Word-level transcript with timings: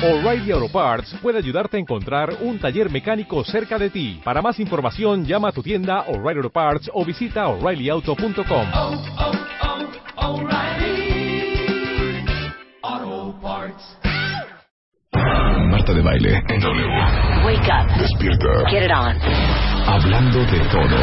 O'Reilly 0.00 0.52
Auto 0.52 0.68
Parts 0.68 1.12
puede 1.20 1.38
ayudarte 1.38 1.76
a 1.76 1.80
encontrar 1.80 2.32
un 2.40 2.60
taller 2.60 2.88
mecánico 2.88 3.42
cerca 3.42 3.76
de 3.78 3.90
ti. 3.90 4.20
Para 4.22 4.40
más 4.40 4.60
información, 4.60 5.24
llama 5.24 5.48
a 5.48 5.52
tu 5.52 5.60
tienda 5.60 6.04
O'Reilly 6.06 6.38
Auto 6.38 6.50
Parts 6.50 6.88
o 6.94 7.04
visita 7.04 7.48
oreillyauto.com. 7.48 8.66
oh, 8.74 9.02
oh, 10.16 10.48
Parts. 13.42 13.98
Marta 15.68 15.92
de 15.92 16.02
baile 16.02 16.44
en 16.48 16.60
W. 16.60 16.86
Wake 17.44 17.68
up. 17.68 17.98
Despierta. 17.98 18.70
Get 18.70 18.84
it 18.84 18.92
on. 18.92 19.16
Hablando 19.84 20.38
de 20.44 20.60
todo. 20.70 20.96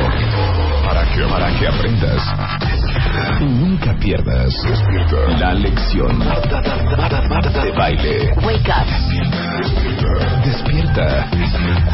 Para 0.85 1.03
que, 1.13 1.21
para 1.27 1.59
que 1.59 1.67
aprendas. 1.67 2.74
Nunca 3.39 3.95
pierdas. 3.99 4.53
Despierta. 4.63 5.37
La 5.39 5.53
lección. 5.53 6.19
De 6.19 7.71
baile. 7.71 8.33
Wake 8.43 8.69
up. 8.69 8.87
Despierta. 10.43 11.29
Despierta. 11.29 11.85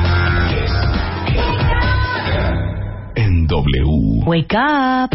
En 3.16 3.48
W. 3.48 4.24
Wake 4.26 4.56
up. 4.56 5.12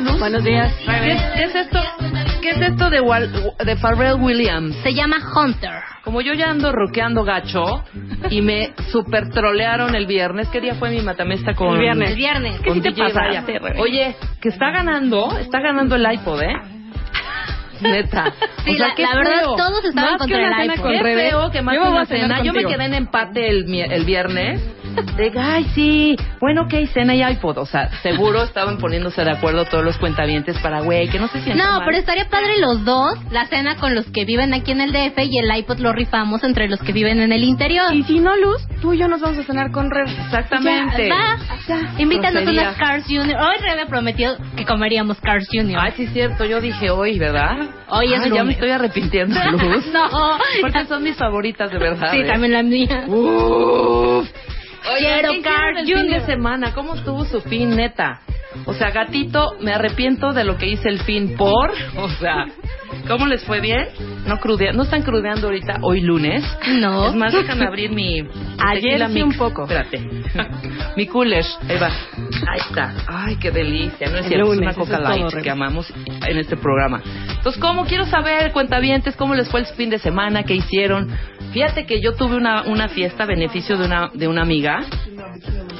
Días, 0.00 0.12
Luz. 0.12 0.20
Buenos 0.20 0.44
días. 0.44 0.72
¿Qué, 0.84 1.16
qué 1.36 1.44
es 1.44 1.54
esto? 1.54 1.78
¿Qué 2.42 2.50
es 2.50 2.60
esto 2.62 2.90
de, 2.90 3.00
Wal- 3.00 3.54
de 3.64 3.76
Pharrell 3.76 4.14
Williams? 4.20 4.74
Se 4.82 4.94
llama 4.94 5.18
Hunter. 5.36 5.70
Como 6.04 6.20
yo 6.22 6.32
ya 6.32 6.50
ando 6.50 6.72
roqueando 6.72 7.24
gacho 7.24 7.84
y 8.30 8.40
me 8.40 8.72
super 8.90 9.28
trolearon 9.30 9.94
el 9.94 10.06
viernes, 10.06 10.48
¿qué 10.48 10.60
día 10.60 10.74
fue 10.74 10.90
mi 10.90 11.02
matamesta 11.02 11.54
con 11.54 11.74
El 11.74 11.80
viernes. 11.80 12.10
El 12.10 12.16
viernes. 12.16 12.60
¿Qué 12.60 12.72
sí 12.72 12.80
te 12.80 12.92
pasa? 12.92 13.20
Oye, 13.78 14.16
que 14.40 14.48
está 14.48 14.70
ganando, 14.70 15.36
está 15.38 15.60
ganando 15.60 15.96
el 15.96 16.12
iPod, 16.12 16.42
¿eh? 16.42 16.54
Neta. 17.82 18.32
Sí, 18.64 18.72
O 18.72 18.76
sea, 18.76 18.88
la- 18.88 18.94
qué 18.94 19.02
la 19.02 19.14
verdad, 19.16 19.32
feo. 19.40 19.56
todos 19.56 19.84
estaban 19.86 20.10
Más 20.12 20.18
contra 20.20 20.38
que 20.38 20.44
una 20.46 20.62
el 20.62 20.70
iPod. 20.70 20.82
con 20.82 20.92
Qué 20.92 21.02
Rebe, 21.02 21.30
feo 21.30 21.50
que 21.50 21.62
más 21.62 21.74
yo 21.76 21.82
que 21.82 21.88
una 21.88 22.04
cena. 22.04 22.42
Yo 22.42 22.52
me 22.52 22.64
quedé 22.66 22.84
en 22.84 22.92
empate 22.94 23.48
el, 23.48 23.74
el 23.74 24.04
viernes. 24.04 24.60
De, 25.16 25.32
ay, 25.38 25.64
sí, 25.74 26.16
bueno, 26.40 26.62
ok, 26.62 26.74
cena 26.92 27.14
y 27.14 27.22
iPod. 27.22 27.58
O 27.58 27.66
sea, 27.66 27.90
seguro 28.02 28.42
estaban 28.44 28.78
poniéndose 28.78 29.22
de 29.24 29.30
acuerdo 29.32 29.64
todos 29.66 29.84
los 29.84 29.96
cuentavientes 29.98 30.58
para, 30.58 30.80
güey, 30.80 31.08
que 31.08 31.18
no 31.18 31.28
se 31.28 31.40
sientan 31.42 31.66
No, 31.66 31.76
mal. 31.78 31.82
pero 31.86 31.98
estaría 31.98 32.28
padre 32.28 32.58
los 32.58 32.84
dos, 32.84 33.14
la 33.30 33.46
cena 33.46 33.76
con 33.76 33.94
los 33.94 34.06
que 34.10 34.24
viven 34.24 34.54
aquí 34.54 34.72
en 34.72 34.80
el 34.80 34.92
DF 34.92 35.18
y 35.24 35.38
el 35.38 35.56
iPod 35.58 35.78
lo 35.80 35.92
rifamos 35.92 36.42
entre 36.44 36.68
los 36.68 36.80
que 36.80 36.92
viven 36.92 37.20
en 37.20 37.32
el 37.32 37.44
interior. 37.44 37.94
Y 37.94 38.02
si 38.04 38.18
no, 38.20 38.36
Luz, 38.36 38.66
tú 38.80 38.92
y 38.94 38.98
yo 38.98 39.08
nos 39.08 39.20
vamos 39.20 39.38
a 39.38 39.42
cenar 39.44 39.70
con 39.70 39.90
Rev. 39.90 40.08
Exactamente. 40.08 41.08
Va, 41.10 41.36
invítanos 41.98 42.42
Grosería. 42.42 42.62
unas 42.62 42.76
Cars 42.76 43.04
Junior. 43.06 43.40
Hoy 43.40 43.56
Rebe 43.62 43.86
prometió 43.86 44.36
que 44.56 44.64
comeríamos 44.64 45.18
Cars 45.20 45.46
Junior. 45.50 45.80
Ay, 45.82 45.92
sí 45.96 46.04
es 46.04 46.12
cierto, 46.12 46.44
yo 46.44 46.60
dije 46.60 46.90
hoy, 46.90 47.18
¿verdad? 47.18 47.56
Hoy 47.88 48.12
es 48.12 48.20
Ay, 48.22 48.30
ya 48.32 48.44
me 48.44 48.52
estoy 48.52 48.70
arrepintiendo, 48.70 49.34
Luz. 49.52 49.86
no. 49.92 50.08
Porque 50.60 50.84
son 50.86 51.02
mis 51.02 51.16
favoritas, 51.16 51.70
de 51.70 51.78
verdad. 51.78 52.10
Sí, 52.12 52.18
¿eh? 52.20 52.24
también 52.26 52.52
la 52.52 52.62
mía. 52.62 53.04
Uf. 53.08 54.28
Quiero 54.82 54.98
¿qué 54.98 55.38
hicieron 55.38 55.42
Carl 55.42 55.78
el 55.78 55.86
fin 55.86 56.10
de 56.10 56.20
semana? 56.26 56.72
¿Cómo 56.74 56.94
estuvo 56.94 57.24
su 57.24 57.40
fin, 57.40 57.76
neta? 57.76 58.20
O 58.66 58.74
sea, 58.74 58.90
gatito, 58.90 59.56
me 59.60 59.72
arrepiento 59.72 60.32
de 60.32 60.44
lo 60.44 60.56
que 60.56 60.66
hice 60.66 60.88
el 60.88 61.00
fin 61.00 61.36
por... 61.36 61.70
O 61.96 62.08
sea, 62.08 62.46
¿cómo 63.06 63.26
les 63.26 63.44
fue 63.44 63.60
bien? 63.60 63.88
No 64.26 64.38
crudea, 64.38 64.72
no 64.72 64.82
están 64.82 65.02
crudeando 65.02 65.46
ahorita, 65.46 65.78
hoy 65.82 66.00
lunes. 66.00 66.44
No. 66.80 67.08
Es 67.08 67.14
más, 67.14 67.32
déjame 67.32 67.66
abrir 67.66 67.92
mi... 67.92 68.20
Ayer 68.58 69.08
sí 69.10 69.22
un 69.22 69.34
poco. 69.34 69.62
Espérate. 69.62 70.00
mi 70.96 71.06
cooler, 71.06 71.44
ahí 71.68 71.78
va. 71.78 71.88
Ahí 71.88 72.60
está. 72.68 72.94
Ay, 73.06 73.36
qué 73.36 73.50
delicia. 73.52 74.10
No 74.10 74.18
es 74.18 74.26
cierto, 74.26 74.46
lunes, 74.46 74.70
es 74.70 74.76
una 74.76 74.84
coca 74.84 74.98
light 74.98 75.42
que 75.42 75.50
amamos 75.50 75.92
en 76.06 76.38
este 76.38 76.56
programa. 76.56 77.00
Entonces, 77.36 77.60
¿cómo 77.60 77.86
quiero 77.86 78.04
saber, 78.06 78.52
cuentavientes, 78.52 79.16
cómo 79.16 79.34
les 79.34 79.48
fue 79.48 79.60
el 79.60 79.66
fin 79.66 79.90
de 79.90 79.98
semana, 79.98 80.42
qué 80.42 80.54
hicieron? 80.54 81.08
Fíjate 81.52 81.86
que 81.86 82.00
yo 82.00 82.14
tuve 82.14 82.36
una, 82.36 82.62
una 82.62 82.88
fiesta 82.88 83.24
a 83.24 83.26
beneficio 83.26 83.76
de 83.76 83.86
una, 83.86 84.10
de 84.12 84.28
una 84.28 84.42
amiga 84.42 84.69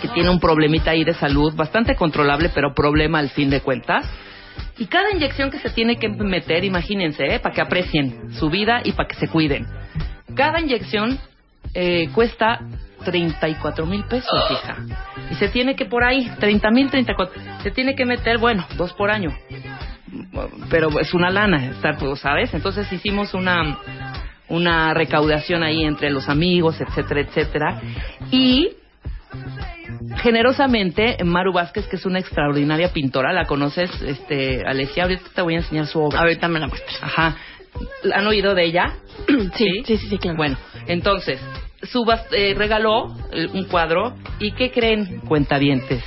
que 0.01 0.09
tiene 0.09 0.31
un 0.31 0.41
problemita 0.41 0.93
ahí 0.93 1.05
de 1.05 1.15
salud, 1.15 1.55
bastante 1.55 1.95
controlable, 1.95 2.51
pero 2.55 2.75
problema 2.75 3.19
al 3.19 3.31
fin 3.31 3.51
de 3.51 3.61
cuentas. 3.61 4.07
Y 4.79 4.87
cada 4.87 5.11
inyección 5.11 5.51
que 5.51 5.59
se 5.59 5.71
tiene 5.71 5.97
que 5.97 6.09
meter, 6.09 6.65
imagínense, 6.65 7.25
¿eh? 7.27 7.39
para 7.39 7.55
que 7.55 7.61
aprecien 7.61 8.33
su 8.33 8.49
vida 8.49 8.81
y 8.85 8.93
para 8.93 9.09
que 9.09 9.15
se 9.17 9.29
cuiden. 9.29 9.67
Cada 10.35 10.61
inyección 10.61 11.19
eh, 11.75 12.09
cuesta 12.15 12.61
34 13.05 13.87
mil 13.87 14.05
pesos, 14.05 14.51
hija. 14.51 14.77
Y 15.31 15.35
se 15.35 15.49
tiene 15.49 15.75
que 15.77 15.87
por 15.87 16.05
ahí, 16.05 16.31
30 16.39 16.71
mil, 16.71 16.91
34. 16.91 17.43
Se 17.63 17.71
tiene 17.71 17.95
que 17.95 18.07
meter, 18.07 18.39
bueno, 18.39 18.67
dos 18.77 18.93
por 18.95 19.11
año. 19.11 19.31
Pero 20.69 20.99
es 20.99 21.15
una 21.15 21.31
lana, 21.31 21.73
pues, 21.99 22.21
¿sabes? 22.21 22.53
Entonces 22.55 22.91
hicimos 22.93 23.35
una, 23.35 23.79
una 24.49 24.95
recaudación 24.95 25.63
ahí 25.63 25.85
entre 25.85 26.11
los 26.11 26.29
amigos, 26.29 26.81
etcétera, 26.81 27.21
etcétera. 27.21 27.81
Y 28.31 28.71
generosamente 30.23 31.17
Maru 31.25 31.53
Vázquez, 31.53 31.87
que 31.89 31.97
es 31.97 32.07
una 32.07 32.19
extraordinaria 32.19 32.93
pintora, 32.93 33.33
¿la 33.33 33.47
conoces, 33.47 33.91
este, 34.03 34.63
Alesia? 34.67 35.05
Ahorita 35.05 35.25
te 35.35 35.43
voy 35.43 35.55
a 35.55 35.59
enseñar 35.59 35.87
su 35.87 36.01
obra. 36.01 36.21
Ahorita 36.21 36.49
me 36.49 36.61
la 36.61 36.67
muestras. 36.69 37.03
Ajá. 37.03 37.37
¿Han 38.15 38.27
oído 38.27 38.55
de 38.55 38.65
ella? 38.65 38.93
Sí, 39.55 39.83
sí, 39.87 39.97
sí, 39.97 40.09
sí, 40.09 40.19
claro. 40.19 40.37
Bueno, 40.37 40.57
entonces, 40.87 41.41
subas, 41.83 42.27
eh, 42.33 42.55
regaló 42.57 43.15
eh, 43.33 43.47
un 43.53 43.65
cuadro 43.65 44.15
y 44.39 44.53
¿qué 44.53 44.71
creen, 44.71 45.21
cuentavientes? 45.21 46.03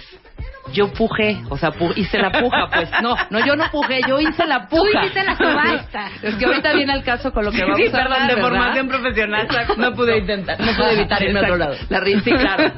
Yo 0.74 0.92
pujé, 0.94 1.38
o 1.50 1.58
sea, 1.58 1.72
pu- 1.72 1.94
hice 1.96 2.18
la 2.18 2.32
puja, 2.32 2.68
pues 2.74 2.90
no, 3.02 3.16
no, 3.30 3.46
yo 3.46 3.56
no 3.56 3.66
pujé, 3.72 4.00
yo 4.08 4.20
hice 4.20 4.46
la 4.48 4.68
puja. 4.68 4.82
Tú 4.92 5.00
hiciste 5.00 5.24
la 5.24 5.36
subasta. 5.36 6.10
Es 6.24 6.36
que 6.36 6.46
ahorita 6.46 6.74
viene 6.74 6.94
el 6.94 7.04
caso 7.04 7.32
con 7.32 7.46
lo 7.46 7.52
que 7.52 7.62
vamos 7.62 7.78
Sí, 7.78 7.88
a 7.88 7.92
perdón, 7.92 8.14
hablar, 8.14 8.28
de 8.30 8.36
¿verdad? 8.36 8.50
formación 8.50 8.88
profesional. 8.88 9.48
No 9.78 9.94
pude 9.94 10.18
intentar, 10.18 10.60
no 10.60 10.72
pude 10.76 10.94
evitar 10.94 11.22
irme 11.24 11.40
a 11.40 11.44
otro 11.44 11.58
lado. 11.58 11.76
La 11.90 12.00
ri- 12.00 12.22
sí, 12.24 12.32
claro. 12.32 12.72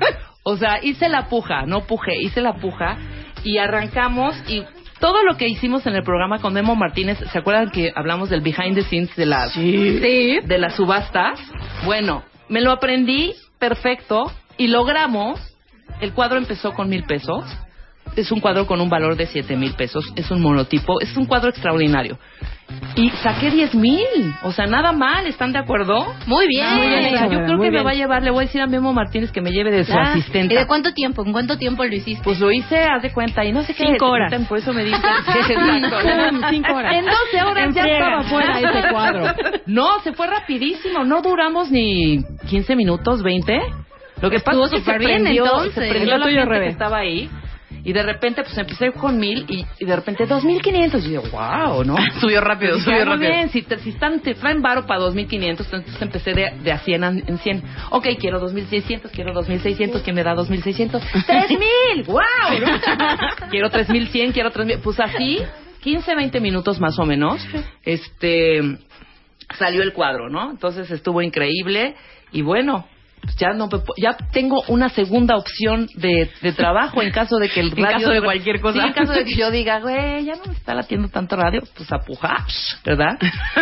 O 0.47 0.57
sea, 0.57 0.77
hice 0.83 1.09
la 1.09 1.27
puja, 1.27 1.65
no 1.65 1.87
pujé, 1.87 2.21
hice 2.21 2.39
la 2.39 2.53
puja 2.53 2.99
y 3.43 3.57
arrancamos 3.57 4.35
y 4.47 4.63
todo 4.99 5.23
lo 5.23 5.37
que 5.37 5.47
hicimos 5.47 5.87
en 5.87 5.95
el 5.95 6.03
programa 6.03 6.37
con 6.37 6.53
Memo 6.53 6.75
Martínez, 6.75 7.17
¿se 7.31 7.39
acuerdan 7.39 7.71
que 7.71 7.91
hablamos 7.95 8.29
del 8.29 8.41
behind 8.41 8.75
the 8.75 8.83
scenes 8.83 9.15
de 9.15 9.25
las 9.25 9.55
de 9.55 10.57
las 10.59 10.75
subastas? 10.75 11.39
Bueno, 11.83 12.23
me 12.47 12.61
lo 12.61 12.71
aprendí 12.71 13.33
perfecto 13.57 14.31
y 14.55 14.67
logramos. 14.67 15.41
El 15.99 16.13
cuadro 16.13 16.37
empezó 16.37 16.73
con 16.73 16.89
mil 16.89 17.05
pesos. 17.05 17.43
Es 18.15 18.31
un 18.31 18.39
cuadro 18.39 18.65
con 18.65 18.79
un 18.81 18.89
valor 18.89 19.15
de 19.17 19.25
siete 19.25 19.55
mil 19.55 19.73
pesos. 19.73 20.11
Es 20.15 20.31
un 20.31 20.41
monotipo. 20.41 20.99
Es 21.01 21.15
un 21.17 21.25
cuadro 21.25 21.49
extraordinario. 21.49 22.17
Y 22.95 23.09
saqué 23.09 23.51
diez 23.51 23.75
mil. 23.75 24.05
O 24.43 24.51
sea, 24.51 24.65
nada 24.67 24.91
mal. 24.91 25.27
¿Están 25.27 25.51
de 25.51 25.59
acuerdo? 25.59 26.05
Muy 26.25 26.47
bien. 26.47 26.65
Muy 26.77 26.87
bien 26.87 27.05
hecho. 27.05 27.23
Yo 27.25 27.39
creo 27.43 27.57
que 27.59 27.63
me 27.65 27.69
bien. 27.71 27.85
va 27.85 27.91
a 27.91 27.93
llevar. 27.93 28.23
Le 28.23 28.31
voy 28.31 28.43
a 28.43 28.47
decir 28.47 28.61
a 28.61 28.67
Memo 28.67 28.93
Martínez 28.93 29.31
que 29.31 29.41
me 29.41 29.51
lleve 29.51 29.69
de 29.69 29.83
su 29.83 29.93
Ah, 29.93 30.13
asistente. 30.13 30.53
¿Y 30.53 30.57
de 30.57 30.65
cuánto 30.65 30.93
tiempo? 30.93 31.23
¿En 31.25 31.31
cuánto 31.33 31.57
tiempo 31.57 31.83
lo 31.83 31.93
hiciste? 31.93 32.23
Pues 32.23 32.39
lo 32.39 32.51
hice, 32.51 32.79
haz 32.83 33.01
de 33.03 33.11
cuenta, 33.11 33.43
y 33.45 33.51
no 33.51 33.63
sé 33.63 33.73
qué. 33.75 33.85
Cinco 33.85 34.09
horas. 34.09 34.33
Por 34.47 34.57
eso 34.57 34.73
me 34.73 34.83
dicen. 34.85 35.01
Cinco 36.49 36.73
horas. 36.75 36.95
En 36.95 37.05
12 37.05 37.43
horas 37.43 37.65
En 37.67 37.73
ya 37.73 37.81
friega. 37.83 37.97
estaba 37.99 38.23
fuera 38.23 38.59
ese 38.59 38.89
cuadro. 38.91 39.25
No, 39.67 39.99
se 40.03 40.13
fue 40.13 40.27
rapidísimo. 40.27 41.03
No 41.03 41.21
duramos 41.21 41.69
ni 41.71 42.23
15 42.49 42.75
minutos, 42.75 43.21
20. 43.23 43.59
Lo 44.21 44.29
que 44.29 44.37
Estuvo 44.37 44.63
pasa 44.63 44.77
es 44.77 44.83
que 44.83 44.91
se 44.91 44.97
prendió, 44.97 45.43
entonces. 45.45 45.73
se 45.73 45.89
prendió 45.89 46.13
Lo 46.13 46.17
la 46.19 46.25
tuyo, 46.25 46.39
gente 46.41 46.59
que 46.61 46.67
estaba 46.69 46.97
ahí. 46.99 47.29
Y 47.85 47.93
de 47.93 48.01
repente, 48.03 48.41
pues 48.43 48.57
empecé 48.57 48.91
con 48.91 49.17
mil 49.19 49.45
y, 49.47 49.63
y 49.79 49.85
de 49.85 49.95
repente 49.95 50.25
dos 50.25 50.43
mil 50.43 50.59
quinientos. 50.61 51.05
Y 51.05 51.11
yo, 51.11 51.21
wow, 51.31 51.83
¿no? 51.85 51.95
Subió 52.19 52.41
rápido, 52.41 52.79
subió 52.79 53.03
"Ah, 53.03 53.05
muy 53.05 53.13
rápido". 53.13 53.29
bien, 53.31 53.49
si, 53.51 53.61
te, 53.61 53.77
si 53.77 53.89
están, 53.91 54.19
te 54.21 54.33
traen 54.33 54.61
varo 54.61 54.87
para 54.87 54.99
2500, 55.01 55.65
entonces 55.71 56.01
empecé 56.01 56.33
de, 56.33 56.51
de 56.63 56.71
a 56.71 56.79
100 56.79 57.03
en 57.03 57.23
en 57.27 57.37
100. 57.37 57.63
Ok, 57.91 58.07
quiero 58.19 58.39
2600, 58.39 59.11
quiero 59.11 59.33
2600, 59.33 60.01
¿quién 60.01 60.15
me 60.15 60.23
da 60.23 60.33
2600? 60.33 61.01
¡3000! 61.27 62.05
¡Wow! 62.07 62.19
¿no? 62.59 63.47
quiero 63.51 63.69
3100, 63.69 64.31
quiero 64.31 64.49
3000. 64.49 64.79
Pues 64.79 64.99
así, 64.99 65.39
15, 65.81 66.15
20 66.15 66.39
minutos 66.39 66.79
más 66.79 66.97
o 66.97 67.05
menos, 67.05 67.45
este, 67.83 68.61
salió 69.59 69.83
el 69.83 69.93
cuadro, 69.93 70.29
¿no? 70.29 70.49
Entonces 70.49 70.89
estuvo 70.89 71.21
increíble 71.21 71.95
y 72.31 72.41
bueno, 72.41 72.87
pues 73.25 73.35
ya 73.37 73.49
no 73.53 73.69
ya 73.97 74.15
tengo 74.31 74.63
una 74.67 74.89
segunda 74.89 75.35
opción 75.35 75.87
de, 75.95 76.29
de 76.41 76.51
trabajo 76.53 77.01
en 77.01 77.11
caso 77.11 77.37
de 77.37 77.49
que 77.49 77.59
el 77.59 77.67
En 77.75 77.83
radio 77.83 77.97
caso 77.99 78.11
de 78.11 78.21
cualquier 78.21 78.61
cosa. 78.61 78.81
Sí, 78.81 78.87
en 78.87 78.93
caso 78.93 79.13
de 79.13 79.25
que 79.25 79.35
yo 79.35 79.51
diga, 79.51 79.79
güey, 79.79 80.23
ya 80.25 80.35
no 80.35 80.45
me 80.45 80.53
está 80.53 80.73
latiendo 80.73 81.09
tanto 81.09 81.35
radio, 81.35 81.61
pues 81.75 81.91
a 81.91 81.99
pujar, 81.99 82.39
¿verdad? 82.85 83.17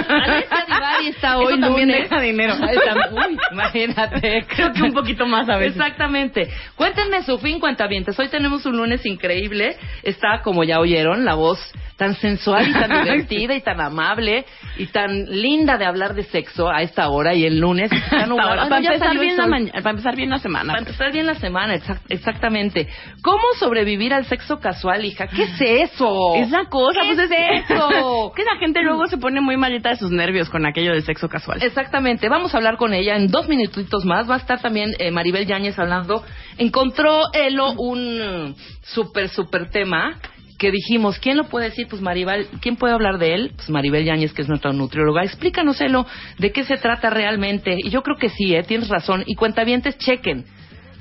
Divari 0.68 1.08
está 1.08 1.38
hoy 1.38 1.54
Eso 1.54 1.62
también 1.62 1.90
lunes. 1.90 2.10
deja 2.10 2.22
dinero. 2.22 2.54
Uy, 2.56 3.38
imagínate. 3.52 4.46
Creo 4.56 4.74
que 4.74 4.84
un 4.84 4.94
poquito 4.94 5.26
más 5.26 5.48
a 5.50 5.58
veces. 5.58 5.76
Exactamente. 5.78 6.50
Cuéntenme 6.76 7.24
su 7.24 7.38
fin, 7.40 7.60
cuentavientes. 7.60 8.18
Hoy 8.20 8.28
tenemos 8.30 8.66
un 8.66 8.78
lunes 8.78 9.06
increíble. 9.06 9.78
Está, 10.04 10.42
como 10.44 10.64
ya 10.64 10.80
oyeron, 10.80 11.26
la 11.26 11.36
voz 11.36 11.60
tan 11.98 12.16
sensual 12.16 12.68
y 12.70 12.74
tan 12.74 13.04
divertida 13.04 13.56
y 13.56 13.62
tan 13.62 13.80
amable 13.80 14.46
y 14.78 14.88
tan 14.88 15.26
linda 15.26 15.78
de 15.78 15.86
hablar 15.86 16.16
de 16.16 16.24
sexo 16.24 16.70
a 16.70 16.82
esta 16.82 17.08
hora 17.10 17.34
y 17.34 17.46
el 17.46 17.60
lunes. 17.60 17.92
Nublado. 18.28 18.50
Ahora, 18.50 18.62
Bueno, 18.64 18.70
para, 18.70 18.82
ya 18.82 18.94
empezar 18.94 19.20
bien 19.20 19.38
la 19.38 19.48
para 19.72 19.90
empezar 19.92 20.16
bien 20.16 20.30
la 20.30 20.40
semana. 20.40 20.74
Para 20.74 20.80
empezar 20.80 21.12
bien 21.12 21.26
la 21.26 21.36
semana, 21.36 21.76
exact- 21.76 22.02
exactamente. 22.10 22.88
¿Cómo 23.22 23.44
sobrevivir 23.60 24.14
al 24.14 24.26
sexo 24.26 24.60
casual, 24.60 25.06
hija? 25.06 25.28
¿Qué 25.28 25.44
es 25.44 25.92
eso? 25.94 26.36
Esa 26.36 26.66
cosa, 26.66 27.02
¿Qué 27.02 27.16
pues 27.16 27.32
es 27.32 27.38
eso? 27.70 28.32
que 28.36 28.44
la 28.44 28.56
gente 28.58 28.82
luego 28.82 29.08
se 29.08 29.18
pone 29.18 29.42
muy 29.42 29.58
malita 29.58 29.90
de 29.90 29.98
sus 29.98 30.12
nervios 30.12 30.50
con 30.50 30.66
aquello 30.66 30.94
del 30.94 31.04
sexo 31.04 31.30
casual. 31.30 31.62
Exactamente, 31.62 32.30
vamos 32.30 32.54
a 32.54 32.58
hablar 32.58 32.78
con 32.78 32.94
ella 32.94 33.16
en 33.16 33.28
dos 33.28 33.48
minutitos 33.48 34.06
más. 34.06 34.30
Va 34.30 34.36
a 34.36 34.40
estar 34.40 34.62
también 34.62 34.94
eh, 35.00 35.12
Maribel 35.12 35.46
Yáñez 35.46 35.78
hablando. 35.80 36.24
Encontró 36.58 37.32
Elo 37.34 37.72
un 37.78 38.56
súper, 38.82 39.30
súper 39.30 39.70
tema 39.70 40.20
que 40.64 40.72
dijimos, 40.72 41.20
¿quién 41.20 41.36
lo 41.36 41.50
puede 41.50 41.72
decir? 41.72 41.88
Pues 41.90 42.02
Maribel, 42.02 42.48
¿quién 42.62 42.78
puede 42.78 42.94
hablar 42.94 43.18
de 43.18 43.34
él? 43.34 43.52
Pues 43.54 43.70
Maribel 43.70 44.06
Yáñez, 44.06 44.32
que 44.32 44.44
es 44.44 44.48
nuestra 44.48 44.72
nutrióloga. 44.72 45.22
Explícanos, 45.22 45.82
Elo, 45.82 46.06
de 46.38 46.54
qué 46.54 46.64
se 46.64 46.78
trata 46.78 47.10
realmente. 47.10 47.76
Y 47.84 47.90
yo 47.90 48.02
creo 48.02 48.16
que 48.16 48.30
sí, 48.30 48.56
¿eh? 48.56 48.64
tienes 48.64 48.88
razón. 48.88 49.26
Y 49.26 49.36
cuentavientes, 49.36 49.98
chequen. 49.98 50.46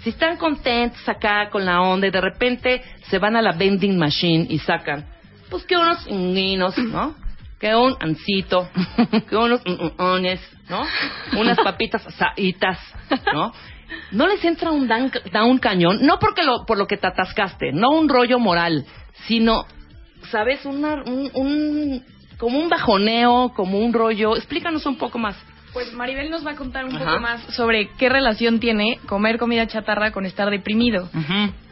Si 0.03 0.11
están 0.11 0.37
contentos 0.37 1.09
acá 1.09 1.49
con 1.49 1.65
la 1.65 1.81
onda 1.81 2.09
y 2.09 2.11
de 2.11 2.21
repente 2.21 2.83
se 3.09 3.21
van 3.21 3.37
a 3.37 3.41
la 3.41 3.53
vending 3.53 3.97
machine 3.97 4.49
y 4.51 4.59
sacan, 4.59 5.07
pues 5.49 5.65
que 5.65 5.77
unos 5.77 6.11
ninos, 6.11 6.77
¿no? 6.79 7.15
Que 7.61 7.73
un 7.77 7.95
ancito, 8.01 8.69
que 9.31 9.37
unos 9.37 9.61
ones, 9.97 10.41
¿no? 10.69 10.85
Unas 11.39 11.57
papitas 11.59 12.05
asaditas, 12.05 12.81
¿no? 13.33 13.53
No 14.11 14.27
les 14.27 14.45
entra 14.45 14.71
un 14.71 14.87
dan, 14.89 15.11
da 15.33 15.45
un 15.45 15.59
cañón, 15.59 15.99
no 16.03 16.19
porque 16.19 16.43
lo, 16.43 16.65
por 16.67 16.79
lo 16.79 16.87
que 16.87 16.97
te 16.97 17.07
atascaste, 17.07 17.73
no 17.73 17.89
un 17.91 18.09
rollo 18.09 18.39
moral, 18.39 18.85
sino, 19.27 19.65
¿sabes? 20.31 20.65
Una, 20.65 21.03
un, 21.05 21.31
un- 21.35 22.05
como 22.39 22.59
un 22.59 22.69
bajoneo, 22.69 23.53
como 23.55 23.79
un 23.79 23.93
rollo. 23.93 24.37
Explícanos 24.37 24.85
un 24.87 24.97
poco 24.97 25.19
más. 25.19 25.37
Pues 25.73 25.93
Maribel 25.95 26.29
nos 26.31 26.45
va 26.47 26.51
a 26.51 26.57
contar 26.57 26.85
un 26.85 26.97
Ajá. 26.97 27.05
poco 27.07 27.21
más 27.21 27.41
sobre 27.55 27.89
qué 27.97 28.09
relación 28.09 28.61
tiene 28.61 28.99
comer 29.07 29.39
comida 29.39 29.67
chatarra 29.67 30.11
con 30.11 30.27
estar 30.27 30.51
deprimido. 30.51 31.09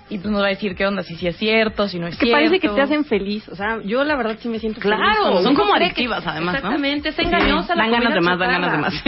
Y 0.08 0.18
pues 0.18 0.30
nos 0.30 0.40
va 0.42 0.46
a 0.46 0.50
decir 0.50 0.74
qué 0.74 0.86
onda, 0.86 1.02
si 1.02 1.14
sí 1.16 1.26
es 1.26 1.36
cierto, 1.36 1.86
si 1.86 1.98
no 1.98 2.06
es 2.08 2.16
que 2.16 2.26
cierto. 2.26 2.36
parece 2.36 2.60
que 2.60 2.68
te 2.68 2.80
hacen 2.80 3.04
feliz. 3.04 3.48
O 3.48 3.54
sea, 3.56 3.78
yo 3.84 4.02
la 4.04 4.16
verdad 4.16 4.38
sí 4.40 4.48
me 4.48 4.58
siento 4.58 4.80
feliz. 4.80 4.96
Claro, 4.96 5.42
Son 5.42 5.54
como 5.54 5.74
adictivas, 5.74 6.26
además, 6.26 6.54
¿no? 6.54 6.58
Exactamente, 6.58 7.08
es 7.10 7.14
Sí. 7.16 7.22
engañosa 7.22 7.74
la 7.74 7.82
Dan 7.84 7.92
ganas 7.92 8.14
comida 8.14 8.14
de 8.14 8.20
más, 8.20 8.38
dan 8.38 8.50
ganas 8.62 8.72
de 8.72 8.78
más. 8.78 9.04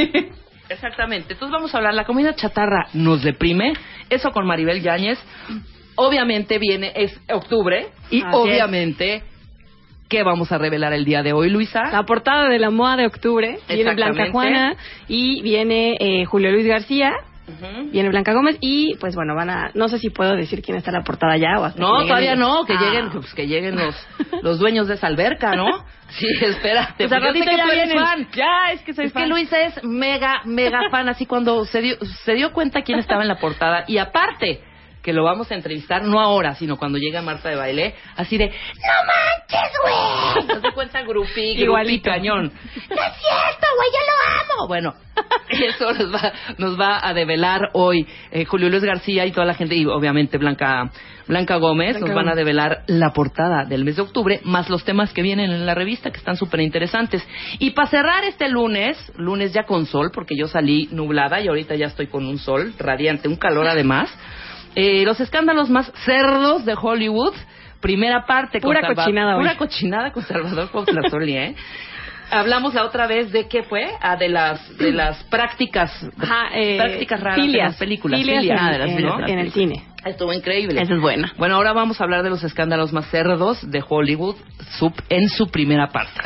Exactamente. 0.69 1.35
Entonces 1.35 1.53
vamos 1.53 1.75
a 1.75 1.79
hablar. 1.79 1.95
La 1.95 2.05
comida 2.05 2.35
chatarra 2.35 2.87
nos 2.95 3.23
deprime. 3.23 3.73
Eso 4.11 4.31
con 4.31 4.47
Maribel 4.47 4.83
Yáñez. 4.83 5.19
Obviamente 5.97 6.59
viene, 6.59 6.93
es 6.95 7.19
octubre. 7.31 7.89
Y 8.11 8.23
Así 8.23 8.29
es. 8.29 8.35
obviamente, 8.35 9.23
¿qué 10.09 10.23
vamos 10.23 10.51
a 10.53 10.59
revelar 10.59 10.93
el 10.93 11.05
día 11.05 11.23
de 11.23 11.33
hoy, 11.33 11.51
Luisa? 11.51 11.83
La 11.91 12.05
portada 12.05 12.49
de 12.49 12.59
la 12.59 12.71
moda 12.71 12.97
de 12.97 13.07
octubre 13.07 13.59
viene 13.69 13.95
Blanca. 13.95 14.31
Juana 14.31 14.77
y 15.09 15.43
viene 15.43 15.97
eh, 16.01 16.25
Julio 16.25 16.51
Luis 16.53 16.67
García, 16.67 17.13
Viene 17.91 18.09
Blanca 18.09 18.33
Gómez 18.33 18.57
y 18.61 18.95
pues 19.01 19.15
bueno, 19.17 19.35
van 19.35 19.51
a 19.51 19.71
no 19.75 19.89
sé 19.89 19.99
si 19.99 20.11
puedo 20.11 20.37
decir 20.37 20.63
quién 20.63 20.77
está 20.79 20.91
en 20.91 20.99
la 20.99 21.03
portada 21.03 21.37
ya 21.37 21.59
o 21.59 21.65
hasta 21.65 21.77
que 21.77 21.83
No, 21.83 21.93
lleguen 21.95 22.09
todavía 22.09 22.33
ellos. 22.35 22.39
no, 22.49 22.65
que 22.65 22.73
Ah. 22.75 22.81
lleguen, 22.81 23.11
pues, 23.11 23.35
que 23.35 23.47
lleguen 23.49 23.77
los, 23.77 23.95
los 24.43 24.59
dueños 24.61 24.87
de 24.89 24.95
esa 24.95 25.09
alberca, 25.09 25.55
¿no? 25.57 25.85
Sí, 26.11 26.27
espérate. 26.41 27.09
Pues 27.09 27.11
ratito 27.11 27.45
que 27.45 27.57
ya 27.57 27.65
tú 27.65 27.71
eres 27.71 27.89
vienen. 27.89 28.05
fan. 28.05 28.29
Ya, 28.35 28.73
es 28.73 28.83
que 28.83 28.93
soy 28.95 29.07
es 29.07 29.13
fan. 29.13 29.23
que 29.25 29.29
Luisa 29.29 29.61
es 29.61 29.83
mega, 29.83 30.43
mega 30.45 30.81
fan, 30.91 31.09
así 31.09 31.27
cuando 31.27 31.65
se 31.65 31.81
dio, 31.81 31.97
se 32.25 32.35
dio 32.35 32.53
cuenta 32.53 32.83
quién 32.83 32.99
estaba 33.01 33.23
en 33.23 33.29
la 33.29 33.37
portada. 33.39 33.85
Y 33.89 33.99
aparte, 33.99 34.63
que 35.03 35.13
lo 35.13 35.25
vamos 35.25 35.51
a 35.51 35.55
entrevistar, 35.55 36.05
no 36.05 36.21
ahora, 36.21 36.55
sino 36.55 36.77
cuando 36.77 36.99
llega 36.99 37.23
Marta 37.23 37.49
de 37.49 37.57
baile, 37.57 37.95
así 38.17 38.39
de, 38.39 38.47
¡No 38.49 38.53
manches, 39.07 39.73
güey! 39.83 40.47
No 40.47 40.61
se 40.61 40.75
cuenta 40.75 41.03
grupí 41.03 41.61
Igualito. 41.61 42.11
cañón. 42.11 42.45
¡No 42.45 42.51
es 42.51 42.87
cierto, 42.87 43.67
güey, 43.77 43.89
yo 43.93 44.01
lo 44.07 44.55
amo! 44.55 44.69
Bueno, 44.69 44.95
eso 45.49 45.93
nos 45.93 46.15
va, 46.15 46.33
nos 46.59 46.81
va 46.81 47.07
a 47.07 47.13
develar 47.15 47.71
hoy 47.75 48.07
eh, 48.31 48.45
Julio 48.45 48.69
Luis 48.71 48.85
García 48.85 49.27
y 49.27 49.33
toda 49.33 49.47
la 49.47 49.55
gente, 49.55 49.75
y 49.75 49.85
obviamente 49.87 50.39
Blanca, 50.39 50.91
Blanca 51.27 51.57
Gómez, 51.57 51.97
Blanca 51.99 52.07
nos 52.07 52.15
van 52.15 52.29
a 52.29 52.35
develar 52.35 52.85
la 52.87 53.13
portada 53.13 53.65
del 53.65 53.85
mes 53.85 53.97
de 53.97 54.03
octubre, 54.03 54.41
más 54.45 54.71
los 54.71 54.85
temas 54.85 55.13
que 55.13 55.23
vienen 55.23 55.51
en 55.51 55.67
la 55.67 55.75
revista, 55.75 56.11
que 56.11 56.19
están 56.19 56.37
súper 56.37 56.61
interesantes. 56.61 57.27
Y 57.59 57.71
para 57.71 57.89
cerrar 57.89 58.25
este 58.25 58.49
lunes, 58.49 58.97
lunes 59.17 59.53
ya 59.53 59.65
con 59.65 59.87
sol, 59.87 60.11
porque 60.15 60.37
yo 60.37 60.47
salí 60.47 60.89
nublada 60.93 61.41
y 61.41 61.49
ahorita 61.49 61.75
ya 61.75 61.87
estoy 61.87 62.07
con 62.07 62.25
un 62.25 62.39
sol 62.39 62.73
radiante, 62.79 63.29
un 63.29 63.37
calor 63.37 63.67
además, 63.67 64.11
eh, 64.75 65.05
los 65.05 65.21
escándalos 65.21 65.69
más 65.71 65.91
cerdos 66.05 66.65
de 66.65 66.75
Hollywood, 66.81 67.35
primera 67.81 68.25
parte. 68.27 68.61
con 68.61 68.69
Pura 68.71 68.81
Salva- 68.81 68.95
cochinada 69.05 69.37
hoy. 69.37 69.43
Pura 69.43 69.57
cochinada 69.57 70.13
con 70.13 70.23
Salvador 70.25 70.71
Cuauhtlazoli, 70.71 71.37
¿eh? 71.37 71.57
Hablamos 72.31 72.73
la 72.73 72.85
otra 72.85 73.07
vez 73.07 73.31
de 73.31 73.47
qué 73.47 73.63
fue, 73.63 73.91
ah, 74.01 74.17
de 74.17 74.29
las 74.31 74.79
de 74.79 74.91
las 74.93 75.23
prácticas, 75.25 75.93
Ajá, 76.19 76.49
eh, 76.55 76.79
prácticas 76.79 77.21
raras 77.21 77.37
de 77.37 77.43
filias, 77.43 77.69
las 77.73 77.77
películas, 77.79 78.21
filias 78.21 78.41
filias, 78.41 78.61
en- 78.61 78.73
de 78.73 78.79
las 78.79 78.89
en- 78.89 78.97
filias, 78.97 79.31
en 79.31 79.39
el 79.39 79.53
cine. 79.53 79.83
Estuvo 80.05 80.33
increíble. 80.33 80.81
Esa 80.81 80.95
es 80.95 81.01
buena. 81.01 81.33
Bueno, 81.39 81.57
ahora 81.57 81.73
vamos 81.73 82.01
a 82.01 82.05
hablar 82.05 82.23
de 82.23 82.31
los 82.31 82.43
escándalos 82.45 82.93
más 82.93 83.07
cerdos 83.11 83.71
de 83.71 83.83
Hollywood 83.87 84.37
sub- 84.79 85.03
en 85.09 85.29
su 85.29 85.49
primera 85.49 85.89
parte. 85.89 86.21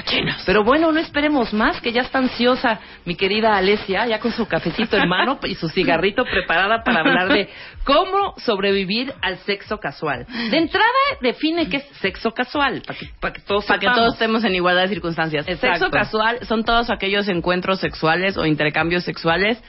Pero 0.46 0.64
bueno, 0.64 0.92
no 0.92 0.98
esperemos 1.00 1.52
más, 1.52 1.80
que 1.80 1.92
ya 1.92 2.02
está 2.02 2.18
ansiosa 2.18 2.80
mi 3.04 3.14
querida 3.16 3.56
Alesia, 3.56 4.06
ya 4.06 4.18
con 4.20 4.32
su 4.32 4.46
cafecito 4.46 4.96
en 4.96 5.08
mano 5.08 5.38
y 5.44 5.54
su 5.54 5.68
cigarrito 5.68 6.24
preparada 6.24 6.82
para 6.84 7.00
hablar 7.00 7.28
de 7.28 7.48
cómo 7.84 8.34
sobrevivir 8.38 9.12
al 9.22 9.38
sexo 9.38 9.78
casual. 9.78 10.26
De 10.50 10.56
entrada, 10.58 10.86
define 11.20 11.68
qué 11.68 11.78
es 11.78 11.84
sexo 12.00 12.32
casual, 12.32 12.82
para 12.86 12.98
que, 12.98 13.06
para 13.20 13.32
que 13.34 13.40
todos 13.42 13.64
Para 13.66 13.78
que 13.78 13.86
todos 13.86 14.14
estemos 14.14 14.44
en 14.44 14.54
igualdad 14.54 14.82
de 14.82 14.88
circunstancias. 14.88 15.46
Exacto. 15.48 15.76
Sexo 15.86 15.90
casual 15.90 16.38
son 16.46 16.64
todos 16.64 16.90
aquellos 16.90 17.28
encuentros 17.28 17.80
sexuales 17.80 18.36
o 18.36 18.46
intercambios 18.46 19.04
sexuales 19.04 19.62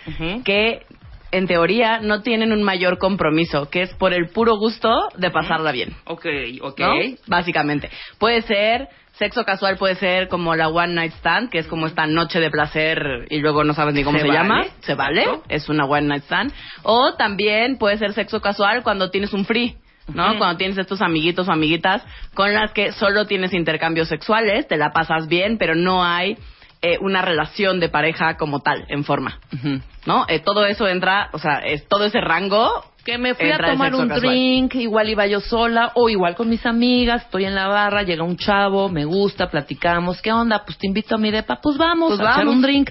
que, 0.44 0.86
en 1.32 1.48
teoría, 1.48 2.00
no 2.00 2.22
tienen 2.22 2.52
un 2.52 2.64
mayor 2.64 2.98
compromiso, 2.98 3.70
que 3.70 3.82
es 3.82 3.94
por 3.96 4.14
el 4.14 4.30
puro 4.30 4.58
gusto 4.58 4.90
de 5.18 5.30
pasarla 5.32 5.72
bien. 5.72 5.96
Ok, 6.06 6.26
ok. 6.62 6.80
¿no? 6.80 6.94
Básicamente. 7.28 7.90
Puede 8.18 8.42
ser, 8.44 8.88
sexo 9.14 9.44
casual 9.44 9.78
puede 9.78 9.96
ser 9.96 10.28
como 10.28 10.56
la 10.56 10.68
one 10.70 10.94
night 10.94 11.14
stand, 11.14 11.50
que 11.50 11.60
es 11.60 11.68
como 11.68 11.88
esta 11.88 12.06
noche 12.08 12.40
de 12.40 12.50
placer 12.50 13.28
y 13.30 13.40
luego 13.40 13.64
no 13.64 13.74
sabes 13.74 13.94
ni 13.94 14.04
cómo 14.04 14.18
Se 14.18 14.24
se, 14.24 14.28
vale. 14.28 14.40
llama. 14.40 14.66
Se 14.80 14.96
vale, 14.96 15.26
es 15.50 15.70
una 15.70 15.86
one 15.86 16.08
night 16.08 16.24
stand. 16.24 16.54
O 16.84 17.14
también 17.16 17.78
puede 17.78 17.98
ser 17.98 18.14
sexo 18.14 18.42
casual 18.42 18.84
cuando 18.84 19.10
tienes 19.10 19.34
un 19.34 19.46
free. 19.46 19.76
¿no? 20.14 20.38
Cuando 20.38 20.56
tienes 20.56 20.78
estos 20.78 21.02
amiguitos 21.02 21.50
o 21.50 21.52
amiguitas 21.52 22.02
con 22.34 22.54
las 22.54 22.72
que 22.72 22.94
solo 22.94 23.26
tienes 23.26 23.54
intercambios 23.54 24.08
sexuales, 24.08 24.66
te 24.66 24.78
la 24.78 24.92
pasas 24.94 25.28
bien, 25.28 25.58
pero 25.58 25.76
no 25.76 26.02
hay 26.02 26.38
eh, 26.82 26.98
una 27.02 27.22
relación 27.22 27.82
de 27.82 27.90
pareja 27.90 28.38
como 28.38 28.62
tal, 28.62 28.86
en 28.88 29.04
forma. 29.04 29.40
Ujú. 29.54 29.82
¿No? 30.08 30.26
Eh, 30.30 30.40
todo 30.40 30.66
eso 30.66 30.88
entra, 30.88 31.30
o 31.34 31.38
sea, 31.38 31.60
es 31.66 31.86
todo 31.90 32.06
ese 32.06 32.22
rango 32.22 32.70
Que 33.04 33.18
me 33.18 33.36
fui 33.36 33.52
a 33.52 33.58
tomar 33.58 33.94
un 33.94 34.08
casual. 34.08 34.22
drink, 34.22 34.76
igual 34.76 35.10
iba 35.10 35.28
yo 35.28 35.42
sola, 35.42 35.92
o 35.96 36.08
igual 36.08 36.34
con 36.36 36.48
mis 36.50 36.66
amigas, 36.66 37.24
estoy 37.26 37.44
en 37.44 37.54
la 37.54 37.68
barra, 37.68 38.04
llega 38.04 38.24
un 38.24 38.38
chavo, 38.38 38.88
me 38.88 39.04
gusta, 39.04 39.50
platicamos, 39.50 40.22
¿qué 40.22 40.32
onda? 40.32 40.64
Pues 40.66 40.78
te 40.78 40.88
invito 40.88 41.16
a 41.16 41.18
mi 41.18 41.30
depa, 41.30 41.60
pues 41.62 41.78
vamos, 41.78 42.10
Pues 42.16 42.22
a 42.22 42.24
echar 42.24 42.38
vamos. 42.46 42.56
un 42.56 42.62
drink. 42.62 42.90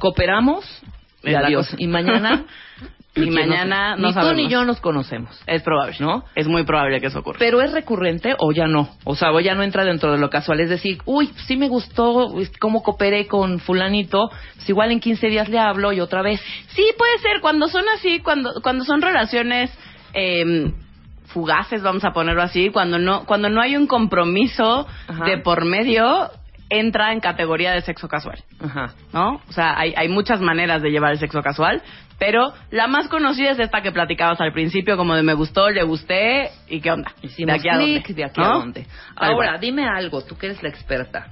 Cooperamos 0.00 0.64
y 1.22 1.30
Es 1.30 1.36
adiós. 1.36 1.74
Y 1.78 1.86
mañana... 1.86 2.44
Y 3.14 3.30
mañana 3.30 3.96
no 3.96 4.08
Ni 4.08 4.14
tú 4.14 4.32
ni 4.34 4.48
yo 4.48 4.64
nos 4.64 4.80
conocemos. 4.80 5.40
Es 5.46 5.62
probable, 5.62 5.96
¿No? 5.98 6.24
Es 6.34 6.46
muy 6.46 6.62
probable 6.64 7.00
que 7.00 7.08
eso 7.08 7.20
ocurra. 7.20 7.38
Pero 7.38 7.60
es 7.60 7.72
recurrente 7.72 8.34
o 8.38 8.52
ya 8.52 8.66
no. 8.66 8.90
O 9.04 9.16
sea, 9.16 9.32
o 9.32 9.40
ya 9.40 9.54
no 9.54 9.62
entra 9.62 9.84
dentro 9.84 10.12
de 10.12 10.18
lo 10.18 10.30
casual. 10.30 10.60
Es 10.60 10.70
decir, 10.70 10.98
uy, 11.04 11.30
sí 11.46 11.56
me 11.56 11.68
gustó 11.68 12.32
cómo 12.60 12.82
cooperé 12.82 13.26
con 13.26 13.58
fulanito. 13.58 14.28
Pues 14.54 14.68
igual 14.68 14.92
en 14.92 15.00
15 15.00 15.26
días 15.28 15.48
le 15.48 15.58
hablo 15.58 15.92
y 15.92 16.00
otra 16.00 16.22
vez. 16.22 16.40
Sí, 16.68 16.86
puede 16.96 17.18
ser. 17.18 17.40
Cuando 17.40 17.68
son 17.68 17.84
así, 17.94 18.20
cuando, 18.20 18.60
cuando 18.62 18.84
son 18.84 19.02
relaciones 19.02 19.70
eh, 20.14 20.72
fugaces, 21.28 21.82
vamos 21.82 22.04
a 22.04 22.10
ponerlo 22.10 22.42
así, 22.42 22.70
cuando 22.70 22.98
no, 22.98 23.24
cuando 23.24 23.48
no 23.48 23.60
hay 23.60 23.76
un 23.76 23.86
compromiso 23.86 24.86
Ajá. 25.06 25.24
de 25.24 25.38
por 25.38 25.64
medio, 25.64 26.30
entra 26.70 27.12
en 27.12 27.20
categoría 27.20 27.72
de 27.72 27.82
sexo 27.82 28.08
casual. 28.08 28.42
Ajá. 28.60 28.94
¿No? 29.12 29.40
O 29.48 29.52
sea, 29.52 29.78
hay, 29.78 29.94
hay 29.96 30.08
muchas 30.08 30.40
maneras 30.40 30.82
de 30.82 30.90
llevar 30.90 31.12
el 31.12 31.18
sexo 31.18 31.42
casual, 31.42 31.82
pero 32.18 32.52
la 32.70 32.86
más 32.88 33.08
conocida 33.08 33.52
es 33.52 33.58
esta 33.58 33.80
que 33.80 33.92
platicabas 33.92 34.40
al 34.40 34.52
principio, 34.52 34.96
como 34.96 35.14
de 35.14 35.22
me 35.22 35.34
gustó, 35.34 35.70
le 35.70 35.82
gusté, 35.84 36.50
y 36.68 36.80
qué 36.80 36.90
onda. 36.90 37.12
Hicimos 37.22 37.52
¿De 37.54 37.58
aquí 37.58 37.68
a 37.68 37.78
dónde? 37.78 38.02
clic, 38.02 38.16
¿De 38.16 38.24
aquí 38.24 38.40
¿No? 38.40 38.46
a 38.46 38.54
dónde? 38.54 38.86
Ahora, 39.16 39.58
dime 39.58 39.86
algo, 39.86 40.22
tú 40.22 40.36
que 40.36 40.46
eres 40.46 40.62
la 40.62 40.68
experta. 40.68 41.28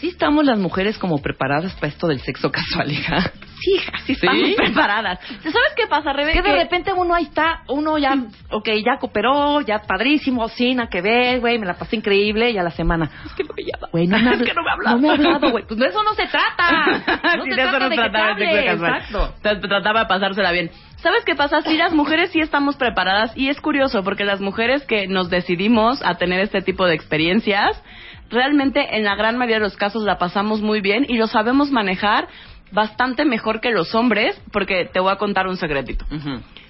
¿Sí 0.00 0.08
estamos 0.08 0.44
las 0.44 0.58
mujeres 0.58 0.98
como 0.98 1.18
preparadas 1.20 1.74
para 1.74 1.88
esto 1.88 2.06
del 2.08 2.20
sexo 2.20 2.50
casual, 2.50 2.90
hija? 2.90 3.32
Sí, 3.60 3.80
así 3.92 4.12
estamos 4.12 4.46
¿Sí? 4.46 4.54
preparadas. 4.56 5.20
¿Sabes 5.20 5.72
qué 5.76 5.86
pasa, 5.88 6.12
Rebe? 6.12 6.32
Que 6.32 6.42
de 6.42 6.52
repente 6.54 6.92
uno 6.92 7.14
ahí 7.14 7.24
está, 7.24 7.62
uno 7.68 7.98
ya, 7.98 8.14
ok, 8.50 8.68
ya 8.84 8.98
cooperó, 8.98 9.60
ya 9.60 9.80
padrísimo, 9.80 10.48
sí, 10.48 10.74
nada 10.74 10.88
que 10.88 11.00
ver, 11.02 11.40
güey, 11.40 11.58
me 11.58 11.66
la 11.66 11.74
pasé 11.74 11.96
increíble, 11.96 12.50
y 12.50 12.58
a 12.58 12.62
la 12.62 12.70
semana. 12.70 13.10
Es 13.26 13.32
que 13.34 13.44
no 13.44 13.50
me 13.56 13.62
llama. 13.62 13.88
Güey, 13.92 14.06
no 14.06 14.18
me, 14.18 14.30
Es 14.34 14.42
que 14.42 14.54
no 14.54 14.62
me 14.62 14.70
ha 14.70 14.72
hablado. 14.74 14.96
No 14.96 15.02
me 15.02 15.08
ha 15.08 15.12
hablado, 15.12 15.50
güey. 15.50 15.64
Pues 15.66 15.78
de 15.78 15.86
eso 15.86 16.02
no 16.02 16.14
se 16.14 16.26
trata. 16.26 17.20
No 17.36 17.44
Sí, 17.44 17.50
se 17.50 17.56
de 17.56 17.62
eso 17.62 17.70
trata 17.70 17.84
no 17.84 17.88
de 17.90 17.96
que 18.36 18.44
te. 18.46 18.70
Exacto. 18.70 19.34
Tra- 19.42 19.60
Trataba 19.60 20.00
de 20.00 20.06
pasársela 20.06 20.52
bien. 20.52 20.70
¿Sabes 20.96 21.24
qué 21.24 21.34
pasa? 21.34 21.62
Sí, 21.62 21.76
las 21.76 21.92
mujeres 21.94 22.30
sí 22.30 22.40
estamos 22.40 22.76
preparadas 22.76 23.34
y 23.36 23.48
es 23.48 23.60
curioso 23.60 24.02
porque 24.02 24.24
las 24.24 24.40
mujeres 24.40 24.84
que 24.84 25.06
nos 25.06 25.30
decidimos 25.30 26.02
a 26.04 26.16
tener 26.16 26.40
este 26.40 26.60
tipo 26.60 26.86
de 26.86 26.94
experiencias, 26.94 27.82
realmente 28.30 28.96
en 28.96 29.04
la 29.04 29.14
gran 29.16 29.36
mayoría 29.38 29.56
de 29.56 29.64
los 29.64 29.76
casos 29.76 30.02
la 30.02 30.18
pasamos 30.18 30.60
muy 30.60 30.80
bien 30.80 31.06
y 31.08 31.16
lo 31.16 31.26
sabemos 31.26 31.70
manejar 31.70 32.28
bastante 32.72 33.24
mejor 33.24 33.60
que 33.60 33.70
los 33.70 33.94
hombres 33.94 34.40
porque 34.52 34.88
te 34.92 35.00
voy 35.00 35.12
a 35.12 35.16
contar 35.16 35.46
un 35.46 35.56
secretito. 35.56 36.04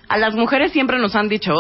A 0.09 0.19
las 0.19 0.35
mujeres 0.35 0.73
siempre 0.73 0.99
nos 0.99 1.15
han 1.15 1.29
dicho 1.29 1.53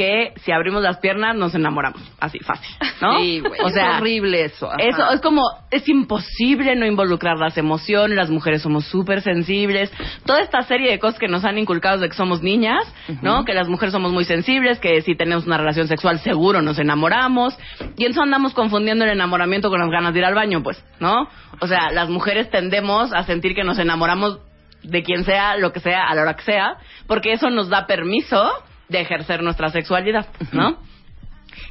que 0.00 0.32
si 0.44 0.50
abrimos 0.50 0.82
las 0.82 0.96
piernas 0.96 1.36
nos 1.36 1.54
enamoramos, 1.54 2.00
así 2.20 2.38
fácil, 2.38 2.74
¿no? 3.02 3.18
Sí, 3.20 3.40
güey. 3.40 3.60
O 3.62 3.66
es 3.66 3.74
sea, 3.74 3.98
horrible 3.98 4.44
eso. 4.46 4.66
ajá. 4.66 4.78
eso 4.80 5.10
es 5.10 5.20
como, 5.20 5.42
es 5.70 5.86
imposible 5.90 6.74
no 6.74 6.86
involucrar 6.86 7.36
las 7.36 7.58
emociones, 7.58 8.16
las 8.16 8.30
mujeres 8.30 8.62
somos 8.62 8.86
súper 8.86 9.20
sensibles, 9.20 9.92
toda 10.24 10.40
esta 10.40 10.62
serie 10.62 10.90
de 10.90 10.98
cosas 10.98 11.18
que 11.20 11.28
nos 11.28 11.44
han 11.44 11.58
inculcado 11.58 11.98
de 11.98 12.08
que 12.08 12.14
somos 12.14 12.40
niñas, 12.42 12.82
¿no? 13.20 13.44
Que 13.44 13.52
las 13.52 13.68
mujeres 13.68 13.92
somos 13.92 14.10
muy 14.10 14.24
sensibles, 14.24 14.78
que 14.80 15.02
si 15.02 15.14
tenemos 15.14 15.44
una 15.44 15.58
relación 15.58 15.86
sexual 15.86 16.18
seguro 16.20 16.62
nos 16.62 16.78
enamoramos, 16.78 17.58
y 17.98 18.06
eso 18.06 18.22
andamos 18.22 18.54
confundiendo 18.54 19.04
el 19.04 19.10
enamoramiento 19.10 19.68
con 19.68 19.80
las 19.80 19.90
ganas 19.90 20.14
de 20.14 20.20
ir 20.20 20.24
al 20.24 20.34
baño, 20.34 20.62
pues, 20.62 20.82
¿no? 20.98 21.28
O 21.60 21.66
sea, 21.66 21.90
las 21.92 22.08
mujeres 22.08 22.48
tendemos 22.48 23.12
a 23.12 23.24
sentir 23.24 23.54
que 23.54 23.64
nos 23.64 23.78
enamoramos 23.78 24.38
de 24.82 25.02
quien 25.02 25.24
sea, 25.24 25.58
lo 25.58 25.74
que 25.74 25.80
sea, 25.80 26.04
a 26.08 26.14
la 26.14 26.22
hora 26.22 26.36
que 26.36 26.44
sea, 26.44 26.78
porque 27.06 27.32
eso 27.32 27.50
nos 27.50 27.68
da 27.68 27.86
permiso 27.86 28.50
de 28.90 29.00
ejercer 29.00 29.42
nuestra 29.42 29.70
sexualidad, 29.70 30.26
¿no? 30.52 30.78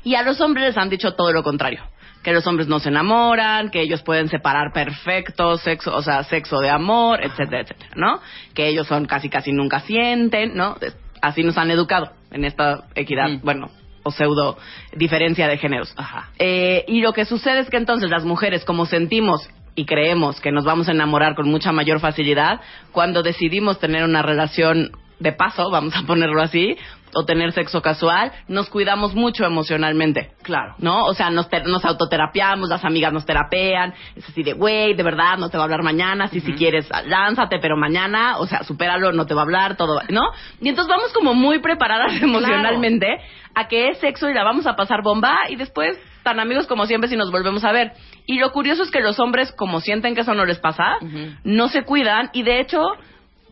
Y 0.03 0.15
a 0.15 0.23
los 0.23 0.39
hombres 0.41 0.65
les 0.67 0.77
han 0.77 0.89
dicho 0.89 1.13
todo 1.13 1.31
lo 1.31 1.43
contrario. 1.43 1.83
Que 2.23 2.33
los 2.33 2.45
hombres 2.47 2.67
no 2.67 2.79
se 2.79 2.89
enamoran, 2.89 3.69
que 3.69 3.81
ellos 3.81 4.01
pueden 4.01 4.27
separar 4.27 4.73
perfecto 4.73 5.57
sexo, 5.57 5.95
o 5.95 6.01
sea, 6.01 6.23
sexo 6.23 6.59
de 6.59 6.69
amor, 6.69 7.19
etcétera, 7.23 7.61
etcétera, 7.61 7.91
¿no? 7.95 8.19
Que 8.53 8.67
ellos 8.67 8.87
son 8.87 9.05
casi 9.05 9.29
casi 9.29 9.51
nunca 9.53 9.79
sienten, 9.81 10.55
¿no? 10.55 10.75
Así 11.21 11.43
nos 11.43 11.57
han 11.57 11.71
educado 11.71 12.11
en 12.31 12.43
esta 12.45 12.83
equidad, 12.95 13.29
Mm. 13.29 13.39
bueno, 13.41 13.69
o 14.03 14.11
pseudo 14.11 14.57
diferencia 14.95 15.47
de 15.47 15.57
géneros. 15.57 15.93
Ajá. 15.97 16.29
Eh, 16.39 16.83
y 16.87 17.01
lo 17.01 17.13
que 17.13 17.25
sucede 17.25 17.59
es 17.59 17.69
que 17.69 17.77
entonces 17.77 18.09
las 18.09 18.25
mujeres, 18.25 18.65
como 18.65 18.85
sentimos 18.85 19.49
y 19.75 19.85
creemos 19.85 20.41
que 20.41 20.51
nos 20.51 20.65
vamos 20.65 20.89
a 20.89 20.91
enamorar 20.91 21.35
con 21.35 21.49
mucha 21.49 21.71
mayor 21.71 21.99
facilidad, 22.01 22.59
cuando 22.91 23.23
decidimos 23.23 23.79
tener 23.79 24.03
una 24.03 24.21
relación 24.21 24.91
de 25.19 25.33
paso, 25.33 25.69
vamos 25.69 25.95
a 25.95 26.03
ponerlo 26.03 26.41
así, 26.41 26.77
o 27.15 27.25
tener 27.25 27.51
sexo 27.51 27.81
casual, 27.81 28.31
nos 28.47 28.69
cuidamos 28.69 29.15
mucho 29.15 29.45
emocionalmente. 29.45 30.31
Claro. 30.43 30.75
¿No? 30.79 31.05
O 31.05 31.13
sea, 31.13 31.29
nos, 31.29 31.49
te- 31.49 31.63
nos 31.63 31.83
autoterapiamos, 31.85 32.69
las 32.69 32.83
amigas 32.85 33.13
nos 33.13 33.25
terapean, 33.25 33.93
es 34.15 34.27
así 34.27 34.43
de, 34.43 34.53
güey, 34.53 34.93
de 34.93 35.03
verdad, 35.03 35.37
no 35.37 35.49
te 35.49 35.57
va 35.57 35.63
a 35.63 35.65
hablar 35.65 35.83
mañana, 35.83 36.27
si 36.27 36.39
si 36.39 36.53
quieres, 36.53 36.89
lánzate, 37.05 37.59
pero 37.59 37.75
mañana, 37.77 38.37
o 38.37 38.45
sea, 38.47 38.63
supéralo, 38.63 39.11
no 39.11 39.25
te 39.25 39.33
va 39.33 39.41
a 39.41 39.43
hablar, 39.43 39.77
todo, 39.77 40.01
¿no? 40.09 40.21
Y 40.61 40.69
entonces 40.69 40.89
vamos 40.93 41.13
como 41.13 41.33
muy 41.33 41.59
preparadas 41.59 42.13
emocionalmente 42.21 43.07
a 43.55 43.67
que 43.67 43.89
es 43.89 43.99
sexo 43.99 44.29
y 44.29 44.33
la 44.33 44.43
vamos 44.43 44.67
a 44.67 44.75
pasar 44.75 45.01
bomba 45.03 45.37
y 45.49 45.55
después 45.55 45.97
tan 46.23 46.39
amigos 46.39 46.67
como 46.67 46.85
siempre 46.85 47.09
si 47.09 47.15
nos 47.15 47.31
volvemos 47.31 47.63
a 47.63 47.71
ver. 47.71 47.93
Y 48.25 48.37
lo 48.39 48.51
curioso 48.51 48.83
es 48.83 48.91
que 48.91 48.99
los 48.99 49.19
hombres, 49.19 49.51
como 49.53 49.79
sienten 49.81 50.15
que 50.15 50.21
eso 50.21 50.33
no 50.35 50.45
les 50.45 50.59
pasa, 50.59 50.97
no 51.43 51.67
se 51.69 51.83
cuidan 51.83 52.29
y 52.33 52.43
de 52.43 52.59
hecho 52.59 52.79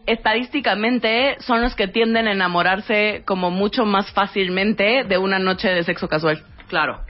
estadísticamente 0.08 1.36
son 1.40 1.62
los 1.62 1.76
que 1.76 1.88
tienden 1.88 2.28
a 2.28 2.32
enamorarse 2.32 3.22
como 3.26 3.52
mucho 3.52 3.86
más 3.86 4.12
fácilmente 4.12 5.04
de 5.04 5.18
una 5.18 5.38
noche 5.38 5.70
de 5.70 5.84
sexo 5.84 6.08
casual. 6.08 6.44
Claro. 6.68 7.02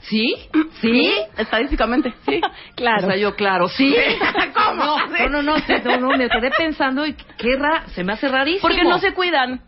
¿Sí? 0.00 0.34
¿Sí? 0.80 1.12
Estadísticamente, 1.36 2.12
sí. 2.26 2.40
Claro. 2.74 3.06
O 3.06 3.10
sea, 3.10 3.16
yo, 3.16 3.36
claro, 3.36 3.68
sí. 3.68 3.94
¿Cómo? 4.54 4.98
No, 4.98 5.08
no, 5.08 5.28
no, 5.28 5.42
no, 5.42 5.58
sí, 5.60 5.74
no, 5.84 5.96
no, 5.98 6.08
me 6.16 6.28
quedé 6.28 6.50
pensando 6.50 7.06
y 7.06 7.14
qué 7.36 7.56
ra 7.56 7.84
se 7.88 8.04
me 8.04 8.12
hace 8.12 8.28
rarísimo. 8.28 8.62
Porque 8.62 8.84
no 8.84 8.98
se 8.98 9.14
cuidan. 9.14 9.62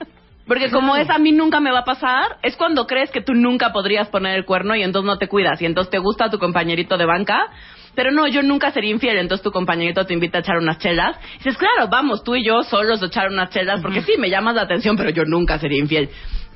Porque 0.47 0.71
como 0.71 0.97
es 0.97 1.09
a 1.09 1.19
mí 1.19 1.31
nunca 1.31 1.61
me 1.61 1.71
va 1.71 1.81
a 1.81 1.85
pasar, 1.85 2.39
es 2.43 2.57
cuando 2.57 2.87
crees 2.87 3.11
que 3.11 3.21
tú 3.21 3.33
nunca 3.33 3.73
podrías 3.73 4.09
poner 4.09 4.37
el 4.37 4.45
cuerno 4.45 4.75
y 4.75 4.83
entonces 4.83 5.07
no 5.07 5.17
te 5.17 5.29
cuidas 5.29 5.63
y 5.63 5.67
entonces 5.67 5.91
te 5.91 5.99
gusta 5.99 6.31
tu 6.31 6.39
compañerito 6.39 6.97
de 6.97 7.07
banca, 7.07 7.49
pero 7.95 8.11
no, 8.11 8.27
yo 8.27 8.43
nunca 8.43 8.71
sería 8.71 8.91
infiel, 8.91 9.19
entonces 9.19 9.43
tu 9.43 9.51
compañerito 9.51 10.05
te 10.07 10.15
invita 10.15 10.39
a 10.39 10.41
echar 10.41 10.57
unas 10.59 10.79
chelas. 10.79 11.17
Y 11.35 11.39
dices, 11.39 11.59
claro, 11.59 11.89
vamos, 11.91 12.25
tú 12.25 12.35
y 12.35 12.45
yo 12.45 12.63
solos 12.63 13.03
a 13.03 13.07
echar 13.07 13.29
unas 13.29 13.51
chelas, 13.51 13.81
porque 13.81 14.03
sí, 14.03 14.15
me 14.19 14.31
llamas 14.31 14.55
la 14.55 14.63
atención, 14.63 14.97
pero 14.97 15.11
yo 15.11 15.25
nunca 15.25 15.59
sería 15.59 15.79
infiel. 15.79 16.11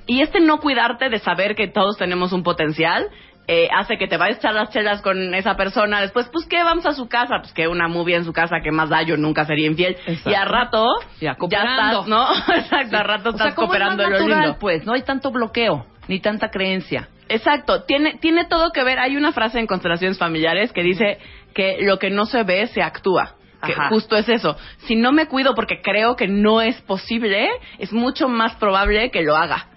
Y 0.07 0.21
este 0.21 0.41
no 0.41 0.59
cuidarte 0.61 1.09
de 1.09 1.19
saber 1.19 1.55
que 1.55 1.69
todos 1.69 1.97
tenemos 1.99 2.33
un 2.33 2.43
potencial, 2.43 3.09
eh, 3.49 3.69
hace 3.73 3.97
que 3.97 4.09
te 4.09 4.17
vayas 4.17 4.37
a 4.37 4.41
echar 4.41 4.55
las 4.55 4.71
chelas 4.71 5.03
con 5.03 5.35
esa 5.35 5.57
persona. 5.57 6.01
Después, 6.01 6.29
pues, 6.33 6.47
¿qué? 6.47 6.63
Vamos 6.65 6.85
a 6.85 6.95
su 6.95 7.09
casa. 7.09 7.37
Pues, 7.41 7.53
que 7.53 7.69
una 7.69 7.87
movie 7.87 8.17
en 8.17 8.25
su 8.25 8.33
casa, 8.33 8.57
que 8.63 8.73
más 8.73 8.89
da? 8.89 9.03
Yo 9.03 9.17
nunca 9.17 9.45
sería 9.45 9.67
infiel. 9.67 9.97
Exacto. 10.07 10.31
Y 10.31 10.35
a 10.35 10.45
rato, 10.45 10.87
Ya, 11.21 11.37
ya 11.49 11.63
estás, 11.63 12.07
¿no? 12.09 12.27
Exacto, 12.55 12.97
a 12.97 13.03
rato 13.05 13.29
O 13.31 13.33
sea, 13.33 13.47
estás 13.47 13.49
es 13.49 13.55
cooperando 13.55 14.03
más 14.03 14.21
lo 14.21 14.27
lindo. 14.27 14.57
pues, 14.59 14.85
no 14.85 14.95
hay 14.95 15.03
tanto 15.03 15.31
bloqueo, 15.31 15.87
ni 16.09 16.19
tanta 16.19 16.51
creencia. 16.51 17.09
Exacto, 17.29 17.83
tiene, 17.85 18.19
tiene 18.19 18.45
todo 18.45 18.71
que 18.73 18.85
ver. 18.85 18.99
Hay 18.99 19.17
una 19.17 19.33
frase 19.33 19.59
en 19.59 19.67
constelaciones 19.67 20.19
familiares 20.19 20.73
que 20.73 20.83
dice 20.83 21.19
que 21.55 21.79
lo 21.81 21.99
que 21.99 22.11
no 22.11 22.27
se 22.27 22.43
ve 22.45 22.67
se 22.69 22.83
actúa. 22.83 23.35
Que 23.65 23.73
Ajá. 23.73 23.89
justo 23.89 24.17
es 24.17 24.29
eso. 24.29 24.57
Si 24.87 24.95
no 24.97 25.13
me 25.13 25.27
cuido 25.27 25.55
porque 25.55 25.81
creo 25.83 26.15
que 26.15 26.29
no 26.29 26.61
es 26.61 26.81
posible, 26.83 27.49
es 27.79 27.93
mucho 27.93 28.29
más 28.29 28.55
probable 28.57 29.11
que 29.11 29.23
lo 29.23 29.35
haga. 29.35 29.69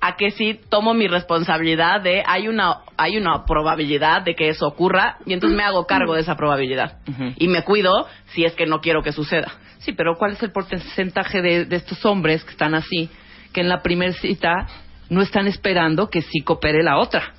A 0.00 0.16
que 0.16 0.32
si 0.32 0.54
tomo 0.68 0.94
mi 0.94 1.06
responsabilidad 1.08 2.00
de 2.00 2.24
hay 2.26 2.48
una 2.48 2.78
hay 2.96 3.16
una 3.16 3.44
probabilidad 3.44 4.22
de 4.22 4.34
que 4.34 4.48
eso 4.48 4.66
ocurra 4.66 5.18
y 5.26 5.32
entonces 5.32 5.56
me 5.56 5.62
hago 5.62 5.86
cargo 5.86 6.14
de 6.14 6.22
esa 6.22 6.36
probabilidad 6.36 6.98
y 7.36 7.46
me 7.46 7.62
cuido 7.62 8.08
si 8.26 8.44
es 8.44 8.52
que 8.54 8.66
no 8.66 8.80
quiero 8.80 9.02
que 9.02 9.12
suceda. 9.12 9.52
Sí, 9.78 9.92
pero 9.92 10.16
¿cuál 10.18 10.32
es 10.32 10.42
el 10.42 10.50
porcentaje 10.50 11.40
de, 11.40 11.64
de 11.66 11.76
estos 11.76 12.04
hombres 12.04 12.44
que 12.44 12.50
están 12.50 12.74
así, 12.74 13.10
que 13.52 13.60
en 13.60 13.68
la 13.68 13.80
primer 13.80 14.12
cita 14.14 14.66
no 15.12 15.22
están 15.22 15.46
esperando 15.46 16.08
que 16.10 16.22
sí 16.22 16.40
coopere 16.40 16.82
la 16.82 16.98
otra? 16.98 17.34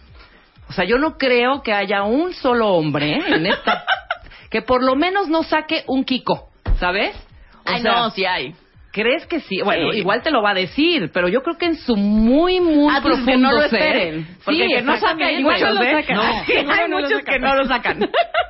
O 0.70 0.74
sea, 0.74 0.86
yo 0.86 0.98
no 0.98 1.18
creo 1.18 1.62
que 1.62 1.74
haya 1.74 2.04
un 2.04 2.34
solo 2.34 2.70
hombre 2.70 3.14
en 3.28 3.46
esta 3.48 3.84
que 4.50 4.62
por 4.62 4.84
lo 4.84 4.96
menos 4.96 5.28
no 5.28 5.44
saque 5.44 5.84
un 5.88 6.04
Kiko, 6.06 6.50
¿sabes? 6.80 7.16
O 7.66 7.70
Ay, 7.70 7.82
sea, 7.82 7.92
no, 7.94 8.10
sí 8.12 8.26
hay. 8.26 8.56
¿Crees 8.92 9.26
que 9.26 9.40
sí? 9.40 9.60
Bueno, 9.64 9.92
Sí. 9.92 9.98
igual 10.00 10.22
te 10.22 10.30
lo 10.30 10.44
va 10.44 10.52
a 10.52 10.54
decir, 10.54 11.10
pero 11.12 11.28
yo 11.28 11.42
creo 11.42 11.58
que 11.58 11.66
en 11.66 11.76
su 11.78 11.96
muy, 11.96 12.60
muy 12.60 12.94
Ah, 12.96 13.02
profundo 13.02 13.32
que 13.32 13.38
no 13.40 13.52
lo 13.52 13.62
ser- 13.68 13.74
esperen. 13.84 14.28
Porque 14.46 14.68
sí, 14.68 14.74
que 14.76 14.82
no 14.84 14.98
sacan 14.98 15.18
muchos, 15.42 15.60
sacan. 15.78 16.16
No. 16.16 16.44
Sí, 16.46 16.54
hay 16.54 16.90
muchos 16.90 17.24
que 17.26 17.40
no 17.40 17.56
lo 17.56 17.66
sacan. 17.66 18.00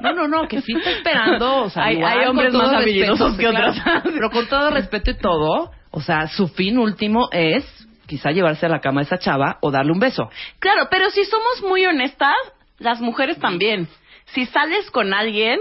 No, 0.02 0.12
no, 0.14 0.28
no, 0.28 0.46
que 0.50 0.60
sí 0.62 0.74
está 0.76 0.92
esperando. 0.92 1.64
O 1.64 1.70
sea, 1.70 1.86
Hay- 1.86 1.96
igual, 1.96 2.20
hay 2.20 2.26
hombres 2.28 2.54
más 2.54 2.74
habilidosos 2.74 3.38
que 3.38 3.48
claro. 3.48 3.72
otros. 3.72 4.14
Pero 4.14 4.30
con 4.32 4.48
todo 4.48 4.70
respeto 4.72 5.12
y 5.12 5.18
todo, 5.18 5.72
o 5.92 6.02
sea, 6.02 6.28
su 6.28 6.50
fin 6.50 6.78
último 6.78 7.30
es 7.32 7.83
quizá 8.14 8.30
llevarse 8.30 8.68
a 8.68 8.70
la 8.70 8.80
cama 8.80 9.02
a 9.02 9.06
esa 9.06 9.18
chava 9.18 9.58
o 9.60 9.72
darle 9.72 9.92
un 9.92 9.98
beso. 9.98 10.30
Claro, 10.60 10.88
pero 10.92 11.10
si 11.10 11.26
somos 11.26 11.64
muy 11.68 11.84
honestas, 11.84 12.36
las 12.78 13.02
mujeres 13.02 13.40
también. 13.40 13.88
Si 14.26 14.46
sales 14.46 14.92
con 14.92 15.16
alguien 15.16 15.60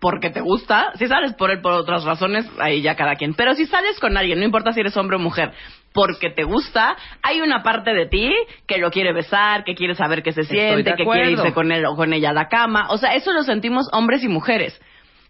porque 0.00 0.30
te 0.30 0.40
gusta, 0.40 0.90
si 0.96 1.06
sales 1.06 1.34
por 1.34 1.52
él 1.52 1.60
por 1.60 1.74
otras 1.74 2.02
razones, 2.02 2.44
ahí 2.58 2.82
ya 2.82 2.96
cada 2.96 3.14
quien. 3.14 3.34
Pero 3.34 3.54
si 3.54 3.66
sales 3.66 4.00
con 4.00 4.16
alguien, 4.16 4.40
no 4.40 4.44
importa 4.44 4.72
si 4.72 4.80
eres 4.80 4.96
hombre 4.96 5.14
o 5.14 5.20
mujer, 5.20 5.52
porque 5.92 6.28
te 6.28 6.42
gusta, 6.42 6.96
hay 7.22 7.40
una 7.40 7.62
parte 7.62 7.94
de 7.94 8.06
ti 8.06 8.32
que 8.66 8.78
lo 8.78 8.90
quiere 8.90 9.12
besar, 9.12 9.62
que 9.62 9.76
quiere 9.76 9.94
saber 9.94 10.24
qué 10.24 10.32
se 10.32 10.42
siente, 10.42 10.92
que 10.96 11.04
quiere 11.04 11.30
irse 11.30 11.52
con 11.52 11.70
él 11.70 11.86
o 11.86 11.94
con 11.94 12.12
ella 12.12 12.30
a 12.30 12.34
la 12.34 12.48
cama. 12.48 12.88
O 12.90 12.98
sea, 12.98 13.14
eso 13.14 13.32
lo 13.32 13.44
sentimos 13.44 13.88
hombres 13.92 14.24
y 14.24 14.28
mujeres. 14.28 14.76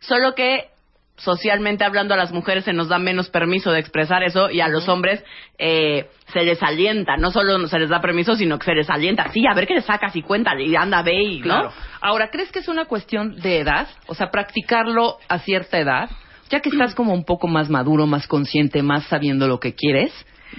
Solo 0.00 0.34
que 0.34 0.70
socialmente 1.16 1.84
hablando 1.84 2.14
a 2.14 2.16
las 2.16 2.32
mujeres 2.32 2.64
se 2.64 2.72
nos 2.72 2.88
da 2.88 2.98
menos 2.98 3.30
permiso 3.30 3.72
de 3.72 3.80
expresar 3.80 4.22
eso 4.22 4.50
y 4.50 4.60
a 4.60 4.68
los 4.68 4.88
hombres 4.88 5.24
eh, 5.58 6.08
se 6.32 6.42
les 6.42 6.62
alienta, 6.62 7.16
no 7.16 7.30
solo 7.30 7.66
se 7.68 7.78
les 7.78 7.88
da 7.88 8.00
permiso, 8.00 8.34
sino 8.36 8.58
que 8.58 8.66
se 8.66 8.74
les 8.74 8.90
alienta. 8.90 9.30
Sí, 9.32 9.44
a 9.50 9.54
ver 9.54 9.66
qué 9.66 9.74
le 9.74 9.82
sacas 9.82 10.14
y 10.14 10.22
cuéntale 10.22 10.64
y 10.64 10.76
anda, 10.76 11.02
ve 11.02 11.22
y, 11.22 11.38
¿no? 11.38 11.44
Claro. 11.44 11.72
Ahora, 12.00 12.28
¿crees 12.30 12.52
que 12.52 12.58
es 12.58 12.68
una 12.68 12.84
cuestión 12.84 13.36
de 13.40 13.60
edad? 13.60 13.88
O 14.06 14.14
sea, 14.14 14.30
practicarlo 14.30 15.16
a 15.28 15.38
cierta 15.38 15.78
edad, 15.78 16.10
ya 16.50 16.60
que 16.60 16.68
estás 16.68 16.94
como 16.94 17.14
un 17.14 17.24
poco 17.24 17.48
más 17.48 17.70
maduro, 17.70 18.06
más 18.06 18.26
consciente, 18.26 18.82
más 18.82 19.04
sabiendo 19.06 19.48
lo 19.48 19.58
que 19.58 19.74
quieres. 19.74 20.12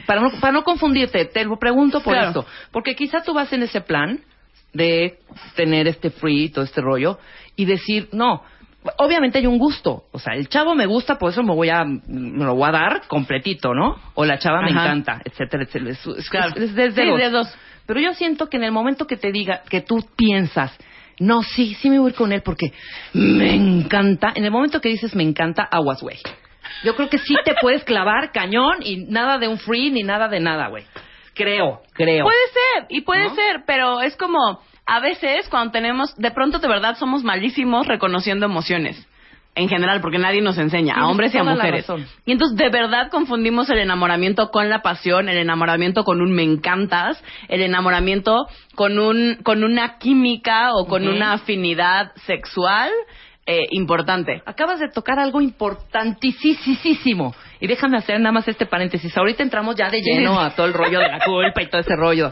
Para 0.06 0.22
no, 0.22 0.32
para 0.42 0.52
no 0.54 0.64
confundirte, 0.64 1.26
te 1.26 1.46
lo 1.46 1.58
pregunto 1.58 2.02
por 2.02 2.14
Claro. 2.14 2.28
esto. 2.30 2.46
Porque 2.72 2.96
quizá 2.96 3.22
tú 3.24 3.34
vas 3.34 3.54
en 3.54 3.64
ese 3.64 3.82
plan 3.82 4.20
de 4.74 5.20
tener 5.56 5.88
este 5.88 6.10
free, 6.10 6.50
todo 6.50 6.66
este 6.66 6.82
rollo, 6.82 7.20
y 7.56 7.66
decir, 7.66 8.10
no, 8.12 8.44
obviamente 8.98 9.38
hay 9.39 9.48
un 9.48 9.58
gusto. 9.58 10.03
O 10.12 10.20
sea, 10.20 10.34
el 10.36 10.48
chavo 10.50 10.75
me 10.75 10.86
gusta, 10.86 11.17
por 11.17 11.32
eso 11.32 11.44
me 11.44 11.53
voy 11.53 11.70
a, 11.70 11.84
me 11.86 12.46
lo 12.46 12.56
voy 12.56 12.70
a 12.70 12.72
dar 12.72 13.08
completito, 13.08 13.74
¿no? 13.74 13.96
O 14.15 14.25
la 14.25 14.38
chava 14.39 14.62
me 14.62 14.72
encanta, 14.72 15.22
etcétera, 15.24 15.63
etcétera. 15.63 15.91
Es, 15.91 16.06
es- 16.06 16.29
Claro. 16.29 16.53
es 16.56 16.74
desde 16.75 17.03
Sí, 17.03 17.08
los- 17.10 17.20
de 17.20 17.29
dos. 17.29 17.58
pero 17.86 18.00
yo 18.00 18.13
siento 18.13 18.50
que 18.50 18.58
en 18.58 18.63
el 18.63 18.72
momento 18.72 19.08
que 19.08 19.17
te 19.17 19.32
diga, 19.32 19.62
que 19.70 19.82
tú 19.82 20.03
piensas, 20.15 20.77
no, 21.20 21.41
sí, 21.41 21.74
sí 21.75 21.89
me 21.89 21.98
voy 22.00 22.08
a 22.08 22.10
ir 22.12 22.15
con 22.15 22.32
él 22.32 22.41
porque 22.44 22.72
me 23.13 23.53
encanta, 23.56 24.32
en 24.36 24.46
el 24.46 24.51
momento 24.51 24.82
que 24.82 24.89
dices 24.89 25.15
me 25.15 25.24
encanta, 25.24 25.63
aguas, 25.63 26.01
güey. 26.01 26.17
Yo 26.84 26.96
creo 26.96 27.10
que 27.10 27.17
sí 27.17 27.36
te 27.46 27.53
puedes 27.62 27.84
clavar 27.84 28.32
cañón 28.32 28.77
y 28.84 29.06
nada 29.06 29.38
de 29.38 29.48
un 29.48 29.58
free 29.58 29.89
ni 29.89 30.03
nada 30.03 30.27
de 30.27 30.39
nada, 30.39 30.67
güey. 30.67 30.84
Creo, 31.34 31.82
creo. 31.94 32.25
Puede 32.25 32.48
ser, 32.51 32.86
y 32.89 33.01
puede 33.01 33.29
¿No? 33.29 33.36
ser, 33.36 33.63
pero 33.65 34.01
es 34.01 34.15
como, 34.17 34.60
a 34.88 35.01
veces 35.01 35.48
cuando 35.50 35.72
tenemos, 35.72 36.15
de 36.15 36.32
pronto 36.32 36.60
de 36.60 36.67
verdad 36.67 36.96
somos 36.98 37.24
malísimos 37.24 37.86
reconociendo 37.86 38.46
emociones. 38.46 39.06
En 39.53 39.70
general, 39.70 40.01
porque 40.01 40.20
nadie 40.20 40.39
nos 40.39 40.60
enseña, 40.60 40.94
a 40.96 41.08
hombres 41.08 41.34
y 41.34 41.39
a 41.39 41.44
mujeres. 41.44 41.88
Y 42.27 42.32
entonces 42.32 42.56
de 42.56 42.70
verdad 42.70 43.10
confundimos 43.10 43.67
el 43.72 43.79
enamoramiento 43.79 44.51
con 44.51 44.70
la 44.70 44.84
pasión, 44.84 45.29
el 45.29 45.38
enamoramiento 45.38 46.03
con 46.03 46.22
un 46.22 46.32
me 46.32 46.44
encantas, 46.44 47.22
el 47.48 47.63
enamoramiento 47.63 48.48
con 48.75 49.00
un 49.00 49.39
con 49.41 49.63
una 49.63 49.98
química 49.98 50.75
o 50.75 50.86
con 50.86 51.08
una 51.08 51.34
afinidad 51.34 52.13
sexual 52.27 52.91
eh, 53.48 53.65
importante. 53.72 54.44
Acabas 54.46 54.79
de 54.79 54.89
tocar 54.89 55.17
algo 55.17 55.41
importantísimo. 55.41 57.34
Y 57.60 57.65
déjame 57.65 57.98
hacer 57.98 58.20
nada 58.20 58.34
más 58.34 58.48
este 58.48 58.67
paréntesis. 58.67 59.17
Ahorita 59.17 59.41
entramos 59.41 59.75
ya 59.75 59.89
de 59.89 60.01
lleno 60.01 60.39
a 60.39 60.51
todo 60.51 60.67
el 60.67 60.74
rollo 60.74 61.00
de 61.00 61.08
la 61.08 61.25
culpa 61.25 61.63
y 61.63 61.67
todo 61.67 61.82
ese 61.82 61.96
rollo. 61.96 62.32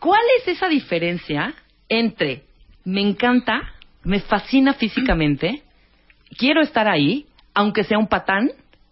¿Cuál 0.00 0.22
es 0.38 0.48
esa 0.48 0.68
diferencia 0.68 1.52
entre 1.88 2.42
me 2.84 3.00
encanta, 3.00 3.72
me 4.04 4.20
fascina 4.20 4.74
físicamente, 4.74 5.62
quiero 6.38 6.62
estar 6.62 6.88
ahí, 6.88 7.26
aunque 7.54 7.84
sea 7.84 7.98
un 7.98 8.06
patán, 8.06 8.50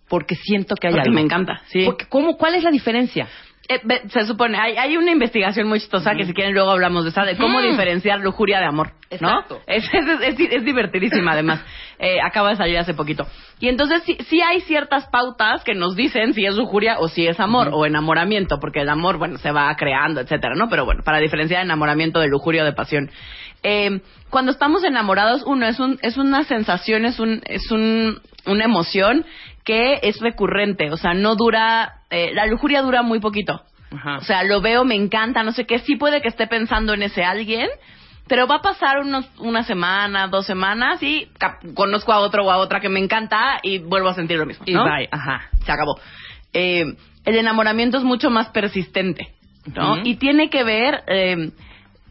porque 0.09 0.35
siento 0.35 0.75
que 0.75 0.89
hay 0.89 0.95
Porque 0.95 1.09
algo? 1.09 1.15
me 1.15 1.21
encanta, 1.23 1.63
sí. 1.67 1.85
Porque, 1.85 2.07
¿cómo, 2.09 2.37
¿Cuál 2.37 2.55
es 2.57 2.63
la 2.65 2.71
diferencia? 2.71 3.29
Eh, 3.67 3.81
se 4.09 4.27
supone, 4.27 4.59
hay, 4.59 4.77
hay 4.77 4.97
una 4.97 5.11
investigación 5.11 5.69
muy 5.69 5.81
chistosa 5.81 6.15
que 6.15 6.27
si 6.27 6.35
quieren 6.35 6.53
luego 6.53 6.71
hablamos 6.71 7.05
de 7.05 7.11
esa, 7.11 7.25
de 7.25 7.37
cómo 7.37 7.59
Ujú. 7.59 7.69
diferenciar 7.69 8.21
lujuria 8.21 8.59
de 8.59 8.67
amor, 8.67 8.93
¿no? 9.21 9.41
Exacto. 9.41 9.61
Es, 9.67 9.85
es, 9.85 10.39
es, 10.39 10.41
es 10.53 10.65
divertidísima 10.65 11.33
además, 11.33 11.63
Eh, 11.97 12.21
acaba 12.21 12.51
de 12.51 12.57
salir 12.57 12.77
hace 12.77 12.93
poquito. 12.93 13.25
Y 13.61 13.69
entonces 13.69 14.03
sí, 14.05 14.19
sí 14.29 14.43
hay 14.43 14.61
ciertas 14.63 15.07
pautas 15.07 15.63
que 15.63 15.75
nos 15.75 15.95
dicen 15.95 16.35
si 16.35 16.45
es 16.45 16.57
lujuria 16.57 16.99
o 16.99 17.07
si 17.07 17.27
es 17.27 17.39
amor 17.39 17.71
o 17.73 17.87
enamoramiento, 17.87 18.59
porque 18.59 18.81
el 18.81 18.89
amor, 18.89 19.17
bueno, 19.17 19.39
se 19.39 19.53
va 19.53 19.75
creando, 19.77 20.21
etcétera, 20.21 20.55
¿no? 20.57 20.69
Pero 20.69 20.85
bueno, 20.85 21.03
para 21.05 21.19
diferenciar 21.19 21.63
enamoramiento 21.63 22.19
de 22.19 22.27
lujuria 22.27 22.63
o 22.63 22.67
de 22.67 22.73
pasión. 22.73 23.11
Eh, 23.63 24.01
cuando 24.29 24.51
estamos 24.51 24.83
enamorados, 24.83 25.45
uno, 25.47 25.67
es, 25.67 25.79
un, 25.79 25.99
es 26.03 26.17
una 26.17 26.43
sensación, 26.45 27.05
es, 27.05 27.21
un, 27.21 27.41
es 27.47 27.71
un, 27.71 28.21
una 28.45 28.65
emoción 28.65 29.25
que 29.65 30.01
es 30.03 30.21
recurrente, 30.21 30.91
o 30.91 30.97
sea, 30.97 31.15
no 31.15 31.37
dura, 31.37 32.01
eh, 32.11 32.33
la 32.35 32.47
lujuria 32.47 32.83
dura 32.83 33.03
muy 33.03 33.21
poquito. 33.21 33.63
Ajá. 33.91 34.19
O 34.19 34.23
sea, 34.23 34.43
lo 34.43 34.61
veo, 34.61 34.85
me 34.85 34.95
encanta, 34.95 35.43
no 35.43 35.53
sé 35.53 35.67
qué. 35.67 35.79
Sí 35.79 35.97
puede 35.97 36.21
que 36.21 36.29
esté 36.29 36.47
pensando 36.47 36.95
en 36.95 37.03
ese 37.03 37.25
alguien, 37.25 37.69
pero 38.27 38.47
va 38.47 38.57
a 38.57 38.63
pasar 38.63 39.01
unos, 39.01 39.29
una 39.39 39.63
semana, 39.63 40.29
dos 40.29 40.47
semanas 40.47 41.03
y 41.03 41.29
conozco 41.75 42.13
a 42.13 42.19
otro 42.19 42.45
o 42.45 42.51
a 42.51 42.59
otra 42.59 42.81
que 42.81 42.89
me 42.89 43.01
encanta 43.01 43.61
y 43.63 43.79
vuelvo 43.79 44.09
a 44.09 44.15
sentir 44.15 44.39
lo 44.39 44.47
mismo. 44.47 44.65
y 44.67 44.73
¿no? 44.73 44.85
bye, 44.85 45.09
ajá. 45.11 45.49
Se 45.65 45.73
acabó. 45.73 45.99
Eh, 46.53 46.85
el 47.25 47.37
enamoramiento 47.37 47.99
es 47.99 48.05
mucho 48.05 48.31
más 48.31 48.49
persistente, 48.49 49.35
¿no? 49.75 49.99
Y 50.05 50.17
tiene 50.17 50.51
que 50.51 50.65
ver... 50.65 51.03
eh, 51.07 51.51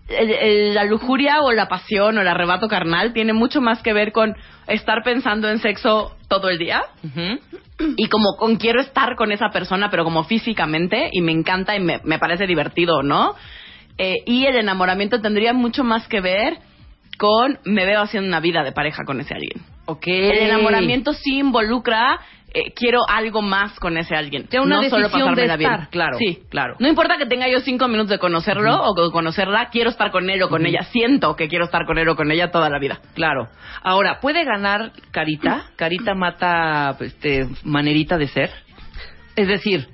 el- 0.10 0.32
el- 0.32 0.74
la 0.74 0.84
lujuria 0.84 1.42
o 1.42 1.52
la 1.52 1.68
pasión 1.68 2.18
o 2.18 2.22
el 2.22 2.28
arrebato 2.28 2.68
carnal 2.68 3.14
tiene 3.14 3.34
mucho 3.34 3.62
más 3.62 3.82
que 3.82 3.94
ver 3.94 4.12
con 4.12 4.36
estar 4.68 5.04
pensando 5.04 5.50
en 5.50 5.60
sexo 5.60 6.16
todo 6.28 6.50
el 6.50 6.58
día 6.58 6.84
y 7.98 8.08
como 8.08 8.36
con 8.38 8.56
quiero 8.58 8.82
estar 8.82 9.16
con 9.16 9.32
esa 9.32 9.50
persona, 9.50 9.90
pero 9.90 10.04
como 10.04 10.24
físicamente, 10.24 11.10
y 11.12 11.22
me 11.22 11.32
encanta 11.32 11.76
y 11.76 11.80
me, 11.80 12.00
me 12.04 12.20
parece 12.20 12.48
divertido, 12.48 13.04
¿no? 13.04 13.36
Eh, 13.98 14.18
y 14.26 14.46
el 14.46 14.56
enamoramiento 14.56 15.22
tendría 15.22 15.54
mucho 15.54 15.84
más 15.84 16.08
que 16.08 16.20
ver 16.22 16.58
con 17.18 17.60
me 17.64 17.86
veo 17.86 18.02
haciendo 18.02 18.28
una 18.28 18.40
vida 18.40 18.64
de 18.64 18.72
pareja 18.72 19.04
con 19.06 19.20
ese 19.20 19.34
alguien. 19.36 19.62
Ok. 19.86 20.08
El 20.08 20.38
enamoramiento 20.40 21.14
sí 21.14 21.38
involucra 21.40 22.20
eh, 22.54 22.72
quiero 22.76 23.00
algo 23.08 23.42
más 23.42 23.80
con 23.80 23.98
ese 23.98 24.16
alguien. 24.16 24.48
Ya 24.52 24.62
una 24.62 24.82
no 24.82 24.90
solo 24.90 25.10
pasármela 25.10 25.54
de 25.54 25.58
bien. 25.58 25.72
estar, 25.72 25.90
claro, 25.90 26.18
Sí, 26.20 26.44
claro. 26.50 26.76
No 26.80 26.88
importa 26.88 27.18
que 27.18 27.26
tenga 27.26 27.48
yo 27.50 27.60
cinco 27.62 27.88
minutos 27.88 28.10
de 28.12 28.20
conocerlo 28.20 28.80
o 28.84 29.12
conocerla, 29.12 29.70
quiero 29.70 29.90
estar 29.90 30.12
con 30.12 30.30
él 30.30 30.42
o 30.44 30.50
con 30.50 30.66
ella. 30.66 30.84
Siento 30.92 31.36
que 31.36 31.48
quiero 31.48 31.66
estar 31.66 31.86
con 31.86 31.98
él 31.98 32.08
o 32.10 32.16
con 32.16 32.32
ella 32.32 32.52
toda 32.52 32.70
la 32.70 32.78
vida. 32.80 33.00
Claro. 33.16 33.50
Ahora, 33.82 34.20
¿puede 34.22 34.44
ganar 34.44 34.92
Carita? 35.12 35.66
Carita 35.76 36.14
mata 36.16 36.96
este, 37.00 37.48
manerita 37.64 38.18
de 38.18 38.28
ser. 38.28 38.52
Es 39.36 39.48
decir, 39.48 39.88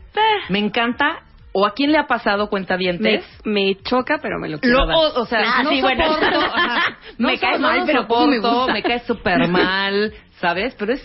me 0.49 0.59
encanta. 0.59 1.19
¿O 1.51 1.65
a 1.65 1.73
quién 1.73 1.91
le 1.91 1.97
ha 1.97 2.05
pasado 2.05 2.43
Me, 2.43 2.49
cuentavientes? 2.51 3.25
me 3.43 3.73
choca, 3.83 4.19
pero 4.21 4.37
me 4.39 4.49
lo 4.49 4.59
quiero 4.59 4.81
Lo- 4.81 4.85
dar. 4.85 4.95
o, 4.95 5.21
o 5.21 5.25
sea, 5.25 5.39
Ah, 5.43 5.63
no 5.63 5.71
sí, 5.71 5.81
bueno. 5.81 6.03
soporto, 6.13 6.39
ajá, 6.55 6.97
no 7.17 7.27
Me 7.27 7.39
cae 7.39 7.57
mal, 7.57 7.81
pero 7.87 8.01
me 8.01 8.07
soporto, 8.37 8.51
gusta. 8.57 8.73
me 8.73 8.83
cae 8.83 8.99
súper 8.99 9.47
mal, 9.47 10.13
¿sabes? 10.39 10.75
Pero 10.77 10.93
es 10.93 11.01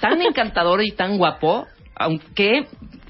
tan 0.00 0.20
encantador 0.22 0.82
y 0.82 0.92
tan 0.92 1.18
guapo, 1.18 1.66
aunque 1.94 2.66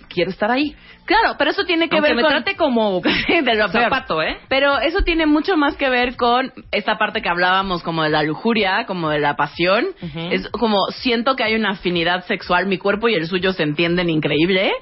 quiero 0.09 0.31
estar 0.31 0.51
ahí. 0.51 0.75
Claro, 1.05 1.37
pero 1.38 1.53
eso 1.53 1.64
tiene 1.64 1.88
que 1.88 1.96
Aunque 1.96 2.09
ver 2.11 2.16
me 2.16 2.22
con... 2.22 2.31
trate 2.33 2.57
como 2.57 3.01
de 3.29 3.55
lo 3.55 3.68
peor. 3.70 3.85
zapato, 3.85 4.22
¿eh? 4.22 4.38
Pero 4.49 4.81
eso 4.81 5.03
tiene 5.03 5.25
mucho 5.27 5.57
más 5.57 5.77
que 5.77 5.88
ver 5.88 6.16
con 6.16 6.53
esta 6.72 6.99
parte 6.99 7.22
que 7.22 7.29
hablábamos 7.29 7.83
como 7.85 8.03
de 8.03 8.11
la 8.11 8.25
lujuria, 8.25 8.87
como 8.87 9.11
de 9.11 9.20
la 9.20 9.37
pasión. 9.37 9.87
Es 10.33 10.49
como 10.49 10.87
siento 10.90 11.37
que 11.37 11.44
hay 11.44 11.55
una 11.55 11.70
afinidad 11.70 12.25
sexual, 12.25 12.66
mi 12.66 12.79
cuerpo 12.79 13.09
y 13.09 13.14
el 13.14 13.29
suyo 13.29 13.53
se 13.53 13.62
entienden 13.62 14.11
increíble, 14.11 14.72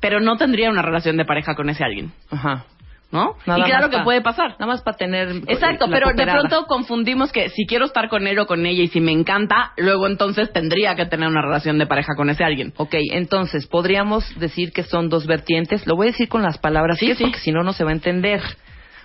pero 0.00 0.20
no 0.20 0.36
tendría 0.36 0.70
una 0.70 0.80
relación 0.80 1.18
de 1.18 1.26
pareja 1.26 1.54
con 1.54 1.68
ese 1.68 1.84
alguien, 1.84 2.12
Ajá. 2.30 2.64
¿No? 3.10 3.36
Nada 3.46 3.60
y 3.60 3.62
claro 3.64 3.88
que 3.90 3.98
pa- 3.98 4.04
puede 4.04 4.20
pasar. 4.20 4.50
Nada 4.52 4.66
más 4.66 4.82
para 4.82 4.96
tener. 4.96 5.28
Exacto, 5.46 5.86
la 5.86 5.92
pero 5.98 6.12
de 6.12 6.26
pronto 6.26 6.66
confundimos 6.66 7.32
que 7.32 7.48
si 7.50 7.66
quiero 7.66 7.86
estar 7.86 8.08
con 8.08 8.26
él 8.26 8.38
o 8.38 8.46
con 8.46 8.66
ella 8.66 8.82
y 8.82 8.88
si 8.88 9.00
me 9.00 9.12
encanta, 9.12 9.72
luego 9.78 10.06
entonces 10.06 10.52
tendría 10.52 10.94
que 10.94 11.06
tener 11.06 11.28
una 11.28 11.40
relación 11.40 11.78
de 11.78 11.86
pareja 11.86 12.14
con 12.16 12.28
ese 12.30 12.44
alguien. 12.44 12.72
Ok, 12.76 12.94
entonces, 13.12 13.66
podríamos 13.66 14.38
decir 14.38 14.72
que 14.72 14.82
son 14.82 15.08
dos 15.08 15.26
vertientes. 15.26 15.86
Lo 15.86 15.96
voy 15.96 16.08
a 16.08 16.10
decir 16.10 16.28
con 16.28 16.42
las 16.42 16.58
palabras, 16.58 16.98
Sí, 16.98 17.06
que 17.06 17.14
sí. 17.14 17.24
porque 17.24 17.38
si 17.38 17.50
no, 17.52 17.62
no 17.62 17.72
se 17.72 17.84
va 17.84 17.90
a 17.90 17.94
entender. 17.94 18.42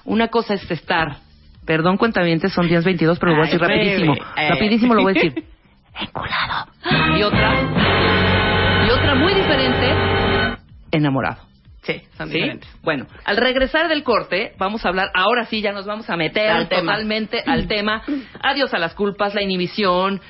Una 0.06 0.28
cosa 0.28 0.56
es 0.56 0.70
estar. 0.70 1.18
Perdón, 1.66 1.96
cuentavientes, 1.96 2.52
son 2.52 2.68
10.22, 2.68 3.18
pero 3.20 3.32
lo 3.32 3.38
voy 3.38 3.48
a 3.48 3.52
decir 3.52 3.62
Ay, 3.64 3.70
rapidísimo. 3.70 4.14
Eh. 4.36 4.50
Rapidísimo 4.50 4.94
lo 4.96 5.02
voy 5.04 5.12
a 5.12 5.14
decir. 5.14 5.46
Enculado. 6.02 6.68
Y 7.18 7.24
otra, 7.24 7.54
y 8.86 8.90
otra 8.90 9.16
muy 9.16 9.34
diferente, 9.34 9.94
enamorado. 10.92 11.38
Sí, 11.84 12.02
son 12.18 12.30
¿Sí? 12.30 12.36
diferentes. 12.36 12.70
Bueno, 12.82 13.08
al 13.26 13.38
regresar 13.38 13.90
del 13.90 14.04
corte, 14.04 14.54
vamos 14.58 14.86
a 14.86 14.90
hablar, 14.90 15.10
ahora 15.14 15.46
sí, 15.46 15.62
ya 15.62 15.72
nos 15.74 15.86
vamos 15.86 16.10
a 16.10 16.16
meter 16.16 16.50
Al 16.50 16.68
tema. 16.70 16.94
totalmente 16.94 17.44
al 17.46 17.68
tema. 17.68 18.02
Adiós 18.42 18.74
a 18.74 18.80
las 18.80 18.94
culpas, 18.94 19.36
la 19.36 19.42
inhibición, 19.42 20.22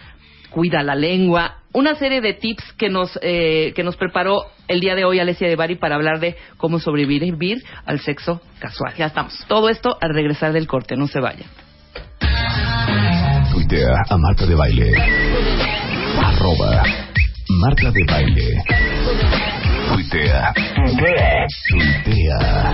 cuida 0.50 0.82
la 0.84 0.96
lengua, 0.96 1.58
una 1.72 1.96
serie 1.96 2.22
de 2.22 2.34
tips 2.34 2.74
que 2.74 2.90
nos, 2.90 3.20
eh, 3.22 3.72
que 3.76 3.84
nos 3.84 3.96
preparó 3.98 4.46
el 4.68 4.80
día 4.80 4.96
de 4.96 5.06
hoy 5.06 5.20
Alessia 5.20 5.48
de 5.48 5.56
Bari 5.56 5.76
para 5.76 5.96
hablar 5.96 6.20
de 6.20 6.36
cómo 6.58 6.80
sobrevivir 6.80 7.64
al 7.86 8.00
sexo 8.00 8.42
casual. 8.60 8.94
Ya 8.98 9.08
estamos. 9.08 9.34
Todo 9.48 9.70
esto 9.70 9.98
al 10.02 10.14
regresar 10.14 10.54
del 10.54 10.68
corte, 10.68 10.96
no 10.96 11.08
se 11.08 11.20
vayan. 11.20 11.48
Tuitea 13.52 13.96
a 14.10 14.18
Marta 14.18 14.46
de 14.46 14.56
Baile. 14.56 14.94
Arroba 16.24 16.84
Marta 17.60 17.92
de 17.92 18.04
Baile. 18.06 18.64
Tuitea. 19.94 20.54
Tuitea. 21.70 22.72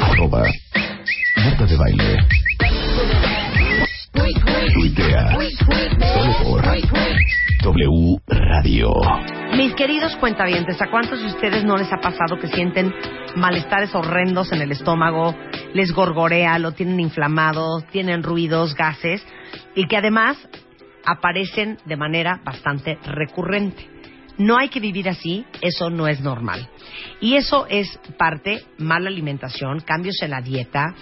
Arroba 0.00 0.42
Marta 1.36 1.66
de 1.66 1.76
Baile. 1.76 2.16
Tuitea. 4.72 5.36
Solo 6.14 6.32
por 6.42 6.62
W 7.62 8.16
Radio. 8.26 8.90
Mis 9.54 9.74
queridos 9.74 10.16
cuentavientes, 10.16 10.80
¿a 10.80 10.86
cuántos 10.86 11.20
de 11.20 11.26
ustedes 11.26 11.62
no 11.62 11.76
les 11.76 11.92
ha 11.92 11.98
pasado 11.98 12.38
que 12.38 12.48
sienten 12.48 12.94
malestares 13.36 13.94
horrendos 13.94 14.50
en 14.52 14.62
el 14.62 14.72
estómago, 14.72 15.36
les 15.74 15.92
gorgorea, 15.92 16.58
lo 16.58 16.72
tienen 16.72 17.00
inflamado, 17.00 17.82
tienen 17.92 18.22
ruidos, 18.22 18.74
gases 18.74 19.22
y 19.74 19.86
que 19.88 19.98
además 19.98 20.38
aparecen 21.04 21.76
de 21.84 21.96
manera 21.96 22.40
bastante 22.42 22.98
recurrente? 23.04 23.99
No 24.40 24.56
hay 24.56 24.70
que 24.70 24.80
vivir 24.80 25.06
así, 25.06 25.44
eso 25.60 25.90
no 25.90 26.08
es 26.08 26.22
normal. 26.22 26.66
Y 27.20 27.34
eso 27.34 27.66
es 27.68 28.00
parte 28.16 28.64
mala 28.78 29.10
alimentación, 29.10 29.80
cambios 29.80 30.16
en 30.22 30.30
la 30.30 30.40
dieta, 30.40 30.94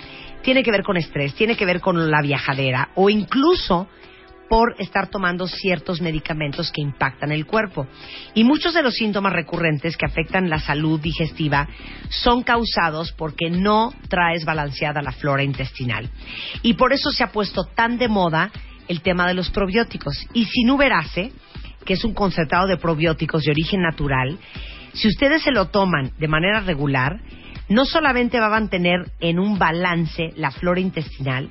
tiene 0.43 0.65
que 0.65 0.73
ver 0.73 0.83
con 0.83 0.97
estrés, 0.97 1.37
tiene 1.37 1.57
que 1.57 1.65
ver 1.65 1.81
con 1.81 2.11
la 2.11 2.21
viajadera 2.21 2.89
o 2.97 3.09
incluso 3.09 3.87
por 4.49 4.75
estar 4.81 5.09
tomando 5.09 5.47
ciertos 5.47 6.01
medicamentos 6.01 6.73
que 6.73 6.83
impactan 6.83 7.31
el 7.31 7.47
cuerpo. 7.47 7.87
Y 8.35 8.43
muchos 8.43 8.75
de 8.75 8.83
los 8.83 8.95
síntomas 8.95 9.33
recurrentes 9.33 9.97
que 9.97 10.07
afectan 10.07 10.51
la 10.51 10.59
salud 10.59 10.99
digestiva 10.99 11.69
son 12.09 12.43
causados 12.43 13.13
porque 13.13 13.51
no 13.51 13.93
traes 14.09 14.45
balanceada 14.45 15.01
la 15.01 15.13
flora 15.13 15.45
intestinal. 15.45 16.11
Y 16.63 16.75
por 16.75 16.93
eso 16.93 17.13
se 17.13 17.23
ha 17.23 17.31
puesto 17.31 17.63
tan 17.77 17.99
de 17.99 18.09
moda 18.09 18.51
el 18.89 19.01
tema 19.01 19.29
de 19.29 19.35
los 19.35 19.51
probióticos. 19.51 20.27
Y 20.33 20.47
Sinuberase, 20.47 21.31
que 21.89 21.95
es 21.95 22.05
un 22.05 22.13
concentrado 22.13 22.67
de 22.67 22.77
probióticos 22.77 23.45
de 23.45 23.51
origen 23.51 23.81
natural, 23.81 24.39
si 24.93 25.09
ustedes 25.09 25.41
se 25.41 25.53
lo 25.53 25.69
toman 25.69 26.13
de 26.19 26.29
manera 26.29 26.61
regular, 26.61 27.19
no 27.71 27.87
solamente 27.87 28.39
va 28.39 28.49
a 28.49 28.61
mantener 28.61 29.11
en 29.21 29.39
un 29.39 29.59
balance 29.59 30.35
la 30.37 30.51
flora 30.51 30.81
intestinal, 30.81 31.49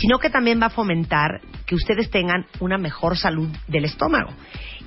sino 0.00 0.18
que 0.18 0.28
también 0.28 0.60
va 0.60 0.66
a 0.66 0.70
fomentar 0.70 1.40
que 1.66 1.76
ustedes 1.76 2.10
tengan 2.10 2.46
una 2.58 2.78
mejor 2.78 3.16
salud 3.16 3.48
del 3.68 3.84
estómago. 3.84 4.32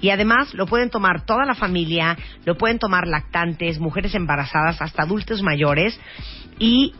Y 0.01 0.09
además 0.09 0.53
lo 0.53 0.65
pueden 0.65 0.89
tomar 0.89 1.25
toda 1.25 1.45
la 1.45 1.55
familia, 1.55 2.17
lo 2.43 2.57
pueden 2.57 2.77
tomar 2.77 3.07
lactantes, 3.07 3.79
mujeres 3.79 4.13
embarazadas, 4.15 4.81
hasta 4.81 5.03
adultos 5.03 5.41
mayores. 5.41 5.97
Y 6.59 6.93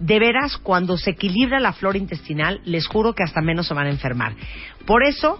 de 0.00 0.18
veras, 0.18 0.56
cuando 0.56 0.96
se 0.96 1.10
equilibra 1.10 1.60
la 1.60 1.72
flora 1.72 1.98
intestinal, 1.98 2.60
les 2.64 2.88
juro 2.88 3.14
que 3.14 3.22
hasta 3.22 3.40
menos 3.42 3.68
se 3.68 3.74
van 3.74 3.86
a 3.86 3.90
enfermar. 3.90 4.34
Por 4.86 5.04
eso, 5.04 5.38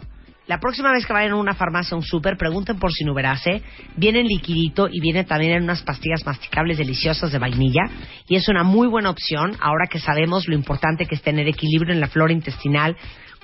la 0.53 0.61
próxima 0.61 0.93
vez 0.93 1.07
que 1.07 1.15
vayan 1.15 1.33
a 1.33 1.37
una 1.37 1.55
farmacia 1.55 1.97
un 1.97 2.03
súper, 2.03 2.37
pregunten 2.37 2.79
por 2.79 2.93
Sinuberase. 2.93 3.62
Viene 3.97 4.21
en 4.21 4.27
liquidito 4.27 4.87
y 4.87 5.01
viene 5.01 5.25
también 5.25 5.53
en 5.53 5.62
unas 5.62 5.81
pastillas 5.81 6.27
masticables 6.27 6.77
deliciosas 6.77 7.33
de 7.33 7.38
vainilla. 7.38 7.85
Y 8.29 8.37
es 8.37 8.47
una 8.51 8.62
muy 8.62 8.87
buena 8.87 9.09
opción 9.09 9.57
ahora 9.62 9.87
que 9.91 9.99
sabemos 9.99 10.47
lo 10.49 10.55
importante 10.55 11.07
que 11.07 11.15
es 11.15 11.23
tener 11.23 11.49
equilibrio 11.49 11.95
en 11.95 12.01
la 12.01 12.09
flora 12.09 12.35
intestinal 12.35 12.99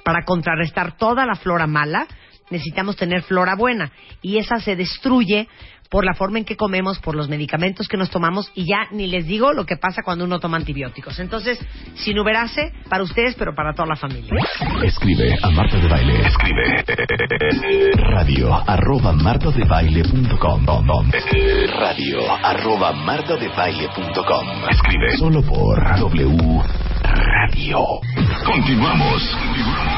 para 0.05 0.27
contrarrestar 0.27 0.99
toda 0.99 1.25
la 1.25 1.35
flora 1.35 1.67
mala. 1.67 2.07
Necesitamos 2.51 2.97
tener 2.97 3.23
flora 3.23 3.57
buena 3.57 3.91
y 4.21 4.37
esa 4.37 4.61
se 4.61 4.77
destruye 4.77 5.49
por 5.91 6.05
la 6.05 6.15
forma 6.15 6.39
en 6.39 6.45
que 6.45 6.57
comemos, 6.57 6.99
por 6.99 7.15
los 7.17 7.29
medicamentos 7.29 7.89
que 7.89 7.97
nos 7.97 8.11
tomamos 8.11 8.51
y 8.55 8.67
ya 8.67 8.89
ni 8.93 9.07
les 9.07 9.27
digo 9.27 9.53
lo 9.53 9.65
que 9.65 9.77
pasa 9.77 10.03
cuando 10.03 10.25
uno 10.25 10.39
toma 10.39 10.57
antibióticos. 10.59 11.19
Entonces, 11.19 11.59
Sinuberase 11.95 12.73
para 12.89 13.03
ustedes, 13.03 13.35
pero 13.37 13.55
para 13.55 13.73
toda 13.75 13.89
la 13.89 13.97
familia. 13.97 14.33
Escribe 14.85 15.37
a 15.43 15.51
Marta 15.51 15.77
de 15.79 15.89
Baile. 15.89 16.27
Escribe 16.27 16.85
radio 18.11 18.55
arroba 18.69 19.13
martadebaile.com 19.13 20.67
radio 21.79 22.33
arroba 22.45 22.93
martadebaile.com 22.93 24.47
Escribe 24.71 25.17
solo 25.19 25.43
por 25.43 25.83
W 25.99 26.63
Radio. 27.03 27.79
Continuamos. 28.45 29.37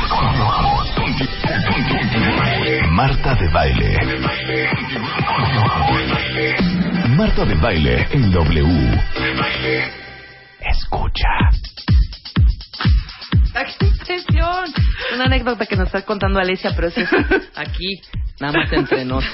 Continuamos. 0.08 0.90
Conti- 0.94 1.28
conti- 1.68 2.88
Marta 2.90 3.34
de 3.34 3.48
Baile. 3.48 3.96
Marta 7.16 7.44
de 7.44 7.54
Baile 7.56 8.06
en 8.12 8.30
W. 8.30 9.00
Escucha. 10.60 11.28
Atención. 13.54 14.64
Una 15.14 15.24
anécdota 15.24 15.66
que 15.66 15.76
nos 15.76 15.86
está 15.86 16.02
contando 16.02 16.38
Alicia, 16.38 16.72
pero 16.74 16.88
eso 16.88 17.00
es 17.00 17.10
aquí, 17.56 18.00
nada 18.40 18.52
más 18.60 18.72
entre 18.72 19.04
nos. 19.04 19.24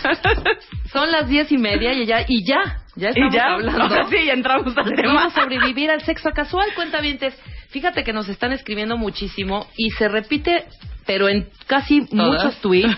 Son 0.92 1.10
las 1.12 1.28
diez 1.28 1.52
y 1.52 1.58
media 1.58 1.92
y 1.92 2.06
ya, 2.06 2.24
y 2.26 2.44
ya, 2.46 2.80
ya 2.96 3.10
estamos 3.10 3.34
y 3.34 3.36
ya, 3.36 3.44
hablando. 3.52 3.82
ahora 3.82 4.04
sí, 4.10 4.30
entramos 4.30 4.76
al 4.76 4.94
tema. 4.94 5.02
cómo 5.14 5.30
sobrevivir 5.30 5.90
al 5.90 6.00
sexo 6.02 6.30
casual, 6.30 6.68
cuentavientes. 6.74 7.38
Fíjate 7.68 8.02
que 8.04 8.12
nos 8.12 8.28
están 8.28 8.52
escribiendo 8.52 8.96
muchísimo 8.96 9.66
y 9.76 9.90
se 9.90 10.08
repite, 10.08 10.64
pero 11.06 11.28
en 11.28 11.48
casi 11.66 12.00
muchos 12.10 12.56
tweets, 12.62 12.96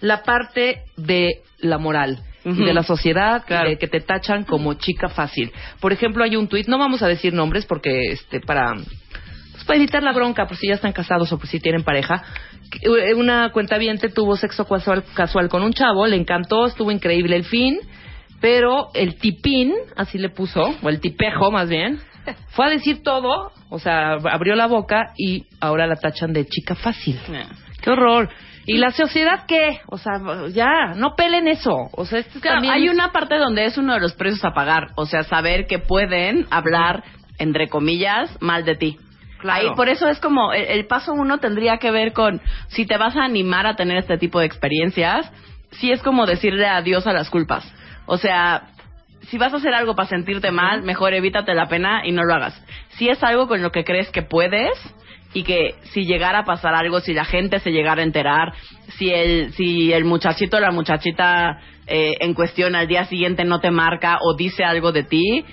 la 0.00 0.22
parte 0.22 0.84
de 0.96 1.42
la 1.58 1.78
moral. 1.78 2.22
Y 2.44 2.64
de 2.64 2.72
la 2.74 2.82
sociedad, 2.82 3.44
Claro. 3.46 3.68
de 3.68 3.76
que 3.78 3.86
te 3.88 4.00
tachan 4.00 4.44
como 4.44 4.74
chica 4.74 5.08
fácil. 5.08 5.52
Por 5.80 5.92
ejemplo, 5.92 6.24
hay 6.24 6.36
un 6.36 6.48
tuit, 6.48 6.66
no 6.68 6.78
vamos 6.78 7.02
a 7.02 7.08
decir 7.08 7.32
nombres 7.34 7.66
porque 7.66 8.12
este 8.12 8.40
para 8.40 8.74
pues, 8.74 9.64
para 9.66 9.76
evitar 9.78 10.02
la 10.02 10.12
bronca, 10.12 10.46
por 10.46 10.56
si 10.56 10.68
ya 10.68 10.74
están 10.74 10.92
casados 10.92 11.30
o 11.32 11.38
por 11.38 11.46
si 11.46 11.60
tienen 11.60 11.84
pareja. 11.84 12.22
eh, 12.82 13.14
Una 13.14 13.50
cuenta 13.52 13.78
tuvo 14.14 14.36
sexo 14.36 14.66
casual, 14.66 15.04
casual 15.14 15.48
con 15.48 15.62
un 15.62 15.72
chavo, 15.72 16.06
le 16.06 16.16
encantó, 16.16 16.66
estuvo 16.66 16.90
increíble 16.90 17.36
el 17.36 17.44
fin, 17.44 17.78
pero 18.40 18.88
el 18.94 19.16
tipín, 19.16 19.74
así 19.96 20.16
le 20.18 20.30
puso, 20.30 20.62
o 20.82 20.88
el 20.88 20.98
tipejo 21.00 21.50
más 21.50 21.68
bien, 21.68 22.00
fue 22.50 22.66
a 22.66 22.70
decir 22.70 23.02
todo, 23.02 23.52
o 23.68 23.78
sea, 23.78 24.12
abrió 24.14 24.54
la 24.54 24.66
boca 24.66 25.12
y 25.16 25.44
ahora 25.60 25.86
la 25.86 25.96
tachan 25.96 26.32
de 26.32 26.46
chica 26.46 26.74
fácil. 26.74 27.18
¡Qué 27.82 27.90
horror! 27.90 28.30
¿Y 28.66 28.78
la 28.78 28.90
sociedad 28.92 29.46
qué? 29.46 29.80
O 29.86 29.98
sea, 29.98 30.20
ya, 30.52 30.94
no 30.94 31.14
pelen 31.16 31.48
eso. 31.48 31.88
O 31.92 32.04
sea, 32.04 32.20
esto 32.20 32.40
Claro, 32.40 32.56
también 32.56 32.74
hay 32.74 32.88
una 32.88 33.10
parte 33.12 33.36
donde 33.36 33.64
es 33.64 33.78
uno 33.78 33.94
de 33.94 34.00
los 34.00 34.14
precios 34.14 34.44
a 34.44 34.52
pagar, 34.52 34.88
o 34.96 35.06
sea, 35.06 35.24
saber 35.24 35.66
que 35.66 35.78
pueden 35.78 36.46
hablar, 36.50 37.02
entre 37.38 37.68
comillas, 37.68 38.36
mal 38.40 38.64
de 38.64 38.76
ti. 38.76 38.98
Claro. 39.40 39.70
Ahí, 39.70 39.74
por 39.74 39.88
eso 39.88 40.08
es 40.08 40.20
como, 40.20 40.52
el, 40.52 40.64
el 40.66 40.86
paso 40.86 41.12
uno 41.12 41.38
tendría 41.38 41.78
que 41.78 41.90
ver 41.90 42.12
con, 42.12 42.40
si 42.68 42.84
te 42.86 42.98
vas 42.98 43.16
a 43.16 43.24
animar 43.24 43.66
a 43.66 43.76
tener 43.76 43.96
este 43.96 44.18
tipo 44.18 44.38
de 44.38 44.46
experiencias, 44.46 45.32
sí 45.72 45.90
es 45.90 46.02
como 46.02 46.26
decirle 46.26 46.66
adiós 46.66 47.06
a 47.06 47.12
las 47.12 47.30
culpas. 47.30 47.64
O 48.06 48.18
sea, 48.18 48.68
si 49.28 49.38
vas 49.38 49.52
a 49.52 49.56
hacer 49.56 49.74
algo 49.74 49.94
para 49.94 50.08
sentirte 50.08 50.50
mal, 50.50 50.82
mejor 50.82 51.14
evítate 51.14 51.54
la 51.54 51.68
pena 51.68 52.02
y 52.04 52.12
no 52.12 52.24
lo 52.24 52.34
hagas. 52.34 52.60
Si 52.90 53.08
es 53.08 53.22
algo 53.22 53.48
con 53.48 53.62
lo 53.62 53.70
que 53.70 53.84
crees 53.84 54.10
que 54.10 54.22
puedes 54.22 54.72
y 55.32 55.42
que 55.44 55.74
si 55.92 56.04
llegara 56.06 56.40
a 56.40 56.44
pasar 56.44 56.74
algo, 56.74 57.00
si 57.00 57.14
la 57.14 57.24
gente 57.24 57.60
se 57.60 57.70
llegara 57.70 58.00
a 58.00 58.04
enterar, 58.04 58.52
si 58.98 59.10
el, 59.10 59.52
si 59.52 59.92
el 59.92 60.04
muchachito 60.04 60.56
o 60.56 60.60
la 60.60 60.70
muchachita 60.72 61.60
eh, 61.86 62.14
en 62.20 62.34
cuestión 62.34 62.74
al 62.74 62.86
día 62.88 63.04
siguiente 63.04 63.44
no 63.44 63.60
te 63.60 63.70
marca 63.70 64.18
o 64.20 64.34
dice 64.36 64.64
algo 64.64 64.92
de 64.92 65.04
ti, 65.04 65.44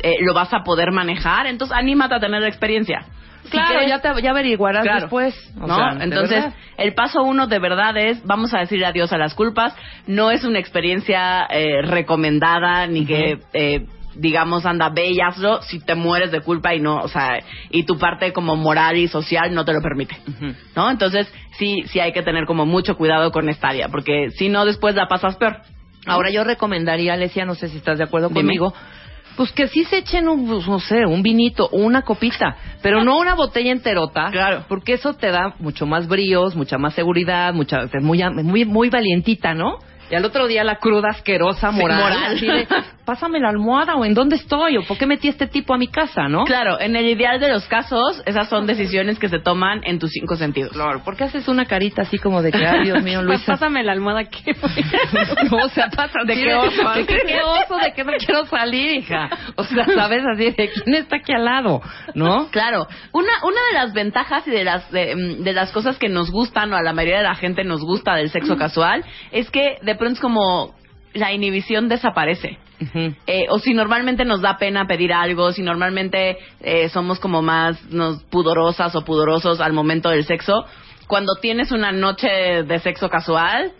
eh, 0.00 0.16
lo 0.20 0.34
vas 0.34 0.52
a 0.52 0.62
poder 0.64 0.90
manejar, 0.92 1.46
entonces 1.46 1.76
anímate 1.76 2.14
a 2.14 2.20
tener 2.20 2.40
la 2.42 2.48
experiencia. 2.48 3.06
Si 3.44 3.50
Claro, 3.50 3.80
quieres- 3.80 3.88
ya, 3.88 4.00
te, 4.00 4.22
ya 4.22 4.30
averiguarás 4.30 4.82
Claro. 4.84 5.00
después. 5.00 5.34
O 5.60 5.66
¿no? 5.66 5.74
sea, 5.76 5.96
Entonces, 6.00 6.44
el 6.78 6.94
paso 6.94 7.22
uno 7.22 7.48
de 7.48 7.58
verdad 7.58 7.96
es, 7.96 8.24
vamos 8.24 8.54
a 8.54 8.60
decir 8.60 8.84
adiós 8.84 9.12
a 9.12 9.18
las 9.18 9.34
culpas. 9.34 9.74
No 10.06 10.30
es 10.30 10.44
una 10.44 10.60
experiencia 10.60 11.46
eh, 11.50 11.82
recomendada 11.82 12.86
ni 12.86 13.04
que, 13.04 13.38
eh, 13.52 13.86
digamos, 14.14 14.66
anda, 14.66 14.88
ve 14.90 15.10
y 15.10 15.20
hazlo 15.20 15.62
si 15.62 15.80
te 15.80 15.94
mueres 15.94 16.30
de 16.32 16.40
culpa 16.40 16.74
y 16.74 16.80
no, 16.80 16.96
o 16.98 17.08
sea, 17.08 17.38
y 17.70 17.84
tu 17.84 17.98
parte 17.98 18.32
como 18.32 18.56
moral 18.56 18.96
y 18.96 19.08
social 19.08 19.54
no 19.54 19.64
te 19.64 19.72
lo 19.72 19.80
permite. 19.80 20.16
¿No? 20.76 20.90
Entonces, 20.90 21.32
sí, 21.58 21.82
sí 21.86 22.00
hay 22.00 22.12
que 22.12 22.22
tener 22.22 22.44
como 22.46 22.66
mucho 22.66 22.96
cuidado 22.96 23.30
con 23.32 23.48
esta 23.48 23.68
área, 23.68 23.88
porque 23.88 24.30
si 24.30 24.48
no, 24.48 24.64
después 24.64 24.94
la 24.94 25.06
pasas 25.08 25.36
peor. 25.36 25.58
Ahora 26.06 26.30
yo 26.30 26.42
recomendaría, 26.44 27.14
Alesia, 27.14 27.44
no 27.44 27.54
sé 27.54 27.68
si 27.68 27.76
estás 27.76 27.98
de 27.98 28.04
acuerdo 28.04 28.28
Dime. 28.28 28.40
conmigo, 28.40 28.74
pues 29.36 29.52
que 29.52 29.68
sí 29.68 29.84
se 29.84 29.98
echen 29.98 30.28
un, 30.28 30.46
pues, 30.46 30.66
no 30.66 30.78
sé, 30.80 31.06
un 31.06 31.22
vinito 31.22 31.68
o 31.72 31.78
una 31.78 32.02
copita, 32.02 32.56
pero 32.82 33.02
no 33.04 33.18
una 33.18 33.34
botella 33.34 33.70
enterota, 33.72 34.28
Claro. 34.30 34.64
porque 34.68 34.94
eso 34.94 35.14
te 35.14 35.30
da 35.30 35.54
mucho 35.58 35.86
más 35.86 36.06
bríos, 36.08 36.54
mucha 36.56 36.76
más 36.76 36.94
seguridad, 36.94 37.54
mucha, 37.54 37.84
es 37.84 38.02
muy, 38.02 38.22
muy, 38.42 38.64
muy 38.64 38.90
valientita, 38.90 39.54
¿no? 39.54 39.78
Y 40.12 40.14
al 40.14 40.26
otro 40.26 40.46
día 40.46 40.62
la 40.62 40.76
cruda 40.76 41.08
asquerosa 41.08 41.72
Sí, 41.72 41.78
moral, 41.80 41.98
moral. 42.02 42.36
así 42.36 42.46
de, 42.46 42.68
pásame 43.06 43.40
la 43.40 43.48
almohada 43.48 43.94
o 43.96 44.04
en 44.04 44.12
dónde 44.12 44.36
estoy 44.36 44.76
o 44.76 44.82
por 44.82 44.98
qué 44.98 45.06
metí 45.06 45.28
este 45.28 45.46
tipo 45.46 45.72
a 45.72 45.78
mi 45.78 45.88
casa, 45.88 46.28
¿no? 46.28 46.44
Claro, 46.44 46.78
en 46.78 46.96
el 46.96 47.06
ideal 47.06 47.40
de 47.40 47.48
los 47.48 47.64
casos, 47.66 48.22
esas 48.26 48.46
son 48.50 48.66
decisiones 48.66 49.18
que 49.18 49.30
se 49.30 49.38
toman 49.38 49.80
en 49.84 49.98
tus 49.98 50.10
cinco 50.10 50.36
sentidos. 50.36 50.72
Claro, 50.72 51.02
¿por 51.02 51.16
qué 51.16 51.24
haces 51.24 51.48
una 51.48 51.64
carita 51.64 52.02
así 52.02 52.18
como 52.18 52.42
de 52.42 52.52
que, 52.52 52.66
ay, 52.66 52.84
Dios 52.84 53.02
mío, 53.02 53.22
Luisa? 53.24 53.52
Pásame 53.52 53.82
la 53.82 53.92
almohada 53.92 54.24
que 54.24 54.52
No, 55.50 55.64
o 55.64 55.68
sea, 55.70 55.88
pasa 55.88 56.18
¿De 56.26 56.34
qué 56.34 56.54
oso? 56.54 56.90
¿De 56.90 57.06
qué, 57.06 57.40
oso? 57.42 57.78
¿De 57.78 57.94
qué 57.94 58.04
no 58.04 58.12
quiero 58.18 58.44
salir, 58.44 58.98
hija? 58.98 59.30
O 59.56 59.64
sea, 59.64 59.86
¿sabes? 59.86 60.22
Así 60.30 60.50
de 60.50 60.70
quién 60.70 60.94
está 60.94 61.16
aquí 61.16 61.32
al 61.32 61.46
lado, 61.46 61.80
¿no? 62.14 62.48
Claro, 62.50 62.86
una, 63.12 63.32
una 63.44 63.60
de 63.70 63.72
las 63.72 63.94
ventajas 63.94 64.46
y 64.46 64.50
de 64.50 64.64
las, 64.64 64.90
de, 64.90 65.16
mm, 65.16 65.42
de 65.42 65.52
las 65.54 65.72
cosas 65.72 65.98
que 65.98 66.10
nos 66.10 66.30
gustan 66.30 66.70
o 66.74 66.76
a 66.76 66.82
la 66.82 66.92
mayoría 66.92 67.16
de 67.18 67.24
la 67.28 67.34
gente 67.34 67.64
nos 67.64 67.80
gusta 67.80 68.14
del 68.14 68.28
sexo 68.28 68.58
casual 68.58 69.02
es 69.30 69.50
que 69.50 69.76
de 69.80 70.01
pronto 70.02 70.14
es 70.16 70.20
como 70.20 70.74
la 71.14 71.32
inhibición 71.32 71.88
desaparece. 71.88 72.58
Eh, 73.28 73.46
o 73.48 73.60
si 73.60 73.74
normalmente 73.74 74.24
nos 74.24 74.40
da 74.40 74.58
pena 74.58 74.88
pedir 74.88 75.12
algo, 75.12 75.52
si 75.52 75.62
normalmente 75.62 76.36
eh, 76.60 76.88
somos 76.88 77.20
como 77.20 77.40
más 77.40 77.80
nos, 77.92 78.24
pudorosas 78.24 78.96
o 78.96 79.04
pudorosos 79.04 79.60
al 79.60 79.72
momento 79.72 80.10
del 80.10 80.24
sexo, 80.24 80.64
cuando 81.06 81.36
tienes 81.40 81.70
una 81.70 81.92
noche 81.92 82.26
de 82.26 82.78
sexo 82.80 83.08
casual, 83.08 83.70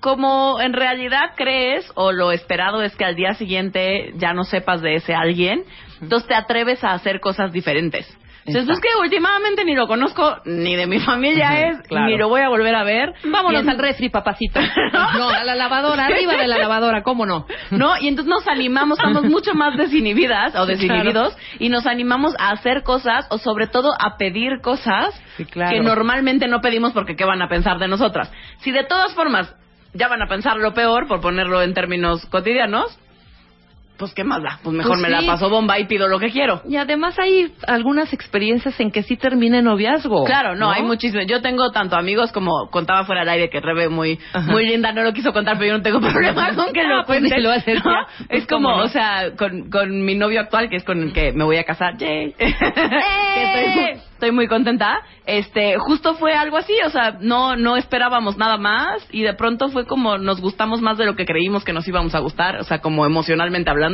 como 0.00 0.58
en 0.62 0.72
realidad 0.72 1.32
crees 1.36 1.92
o 1.94 2.12
lo 2.12 2.32
esperado 2.32 2.80
es 2.80 2.96
que 2.96 3.04
al 3.04 3.14
día 3.14 3.34
siguiente 3.34 4.14
ya 4.16 4.32
no 4.32 4.44
sepas 4.44 4.80
de 4.80 4.94
ese 4.94 5.14
alguien, 5.14 5.64
entonces 6.00 6.26
te 6.26 6.34
atreves 6.34 6.82
a 6.82 6.94
hacer 6.94 7.20
cosas 7.20 7.52
diferentes. 7.52 8.06
Entonces, 8.48 8.76
es 8.76 8.80
que 8.80 8.88
últimamente 9.00 9.64
ni 9.64 9.74
lo 9.74 9.86
conozco, 9.86 10.38
ni 10.44 10.74
de 10.76 10.86
mi 10.86 11.00
familia 11.00 11.68
es, 11.68 11.86
claro. 11.86 12.06
ni 12.06 12.16
lo 12.16 12.28
voy 12.28 12.40
a 12.40 12.48
volver 12.48 12.74
a 12.74 12.84
ver. 12.84 13.12
Vámonos 13.24 13.66
al 13.66 13.78
refri, 13.78 14.08
papacito. 14.08 14.60
No, 15.18 15.28
a 15.28 15.44
la 15.44 15.54
lavadora, 15.54 16.06
arriba 16.06 16.34
de 16.34 16.46
la 16.46 16.58
lavadora, 16.58 17.02
¿cómo 17.02 17.26
no? 17.26 17.46
¿no? 17.70 17.96
Y 18.00 18.08
entonces 18.08 18.30
nos 18.30 18.46
animamos, 18.48 18.98
estamos 18.98 19.24
mucho 19.30 19.54
más 19.54 19.76
desinhibidas 19.76 20.54
o 20.56 20.66
desinhibidos 20.66 21.36
y 21.58 21.68
nos 21.68 21.86
animamos 21.86 22.34
a 22.38 22.50
hacer 22.50 22.82
cosas 22.82 23.26
o 23.30 23.38
sobre 23.38 23.66
todo 23.66 23.90
a 23.98 24.16
pedir 24.16 24.60
cosas 24.62 25.20
Sí, 25.36 25.44
claro. 25.44 25.72
que 25.72 25.80
normalmente 25.80 26.48
no 26.48 26.60
pedimos 26.60 26.92
porque 26.92 27.16
qué 27.16 27.24
van 27.24 27.42
a 27.42 27.48
pensar 27.48 27.78
de 27.78 27.88
nosotras. 27.88 28.32
Si 28.58 28.72
de 28.72 28.84
todas 28.84 29.14
formas 29.14 29.54
ya 29.94 30.08
van 30.08 30.22
a 30.22 30.26
pensar 30.26 30.56
lo 30.56 30.74
peor, 30.74 31.06
por 31.06 31.20
ponerlo 31.20 31.62
en 31.62 31.74
términos 31.74 32.26
cotidianos, 32.26 32.98
pues 33.98 34.14
qué 34.14 34.24
más 34.24 34.42
da, 34.42 34.60
pues 34.62 34.74
mejor 34.74 34.92
Pues 34.92 35.02
me 35.02 35.10
la 35.10 35.26
paso 35.26 35.50
bomba 35.50 35.78
y 35.78 35.86
pido 35.86 36.08
lo 36.08 36.18
que 36.18 36.30
quiero. 36.30 36.62
Y 36.68 36.76
además 36.76 37.18
hay 37.18 37.52
algunas 37.66 38.12
experiencias 38.12 38.78
en 38.80 38.90
que 38.90 39.02
sí 39.02 39.16
termina 39.16 39.58
en 39.58 39.64
noviazgo. 39.64 40.24
Claro, 40.24 40.54
no, 40.54 40.70
hay 40.70 40.82
muchísimos. 40.82 41.26
Yo 41.26 41.42
tengo 41.42 41.70
tanto 41.70 41.96
amigos 41.96 42.32
como 42.32 42.68
contaba 42.70 43.04
fuera 43.04 43.22
del 43.22 43.30
aire 43.30 43.50
que 43.50 43.60
Rebe 43.60 43.88
muy 43.88 44.18
Ajá. 44.32 44.50
muy 44.52 44.66
linda, 44.66 44.92
no 44.92 45.02
lo 45.02 45.12
quiso 45.12 45.32
contar, 45.32 45.58
pero 45.58 45.70
yo 45.72 45.76
no 45.78 45.82
tengo 45.82 46.00
problema 46.12 46.54
con 46.54 46.72
que 46.72 46.84
lo 46.84 46.98
Ah, 46.98 47.04
pues 47.06 47.20
cuente. 47.20 47.36
Pues 47.42 47.64
Es 48.28 48.46
como, 48.46 48.70
no. 48.70 48.84
o 48.84 48.88
sea, 48.88 49.32
con, 49.36 49.70
con 49.70 50.04
mi 50.04 50.14
novio 50.14 50.40
actual, 50.40 50.68
que 50.68 50.76
es 50.76 50.84
con 50.84 51.02
el 51.02 51.12
que 51.12 51.32
me 51.32 51.44
voy 51.44 51.56
a 51.56 51.64
casar, 51.64 51.96
yay. 51.98 52.32
que 52.38 52.44
estoy, 52.46 54.00
estoy 54.12 54.32
muy 54.32 54.46
contenta. 54.48 55.00
Este, 55.26 55.76
justo 55.78 56.14
fue 56.14 56.32
algo 56.32 56.56
así, 56.56 56.72
o 56.86 56.90
sea, 56.90 57.18
no 57.20 57.56
no 57.56 57.76
esperábamos 57.76 58.38
nada 58.38 58.56
más 58.56 59.06
y 59.10 59.22
de 59.22 59.34
pronto 59.34 59.68
fue 59.68 59.86
como 59.86 60.16
nos 60.16 60.40
gustamos 60.40 60.80
más 60.80 60.96
de 60.96 61.04
lo 61.04 61.16
que 61.16 61.26
creímos 61.26 61.64
que 61.64 61.72
nos 61.72 61.86
íbamos 61.86 62.14
a 62.14 62.20
gustar, 62.20 62.56
o 62.56 62.64
sea, 62.64 62.80
como 62.80 63.04
emocionalmente 63.04 63.70
hablando. 63.70 63.87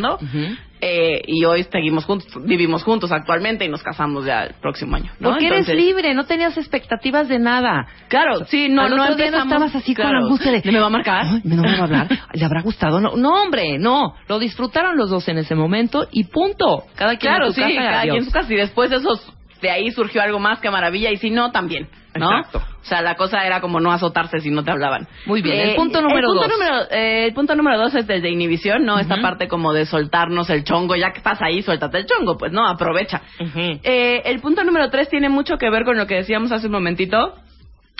Eh, 0.86 1.22
y 1.26 1.44
hoy 1.46 1.64
seguimos 1.72 2.04
juntos, 2.04 2.28
vivimos 2.44 2.82
juntos 2.82 3.10
actualmente 3.10 3.64
y 3.64 3.68
nos 3.68 3.82
casamos 3.82 4.26
ya 4.26 4.44
el 4.44 4.54
próximo 4.60 4.96
año. 4.96 5.10
¿no? 5.18 5.30
Porque 5.30 5.46
eres 5.46 5.66
libre, 5.68 6.12
no 6.12 6.24
tenías 6.24 6.58
expectativas 6.58 7.26
de 7.28 7.38
nada. 7.38 7.86
Claro, 8.08 8.44
sí, 8.44 8.68
no, 8.68 8.82
Al 8.82 8.94
no 8.96 9.02
otro 9.02 9.14
día 9.16 9.30
no 9.30 9.38
empezamos- 9.38 9.52
estabas 9.52 9.74
así 9.76 9.94
con 9.94 10.02
claro. 10.04 10.18
la 10.18 10.24
angustia 10.26 10.52
de... 10.52 10.72
¿Me 10.72 10.78
va 10.80 10.86
a 10.86 10.90
marcar? 10.90 11.24
Ay, 11.26 11.40
no 11.44 11.62
me 11.62 11.72
va 11.72 11.78
a 11.78 11.84
hablar. 11.84 12.08
¿Le 12.34 12.44
habrá 12.44 12.60
gustado? 12.60 13.00
No, 13.00 13.16
no, 13.16 13.42
hombre, 13.42 13.78
no. 13.78 14.14
Lo 14.28 14.38
disfrutaron 14.38 14.96
los 14.98 15.08
dos 15.08 15.26
en 15.28 15.38
ese 15.38 15.54
momento 15.54 16.06
y 16.12 16.24
punto. 16.24 16.84
Cada 16.96 17.16
quien 17.16 17.32
Claro, 17.32 17.46
en 17.46 17.52
su 17.54 17.62
sí, 17.62 17.74
casa 17.74 17.90
cada 17.90 18.02
quien 18.02 18.16
en 18.16 18.24
su 18.26 18.30
casa. 18.30 18.52
Y 18.52 18.56
después 18.56 18.90
de 18.90 18.96
esos, 18.96 19.32
de 19.64 19.70
ahí 19.70 19.90
surgió 19.90 20.20
algo 20.20 20.38
más 20.38 20.60
que 20.60 20.70
maravilla. 20.70 21.10
Y 21.10 21.16
si 21.16 21.30
no, 21.30 21.50
también, 21.50 21.88
¿no? 22.14 22.30
Exacto. 22.30 22.58
O 22.58 22.84
sea, 22.84 23.00
la 23.00 23.14
cosa 23.14 23.46
era 23.46 23.62
como 23.62 23.80
no 23.80 23.90
azotarse 23.90 24.40
si 24.40 24.50
no 24.50 24.62
te 24.62 24.70
hablaban. 24.70 25.08
Muy 25.24 25.40
bien, 25.40 25.70
el 25.70 25.74
punto 25.74 26.02
número 26.02 26.18
el 26.18 26.38
punto 26.38 26.42
dos. 26.42 26.52
Número, 26.52 26.90
eh, 26.90 27.24
el 27.24 27.32
punto 27.32 27.56
número 27.56 27.78
dos 27.78 27.94
es 27.94 28.06
el 28.06 28.20
de 28.20 28.28
inhibición, 28.28 28.84
¿no? 28.84 28.98
Esta 28.98 29.22
parte 29.22 29.48
como 29.48 29.72
de 29.72 29.86
soltarnos 29.86 30.50
el 30.50 30.64
chongo. 30.64 30.96
Ya 30.96 31.12
que 31.12 31.18
estás 31.18 31.40
ahí, 31.40 31.62
suéltate 31.62 31.96
el 31.96 32.06
chongo, 32.06 32.36
pues, 32.36 32.52
¿no? 32.52 32.68
Aprovecha. 32.68 33.22
Eh, 33.56 34.20
el 34.26 34.40
punto 34.40 34.62
número 34.64 34.90
tres 34.90 35.08
tiene 35.08 35.30
mucho 35.30 35.56
que 35.56 35.70
ver 35.70 35.84
con 35.84 35.96
lo 35.96 36.06
que 36.06 36.16
decíamos 36.16 36.52
hace 36.52 36.66
un 36.66 36.72
momentito. 36.72 37.36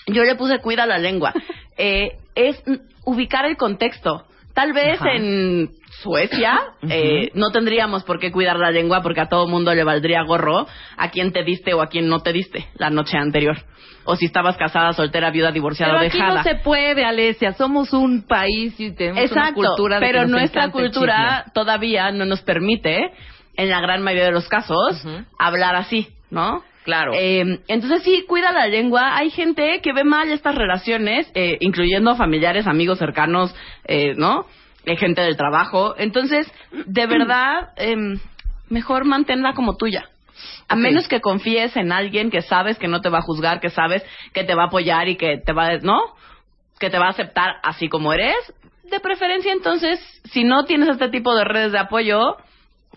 Yo 0.06 0.22
le 0.24 0.34
puse 0.34 0.58
cuida 0.58 0.86
la 0.86 0.98
lengua. 0.98 1.32
Eh, 1.76 2.18
es 2.36 2.62
ubicar 3.04 3.46
el 3.46 3.56
contexto. 3.56 4.26
Tal 4.54 4.72
vez 4.72 5.00
Ajá. 5.00 5.10
en 5.14 5.70
Suecia 6.02 6.60
eh, 6.88 7.30
no 7.34 7.50
tendríamos 7.50 8.04
por 8.04 8.18
qué 8.18 8.30
cuidar 8.32 8.58
la 8.58 8.70
lengua 8.70 9.02
porque 9.02 9.20
a 9.20 9.28
todo 9.28 9.46
mundo 9.46 9.74
le 9.74 9.84
valdría 9.84 10.22
gorro 10.22 10.66
a 10.96 11.10
quien 11.10 11.32
te 11.32 11.44
diste 11.44 11.72
o 11.74 11.80
a 11.80 11.88
quien 11.88 12.08
no 12.08 12.20
te 12.20 12.32
diste 12.32 12.66
la 12.76 12.90
noche 12.90 13.16
anterior. 13.16 13.56
O 14.04 14.16
si 14.16 14.26
estabas 14.26 14.56
casada, 14.56 14.92
soltera, 14.92 15.30
viuda, 15.30 15.50
divorciada, 15.50 15.94
Pero 15.94 16.06
aquí 16.06 16.18
dejada. 16.18 16.34
no 16.34 16.42
se 16.42 16.56
puede, 16.56 17.04
Alesia. 17.04 17.54
Somos 17.54 17.92
un 17.94 18.26
país 18.26 18.78
y 18.78 18.92
tenemos 18.92 19.22
Exacto, 19.22 19.60
una 19.60 19.68
cultura 19.68 20.00
de 20.00 20.06
pero 20.06 20.26
nuestra 20.26 20.70
cultura 20.70 21.46
todavía 21.54 22.10
no 22.10 22.26
nos 22.26 22.42
permite, 22.42 23.12
en 23.56 23.70
la 23.70 23.80
gran 23.80 24.02
mayoría 24.02 24.26
de 24.26 24.32
los 24.32 24.48
casos, 24.48 25.06
hablar 25.38 25.74
así, 25.76 26.08
¿no? 26.30 26.62
Claro. 26.84 27.12
Eh, 27.14 27.60
entonces 27.66 28.02
sí, 28.02 28.24
cuida 28.28 28.52
la 28.52 28.66
lengua. 28.66 29.16
Hay 29.16 29.30
gente 29.30 29.80
que 29.82 29.94
ve 29.94 30.04
mal 30.04 30.30
estas 30.30 30.54
relaciones, 30.54 31.30
eh, 31.34 31.56
incluyendo 31.60 32.14
familiares, 32.14 32.66
amigos 32.66 32.98
cercanos, 32.98 33.54
eh, 33.86 34.14
¿no? 34.16 34.44
Eh, 34.86 34.96
gente 34.96 35.22
del 35.22 35.36
trabajo. 35.36 35.94
Entonces, 35.98 36.50
de 36.72 37.06
verdad, 37.06 37.70
em, 37.76 38.18
mejor 38.68 39.04
manténla 39.04 39.54
como 39.54 39.76
tuya. 39.76 40.08
A 40.68 40.76
menos 40.76 41.08
que 41.08 41.20
confíes 41.20 41.76
en 41.76 41.92
alguien 41.92 42.30
que 42.30 42.42
sabes 42.42 42.78
que 42.78 42.88
no 42.88 43.00
te 43.00 43.08
va 43.08 43.18
a 43.18 43.22
juzgar, 43.22 43.60
que 43.60 43.70
sabes 43.70 44.02
que 44.32 44.44
te 44.44 44.54
va 44.54 44.64
a 44.64 44.66
apoyar 44.66 45.08
y 45.08 45.16
que 45.16 45.38
te 45.38 45.52
va, 45.52 45.66
a- 45.66 45.78
¿no? 45.78 46.00
Que 46.78 46.90
te 46.90 46.98
va 46.98 47.06
a 47.06 47.10
aceptar 47.10 47.56
así 47.62 47.88
como 47.88 48.12
eres. 48.12 48.36
De 48.90 48.98
preferencia, 49.00 49.52
entonces, 49.52 50.00
si 50.32 50.44
no 50.44 50.64
tienes 50.64 50.88
este 50.88 51.08
tipo 51.08 51.34
de 51.34 51.44
redes 51.44 51.72
de 51.72 51.78
apoyo, 51.78 52.36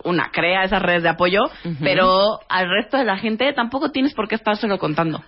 una, 0.04 0.30
crea 0.30 0.64
esas 0.64 0.82
redes 0.82 1.02
de 1.02 1.08
apoyo, 1.10 1.42
pero 1.80 2.40
al 2.48 2.68
resto 2.68 2.96
de 2.98 3.04
la 3.04 3.16
gente 3.18 3.52
tampoco 3.52 3.90
tienes 3.90 4.14
por 4.14 4.28
qué 4.28 4.34
estárselo 4.34 4.78
contando. 4.78 5.22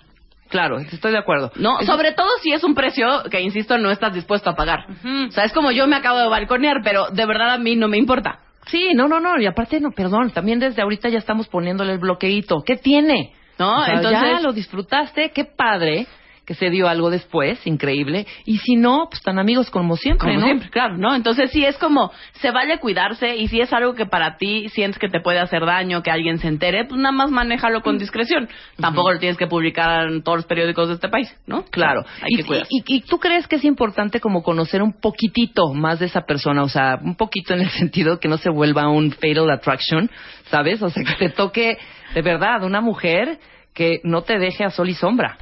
Claro, 0.51 0.79
estoy 0.79 1.13
de 1.13 1.19
acuerdo. 1.19 1.53
No, 1.57 1.79
sobre 1.83 2.13
todo 2.13 2.29
si 2.43 2.53
es 2.53 2.65
un 2.65 2.75
precio 2.75 3.23
que, 3.31 3.41
insisto, 3.41 3.79
no 3.79 3.91
estás 3.91 4.13
dispuesto 4.13 4.51
a 4.51 4.57
pagar. 4.57 4.85
O 5.29 5.31
sea, 5.31 5.45
es 5.45 5.53
como 5.53 5.71
yo 5.71 5.87
me 5.87 5.97
acabo 5.97 6.19
de 6.19 6.29
balconear, 6.29 6.79
pero 6.83 7.07
de 7.11 7.25
verdad 7.25 7.51
a 7.55 7.59
mí 7.59 7.77
no 7.77 7.87
me 7.89 7.97
importa. 7.97 8.41
Sí, 8.67 8.91
no, 8.95 9.09
no, 9.09 9.21
no. 9.21 9.41
Y 9.41 9.47
aparte, 9.47 9.81
no, 9.81 9.91
perdón. 9.93 10.33
También 10.33 10.59
desde 10.59 10.83
ahorita 10.83 11.09
ya 11.09 11.19
estamos 11.19 11.49
poniéndole 11.49 11.93
el 11.93 11.99
bloqueito. 11.99 12.63
¿Qué 12.67 12.77
tiene? 12.77 13.33
¿No? 13.59 13.81
O 13.81 13.85
sea, 13.85 13.95
Entonces- 13.95 14.21
ya 14.23 14.41
lo 14.41 14.53
disfrutaste. 14.53 15.31
Qué 15.31 15.45
padre 15.45 16.07
que 16.47 16.55
se 16.55 16.71
dio 16.71 16.89
algo 16.89 17.11
después. 17.11 17.65
Increíble. 17.67 18.27
Y 18.45 18.59
si 18.59 18.77
no, 18.77 19.07
pues 19.11 19.23
tan 19.23 19.39
amigos 19.39 19.71
como 19.71 19.97
siempre, 19.97 20.29
Como 20.29 20.41
¿no? 20.41 20.47
siempre, 20.47 20.71
claro, 20.71 20.97
¿no? 20.99 21.15
Entonces 21.15 21.51
sí 21.53 21.65
es 21.65 21.77
como, 21.79 22.11
se 22.41 22.51
vale 22.51 22.79
cuidarse 22.79 23.37
y 23.37 23.49
si 23.49 23.61
es 23.61 23.73
algo 23.73 23.95
que 23.95 24.07
para 24.07 24.37
ti 24.37 24.69
sientes 24.71 24.99
que 24.99 25.09
te 25.09 25.21
puede 25.21 25.39
hacer 25.39 25.65
daño, 25.65 26.03
que 26.03 26.11
alguien 26.11 26.39
se 26.39 26.49
entere, 26.49 26.85
pues 26.87 27.01
nada 27.01 27.13
más 27.13 27.31
manéjalo 27.31 27.83
con 27.83 27.99
discreción. 27.99 28.49
Tampoco 28.81 29.13
lo 29.13 29.19
tienes 29.19 29.37
que 29.39 29.47
publicar 29.47 30.09
en 30.09 30.23
todos 30.23 30.39
los 30.39 30.47
periódicos 30.47 30.89
de 30.89 30.95
este 30.95 31.09
país, 31.09 31.33
¿no? 31.47 31.65
Claro. 31.67 32.05
Hay 32.23 32.29
y, 32.31 32.37
que 32.37 32.45
cuidarse. 32.45 32.69
y- 32.71 32.83
y 32.97 33.01
tú 33.03 33.19
crees 33.19 33.47
que 33.47 33.57
es 33.57 33.65
importante 33.65 34.19
como 34.21 34.43
conocer 34.43 34.83
un 34.83 34.93
poquitito 34.93 35.73
más 35.75 36.01
de 36.01 36.07
esa 36.07 36.23
persona? 36.23 36.63
O 36.63 36.69
sea, 36.69 36.99
un 37.03 37.15
poquito 37.15 37.55
en 37.55 37.61
el 37.61 37.71
sentido 37.71 38.19
que 38.19 38.29
no 38.29 38.39
se 38.39 38.51
vuelva 38.51 38.89
un 38.89 39.13
fatal 39.13 39.51
attraction, 39.51 40.11
¿sabes? 40.51 40.83
O 40.83 40.91
sea, 40.91 41.05
que 41.05 41.15
te 41.15 41.29
toque 41.31 41.79
de 42.15 42.23
verdad 42.23 42.65
una 42.65 42.81
mujer 42.81 43.39
que 43.75 44.01
no 44.03 44.23
te 44.23 44.39
deje 44.39 44.65
a 44.65 44.71
sol 44.71 44.89
y 44.89 44.95
sombra. 44.95 45.39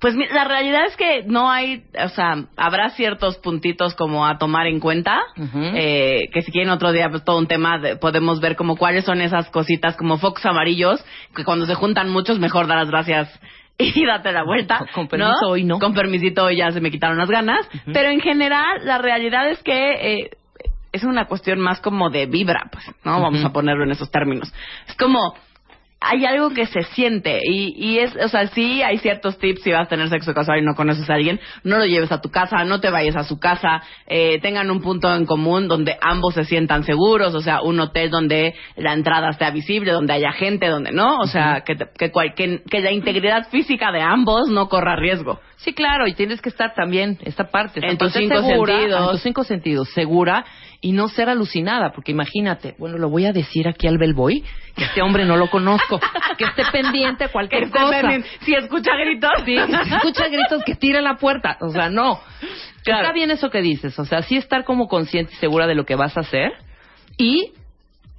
Pues 0.00 0.14
la 0.14 0.44
realidad 0.44 0.86
es 0.86 0.96
que 0.96 1.24
no 1.26 1.50
hay, 1.50 1.82
o 2.04 2.08
sea, 2.10 2.44
habrá 2.56 2.90
ciertos 2.90 3.36
puntitos 3.38 3.94
como 3.94 4.26
a 4.26 4.38
tomar 4.38 4.66
en 4.68 4.78
cuenta, 4.80 5.20
eh, 5.74 6.28
que 6.32 6.42
si 6.42 6.52
quieren 6.52 6.70
otro 6.70 6.92
día 6.92 7.08
pues 7.10 7.24
todo 7.24 7.36
un 7.38 7.48
tema, 7.48 7.78
de- 7.78 7.96
podemos 7.96 8.40
ver 8.40 8.54
como 8.54 8.76
cuáles 8.76 9.04
son 9.04 9.20
esas 9.20 9.48
cositas 9.50 9.96
como 9.96 10.18
focos 10.18 10.46
amarillos, 10.46 11.04
que 11.34 11.44
cuando 11.44 11.66
se 11.66 11.74
juntan 11.74 12.10
muchos 12.10 12.38
mejor 12.38 12.68
dar 12.68 12.78
las 12.78 12.90
gracias 12.90 13.40
y 13.78 14.04
date 14.06 14.30
la 14.32 14.44
vuelta. 14.44 14.86
Con 14.94 15.08
permiso, 15.08 15.32
¿no? 15.42 15.48
hoy 15.48 15.64
no. 15.64 15.78
Con 15.80 15.94
permisito 15.94 16.44
hoy 16.44 16.56
ya 16.58 16.70
se 16.70 16.80
me 16.80 16.90
quitaron 16.92 17.18
las 17.18 17.28
ganas, 17.30 17.68
pero 17.92 18.08
en 18.10 18.20
general 18.20 18.84
la 18.84 18.98
realidad 18.98 19.48
es 19.50 19.60
que 19.64 20.22
eh, 20.22 20.30
es 20.92 21.02
una 21.04 21.26
cuestión 21.26 21.58
más 21.60 21.80
como 21.80 22.08
de 22.08 22.26
vibra, 22.26 22.68
pues, 22.72 22.84
¿no? 23.04 23.20
Vamos 23.20 23.44
a 23.44 23.52
ponerlo 23.52 23.84
en 23.84 23.90
esos 23.90 24.10
términos. 24.10 24.52
Es 24.88 24.96
como 24.96 25.34
hay 26.00 26.24
algo 26.26 26.50
que 26.50 26.66
se 26.66 26.82
siente 26.94 27.40
y, 27.42 27.74
y 27.76 27.98
es, 27.98 28.14
o 28.16 28.28
sea, 28.28 28.46
sí 28.48 28.82
hay 28.82 28.98
ciertos 28.98 29.36
tips 29.38 29.62
si 29.62 29.72
vas 29.72 29.86
a 29.86 29.88
tener 29.88 30.08
sexo 30.08 30.32
casual 30.32 30.60
y 30.60 30.62
no 30.64 30.74
conoces 30.76 31.10
a 31.10 31.14
alguien, 31.14 31.40
no 31.64 31.78
lo 31.78 31.86
lleves 31.86 32.12
a 32.12 32.20
tu 32.20 32.30
casa, 32.30 32.64
no 32.64 32.80
te 32.80 32.88
vayas 32.90 33.16
a 33.16 33.24
su 33.24 33.40
casa, 33.40 33.82
eh, 34.06 34.38
tengan 34.40 34.70
un 34.70 34.80
punto 34.80 35.12
en 35.12 35.26
común 35.26 35.66
donde 35.66 35.96
ambos 36.00 36.34
se 36.34 36.44
sientan 36.44 36.84
seguros, 36.84 37.34
o 37.34 37.40
sea, 37.40 37.62
un 37.62 37.80
hotel 37.80 38.10
donde 38.10 38.54
la 38.76 38.92
entrada 38.92 39.32
sea 39.32 39.50
visible, 39.50 39.90
donde 39.90 40.12
haya 40.12 40.30
gente, 40.32 40.68
donde 40.68 40.92
no, 40.92 41.18
o 41.18 41.26
sea, 41.26 41.62
que, 41.66 41.76
que, 41.98 42.12
cual- 42.12 42.34
que, 42.34 42.62
que 42.70 42.80
la 42.80 42.92
integridad 42.92 43.48
física 43.50 43.90
de 43.90 44.00
ambos 44.00 44.48
no 44.48 44.68
corra 44.68 44.94
riesgo. 44.94 45.40
Sí, 45.56 45.74
claro, 45.74 46.06
y 46.06 46.14
tienes 46.14 46.40
que 46.40 46.50
estar 46.50 46.72
también, 46.74 47.18
esta 47.24 47.50
parte, 47.50 47.80
esta 47.80 47.88
En 47.90 47.98
tus 47.98 48.12
cinco 48.12 48.40
segura, 48.42 48.74
sentidos. 48.78 49.00
En 49.02 49.10
tus 49.10 49.22
cinco 49.22 49.42
sentidos, 49.44 49.88
segura 49.90 50.44
y 50.80 50.92
no 50.92 51.08
ser 51.08 51.28
alucinada, 51.28 51.92
porque 51.92 52.12
imagínate, 52.12 52.74
bueno, 52.78 52.98
lo 52.98 53.10
voy 53.10 53.26
a 53.26 53.32
decir 53.32 53.66
aquí 53.66 53.88
al 53.88 53.98
bellboy, 53.98 54.44
que 54.76 54.84
este 54.84 55.02
hombre 55.02 55.24
no 55.24 55.36
lo 55.36 55.50
conozco, 55.50 56.00
que 56.36 56.44
esté 56.44 56.62
pendiente 56.70 57.24
a 57.24 57.28
cualquier 57.28 57.68
cosa. 57.70 58.00
Si 58.40 58.54
escucha 58.54 58.92
gritos. 58.94 59.30
Sí, 59.44 59.56
si 59.56 59.94
escucha 59.94 60.28
gritos 60.28 60.62
que 60.64 60.76
tire 60.76 61.02
la 61.02 61.16
puerta, 61.16 61.58
o 61.60 61.70
sea, 61.70 61.90
no. 61.90 62.20
Claro. 62.84 63.02
Está 63.02 63.12
bien 63.12 63.30
eso 63.30 63.50
que 63.50 63.60
dices, 63.60 63.98
o 63.98 64.04
sea, 64.04 64.22
sí 64.22 64.36
estar 64.36 64.64
como 64.64 64.86
consciente 64.86 65.32
y 65.34 65.36
segura 65.36 65.66
de 65.66 65.74
lo 65.74 65.84
que 65.84 65.96
vas 65.96 66.16
a 66.16 66.20
hacer 66.20 66.52
y 67.16 67.52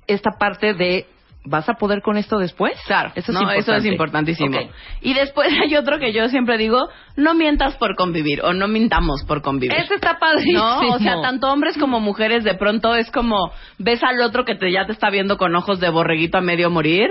esta 0.06 0.32
parte 0.38 0.74
de 0.74 1.08
¿vas 1.46 1.70
a 1.70 1.76
poder 1.76 2.02
con 2.02 2.18
esto 2.18 2.38
después? 2.38 2.74
Claro, 2.86 3.12
eso 3.16 3.32
es 3.32 3.36
no, 3.36 3.42
importante. 3.42 3.60
eso 3.60 3.74
es 3.74 3.86
importantísimo. 3.86 4.60
Y 5.02 5.14
después 5.14 5.50
hay 5.64 5.76
otro 5.76 5.98
que 6.00 6.12
yo 6.12 6.28
siempre 6.28 6.58
digo, 6.58 6.90
no 7.16 7.34
mientas 7.34 7.76
por 7.78 7.96
convivir 7.96 8.42
o 8.44 8.54
no 8.54 8.68
mintamos 8.68 9.24
por 9.24 9.42
convivir. 9.42 9.76
Eso 9.78 9.94
está 9.94 10.20
padrísimo. 10.20 10.60
No, 10.60 10.96
o 10.96 11.00
sea, 11.00 11.22
tanto 11.22 11.48
hombres 11.52 11.78
como 11.78 12.00
mujeres 12.00 12.44
de 12.44 12.56
pronto 12.56 12.96
es 12.96 13.10
como 13.12 13.52
ves 13.78 14.04
al 14.04 14.22
otro 14.22 14.46
que 14.46 14.56
te, 14.56 14.72
ya 14.72 14.86
te 14.86 14.92
está 14.92 15.10
viendo 15.10 15.38
con 15.38 15.56
ojos 15.56 15.80
de 15.80 15.90
borreguito 15.90 16.38
a 16.38 16.42
medio 16.42 16.70
morir 16.70 17.10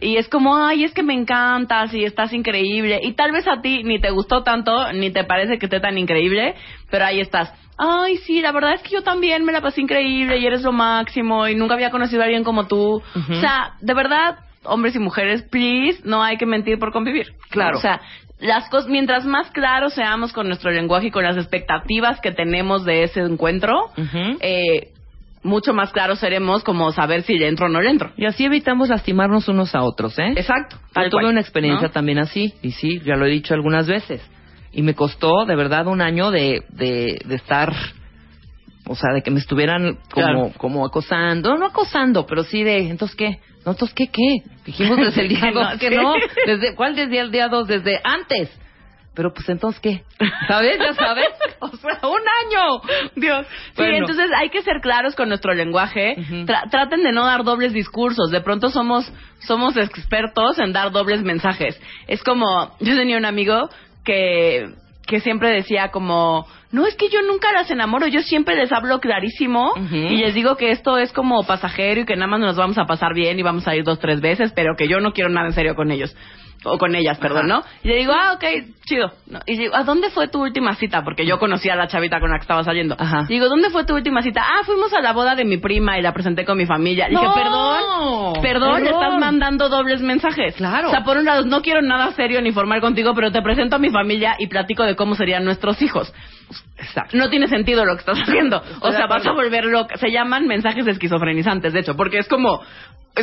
y 0.00 0.16
es 0.16 0.28
como, 0.28 0.56
ay, 0.56 0.84
es 0.84 0.92
que 0.92 1.02
me 1.02 1.14
encantas 1.14 1.92
y 1.94 2.04
estás 2.04 2.32
increíble 2.32 3.00
y 3.02 3.12
tal 3.12 3.32
vez 3.32 3.46
a 3.46 3.60
ti 3.60 3.82
ni 3.84 4.00
te 4.00 4.10
gustó 4.10 4.42
tanto 4.42 4.92
ni 4.92 5.10
te 5.10 5.24
parece 5.24 5.58
que 5.58 5.66
esté 5.66 5.80
tan 5.80 5.98
increíble, 5.98 6.54
pero 6.90 7.04
ahí 7.04 7.20
estás. 7.20 7.52
Ay, 7.78 8.16
sí, 8.18 8.42
la 8.42 8.52
verdad 8.52 8.74
es 8.74 8.82
que 8.82 8.90
yo 8.90 9.02
también 9.02 9.44
me 9.44 9.52
la 9.52 9.60
pasé 9.60 9.80
increíble 9.80 10.38
y 10.38 10.46
eres 10.46 10.62
lo 10.62 10.72
máximo 10.72 11.46
y 11.46 11.54
nunca 11.54 11.74
había 11.74 11.90
conocido 11.90 12.22
a 12.22 12.24
alguien 12.24 12.42
como 12.42 12.66
tú. 12.66 13.00
O 13.00 13.40
sea, 13.40 13.74
de 13.80 13.94
verdad, 13.94 14.40
hombres 14.64 14.96
y 14.96 14.98
mujeres, 14.98 15.42
please, 15.44 16.00
no 16.04 16.22
hay 16.22 16.36
que 16.36 16.46
mentir 16.46 16.78
por 16.78 16.92
convivir. 16.92 17.28
Claro. 17.50 17.78
O 17.78 17.80
sea, 17.80 18.00
las 18.40 18.68
cosas, 18.68 18.88
mientras 18.88 19.24
más 19.26 19.50
claros 19.50 19.94
seamos 19.94 20.32
con 20.32 20.46
nuestro 20.46 20.70
lenguaje 20.70 21.08
y 21.08 21.10
con 21.10 21.24
las 21.24 21.36
expectativas 21.36 22.20
que 22.20 22.32
tenemos 22.32 22.84
de 22.84 23.04
ese 23.04 23.20
encuentro, 23.20 23.90
eh, 24.40 24.92
mucho 25.42 25.72
más 25.72 25.92
claros 25.92 26.18
seremos 26.18 26.64
como 26.64 26.92
saber 26.92 27.22
si 27.22 27.38
le 27.38 27.48
entro 27.48 27.66
o 27.66 27.68
no 27.68 27.80
le 27.80 27.90
entro. 27.90 28.12
Y 28.16 28.26
así 28.26 28.44
evitamos 28.44 28.88
lastimarnos 28.88 29.48
unos 29.48 29.74
a 29.74 29.82
otros, 29.82 30.18
¿eh? 30.18 30.32
Exacto. 30.36 30.76
Yo 30.96 31.10
tuve 31.10 31.22
cual, 31.22 31.26
una 31.26 31.40
experiencia 31.40 31.88
¿no? 31.88 31.92
también 31.92 32.18
así, 32.18 32.54
y 32.62 32.72
sí, 32.72 33.00
ya 33.04 33.16
lo 33.16 33.26
he 33.26 33.30
dicho 33.30 33.54
algunas 33.54 33.86
veces. 33.86 34.20
Y 34.72 34.82
me 34.82 34.94
costó, 34.94 35.44
de 35.46 35.56
verdad, 35.56 35.86
un 35.86 36.00
año 36.02 36.30
de, 36.30 36.62
de, 36.70 37.20
de 37.24 37.34
estar 37.34 37.72
o 38.90 38.94
sea, 38.94 39.12
de 39.12 39.20
que 39.22 39.30
me 39.30 39.38
estuvieran 39.38 39.98
como, 40.10 40.26
Claro. 40.26 40.52
como 40.56 40.86
acosando, 40.86 41.56
no 41.58 41.66
acosando, 41.66 42.24
pero 42.26 42.42
sí 42.42 42.62
de, 42.62 42.88
entonces 42.88 43.14
qué, 43.16 43.38
no, 43.66 43.72
entonces 43.72 43.92
qué, 43.94 44.06
qué, 44.08 44.42
dijimos 44.64 44.96
desde 44.96 45.22
el 45.22 45.28
día 45.34 45.40
Que 45.40 45.50
no, 45.52 45.60
dos 45.60 45.78
que 45.78 45.88
sí. 45.90 45.94
no, 45.96 46.14
desde, 46.46 46.74
¿cuál 46.74 46.96
desde 46.96 47.18
el 47.20 47.30
día 47.30 47.48
dos? 47.48 47.68
Desde 47.68 48.00
antes, 48.02 48.48
pero 49.14 49.34
pues 49.34 49.46
entonces 49.50 49.78
qué, 49.82 50.04
¿sabes? 50.48 50.78
Ya 50.78 50.94
sabes, 50.94 51.26
o 51.60 51.68
sea, 51.76 51.98
un 52.08 52.20
año, 52.46 53.10
Dios. 53.16 53.46
Sí, 53.76 53.82
entonces 53.84 54.30
hay 54.34 54.48
que 54.48 54.62
ser 54.62 54.80
claros 54.80 55.14
con 55.14 55.28
nuestro 55.28 55.52
lenguaje. 55.52 56.14
Tra- 56.46 56.70
traten 56.70 57.02
de 57.02 57.12
no 57.12 57.26
dar 57.26 57.44
dobles 57.44 57.74
discursos. 57.74 58.30
De 58.30 58.40
pronto 58.40 58.70
somos 58.70 59.12
somos 59.40 59.76
expertos 59.76 60.58
en 60.60 60.72
dar 60.72 60.92
dobles 60.92 61.22
mensajes. 61.22 61.78
Es 62.06 62.22
como 62.22 62.70
yo 62.80 62.96
tenía 62.96 63.18
un 63.18 63.26
amigo 63.26 63.68
que 64.08 64.70
que 65.06 65.20
siempre 65.20 65.50
decía 65.50 65.90
como 65.90 66.46
no 66.70 66.86
es 66.86 66.94
que 66.94 67.08
yo 67.08 67.22
nunca 67.22 67.50
las 67.52 67.70
enamoro, 67.70 68.06
yo 68.06 68.20
siempre 68.20 68.54
les 68.56 68.70
hablo 68.72 69.00
clarísimo 69.00 69.72
y 69.90 70.16
les 70.16 70.34
digo 70.34 70.56
que 70.56 70.70
esto 70.70 70.98
es 70.98 71.12
como 71.12 71.44
pasajero 71.44 72.02
y 72.02 72.04
que 72.04 72.14
nada 72.14 72.26
más 72.26 72.40
nos 72.40 72.56
vamos 72.56 72.76
a 72.76 72.84
pasar 72.84 73.14
bien 73.14 73.38
y 73.38 73.42
vamos 73.42 73.66
a 73.66 73.74
ir 73.74 73.84
dos 73.84 73.98
tres 73.98 74.20
veces, 74.20 74.52
pero 74.54 74.76
que 74.76 74.86
yo 74.86 75.00
no 75.00 75.12
quiero 75.12 75.30
nada 75.30 75.46
en 75.46 75.54
serio 75.54 75.74
con 75.74 75.90
ellos 75.90 76.14
o 76.64 76.76
con 76.78 76.94
ellas, 76.94 77.18
perdón, 77.18 77.46
¿no? 77.48 77.62
Y 77.84 77.88
le 77.88 77.96
digo, 77.96 78.12
ah, 78.12 78.32
ok, 78.34 78.44
chido. 78.84 79.12
¿no? 79.28 79.38
Y 79.46 79.56
digo, 79.56 79.76
¿a 79.76 79.84
dónde 79.84 80.10
fue 80.10 80.28
tu 80.28 80.42
última 80.42 80.74
cita? 80.74 81.02
Porque 81.04 81.24
yo 81.24 81.38
conocía 81.38 81.74
a 81.74 81.76
la 81.76 81.86
chavita 81.86 82.18
con 82.20 82.30
la 82.30 82.36
que 82.38 82.42
estaba 82.42 82.64
saliendo. 82.64 82.96
Ajá. 82.98 83.26
Y 83.28 83.34
digo, 83.34 83.48
¿dónde 83.48 83.70
fue 83.70 83.84
tu 83.84 83.94
última 83.94 84.22
cita? 84.22 84.42
Ah, 84.44 84.62
fuimos 84.64 84.92
a 84.92 85.00
la 85.00 85.12
boda 85.12 85.34
de 85.36 85.44
mi 85.44 85.58
prima 85.58 85.98
y 85.98 86.02
la 86.02 86.12
presenté 86.12 86.44
con 86.44 86.58
mi 86.58 86.66
familia. 86.66 87.06
Le 87.08 87.12
dije, 87.14 87.24
No, 87.24 87.34
perdón, 87.34 88.32
perdón, 88.42 88.86
error. 88.86 89.02
estás 89.02 89.20
mandando 89.20 89.68
dobles 89.68 90.00
mensajes. 90.00 90.54
Claro. 90.56 90.88
O 90.88 90.90
sea, 90.90 91.04
por 91.04 91.16
un 91.16 91.24
lado, 91.24 91.44
no 91.44 91.62
quiero 91.62 91.80
nada 91.82 92.10
serio 92.12 92.40
ni 92.42 92.50
formal 92.52 92.80
contigo, 92.80 93.14
pero 93.14 93.30
te 93.30 93.40
presento 93.42 93.76
a 93.76 93.78
mi 93.78 93.90
familia 93.90 94.34
y 94.38 94.48
platico 94.48 94.82
de 94.84 94.96
cómo 94.96 95.14
serían 95.14 95.44
nuestros 95.44 95.80
hijos. 95.82 96.12
exacto, 96.76 97.16
No 97.16 97.30
tiene 97.30 97.46
sentido 97.48 97.84
lo 97.84 97.94
que 97.94 98.00
estás 98.00 98.18
haciendo. 98.20 98.62
O 98.80 98.90
sea, 98.90 99.06
vas 99.06 99.24
a 99.26 99.32
volver 99.32 99.64
loca. 99.66 99.96
Se 99.96 100.10
llaman 100.10 100.46
mensajes 100.46 100.86
esquizofrenizantes, 100.86 101.72
de 101.72 101.80
hecho, 101.80 101.94
porque 101.96 102.18
es 102.18 102.28
como 102.28 102.60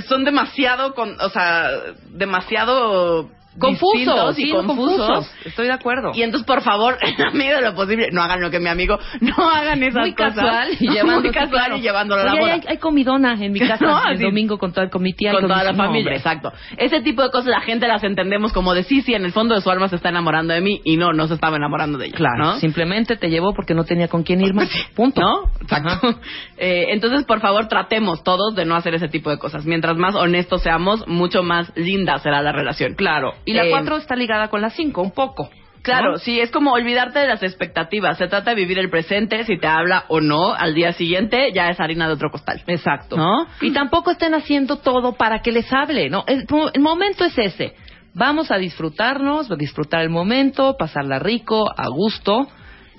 son 0.03 0.23
demasiado, 0.23 0.93
con, 0.93 1.19
o 1.19 1.29
sea, 1.29 1.69
demasiado 2.09 3.29
confusos, 3.59 4.35
distintos 4.35 4.39
y 4.39 4.43
sí, 4.45 4.51
confusos. 4.51 5.31
estoy 5.45 5.67
de 5.67 5.73
acuerdo. 5.73 6.11
Y 6.13 6.23
entonces, 6.23 6.45
por 6.45 6.61
favor, 6.61 6.97
en 7.01 7.15
la 7.17 7.31
medida 7.31 7.55
de 7.57 7.61
lo 7.61 7.75
posible, 7.75 8.09
no 8.11 8.21
hagan 8.21 8.41
lo 8.41 8.51
que 8.51 8.59
mi 8.59 8.69
amigo, 8.69 8.99
no 9.21 9.49
hagan 9.49 9.81
esas 9.83 10.01
muy 10.01 10.13
cosas. 10.13 10.35
casual 10.35 10.69
y 10.79 10.89
llevando 10.89 11.21
muy 11.21 11.31
casual 11.31 11.77
y 11.77 11.81
llevándolo 11.81 12.21
a 12.21 12.25
la 12.25 12.35
boda. 12.35 12.53
hay, 12.53 12.61
hay 12.67 12.77
comidona 12.77 13.33
en 13.43 13.51
mi 13.51 13.59
casa 13.59 13.77
No, 13.85 14.09
el 14.09 14.19
domingo 14.19 14.57
con, 14.57 14.73
mi 14.99 15.13
tía 15.13 15.31
con 15.31 15.41
toda 15.43 15.63
la 15.63 15.71
mis- 15.71 15.77
no, 15.77 15.85
familia, 15.85 16.11
exacto. 16.13 16.51
Ese 16.77 17.01
tipo 17.01 17.21
de 17.21 17.29
cosas 17.31 17.47
la 17.47 17.61
gente 17.61 17.87
las 17.87 18.03
entendemos 18.03 18.51
como 18.53 18.73
de 18.73 18.83
sí, 18.83 19.01
sí, 19.01 19.13
en 19.13 19.25
el 19.25 19.31
fondo 19.31 19.55
de 19.55 19.61
su 19.61 19.69
alma 19.69 19.87
se 19.89 19.95
está 19.97 20.09
enamorando 20.09 20.53
de 20.53 20.61
mí 20.61 20.81
y 20.83 20.97
no, 20.97 21.13
no 21.13 21.27
se 21.27 21.35
estaba 21.35 21.57
enamorando 21.57 21.97
de 21.97 22.07
ella. 22.07 22.17
Claro, 22.17 22.37
¿no? 22.37 22.59
simplemente 22.59 23.15
te 23.17 23.29
llevó 23.29 23.53
porque 23.53 23.73
no 23.73 23.83
tenía 23.83 24.07
con 24.07 24.23
quién 24.23 24.41
ir 24.41 24.53
más. 24.53 24.69
Punto. 24.95 25.21
¿No? 25.21 25.51
Exacto. 25.61 26.19
Eh, 26.57 26.87
entonces, 26.89 27.25
por 27.25 27.39
favor, 27.41 27.67
tratemos 27.67 28.23
todos 28.23 28.55
de 28.55 28.65
no 28.65 28.75
hacer 28.75 28.95
ese 28.95 29.07
tipo 29.07 29.29
de 29.29 29.37
cosas. 29.37 29.65
Mientras 29.65 29.97
más 29.97 30.15
honestos 30.15 30.61
seamos, 30.61 31.07
mucho 31.07 31.43
más 31.43 31.71
linda 31.75 32.17
será 32.19 32.41
la 32.41 32.51
relación. 32.51 32.95
Claro. 32.95 33.33
Y 33.45 33.53
la 33.53 33.65
Eh, 33.65 33.69
4 33.69 33.97
está 33.97 34.15
ligada 34.15 34.49
con 34.49 34.61
la 34.61 34.69
5, 34.69 35.01
un 35.01 35.11
poco. 35.11 35.49
Claro, 35.81 36.13
¿no? 36.13 36.17
sí, 36.17 36.39
es 36.39 36.49
como 36.49 36.71
olvidarte 36.71 37.19
de 37.19 37.27
las 37.27 37.43
expectativas. 37.43 38.17
Se 38.17 38.27
trata 38.27 38.49
de 38.49 38.55
vivir 38.55 38.79
el 38.79 38.89
presente, 38.89 39.43
si 39.43 39.59
te 39.59 39.67
habla 39.67 40.05
o 40.07 40.19
no 40.19 40.51
al 40.53 40.73
día 40.73 40.93
siguiente, 40.93 41.51
ya 41.53 41.69
es 41.69 41.79
harina 41.79 42.07
de 42.07 42.13
otro 42.13 42.31
costal. 42.31 42.63
Exacto. 42.65 43.15
¿No? 43.15 43.45
Y 43.61 43.71
tampoco 43.71 44.09
estén 44.09 44.33
haciendo 44.33 44.77
todo 44.77 45.13
para 45.13 45.39
que 45.43 45.51
les 45.51 45.71
hable, 45.71 46.09
¿no? 46.09 46.23
El, 46.25 46.47
el 46.73 46.81
momento 46.81 47.23
es 47.23 47.37
ese. 47.37 47.75
Vamos 48.15 48.49
a 48.49 48.57
disfrutarnos, 48.57 49.51
a 49.51 49.55
disfrutar 49.55 50.01
el 50.01 50.09
momento, 50.09 50.75
pasarla 50.77 51.19
rico, 51.19 51.65
a 51.77 51.87
gusto. 51.89 52.47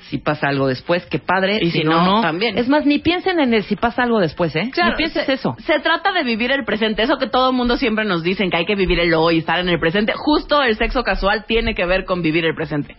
Si 0.09 0.19
pasa 0.19 0.49
algo 0.49 0.69
después, 0.69 1.05
qué 1.07 1.19
padre. 1.19 1.59
Y 1.61 1.71
si 1.71 1.83
no, 1.83 2.21
también. 2.21 2.59
Es 2.59 2.69
más, 2.69 2.87
ni 2.87 2.99
piensen 2.99 3.41
en 3.41 3.55
el 3.55 3.65
si 3.65 3.77
pasa 3.77 4.03
algo 4.03 4.21
después, 4.21 4.55
¿eh? 4.55 4.71
Claro, 4.73 4.91
ni 4.91 4.97
pienses 4.97 5.27
se, 5.27 5.33
eso. 5.35 5.57
Se 5.59 5.81
trata 5.81 6.13
de 6.13 6.23
vivir 6.23 6.53
el 6.53 6.65
presente. 6.65 7.03
Eso 7.03 7.19
que 7.19 7.27
todo 7.27 7.51
el 7.51 7.57
mundo 7.57 7.77
siempre 7.77 8.05
nos 8.05 8.23
dicen, 8.23 8.51
que 8.51 8.57
hay 8.59 8.67
que 8.67 8.77
vivir 8.77 9.01
el 9.01 9.13
hoy, 9.15 9.39
estar 9.39 9.59
en 9.59 9.69
el 9.69 9.79
presente. 9.81 10.13
Justo 10.15 10.63
el 10.63 10.77
sexo 10.77 11.03
casual 11.03 11.45
tiene 11.47 11.75
que 11.75 11.87
ver 11.87 12.05
con 12.05 12.23
vivir 12.23 12.45
el 12.45 12.55
presente. 12.55 12.97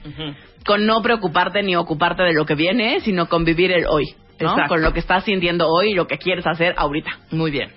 Con 0.66 0.86
no 0.86 1.02
preocuparte 1.02 1.64
ni 1.64 1.76
ocuparte 1.76 2.24
de 2.24 2.34
lo 2.34 2.46
que 2.46 2.56
viene, 2.56 3.00
sino 3.02 3.28
con 3.30 3.46
vivir 3.46 3.72
el 3.72 3.86
hoy. 3.88 4.06
Con 4.68 4.82
lo 4.82 4.94
que 4.94 5.00
estás 5.00 5.24
sintiendo 5.24 5.68
hoy 5.68 5.92
y 5.92 5.94
lo 5.94 6.08
que 6.08 6.18
quieres 6.18 6.46
hacer 6.46 6.76
ahorita. 6.78 7.12
Muy 7.32 7.52
bien. 7.52 7.72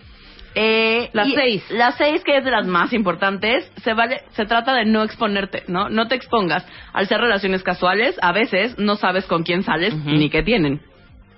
Eh, 0.55 1.11
La 1.13 1.27
y 1.27 1.33
seis. 1.33 1.65
La 1.71 1.93
seis, 1.93 2.23
que 2.25 2.37
es 2.37 2.45
de 2.45 2.51
las 2.51 2.67
más 2.67 2.93
importantes, 2.93 3.71
se 3.83 3.95
vale, 3.95 4.23
se 4.31 4.47
trata 4.47 4.75
de 4.75 4.85
no 4.85 5.03
exponerte, 5.03 5.65
¿no? 5.69 5.89
No 5.89 6.09
te 6.09 6.15
expongas. 6.15 6.67
Al 6.93 7.07
ser 7.07 7.21
relaciones 7.21 7.63
casuales, 7.63 8.19
a 8.21 8.33
veces 8.33 8.79
no 8.79 8.97
sabes 8.97 9.27
con 9.27 9.43
quién 9.45 9.63
sales 9.63 9.95
ni 9.95 10.29
qué 10.31 10.43
tienen. 10.43 10.81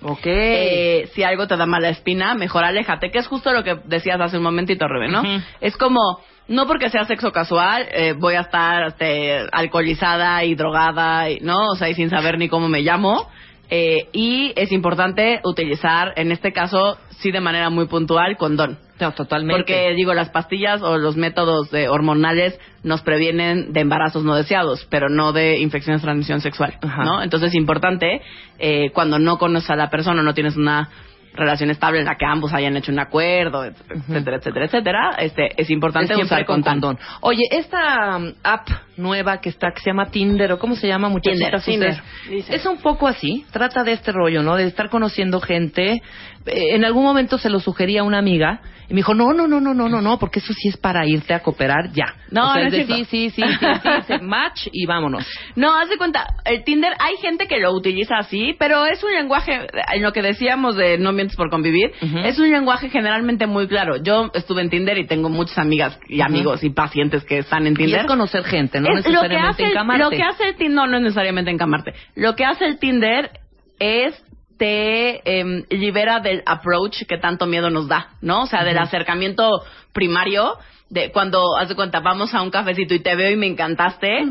Ok. 0.05 0.27
Eh, 0.27 1.11
si 1.15 1.23
algo 1.23 1.47
te 1.47 1.57
da 1.57 1.67
mala 1.67 1.89
espina, 1.89 2.35
mejor 2.35 2.65
aléjate, 2.65 3.11
que 3.11 3.19
es 3.19 3.27
justo 3.27 3.53
lo 3.53 3.63
que 3.63 3.77
decías 3.85 4.21
hace 4.21 4.39
un 4.39 4.43
momentito, 4.43 4.89
Rebe, 4.89 5.09
¿no? 5.09 5.23
Es 5.61 5.77
como, 5.77 6.21
no 6.49 6.67
porque 6.67 6.91
sea 6.91 7.05
sexo 7.05 7.31
casual, 7.33 7.87
eh, 7.93 8.15
voy 8.15 8.35
a 8.35 8.41
estar 8.41 8.89
este, 8.89 9.47
alcoholizada 9.53 10.43
y 10.45 10.55
drogada, 10.55 11.31
y, 11.31 11.39
¿no? 11.41 11.57
O 11.73 11.77
sea, 11.77 11.89
y 11.89 11.95
sin 11.95 12.11
saber 12.11 12.39
ni 12.39 12.49
cómo 12.49 12.69
me 12.69 12.81
llamo. 12.81 13.29
Eh, 13.75 14.11
y 14.13 14.53
es 14.55 14.71
importante 14.71 15.41
utilizar, 15.45 16.13
en 16.17 16.31
este 16.31 16.53
caso, 16.53 16.99
sí 17.21 17.31
de 17.31 17.41
manera 17.41 17.71
muy 17.71 17.87
puntual, 17.87 18.37
condón. 18.37 18.77
No, 19.01 19.13
totalmente. 19.13 19.63
Porque, 19.63 19.95
digo, 19.97 20.13
las 20.13 20.29
pastillas 20.29 20.83
o 20.83 20.99
los 20.99 21.17
métodos 21.17 21.71
de 21.71 21.89
hormonales 21.89 22.61
nos 22.83 23.01
previenen 23.01 23.73
de 23.73 23.81
embarazos 23.81 24.25
no 24.25 24.35
deseados, 24.35 24.87
pero 24.91 25.09
no 25.09 25.33
de 25.33 25.59
infecciones 25.61 26.03
de 26.03 26.05
transmisión 26.05 26.43
sexual, 26.43 26.75
Ajá. 26.83 27.03
¿no? 27.03 27.23
Entonces 27.23 27.49
es 27.49 27.55
importante, 27.55 28.21
eh, 28.59 28.91
cuando 28.93 29.19
no 29.19 29.39
conoces 29.39 29.71
a 29.71 29.77
la 29.77 29.89
persona, 29.89 30.23
no 30.23 30.35
tienes 30.35 30.59
una 30.59 30.91
relación 31.35 31.71
estable 31.71 32.01
en 32.01 32.07
la 32.07 32.17
que 32.17 32.27
ambos 32.27 32.53
hayan 32.53 32.77
hecho 32.77 32.93
un 32.93 32.99
acuerdo, 32.99 33.65
etcétera, 33.65 34.37
etcétera, 34.37 34.65
etcétera, 34.67 35.11
este, 35.19 35.61
es 35.61 35.71
importante 35.71 36.15
Es 36.15 36.21
usar 36.21 36.45
con 36.45 36.63
condón. 36.63 36.99
Oye, 37.21 37.43
esta 37.51 38.17
um, 38.17 38.33
app 38.43 38.69
nueva 38.97 39.41
que 39.41 39.49
está, 39.49 39.73
que 39.73 39.81
se 39.81 39.91
llama 39.91 40.11
Tinder, 40.11 40.53
o 40.53 40.59
cómo 40.59 40.77
se 40.77 40.87
llama, 40.87 41.09
muchachitas, 41.09 41.65
Tinder? 41.65 42.01
Tinder. 42.29 42.55
Es 42.55 42.67
un 42.67 42.79
poco 42.79 43.09
así, 43.09 43.45
trata 43.51 43.83
de 43.83 43.93
este 43.93 44.13
rollo, 44.13 44.43
¿no? 44.43 44.57
De 44.57 44.67
estar 44.67 44.91
conociendo 44.91 45.41
gente. 45.41 46.03
Eh, 46.47 46.75
en 46.75 46.85
algún 46.85 47.05
momento 47.05 47.39
se 47.39 47.49
lo 47.51 47.61
sugería 47.61 48.01
a 48.01 48.05
una 48.05 48.19
amiga, 48.19 48.61
y 48.89 48.95
me 48.95 48.99
dijo, 48.99 49.15
no, 49.15 49.33
no, 49.33 49.47
no, 49.47 49.61
no, 49.61 49.73
no, 49.75 49.89
no, 49.89 50.03
no, 50.03 50.19
porque 50.19 50.41
eso 50.41 50.53
sí 50.53 50.69
es 50.69 50.77
para 50.77 51.07
irte 51.07 51.33
a 51.33 51.41
cooperar 51.41 51.93
ya. 51.93 52.15
No, 52.31 52.51
o 52.51 52.53
sea, 52.53 52.63
no 52.63 52.67
es 52.69 52.73
de 52.73 52.85
sí, 52.85 53.05
sí, 53.05 53.31
sí, 53.31 53.43
sí, 53.43 53.43
sí, 53.61 53.89
se 54.07 54.19
match 54.23 54.67
y 54.73 54.85
vámonos. 54.87 55.25
No, 55.57 55.75
haz 55.75 55.89
de 55.89 55.97
cuenta, 55.97 56.27
el 56.45 56.65
Tinder, 56.65 56.93
hay 56.99 57.17
gente 57.19 57.47
que 57.47 57.59
lo 57.59 57.73
utiliza 57.73 58.17
así, 58.19 58.55
pero 58.59 58.85
es 58.87 59.03
un 59.05 59.13
lenguaje, 59.13 59.67
en 59.95 60.03
lo 60.03 60.13
que 60.13 60.21
decíamos 60.21 60.77
de 60.77 60.99
no 60.99 61.13
mientes 61.13 61.37
por 61.37 61.49
convivir, 61.49 61.93
es 62.25 62.39
un 62.39 62.51
lenguaje 62.51 62.91
generalmente 62.91 63.47
muy 63.47 63.67
claro. 63.69 63.97
Yo 64.03 64.31
estuve 64.35 64.63
en 64.63 64.69
Tinder 64.71 64.99
y 64.99 65.07
tengo 65.07 65.29
muchas 65.31 65.59
amigas 65.59 65.99
y 66.09 66.21
amigos 66.21 66.63
y 66.65 66.71
pacientes 66.71 67.25
que 67.25 67.39
están 67.39 67.67
en 67.67 67.75
Y 67.75 67.77
Tinder. 67.77 68.01
es 68.01 68.07
conocer 68.07 68.45
gente, 68.45 68.81
no 68.81 68.89
Es- 68.89 68.97
lo 69.07 69.21
que 69.23 69.29
necesariamente 69.29 69.49
hace 69.51 69.63
el- 69.65 69.71
encamarte. 69.71 70.03
Lo 70.05 70.11
que 70.11 70.23
hace 70.23 70.49
el 70.49 70.57
Tinder, 70.57 70.75
no, 70.75 70.87
no 70.89 70.97
es 70.99 71.03
necesariamente 71.05 71.51
encamarte. 71.51 71.93
Lo 72.17 72.35
que 72.35 72.45
hace 72.45 72.67
el 72.67 72.79
Tinder 72.79 73.31
es 73.79 74.23
te 74.63 75.41
em, 75.41 75.65
libera 75.71 76.21
del 76.21 76.45
approach 76.47 77.03
que 77.09 77.19
tanto 77.19 77.47
miedo 77.47 77.69
nos 77.69 77.89
da, 77.89 78.11
¿no? 78.21 78.43
O 78.43 78.47
sea, 78.47 78.63
del 78.63 78.79
acercamiento 78.79 79.51
primario, 79.93 80.57
de 80.89 81.11
cuando, 81.11 81.57
haz 81.59 81.69
de 81.69 81.75
cuenta, 81.75 81.99
vamos 81.99 82.33
a 82.33 82.43
un 82.43 82.51
cafecito 82.51 82.95
y 82.95 83.01
te 83.01 83.17
veo 83.17 83.33
y 83.33 83.37
me 83.37 83.49
encantaste. 83.49 84.25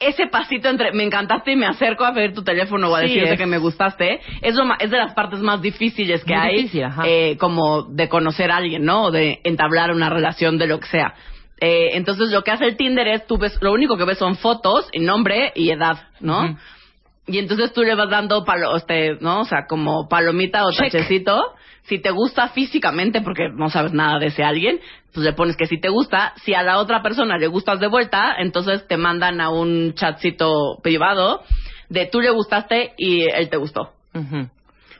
Ese 0.00 0.26
pasito 0.28 0.70
entre 0.70 0.92
me 0.92 1.02
encantaste 1.04 1.52
y 1.52 1.56
me 1.56 1.66
acerco 1.66 2.06
a 2.06 2.14
pedir 2.14 2.32
tu 2.32 2.42
teléfono 2.42 2.88
o 2.88 2.96
a 2.96 3.00
Sí, 3.02 3.08
decirte 3.08 3.32
es- 3.34 3.38
que 3.38 3.44
me 3.44 3.58
gustaste, 3.58 4.20
es, 4.40 4.54
lo 4.54 4.64
es 4.78 4.90
de 4.90 4.96
las 4.96 5.12
partes 5.12 5.40
más 5.40 5.60
difíciles 5.60 6.24
que 6.24 6.34
Muy 6.34 6.46
hay, 6.48 6.56
difícil, 6.62 6.86
eh, 7.04 7.36
como 7.38 7.82
de 7.82 8.08
conocer 8.08 8.50
a 8.50 8.56
alguien, 8.56 8.86
¿no? 8.86 9.02
O 9.04 9.10
de 9.10 9.40
entablar 9.44 9.90
una 9.90 10.08
relación 10.08 10.56
de 10.56 10.66
lo 10.66 10.80
que 10.80 10.86
sea. 10.86 11.12
Eh, 11.60 11.90
entonces 11.92 12.30
lo 12.30 12.42
que 12.42 12.52
hace 12.52 12.64
el 12.64 12.78
Tinder 12.78 13.06
es, 13.06 13.26
tú 13.26 13.36
ves, 13.36 13.58
lo 13.60 13.72
único 13.72 13.98
que 13.98 14.04
ves 14.06 14.16
son 14.16 14.36
fotos, 14.36 14.88
y 14.94 15.00
nombre 15.00 15.52
y 15.54 15.68
edad, 15.72 16.04
¿no? 16.20 16.56
Y 17.28 17.38
entonces 17.38 17.72
tú 17.72 17.82
le 17.82 17.94
vas 17.94 18.08
dando, 18.10 18.44
palo, 18.44 18.74
este, 18.76 19.16
¿no? 19.20 19.40
O 19.40 19.44
sea, 19.44 19.66
como 19.68 20.08
palomita 20.08 20.64
o 20.64 20.70
Check. 20.72 20.90
tachecito. 20.92 21.54
Si 21.82 21.98
te 22.00 22.10
gusta 22.10 22.48
físicamente, 22.48 23.20
porque 23.22 23.48
no 23.54 23.70
sabes 23.70 23.92
nada 23.92 24.18
de 24.18 24.26
ese 24.26 24.42
alguien, 24.42 24.80
pues 25.12 25.24
le 25.24 25.32
pones 25.32 25.56
que 25.56 25.66
si 25.66 25.80
te 25.80 25.88
gusta. 25.88 26.32
Si 26.44 26.54
a 26.54 26.62
la 26.62 26.78
otra 26.78 27.02
persona 27.02 27.38
le 27.38 27.46
gustas 27.46 27.80
de 27.80 27.86
vuelta, 27.86 28.34
entonces 28.38 28.86
te 28.88 28.96
mandan 28.96 29.40
a 29.40 29.50
un 29.50 29.94
chatcito 29.94 30.78
privado 30.82 31.42
de 31.88 32.06
tú 32.06 32.20
le 32.20 32.30
gustaste 32.30 32.92
y 32.96 33.22
él 33.22 33.48
te 33.48 33.56
gustó. 33.56 33.92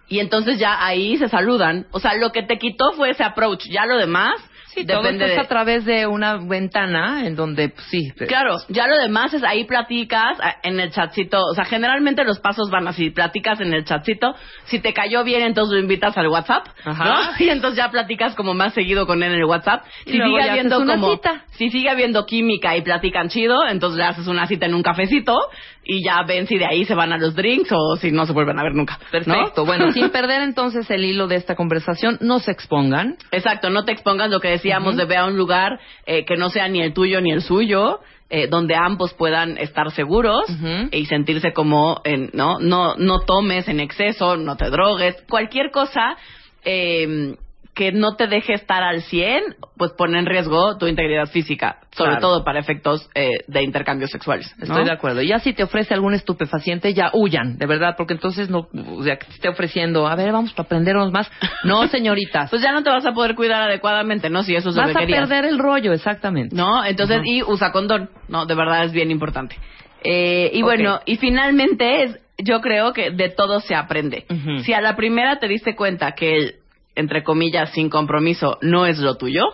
Y 0.09 0.21
entonces 0.21 0.59
ya 0.59 0.83
ahí 0.85 1.17
se 1.19 1.29
saludan. 1.29 1.87
O 1.91 2.01
sea, 2.01 2.15
lo 2.15 2.33
que 2.33 2.43
te 2.43 2.59
quitó 2.59 2.93
fue 2.93 3.11
ese 3.11 3.25
approach. 3.25 3.65
Ya 3.71 3.85
lo 3.85 3.99
demás, 3.99 4.41
Sí, 4.75 4.85
todo 4.87 5.03
Depende 5.03 5.25
esto 5.27 5.41
es 5.41 5.47
a 5.47 5.49
través 5.49 5.85
de 5.85 6.07
una 6.07 6.37
ventana 6.37 7.27
en 7.27 7.35
donde, 7.37 7.71
pues, 7.71 7.87
sí. 7.87 8.11
Claro, 8.27 8.57
ya 8.69 8.87
lo 8.87 8.97
demás 8.97 9.33
es 9.35 9.43
ahí 9.43 9.65
platicas 9.65 10.39
a- 10.41 10.57
en 10.63 10.79
el 10.79 10.91
chatcito. 10.91 11.39
O 11.43 11.55
sea, 11.55 11.65
generalmente 11.65 12.23
los 12.25 12.39
pasos 12.41 12.71
van 12.71 12.87
así: 12.87 13.11
platicas 13.11 13.61
en 13.61 13.73
el 13.73 13.85
chatcito. 13.85 14.35
Si 14.65 14.79
te 14.81 14.93
cayó 14.93 15.25
bien, 15.25 15.43
entonces 15.43 15.75
lo 15.75 15.81
invitas 15.81 16.17
al 16.19 16.29
WhatsApp. 16.29 16.67
Ajá. 16.85 17.05
¿no? 17.05 17.17
Y 17.39 17.49
entonces 17.49 17.79
ya 17.79 17.91
platicas 17.91 18.35
como 18.35 18.55
más 18.55 18.75
seguido 18.75 19.07
con 19.07 19.23
él 19.23 19.33
en 19.33 19.39
el 19.39 19.45
WhatsApp. 19.45 19.85
Si 20.05 20.13
sigue 20.13 20.43
habiendo 20.43 20.85
como. 20.85 21.13
cita. 21.13 21.45
Si 21.53 21.71
sigue 21.71 21.89
habiendo 21.91 22.27
química 22.27 22.77
y 22.77 22.83
platican 22.83 23.29
chido, 23.29 23.67
entonces 23.67 23.99
le 23.99 24.05
haces 24.05 24.27
una 24.27 24.47
cita 24.47 24.67
en 24.67 24.75
un 24.75 24.83
cafecito 24.83 25.37
y 25.85 26.05
ya 26.05 26.23
ven 26.23 26.47
si 26.47 26.59
de 26.59 26.67
ahí 26.67 26.85
se 26.85 26.95
van 26.95 27.13
a 27.13 27.19
los 27.19 27.35
drinks 27.35 27.71
o 27.73 27.97
si 27.97 28.11
no 28.11 28.27
se 28.27 28.33
vuelven 28.33 28.59
a 28.59 28.63
ver 28.63 28.75
nunca. 28.75 28.99
¿no? 28.99 29.11
Perfecto. 29.11 29.65
Bueno, 29.65 29.93
sin 29.93 30.11
perder 30.11 30.43
entonces 30.43 30.91
el 30.91 31.05
hilo 31.05 31.27
de 31.27 31.37
esta 31.37 31.55
conversación, 31.55 32.19
no 32.21 32.39
se 32.41 32.53
expongan. 32.53 33.17
Exacto, 33.31 33.71
no 33.71 33.85
te 33.85 33.93
expongas 33.93 34.31
lo 34.31 34.41
que 34.41 34.49
decíamos 34.49 34.97
de 34.97 35.05
ve 35.07 35.17
a 35.17 35.27
un 35.27 35.37
lugar 35.37 35.81
eh, 36.07 36.25
que 36.25 36.37
no 36.37 36.51
sea 36.51 36.69
ni 36.69 36.83
el 36.83 36.93
tuyo 36.93 37.21
ni 37.21 37.33
el 37.33 37.43
suyo, 37.43 38.01
eh, 38.31 38.47
donde 38.49 38.75
ambos 38.75 39.15
puedan 39.15 39.57
estar 39.57 39.91
seguros 39.91 40.45
y 40.91 41.07
sentirse 41.07 41.53
como, 41.55 42.03
en, 42.05 42.31
¿no? 42.35 42.59
No, 42.59 42.95
no 42.97 43.21
tomes 43.21 43.69
en 43.69 43.81
exceso, 43.81 44.37
no 44.37 44.57
te 44.57 44.69
drogues, 44.69 45.17
cualquier 45.29 45.71
cosa 45.71 46.17
eh, 46.65 47.37
que 47.79 47.93
no 47.93 48.17
te 48.17 48.27
deje 48.27 48.55
estar 48.55 48.83
al 48.83 49.03
100, 49.03 49.55
pues 49.77 49.93
pone 49.93 50.19
en 50.19 50.27
riesgo 50.27 50.77
tu 50.79 50.89
integridad 50.89 51.27
física, 51.27 51.79
sobre 51.93 52.11
Claro. 52.15 52.21
todo 52.27 52.45
para 52.45 52.59
efectos 52.59 53.09
eh, 53.15 53.45
de 53.47 53.63
intercambios 53.63 54.11
sexuales. 54.11 54.53
¿no? 54.59 54.65
Estoy 54.65 54.85
de 54.85 54.91
acuerdo. 54.91 55.23
Ya 55.23 55.39
si 55.39 55.53
te 55.53 55.63
ofrece 55.63 55.95
algún 55.95 56.13
estupefaciente, 56.13 56.93
ya 56.93 57.13
huyan, 57.13 57.57
de 57.57 57.67
verdad, 57.67 57.95
porque 57.97 58.15
entonces 58.15 58.51
no, 58.51 58.67
o 58.97 59.03
sea, 59.05 59.17
que 59.17 59.27
te 59.27 59.33
esté 59.35 59.49
ofreciendo, 59.49 60.09
a 60.09 60.17
ver, 60.17 60.33
vamos 60.33 60.53
para 60.55 60.67
aprendernos 60.67 61.13
más. 61.13 61.31
No, 61.63 61.87
señoritas. 61.89 62.51
Pues 62.51 62.63
ya 62.63 62.73
no 62.73 62.83
te 62.83 62.91
vas 62.91 63.07
a 63.07 63.13
poder 63.13 63.37
cuidar 63.37 63.63
adecuadamente, 63.63 64.29
¿no? 64.29 64.43
Si 64.43 64.57
eso 64.57 64.71
es 64.71 64.75
lo 64.75 64.83
Vas 64.83 64.97
que 64.97 65.05
a 65.05 65.07
perder 65.07 65.45
el 65.45 65.61
rollo, 65.61 65.93
exactamente. 65.93 66.57
¿no? 66.57 66.85
Entonces, 66.85 67.21
y 67.25 67.45
usa 67.45 67.71
condón, 67.71 68.11
¿no? 68.27 68.45
De 68.45 68.57
verdad 68.57 68.83
es 68.87 68.93
bien 68.93 69.13
importante. 69.13 69.57
Eh, 70.03 70.51
y 70.53 70.63
bueno, 70.63 70.99
y 71.07 71.17
finalmente 71.17 72.03
es, 72.03 72.19
yo 72.39 72.61
creo 72.61 72.93
que 72.93 73.13
de 73.13 73.29
todo 73.29 73.61
se 73.61 73.77
aprende. 73.77 74.27
Si 74.65 74.73
a 74.73 74.81
la 74.81 74.97
primera 74.97 75.39
te 75.39 75.47
diste 75.47 75.77
cuenta 75.77 76.13
que 76.13 76.37
el, 76.37 76.55
entre 76.99 77.23
comillas, 77.23 77.71
sin 77.71 77.89
compromiso 77.89 78.59
no 78.61 78.87
es 78.87 78.99
lo 78.99 79.17
tuyo, 79.17 79.45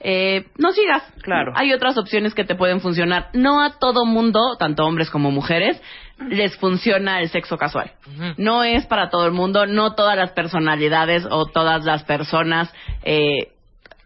eh, 0.00 0.46
no 0.58 0.72
sigas. 0.72 1.02
Claro. 1.22 1.52
Hay 1.56 1.72
otras 1.72 1.96
opciones 1.98 2.34
que 2.34 2.44
te 2.44 2.54
pueden 2.54 2.80
funcionar. 2.80 3.30
No 3.32 3.62
a 3.62 3.78
todo 3.78 4.04
mundo, 4.04 4.56
tanto 4.58 4.84
hombres 4.84 5.10
como 5.10 5.30
mujeres, 5.30 5.80
les 6.28 6.56
funciona 6.58 7.20
el 7.20 7.28
sexo 7.28 7.56
casual. 7.56 7.92
No 8.36 8.62
es 8.62 8.86
para 8.86 9.10
todo 9.10 9.26
el 9.26 9.32
mundo, 9.32 9.66
no 9.66 9.94
todas 9.94 10.16
las 10.16 10.32
personalidades 10.32 11.26
o 11.30 11.46
todas 11.46 11.84
las 11.84 12.04
personas 12.04 12.72
eh, 13.02 13.52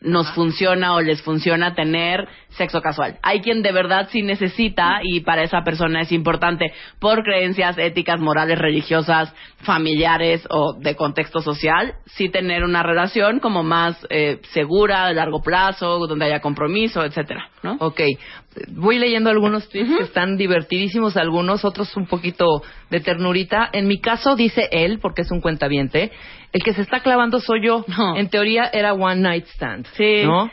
nos 0.01 0.31
funciona 0.33 0.95
o 0.95 1.01
les 1.01 1.21
funciona 1.23 1.75
tener 1.75 2.27
sexo 2.51 2.81
casual. 2.81 3.19
Hay 3.23 3.41
quien 3.41 3.63
de 3.63 3.73
verdad 3.73 4.09
sí 4.11 4.23
necesita 4.23 5.01
y 5.03 5.21
para 5.21 5.43
esa 5.43 5.63
persona 5.63 6.01
es 6.01 6.13
importante 6.13 6.73
por 6.99 7.23
creencias 7.23 7.77
éticas, 7.79 8.19
morales, 8.21 8.59
religiosas, 8.59 9.33
familiares 9.59 10.47
o 10.51 10.75
de 10.79 10.97
contexto 10.97 11.41
social, 11.41 11.95
sí 12.07 12.29
tener 12.29 12.65
una 12.65 12.83
relación 12.83 13.41
como 13.41 13.63
más 13.63 13.97
eh, 14.09 14.41
segura, 14.53 15.09
de 15.09 15.15
largo 15.15 15.43
plazo, 15.43 16.07
donde 16.07 16.25
haya 16.27 16.41
compromiso, 16.41 17.05
etcétera, 17.05 17.51
¿no? 17.63 17.77
Ok, 17.81 18.01
voy 18.69 18.99
leyendo 18.99 19.31
algunos 19.31 19.69
tweets 19.69 19.97
que 19.97 20.03
están 20.03 20.37
divertidísimos, 20.37 21.17
algunos, 21.17 21.65
otros 21.65 21.97
un 21.97 22.07
poquito 22.07 22.63
de 22.91 23.01
ternurita. 23.01 23.69
En 23.73 23.87
mi 23.87 24.01
caso, 24.01 24.35
dice 24.37 24.69
él, 24.73 24.99
porque 25.01 25.23
es 25.23 25.31
un 25.31 25.41
cuentaviente, 25.41 26.11
el 26.53 26.63
que 26.63 26.73
se 26.73 26.83
está 26.83 27.01
clavando 27.01 27.41
soy 27.41 27.65
yo. 27.65 27.85
No. 27.87 28.17
En 28.17 28.29
teoría 28.29 28.69
era 28.73 28.93
one 28.93 29.21
night 29.21 29.47
stand. 29.47 29.87
Sí. 29.97 30.23
¿No? 30.25 30.51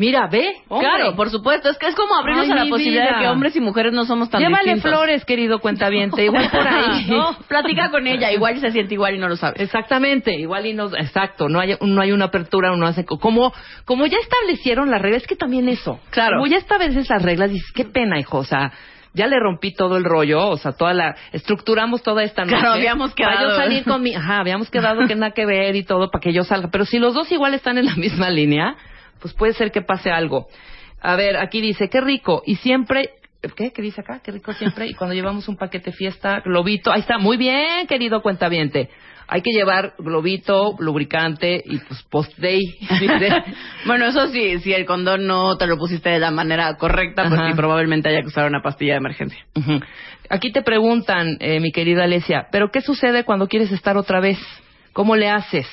Mira, 0.00 0.28
ve. 0.28 0.54
hombre. 0.68 0.88
Claro, 0.88 1.14
por 1.14 1.28
supuesto. 1.28 1.68
Es 1.68 1.76
que 1.76 1.86
es 1.88 1.94
como 1.94 2.14
abrirnos 2.16 2.46
Ay, 2.46 2.52
a 2.52 2.64
la 2.64 2.70
posibilidad 2.70 3.04
vida. 3.04 3.16
de 3.18 3.22
que 3.22 3.28
hombres 3.28 3.54
y 3.54 3.60
mujeres 3.60 3.92
no 3.92 4.04
somos 4.06 4.30
tan 4.30 4.40
Llévale 4.40 4.72
distintos. 4.72 4.90
flores, 4.90 5.24
querido 5.26 5.58
cuentaviente, 5.58 6.24
igual 6.24 6.48
por 6.50 6.66
ahí. 6.66 7.04
no, 7.10 7.36
platica 7.46 7.90
con 7.90 8.06
ella, 8.06 8.32
igual 8.32 8.58
se 8.60 8.70
siente 8.70 8.94
igual 8.94 9.14
y 9.14 9.18
no 9.18 9.28
lo 9.28 9.36
sabes. 9.36 9.60
Exactamente, 9.60 10.32
igual 10.40 10.64
y 10.64 10.72
no, 10.72 10.86
exacto, 10.96 11.50
no 11.50 11.60
hay, 11.60 11.76
no 11.82 12.00
hay 12.00 12.12
una 12.12 12.24
apertura, 12.24 12.74
no 12.74 12.86
hace, 12.86 13.04
como, 13.04 13.52
como 13.84 14.06
ya 14.06 14.16
establecieron 14.18 14.90
las 14.90 15.02
reglas, 15.02 15.20
es 15.22 15.28
que 15.28 15.36
también 15.36 15.68
eso, 15.68 16.00
Claro. 16.08 16.36
como 16.38 16.46
ya 16.46 16.56
estableces 16.56 17.06
las 17.10 17.22
reglas, 17.22 17.50
dices, 17.50 17.70
qué 17.74 17.84
pena, 17.84 18.18
hijo, 18.18 18.38
o 18.38 18.44
sea, 18.44 18.72
ya 19.12 19.26
le 19.26 19.38
rompí 19.38 19.74
todo 19.74 19.98
el 19.98 20.04
rollo, 20.04 20.48
o 20.48 20.56
sea, 20.56 20.72
toda 20.72 20.94
la, 20.94 21.14
estructuramos 21.32 22.02
toda 22.02 22.22
esta 22.22 22.44
noche. 22.46 22.56
Claro, 22.56 22.72
habíamos 22.72 23.12
Para 23.12 23.32
quedado. 23.32 23.50
yo 23.50 23.56
salir 23.56 23.84
con 23.84 24.00
mi, 24.02 24.14
ajá, 24.14 24.38
habíamos 24.38 24.70
quedado 24.70 25.06
que 25.06 25.14
nada 25.14 25.32
que 25.32 25.44
ver 25.44 25.76
y 25.76 25.82
todo 25.84 26.10
para 26.10 26.22
que 26.22 26.32
yo 26.32 26.42
salga, 26.44 26.68
pero 26.72 26.86
si 26.86 26.98
los 26.98 27.12
dos 27.12 27.30
igual 27.32 27.52
están 27.52 27.76
en 27.76 27.84
la 27.84 27.94
misma 27.96 28.30
línea, 28.30 28.76
pues 29.20 29.34
puede 29.34 29.52
ser 29.52 29.70
que 29.70 29.82
pase 29.82 30.10
algo. 30.10 30.48
A 31.00 31.16
ver, 31.16 31.36
aquí 31.36 31.60
dice, 31.60 31.88
qué 31.88 32.00
rico, 32.00 32.42
y 32.44 32.56
siempre, 32.56 33.10
¿qué? 33.56 33.72
¿Qué 33.72 33.82
dice 33.82 34.00
acá? 34.00 34.20
Qué 34.22 34.32
rico 34.32 34.52
siempre, 34.52 34.86
y 34.86 34.94
cuando 34.94 35.14
llevamos 35.14 35.48
un 35.48 35.56
paquete 35.56 35.92
fiesta, 35.92 36.40
globito, 36.40 36.92
ahí 36.92 37.00
está, 37.00 37.18
muy 37.18 37.36
bien, 37.36 37.86
querido 37.86 38.22
cuentaviente. 38.22 38.90
Hay 39.32 39.42
que 39.42 39.52
llevar 39.52 39.94
globito, 39.96 40.74
lubricante 40.80 41.62
y 41.64 41.78
pues 41.78 42.02
post-day. 42.10 42.60
Bueno, 43.86 44.06
eso 44.06 44.26
sí, 44.26 44.58
si 44.58 44.72
el 44.72 44.84
condón 44.84 45.24
no 45.26 45.56
te 45.56 45.68
lo 45.68 45.78
pusiste 45.78 46.10
de 46.10 46.18
la 46.18 46.32
manera 46.32 46.76
correcta, 46.76 47.28
pues 47.28 47.40
sí, 47.46 47.54
probablemente 47.54 48.08
haya 48.08 48.22
que 48.22 48.26
usar 48.26 48.48
una 48.48 48.60
pastilla 48.60 48.94
de 48.94 48.98
emergencia. 48.98 49.38
Aquí 50.28 50.50
te 50.50 50.62
preguntan, 50.62 51.36
eh, 51.38 51.60
mi 51.60 51.70
querida 51.70 52.04
Alesia, 52.04 52.48
¿pero 52.50 52.70
qué 52.72 52.80
sucede 52.80 53.24
cuando 53.24 53.46
quieres 53.46 53.70
estar 53.70 53.96
otra 53.96 54.18
vez? 54.18 54.38
¿Cómo 54.92 55.14
le 55.14 55.28
haces? 55.28 55.66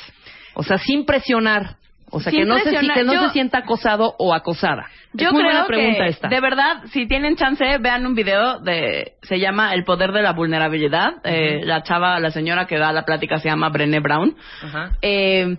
O 0.53 0.63
sea, 0.63 0.77
sin 0.77 1.05
presionar. 1.05 1.77
O 2.09 2.19
sea, 2.21 2.31
que 2.31 2.45
no, 2.45 2.55
se, 2.55 2.63
si- 2.63 2.69
presionar. 2.69 2.97
que 2.97 3.03
no 3.03 3.13
Yo- 3.13 3.27
se 3.27 3.29
sienta 3.33 3.57
acosado 3.59 4.15
o 4.17 4.33
acosada. 4.33 4.85
Yo 5.13 5.27
es 5.27 5.33
muy 5.33 5.41
creo 5.41 5.51
buena 5.53 5.67
pregunta 5.67 6.03
que, 6.03 6.09
esta. 6.09 6.27
de 6.27 6.39
verdad, 6.41 6.83
si 6.91 7.07
tienen 7.07 7.35
chance, 7.35 7.63
vean 7.79 8.05
un 8.05 8.13
video 8.15 8.59
de, 8.59 9.13
se 9.23 9.39
llama 9.39 9.73
El 9.73 9.83
Poder 9.83 10.11
de 10.11 10.21
la 10.21 10.33
Vulnerabilidad. 10.33 11.15
Eh, 11.23 11.61
la 11.63 11.83
chava, 11.83 12.19
la 12.19 12.29
señora 12.31 12.65
que 12.67 12.77
da 12.77 12.91
la 12.93 13.03
plática 13.03 13.39
se 13.39 13.49
llama 13.49 13.69
Brené 13.69 13.99
Brown. 13.99 14.35
Eh, 15.01 15.57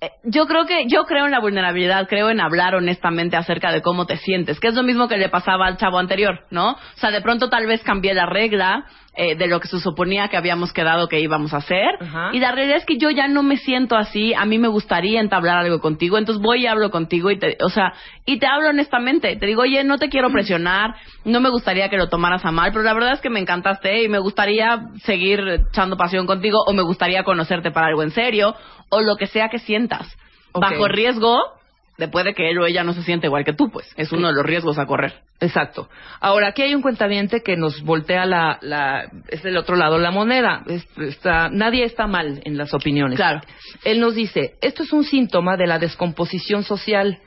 eh, 0.00 0.10
yo 0.24 0.46
creo 0.46 0.66
que 0.66 0.86
yo 0.88 1.04
creo 1.04 1.24
en 1.24 1.30
la 1.30 1.40
vulnerabilidad, 1.40 2.06
creo 2.08 2.28
en 2.28 2.40
hablar 2.40 2.74
honestamente 2.74 3.36
acerca 3.36 3.72
de 3.72 3.80
cómo 3.80 4.04
te 4.04 4.18
sientes, 4.18 4.60
que 4.60 4.68
es 4.68 4.74
lo 4.74 4.82
mismo 4.82 5.08
que 5.08 5.16
le 5.16 5.30
pasaba 5.30 5.66
al 5.66 5.78
chavo 5.78 5.98
anterior, 5.98 6.40
¿no? 6.50 6.72
O 6.72 6.78
sea, 6.96 7.10
de 7.10 7.22
pronto 7.22 7.48
tal 7.48 7.66
vez 7.66 7.82
cambié 7.82 8.12
la 8.12 8.26
regla 8.26 8.84
eh, 9.16 9.34
de 9.34 9.46
lo 9.46 9.60
que 9.60 9.68
se 9.68 9.80
suponía 9.80 10.28
que 10.28 10.36
habíamos 10.36 10.72
quedado 10.72 11.08
que 11.08 11.20
íbamos 11.20 11.54
a 11.54 11.58
hacer. 11.58 11.96
Ajá. 12.00 12.30
y 12.32 12.38
la 12.38 12.52
realidad 12.52 12.76
es 12.76 12.84
que 12.84 12.98
yo 12.98 13.10
ya 13.10 13.28
no 13.28 13.42
me 13.42 13.56
siento 13.56 13.96
así, 13.96 14.34
a 14.34 14.44
mí 14.44 14.58
me 14.58 14.68
gustaría 14.68 15.20
entablar 15.20 15.58
algo 15.58 15.80
contigo, 15.80 16.18
entonces 16.18 16.42
voy 16.42 16.62
y 16.62 16.66
hablo 16.66 16.90
contigo 16.90 17.30
y 17.30 17.38
te, 17.38 17.56
o 17.62 17.68
sea, 17.68 17.94
y 18.24 18.38
te 18.38 18.46
hablo 18.46 18.68
honestamente, 18.68 19.36
te 19.36 19.46
digo, 19.46 19.62
oye, 19.62 19.84
no 19.84 19.98
te 19.98 20.08
quiero 20.08 20.30
presionar, 20.30 20.94
no 21.24 21.40
me 21.40 21.48
gustaría 21.48 21.88
que 21.88 21.96
lo 21.96 22.08
tomaras 22.08 22.44
a 22.44 22.50
mal, 22.50 22.70
pero 22.72 22.84
la 22.84 22.94
verdad 22.94 23.12
es 23.12 23.20
que 23.20 23.30
me 23.30 23.40
encantaste 23.40 24.02
y 24.02 24.08
me 24.08 24.18
gustaría 24.18 24.88
seguir 25.02 25.40
echando 25.70 25.96
pasión 25.96 26.26
contigo 26.26 26.58
o 26.66 26.72
me 26.72 26.82
gustaría 26.82 27.24
conocerte 27.24 27.70
para 27.70 27.86
algo 27.86 28.02
en 28.02 28.10
serio 28.10 28.54
o 28.90 29.00
lo 29.00 29.16
que 29.16 29.26
sea 29.26 29.48
que 29.48 29.58
sientas. 29.58 30.16
Bajo 30.52 30.88
riesgo 30.88 31.38
de 31.98 32.08
puede 32.08 32.34
que 32.34 32.50
él 32.50 32.58
o 32.58 32.66
ella 32.66 32.84
no 32.84 32.92
se 32.92 33.02
siente 33.02 33.26
igual 33.26 33.44
que 33.44 33.52
tú, 33.54 33.70
pues. 33.70 33.86
Es 33.96 34.12
uno 34.12 34.28
de 34.28 34.34
los 34.34 34.44
riesgos 34.44 34.78
a 34.78 34.86
correr. 34.86 35.14
Exacto. 35.40 35.88
Ahora, 36.20 36.48
aquí 36.48 36.62
hay 36.62 36.74
un 36.74 36.82
cuentaviente 36.82 37.42
que 37.42 37.56
nos 37.56 37.82
voltea 37.82 38.24
la, 38.26 38.58
la 38.62 39.10
es 39.28 39.44
el 39.44 39.56
otro 39.56 39.76
lado 39.76 39.96
de 39.96 40.02
la 40.02 40.10
moneda. 40.10 40.62
Es- 40.66 40.86
está, 40.98 41.48
nadie 41.50 41.84
está 41.84 42.06
mal 42.06 42.40
en 42.44 42.56
las 42.56 42.72
opiniones. 42.74 43.16
Claro. 43.16 43.40
Él 43.84 44.00
nos 44.00 44.14
dice, 44.14 44.54
esto 44.60 44.82
es 44.82 44.92
un 44.92 45.04
síntoma 45.04 45.56
de 45.56 45.66
la 45.66 45.78
descomposición 45.78 46.62
social. 46.62 47.18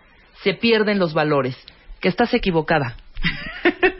Se 0.43 0.53
pierden 0.53 0.99
los 0.99 1.13
valores. 1.13 1.57
Que 1.99 2.07
estás 2.07 2.34
equivocada. 2.34 2.95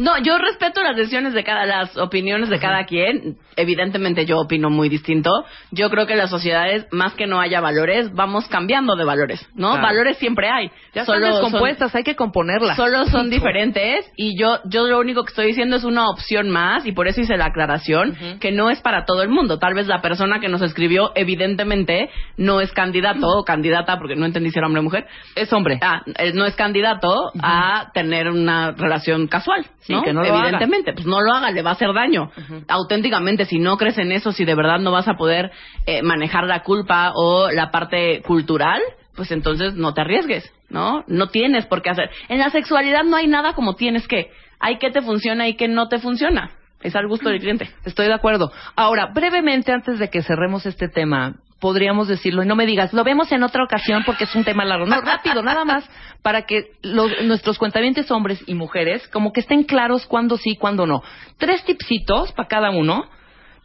No, 0.00 0.16
yo 0.22 0.38
respeto 0.38 0.82
las 0.82 0.96
decisiones 0.96 1.34
de 1.34 1.44
cada, 1.44 1.66
las 1.66 1.94
opiniones 1.98 2.48
de 2.48 2.58
cada 2.58 2.84
quien. 2.86 3.36
Evidentemente 3.56 4.24
yo 4.24 4.38
opino 4.38 4.70
muy 4.70 4.88
distinto. 4.88 5.30
Yo 5.70 5.90
creo 5.90 6.06
que 6.06 6.16
las 6.16 6.30
sociedades, 6.30 6.86
más 6.90 7.12
que 7.12 7.26
no 7.26 7.38
haya 7.38 7.60
valores, 7.60 8.10
vamos 8.14 8.48
cambiando 8.48 8.96
de 8.96 9.04
valores, 9.04 9.46
¿no? 9.54 9.72
Claro. 9.72 9.82
Valores 9.82 10.16
siempre 10.16 10.48
hay. 10.48 10.70
Ya 10.94 11.04
Solo 11.04 11.18
están 11.18 11.32
son- 11.34 11.42
descompuestas, 11.42 11.94
hay 11.94 12.02
que 12.02 12.16
componerlas. 12.16 12.78
Solo 12.78 13.04
son 13.06 13.28
diferentes 13.28 14.10
y 14.16 14.40
yo 14.40 14.60
yo 14.64 14.86
lo 14.86 14.98
único 14.98 15.22
que 15.24 15.28
estoy 15.30 15.48
diciendo 15.48 15.76
es 15.76 15.84
una 15.84 16.08
opción 16.08 16.48
más 16.48 16.86
y 16.86 16.92
por 16.92 17.06
eso 17.06 17.20
hice 17.20 17.36
la 17.36 17.46
aclaración 17.46 18.16
que 18.40 18.52
no 18.52 18.70
es 18.70 18.80
para 18.80 19.04
todo 19.04 19.22
el 19.22 19.28
mundo. 19.28 19.58
Tal 19.58 19.74
vez 19.74 19.86
la 19.86 20.00
persona 20.00 20.40
que 20.40 20.48
nos 20.48 20.62
escribió 20.62 21.12
evidentemente 21.14 22.08
no 22.38 22.62
es 22.62 22.72
candidato 22.72 23.26
o 23.28 23.44
candidata 23.44 23.98
porque 23.98 24.16
no 24.16 24.24
entendí 24.24 24.50
si 24.50 24.58
era 24.58 24.66
hombre 24.66 24.80
o 24.80 24.84
mujer. 24.84 25.06
Es 25.36 25.52
hombre. 25.52 25.78
Ah, 25.82 26.00
eh, 26.18 26.32
no 26.34 26.46
es 26.46 26.56
candidato 26.56 27.32
a 27.42 27.90
tener 27.92 28.28
una 28.30 28.72
relación 28.72 29.26
casual, 29.26 29.66
Sí, 29.90 29.96
¿no? 29.96 30.02
que 30.02 30.12
no 30.12 30.22
lo 30.22 30.26
evidentemente, 30.26 30.92
pues 30.92 31.06
no 31.06 31.20
lo 31.20 31.32
haga, 31.32 31.50
le 31.50 31.62
va 31.62 31.70
a 31.70 31.72
hacer 31.74 31.92
daño. 31.92 32.30
Auténticamente, 32.68 33.44
si 33.44 33.58
no 33.58 33.76
crees 33.76 33.98
en 33.98 34.12
eso, 34.12 34.32
si 34.32 34.44
de 34.44 34.54
verdad 34.54 34.78
no 34.78 34.92
vas 34.92 35.08
a 35.08 35.14
poder 35.14 35.50
eh, 35.86 36.02
manejar 36.02 36.44
la 36.44 36.62
culpa 36.62 37.12
o 37.14 37.50
la 37.50 37.70
parte 37.70 38.22
cultural, 38.22 38.80
pues 39.16 39.30
entonces 39.32 39.74
no 39.74 39.92
te 39.92 40.00
arriesgues, 40.02 40.50
¿no? 40.68 41.04
No 41.06 41.28
tienes 41.28 41.66
por 41.66 41.82
qué 41.82 41.90
hacer. 41.90 42.10
En 42.28 42.38
la 42.38 42.50
sexualidad 42.50 43.04
no 43.04 43.16
hay 43.16 43.26
nada 43.26 43.54
como 43.54 43.74
tienes 43.74 44.06
que. 44.06 44.30
Hay 44.60 44.78
que 44.78 44.90
te 44.90 45.02
funciona 45.02 45.48
y 45.48 45.54
que 45.54 45.68
no 45.68 45.88
te 45.88 45.98
funciona. 45.98 46.50
Es 46.82 46.96
al 46.96 47.08
gusto 47.08 47.28
del 47.28 47.40
cliente. 47.40 47.68
Estoy 47.84 48.06
de 48.06 48.14
acuerdo. 48.14 48.52
Ahora, 48.76 49.10
brevemente, 49.14 49.72
antes 49.72 49.98
de 49.98 50.08
que 50.08 50.22
cerremos 50.22 50.64
este 50.64 50.88
tema, 50.88 51.36
podríamos 51.60 52.08
decirlo. 52.08 52.42
Y 52.42 52.46
no 52.46 52.56
me 52.56 52.66
digas, 52.66 52.92
lo 52.92 53.04
vemos 53.04 53.30
en 53.32 53.42
otra 53.42 53.62
ocasión 53.64 54.02
porque 54.04 54.24
es 54.24 54.34
un 54.34 54.44
tema 54.44 54.64
largo. 54.64 54.86
No, 54.86 55.00
rápido, 55.00 55.42
nada 55.42 55.64
más, 55.64 55.88
para 56.22 56.42
que 56.42 56.72
los- 56.82 57.22
nuestros 57.22 57.58
cuentavientes 57.58 58.10
hombres 58.10 58.42
y 58.46 58.54
mujeres, 58.54 59.06
como 59.08 59.32
que 59.32 59.40
estén 59.40 59.64
claros 59.64 60.06
cuándo 60.06 60.36
sí, 60.36 60.56
cuándo 60.56 60.86
no. 60.86 61.02
Tres 61.38 61.64
tipsitos 61.64 62.32
para 62.32 62.48
cada 62.48 62.70
uno, 62.70 63.08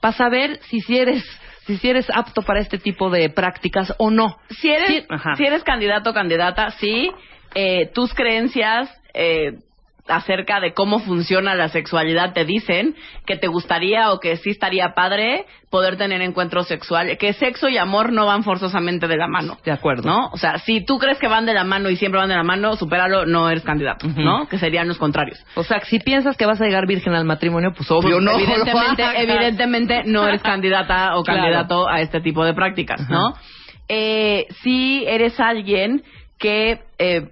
para 0.02 0.14
saber 0.14 0.60
si, 0.70 0.82
si 0.82 0.98
eres 0.98 1.24
si, 1.66 1.78
si 1.78 1.90
eres 1.90 2.08
apto 2.14 2.44
para 2.44 2.60
este 2.60 2.78
tipo 2.78 3.10
de 3.10 3.30
prácticas 3.32 3.92
o 3.98 4.12
no. 4.12 4.38
si 4.50 4.70
eres, 4.70 4.88
Sí, 4.88 5.06
si 5.38 5.46
eres 5.46 5.64
candidato 5.64 6.12
o 6.12 6.14
candidata, 6.14 6.70
sí, 6.72 7.10
eh, 7.56 7.90
tus 7.94 8.14
creencias 8.14 8.88
eh, 9.16 9.54
acerca 10.08 10.60
de 10.60 10.74
cómo 10.74 11.00
funciona 11.00 11.56
la 11.56 11.70
sexualidad 11.70 12.34
te 12.34 12.46
dicen 12.46 12.96
que 13.26 13.38
te 13.38 13.48
gustaría 13.48 14.12
o 14.12 14.20
que 14.20 14.38
sí 14.38 14.52
estaría 14.52 14.94
padre 14.96 15.46
poder 15.72 15.98
tener 15.98 16.22
encuentros 16.22 16.68
sexuales, 16.68 17.18
que 17.18 17.34
sexo 17.34 17.68
y 17.70 17.78
amor 17.78 18.12
no 18.12 18.26
van 18.26 18.44
forzosamente 18.44 19.08
de 19.08 19.18
la 19.18 19.28
mano. 19.28 19.58
De 19.66 19.72
acuerdo. 19.72 20.04
¿No? 20.08 20.28
O 20.32 20.38
sea, 20.38 20.60
si 20.60 20.86
tú 20.86 21.00
crees 21.00 21.18
que 21.20 21.28
van 21.28 21.46
de 21.46 21.54
la 21.54 21.64
mano 21.64 21.90
y 21.90 21.96
siempre 21.96 22.20
van 22.20 22.30
de 22.30 22.36
la 22.36 22.44
mano, 22.44 22.76
supéralo, 22.76 23.26
no 23.26 23.50
eres 23.50 23.64
candidato. 23.64 24.08
¿no? 24.08 24.48
Que 24.48 24.58
serían 24.60 24.88
los 24.88 24.98
contrarios. 24.98 25.44
O 25.56 25.64
sea, 25.64 25.80
si 25.82 26.00
piensas 26.00 26.38
que 26.38 26.46
vas 26.46 26.62
a 26.62 26.66
llegar 26.66 26.86
virgen 26.88 27.14
al 27.14 27.26
matrimonio, 27.26 27.74
pues 27.76 27.90
obvio, 27.92 28.18
Pues, 28.18 28.24
no. 28.24 28.32
Evidentemente, 28.40 29.04
evidentemente 29.16 30.04
no 30.06 30.28
eres 30.28 30.42
candidata 30.42 31.18
o 31.18 31.24
Claro. 31.24 31.42
candidato 31.42 31.90
a 31.90 32.02
este 32.02 32.22
tipo 32.22 32.46
de 32.46 32.54
prácticas, 32.54 33.10
¿no? 33.10 33.34
Eh, 33.88 34.48
si 34.62 35.04
eres 35.08 35.40
alguien 35.40 36.04
que 36.40 36.80
eh, 37.00 37.30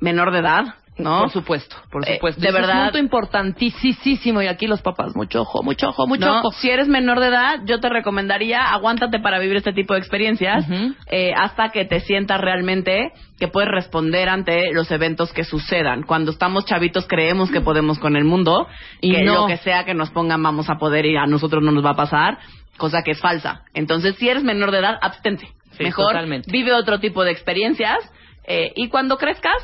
menor 0.00 0.32
de 0.32 0.38
edad, 0.40 0.64
¿no? 1.02 1.20
Por 1.20 1.30
supuesto, 1.30 1.76
por 1.90 2.08
Eh, 2.08 2.14
supuesto. 2.14 2.40
de 2.40 2.48
Eso 2.48 2.56
verdad. 2.56 2.70
Es 2.76 2.80
un 2.80 2.84
punto 2.86 2.98
importantísimo 2.98 4.42
y 4.42 4.46
aquí 4.46 4.66
los 4.66 4.82
papás, 4.82 5.14
mucho 5.16 5.42
ojo, 5.42 5.62
mucho 5.62 5.88
ojo, 5.88 6.06
mucho 6.06 6.26
¿no? 6.26 6.38
ojo. 6.40 6.52
Si 6.52 6.70
eres 6.70 6.88
menor 6.88 7.20
de 7.20 7.28
edad, 7.28 7.60
yo 7.64 7.80
te 7.80 7.88
recomendaría 7.88 8.60
aguántate 8.72 9.20
para 9.20 9.38
vivir 9.38 9.56
este 9.56 9.72
tipo 9.72 9.94
de 9.94 10.00
experiencias 10.00 10.64
eh, 11.10 11.32
hasta 11.36 11.70
que 11.70 11.84
te 11.84 12.00
sientas 12.00 12.40
realmente 12.40 13.12
que 13.38 13.48
puedes 13.48 13.70
responder 13.70 14.28
ante 14.28 14.72
los 14.72 14.90
eventos 14.90 15.32
que 15.32 15.44
sucedan. 15.44 16.02
Cuando 16.02 16.30
estamos 16.30 16.66
chavitos 16.66 17.06
creemos 17.06 17.50
que 17.50 17.60
podemos 17.60 17.98
con 17.98 18.16
el 18.16 18.24
mundo 18.24 18.66
Y 19.00 19.12
que 19.14 19.22
no. 19.22 19.34
lo 19.42 19.46
que 19.46 19.56
sea 19.58 19.84
que 19.84 19.94
nos 19.94 20.10
pongan 20.10 20.42
vamos 20.42 20.68
a 20.68 20.76
poder 20.76 21.06
y 21.06 21.16
a 21.16 21.26
nosotros 21.26 21.62
no 21.62 21.72
nos 21.72 21.84
va 21.84 21.90
a 21.90 21.96
pasar, 21.96 22.38
cosa 22.76 23.02
que 23.02 23.12
es 23.12 23.20
falsa. 23.20 23.62
Entonces, 23.74 24.16
si 24.16 24.28
eres 24.28 24.42
menor 24.44 24.70
de 24.70 24.78
edad, 24.78 24.98
abstente. 25.00 25.48
Sí, 25.72 25.84
Mejor 25.84 26.06
totalmente. 26.08 26.50
vive 26.50 26.72
otro 26.74 26.98
tipo 27.00 27.24
de 27.24 27.30
experiencias 27.30 27.98
eh, 28.46 28.72
y 28.74 28.88
cuando 28.88 29.16
crezcas, 29.18 29.56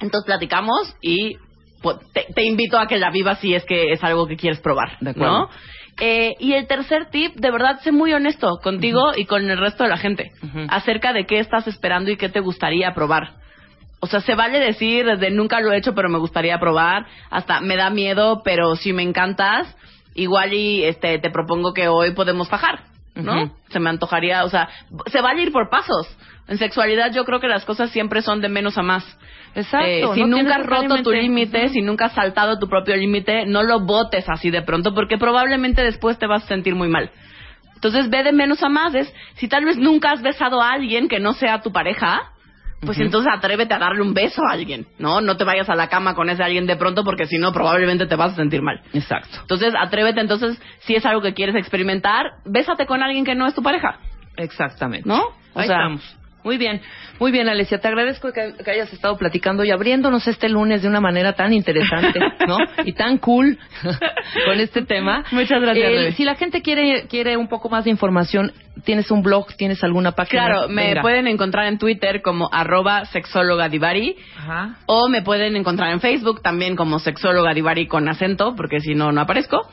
entonces 0.00 0.26
platicamos 0.26 0.96
y 1.00 1.36
pues, 1.82 1.98
te, 2.12 2.26
te 2.34 2.44
invito 2.44 2.78
a 2.78 2.86
que 2.86 2.98
la 2.98 3.10
vivas 3.10 3.38
si 3.40 3.54
es 3.54 3.64
que 3.64 3.92
es 3.92 4.02
algo 4.02 4.26
que 4.26 4.36
quieres 4.36 4.60
probar, 4.60 4.98
De 5.00 5.10
acuerdo. 5.10 5.32
¿no? 5.32 5.50
Eh, 6.00 6.34
y 6.40 6.54
el 6.54 6.66
tercer 6.66 7.06
tip, 7.10 7.34
de 7.36 7.50
verdad, 7.50 7.80
sé 7.80 7.92
muy 7.92 8.12
honesto 8.12 8.58
contigo 8.62 9.12
y 9.16 9.26
con 9.26 9.48
el 9.48 9.58
resto 9.58 9.84
de 9.84 9.90
la 9.90 9.96
gente 9.96 10.32
acerca 10.68 11.12
de 11.12 11.24
qué 11.24 11.38
estás 11.38 11.68
esperando 11.68 12.10
y 12.10 12.16
qué 12.16 12.28
te 12.28 12.40
gustaría 12.40 12.94
probar. 12.94 13.34
O 14.00 14.06
sea, 14.06 14.20
se 14.20 14.34
vale 14.34 14.58
decir 14.58 15.06
desde 15.06 15.30
nunca 15.30 15.60
lo 15.60 15.72
he 15.72 15.78
hecho, 15.78 15.94
pero 15.94 16.08
me 16.08 16.18
gustaría 16.18 16.58
probar, 16.58 17.06
hasta 17.30 17.60
me 17.60 17.76
da 17.76 17.90
miedo, 17.90 18.42
pero 18.44 18.76
si 18.76 18.92
me 18.92 19.02
encantas, 19.02 19.74
igual 20.14 20.52
y 20.52 20.84
este 20.84 21.18
te 21.18 21.30
propongo 21.30 21.72
que 21.72 21.88
hoy 21.88 22.12
podemos 22.12 22.48
fajar, 22.48 22.80
¿no? 23.14 23.52
Se 23.70 23.80
me 23.80 23.90
antojaría, 23.90 24.44
o 24.44 24.48
sea, 24.48 24.68
se 25.06 25.20
vale 25.20 25.42
ir 25.42 25.52
por 25.52 25.70
pasos. 25.70 26.08
En 26.46 26.58
sexualidad 26.58 27.12
yo 27.12 27.24
creo 27.24 27.40
que 27.40 27.48
las 27.48 27.64
cosas 27.64 27.90
siempre 27.90 28.22
son 28.22 28.40
de 28.40 28.48
menos 28.48 28.76
a 28.76 28.82
más. 28.82 29.04
Exacto. 29.54 29.86
Eh, 29.86 30.04
si 30.14 30.20
no 30.22 30.38
nunca 30.38 30.56
has 30.56 30.66
roto 30.66 31.02
tu 31.02 31.12
límite, 31.12 31.68
si 31.68 31.80
nunca 31.80 32.06
has 32.06 32.12
saltado 32.12 32.58
tu 32.58 32.68
propio 32.68 32.96
límite, 32.96 33.46
no 33.46 33.62
lo 33.62 33.80
botes 33.80 34.28
así 34.28 34.50
de 34.50 34.62
pronto, 34.62 34.94
porque 34.94 35.16
probablemente 35.16 35.82
después 35.82 36.18
te 36.18 36.26
vas 36.26 36.44
a 36.44 36.48
sentir 36.48 36.74
muy 36.74 36.88
mal. 36.88 37.10
Entonces 37.74 38.10
ve 38.10 38.22
de 38.22 38.32
menos 38.32 38.62
a 38.62 38.68
más. 38.68 38.94
Es, 38.94 39.12
si 39.36 39.48
tal 39.48 39.64
vez 39.64 39.76
nunca 39.76 40.10
has 40.10 40.22
besado 40.22 40.60
a 40.60 40.70
alguien 40.70 41.08
que 41.08 41.20
no 41.20 41.34
sea 41.34 41.62
tu 41.62 41.72
pareja, 41.72 42.33
pues 42.80 42.98
Ujú. 42.98 43.06
entonces 43.06 43.32
atrévete 43.34 43.74
a 43.74 43.78
darle 43.78 44.02
un 44.02 44.12
beso 44.14 44.42
a 44.46 44.52
alguien, 44.52 44.86
¿no? 44.98 45.20
No 45.20 45.36
te 45.36 45.44
vayas 45.44 45.68
a 45.68 45.74
la 45.74 45.88
cama 45.88 46.14
con 46.14 46.28
ese 46.28 46.42
alguien 46.42 46.66
de 46.66 46.76
pronto, 46.76 47.04
porque 47.04 47.26
si 47.26 47.38
no, 47.38 47.52
probablemente 47.52 48.06
te 48.06 48.16
vas 48.16 48.32
a 48.32 48.36
sentir 48.36 48.62
mal. 48.62 48.80
Exacto. 48.92 49.38
Entonces 49.40 49.72
atrévete, 49.78 50.20
entonces, 50.20 50.60
si 50.80 50.94
es 50.94 51.04
algo 51.06 51.22
que 51.22 51.34
quieres 51.34 51.54
experimentar, 51.56 52.32
bésate 52.44 52.86
con 52.86 53.02
alguien 53.02 53.24
que 53.24 53.34
no 53.34 53.46
es 53.46 53.54
tu 53.54 53.62
pareja, 53.62 53.98
Exactamente. 54.36 55.08
¿no? 55.08 55.22
O 55.54 55.60
Ahí 55.60 55.66
sea, 55.68 55.76
estamos. 55.76 56.16
Muy 56.44 56.58
bien, 56.58 56.82
muy 57.18 57.32
bien, 57.32 57.48
Alesia. 57.48 57.78
Te 57.78 57.88
agradezco 57.88 58.30
que, 58.30 58.52
que 58.62 58.70
hayas 58.70 58.92
estado 58.92 59.16
platicando 59.16 59.64
y 59.64 59.70
abriéndonos 59.70 60.28
este 60.28 60.50
lunes 60.50 60.82
de 60.82 60.88
una 60.88 61.00
manera 61.00 61.32
tan 61.32 61.54
interesante, 61.54 62.20
¿no? 62.46 62.58
Y 62.84 62.92
tan 62.92 63.16
cool 63.18 63.58
con 64.46 64.60
este 64.60 64.82
tema. 64.82 65.24
Muchas 65.32 65.60
gracias, 65.62 65.90
Eh, 65.90 66.12
si 66.12 66.24
la 66.24 66.34
gente 66.34 66.60
quiere 66.60 67.06
quiere 67.08 67.38
un 67.38 67.48
poco 67.48 67.70
más 67.70 67.84
de 67.84 67.90
información, 67.90 68.52
¿tienes 68.84 69.10
un 69.10 69.22
blog? 69.22 69.46
¿Tienes 69.56 69.82
alguna 69.82 70.12
página? 70.12 70.44
Claro, 70.44 70.68
me 70.68 70.88
Venga. 70.88 71.00
pueden 71.02 71.26
encontrar 71.28 71.66
en 71.66 71.78
Twitter 71.78 72.20
como 72.20 72.50
arroba 72.52 73.06
sexóloga 73.06 73.70
divari 73.70 74.16
Ajá. 74.36 74.76
o 74.84 75.08
me 75.08 75.22
pueden 75.22 75.56
encontrar 75.56 75.92
en 75.92 76.00
Facebook 76.00 76.42
también 76.42 76.76
como 76.76 76.98
sexóloga 76.98 77.54
divari 77.54 77.86
con 77.86 78.06
acento, 78.08 78.54
porque 78.54 78.80
si 78.80 78.94
no, 78.94 79.12
no 79.12 79.22
aparezco. 79.22 79.66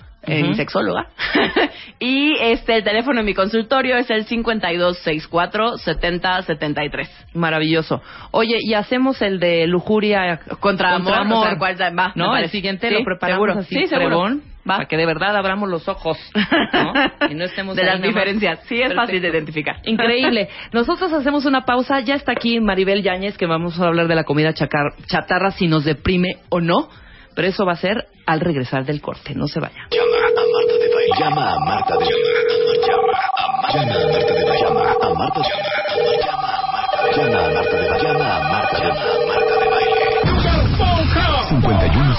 Sexóloga. 0.55 1.07
y 1.99 2.35
este, 2.39 2.75
el 2.77 2.83
teléfono 2.83 3.19
en 3.21 3.25
mi 3.25 3.33
consultorio 3.33 3.95
es 3.97 4.07
el 4.11 4.25
5264-7073. 4.27 7.09
Maravilloso. 7.33 8.01
Oye, 8.31 8.57
y 8.61 8.73
hacemos 8.75 9.19
el 9.21 9.39
de 9.39 9.65
lujuria 9.67 10.39
Contra 10.59 10.95
amor, 10.95 11.13
o 11.31 11.43
sea, 11.43 11.57
¿cuál 11.57 11.75
va? 11.97 12.11
¿No? 12.15 12.35
El 12.37 12.49
siguiente 12.49 12.89
Sí, 12.89 12.93
lo 12.95 13.03
preparamos 13.03 13.47
seguro. 13.47 13.59
así, 13.61 13.75
Sí, 13.75 13.87
seguro. 13.87 14.37
Va. 14.69 14.75
para 14.77 14.85
que 14.87 14.95
de 14.95 15.07
verdad 15.07 15.35
abramos 15.35 15.67
los 15.69 15.87
ojos, 15.89 16.19
¿no? 16.73 16.93
Y 17.31 17.33
no 17.33 17.45
estemos 17.45 17.75
de 17.75 17.83
las 17.83 17.99
diferencias. 17.99 18.59
Sí, 18.67 18.75
es 18.75 18.81
Perfecto. 18.81 19.01
fácil 19.01 19.19
de 19.23 19.29
identificar. 19.29 19.77
Increíble. 19.85 20.49
Nosotros 20.71 21.11
hacemos 21.13 21.45
una 21.45 21.65
pausa. 21.65 21.99
Ya 22.01 22.13
está 22.13 22.33
aquí 22.33 22.59
Maribel 22.59 23.01
Yáñez, 23.01 23.39
que 23.39 23.47
vamos 23.47 23.79
a 23.79 23.87
hablar 23.87 24.07
de 24.07 24.13
la 24.13 24.23
comida 24.23 24.53
chatarra, 24.53 25.49
si 25.51 25.67
nos 25.67 25.83
deprime 25.83 26.35
o 26.49 26.61
no. 26.61 26.89
Pero 27.35 27.47
eso 27.47 27.65
va 27.65 27.73
a 27.73 27.77
ser 27.77 28.07
al 28.25 28.39
regresar 28.39 28.85
del 28.85 29.01
corte. 29.01 29.33
No 29.35 29.47
se 29.47 29.59
vaya. 29.59 29.87
Llama 29.91 30.17
a 30.17 30.29
Marta 30.29 30.77
de 30.77 30.93
Baile. 30.93 31.15
Llama 31.19 31.53
a 31.53 31.59
Marta 31.59 31.97
de. 31.97 32.05
Llama 32.87 33.13
a 33.37 33.61
Marta 33.61 33.77
de 33.77 34.43
Baile. 34.43 34.59
Llama 34.61 34.81
a 34.81 35.13
Marta 35.13 35.39
de 35.39 35.53
Baile. 35.53 36.17
Llama 36.25 36.49
a 36.57 36.71
Marta 36.71 37.03
de 37.03 37.35
Baile. 37.35 37.60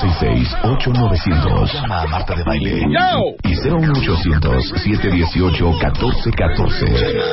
5166-8900. 0.03 1.73
Llama 1.73 2.03
a 2.03 2.07
Marta 2.09 2.35
de 2.35 2.43
Baile. 2.43 2.81
Y 3.45 3.55
01800-718-1414. 3.55 5.09
Llama 5.09 5.45
a 5.47 5.59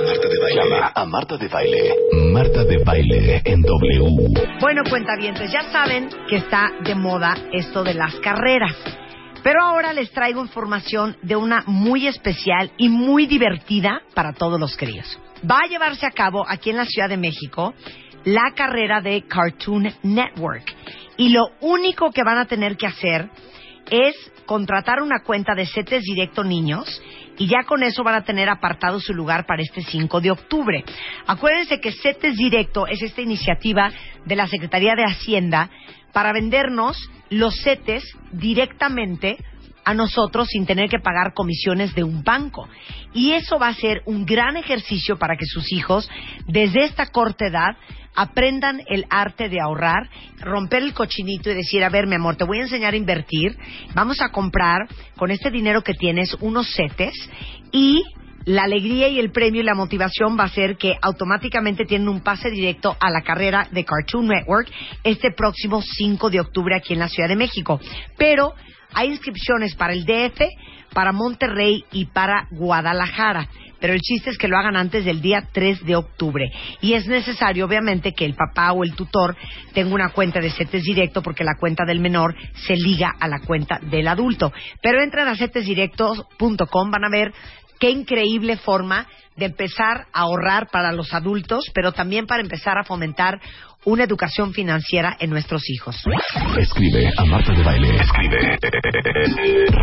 Marta 0.06 0.18
de 0.28 0.40
Baile. 0.40 0.56
Llama 0.56 0.92
a 0.94 1.06
Marta 1.06 1.38
de 1.38 1.48
Baile. 1.48 1.96
Marta 2.32 2.64
de 2.64 2.84
Baile 2.84 3.42
en 3.44 3.62
W. 3.62 4.60
Bueno, 4.62 4.84
cuentavientes, 4.88 5.52
ya 5.52 5.64
saben 5.72 6.10
que 6.30 6.36
está 6.38 6.70
de 6.84 6.94
moda 6.96 7.36
esto 7.52 7.84
de 7.84 7.96
las 7.96 8.14
carreras. 8.20 8.76
Pero 9.42 9.64
ahora 9.64 9.94
les 9.94 10.12
traigo 10.12 10.42
información 10.42 11.18
de 11.24 11.36
una 11.36 11.64
muy 11.66 12.06
especial 12.08 12.72
y 12.78 12.90
muy 12.90 13.26
divertida 13.26 14.02
para 14.14 14.34
todos 14.34 14.60
los 14.60 14.78
críos. 14.78 15.18
Va 15.50 15.62
a 15.64 15.68
llevarse 15.68 16.06
a 16.06 16.12
cabo 16.12 16.46
aquí 16.48 16.70
en 16.70 16.78
la 16.78 16.86
Ciudad 16.86 17.10
de 17.10 17.18
México 17.18 17.74
la 18.26 18.52
carrera 18.56 19.02
de 19.02 19.24
Cartoon 19.24 19.92
Network. 20.04 20.76
Y 21.20 21.30
lo 21.30 21.52
único 21.60 22.12
que 22.12 22.24
van 22.24 22.38
a 22.38 22.46
tener 22.46 22.78
que 22.78 22.88
hacer 22.88 23.30
es 23.92 24.16
contratar 24.46 25.02
una 25.02 25.22
cuenta 25.22 25.54
de 25.54 25.66
CETES 25.66 26.02
Directo 26.04 26.46
Niños 26.46 27.02
y 27.38 27.48
ya 27.48 27.64
con 27.66 27.84
eso 27.84 28.06
van 28.06 28.16
a 28.16 28.24
tener 28.24 28.48
apartado 28.48 29.02
su 29.02 29.14
lugar 29.14 29.46
para 29.46 29.62
este 29.62 29.82
5 29.82 30.22
de 30.22 30.32
octubre. 30.32 30.86
Acuérdense 31.28 31.82
que 31.82 31.92
CETES 31.92 32.38
Directo 32.38 32.88
es 32.88 33.02
esta 33.02 33.20
iniciativa 33.20 33.92
de 34.24 34.36
la 34.38 34.48
Secretaría 34.48 34.96
de 34.96 35.04
Hacienda 35.04 35.70
para 36.14 36.32
vendernos 36.32 36.98
los 37.30 37.54
CETES 37.64 38.04
directamente 38.32 39.38
a 39.90 39.94
nosotros 39.96 40.48
sin 40.50 40.68
tener 40.68 40.88
que 40.88 41.00
pagar 41.00 41.34
comisiones 41.34 41.96
de 41.96 42.04
un 42.04 42.24
banco. 42.24 42.70
Y 43.12 43.32
eso 43.32 43.58
va 43.58 43.70
a 43.70 43.74
ser 43.74 44.04
un 44.06 44.24
gran 44.24 44.56
ejercicio 44.56 45.18
para 45.18 45.36
que 45.36 45.48
sus 45.48 45.72
hijos, 45.72 46.08
desde 46.46 46.86
esta 46.86 47.08
corta 47.08 47.48
edad, 47.48 47.76
aprendan 48.16 48.82
el 48.86 49.06
arte 49.10 49.50
de 49.50 49.60
ahorrar, 49.60 50.08
romper 50.42 50.84
el 50.84 50.94
cochinito 50.94 51.50
y 51.50 51.56
decir, 51.56 51.84
a 51.84 51.90
ver, 51.90 52.06
mi 52.06 52.16
amor, 52.16 52.36
te 52.36 52.44
voy 52.44 52.60
a 52.60 52.64
enseñar 52.64 52.94
a 52.94 52.98
invertir, 52.98 53.58
vamos 53.96 54.22
a 54.22 54.30
comprar 54.30 54.88
con 55.18 55.32
este 55.32 55.50
dinero 55.50 55.82
que 55.84 55.96
tienes 55.96 56.36
unos 56.40 56.72
CETES 56.76 57.16
y 57.72 58.04
la 58.46 58.64
alegría 58.64 59.08
y 59.10 59.20
el 59.20 59.32
premio 59.32 59.62
y 59.62 59.66
la 59.66 59.74
motivación 59.74 60.38
va 60.40 60.44
a 60.44 60.50
ser 60.50 60.78
que 60.78 60.98
automáticamente 61.02 61.86
tienen 61.86 62.10
un 62.10 62.22
pase 62.22 62.52
directo 62.52 62.96
a 63.00 63.10
la 63.10 63.22
carrera 63.22 63.68
de 63.72 63.86
Cartoon 63.86 64.28
Network 64.28 64.72
este 65.04 65.32
próximo 65.32 65.82
5 65.82 66.30
de 66.30 66.42
octubre 66.42 66.76
aquí 66.76 66.94
en 66.94 67.00
la 67.00 67.10
Ciudad 67.10 67.30
de 67.30 67.36
México. 67.36 67.80
Pero 68.18 68.54
hay 68.94 69.10
inscripciones 69.10 69.76
para 69.76 69.94
el 69.94 70.06
DF, 70.06 70.42
para 70.94 71.12
Monterrey 71.12 71.86
y 71.92 72.06
para 72.06 72.48
Guadalajara. 72.52 73.48
Pero 73.80 73.94
el 73.94 74.02
chiste 74.02 74.30
es 74.30 74.38
que 74.38 74.48
lo 74.48 74.58
hagan 74.58 74.76
antes 74.76 75.06
del 75.06 75.22
día 75.22 75.48
3 75.52 75.86
de 75.86 75.96
octubre. 75.96 76.52
Y 76.82 76.94
es 76.94 77.08
necesario, 77.08 77.66
obviamente, 77.66 78.14
que 78.14 78.26
el 78.26 78.36
papá 78.36 78.74
o 78.74 78.84
el 78.84 78.94
tutor 78.94 79.38
tenga 79.74 79.94
una 79.94 80.10
cuenta 80.10 80.40
de 80.40 80.52
CETES 80.52 80.84
directo 80.84 81.22
porque 81.22 81.44
la 81.44 81.56
cuenta 81.58 81.86
del 81.86 82.00
menor 82.00 82.36
se 82.68 82.76
liga 82.76 83.14
a 83.20 83.28
la 83.28 83.40
cuenta 83.40 83.80
del 83.82 84.08
adulto. 84.08 84.52
Pero 84.82 85.02
entran 85.02 85.28
a 85.30 85.38
cetesdirectos.com, 85.38 86.92
van 86.92 87.06
a 87.06 87.10
ver 87.10 87.34
qué 87.80 87.90
increíble 87.90 88.58
forma 88.58 89.08
de 89.38 89.46
empezar 89.46 90.08
a 90.12 90.22
ahorrar 90.22 90.68
para 90.70 90.92
los 90.92 91.14
adultos, 91.14 91.64
pero 91.74 91.94
también 91.94 92.28
para 92.28 92.44
empezar 92.44 92.78
a 92.78 92.84
fomentar 92.84 93.40
una 93.86 94.04
educación 94.04 94.54
financiera 94.54 95.16
en 95.20 95.30
nuestros 95.30 95.70
hijos. 95.70 95.96
Escribe 96.58 97.12
a 97.18 97.26
Marta 97.26 97.54
de 97.54 97.64
Baile. 97.64 97.96
Escribe 98.02 98.58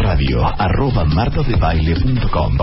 radio 0.02 0.46
arroba 0.46 1.04
martadebaile.com 1.04 2.56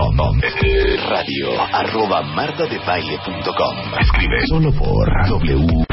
radio 1.08 1.62
arroba 1.72 2.22
martadebaile.com 2.22 3.76
Escribe 4.00 4.46
solo 4.46 4.72
por 4.72 5.08
W 5.28 5.84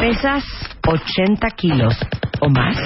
¿Pesas 0.00 0.44
80 0.86 1.50
kilos 1.50 1.94
o 2.40 2.48
más? 2.48 2.76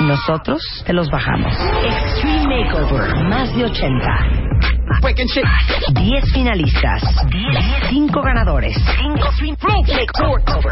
Nosotros 0.00 0.62
te 0.86 0.92
los 0.94 1.10
bajamos. 1.10 1.52
Extreme 1.84 2.64
Makeover, 2.64 3.24
más 3.28 3.54
de 3.54 3.64
80. 3.64 4.39
10 5.00 6.32
finalistas, 6.32 7.02
5 7.88 8.22
ganadores, 8.22 8.76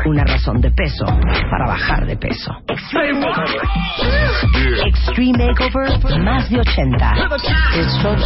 una 0.04 0.24
razón 0.24 0.60
de 0.60 0.70
peso 0.70 1.06
para 1.06 1.66
bajar 1.66 2.06
de 2.06 2.16
peso. 2.16 2.52
Extreme 2.68 3.20
Makeover. 3.20 3.60
Extreme 4.86 5.46
Makeover, 5.46 6.20
más 6.20 6.50
de 6.50 6.60
80. 6.60 7.14
Esto 7.74 8.16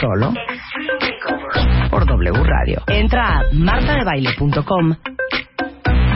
solo 0.00 0.32
por 1.90 2.06
W 2.06 2.44
Radio. 2.44 2.82
Entra 2.86 3.38
a 3.38 3.42
martadebaile.com 3.52 4.94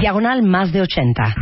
diagonal 0.01 0.43
más 0.43 0.73
de 0.73 0.83
80. 0.83 1.35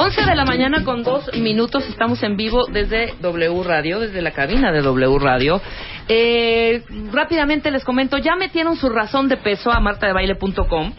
11 0.00 0.26
de 0.26 0.36
la 0.36 0.44
mañana 0.44 0.84
con 0.84 1.02
dos 1.02 1.28
minutos 1.34 1.84
estamos 1.88 2.22
en 2.22 2.36
vivo 2.36 2.66
desde 2.66 3.14
W 3.20 3.64
Radio, 3.64 3.98
desde 3.98 4.22
la 4.22 4.30
cabina 4.30 4.70
de 4.70 4.80
W 4.80 5.18
Radio. 5.18 5.60
Eh, 6.06 6.84
rápidamente 7.10 7.72
les 7.72 7.84
comento, 7.84 8.16
ya 8.16 8.36
metieron 8.36 8.76
su 8.76 8.90
razón 8.90 9.28
de 9.28 9.38
peso 9.38 9.72
a 9.72 9.80
martadebaile.com. 9.80 10.92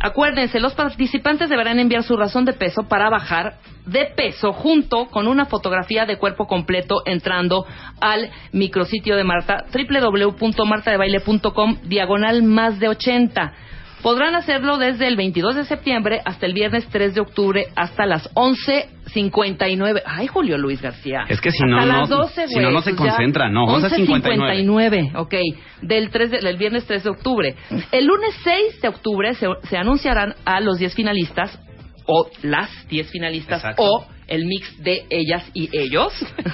Acuérdense, 0.00 0.60
los 0.60 0.74
participantes 0.74 1.48
deberán 1.48 1.78
enviar 1.78 2.02
su 2.02 2.14
razón 2.14 2.44
de 2.44 2.52
peso 2.52 2.82
para 2.82 3.08
bajar 3.08 3.54
de 3.86 4.12
peso 4.14 4.52
junto 4.52 5.06
con 5.06 5.28
una 5.28 5.46
fotografía 5.46 6.04
de 6.04 6.18
cuerpo 6.18 6.46
completo 6.46 6.96
entrando 7.06 7.64
al 8.02 8.28
micrositio 8.52 9.16
de 9.16 9.24
Marta, 9.24 9.64
www.martadebaile.com, 9.72 11.78
diagonal 11.84 12.42
más 12.42 12.78
de 12.78 12.90
80. 12.90 13.54
Podrán 14.02 14.34
hacerlo 14.34 14.78
desde 14.78 15.06
el 15.06 15.16
22 15.16 15.54
de 15.54 15.64
septiembre 15.64 16.20
hasta 16.24 16.46
el 16.46 16.54
viernes 16.54 16.86
3 16.90 17.14
de 17.14 17.20
octubre 17.20 17.66
hasta 17.76 18.04
las 18.04 18.28
11.59. 18.34 20.02
Ay, 20.04 20.26
Julio 20.26 20.58
Luis 20.58 20.82
García. 20.82 21.24
Es 21.28 21.40
que 21.40 21.50
si 21.52 21.58
Hasta 21.62 21.66
no, 21.66 21.86
no- 21.86 21.98
las 22.00 22.08
12, 22.08 22.48
si 22.48 22.54
no, 22.56 22.62
güey, 22.62 22.74
no 22.74 22.82
se 22.82 22.94
pues 22.94 23.10
concentra, 23.10 23.48
no, 23.48 23.64
11:59. 23.66 25.12
11.59, 25.12 25.12
ok. 25.16 25.34
Del, 25.82 26.10
3 26.10 26.30
de- 26.32 26.38
del 26.40 26.56
viernes 26.56 26.84
3 26.86 27.04
de 27.04 27.10
octubre. 27.10 27.54
El 27.92 28.06
lunes 28.06 28.34
6 28.42 28.80
de 28.82 28.88
octubre 28.88 29.34
se, 29.34 29.46
se 29.68 29.76
anunciarán 29.76 30.34
a 30.44 30.60
los 30.60 30.78
10 30.78 30.94
finalistas 30.94 31.58
o 32.06 32.28
las 32.42 32.68
10 32.88 33.08
finalistas 33.10 33.58
Exacto. 33.60 33.82
o 33.84 34.06
el 34.32 34.46
mix 34.46 34.82
de 34.82 35.04
ellas 35.10 35.44
y 35.54 35.68
ellos. 35.76 36.12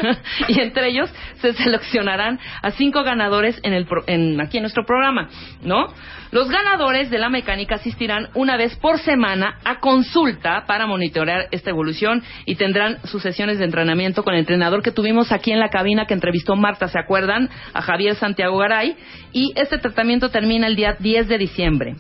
y 0.48 0.60
entre 0.60 0.88
ellos 0.88 1.10
se 1.40 1.52
seleccionarán 1.54 2.38
a 2.62 2.70
cinco 2.72 3.02
ganadores 3.04 3.58
en 3.62 3.72
el 3.72 3.86
pro- 3.86 4.04
en, 4.06 4.40
aquí 4.40 4.58
en 4.58 4.62
nuestro 4.64 4.84
programa, 4.84 5.28
¿no? 5.62 5.86
Los 6.30 6.50
ganadores 6.50 7.08
de 7.10 7.18
la 7.18 7.30
mecánica 7.30 7.76
asistirán 7.76 8.28
una 8.34 8.56
vez 8.56 8.76
por 8.76 8.98
semana 8.98 9.58
a 9.64 9.80
consulta 9.80 10.64
para 10.66 10.86
monitorear 10.86 11.46
esta 11.52 11.70
evolución 11.70 12.22
y 12.44 12.56
tendrán 12.56 12.98
sus 13.06 13.22
sesiones 13.22 13.58
de 13.58 13.64
entrenamiento 13.64 14.22
con 14.24 14.34
el 14.34 14.40
entrenador 14.40 14.82
que 14.82 14.90
tuvimos 14.90 15.32
aquí 15.32 15.52
en 15.52 15.58
la 15.60 15.70
cabina 15.70 16.06
que 16.06 16.14
entrevistó 16.14 16.54
Marta, 16.56 16.88
¿se 16.88 16.98
acuerdan? 16.98 17.48
A 17.72 17.80
Javier 17.80 18.14
Santiago 18.16 18.58
Garay. 18.58 18.96
Y 19.32 19.52
este 19.56 19.78
tratamiento 19.78 20.28
termina 20.30 20.66
el 20.66 20.76
día 20.76 20.96
10 20.98 21.28
de 21.28 21.38
diciembre. 21.38 21.94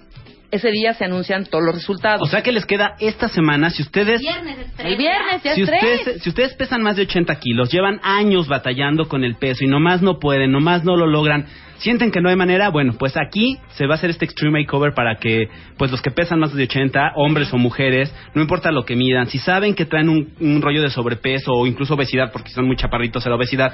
Ese 0.50 0.70
día 0.70 0.94
se 0.94 1.04
anuncian 1.04 1.44
todos 1.44 1.62
los 1.62 1.74
resultados. 1.74 2.22
O 2.22 2.30
sea 2.30 2.42
que 2.42 2.52
les 2.52 2.64
queda 2.64 2.96
esta 3.00 3.28
semana, 3.28 3.68
si 3.68 3.82
ustedes... 3.82 4.20
Viernes 4.20 4.58
es 4.58 4.72
tres, 4.74 4.86
el 4.92 4.96
viernes 4.96 5.42
ya 5.42 5.54
Si 5.54 5.62
es 5.62 5.68
tres. 5.68 5.82
ustedes, 5.82 6.22
si 6.22 6.28
ustedes 6.30 6.54
pesan 6.54 6.82
más 6.82 6.96
de 6.96 7.02
80 7.02 7.34
kilos, 7.38 7.70
llevan 7.70 8.00
años 8.02 8.48
batallando 8.48 9.08
con 9.08 9.24
el 9.24 9.36
peso 9.36 9.64
y 9.64 9.68
nomás 9.68 10.00
no 10.00 10.18
pueden, 10.18 10.50
nomás 10.50 10.84
no 10.84 10.96
lo 10.96 11.06
logran, 11.06 11.46
sienten 11.78 12.10
que 12.10 12.20
no 12.20 12.28
hay 12.28 12.36
manera, 12.36 12.68
bueno, 12.70 12.94
pues 12.98 13.16
aquí 13.16 13.58
se 13.70 13.86
va 13.86 13.94
a 13.94 13.96
hacer 13.96 14.10
este 14.10 14.24
Extreme 14.24 14.60
Makeover 14.60 14.94
para 14.94 15.16
que, 15.16 15.48
pues 15.76 15.90
los 15.90 16.02
que 16.02 16.10
pesan 16.10 16.40
más 16.40 16.54
de 16.54 16.64
80, 16.64 17.12
hombres 17.16 17.52
o 17.52 17.58
mujeres, 17.58 18.12
no 18.34 18.42
importa 18.42 18.70
lo 18.70 18.84
que 18.84 18.96
midan, 18.96 19.26
si 19.28 19.38
saben 19.38 19.74
que 19.74 19.84
traen 19.84 20.08
un, 20.08 20.32
un 20.40 20.60
rollo 20.62 20.82
de 20.82 20.90
sobrepeso 20.90 21.52
o 21.52 21.66
incluso 21.66 21.94
obesidad, 21.94 22.30
porque 22.32 22.50
son 22.50 22.66
muy 22.66 22.76
chaparritos 22.76 23.26
a 23.26 23.30
la 23.30 23.36
obesidad, 23.36 23.72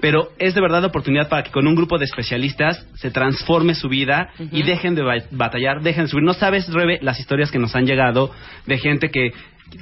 pero 0.00 0.28
es 0.38 0.54
de 0.54 0.60
verdad 0.60 0.80
la 0.82 0.88
oportunidad 0.88 1.28
para 1.28 1.42
que 1.42 1.50
con 1.50 1.66
un 1.66 1.74
grupo 1.74 1.98
de 1.98 2.04
especialistas 2.04 2.86
se 2.94 3.10
transforme 3.10 3.74
su 3.74 3.88
vida 3.88 4.28
y 4.52 4.62
dejen 4.62 4.94
de 4.94 5.02
ba- 5.02 5.14
batallar, 5.30 5.80
dejen 5.82 6.04
de 6.04 6.10
subir. 6.10 6.24
No 6.24 6.34
sabes, 6.34 6.72
Rebe, 6.72 6.98
las 7.02 7.18
historias 7.18 7.50
que 7.50 7.58
nos 7.58 7.74
han 7.74 7.86
llegado 7.86 8.30
de 8.66 8.78
gente 8.78 9.10
que 9.10 9.32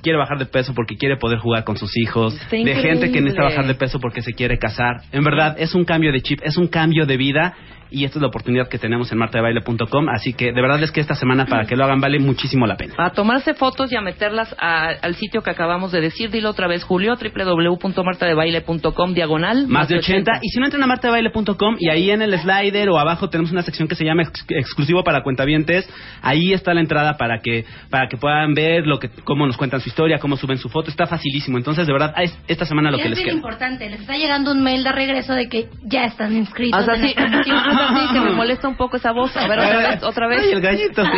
quiere 0.02 0.18
bajar 0.18 0.38
de 0.38 0.46
peso 0.46 0.74
porque 0.74 0.96
quiere 0.96 1.16
poder 1.16 1.38
jugar 1.38 1.64
con 1.64 1.76
sus 1.76 1.96
hijos, 1.96 2.34
Está 2.34 2.56
de 2.56 2.74
gente 2.76 3.12
que 3.12 3.20
necesita 3.20 3.44
bajar 3.44 3.66
de 3.66 3.74
peso 3.74 4.00
porque 4.00 4.22
se 4.22 4.32
quiere 4.32 4.58
casar. 4.58 5.02
En 5.12 5.24
verdad, 5.24 5.56
es 5.58 5.74
un 5.74 5.84
cambio 5.84 6.12
de 6.12 6.20
chip, 6.22 6.40
es 6.42 6.56
un 6.56 6.68
cambio 6.68 7.06
de 7.06 7.16
vida 7.16 7.54
y 7.94 8.04
esta 8.04 8.18
es 8.18 8.22
la 8.22 8.28
oportunidad 8.28 8.68
que 8.68 8.78
tenemos 8.78 9.10
en 9.12 9.18
martadebaile.com, 9.18 10.08
así 10.08 10.32
que 10.34 10.46
de 10.52 10.60
verdad 10.60 10.82
es 10.82 10.90
que 10.90 11.00
esta 11.00 11.14
semana 11.14 11.46
para 11.46 11.64
que 11.66 11.76
lo 11.76 11.84
hagan 11.84 12.00
vale 12.00 12.18
muchísimo 12.18 12.66
la 12.66 12.76
pena. 12.76 12.94
A 12.98 13.10
tomarse 13.10 13.54
fotos 13.54 13.92
y 13.92 13.96
a 13.96 14.00
meterlas 14.00 14.54
a- 14.60 14.88
al 15.02 15.14
sitio 15.14 15.42
que 15.42 15.50
acabamos 15.50 15.92
de 15.92 16.00
decir. 16.00 16.30
Dilo 16.30 16.50
otra 16.50 16.66
vez, 16.66 16.82
Julio, 16.84 17.14
www.martadebaile.com, 17.16 19.14
diagonal. 19.14 19.66
Más 19.68 19.88
de 19.88 19.98
80. 19.98 20.38
Y 20.42 20.48
si 20.48 20.58
no 20.60 20.66
entran 20.66 20.82
a 20.82 20.86
martadebaile.com 20.86 21.76
y 21.78 21.88
ahí 21.90 22.10
en 22.10 22.22
el 22.22 22.38
slider 22.38 22.88
o 22.90 22.98
abajo 22.98 23.28
tenemos 23.30 23.52
una 23.52 23.62
sección 23.62 23.88
que 23.88 23.94
se 23.94 24.04
llama 24.04 24.22
ex- 24.22 24.44
exclusivo 24.48 25.02
para 25.04 25.22
cuentavientes, 25.22 25.88
ahí 26.22 26.52
está 26.52 26.74
la 26.74 26.80
entrada 26.80 27.16
para 27.16 27.40
que 27.40 27.64
para 27.90 28.08
que 28.08 28.16
puedan 28.16 28.54
ver 28.54 28.86
lo 28.86 28.98
que 28.98 29.08
cómo 29.24 29.46
nos 29.46 29.56
cuentan 29.56 29.80
su 29.80 29.88
historia, 29.88 30.18
cómo 30.18 30.36
suben 30.36 30.58
su 30.58 30.68
foto, 30.68 30.90
está 30.90 31.06
facilísimo. 31.06 31.58
Entonces, 31.58 31.86
de 31.86 31.92
verdad, 31.92 32.14
es 32.20 32.36
esta 32.48 32.64
semana 32.64 32.90
lo 32.90 32.98
Y 32.98 33.00
que 33.02 33.08
es 33.08 33.10
les 33.10 33.20
queda. 33.24 33.32
importante, 33.34 33.88
les 33.88 34.00
está 34.00 34.16
llegando 34.16 34.52
un 34.52 34.62
mail 34.62 34.82
de 34.84 34.92
regreso 34.92 35.34
de 35.34 35.48
que 35.48 35.68
ya 35.84 36.04
están 36.04 36.32
inscritos. 36.36 36.84
En 36.84 36.90
así, 36.90 37.14
la 37.92 38.04
así, 38.04 38.14
que 38.14 38.20
me 38.20 38.30
molesta 38.30 38.68
un 38.68 38.76
poco 38.76 38.96
esa 38.96 39.12
voz. 39.12 39.36
A 39.36 39.46
ver, 39.48 39.58
otra 39.58 39.76
vez, 39.76 40.02
otra 40.02 40.28
vez. 40.28 40.40
Ay, 40.42 40.52
el 40.52 40.60
gallito. 40.60 41.04
Sí. 41.04 41.10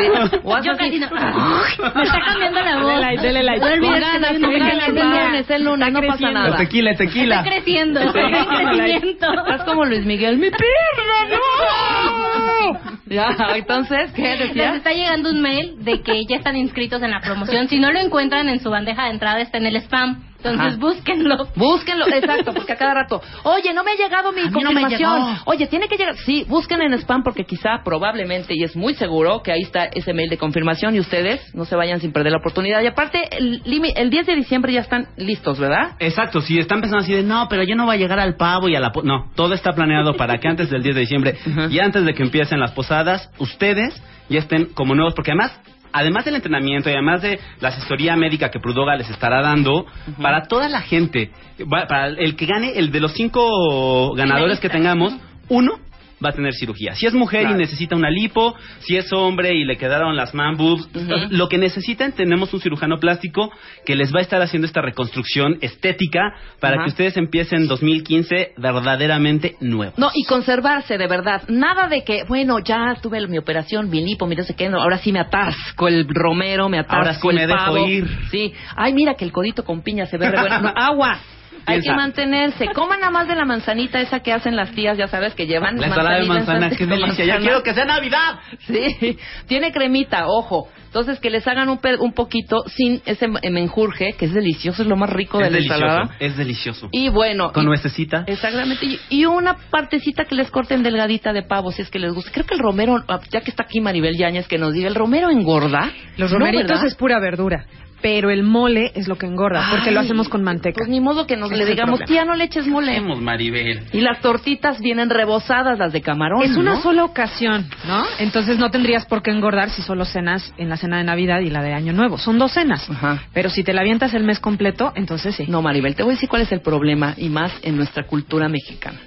Yo 0.44 0.54
así. 0.54 0.68
casi 0.78 0.98
no. 0.98 1.08
Me 1.10 2.02
está 2.02 2.20
cambiando 2.24 2.60
la 2.60 2.76
voz. 2.78 2.86
Dele 2.86 3.00
like, 3.00 3.22
dele 3.22 3.42
like. 3.42 3.60
No 3.60 3.72
olvides 3.72 4.84
que 4.84 4.92
ganas, 4.92 5.50
el 5.50 5.64
lunes, 5.64 5.92
no 5.92 6.00
pasa 6.02 6.30
nada. 6.30 6.56
tequila, 6.56 6.90
el 6.90 6.96
tequila. 6.98 7.36
Está 7.36 7.50
creciendo, 7.50 8.00
está 8.00 8.20
en 8.20 8.44
crecimiento. 8.44 9.26
Estás 9.32 9.64
como 9.64 9.84
Luis 9.84 10.04
Miguel. 10.04 10.38
¡Mi 10.38 10.50
pierna, 10.50 11.36
no! 11.36 12.96
Ya, 13.06 13.36
entonces, 13.54 14.12
¿qué 14.12 14.22
Les 14.36 14.48
decías? 14.48 14.76
está 14.76 14.92
llegando 14.92 15.30
un 15.30 15.40
mail 15.40 15.84
de 15.84 16.02
que 16.02 16.24
ya 16.26 16.36
están 16.36 16.56
inscritos 16.56 17.00
en 17.02 17.12
la 17.12 17.20
promoción. 17.20 17.68
Si 17.68 17.78
no 17.78 17.92
lo 17.92 18.00
encuentran 18.00 18.48
en 18.48 18.60
su 18.60 18.68
bandeja 18.70 19.04
de 19.04 19.10
entrada, 19.10 19.40
está 19.40 19.58
en 19.58 19.66
el 19.66 19.76
spam. 19.76 20.24
Entonces 20.50 20.78
Ajá. 20.78 20.80
búsquenlo. 20.80 21.48
Búsquenlo, 21.54 22.06
exacto, 22.08 22.52
porque 22.54 22.72
a 22.72 22.76
cada 22.76 22.94
rato, 22.94 23.20
oye, 23.44 23.72
no 23.72 23.84
me 23.84 23.92
ha 23.92 23.96
llegado 23.96 24.32
mi 24.32 24.42
no 24.42 24.50
me 24.50 24.52
confirmación. 24.52 24.98
llegó. 24.98 25.36
Oye, 25.46 25.66
tiene 25.66 25.88
que 25.88 25.96
llegar. 25.96 26.16
Sí, 26.16 26.44
busquen 26.48 26.82
en 26.82 26.94
spam 26.94 27.22
porque 27.22 27.44
quizá, 27.44 27.82
probablemente, 27.84 28.54
y 28.54 28.62
es 28.62 28.76
muy 28.76 28.94
seguro 28.94 29.42
que 29.42 29.52
ahí 29.52 29.62
está 29.62 29.84
ese 29.84 30.12
mail 30.12 30.28
de 30.30 30.38
confirmación 30.38 30.94
y 30.94 31.00
ustedes 31.00 31.54
no 31.54 31.64
se 31.64 31.76
vayan 31.76 32.00
sin 32.00 32.12
perder 32.12 32.32
la 32.32 32.38
oportunidad. 32.38 32.82
Y 32.82 32.86
aparte, 32.86 33.20
el, 33.36 33.62
el 33.96 34.10
10 34.10 34.26
de 34.26 34.36
diciembre 34.36 34.72
ya 34.72 34.80
están 34.80 35.08
listos, 35.16 35.58
¿verdad? 35.58 35.92
Exacto, 35.98 36.40
si 36.40 36.58
están 36.58 36.80
pensando 36.80 37.02
así 37.04 37.12
de, 37.12 37.22
no, 37.22 37.46
pero 37.48 37.62
yo 37.62 37.74
no 37.76 37.86
voy 37.86 37.96
a 37.96 37.98
llegar 37.98 38.18
al 38.18 38.36
pavo 38.36 38.68
y 38.68 38.76
a 38.76 38.80
la... 38.80 38.92
po-". 38.92 39.02
No, 39.02 39.30
todo 39.34 39.54
está 39.54 39.72
planeado 39.72 40.14
para 40.16 40.38
que 40.38 40.48
antes 40.48 40.70
del 40.70 40.82
10 40.82 40.94
de 40.94 41.00
diciembre 41.00 41.36
y 41.70 41.78
antes 41.78 42.04
de 42.04 42.14
que 42.14 42.22
empiecen 42.22 42.60
las 42.60 42.72
posadas, 42.72 43.30
ustedes 43.38 44.00
ya 44.28 44.38
estén 44.40 44.66
como 44.74 44.94
nuevos, 44.94 45.14
porque 45.14 45.30
además... 45.32 45.58
Además 45.98 46.26
del 46.26 46.34
entrenamiento 46.34 46.90
y 46.90 46.92
además 46.92 47.22
de 47.22 47.40
la 47.58 47.68
asesoría 47.68 48.16
médica 48.16 48.50
que 48.50 48.60
Prudoga 48.60 48.96
les 48.96 49.08
estará 49.08 49.40
dando, 49.40 49.86
para 50.20 50.42
toda 50.42 50.68
la 50.68 50.82
gente, 50.82 51.30
para 51.70 52.08
el 52.08 52.36
que 52.36 52.44
gane, 52.44 52.72
el 52.76 52.92
de 52.92 53.00
los 53.00 53.14
cinco 53.14 54.14
ganadores 54.14 54.60
que 54.60 54.68
tengamos, 54.68 55.16
uno 55.48 55.78
va 56.24 56.30
a 56.30 56.32
tener 56.32 56.54
cirugía. 56.54 56.94
Si 56.94 57.06
es 57.06 57.14
mujer 57.14 57.42
Claro. 57.42 57.56
y 57.56 57.58
necesita 57.58 57.94
una 57.96 58.10
lipo, 58.10 58.54
si 58.80 58.96
es 58.96 59.12
hombre 59.12 59.54
y 59.54 59.64
le 59.64 59.76
quedaron 59.76 60.16
las 60.16 60.34
man 60.34 60.56
boobs, 60.56 60.88
lo 61.30 61.48
que 61.48 61.58
necesitan 61.58 62.12
tenemos 62.12 62.52
un 62.54 62.60
cirujano 62.60 62.98
plástico 62.98 63.50
que 63.84 63.94
les 63.96 64.14
va 64.14 64.20
a 64.20 64.22
estar 64.22 64.40
haciendo 64.40 64.66
esta 64.66 64.80
reconstrucción 64.80 65.58
estética 65.60 66.32
para 66.60 66.82
que 66.82 66.88
ustedes 66.88 67.16
empiecen 67.16 67.66
2015 67.66 68.52
verdaderamente 68.56 69.56
nuevos. 69.60 69.98
No, 69.98 70.10
y 70.14 70.24
conservarse, 70.24 70.98
de 70.98 71.06
verdad. 71.06 71.42
Nada 71.48 71.88
de 71.88 72.02
que, 72.04 72.24
bueno, 72.24 72.58
ya 72.60 72.96
tuve 73.02 73.26
mi 73.26 73.38
operación, 73.38 73.90
mi 73.90 74.04
lipo, 74.04 74.26
mira, 74.26 74.42
no 74.42 74.46
sé 74.46 74.54
qué, 74.54 74.68
no, 74.68 74.80
ahora 74.80 74.98
sí 74.98 75.12
me 75.12 75.20
atasco 75.20 75.88
el 75.88 76.06
romero, 76.08 76.68
me 76.68 76.78
atasco 76.78 76.96
Ahora 76.96 77.14
sí 77.14 77.28
el 77.28 77.34
me 77.34 77.46
dejo 77.46 77.78
ir. 77.86 78.08
Sí. 78.30 78.52
Ay, 78.76 78.92
mira 78.92 79.14
que 79.14 79.24
el 79.24 79.32
codito 79.32 79.64
con 79.64 79.82
piña 79.82 80.06
se 80.06 80.16
ve 80.18 80.30
re 80.30 80.40
bueno. 80.40 80.60
No, 80.60 80.68
agua. 80.76 81.18
Hay 81.66 81.80
que 81.80 81.92
mantenerse. 81.92 82.66
Coman 82.74 83.00
nada 83.00 83.10
más 83.12 83.28
de 83.28 83.34
la 83.34 83.44
manzanita 83.44 84.00
esa 84.00 84.20
que 84.20 84.32
hacen 84.32 84.56
las 84.56 84.70
tías, 84.72 84.96
ya 84.96 85.08
sabes, 85.08 85.34
que 85.34 85.46
llevan 85.46 85.78
La 85.78 85.88
ensalada 85.88 86.18
de 86.20 86.24
manzana, 86.26 86.70
qué 86.70 86.86
de 86.86 86.96
delicia. 86.96 87.24
Ya 87.24 87.38
quiero 87.38 87.62
que 87.62 87.74
sea 87.74 87.84
Navidad. 87.84 88.38
Sí, 88.66 89.18
tiene 89.46 89.72
cremita, 89.72 90.26
ojo. 90.28 90.68
Entonces, 90.86 91.20
que 91.20 91.28
les 91.28 91.46
hagan 91.46 91.68
un, 91.68 91.78
pe- 91.78 91.96
un 91.98 92.12
poquito 92.14 92.62
sin 92.68 93.02
ese 93.04 93.28
menjurje, 93.28 94.14
que 94.14 94.24
es 94.26 94.32
delicioso, 94.32 94.80
es 94.82 94.88
lo 94.88 94.96
más 94.96 95.10
rico 95.10 95.38
de 95.38 95.46
Es 95.46 95.52
la 95.52 95.58
ensalada. 95.58 96.16
es 96.20 96.36
delicioso. 96.38 96.88
Y 96.90 97.10
bueno, 97.10 97.52
Con 97.52 97.64
y- 97.64 97.66
nuececita. 97.66 98.24
Exactamente. 98.26 98.86
Y, 98.86 98.98
y 99.10 99.24
una 99.26 99.56
partecita 99.70 100.24
que 100.24 100.34
les 100.34 100.50
corten 100.50 100.82
delgadita 100.82 101.32
de 101.34 101.42
pavo, 101.42 101.70
si 101.70 101.82
es 101.82 101.90
que 101.90 101.98
les 101.98 102.14
gusta. 102.14 102.30
Creo 102.32 102.46
que 102.46 102.54
el 102.54 102.60
romero, 102.60 103.04
ah, 103.08 103.20
ya 103.30 103.42
que 103.42 103.50
está 103.50 103.64
aquí 103.64 103.80
Maribel 103.80 104.16
Yáñez, 104.16 104.48
que 104.48 104.56
nos 104.56 104.72
diga, 104.72 104.88
¿el 104.88 104.94
romero 104.94 105.28
engorda? 105.28 105.90
Los 106.16 106.30
romeritos 106.30 106.82
es 106.82 106.94
pura 106.94 107.18
verdura. 107.20 107.66
Pero 108.02 108.30
el 108.30 108.42
mole 108.42 108.92
es 108.94 109.08
lo 109.08 109.16
que 109.16 109.26
engorda, 109.26 109.68
porque 109.70 109.90
lo 109.90 110.00
hacemos 110.00 110.28
con 110.28 110.42
manteca. 110.42 110.76
Pues 110.78 110.88
ni 110.88 111.00
modo 111.00 111.26
que 111.26 111.36
nos 111.36 111.50
le 111.50 111.64
digamos, 111.64 111.98
problema. 111.98 112.06
tía, 112.06 112.24
no 112.24 112.34
le 112.34 112.44
eches 112.44 112.66
mole. 112.66 112.92
Hacemos, 112.92 113.20
Maribel. 113.20 113.84
Y 113.92 114.00
las 114.00 114.20
tortitas 114.20 114.80
vienen 114.80 115.10
rebozadas, 115.10 115.78
las 115.78 115.92
de 115.92 116.02
camarón. 116.02 116.42
Es 116.42 116.56
una 116.56 116.74
¿no? 116.74 116.82
sola 116.82 117.04
ocasión, 117.04 117.66
¿no? 117.86 118.04
Entonces 118.18 118.58
no 118.58 118.70
tendrías 118.70 119.06
por 119.06 119.22
qué 119.22 119.30
engordar 119.30 119.70
si 119.70 119.82
solo 119.82 120.04
cenas 120.04 120.52
en 120.58 120.68
la 120.68 120.76
cena 120.76 120.98
de 120.98 121.04
Navidad 121.04 121.40
y 121.40 121.50
la 121.50 121.62
de 121.62 121.72
Año 121.72 121.92
Nuevo. 121.92 122.18
Son 122.18 122.38
dos 122.38 122.52
cenas. 122.52 122.88
Ajá. 122.88 123.22
Pero 123.32 123.50
si 123.50 123.64
te 123.64 123.72
la 123.72 123.80
avientas 123.80 124.12
el 124.14 124.24
mes 124.24 124.40
completo, 124.40 124.92
entonces 124.94 125.34
sí. 125.34 125.46
No, 125.48 125.62
Maribel, 125.62 125.94
te 125.94 126.02
voy 126.02 126.12
a 126.12 126.14
decir 126.16 126.28
cuál 126.28 126.42
es 126.42 126.52
el 126.52 126.60
problema 126.60 127.14
y 127.16 127.28
más 127.28 127.52
en 127.62 127.76
nuestra 127.76 128.04
cultura 128.04 128.48
mexicana. 128.48 129.00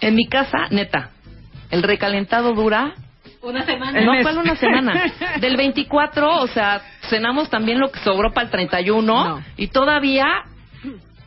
En 0.00 0.14
mi 0.14 0.26
casa, 0.26 0.66
neta, 0.70 1.10
el 1.70 1.82
recalentado 1.82 2.52
dura 2.52 2.94
Una 3.44 3.64
semana. 3.64 4.00
No. 4.00 4.12
¿cuál 4.22 4.38
una 4.38 4.56
semana? 4.56 5.12
Del 5.40 5.56
24, 5.56 6.36
o 6.40 6.46
sea, 6.48 6.80
cenamos 7.08 7.50
también 7.50 7.78
lo 7.78 7.90
que 7.90 8.00
sobró 8.00 8.32
para 8.32 8.46
el 8.46 8.50
31 8.50 9.02
No. 9.02 9.42
y 9.56 9.68
todavía 9.68 10.44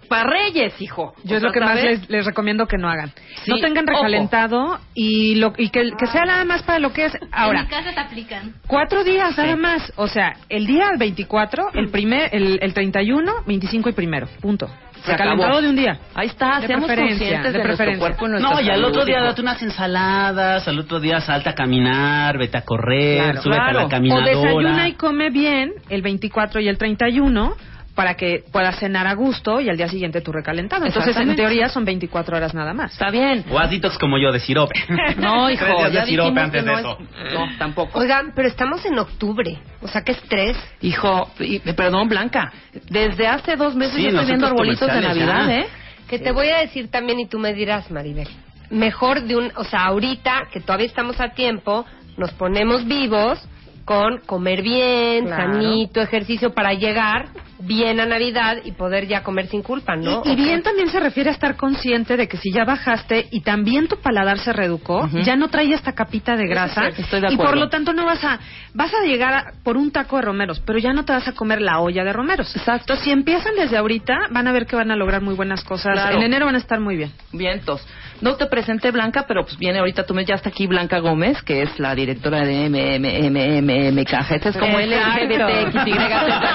para 0.09 0.23
Reyes, 0.29 0.73
hijo. 0.81 1.13
Yo 1.25 1.35
O 1.35 1.37
es 1.37 1.43
lo 1.43 1.51
que 1.51 1.59
más 1.59 1.75
les, 1.83 2.09
les 2.09 2.25
recomiendo 2.25 2.65
que 2.65 2.77
no 2.77 2.87
hagan. 2.89 3.11
Sí, 3.43 3.51
no 3.51 3.57
tengan 3.59 3.83
ojo. 3.89 3.97
recalentado 3.97 4.79
y, 4.93 5.35
lo, 5.35 5.51
y 5.57 5.69
que, 5.69 5.91
que 5.99 6.05
sea 6.07 6.23
nada 6.25 6.45
más 6.45 6.63
para 6.63 6.79
lo 6.79 6.93
que 6.93 7.05
es. 7.05 7.15
En 7.15 7.27
Ahora, 7.31 7.63
mi 7.63 7.67
casa 7.67 7.93
te 7.93 7.99
aplican. 7.99 8.53
cuatro 8.67 9.03
días 9.03 9.37
nada 9.37 9.57
más. 9.57 9.91
O 9.97 10.07
sea, 10.07 10.37
el 10.47 10.65
día 10.65 10.91
24, 10.97 11.71
el, 11.73 11.89
primer, 11.89 12.33
el, 12.33 12.57
el 12.61 12.73
31, 12.73 13.31
25 13.45 13.89
y 13.89 13.91
primero. 13.91 14.27
Punto. 14.39 14.69
Se 15.03 15.11
Recalentado 15.11 15.47
acabó. 15.49 15.61
de 15.61 15.69
un 15.69 15.75
día. 15.75 15.99
Ahí 16.15 16.27
está, 16.27 16.59
De 16.59 16.67
seamos 16.67 16.87
conscientes 16.87 17.53
de 17.53 17.59
de, 17.59 17.63
nuestro 17.63 17.97
cuerpo 17.99 18.27
nuestra 18.27 18.49
No, 18.55 18.61
y 18.61 18.69
al 18.69 18.83
otro 18.83 19.05
día 19.05 19.21
date 19.21 19.41
unas 19.41 19.61
ensaladas, 19.61 20.67
al 20.67 20.79
otro 20.79 20.99
día 20.99 21.19
salta 21.21 21.51
a 21.51 21.55
caminar, 21.55 22.37
vete 22.37 22.57
a 22.57 22.61
correr, 22.61 23.23
Claro. 23.23 23.41
súbete 23.41 23.59
a 23.61 23.63
Claro. 23.65 23.79
la 23.79 23.85
O 23.85 23.89
caminadora. 23.89 24.25
desayuna 24.27 24.87
y 24.89 24.93
come 24.93 25.29
bien 25.29 25.73
el 25.89 26.01
24 26.01 26.59
y 26.61 26.67
el 26.67 26.77
31 26.77 27.55
para 27.97 28.13
que 28.13 28.43
puedas 28.51 28.77
cenar 28.77 29.07
a 29.07 29.15
gusto 29.15 29.59
y 29.59 29.69
al 29.69 29.75
día 29.75 29.89
siguiente 29.89 30.21
tu 30.21 30.31
recalentado. 30.31 30.85
Entonces, 30.85 31.17
en 31.17 31.35
teoría, 31.35 31.67
son 31.67 31.83
24 31.83 32.37
horas 32.37 32.53
nada 32.53 32.71
más. 32.71 32.91
Está 32.93 33.09
bien. 33.09 33.43
O 33.49 33.57
haz 33.57 33.71
detox 33.71 33.97
como 33.97 34.19
yo, 34.19 34.31
de 34.31 34.39
sirope. 34.39 34.75
No, 35.17 35.49
hijo, 35.49 35.65
Tres 35.65 35.77
días 35.79 35.91
ya 35.93 36.01
de 36.01 36.05
sirope 36.05 36.39
antes 36.39 36.63
que 36.63 36.69
de 36.69 36.71
no 36.73 36.77
eso. 36.79 36.97
es- 37.25 37.33
No, 37.33 37.47
tampoco. 37.57 37.97
Oigan, 37.97 38.33
pero 38.35 38.47
estamos 38.47 38.85
en 38.85 38.99
octubre. 38.99 39.57
O 39.81 39.87
sea, 39.87 40.03
qué 40.03 40.11
estrés. 40.11 40.55
Hijo, 40.81 41.31
y- 41.39 41.57
perdón, 41.73 42.07
Blanca, 42.07 42.53
desde 42.87 43.27
hace 43.27 43.55
dos 43.55 43.73
meses 43.75 43.95
Sí, 43.95 44.03
yo 44.03 44.09
estoy 44.09 44.25
viendo 44.27 44.45
arbolitos 44.45 44.87
de 44.93 45.01
Navidad, 45.01 45.47
ya. 45.47 45.55
¿eh? 45.55 45.67
Que 46.07 46.19
te 46.19 46.31
voy 46.31 46.49
a 46.49 46.59
decir 46.59 46.91
también, 46.91 47.19
y 47.19 47.25
tú 47.27 47.39
me 47.39 47.51
dirás, 47.55 47.89
Maribel. 47.89 48.27
Mejor 48.69 49.23
de 49.23 49.37
un. 49.37 49.51
O 49.55 49.63
sea, 49.63 49.85
ahorita, 49.85 50.49
que 50.53 50.59
todavía 50.59 50.85
estamos 50.85 51.19
a 51.19 51.29
tiempo, 51.29 51.83
nos 52.15 52.31
ponemos 52.33 52.85
vivos 52.85 53.39
con 53.85 54.19
comer 54.19 54.61
bien, 54.61 55.25
Claro. 55.25 55.53
sanito, 55.53 55.99
ejercicio 55.99 56.53
para 56.53 56.73
llegar 56.73 57.29
bien 57.59 57.99
a 57.99 58.05
Navidad 58.05 58.57
y 58.63 58.71
poder 58.71 59.07
ya 59.07 59.23
comer 59.23 59.47
sin 59.47 59.63
culpa, 59.63 59.95
¿no? 59.95 60.21
Y, 60.25 60.35
bien 60.35 60.61
también 60.63 60.89
se 60.89 60.99
refiere 60.99 61.29
a 61.29 61.33
estar 61.33 61.55
consciente 61.55 62.17
de 62.17 62.27
que 62.27 62.37
si 62.37 62.51
ya 62.51 62.65
bajaste 62.65 63.27
y 63.31 63.41
también 63.41 63.87
tu 63.87 63.97
paladar 63.97 64.39
se 64.39 64.53
reducó, 64.53 65.07
ya 65.23 65.35
no 65.35 65.47
trae 65.49 65.73
esta 65.73 65.93
capita 65.93 66.35
de 66.35 66.47
grasa 66.47 66.91
sí, 66.91 67.01
estoy 67.01 67.21
de 67.21 67.33
y 67.33 67.37
por 67.37 67.57
lo 67.57 67.69
tanto 67.69 67.93
no 67.93 68.05
vas 68.05 68.23
a 68.23 68.39
vas 68.73 68.93
a 68.93 69.05
llegar 69.05 69.33
a- 69.33 69.53
por 69.63 69.77
un 69.77 69.91
taco 69.91 70.17
de 70.17 70.21
romeros, 70.23 70.59
pero 70.59 70.77
ya 70.79 70.93
no 70.93 71.03
te 71.05 71.13
vas 71.13 71.27
a 71.27 71.33
comer 71.33 71.61
la 71.61 71.79
olla 71.79 72.03
de 72.03 72.13
romeros. 72.13 72.55
Exacto. 72.55 72.83
Entonces, 72.93 73.05
si 73.05 73.11
empiezan 73.11 73.55
desde 73.55 73.77
ahorita, 73.77 74.27
van 74.29 74.47
a 74.47 74.51
ver 74.51 74.65
que 74.67 74.75
van 74.75 74.91
a 74.91 74.95
lograr 74.95 75.21
muy 75.21 75.35
buenas 75.35 75.63
cosas. 75.63 75.93
Claro. 75.93 76.17
En 76.17 76.23
enero 76.23 76.45
van 76.45 76.55
a 76.55 76.59
estar 76.59 76.79
muy 76.79 76.95
bien. 76.95 77.11
Vientos. 77.31 77.85
No 78.21 78.35
te 78.35 78.47
presenté 78.47 78.91
Blanca, 78.91 79.25
pero 79.27 79.43
pues 79.43 79.57
viene 79.57 79.79
ahorita, 79.79 80.05
tú 80.05 80.13
me 80.13 80.25
ya 80.25 80.35
está 80.35 80.49
aquí 80.49 80.67
Blanca 80.67 80.99
Gómez, 80.99 81.41
que 81.43 81.61
es 81.61 81.79
la 81.79 81.93
directora 81.93 82.39
de 82.45 82.69
MMMMKG. 82.69 84.31
Esta 84.33 84.49
es 84.49 84.57
como 84.57 84.79
LGBTXYZ, 84.79 85.95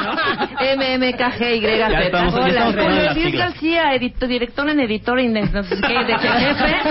¿no? 0.02 0.12
MMKGYZ. 0.76 2.34
Hola, 2.34 2.70
las 2.70 3.16
Luis. 3.16 3.34
García, 3.34 3.92
director 4.26 4.68
en 4.68 4.80
editor 4.80 5.22
no 5.22 5.62
sé 5.62 5.76
qué, 5.80 6.04
de 6.04 6.18
jefe 6.18 6.82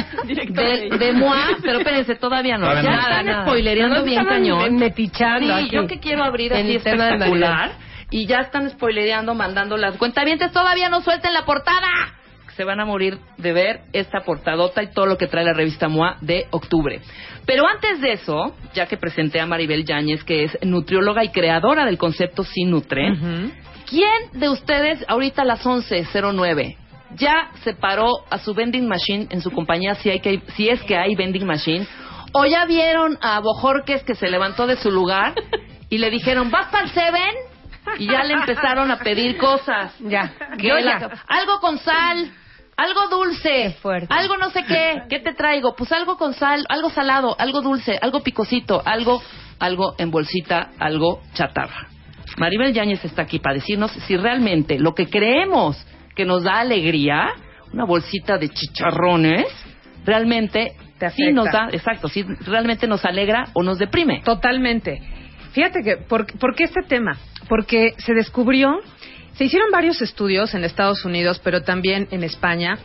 de, 0.98 1.14
MOA, 1.14 1.58
pero 1.62 1.80
espérense, 1.80 2.16
todavía 2.16 2.58
no. 2.58 2.74
Ya 2.82 2.92
están 2.92 3.44
spoilereando 3.44 4.04
bien 4.04 4.26
cañón. 4.26 4.76
metichando 4.78 5.60
Sí, 5.60 5.70
yo 5.70 5.88
que 5.88 6.00
quiero 6.00 6.24
abrir 6.24 6.54
así 6.54 6.76
espectacular. 6.76 7.72
Y 8.10 8.28
ya 8.28 8.40
están 8.40 8.70
spoilereando, 8.70 9.34
mandando 9.36 9.78
las 9.78 9.96
cuentavientes. 9.96 10.52
Todavía 10.52 10.90
no 10.90 11.00
suelten 11.02 11.34
la 11.34 11.46
portada. 11.46 11.88
Se 12.56 12.64
van 12.64 12.80
a 12.80 12.86
morir 12.86 13.18
de 13.38 13.54
ver 13.54 13.82
esta 13.94 14.22
portadota 14.22 14.84
y 14.84 14.92
todo 14.92 15.06
lo 15.06 15.18
que 15.18 15.28
trae 15.28 15.46
la 15.46 15.54
revista 15.54 15.88
MOA 15.88 16.18
de 16.22 16.48
octubre. 16.52 17.02
Pero 17.46 17.64
antes 17.68 18.02
de 18.02 18.14
eso, 18.14 18.56
ya 18.74 18.86
que 18.86 18.98
presenté 18.98 19.40
a 19.40 19.46
Maribel 19.46 19.86
Yáñez, 19.86 20.24
que 20.24 20.44
es 20.44 20.58
nutrióloga 20.62 21.24
y 21.24 21.30
creadora 21.30 21.86
del 21.86 21.98
concepto 21.98 22.44
Sin 22.44 22.72
Nutre, 22.72 23.14
¿quién 23.90 24.40
de 24.40 24.50
ustedes 24.50 25.04
ahorita 25.08 25.42
a 25.42 25.46
las 25.46 25.66
11.09 25.66 26.78
ya 27.16 27.50
se 27.64 27.74
paró 27.74 28.10
a 28.30 28.38
su 28.38 28.54
vending 28.54 28.88
machine 28.88 29.28
en 29.30 29.42
su 29.42 29.52
compañía 29.52 29.96
si, 29.96 30.10
hay 30.10 30.20
que, 30.20 30.42
si 30.56 30.70
es 30.70 30.82
que 30.84 30.98
hay 30.98 31.16
vending 31.16 31.46
machine? 31.46 31.86
¿O 32.34 32.46
ya 32.46 32.66
vieron 32.66 33.18
a 33.22 33.40
Bojorques 33.40 34.04
que 34.04 34.16
se 34.16 34.30
levantó 34.30 34.68
de 34.68 34.78
su 34.78 34.90
lugar 34.90 35.34
y 35.90 35.98
le 35.98 36.10
dijeron, 36.10 36.50
¿vas 36.50 36.68
para 36.68 36.86
el 36.86 36.92
Seven? 36.92 37.36
Y 37.98 38.08
ya 38.08 38.24
le 38.24 38.34
empezaron 38.34 38.90
a 38.92 39.00
pedir 39.00 39.38
cosas. 39.38 39.94
Ya. 40.00 40.32
Yo 40.58 40.78
ya. 40.80 41.10
algo 41.28 41.60
con 41.60 41.78
sal, 41.80 42.32
algo 42.82 43.08
dulce, 43.10 43.76
algo 44.10 44.38
no 44.38 44.50
sé 44.50 44.64
qué, 44.64 45.04
¿qué 45.10 45.20
te 45.20 45.34
traigo? 45.34 45.76
Pues 45.76 45.92
algo 45.92 46.18
con 46.18 46.34
sal, 46.34 46.66
algo 46.68 46.90
salado, 46.90 47.36
algo 47.40 47.62
dulce, 47.62 47.98
algo 48.02 48.22
picosito, 48.22 48.82
algo, 48.84 49.22
algo 49.60 49.96
en 49.98 50.10
bolsita, 50.10 50.72
algo 50.80 51.22
chatarra. 51.34 51.88
Maribel 52.38 52.74
Yáñez 52.74 53.04
está 53.06 53.24
aquí 53.24 53.40
para 53.40 53.56
decirnos 53.56 53.92
si 53.92 54.18
realmente 54.18 54.80
lo 54.80 54.96
que 54.96 55.08
creemos 55.08 55.86
que 56.16 56.26
nos 56.26 56.44
da 56.44 56.60
alegría, 56.60 57.30
una 57.72 57.86
bolsita 57.86 58.38
de 58.38 58.50
chicharrones, 58.50 59.46
realmente 60.06 60.74
Te 60.98 61.10
sí 61.12 61.32
nos 61.32 61.52
da, 61.52 61.70
exacto, 61.72 62.08
si 62.08 62.24
realmente 62.24 62.88
nos 62.88 63.06
alegra 63.06 63.50
o 63.54 63.64
nos 63.64 63.78
deprime. 63.78 64.22
Totalmente. 64.24 65.02
Fíjate 65.52 65.84
que, 65.84 65.98
¿por, 65.98 66.26
por 66.40 66.56
qué 66.56 66.64
este 66.64 66.82
tema? 66.82 67.18
Porque 67.48 67.94
se 67.98 68.14
descubrió, 68.14 68.80
se 69.36 69.46
hicieron 69.46 69.72
varios 69.72 70.02
estudios 70.02 70.54
en 70.54 70.64
Estados 70.64 71.06
Unidos, 71.06 71.40
pero 71.44 71.64
también 71.64 72.08
en 72.12 72.24
España, 72.24 72.78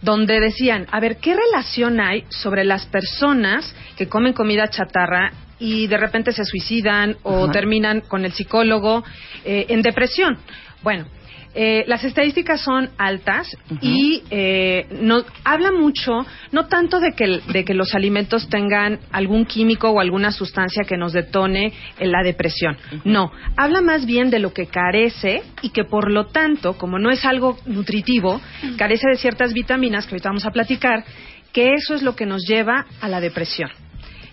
donde 0.00 0.40
decían, 0.40 0.86
a 0.90 1.00
ver, 1.00 1.18
¿qué 1.18 1.34
relación 1.34 2.00
hay 2.00 2.24
sobre 2.28 2.64
las 2.64 2.86
personas 2.86 3.74
que 3.96 4.08
comen 4.08 4.32
comida 4.32 4.68
chatarra 4.68 5.32
y 5.58 5.86
de 5.86 5.96
repente 5.96 6.32
se 6.32 6.44
suicidan 6.44 7.16
o 7.22 7.44
Ajá. 7.44 7.52
terminan 7.52 8.00
con 8.00 8.24
el 8.24 8.32
psicólogo 8.32 9.04
eh, 9.44 9.66
en 9.68 9.82
depresión? 9.82 10.38
Bueno, 10.82 11.06
eh, 11.54 11.84
las 11.86 12.02
estadísticas 12.04 12.60
son 12.62 12.90
altas 12.96 13.56
y 13.80 14.22
eh, 14.30 14.86
no, 15.00 15.22
habla 15.44 15.70
mucho, 15.70 16.24
no 16.50 16.66
tanto 16.66 16.98
de 16.98 17.12
que, 17.12 17.40
de 17.52 17.64
que 17.64 17.74
los 17.74 17.94
alimentos 17.94 18.48
tengan 18.48 19.00
algún 19.10 19.44
químico 19.44 19.90
o 19.90 20.00
alguna 20.00 20.32
sustancia 20.32 20.84
que 20.88 20.96
nos 20.96 21.12
detone 21.12 21.72
en 21.98 22.10
la 22.10 22.22
depresión. 22.22 22.76
No, 23.04 23.30
habla 23.56 23.82
más 23.82 24.06
bien 24.06 24.30
de 24.30 24.38
lo 24.38 24.52
que 24.52 24.66
carece 24.66 25.42
y 25.60 25.70
que 25.70 25.84
por 25.84 26.10
lo 26.10 26.26
tanto, 26.26 26.78
como 26.78 26.98
no 26.98 27.10
es 27.10 27.24
algo 27.24 27.58
nutritivo, 27.66 28.40
carece 28.78 29.08
de 29.08 29.16
ciertas 29.16 29.52
vitaminas 29.52 30.06
que 30.06 30.14
ahorita 30.14 30.30
vamos 30.30 30.46
a 30.46 30.50
platicar, 30.50 31.04
que 31.52 31.74
eso 31.74 31.94
es 31.94 32.02
lo 32.02 32.16
que 32.16 32.24
nos 32.24 32.46
lleva 32.46 32.86
a 33.00 33.08
la 33.08 33.20
depresión 33.20 33.70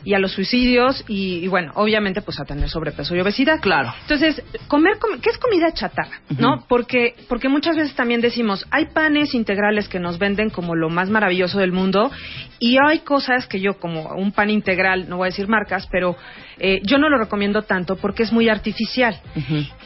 y 0.03 0.13
a 0.13 0.19
los 0.19 0.31
suicidios 0.31 1.03
y, 1.07 1.43
y, 1.43 1.47
bueno, 1.47 1.71
obviamente 1.75 2.21
pues 2.21 2.39
a 2.39 2.45
tener 2.45 2.69
sobrepeso 2.69 3.15
y 3.15 3.19
obesidad. 3.19 3.59
Claro. 3.59 3.93
Entonces, 4.03 4.41
comer, 4.67 4.97
com- 4.99 5.19
¿qué 5.21 5.29
es 5.29 5.37
comida 5.37 5.71
chatarra? 5.73 6.19
¿No? 6.37 6.65
Porque, 6.67 7.15
porque 7.27 7.49
muchas 7.49 7.75
veces 7.75 7.95
también 7.95 8.21
decimos, 8.21 8.65
hay 8.71 8.85
panes 8.87 9.33
integrales 9.33 9.87
que 9.89 9.99
nos 9.99 10.17
venden 10.17 10.49
como 10.49 10.75
lo 10.75 10.89
más 10.89 11.09
maravilloso 11.09 11.59
del 11.59 11.71
mundo 11.71 12.11
y 12.59 12.77
hay 12.83 12.99
cosas 12.99 13.45
que 13.47 13.59
yo 13.59 13.77
como 13.79 14.09
un 14.15 14.31
pan 14.31 14.49
integral, 14.49 15.09
no 15.09 15.17
voy 15.17 15.25
a 15.27 15.31
decir 15.31 15.47
marcas, 15.47 15.87
pero 15.91 16.15
eh, 16.59 16.81
yo 16.83 16.97
no 16.97 17.09
lo 17.09 17.17
recomiendo 17.17 17.63
tanto 17.63 17.95
porque 17.97 18.23
es 18.23 18.31
muy 18.31 18.49
artificial. 18.49 19.19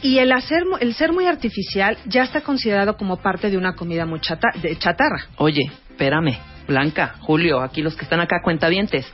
Y 0.02 0.20
el, 0.20 0.32
hacer, 0.32 0.64
el 0.80 0.94
ser 0.94 1.12
muy 1.12 1.26
artificial 1.28 1.98
ya 2.06 2.24
está 2.24 2.42
considerado 2.42 2.98
como 2.98 3.18
parte 3.18 3.50
de 3.50 3.58
una 3.58 3.74
comida 3.76 4.06
muy 4.06 4.20
chata- 4.20 4.54
de 4.62 4.76
chatarra. 4.78 5.26
Oye, 5.38 5.72
espérame, 5.90 6.38
Blanca, 6.68 7.16
Julio, 7.20 7.62
aquí 7.62 7.82
los 7.82 7.96
que 7.96 8.04
están 8.04 8.20
acá 8.20 8.38
cuentavientes. 8.44 9.06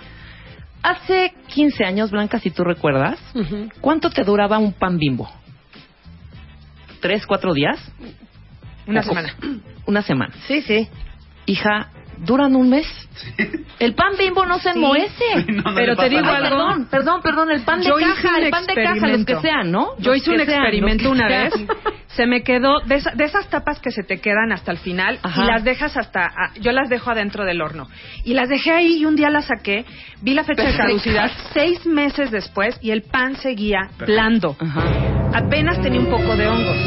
Hace 0.82 1.34
15 1.48 1.84
años, 1.84 2.12
Blanca, 2.12 2.40
si 2.40 2.52
tú 2.52 2.64
recuerdas, 2.64 3.20
¿cuánto 3.82 4.10
te 4.10 4.24
duraba 4.24 4.58
un 4.58 4.72
pan 4.74 4.98
bimbo? 4.98 5.30
¿Tres, 7.02 7.26
cuatro 7.26 7.54
días? 7.54 7.78
Una 8.88 9.02
O- 9.02 9.04
semana. 9.04 9.30
Una 9.86 10.02
semana. 10.02 10.34
Sí, 10.48 10.62
sí. 10.62 10.88
Hija, 11.46 11.90
duran 12.26 12.55
un 12.55 12.70
mes. 12.70 12.86
El 13.80 13.95
pan 13.95 14.13
bimbo 14.17 14.45
no 14.45 14.57
se 14.59 14.72
Sí. 14.74 14.78
enmohece. 14.80 15.45
no, 15.47 15.63
no 15.72 15.76
Pero 15.76 15.95
te 15.95 16.09
digo 16.09 16.22
nada. 16.22 16.38
Ay, 16.38 16.45
algo. 16.45 16.57
Perdón, 16.57 16.88
perdón, 16.89 17.22
perdón, 17.22 17.51
el 17.51 17.61
pan 17.61 17.80
de 17.82 17.88
Yo 17.88 17.95
caja, 17.97 18.38
el 18.39 18.49
pan 18.49 18.65
de 18.65 18.76
caja, 18.76 19.07
los 19.07 19.26
que 19.26 19.36
sean, 19.38 19.72
¿no? 19.72 19.97
Yo 19.99 20.11
Los 20.11 20.17
hice 20.17 20.32
un 20.32 20.38
sean, 20.38 20.49
experimento 20.49 21.09
una 21.09 21.28
vez. 21.28 21.53
Se 22.07 22.26
me 22.26 22.43
quedó 22.43 22.80
de, 22.86 22.95
esa- 22.95 23.11
de 23.11 23.24
esas 23.24 23.47
tapas 23.49 23.80
que 23.80 23.91
se 23.91 24.03
te 24.03 24.20
quedan 24.20 24.51
hasta 24.51 24.72
el 24.72 24.78
final 24.80 25.20
Ajá. 25.24 25.43
y 25.43 25.47
las 25.47 25.63
dejas 25.63 25.95
hasta. 25.95 26.26
a- 26.26 26.53
yo 26.59 26.72
las 26.72 26.89
dejo 26.89 27.11
adentro 27.11 27.45
del 27.45 27.61
horno. 27.61 27.88
Y 28.26 28.34
las 28.34 28.49
dejé 28.49 28.72
ahí 28.72 28.97
y 28.97 29.05
un 29.05 29.15
día 29.15 29.30
las 29.30 29.45
saqué. 29.45 29.86
Vi 30.22 30.34
la 30.34 30.43
fecha 30.43 30.63
de 30.63 30.76
caducidad 30.76 31.32
seis 31.53 31.86
meses 31.86 32.32
después 32.32 32.78
y 32.82 32.91
el 32.91 33.03
pan 33.03 33.36
seguía 33.38 33.89
blando. 34.05 34.55
Ajá. 34.59 34.84
Apenas 35.34 35.82
tenía 35.82 35.99
un 35.99 36.07
poco 36.09 36.36
de 36.36 36.47
hongos. 36.47 36.78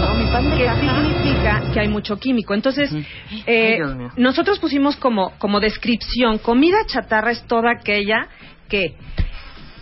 No, 0.00 0.14
mi 0.14 0.30
pan 0.30 0.50
de 0.50 0.64
caja. 0.64 1.19
Significa 1.40 1.72
que 1.72 1.80
hay 1.80 1.88
mucho 1.88 2.16
químico. 2.18 2.54
Entonces, 2.54 2.92
eh, 3.46 3.78
Ay, 3.82 4.08
nosotros 4.16 4.58
pusimos 4.58 4.96
como, 4.96 5.32
como 5.38 5.60
descripción, 5.60 6.38
comida 6.38 6.78
chatarra 6.86 7.30
es 7.30 7.42
toda 7.46 7.72
aquella 7.72 8.28
que 8.68 8.94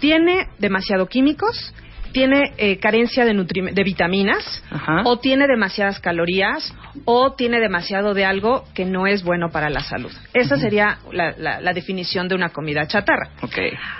tiene 0.01 0.47
demasiado 0.59 1.07
químicos, 1.07 1.75
tiene 2.13 2.53
eh, 2.57 2.79
carencia 2.79 3.25
de, 3.27 3.35
nutri- 3.35 3.73
de 3.73 3.83
vitaminas, 3.85 4.65
Ajá. 4.71 5.03
o 5.05 5.19
tiene 5.19 5.47
demasiadas 5.47 6.01
calorías, 6.01 6.75
o 7.05 7.35
tiene 7.35 7.61
demasiado 7.61 8.15
de 8.15 8.25
algo 8.25 8.65
que 8.75 8.85
no 8.87 9.07
es 9.07 9.23
bueno 9.23 9.51
para 9.51 9.69
la 9.69 9.81
salud. 9.81 10.11
Esa 10.33 10.57
sería 10.57 10.99
la, 11.13 11.35
la- 11.37 11.61
la 11.61 11.73
definición 11.75 12.27
de 12.29 12.35
una 12.35 12.49
comida 12.51 12.87
chatarra. 12.87 13.31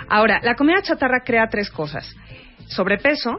Ahora, 0.09 0.39
la 0.43 0.55
comida 0.55 0.81
chatarra 0.81 1.21
crea 1.23 1.47
tres 1.51 1.69
cosas. 1.69 2.11
Sobrepeso, 2.67 3.37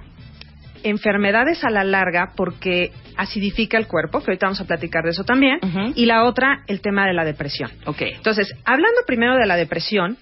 enfermedades 0.82 1.64
a 1.64 1.70
la 1.70 1.84
larga 1.84 2.32
porque 2.36 2.92
acidifica 3.16 3.76
el 3.78 3.86
cuerpo, 3.86 4.20
que 4.20 4.30
ahorita 4.30 4.46
vamos 4.46 4.60
a 4.60 4.64
platicar 4.66 5.04
de 5.04 5.10
eso 5.10 5.24
también, 5.24 5.58
y 5.94 6.06
la 6.06 6.24
otra, 6.24 6.62
el 6.66 6.80
tema 6.80 7.06
de 7.06 7.12
la 7.14 7.24
depresión. 7.24 7.70
Ok. 7.86 8.02
Entonces, 8.02 8.54
hablando 8.64 9.00
primero 9.06 9.36
de 9.36 9.46
la 9.46 9.56
depresión, 9.56 10.16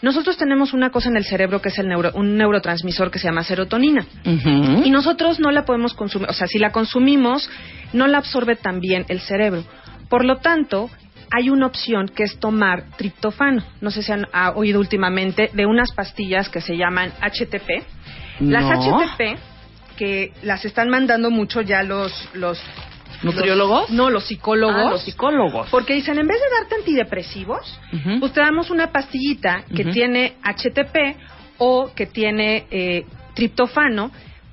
nosotros 0.00 0.36
tenemos 0.38 0.72
una 0.74 0.90
cosa 0.90 1.08
en 1.08 1.16
el 1.16 1.24
cerebro 1.24 1.60
que 1.60 1.70
es 1.70 1.78
el 1.78 1.88
neuro- 1.88 2.12
un 2.14 2.36
neurotransmisor 2.36 3.10
que 3.10 3.18
se 3.18 3.26
llama 3.26 3.42
serotonina. 3.42 4.06
Y 4.84 4.90
nosotros 4.90 5.40
no 5.40 5.50
la 5.50 5.64
podemos 5.64 5.94
consumir, 5.94 6.28
o 6.30 6.32
sea, 6.32 6.46
si 6.46 6.58
la 6.58 6.70
consumimos, 6.70 7.50
no 7.92 8.06
la 8.06 8.18
absorbe 8.18 8.54
tan 8.56 8.78
bien 8.80 9.04
el 9.08 9.20
cerebro. 9.20 9.64
Por 10.08 10.24
lo 10.24 10.36
tanto, 10.36 10.88
hay 11.30 11.50
una 11.50 11.66
opción 11.66 12.08
que 12.08 12.22
es 12.22 12.38
tomar 12.38 12.84
triptofano. 12.96 13.62
No 13.82 13.90
sé 13.90 14.02
si 14.02 14.12
han 14.12 14.26
ha 14.32 14.52
oído 14.52 14.80
últimamente 14.80 15.50
de 15.52 15.66
unas 15.66 15.92
pastillas 15.92 16.48
que 16.48 16.60
se 16.62 16.76
llaman 16.76 17.10
HTP. 17.20 17.82
Las. 18.40 18.64
HTP, 19.18 19.36
que 19.98 20.32
las 20.42 20.64
están 20.64 20.88
mandando 20.88 21.30
mucho 21.30 21.60
ya 21.60 21.82
los... 21.82 22.12
los 22.34 22.58
¿Nutriólogos? 23.22 23.88
los- 23.88 23.90
no, 23.90 24.10
los 24.10 24.24
psicólogos. 24.28 24.76
Ah, 24.86 24.90
los 24.90 25.02
psicólogos. 25.02 25.68
Porque 25.70 25.92
dicen, 25.94 26.18
en 26.20 26.26
vez 26.28 26.38
de 26.40 26.56
darte 26.60 26.74
antidepresivos, 26.76 27.80
Ujú. 27.92 28.20
pues 28.20 28.32
te 28.32 28.40
damos 28.40 28.70
una 28.70 28.92
pastillita 28.92 29.64
que 29.74 29.84
tiene 29.86 30.34
HTP 30.44 31.16
o 31.58 31.90
que 31.96 32.06
tiene 32.06 32.66
eh, 32.70 33.04
triptofano 33.34 34.12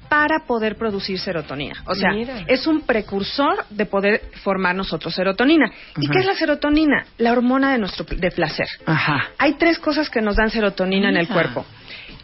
para 0.10 0.46
poder 0.48 0.78
producir 0.78 1.20
serotonina. 1.20 1.84
O 1.86 1.94
sea, 1.94 2.12
Mira. 2.12 2.44
es 2.48 2.66
un 2.66 2.82
precursor 2.82 3.66
de 3.70 3.86
poder 3.86 4.22
formar 4.44 4.76
nosotros 4.76 5.14
serotonina. 5.14 5.72
¿Y 6.00 6.08
qué 6.08 6.20
es 6.20 6.26
la 6.26 6.34
serotonina? 6.36 7.06
La 7.20 7.34
hormona 7.34 7.72
de 7.72 7.78
nuestro 7.80 8.06
de 8.06 8.32
placer. 8.32 8.68
Ajá. 8.88 9.30
Hay 9.38 9.54
tres 9.56 9.78
cosas 9.78 10.10
que 10.10 10.22
nos 10.22 10.36
dan 10.38 10.50
serotonina 10.50 11.10
en 11.10 11.18
el 11.18 11.28
cuerpo. 11.28 11.66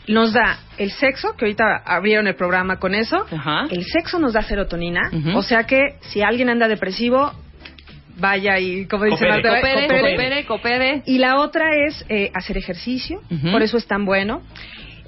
Nos 0.07 0.33
da 0.33 0.57
el 0.77 0.91
sexo, 0.91 1.35
que 1.37 1.45
ahorita 1.45 1.83
abrieron 1.85 2.27
el 2.27 2.35
programa 2.35 2.77
con 2.77 2.95
eso. 2.95 3.25
Ajá. 3.31 3.67
El 3.69 3.83
sexo 3.85 4.19
nos 4.19 4.33
da 4.33 4.41
serotonina. 4.41 5.11
O 5.35 5.43
sea 5.43 5.65
que 5.65 5.95
si 6.01 6.21
alguien 6.21 6.49
anda 6.49 6.67
depresivo, 6.67 7.31
vaya 8.17 8.59
y, 8.59 8.87
como 8.87 9.05
dice 9.05 9.17
Coopere. 9.25 9.31
Marta, 9.31 9.49
Coopere, 9.49 9.87
coopere. 9.87 10.15
coopere, 10.15 10.45
coopere. 10.45 11.03
Y 11.05 11.17
la 11.19 11.39
otra 11.39 11.65
es 11.87 12.05
eh, 12.09 12.31
hacer 12.33 12.57
ejercicio, 12.57 13.21
por 13.51 13.61
eso 13.61 13.77
es 13.77 13.85
tan 13.87 14.05
bueno. 14.05 14.41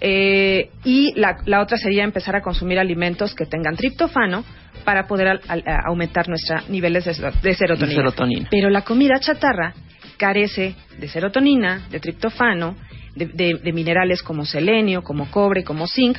Eh, 0.06 0.70
y 0.84 1.14
la, 1.20 1.38
la 1.46 1.62
otra 1.62 1.78
sería 1.78 2.04
empezar 2.04 2.36
a 2.36 2.41
consumir 2.41 2.78
alimentos 2.78 3.34
que 3.36 3.46
tengan 3.46 3.76
triptofano 3.78 4.44
para 4.84 5.08
poder 5.08 5.28
al- 5.30 5.41
al- 5.48 5.64
aumentar 5.86 6.28
nuestros 6.28 6.68
niveles 6.70 7.06
de, 7.06 7.12
de 7.41 7.54
serotonina. 7.56 7.88
De 7.89 7.96
serotonina. 7.96 8.48
Pero 8.52 8.70
la 8.70 8.82
comida 8.82 9.18
chatarra 9.20 9.74
carece 10.18 10.76
de 11.00 11.08
serotonina, 11.08 11.84
de 11.89 12.00
triptofano, 12.00 12.76
de, 13.16 13.28
de- 13.28 13.59
de 13.64 13.74
minerales 13.74 14.22
como 14.24 14.45
selenio, 14.45 15.03
como 15.03 15.30
cobre, 15.32 15.64
como 15.64 15.88
zinc, 15.88 16.18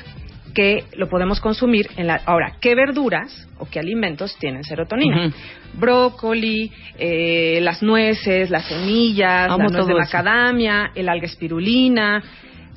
que 0.54 0.84
lo 0.96 1.08
podemos 1.08 1.40
consumir 1.40 1.88
en 1.96 2.06
la... 2.06 2.20
Ahora, 2.26 2.58
¿qué 2.60 2.76
verduras 2.76 3.48
o 3.58 3.66
qué 3.66 3.80
alimentos 3.80 4.36
tienen 4.38 4.62
serotonina? 4.62 5.32
Brócoli, 5.74 6.70
eh, 6.96 7.58
las 7.60 7.82
nueces, 7.82 8.50
las 8.50 8.64
semillas, 8.66 9.50
Amo 9.50 9.64
la 9.64 9.68
nuez 9.70 9.86
de 9.86 9.92
eso. 9.92 9.98
macadamia, 9.98 10.92
el 10.94 11.08
alga 11.08 11.26
espirulina, 11.26 12.22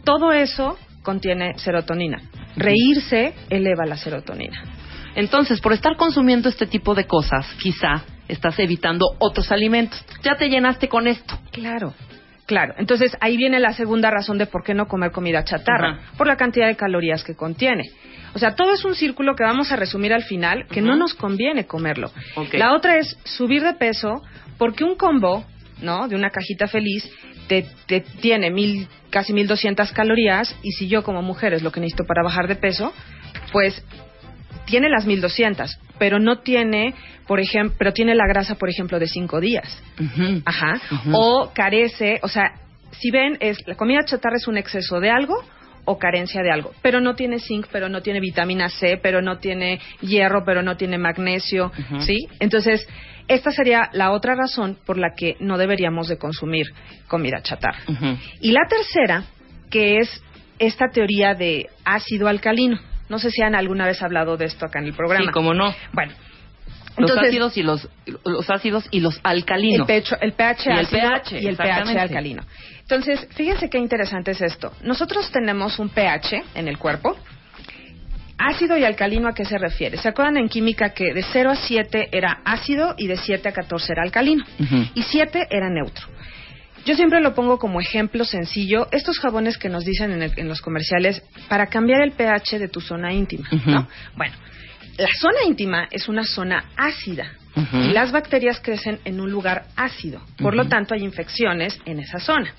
todo 0.03 0.31
eso 0.33 0.77
contiene 1.03 1.57
serotonina. 1.59 2.19
Reírse 2.55 3.33
eleva 3.49 3.85
la 3.85 3.95
serotonina. 3.97 4.63
Entonces, 5.15 5.61
por 5.61 5.73
estar 5.73 5.95
consumiendo 5.97 6.49
este 6.49 6.65
tipo 6.65 6.95
de 6.95 7.05
cosas, 7.05 7.45
quizá 7.61 8.03
estás 8.27 8.57
evitando 8.59 9.05
otros 9.19 9.51
alimentos. 9.51 10.03
Ya 10.23 10.35
te 10.35 10.49
llenaste 10.49 10.87
con 10.89 11.07
esto. 11.07 11.37
Claro. 11.51 11.93
Claro, 12.47 12.75
entonces 12.77 13.11
ahí 13.19 13.35
viene 13.35 13.59
la 13.59 13.73
segunda 13.73 14.09
razón 14.09 14.37
de 14.37 14.45
por 14.45 14.63
qué 14.63 14.73
no 14.73 14.87
comer 14.87 15.11
comida 15.11 15.43
chatarra, 15.43 15.99
por 16.17 16.27
la 16.27 16.37
cantidad 16.37 16.67
de 16.67 16.77
calorías 16.77 17.25
que 17.25 17.35
contiene. 17.35 17.91
O 18.33 18.39
sea, 18.39 18.55
todo 18.55 18.71
es 18.71 18.85
un 18.85 18.95
círculo 18.95 19.35
que 19.35 19.43
vamos 19.43 19.73
a 19.73 19.75
resumir 19.75 20.13
al 20.13 20.23
final, 20.23 20.65
que 20.67 20.81
no 20.81 20.95
nos 20.95 21.13
conviene 21.13 21.65
comerlo. 21.65 22.09
La 22.53 22.73
otra 22.73 22.97
es 22.97 23.17
subir 23.25 23.63
de 23.63 23.73
peso, 23.73 24.23
porque 24.57 24.85
un 24.85 24.95
combo, 24.95 25.45
¿no? 25.81 26.07
De 26.07 26.15
una 26.15 26.29
cajita 26.29 26.67
feliz, 26.67 27.11
te, 27.49 27.65
te 27.85 27.99
tiene 27.99 28.49
mil, 28.49 28.87
casi 29.09 29.33
1200 29.33 29.91
calorías, 29.91 30.55
y 30.63 30.71
si 30.71 30.87
yo 30.87 31.03
como 31.03 31.21
mujer 31.21 31.53
es 31.53 31.63
lo 31.63 31.73
que 31.73 31.81
necesito 31.81 32.05
para 32.05 32.23
bajar 32.23 32.47
de 32.47 32.55
peso, 32.55 32.93
pues 33.51 33.83
tiene 34.67 34.89
las 34.89 35.05
1200, 35.05 35.79
pero 35.97 36.19
no 36.19 36.39
tiene, 36.39 36.93
por 37.25 37.39
ejemplo, 37.39 37.75
pero 37.79 37.93
tiene 37.93 38.13
la 38.13 38.27
grasa, 38.27 38.55
por 38.55 38.69
ejemplo, 38.69 38.99
de 38.99 39.07
5 39.07 39.39
días. 39.39 39.81
Ajá. 40.45 40.79
O 41.13 41.51
carece, 41.55 42.19
o 42.21 42.27
sea, 42.27 42.51
si 42.91 43.09
ven, 43.09 43.37
es 43.39 43.65
la 43.65 43.75
comida 43.75 44.03
chatarra 44.05 44.35
es 44.35 44.47
un 44.47 44.57
exceso 44.57 44.99
de 44.99 45.09
algo 45.09 45.35
o 45.85 45.97
carencia 45.97 46.43
de 46.43 46.51
algo, 46.51 46.73
pero 46.81 46.99
no 46.99 47.15
tiene 47.15 47.39
zinc, 47.39 47.67
pero 47.71 47.87
no 47.87 48.01
tiene 48.01 48.19
vitamina 48.19 48.69
C, 48.69 48.99
pero 49.01 49.21
no 49.21 49.37
tiene 49.37 49.79
hierro, 50.01 50.43
pero 50.45 50.61
no 50.61 50.75
tiene 50.75 50.97
magnesio. 50.97 51.71
¿sí? 51.99 52.27
Entonces, 52.41 52.85
esta 53.29 53.51
sería 53.51 53.89
la 53.93 54.11
otra 54.11 54.35
razón 54.35 54.77
por 54.85 54.97
la 54.97 55.13
que 55.15 55.37
no 55.39 55.57
deberíamos 55.57 56.09
de 56.09 56.17
consumir 56.17 56.67
comida 57.07 57.41
chatarra. 57.41 57.79
Y 58.41 58.51
la 58.51 58.67
tercera, 58.67 59.23
que 59.71 59.99
es 59.99 60.21
esta 60.59 60.89
teoría 60.91 61.33
de 61.35 61.67
ácido 61.85 62.27
alcalino. 62.27 62.79
No 63.09 63.19
sé 63.19 63.29
si 63.31 63.41
han 63.41 63.55
alguna 63.55 63.85
vez 63.85 64.01
hablado 64.01 64.37
de 64.37 64.45
esto 64.45 64.65
acá 64.65 64.79
en 64.79 64.85
el 64.85 64.93
programa. 64.93 65.25
Sí, 65.25 65.31
cómo 65.31 65.53
no. 65.53 65.73
Bueno, 65.93 66.13
Los 66.97 67.09
entonces, 67.11 67.27
ácidos 67.29 67.57
y 67.57 67.63
los, 67.63 67.89
los 68.25 68.49
ácidos 68.49 68.87
y 68.91 68.99
los 68.99 69.15
el, 69.15 69.21
alcalinos. 69.23 69.87
pecho- 69.87 70.17
el 70.19 70.33
pH 70.33 70.65
Y 70.69 70.73
el 70.73 70.79
ácido 70.85 71.01
pH, 71.01 71.39
y 71.41 71.47
el 71.47 71.55
pH 71.57 71.99
alcalino. 71.99 72.43
Entonces, 72.81 73.27
fíjense 73.35 73.69
qué 73.69 73.77
interesante 73.77 74.31
es 74.31 74.41
esto. 74.41 74.71
Nosotros 74.81 75.29
tenemos 75.31 75.77
un 75.79 75.89
pH 75.89 76.43
en 76.55 76.67
el 76.67 76.77
cuerpo. 76.77 77.17
Ácido 78.39 78.77
y 78.77 78.83
alcalino, 78.85 79.27
¿a 79.27 79.33
qué 79.33 79.45
se 79.45 79.57
refiere? 79.57 79.97
¿Se 79.97 80.07
acuerdan 80.07 80.37
en 80.37 80.47
química 80.47 80.91
que 80.91 81.11
de 81.13 81.23
0 81.23 81.49
a 81.51 81.55
7 81.55 82.09
era 82.11 82.41
ácido 82.45 82.93
y 82.97 83.07
de 83.07 83.17
7 83.17 83.49
a 83.49 83.51
14 83.51 83.93
era 83.93 84.03
alcalino? 84.03 84.45
Y 84.93 85.01
7 85.01 85.47
era 85.49 85.69
neutro. 85.69 86.05
Yo 86.87 86.95
siempre 86.95 87.19
lo 87.19 87.33
pongo 87.35 87.59
como 87.59 87.79
ejemplo 87.81 88.23
sencillo, 88.23 88.87
estos 88.91 89.19
jabones 89.19 89.57
que 89.57 89.67
nos 89.69 89.83
dicen 89.83 90.11
en, 90.11 90.21
el- 90.23 90.33
en 90.37 90.47
los 90.47 90.61
comerciales 90.61 91.21
para 91.49 91.67
cambiar 91.67 92.01
el 92.01 92.13
pH 92.13 92.59
de 92.59 92.67
tu 92.69 92.79
zona 92.81 93.11
íntima. 93.13 93.47
¿no? 93.65 93.87
Bueno, 94.15 94.35
la 94.97 95.09
zona 95.19 95.43
íntima 95.45 95.87
es 95.91 96.07
una 96.07 96.23
zona 96.23 96.63
ácida 96.77 97.33
y 97.89 97.91
las 97.91 98.11
bacterias 98.11 98.59
crecen 98.61 98.99
en 99.03 99.19
un 99.19 99.31
lugar 99.31 99.65
ácido. 99.75 100.21
Por 100.37 100.55
lo 100.55 100.67
tanto, 100.69 100.93
hay 100.93 101.03
infecciones 101.03 101.79
en 101.85 101.99
esa 101.99 102.19
zona. 102.19 102.53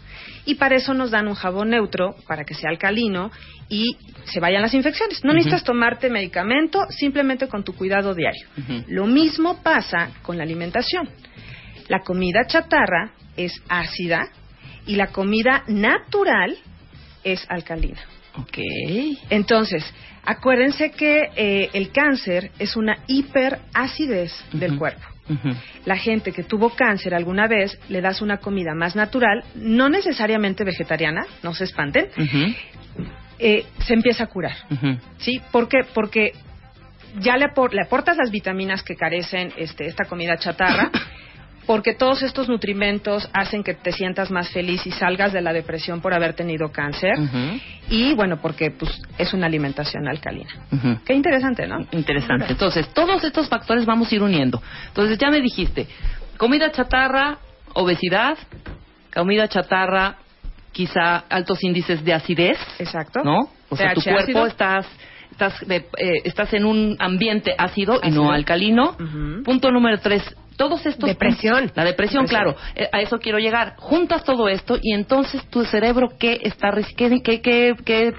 Y 0.44 0.56
para 0.56 0.74
eso 0.76 0.92
nos 0.92 1.10
dan 1.12 1.28
un 1.28 1.34
jabón 1.34 1.70
neutro 1.70 2.16
para 2.26 2.42
que 2.44 2.54
sea 2.54 2.68
alcalino 2.70 3.30
y 3.68 3.96
se 4.24 4.40
vayan 4.40 4.60
las 4.62 4.74
infecciones. 4.74 5.22
No 5.24 5.32
necesitas 5.34 5.62
tomarte 5.64 6.10
medicamento, 6.10 6.80
simplemente 6.90 7.46
con 7.48 7.62
tu 7.64 7.74
cuidado 7.74 8.12
diario. 8.14 8.46
Lo 8.88 9.06
mismo 9.06 9.62
pasa 9.62 10.10
con 10.22 10.36
la 10.36 10.42
alimentación. 10.42 11.08
La 11.88 12.00
comida 12.00 12.40
chatarra 12.46 13.12
es 13.38 13.62
ácida 13.68 14.28
y 14.86 14.96
la 14.96 15.06
comida 15.08 15.64
natural 15.68 16.56
es 17.24 17.44
alcalina. 17.48 18.00
Ok. 18.36 18.58
Entonces, 19.30 19.82
acuérdense 20.24 20.90
que 20.90 21.30
eh, 21.34 21.70
el 21.72 21.90
cáncer 21.90 22.50
es 22.58 22.76
una 22.76 22.98
hiperacidez 23.06 24.32
del 24.52 24.76
cuerpo. 24.78 25.02
La 25.84 25.96
gente 25.98 26.32
que 26.32 26.42
tuvo 26.42 26.70
cáncer 26.70 27.14
alguna 27.14 27.46
vez 27.48 27.78
le 27.90 28.00
das 28.00 28.22
una 28.22 28.38
comida 28.38 28.74
más 28.74 28.96
natural, 28.96 29.44
no 29.56 29.90
necesariamente 29.90 30.64
vegetariana, 30.64 31.26
no 31.42 31.52
se 31.52 31.64
espanten, 31.64 32.08
eh, 33.38 33.66
se 33.84 33.92
empieza 33.94 34.24
a 34.24 34.26
curar. 34.28 34.56
¿Sí? 35.18 35.40
¿Por 35.52 35.68
qué? 35.68 35.80
Porque 35.92 36.32
ya 37.20 37.36
le, 37.36 37.44
apor- 37.46 37.72
le 37.72 37.82
aportas 37.82 38.16
las 38.16 38.30
vitaminas 38.30 38.82
que 38.82 38.96
carecen 38.96 39.52
este, 39.58 39.86
esta 39.86 40.04
comida 40.06 40.38
chatarra, 40.38 40.90
porque 41.68 41.92
todos 41.92 42.22
estos 42.22 42.48
nutrimentos 42.48 43.28
hacen 43.34 43.62
que 43.62 43.74
te 43.74 43.92
sientas 43.92 44.30
más 44.30 44.48
feliz 44.48 44.86
y 44.86 44.90
salgas 44.90 45.34
de 45.34 45.42
la 45.42 45.52
depresión 45.52 46.00
por 46.00 46.14
haber 46.14 46.32
tenido 46.32 46.72
cáncer. 46.72 47.12
Y 47.90 48.14
bueno, 48.14 48.38
porque 48.40 48.70
pues 48.70 48.90
es 49.18 49.34
una 49.34 49.46
alimentación 49.46 50.08
alcalina. 50.08 50.48
ujú. 50.72 50.98
Qué 51.04 51.12
interesante, 51.12 51.66
¿no? 51.66 51.86
Interesante. 51.92 52.46
Entonces, 52.48 52.88
todos 52.94 53.22
estos 53.22 53.48
factores 53.50 53.84
vamos 53.84 54.10
a 54.10 54.14
ir 54.14 54.22
uniendo. 54.22 54.62
Entonces, 54.88 55.18
ya 55.18 55.28
me 55.30 55.42
dijiste, 55.42 55.86
comida 56.38 56.72
chatarra, 56.72 57.36
obesidad, 57.74 58.38
comida 59.14 59.46
chatarra, 59.46 60.16
quizá 60.72 61.18
altos 61.28 61.62
índices 61.62 62.02
de 62.02 62.14
acidez, 62.14 62.58
Exacto. 62.78 63.20
¿no? 63.22 63.50
O 63.68 63.76
sea, 63.76 63.92
tu 63.92 64.00
cuerpo 64.00 64.22
ácido. 64.22 64.46
estás 64.46 64.86
estás 65.30 65.60
de- 65.68 65.86
eh, 65.98 66.22
estás 66.24 66.52
en 66.54 66.64
un 66.64 66.96
ambiente 66.98 67.54
ácido 67.58 68.00
y 68.02 68.10
no 68.10 68.32
alcalino. 68.32 68.96
Punto 69.44 69.70
número 69.70 69.98
tres. 69.98 70.22
Todos 70.58 70.84
estos 70.84 71.08
Depresión. 71.08 71.70
la 71.74 71.84
depresión, 71.84 72.24
Depresión. 72.24 72.26
claro, 72.26 72.56
eh, 72.74 72.88
a 72.92 73.00
eso 73.00 73.18
quiero 73.18 73.38
llegar. 73.38 73.76
Juntas 73.78 74.24
todo 74.24 74.48
esto 74.48 74.76
y 74.82 74.92
entonces 74.92 75.42
tu 75.48 75.64
cerebro 75.64 76.10
qué 76.18 76.38
está 76.42 76.70
qué, 76.96 77.22
qué, 77.22 77.40
qué- 77.40 77.74
qué 77.86 78.12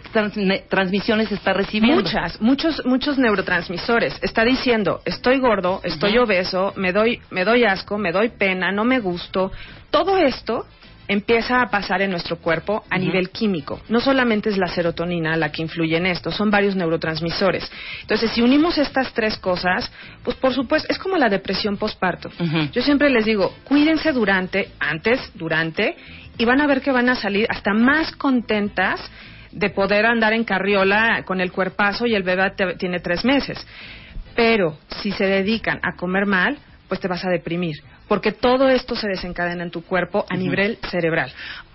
transmisiones 0.69 1.31
está 1.31 1.53
recibiendo. 1.53 2.01
Muchas, 2.01 2.41
muchos, 2.41 2.85
muchos 2.85 3.17
neurotransmisores. 3.17 4.17
Está 4.23 4.43
diciendo, 4.43 5.01
estoy 5.05 5.39
gordo, 5.39 5.81
estoy 5.83 6.17
obeso, 6.17 6.73
me 6.77 6.91
doy, 6.93 7.19
me 7.29 7.43
doy 7.43 7.65
asco, 7.65 7.97
me 7.97 8.11
doy 8.11 8.29
pena, 8.29 8.71
no 8.71 8.85
me 8.85 8.99
gusto. 8.99 9.51
Todo 9.91 10.17
esto 10.17 10.65
empieza 11.09 11.61
a 11.61 11.69
pasar 11.71 12.01
en 12.03 12.11
nuestro 12.11 12.37
cuerpo 12.37 12.83
a 12.89 12.97
nivel 12.99 13.29
químico. 13.31 13.81
No 13.89 13.99
solamente 13.99 14.49
es 14.49 14.57
la 14.57 14.67
serotonina 14.67 15.35
la 15.35 15.51
que 15.51 15.63
influye 15.63 15.97
en 15.97 16.05
esto, 16.05 16.31
son 16.31 16.51
varios 16.51 16.75
neurotransmisores. 16.75 17.69
Entonces, 18.01 18.29
si 18.31 18.41
unimos 18.43 18.77
estas 18.77 19.11
tres 19.13 19.35
cosas, 19.37 19.91
pues 20.23 20.37
por 20.37 20.53
supuesto, 20.53 20.87
es 20.89 20.99
como 20.99 21.17
la 21.17 21.27
depresión 21.27 21.77
postparto. 21.77 22.29
Yo 22.71 22.81
siempre 22.83 23.09
les 23.09 23.25
digo, 23.25 23.53
cuídense 23.63 24.11
durante, 24.13 24.69
antes, 24.79 25.31
durante, 25.33 25.97
y 26.37 26.45
van 26.45 26.61
a 26.61 26.67
ver 26.67 26.81
que 26.81 26.91
van 26.91 27.09
a 27.09 27.15
salir 27.15 27.47
hasta 27.49 27.73
más 27.73 28.11
contentas 28.15 29.01
de 29.51 29.71
poder 29.71 30.05
andar 30.05 30.33
en 30.33 30.43
carriola 30.43 31.23
con 31.25 31.41
el 31.41 31.51
cuerpazo 31.51 32.05
y 32.05 32.13
el 32.13 32.21
bebé 32.21 32.51
te- 32.55 32.75
tiene 32.75 32.99
tres 32.99 33.25
meses. 33.25 33.57
Pero 34.35 34.77
si 35.01 35.11
se 35.11 35.25
dedican 35.25 35.79
a 35.81 35.95
comer 35.97 36.27
mal, 36.27 36.55
pues 36.87 36.99
te 37.01 37.07
vas 37.07 37.25
a 37.25 37.29
deprimir, 37.29 37.75
porque 38.09 38.33
todo 38.33 38.67
esto 38.67 38.95
se 38.95 39.07
desencadena 39.07 39.63
en 39.63 39.71
tu 39.71 39.83
cuerpo 39.85 40.25
a 40.29 40.35
nivel 40.35 40.77
cerebral. 40.91 41.31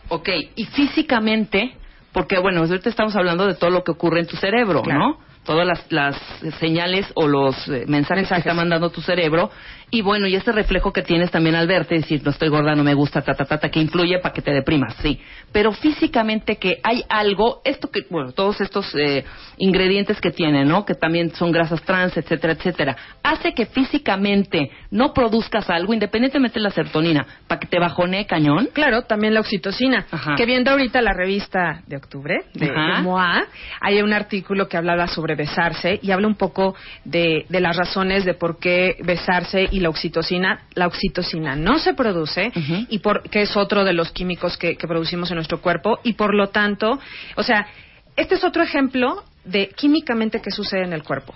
Ok, 0.09 0.29
y 0.57 0.67
físicamente, 0.67 1.73
porque 2.13 2.39
bueno, 2.39 2.61
ahorita 2.61 2.91
estamos 2.91 3.17
hablando 3.17 3.47
de 3.47 3.55
todo 3.55 3.71
lo 3.71 3.83
que 3.83 3.93
ocurre 3.93 4.21
en 4.21 4.27
tu 4.27 4.37
cerebro, 4.37 4.83
Claro. 4.83 4.99
¿no? 5.01 5.19
Todas 5.45 5.67
las, 5.67 5.93
las 5.93 6.17
señales 6.59 7.07
o 7.15 7.29
los 7.29 7.55
eh, 7.69 7.85
mensajes, 7.87 7.89
Mensajes. 7.89 8.29
que 8.45 8.49
está 8.49 8.55
mandando 8.55 8.91
tu 8.91 9.01
cerebro. 9.03 9.51
Y 9.91 10.03
bueno, 10.03 10.27
y 10.27 10.35
este 10.35 10.53
reflejo 10.53 10.93
que 10.93 11.03
tienes 11.03 11.31
también 11.31 11.55
al 11.55 11.67
verte, 11.67 11.95
decir, 11.95 12.23
no 12.25 12.31
estoy 12.31 12.49
gorda, 12.49 12.75
no 12.75 12.85
me 12.85 12.95
gusta, 12.95 13.23
ta, 13.23 13.35
ta, 13.35 13.45
ta, 13.45 13.59
ta, 13.59 13.69
que 13.69 13.81
influye 13.81 14.19
para 14.19 14.33
que 14.33 14.43
te 14.43 14.53
deprimas, 14.53 14.95
sí. 15.03 15.21
Pero 15.53 15.73
físicamente 15.73 16.57
que 16.57 16.81
hay 16.83 17.05
algo, 17.09 17.61
esto 17.65 17.91
que, 17.91 18.01
bueno, 18.11 18.33
todos 18.33 18.61
estos 18.61 18.95
eh, 18.95 19.25
ingredientes 19.59 20.21
que 20.21 20.31
tiene, 20.31 20.65
¿no? 20.65 20.85
Que 20.85 20.95
también 20.95 21.35
son 21.35 21.53
grasas 21.53 21.83
trans, 21.83 22.17
etcétera, 22.17 22.55
etcétera, 22.55 22.97
hace 23.23 23.55
que 23.55 23.67
físicamente 23.67 24.71
no 24.91 25.13
produzcas 25.13 25.71
algo, 25.71 25.95
independientemente 25.95 26.59
de 26.59 26.65
la 26.65 26.71
serotonina, 26.71 27.27
para 27.47 27.61
que 27.61 27.67
te 27.67 27.79
bajonee 27.79 28.27
cañón. 28.27 28.69
Claro, 28.73 29.03
también 29.03 29.35
la 29.35 29.41
oxitocina. 29.41 30.07
Ajá. 30.11 30.35
Que 30.37 30.47
viendo 30.47 30.71
ahorita 30.71 31.03
la 31.03 31.13
revista 31.13 31.83
de 31.87 31.97
octubre, 31.97 32.45
de, 32.55 32.67
de 32.67 33.03
MOA, 33.03 33.45
hay 33.81 34.03
un 34.03 34.13
artículo 34.13 34.69
que 34.69 34.77
hablaba 34.77 35.07
sobre 35.07 35.35
besarse 35.35 35.99
y 36.03 36.11
habla 36.11 36.27
un 36.27 36.37
poco 36.37 36.75
de, 37.05 37.47
de 37.49 37.61
las 37.61 37.77
razones 37.77 38.25
de 38.25 38.35
por 38.35 38.59
qué 38.59 38.97
besarse 39.05 39.69
y 39.75 39.81
la 39.81 39.89
oxitocina. 39.89 40.61
La 40.75 40.87
oxitocina 40.87 41.57
no 41.57 41.81
se 41.81 41.95
produce 41.95 42.53
y 42.89 43.01
por, 43.01 43.29
que 43.29 43.43
es 43.43 43.57
otro 43.57 43.85
de 43.85 43.93
los 43.93 44.13
químicos 44.13 44.57
que, 44.57 44.77
que 44.77 44.87
producimos 44.87 45.31
en 45.33 45.35
nuestro 45.35 45.61
cuerpo 45.61 45.99
y 46.05 46.13
por 46.13 46.33
lo 46.33 46.51
tanto, 46.51 47.01
o 47.35 47.43
sea, 47.43 47.67
este 48.15 48.37
es 48.37 48.45
otro 48.45 48.63
ejemplo 48.63 49.25
de 49.45 49.71
químicamente 49.71 50.41
qué 50.41 50.53
sucede 50.53 50.85
en 50.85 50.93
el 50.93 51.03
cuerpo. 51.03 51.35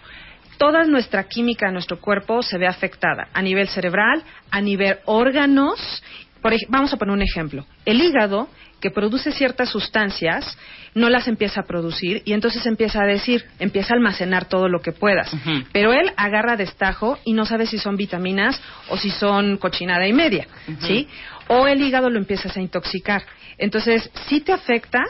Toda 0.56 0.84
nuestra 0.84 1.24
química 1.24 1.66
en 1.66 1.72
nuestro 1.72 2.00
cuerpo 2.00 2.42
se 2.42 2.58
ve 2.58 2.68
afectada 2.68 3.26
a 3.32 3.42
nivel 3.42 3.68
cerebral, 3.68 4.22
a 4.52 4.60
nivel 4.60 4.98
órganos. 5.04 6.02
Por 6.40 6.52
vamos 6.68 6.92
a 6.92 6.96
poner 6.96 7.14
un 7.14 7.22
ejemplo. 7.22 7.66
El 7.84 8.00
hígado, 8.00 8.48
que 8.80 8.90
produce 8.90 9.32
ciertas 9.32 9.70
sustancias, 9.70 10.56
no 10.94 11.10
las 11.10 11.28
empieza 11.28 11.60
a 11.60 11.64
producir 11.64 12.22
y 12.24 12.32
entonces 12.32 12.64
empieza 12.66 13.02
a 13.02 13.06
decir, 13.06 13.44
empieza 13.58 13.92
a 13.92 13.96
almacenar 13.96 14.46
todo 14.46 14.68
lo 14.68 14.80
que 14.80 14.92
puedas. 14.92 15.30
Pero 15.72 15.92
él 15.92 16.12
agarra 16.16 16.56
destajo 16.56 17.18
y 17.24 17.32
no 17.32 17.44
sabe 17.46 17.66
si 17.66 17.78
son 17.78 17.96
vitaminas 17.96 18.60
o 18.88 18.96
si 18.96 19.10
son 19.10 19.56
cochinada 19.58 20.06
y 20.06 20.12
media, 20.12 20.46
¿sí? 20.80 21.08
O 21.48 21.66
el 21.66 21.80
hígado 21.82 22.10
lo 22.10 22.18
empiezas 22.18 22.56
a 22.56 22.60
intoxicar. 22.60 23.22
Entonces, 23.58 24.10
sí 24.28 24.40
te 24.40 24.52
afecta, 24.52 25.02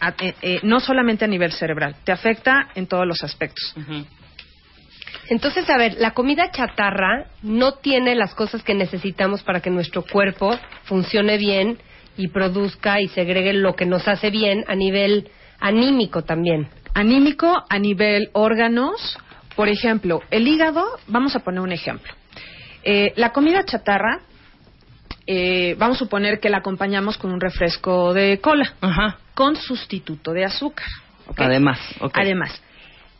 a- 0.00 0.14
eh, 0.20 0.34
eh, 0.42 0.60
no 0.62 0.80
solamente 0.80 1.24
a 1.24 1.28
nivel 1.28 1.52
cerebral, 1.52 1.96
te 2.04 2.12
afecta 2.12 2.68
en 2.74 2.86
todos 2.86 3.06
los 3.06 3.22
aspectos. 3.24 3.74
Entonces, 5.30 5.68
a 5.70 5.78
ver, 5.78 5.96
la 5.98 6.10
comida 6.10 6.50
chatarra 6.50 7.28
no 7.42 7.72
tiene 7.74 8.14
las 8.14 8.34
cosas 8.34 8.62
que 8.62 8.74
necesitamos 8.74 9.42
para 9.42 9.60
que 9.60 9.70
nuestro 9.70 10.02
cuerpo 10.02 10.58
funcione 10.84 11.38
bien 11.38 11.78
y 12.16 12.28
produzca 12.28 13.00
y 13.00 13.08
segregue 13.08 13.52
lo 13.52 13.74
que 13.74 13.86
nos 13.86 14.06
hace 14.08 14.30
bien 14.30 14.64
a 14.68 14.74
nivel 14.74 15.28
anímico 15.60 16.22
también. 16.22 16.68
Anímico 16.94 17.64
a 17.68 17.78
nivel 17.78 18.30
órganos, 18.32 19.18
por 19.56 19.68
ejemplo, 19.68 20.20
el 20.30 20.46
hígado, 20.46 20.84
vamos 21.08 21.34
a 21.34 21.40
poner 21.40 21.60
un 21.60 21.72
ejemplo. 21.72 22.12
Eh, 22.82 23.12
la 23.16 23.32
comida 23.32 23.64
chatarra, 23.64 24.20
eh, 25.26 25.74
vamos 25.78 25.96
a 25.96 26.00
suponer 26.00 26.38
que 26.38 26.50
la 26.50 26.58
acompañamos 26.58 27.16
con 27.16 27.32
un 27.32 27.40
refresco 27.40 28.12
de 28.12 28.40
cola, 28.40 28.74
Ajá. 28.80 29.18
con 29.34 29.56
sustituto 29.56 30.32
de 30.32 30.44
azúcar. 30.44 30.86
¿ok? 31.26 31.40
Además, 31.40 31.80
ok. 32.00 32.16
Además, 32.16 32.60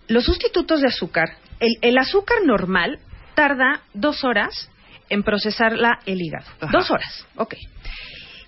los 0.09 0.24
sustitutos 0.24 0.82
de 0.82 0.88
azúcar, 0.88 1.30
el, 1.61 1.76
el 1.80 1.99
azúcar 1.99 2.38
normal 2.45 2.99
tarda 3.34 3.80
dos 3.95 4.22
horas 4.22 4.70
en 5.09 5.22
procesarla 5.22 5.99
el 6.07 6.20
hígado. 6.20 6.47
Ajá. 6.61 6.70
Dos 6.72 6.90
horas, 6.90 7.26
ok. 7.36 7.55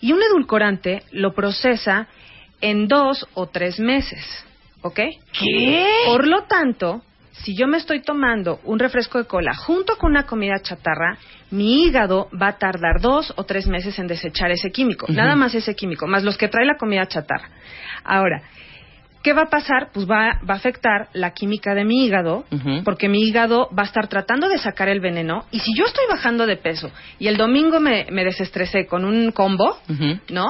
Y 0.07 0.12
un 0.12 0.22
edulcorante 0.22 1.02
lo 1.11 1.34
procesa 1.34 2.07
en 2.61 2.86
dos 2.86 3.26
o 3.34 3.48
tres 3.48 3.80
meses, 3.80 4.24
¿ok? 4.82 5.00
¿Qué? 5.32 5.88
Por 6.07 6.28
lo 6.28 6.44
tanto, 6.44 7.02
si 7.32 7.57
yo 7.57 7.66
me 7.66 7.78
estoy 7.78 8.02
tomando 8.02 8.61
un 8.62 8.78
refresco 8.78 9.18
de 9.18 9.24
cola 9.24 9.52
junto 9.52 9.96
con 9.96 10.12
una 10.12 10.22
comida 10.22 10.62
chatarra, 10.62 11.18
mi 11.50 11.82
hígado 11.82 12.28
va 12.40 12.50
a 12.50 12.57
tardar 12.57 13.00
dos 13.00 13.34
o 13.34 13.42
tres 13.46 13.66
meses 13.66 13.98
en 13.98 14.07
desechar 14.07 14.52
ese 14.52 14.70
químico, 14.70 15.07
nada 15.09 15.34
más 15.34 15.57
ese 15.57 15.74
químico, 15.74 16.07
más 16.07 16.22
los 16.22 16.38
que 16.38 16.46
trae 16.46 16.64
la 16.64 16.76
comida 16.76 17.09
chatarra. 17.09 17.50
Ahora, 18.04 18.42
¿qué 19.27 19.33
va 19.33 19.43
a 19.43 19.51
pasar? 19.51 19.89
Pues 19.93 20.09
va, 20.09 20.39
va 20.49 20.55
a 20.55 20.57
afectar 20.57 21.09
la 21.12 21.33
química 21.33 21.74
de 21.74 21.85
mi 21.85 22.07
hígado, 22.07 22.45
porque 22.85 23.09
mi 23.09 23.22
hígado 23.24 23.68
va 23.77 23.83
a 23.83 23.87
estar 23.87 24.07
tratando 24.07 24.49
de 24.49 24.57
sacar 24.57 24.89
el 24.89 25.01
veneno, 25.01 25.47
y 25.51 25.59
si 25.59 25.77
yo 25.77 25.85
estoy 25.85 26.05
bajando 26.09 26.47
de 26.47 26.57
peso 26.57 26.93
y 27.18 27.27
el 27.27 27.37
domingo 27.37 27.81
me, 27.81 28.07
me 28.12 28.22
desestresé 28.22 28.87
con 28.87 29.05
un 29.05 29.33
combo. 29.33 29.79
¿no? 30.31 30.47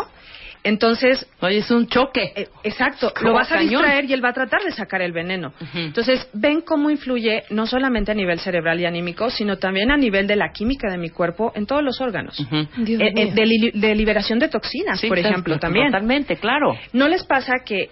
Entonces, 0.66 1.24
Oye, 1.40 1.58
es 1.58 1.70
un 1.70 1.86
choque. 1.86 2.32
eh, 2.34 2.48
exacto, 2.64 3.12
lo 3.22 3.32
vas 3.32 3.50
a 3.52 3.58
distraer 3.60 4.04
y 4.06 4.12
él 4.12 4.24
va 4.24 4.30
a 4.30 4.32
tratar 4.32 4.62
de 4.64 4.72
sacar 4.72 5.00
el 5.00 5.12
veneno. 5.12 5.52
Entonces, 5.74 6.28
ven 6.32 6.60
cómo 6.62 6.90
influye 6.90 7.44
no 7.50 7.66
solamente 7.66 8.10
a 8.10 8.14
nivel 8.14 8.40
cerebral 8.40 8.80
y 8.80 8.84
anímico, 8.84 9.30
sino 9.30 9.58
también 9.58 9.92
a 9.92 9.96
nivel 9.96 10.26
de 10.26 10.34
la 10.34 10.50
química 10.50 10.90
de 10.90 10.98
mi 10.98 11.10
cuerpo 11.10 11.52
en 11.54 11.66
todos 11.66 11.82
los 11.84 12.00
órganos. 12.00 12.38
Eh, 12.40 12.66
eh, 12.78 13.32
de, 13.32 13.46
li- 13.46 13.70
de 13.72 13.94
liberación 13.94 14.38
de 14.40 14.48
toxinas, 14.48 15.00
Sí, 15.00 15.06
por 15.08 15.18
pues, 15.18 15.26
ejemplo, 15.26 15.58
también. 15.58 15.86
Totalmente, 15.86 16.36
claro. 16.36 16.76
¿No 16.92 17.06
les 17.06 17.24
pasa 17.24 17.54
que 17.64 17.88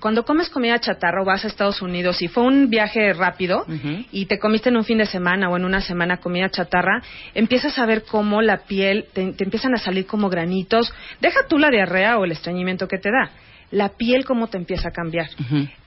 cuando 0.00 0.24
comes 0.24 0.48
comida 0.50 0.78
chatarra 0.80 1.22
o 1.22 1.24
vas 1.24 1.44
a 1.44 1.48
Estados 1.48 1.80
Unidos 1.80 2.20
y 2.22 2.28
fue 2.28 2.42
un 2.42 2.68
viaje 2.68 3.12
rápido 3.12 3.64
y 4.10 4.26
te 4.26 4.38
comiste 4.40 4.68
en 4.70 4.76
un 4.78 4.84
fin 4.84 4.98
de 4.98 5.06
semana 5.06 5.48
o 5.48 5.56
en 5.56 5.64
una 5.64 5.80
semana 5.80 6.16
comida 6.16 6.48
chatarra, 6.50 7.02
empiezas 7.34 7.78
a 7.78 7.86
ver 7.86 8.02
cómo 8.02 8.42
la 8.42 8.58
piel 8.64 9.04
te, 9.12 9.32
te 9.32 9.44
empiezan 9.44 9.74
a 9.74 9.78
salir 9.78 10.06
como 10.06 10.28
granitos? 10.28 10.92
Deja 11.20 11.40
tú 11.48 11.58
la 11.58 11.70
diarrea 11.70 12.15
o 12.18 12.24
el 12.24 12.32
estreñimiento 12.32 12.88
que 12.88 12.98
te 12.98 13.10
da. 13.10 13.30
La 13.72 13.88
piel 13.88 14.24
cómo 14.24 14.46
te 14.46 14.56
empieza 14.58 14.90
a 14.90 14.92
cambiar. 14.92 15.26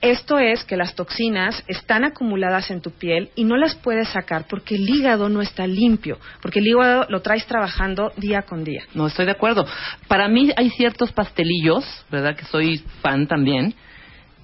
Esto 0.02 0.38
es 0.38 0.64
que 0.64 0.76
las 0.76 0.94
toxinas 0.94 1.64
están 1.66 2.04
acumuladas 2.04 2.70
en 2.70 2.82
tu 2.82 2.90
piel 2.90 3.30
y 3.36 3.44
no 3.44 3.56
las 3.56 3.74
puedes 3.74 4.08
sacar 4.10 4.44
porque 4.50 4.74
el 4.74 4.86
hígado 4.86 5.30
no 5.30 5.40
está 5.40 5.66
limpio, 5.66 6.18
porque 6.42 6.58
el 6.58 6.66
hígado 6.66 7.06
lo 7.08 7.22
traes 7.22 7.46
trabajando 7.46 8.12
día 8.18 8.42
con 8.42 8.64
día. 8.64 8.82
No 8.92 9.06
estoy 9.06 9.24
de 9.24 9.32
acuerdo. 9.32 9.64
Para 10.08 10.28
mí 10.28 10.50
hay 10.58 10.68
ciertos 10.68 11.10
pastelillos, 11.12 11.84
¿verdad? 12.10 12.36
Que 12.36 12.44
soy 12.44 12.84
fan 13.00 13.26
también. 13.26 13.72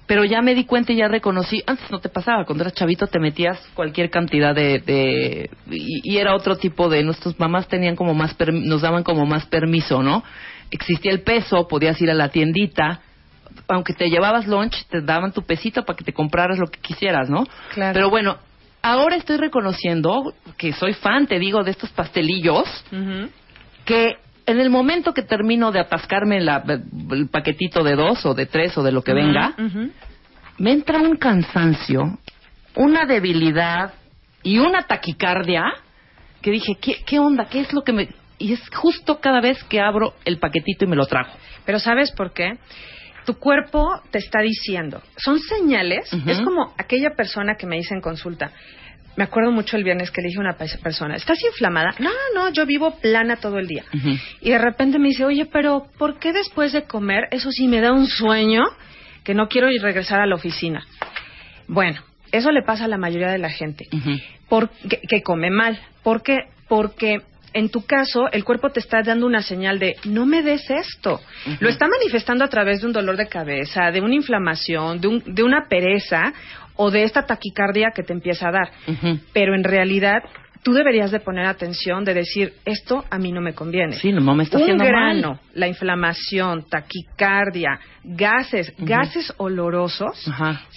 Pero 0.07 0.23
ya 0.23 0.41
me 0.41 0.55
di 0.55 0.63
cuenta 0.63 0.93
y 0.93 0.95
ya 0.95 1.07
reconocí. 1.09 1.61
Antes 1.67 1.91
no 1.91 1.99
te 1.99 2.07
pasaba. 2.09 2.45
Cuando 2.45 2.63
eras 2.63 2.73
chavito 2.73 3.07
te 3.07 3.19
metías 3.19 3.59
cualquier 3.73 4.09
cantidad 4.09 4.55
de. 4.55 4.79
de 4.79 5.49
y, 5.69 5.99
y 6.13 6.17
era 6.17 6.33
otro 6.33 6.55
tipo 6.55 6.87
de. 6.89 7.03
Nuestras 7.03 7.37
mamás 7.37 7.67
tenían 7.67 7.97
como 7.97 8.13
más. 8.13 8.35
permi- 8.37 8.63
nos 8.63 8.81
daban 8.81 9.03
como 9.03 9.25
más 9.25 9.45
permiso, 9.47 10.01
¿no? 10.01 10.23
Existía 10.71 11.11
el 11.11 11.21
peso, 11.21 11.67
podías 11.67 11.99
ir 12.01 12.09
a 12.09 12.13
la 12.13 12.29
tiendita. 12.29 13.01
Aunque 13.67 13.93
te 13.93 14.09
llevabas 14.09 14.47
lunch, 14.47 14.85
te 14.89 15.01
daban 15.01 15.31
tu 15.33 15.41
pesito 15.43 15.83
para 15.83 15.97
que 15.97 16.03
te 16.03 16.13
compraras 16.13 16.57
lo 16.59 16.67
que 16.67 16.79
quisieras, 16.79 17.29
¿no? 17.29 17.45
Claro. 17.73 17.93
Pero 17.93 18.09
bueno, 18.09 18.37
ahora 18.81 19.15
estoy 19.15 19.37
reconociendo 19.37 20.33
que 20.57 20.73
soy 20.73 20.93
fan, 20.93 21.27
te 21.27 21.39
digo, 21.39 21.63
de 21.63 21.71
estos 21.71 21.89
pastelillos 21.91 22.65
que 23.85 24.15
en 24.45 24.59
el 24.59 24.69
momento 24.69 25.13
que 25.13 25.23
termino 25.23 25.71
de 25.71 25.79
atascarme 25.81 26.39
la- 26.39 26.63
el 27.11 27.27
paquetito 27.29 27.83
de 27.83 27.95
dos 27.95 28.25
o 28.25 28.33
de 28.33 28.45
tres 28.45 28.77
o 28.77 28.83
de 28.83 28.91
lo 28.93 29.01
que 29.01 29.13
venga, 29.13 29.53
me 30.57 30.71
entra 30.71 30.99
un 31.01 31.17
cansancio, 31.17 32.17
una 32.75 33.05
debilidad 33.05 33.93
y 34.43 34.59
una 34.59 34.83
taquicardia 34.83 35.63
que 36.41 36.51
dije, 36.51 36.75
¿qué, 36.79 37.03
qué 37.05 37.19
onda? 37.19 37.45
¿Qué 37.45 37.59
es 37.61 37.73
lo 37.73 37.81
que 37.83 37.91
me...? 37.91 38.09
Y 38.39 38.53
es 38.53 38.61
justo 38.75 39.19
cada 39.19 39.41
vez 39.41 39.63
que 39.65 39.79
abro 39.79 40.13
el 40.25 40.37
paquetito 40.39 40.85
y 40.85 40.87
me 40.87 40.95
lo 40.95 41.05
trago. 41.05 41.29
Pero 41.65 41.79
¿sabes 41.79 42.11
por 42.11 42.33
qué? 42.33 42.57
Tu 43.25 43.33
cuerpo 43.39 43.85
te 44.11 44.19
está 44.19 44.39
diciendo. 44.41 45.01
Son 45.17 45.39
señales. 45.39 46.09
Es 46.27 46.39
como 46.41 46.73
aquella 46.77 47.11
persona 47.15 47.55
que 47.55 47.65
me 47.67 47.75
dice 47.77 47.93
en 47.93 48.01
consulta. 48.01 48.51
Me 49.17 49.23
acuerdo 49.23 49.51
mucho 49.51 49.75
el 49.77 49.83
viernes 49.83 50.11
que 50.11 50.21
le 50.21 50.27
dije 50.27 50.37
a 50.37 50.41
una 50.41 50.53
pe- 50.57 50.77
persona, 50.83 51.15
¿estás 51.15 51.43
inflamada? 51.43 51.95
No, 51.97 52.11
no, 52.35 52.49
yo 52.51 52.67
vivo 52.67 52.99
plana 52.99 53.37
todo 53.37 53.57
el 53.57 53.65
día. 53.67 53.83
Y 54.41 54.51
de 54.51 54.59
repente 54.59 54.99
me 54.99 55.07
dice, 55.07 55.25
oye, 55.25 55.45
pero 55.51 55.87
¿por 55.97 56.19
qué 56.19 56.31
después 56.33 56.71
de 56.71 56.83
comer 56.83 57.27
eso 57.31 57.51
sí 57.51 57.67
me 57.67 57.81
da 57.81 57.91
un 57.93 58.05
sueño 58.05 58.63
que 59.23 59.33
no 59.33 59.47
quiero 59.49 59.71
ir 59.71 59.81
regresar 59.81 60.21
a 60.21 60.27
la 60.27 60.35
oficina? 60.35 60.85
Bueno, 61.67 61.99
eso 62.31 62.51
le 62.51 62.61
pasa 62.61 62.85
a 62.85 62.87
la 62.87 62.97
mayoría 62.97 63.29
de 63.29 63.39
la 63.39 63.49
gente 63.49 63.85
por- 64.47 64.69
que, 64.87 65.01
que 65.01 65.23
come 65.23 65.49
mal. 65.49 65.79
¿Por 66.03 66.21
qué? 66.21 66.37
Porque 66.69 67.17
en 67.53 67.69
tu 67.69 67.85
caso 67.85 68.29
el 68.31 68.43
cuerpo 68.43 68.69
te 68.69 68.79
está 68.79 69.01
dando 69.01 69.25
una 69.25 69.41
señal 69.41 69.79
de 69.79 69.95
no 70.05 70.25
me 70.25 70.41
des 70.41 70.69
esto. 70.69 71.21
Lo 71.59 71.69
está 71.69 71.87
manifestando 71.87 72.43
a 72.43 72.49
través 72.49 72.81
de 72.81 72.87
un 72.87 72.93
dolor 72.93 73.17
de 73.17 73.27
cabeza, 73.27 73.91
de 73.91 74.01
una 74.01 74.15
inflamación, 74.15 74.99
de, 75.01 75.07
un- 75.07 75.23
de 75.25 75.43
una 75.43 75.67
pereza 75.67 76.33
o 76.75 76.91
de 76.91 77.03
esta 77.03 77.25
taquicardia 77.25 77.91
que 77.95 78.03
te 78.03 78.13
empieza 78.13 78.49
a 78.49 78.51
dar. 78.51 78.71
Pero 79.33 79.55
en 79.55 79.63
realidad 79.63 80.23
tú 80.67 80.73
deberías 80.73 81.11
de 81.11 81.19
poner 81.21 81.45
atención 81.45 82.03
de 82.03 82.13
decir 82.13 82.53
esto 82.65 83.05
a 83.09 83.17
mí 83.17 83.31
no 83.31 83.39
me 83.41 83.53
conviene. 83.53 83.93
Sí, 83.93 84.11
no 84.11 84.35
me 84.35 84.43
está 84.43 84.57
un 84.57 84.63
haciendo 84.63 84.83
grano, 84.83 85.29
mal. 85.29 85.39
la 85.53 85.67
inflamación, 85.67 86.65
taquicardia, 86.69 87.79
gases, 88.03 88.73
gases 88.77 89.33
olorosos 89.37 90.29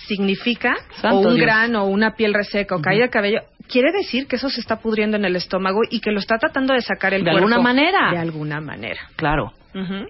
significa 0.06 0.74
Santo 1.00 1.16
o 1.16 1.28
un 1.28 1.34
Dios. 1.34 1.46
grano 1.46 1.84
o 1.84 1.88
una 1.88 2.14
piel 2.14 2.34
reseca 2.34 2.76
o 2.76 2.80
caída 2.80 3.04
de 3.04 3.10
cabello 3.10 3.40
quiere 3.68 3.92
decir 3.92 4.26
que 4.26 4.36
eso 4.36 4.48
se 4.48 4.60
está 4.60 4.76
pudriendo 4.76 5.16
en 5.16 5.24
el 5.24 5.36
estómago 5.36 5.80
y 5.90 6.00
que 6.00 6.10
lo 6.10 6.18
está 6.18 6.38
tratando 6.38 6.74
de 6.74 6.80
sacar 6.82 7.14
el 7.14 7.24
De 7.24 7.30
cuerpo 7.30 7.46
alguna 7.48 7.62
manera. 7.62 8.10
de 8.12 8.18
alguna 8.18 8.60
manera 8.60 9.00
Claro. 9.16 9.52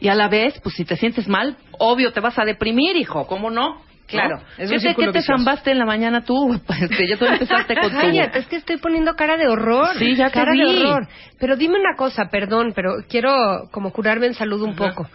Y 0.01 0.09
a 0.09 0.15
la 0.15 0.29
vez, 0.29 0.59
pues 0.63 0.75
si 0.75 0.87
te 0.87 0.97
sientes 0.97 1.29
mal, 1.29 1.55
obvio 1.79 2.13
te 2.13 2.21
vas 2.21 2.39
a 2.39 2.45
deprimir, 2.47 2.97
hijo, 2.97 3.27
¿cómo 3.27 3.51
no? 3.51 3.83
Claro, 4.11 4.39
¿No? 4.39 4.65
es 4.65 4.71
un 4.71 4.95
¿Qué 4.95 5.13
te, 5.13 5.23
zambaste 5.23 5.71
en 5.71 5.79
la 5.79 5.87
mañana 5.87 6.25
tú? 6.25 6.61
Este, 6.81 7.09
ya 7.09 7.17
tú 7.17 7.27
empezaste 7.27 7.75
con 7.75 7.91
tu... 7.91 7.97
Cállate, 7.97 8.39
es 8.41 8.47
que 8.47 8.57
estoy 8.57 8.79
poniendo 8.79 9.15
cara 9.15 9.37
de 9.37 9.47
horror. 9.47 9.97
Sí, 9.99 10.17
ya 10.17 10.27
te 10.27 10.33
cara 10.33 10.53
vi. 10.53 10.61
de 10.61 10.67
horror. 10.67 11.09
Pero 11.39 11.57
dime 11.57 11.79
una 11.79 11.97
cosa, 11.97 12.29
perdón, 12.31 12.73
pero 12.75 12.91
quiero 13.09 13.69
como 13.71 13.93
curarme 13.93 14.27
en 14.27 14.35
salud 14.35 14.63
un 14.63 14.75
poco. 14.75 15.09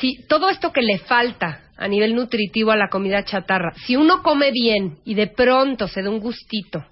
Si 0.00 0.26
todo 0.28 0.48
esto 0.50 0.72
que 0.72 0.82
le 0.82 0.98
falta 0.98 1.60
a 1.76 1.88
nivel 1.88 2.14
nutritivo 2.14 2.70
a 2.70 2.76
la 2.76 2.88
comida 2.88 3.24
chatarra, 3.24 3.72
si 3.86 3.96
uno 3.96 4.22
come 4.22 4.50
bien 4.52 4.98
y 5.04 5.14
de 5.14 5.28
pronto 5.28 5.88
se 5.88 6.02
da 6.02 6.10
un 6.10 6.20
gustito 6.20 6.84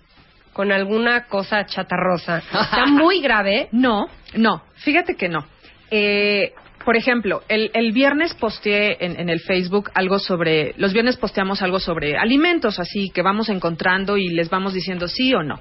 con 0.53 0.71
alguna 0.71 1.25
cosa 1.27 1.65
chatarrosa, 1.67 2.39
está 2.39 2.87
muy 2.89 3.21
grave. 3.21 3.69
No, 3.73 4.07
no, 4.35 4.63
fíjate 4.77 5.17
que 5.17 5.29
no. 5.29 5.45
Eh, 5.91 6.53
por 6.85 6.97
ejemplo, 6.97 7.43
el, 7.49 7.71
el 7.75 7.93
viernes 7.93 8.35
posteé 8.35 8.97
en, 9.05 9.19
en 9.21 9.29
el 9.29 9.41
Facebook 9.41 9.91
algo 9.95 10.19
sobre, 10.19 10.75
los 10.77 10.93
viernes 10.93 11.17
posteamos 11.17 11.63
algo 11.63 11.79
sobre 11.81 12.17
alimentos, 12.17 12.79
así 12.79 13.11
que 13.15 13.23
vamos 13.23 13.49
encontrando 13.49 14.17
y 14.17 14.29
les 14.29 14.51
vamos 14.51 14.75
diciendo 14.75 15.09
sí 15.09 15.33
o 15.35 15.43
no. 15.43 15.61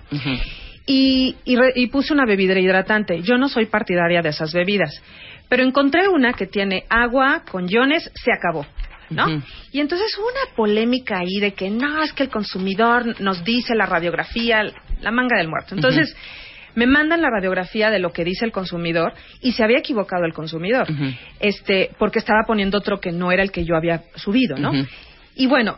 Y, 0.85 1.35
y, 1.45 1.55
re- 1.55 1.73
y 1.75 1.87
puse 1.87 2.13
una 2.13 2.25
bebida 2.25 2.59
hidratante. 2.59 3.21
Yo 3.21 3.37
no 3.37 3.47
soy 3.49 3.67
partidaria 3.67 4.21
de 4.21 4.29
esas 4.29 4.51
bebidas, 4.53 5.01
pero 5.47 5.63
encontré 5.63 6.07
una 6.07 6.33
que 6.33 6.47
tiene 6.47 6.85
agua 6.89 7.43
con 7.49 7.69
iones, 7.69 8.11
se 8.15 8.31
acabó. 8.31 8.65
¿No? 9.09 9.25
Y 9.73 9.81
entonces 9.81 10.07
hubo 10.17 10.25
una 10.27 10.55
polémica 10.55 11.19
ahí 11.19 11.41
de 11.41 11.51
que 11.51 11.69
no, 11.69 12.01
es 12.01 12.13
que 12.13 12.23
el 12.23 12.29
consumidor 12.29 13.19
nos 13.19 13.43
dice 13.43 13.75
la 13.75 13.85
radiografía, 13.85 14.63
la 15.01 15.11
manga 15.11 15.37
del 15.37 15.49
muerto. 15.49 15.75
Entonces, 15.75 16.15
me 16.75 16.87
mandan 16.87 17.21
la 17.21 17.29
radiografía 17.29 17.89
de 17.89 17.99
lo 17.99 18.11
que 18.11 18.23
dice 18.23 18.45
el 18.45 18.51
consumidor 18.51 19.13
y 19.41 19.53
se 19.53 19.63
había 19.63 19.79
equivocado 19.79 20.25
el 20.25 20.33
consumidor. 20.33 20.87
Este, 21.39 21.91
porque 21.97 22.19
estaba 22.19 22.43
poniendo 22.45 22.77
otro 22.77 22.99
que 22.99 23.11
no 23.11 23.31
era 23.31 23.43
el 23.43 23.51
que 23.51 23.65
yo 23.65 23.75
había 23.75 24.03
subido, 24.15 24.55
¿no? 24.57 24.71
Y 25.35 25.47
bueno, 25.47 25.77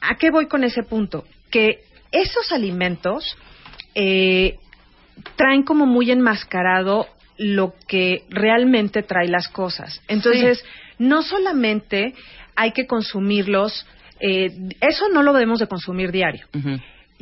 ¿a 0.00 0.16
qué 0.16 0.30
voy 0.30 0.46
con 0.46 0.64
ese 0.64 0.82
punto? 0.82 1.24
Que 1.50 1.80
esos 2.10 2.52
alimentos 2.52 3.36
eh, 3.94 4.56
traen 5.36 5.62
como 5.62 5.86
muy 5.86 6.10
enmascarado 6.10 7.06
lo 7.38 7.74
que 7.88 8.24
realmente 8.30 9.02
trae 9.02 9.28
las 9.28 9.48
cosas. 9.48 10.00
Entonces, 10.08 10.64
no 10.98 11.22
solamente 11.22 12.14
hay 12.54 12.72
que 12.72 12.86
consumirlos, 12.86 13.86
eh, 14.20 14.50
eso 14.80 15.08
no 15.08 15.22
lo 15.22 15.32
debemos 15.32 15.58
de 15.58 15.66
consumir 15.66 16.12
diario. 16.12 16.46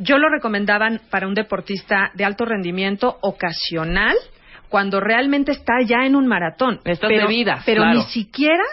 Yo 0.00 0.18
lo 0.18 0.28
recomendaban 0.28 1.00
para 1.10 1.28
un 1.28 1.34
deportista 1.34 2.10
de 2.14 2.24
alto 2.24 2.44
rendimiento 2.44 3.18
ocasional, 3.20 4.16
cuando 4.70 5.00
realmente 5.00 5.52
está 5.52 5.74
ya 5.84 6.06
en 6.06 6.16
un 6.16 6.26
maratón. 6.26 6.80
Pero, 6.82 6.98
bebidas, 7.08 7.62
pero 7.66 7.82
claro. 7.82 7.98
ni 7.98 8.04
siquiera 8.04 8.64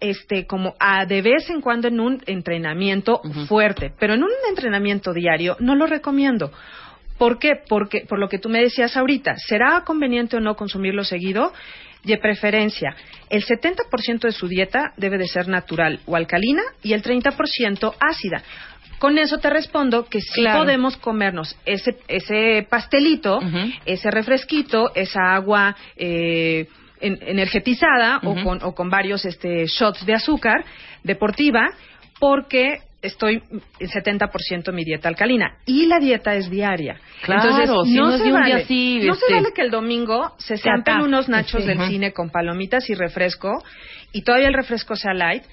este 0.00 0.46
como 0.46 0.74
a 0.78 1.06
de 1.06 1.22
vez 1.22 1.48
en 1.50 1.60
cuando 1.60 1.88
en 1.88 2.00
un 2.00 2.22
entrenamiento 2.26 3.20
fuerte, 3.48 3.92
pero 3.98 4.14
en 4.14 4.22
un 4.22 4.30
entrenamiento 4.48 5.12
diario 5.12 5.56
no 5.60 5.74
lo 5.74 5.86
recomiendo. 5.86 6.52
¿Por 7.16 7.38
qué? 7.38 7.54
Porque 7.68 8.04
por 8.08 8.18
lo 8.18 8.28
que 8.28 8.38
tú 8.38 8.48
me 8.48 8.60
decías 8.60 8.96
ahorita, 8.96 9.34
¿será 9.36 9.82
conveniente 9.84 10.36
o 10.36 10.40
no 10.40 10.54
consumirlo 10.54 11.02
seguido? 11.02 11.52
De 12.04 12.16
preferencia, 12.16 12.94
el 13.28 13.44
70% 13.44 14.20
de 14.20 14.32
su 14.32 14.46
dieta 14.46 14.92
debe 14.96 15.18
de 15.18 15.26
ser 15.26 15.48
natural 15.48 15.98
o 16.06 16.14
alcalina 16.14 16.62
y 16.80 16.92
el 16.92 17.02
30% 17.02 17.94
ácida. 17.98 18.42
Con 18.98 19.16
eso 19.18 19.38
te 19.38 19.48
respondo 19.50 20.06
que 20.06 20.20
sí 20.20 20.40
Claro. 20.42 20.60
podemos 20.60 20.96
comernos 20.96 21.56
ese, 21.64 21.96
ese 22.08 22.66
pastelito, 22.68 23.38
ese 23.86 24.10
refresquito, 24.10 24.90
esa 24.94 25.34
agua 25.34 25.76
eh, 25.96 26.66
en- 27.00 27.18
energetizada 27.22 28.20
o, 28.24 28.34
con, 28.42 28.62
o 28.62 28.74
con 28.74 28.90
varios 28.90 29.24
este, 29.24 29.66
shots 29.66 30.04
de 30.04 30.14
azúcar 30.14 30.64
deportiva, 31.04 31.70
porque 32.18 32.78
estoy 33.00 33.40
en 33.78 33.88
70% 33.88 34.72
mi 34.72 34.84
dieta 34.84 35.08
alcalina. 35.08 35.58
Y 35.66 35.86
la 35.86 36.00
dieta 36.00 36.34
es 36.34 36.50
diaria. 36.50 36.98
Claro, 37.22 37.50
Entonces, 37.50 37.70
si 37.84 37.94
no 37.94 38.18
se 38.18 38.32
vale, 38.32 38.52
así, 38.54 39.00
no 39.04 39.12
este- 39.14 39.26
se 39.26 39.34
vale 39.34 39.52
que 39.54 39.62
el 39.62 39.70
domingo 39.70 40.34
se 40.38 40.54
atasque, 40.54 41.04
unos 41.04 41.28
nachos 41.28 41.62
sí. 41.62 41.68
del 41.68 41.80
cine 41.88 42.12
con 42.12 42.30
palomitas 42.30 42.90
y 42.90 42.94
refresco 42.94 43.62
y 44.12 44.22
todavía 44.22 44.48
el 44.48 44.54
refresco 44.54 44.96
sea 44.96 45.14
light 45.14 45.44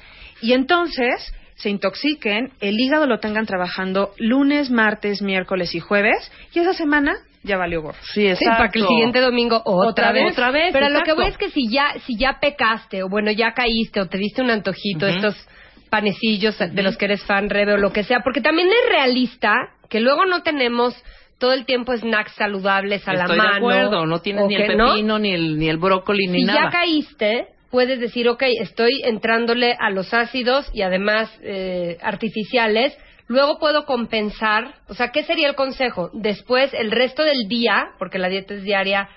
y 0.41 0.53
entonces 0.53 1.31
se 1.55 1.69
intoxiquen, 1.69 2.51
el 2.59 2.79
hígado 2.79 3.05
lo 3.07 3.19
tengan 3.19 3.45
trabajando 3.45 4.11
lunes, 4.17 4.69
martes, 4.69 5.21
miércoles 5.21 5.73
y 5.73 5.79
jueves 5.79 6.31
y 6.53 6.59
esa 6.59 6.73
semana 6.73 7.15
ya 7.43 7.57
valió 7.57 7.81
gorro. 7.81 7.97
Sí, 8.13 8.35
Sí, 8.35 8.45
para 8.45 8.69
que 8.69 8.79
el 8.79 8.87
siguiente 8.87 9.21
domingo 9.21 9.61
otra, 9.65 9.89
Otra 9.89 10.11
vez. 10.11 10.23
vez. 10.25 10.33
Otra 10.33 10.51
vez, 10.51 10.73
Pero 10.73 10.89
lo 10.89 10.95
que 11.01 11.11
exacto. 11.11 11.21
voy 11.21 11.31
es 11.31 11.37
que 11.37 11.49
si 11.51 11.69
ya, 11.71 11.93
si 12.05 12.17
ya 12.17 12.39
pecaste, 12.41 13.03
o 13.03 13.09
bueno, 13.09 13.31
ya 13.31 13.53
caíste, 13.53 14.01
o 14.01 14.07
te 14.07 14.17
diste 14.17 14.41
un 14.41 14.49
antojito, 14.49 15.05
Ujú. 15.05 15.15
estos 15.15 15.47
panecillos 15.89 16.57
de 16.57 16.81
los 16.83 16.97
que 16.97 17.05
eres 17.05 17.23
fan, 17.23 17.49
Rebe, 17.49 17.73
o 17.73 17.77
lo 17.77 17.93
que 17.93 18.03
sea, 18.03 18.19
porque 18.21 18.41
también 18.41 18.67
es 18.67 18.89
realista 18.89 19.53
que 19.89 19.99
luego 20.01 20.25
no 20.25 20.41
tenemos 20.41 20.93
todo 21.37 21.53
el 21.53 21.65
tiempo 21.65 21.95
snacks 21.95 22.33
saludables 22.33 23.07
a 23.07 23.13
Estoy 23.13 23.27
la 23.37 23.43
mano. 23.43 23.51
de 23.51 23.57
acuerdo, 23.57 24.05
no 24.05 24.19
tienes 24.19 24.47
ni 24.47 24.55
el 24.55 24.75
no. 24.77 24.87
pepino, 24.93 25.19
ni, 25.19 25.31
el, 25.31 25.57
ni 25.59 25.69
el 25.69 25.77
brócoli, 25.77 26.27
ni 26.27 26.39
si 26.39 26.45
nada. 26.45 26.63
ya 26.63 26.69
caíste, 26.71 27.47
puedes 27.75 27.99
decir, 27.99 28.29
ok, 28.29 28.41
estoy 28.61 29.01
entrándole 29.03 29.75
a 29.77 29.89
los 29.89 30.13
ácidos 30.13 30.65
y 30.73 30.81
además 30.81 31.29
eh, 31.43 31.97
artificiales. 32.01 32.97
Luego 33.27 33.59
puedo 33.59 33.83
compensar, 33.83 34.75
o 34.87 34.93
sea, 34.93 35.09
¿qué 35.09 35.23
sería 35.23 35.49
el 35.49 35.55
consejo? 35.55 36.09
Después, 36.13 36.73
el 36.73 36.89
resto 36.89 37.23
del 37.23 37.49
día, 37.49 37.87
porque 37.99 38.17
la 38.17 38.29
dieta 38.29 38.53
es 38.53 38.63
diaria, 38.63 39.09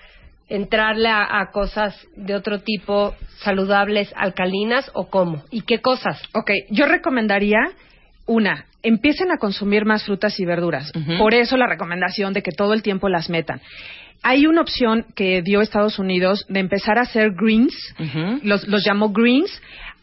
entrarle 0.49 1.07
a, 1.07 1.39
a 1.39 1.51
cosas 1.51 1.95
de 2.17 2.35
otro 2.35 2.59
tipo 2.59 3.15
saludables, 3.37 4.11
alcalinas 4.17 4.91
o 4.93 5.09
cómo? 5.09 5.41
¿Y 5.51 5.61
qué 5.61 5.79
cosas? 5.79 6.21
Ok, 6.33 6.51
yo 6.69 6.85
recomendaría 6.85 7.59
una, 8.25 8.65
empiecen 8.83 9.31
a 9.31 9.37
consumir 9.37 9.85
más 9.85 10.03
frutas 10.03 10.37
y 10.37 10.43
verduras. 10.43 10.91
Por 11.17 11.33
eso 11.33 11.55
la 11.55 11.67
recomendación 11.67 12.33
de 12.33 12.43
que 12.43 12.51
todo 12.51 12.73
el 12.73 12.83
tiempo 12.83 13.07
las 13.07 13.29
metan. 13.29 13.61
Hay 14.23 14.45
una 14.47 14.61
opción 14.61 15.05
que 15.15 15.41
dio 15.41 15.61
Estados 15.61 15.97
Unidos 15.99 16.45
de 16.49 16.59
empezar 16.59 16.97
a 16.97 17.01
hacer 17.01 17.31
greens, 17.31 17.73
los, 18.43 18.67
los 18.67 18.83
llamó 18.85 19.09
greens, 19.11 19.61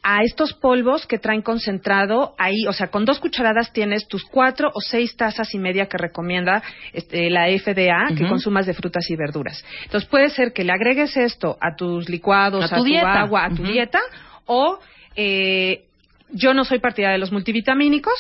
a 0.09 0.23
estos 0.23 0.53
polvos 0.53 1.05
que 1.05 1.19
traen 1.19 1.43
concentrado 1.43 2.35
ahí, 2.39 2.65
o 2.69 2.73
sea, 2.73 2.87
con 2.89 3.05
dos 3.05 3.19
cucharadas 3.19 3.73
tienes 3.73 4.07
tus 4.07 4.23
cuatro 4.25 4.71
o 4.73 4.81
seis 4.81 5.17
tazas 5.17 5.53
y 5.53 5.59
media 5.59 5.87
que 5.87 5.99
recomienda 5.99 6.63
este, 6.93 7.29
la 7.29 7.47
FDA 7.49 8.15
que 8.17 8.23
Ujú. 8.23 8.29
consumas 8.29 8.67
de 8.67 8.75
frutas 8.75 9.05
y 9.11 9.17
verduras. 9.17 9.65
Entonces 9.83 10.09
puede 10.09 10.31
ser 10.31 10.53
que 10.53 10.63
le 10.63 10.73
agregues 10.73 11.17
esto 11.17 11.59
a 11.61 11.75
tus 11.75 12.09
licuados, 12.09 12.63
A 12.63 12.67
a 12.67 12.79
tu 12.79 12.85
tu, 12.85 12.85
dieta. 12.85 13.21
agua, 13.21 13.47
a 13.47 13.51
tu 13.51 13.65
dieta, 13.65 13.99
o 14.45 14.79
eh, 15.17 15.83
yo 16.31 16.55
no 16.55 16.65
soy 16.65 16.79
partidaria 16.79 17.15
de 17.15 17.19
los 17.21 17.33
multivitamínicos, 17.33 18.15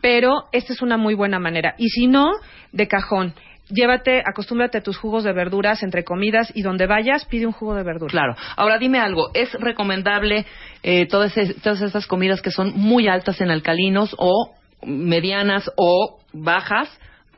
pero 0.00 0.44
esta 0.52 0.72
es 0.72 0.80
una 0.80 0.96
muy 0.96 1.14
buena 1.14 1.40
manera. 1.40 1.74
Y 1.76 1.88
si 1.88 2.06
no, 2.06 2.30
de 2.70 2.86
cajón, 2.86 3.34
llévate, 3.72 4.22
acostúmbrate 4.24 4.78
a 4.78 4.82
tus 4.82 4.96
jugos 4.98 5.24
de 5.24 5.32
verduras 5.32 5.82
entre 5.82 6.04
comidas 6.04 6.52
y 6.54 6.62
donde 6.62 6.86
vayas 6.86 7.24
pide 7.24 7.46
un 7.46 7.52
jugo 7.52 7.74
de 7.74 7.82
verdura. 7.82 8.10
Claro. 8.10 8.34
Ahora 8.56 8.78
dime 8.78 8.98
algo, 9.00 9.30
¿es 9.34 9.52
recomendable 9.54 10.46
eh, 10.82 11.06
todas, 11.06 11.36
es- 11.36 11.60
todas 11.62 11.80
estas 11.82 12.06
comidas 12.06 12.40
que 12.42 12.50
son 12.50 12.72
muy 12.76 13.08
altas 13.08 13.40
en 13.40 13.50
alcalinos 13.50 14.14
o 14.18 14.54
medianas 14.84 15.70
o 15.76 16.20
bajas? 16.32 16.88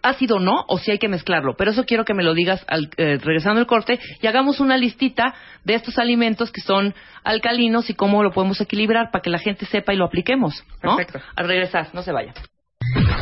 ácido 0.06 0.38
no 0.38 0.66
o 0.68 0.76
si 0.76 0.90
hay 0.90 0.98
que 0.98 1.08
mezclarlo. 1.08 1.54
Pero 1.56 1.70
eso 1.70 1.86
quiero 1.86 2.04
que 2.04 2.12
me 2.12 2.22
lo 2.22 2.34
digas 2.34 2.62
al, 2.68 2.90
eh, 2.98 3.18
regresando 3.22 3.58
al 3.60 3.66
corte 3.66 3.98
y 4.20 4.26
hagamos 4.26 4.60
una 4.60 4.76
listita 4.76 5.34
de 5.64 5.72
estos 5.76 5.98
alimentos 5.98 6.52
que 6.52 6.60
son 6.60 6.94
alcalinos 7.24 7.88
y 7.88 7.94
cómo 7.94 8.22
lo 8.22 8.30
podemos 8.30 8.60
equilibrar 8.60 9.10
para 9.10 9.22
que 9.22 9.30
la 9.30 9.38
gente 9.38 9.64
sepa 9.64 9.94
y 9.94 9.96
lo 9.96 10.04
apliquemos. 10.04 10.62
¿no? 10.82 10.96
Perfecto. 10.98 11.20
Al 11.36 11.48
regresar, 11.48 11.88
no 11.94 12.02
se 12.02 12.12
vaya. 12.12 12.34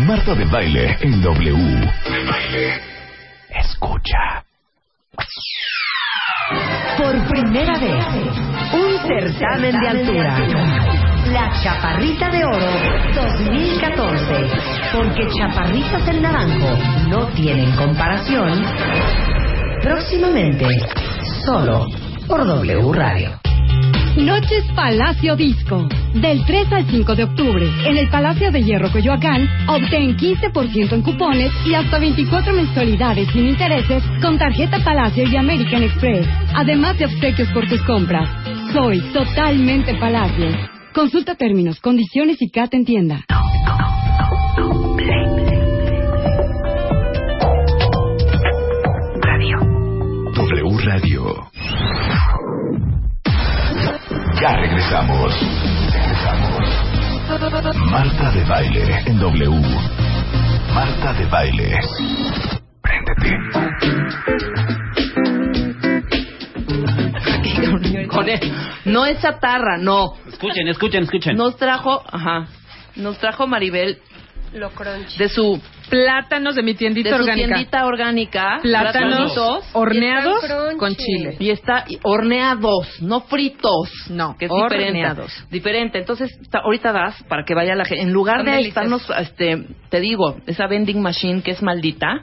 Marta 0.06 0.36
de 0.36 0.45
baile 0.45 0.98
en 1.02 1.22
W. 1.22 1.91
Escucha. 3.49 4.44
Por 6.98 7.28
primera 7.28 7.74
vez, 7.80 8.06
un 8.74 8.99
certamen 9.07 9.80
de 9.80 9.88
altura. 9.88 10.38
La 11.34 11.49
Chaparrita 11.64 12.30
de 12.30 12.45
Oro 12.45 12.72
2014. 13.15 14.48
Porque 14.94 15.28
chaparritas 15.40 16.07
en 16.07 16.22
naranjo 16.22 16.78
no 17.10 17.28
tienen 17.34 17.76
comparación. 17.76 18.64
Próximamente, 19.82 20.68
solo 21.44 21.88
por 22.28 22.45
W 22.45 22.94
Radio. 22.94 23.40
Noches 24.18 24.65
Palacio 24.76 25.35
Disco. 25.35 25.88
Del 26.14 26.44
3 26.45 26.73
al 26.73 26.85
5 26.89 27.15
de 27.15 27.23
octubre, 27.23 27.69
en 27.85 27.98
el 27.98 28.10
Palacio 28.10 28.52
de 28.52 28.64
Hierro 28.64 28.91
Coyoacán, 28.91 29.48
obtén 29.68 30.18
15% 30.18 30.94
en 30.94 31.02
cupones 31.03 31.52
y 31.65 31.76
hasta 31.76 31.99
24 31.99 32.53
mensualidades 32.53 33.27
sin 33.31 33.48
intereses 33.48 34.03
con 34.22 34.38
tarjeta 34.38 34.84
Palacio 34.84 35.23
y 35.27 35.35
American 35.35 35.84
Express. 35.84 36.27
Además 36.56 36.98
de 36.98 37.06
obsequios 37.06 37.49
por 37.52 37.68
tus 37.69 37.81
compras. 37.84 38.27
Soy 38.73 38.99
totalmente 39.14 39.94
Palacio. 39.95 40.49
Consulta 40.94 41.35
términos, 41.35 41.80
condiciones 41.80 42.41
y 42.41 42.49
CAT 42.49 42.73
en 42.73 42.85
tienda. 42.85 43.26
W 50.34 50.77
Radio. 50.85 51.57
Ya 54.40 54.56
regresamos. 54.56 55.34
Regresamos. 55.92 56.64
Marta 57.90 58.32
de 58.32 58.44
baile 58.44 59.04
en 59.08 59.20
W. 59.20 59.50
Marta 60.74 61.14
de 61.14 61.26
baile. 61.26 61.80
Préndete. 62.82 63.38
Con 68.08 68.30
él. 68.30 68.40
No 68.86 69.08
es 69.08 69.20
chatarra, 69.22 69.78
no. 69.80 70.14
Escuchen, 70.28 70.68
escuchen, 70.68 71.04
escuchen. 71.04 71.36
Nos 71.36 71.58
trajo, 71.58 72.04
ajá, 72.06 72.48
nos 72.96 73.18
trajo 73.18 73.48
Maribel 73.48 73.98
Lo 74.54 74.72
de 75.18 75.30
su 75.30 75.60
Plátanos 75.90 76.56
de 76.56 76.64
mi 76.64 76.74
tiendita 76.76 77.10
de 77.10 77.16
su 77.16 77.22
orgánica. 77.22 77.48
tiendita 77.48 77.86
orgánica, 77.86 78.60
Plátanos 78.62 79.38
horneados 79.74 80.44
con 80.78 80.96
chile. 80.96 81.38
y 81.40 81.50
está 81.50 81.86
y 81.88 81.98
horneados, 82.04 83.02
no 83.02 83.22
fritos. 83.22 83.90
No, 84.10 84.36
que 84.38 84.46
es 84.46 84.52
horneados. 84.52 85.28
diferente. 85.28 85.48
Diferente. 85.50 86.00
Entonces, 86.00 86.30
ta- 86.50 86.60
ahorita 86.60 86.92
das 86.92 87.24
para 87.24 87.44
que 87.44 87.54
vaya 87.56 87.76
la 87.76 87.86
gente. 87.86 88.04
En 88.04 88.12
lugar 88.14 88.44
de 88.44 88.52
estarnos, 88.68 89.10
este, 89.18 89.66
te 89.90 90.00
digo, 90.00 90.38
esa 90.46 90.68
vending 90.68 91.02
machine 91.02 91.42
que 91.42 91.52
es 91.52 91.62
maldita, 91.62 92.22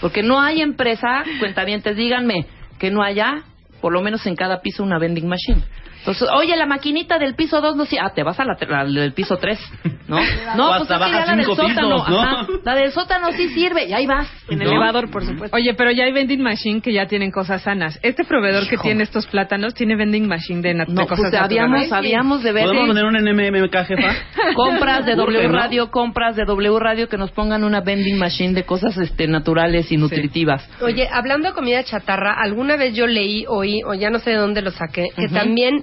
porque 0.00 0.22
no 0.22 0.40
hay 0.40 0.60
empresa, 0.60 1.24
cuentavientes, 1.38 1.96
díganme, 1.96 2.46
que 2.78 2.90
no 2.90 3.02
haya, 3.02 3.42
por 3.80 3.92
lo 3.92 4.02
menos 4.02 4.26
en 4.26 4.36
cada 4.36 4.60
piso, 4.60 4.82
una 4.82 4.98
vending 4.98 5.26
machine. 5.28 5.62
Entonces, 6.06 6.28
oye, 6.36 6.56
la 6.56 6.66
maquinita 6.66 7.18
del 7.18 7.34
piso 7.34 7.60
2 7.60 7.74
no 7.74 7.84
sí, 7.84 7.96
ah, 8.00 8.12
te 8.14 8.22
vas 8.22 8.38
a 8.38 8.44
la, 8.44 8.56
la 8.68 8.84
del 9.00 9.12
piso 9.12 9.36
3, 9.38 9.58
¿no? 10.06 10.18
No, 10.56 10.70
O 10.70 10.78
pues 10.78 10.82
hasta 10.90 10.94
es 10.94 11.00
que 11.00 11.18
ya 11.18 11.26
la 11.26 11.36
del 11.36 11.44
sótano, 11.46 11.96
pisos, 11.96 12.08
¿no? 12.08 12.20
ajá, 12.22 12.46
la 12.64 12.74
del 12.76 12.92
sótano 12.92 13.32
sí 13.32 13.48
sirve, 13.48 13.86
y 13.86 13.92
ahí 13.92 14.06
vas. 14.06 14.28
En 14.48 14.58
¿no? 14.60 14.64
elevador, 14.64 15.10
por 15.10 15.24
supuesto. 15.26 15.56
Oye, 15.56 15.74
pero 15.74 15.90
ya 15.90 16.04
hay 16.04 16.12
vending 16.12 16.40
machine 16.40 16.80
que 16.80 16.92
ya 16.92 17.06
tienen 17.06 17.32
cosas 17.32 17.62
sanas. 17.62 17.98
Este 18.02 18.22
proveedor 18.24 18.68
que 18.68 18.74
Hijo. 18.76 18.84
tiene 18.84 19.02
estos 19.02 19.26
plátanos 19.26 19.74
tiene 19.74 19.96
vending 19.96 20.28
machine 20.28 20.62
de, 20.62 20.74
nat- 20.76 20.86
de 20.86 20.94
No, 20.94 21.06
cosas 21.08 21.30
pues 21.30 21.34
habíamos, 21.42 21.90
habíamos 21.90 22.42
de 22.44 22.52
ver 22.52 22.64
¿Podemos 22.66 22.86
poner 22.86 23.04
un 23.04 23.14
NMMK, 23.16 23.74
jefa? 23.84 24.14
compras 24.54 25.04
de 25.04 25.16
W 25.16 25.48
¿no? 25.48 25.52
Radio, 25.58 25.90
compras 25.90 26.36
de 26.36 26.44
W 26.44 26.78
Radio 26.78 27.08
que 27.08 27.16
nos 27.18 27.32
pongan 27.32 27.64
una 27.64 27.80
vending 27.80 28.16
machine 28.18 28.54
de 28.54 28.62
cosas 28.62 28.96
este 28.96 29.26
naturales 29.26 29.90
y 29.90 29.96
nutritivas. 29.96 30.68
Oye, 30.80 31.08
hablando 31.12 31.48
de 31.48 31.54
comida 31.54 31.82
chatarra, 31.82 32.34
alguna 32.40 32.76
vez 32.76 32.94
yo 32.94 33.08
leí, 33.08 33.44
oí, 33.48 33.82
o 33.84 33.94
ya 33.94 34.10
no 34.10 34.20
sé 34.20 34.30
de 34.30 34.36
dónde 34.36 34.62
lo 34.62 34.70
saqué, 34.70 35.06
que 35.16 35.24
Ujú. 35.26 35.34
también 35.34 35.82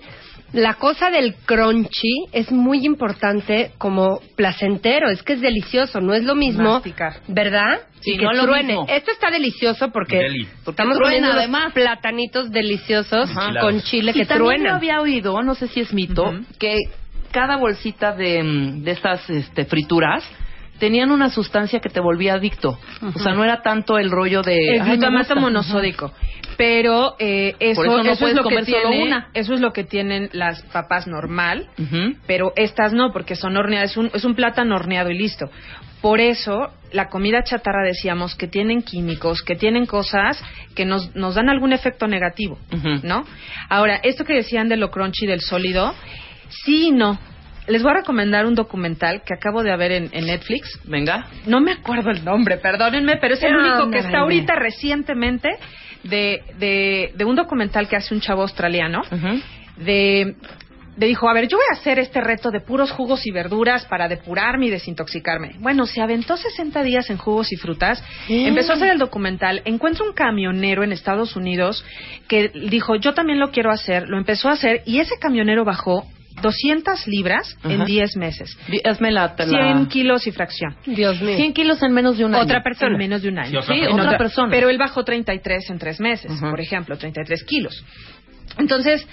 la 0.54 0.76
cosa 0.76 1.10
del 1.10 1.36
crunchy 1.46 2.26
es 2.32 2.52
muy 2.52 2.86
importante 2.86 3.72
como 3.78 4.20
placentero, 4.36 5.10
es 5.10 5.24
que 5.24 5.34
es 5.34 5.42
delicioso, 5.42 6.00
no 6.00 6.14
es 6.14 6.24
lo 6.24 6.36
mismo, 6.36 6.74
Masticar. 6.76 7.16
¿verdad? 7.28 7.82
Sí, 8.02 8.12
y 8.14 8.18
que 8.18 8.24
no 8.26 8.34
lo 8.34 8.44
truene. 8.46 8.68
mismo. 8.68 8.86
Esto 8.88 9.12
está 9.12 9.32
delicioso 9.32 9.90
porque 9.92 10.18
Deli. 10.18 10.48
estamos 10.66 10.98
truena, 10.98 11.00
comiendo 11.00 11.28
unos 11.30 11.40
además. 11.40 11.74
platanitos 11.74 12.52
deliciosos 12.52 13.30
Ajá. 13.36 13.60
con 13.62 13.82
chile 13.82 14.12
y 14.14 14.20
que 14.20 14.26
también 14.26 14.64
yo 14.64 14.74
había 14.74 15.02
oído, 15.02 15.42
no 15.42 15.56
sé 15.56 15.68
si 15.68 15.80
es 15.82 15.92
mito, 15.94 16.24
que 16.60 16.78
cada 17.32 17.58
bolsita 17.58 18.12
de, 18.14 18.44
mm, 18.44 18.84
de 18.84 18.92
estas 18.92 19.28
este, 19.30 19.66
frituras 19.66 20.24
tenían 20.84 21.12
una 21.12 21.30
sustancia 21.30 21.80
que 21.80 21.88
te 21.88 22.02
volvía 22.02 22.34
adicto. 22.34 22.78
O 23.16 23.18
sea, 23.20 23.32
no 23.34 23.46
era 23.46 23.62
tanto 23.62 23.98
el 23.98 24.12
rollo 24.12 24.42
de... 24.42 24.76
el 24.76 24.82
"Ay, 24.82 24.88
me 24.90 24.92
glutamato 24.98 25.34
gusta". 25.36 25.40
monosódico. 25.40 26.12
Pero 26.58 27.16
eh, 27.20 27.56
eso, 27.62 27.86
eso 27.86 28.04
no 28.04 28.12
eso 28.12 28.28
es 28.28 28.36
lo 28.36 28.44
que 28.44 28.64
tiene, 28.64 29.02
una. 29.04 29.30
eso 29.34 29.54
es 29.54 29.62
lo 29.62 29.72
que 29.72 29.86
tienen 29.86 30.30
las 30.34 30.62
papas 30.74 31.08
normal, 31.08 31.70
pero 32.28 32.52
estas 32.58 32.92
no, 32.92 33.14
porque 33.14 33.36
son 33.38 33.56
horneadas, 33.56 33.92
es 33.92 33.98
un, 33.98 34.12
es 34.14 34.26
un 34.26 34.36
plátano 34.36 34.76
horneado 34.76 35.10
y 35.10 35.18
listo. 35.18 35.50
Por 36.02 36.20
eso, 36.20 36.68
la 36.92 37.08
comida 37.08 37.46
chatarra 37.46 37.82
decíamos 37.86 38.36
que 38.36 38.48
tienen 38.50 38.82
químicos, 38.82 39.42
que 39.42 39.56
tienen 39.56 39.86
cosas 39.86 40.44
que 40.76 40.84
nos, 40.84 41.16
nos 41.16 41.36
dan 41.36 41.48
algún 41.48 41.72
efecto 41.72 42.08
negativo. 42.08 42.60
¿no? 43.04 43.24
Ahora, 43.70 44.02
esto 44.04 44.26
que 44.26 44.34
decían 44.34 44.68
de 44.68 44.76
lo 44.76 44.92
crunchy 44.92 45.26
del 45.26 45.40
sólido, 45.40 45.94
sí 46.50 46.88
y 46.90 46.92
no. 46.92 47.18
Les 47.68 47.82
voy 47.82 47.92
a 47.92 47.96
recomendar 47.96 48.46
un 48.46 48.56
documental 48.56 49.24
que 49.24 49.34
acabo 49.34 49.64
de 49.64 49.76
ver 49.78 49.92
en, 49.92 50.10
en 50.12 50.26
Netflix. 50.26 50.80
Venga. 50.86 51.28
No 51.46 51.62
me 51.62 51.72
acuerdo 51.72 52.12
el 52.12 52.24
nombre, 52.24 52.58
perdónenme, 52.58 53.18
pero 53.22 53.36
es 53.36 53.44
el 53.44 53.56
único 53.56 53.90
que 53.90 54.00
está 54.00 54.20
ahorita 54.20 54.56
recientemente 54.56 55.50
de, 56.04 56.42
de, 56.60 57.14
de 57.16 57.26
un 57.26 57.36
documental 57.36 57.88
que 57.88 57.96
hace 57.96 58.14
un 58.14 58.22
chavo 58.22 58.42
australiano. 58.42 59.02
De, 59.78 60.36
de 60.98 61.08
dijo, 61.08 61.28
a 61.28 61.34
ver, 61.34 61.48
yo 61.48 61.58
voy 61.58 61.66
a 61.72 61.80
hacer 61.80 61.98
este 62.00 62.22
reto 62.22 62.52
de 62.52 62.60
puros 62.60 62.92
jugos 62.92 63.26
y 63.26 63.32
verduras 63.32 63.86
para 63.86 64.08
depurarme 64.08 64.68
y 64.68 64.70
desintoxicarme. 64.70 65.56
Bueno, 65.60 65.86
se 65.86 66.02
aventó 66.02 66.38
60 66.38 66.84
días 66.84 67.10
en 67.10 67.18
jugos 67.18 67.52
y 67.52 67.56
frutas, 67.56 68.04
empezó 68.30 68.74
a 68.74 68.76
hacer 68.76 68.92
el 68.92 69.00
documental, 69.00 69.62
encuentra 69.66 70.06
un 70.06 70.14
camionero 70.14 70.84
en 70.84 70.92
Estados 70.92 71.36
Unidos 71.36 71.84
que 72.28 72.50
dijo, 72.50 72.96
yo 72.96 73.14
también 73.14 73.40
lo 73.40 73.52
quiero 73.52 73.72
hacer, 73.72 74.08
lo 74.08 74.18
empezó 74.18 74.50
a 74.50 74.54
hacer 74.54 74.84
y 74.86 75.00
ese 75.00 75.18
camionero 75.20 75.66
bajó 75.66 76.06
200 76.42 77.08
libras 77.08 77.58
en 77.64 77.74
Ajá. 77.82 77.86
10 77.86 78.18
meses. 78.18 78.58
Hazme 78.84 79.12
la... 79.12 79.34
la- 79.38 79.46
100 79.46 79.86
kilos 79.88 80.28
y 80.28 80.32
fracción. 80.32 80.76
Dios 80.86 81.22
mío. 81.22 81.36
100 81.38 81.54
kilos 81.54 81.82
en 81.84 81.94
menos 81.94 82.18
de 82.18 82.26
un 82.26 82.34
año. 82.36 82.44
Otra 82.44 82.64
persona. 82.64 82.92
En 82.94 82.98
menos 82.98 83.22
de 83.22 83.30
un 83.30 83.40
año. 83.40 83.50
Sí, 83.52 83.58
otra 83.62 83.76
Sí, 83.76 83.82
persona. 83.82 84.04
otra 84.04 84.18
persona. 84.18 84.50
Pero 84.52 84.70
él 84.70 84.78
bajó 84.78 85.04
33 85.04 85.70
en 85.70 85.80
tres 85.80 86.00
meses, 86.00 86.32
Ujú. 86.32 86.50
por 86.50 86.60
ejemplo, 86.60 86.98
33 86.98 87.44
kilos. 87.44 87.84
Entonces, 88.58 89.08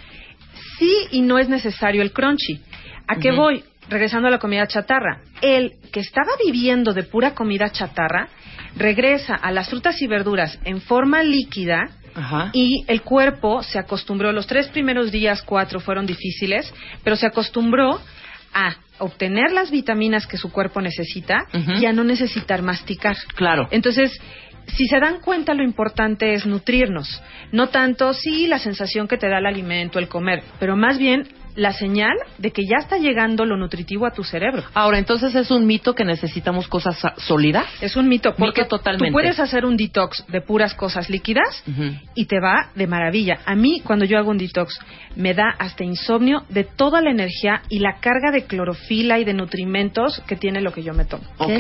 sí 0.79 0.93
y 1.13 1.21
no 1.23 1.39
es 1.39 1.49
necesario 1.49 2.03
el 2.03 2.13
crunchy. 2.13 2.61
¿A 3.07 3.17
qué 3.17 3.33
voy? 3.33 3.65
Regresando 3.89 4.29
a 4.29 4.31
la 4.31 4.39
comida 4.39 4.67
chatarra. 4.67 5.21
El 5.43 5.73
que 5.93 6.01
estaba 6.01 6.31
viviendo 6.45 6.93
de 6.93 7.03
pura 7.03 7.35
comida 7.35 7.71
chatarra 7.71 8.29
regresa 8.77 9.35
a 9.35 9.51
las 9.51 9.69
frutas 9.69 10.01
y 10.01 10.07
verduras 10.07 10.59
en 10.65 10.81
forma 10.81 11.23
líquida 11.25 11.91
Ajá. 12.15 12.51
y 12.53 12.85
el 12.89 13.03
cuerpo 13.03 13.62
se 13.62 13.78
acostumbró, 13.78 14.32
los 14.32 14.47
tres 14.47 14.69
primeros 14.69 15.11
días, 15.11 15.43
cuatro, 15.43 15.81
fueron 15.81 16.07
difíciles, 16.07 16.73
pero 17.05 17.16
se 17.16 17.27
acostumbró 17.27 18.01
a 18.53 18.74
obtener 18.99 19.53
las 19.53 19.70
vitaminas 19.70 20.27
que 20.27 20.37
su 20.37 20.51
cuerpo 20.51 20.81
necesita 20.81 21.47
y 21.81 21.87
a 21.87 21.93
no 21.93 22.05
necesitar 22.05 22.62
masticar. 22.62 23.16
Claro. 23.37 23.69
Entonces, 23.70 24.12
si 24.66 24.87
se 24.87 25.01
dan 25.01 25.20
cuenta, 25.20 25.55
lo 25.55 25.62
importante 25.62 26.35
es 26.35 26.47
nutrirnos. 26.47 27.23
No 27.53 27.69
tanto, 27.69 28.12
sí, 28.12 28.47
la 28.47 28.59
sensación 28.59 29.09
que 29.09 29.16
te 29.16 29.28
da 29.28 29.39
el 29.39 29.47
alimento, 29.47 29.99
el 29.99 30.09
comer, 30.09 30.43
pero 30.59 30.77
más 30.77 30.99
bien 30.99 31.28
la 31.56 31.72
señal 31.72 32.14
de 32.39 32.51
que 32.52 32.62
ya 32.64 32.77
está 32.78 32.97
llegando 32.98 33.44
lo 33.44 33.56
nutritivo 33.56 34.06
a 34.06 34.12
tu 34.12 34.24
cerebro. 34.24 34.62
Ahora, 34.74 34.98
entonces 34.98 35.35
es 35.35 35.51
un 35.51 35.66
mito 35.66 35.94
que 35.94 36.05
necesitamos 36.05 36.68
cosas 36.68 36.98
sa- 36.98 37.14
sólidas. 37.16 37.66
Es 37.81 37.97
un 37.97 38.09
mito, 38.09 38.35
porque 38.36 38.62
Mito 38.62 38.77
totalmente. 38.78 39.09
tú 39.09 39.12
puedes 39.12 39.39
hacer 39.40 39.64
un 39.64 39.77
detox 39.77 40.24
de 40.28 40.40
puras 40.40 40.74
cosas 40.74 41.10
líquidas 41.10 41.62
y 42.14 42.27
te 42.27 42.40
va 42.40 42.70
de 42.74 42.86
maravilla. 42.86 43.39
A 43.47 43.55
mí, 43.55 43.81
cuando 43.85 44.05
yo 44.05 44.18
hago 44.18 44.31
un 44.31 44.39
detox, 44.39 44.78
me 45.16 45.35
da 45.35 45.55
hasta 45.59 45.85
insomnio 45.85 46.44
de 46.48 46.64
toda 46.64 47.01
la 47.02 47.10
energía 47.10 47.62
y 47.68 47.81
la 47.81 47.98
carga 48.01 48.31
de 48.32 48.44
clorofila 48.44 49.18
y 49.18 49.24
de 49.24 49.35
nutrimentos 49.35 50.20
que 50.27 50.36
tiene 50.36 50.60
lo 50.60 50.72
que 50.72 50.82
yo 50.82 50.94
me 50.94 51.05
tomo. 51.05 51.24
Ok. 51.39 51.51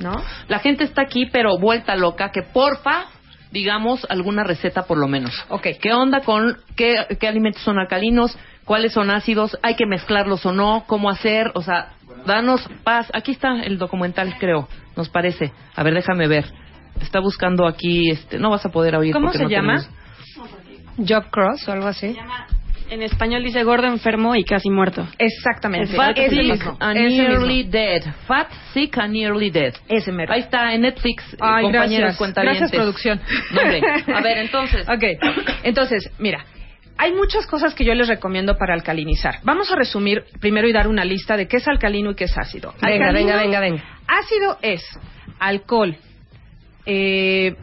¿No? 0.00 0.22
La 0.48 0.58
gente 0.60 0.84
está 0.84 1.02
aquí, 1.02 1.26
pero 1.30 1.58
vuelta 1.58 1.94
loca, 1.96 2.30
que 2.32 2.42
porfa, 2.42 3.06
digamos 3.52 4.06
alguna 4.08 4.44
receta 4.44 4.82
por 4.84 4.96
lo 4.98 5.08
menos. 5.08 5.32
Ok. 5.48 5.66
¿Qué 5.80 5.92
onda 5.92 6.20
con 6.20 6.56
qué, 6.76 6.94
qué 7.18 7.28
alimentos 7.28 7.62
son 7.62 7.78
alcalinos? 7.78 8.36
¿Cuáles 8.70 8.92
son 8.92 9.10
ácidos? 9.10 9.58
¿Hay 9.64 9.74
que 9.74 9.84
mezclarlos 9.84 10.46
o 10.46 10.52
no? 10.52 10.84
¿Cómo 10.86 11.10
hacer? 11.10 11.50
O 11.54 11.60
sea, 11.60 11.88
danos 12.24 12.64
paz. 12.84 13.10
Aquí 13.12 13.32
está 13.32 13.62
el 13.64 13.78
documental, 13.78 14.36
creo, 14.38 14.68
nos 14.96 15.08
parece. 15.08 15.50
A 15.74 15.82
ver, 15.82 15.92
déjame 15.92 16.28
ver. 16.28 16.44
Está 17.02 17.18
buscando 17.18 17.66
aquí, 17.66 18.12
este, 18.12 18.38
no 18.38 18.48
vas 18.48 18.64
a 18.64 18.68
poder 18.68 18.94
oír. 18.94 19.12
¿Cómo 19.12 19.32
se 19.32 19.42
no 19.42 19.48
llama? 19.48 19.80
tenemos- 19.80 21.10
Job 21.10 21.30
Cross 21.32 21.66
o 21.68 21.72
algo 21.72 21.88
así. 21.88 22.16
En 22.90 23.02
español 23.02 23.42
dice 23.42 23.64
gordo, 23.64 23.88
enfermo 23.88 24.36
y 24.36 24.44
casi 24.44 24.70
muerto. 24.70 25.04
Exactamente. 25.18 25.96
Fat, 25.96 26.16
Ese 26.16 26.36
sick, 26.36 26.62
and 26.78 26.94
nearly 27.00 27.56
mismo. 27.64 27.72
dead. 27.72 28.02
Fat, 28.28 28.46
sick, 28.72 28.96
and 28.98 29.12
nearly 29.12 29.50
dead. 29.50 29.74
Ese 29.88 30.12
mero. 30.12 30.32
Ahí 30.32 30.42
está, 30.42 30.72
en 30.74 30.82
Netflix, 30.82 31.24
eh, 31.32 31.38
Ay, 31.40 31.64
compañeros 31.64 32.16
gracias. 32.16 32.44
Gracias, 32.44 32.70
producción. 32.70 33.20
No. 33.52 34.14
A 34.16 34.20
ver, 34.20 34.38
entonces. 34.38 34.86
Ok, 34.88 35.02
entonces, 35.64 36.08
mira, 36.20 36.44
hay 37.02 37.12
muchas 37.14 37.46
cosas 37.46 37.74
que 37.74 37.82
yo 37.84 37.94
les 37.94 38.08
recomiendo 38.08 38.56
para 38.58 38.74
alcalinizar. 38.74 39.36
Vamos 39.42 39.70
a 39.72 39.76
resumir 39.76 40.24
primero 40.38 40.68
y 40.68 40.72
dar 40.72 40.86
una 40.86 41.02
lista 41.04 41.34
de 41.36 41.48
qué 41.48 41.56
es 41.56 41.66
alcalino 41.66 42.10
y 42.10 42.14
qué 42.14 42.24
es 42.24 42.36
ácido. 42.36 42.74
Venga, 42.82 43.06
Alcalino- 43.08 43.12
venga, 43.14 43.36
venga, 43.40 43.60
venga. 43.60 43.84
Ácido 44.06 44.58
es 44.60 44.82
alcohol, 45.38 45.96
eh, 46.84 47.54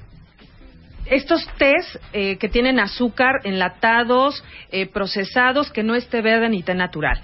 estos 1.09 1.47
tés 1.57 1.99
eh, 2.13 2.37
que 2.37 2.49
tienen 2.49 2.79
azúcar, 2.79 3.35
enlatados, 3.43 4.43
eh, 4.71 4.87
procesados, 4.87 5.71
que 5.71 5.83
no 5.83 5.95
esté 5.95 6.21
verde 6.21 6.49
ni 6.49 6.63
té 6.63 6.73
natural. 6.73 7.21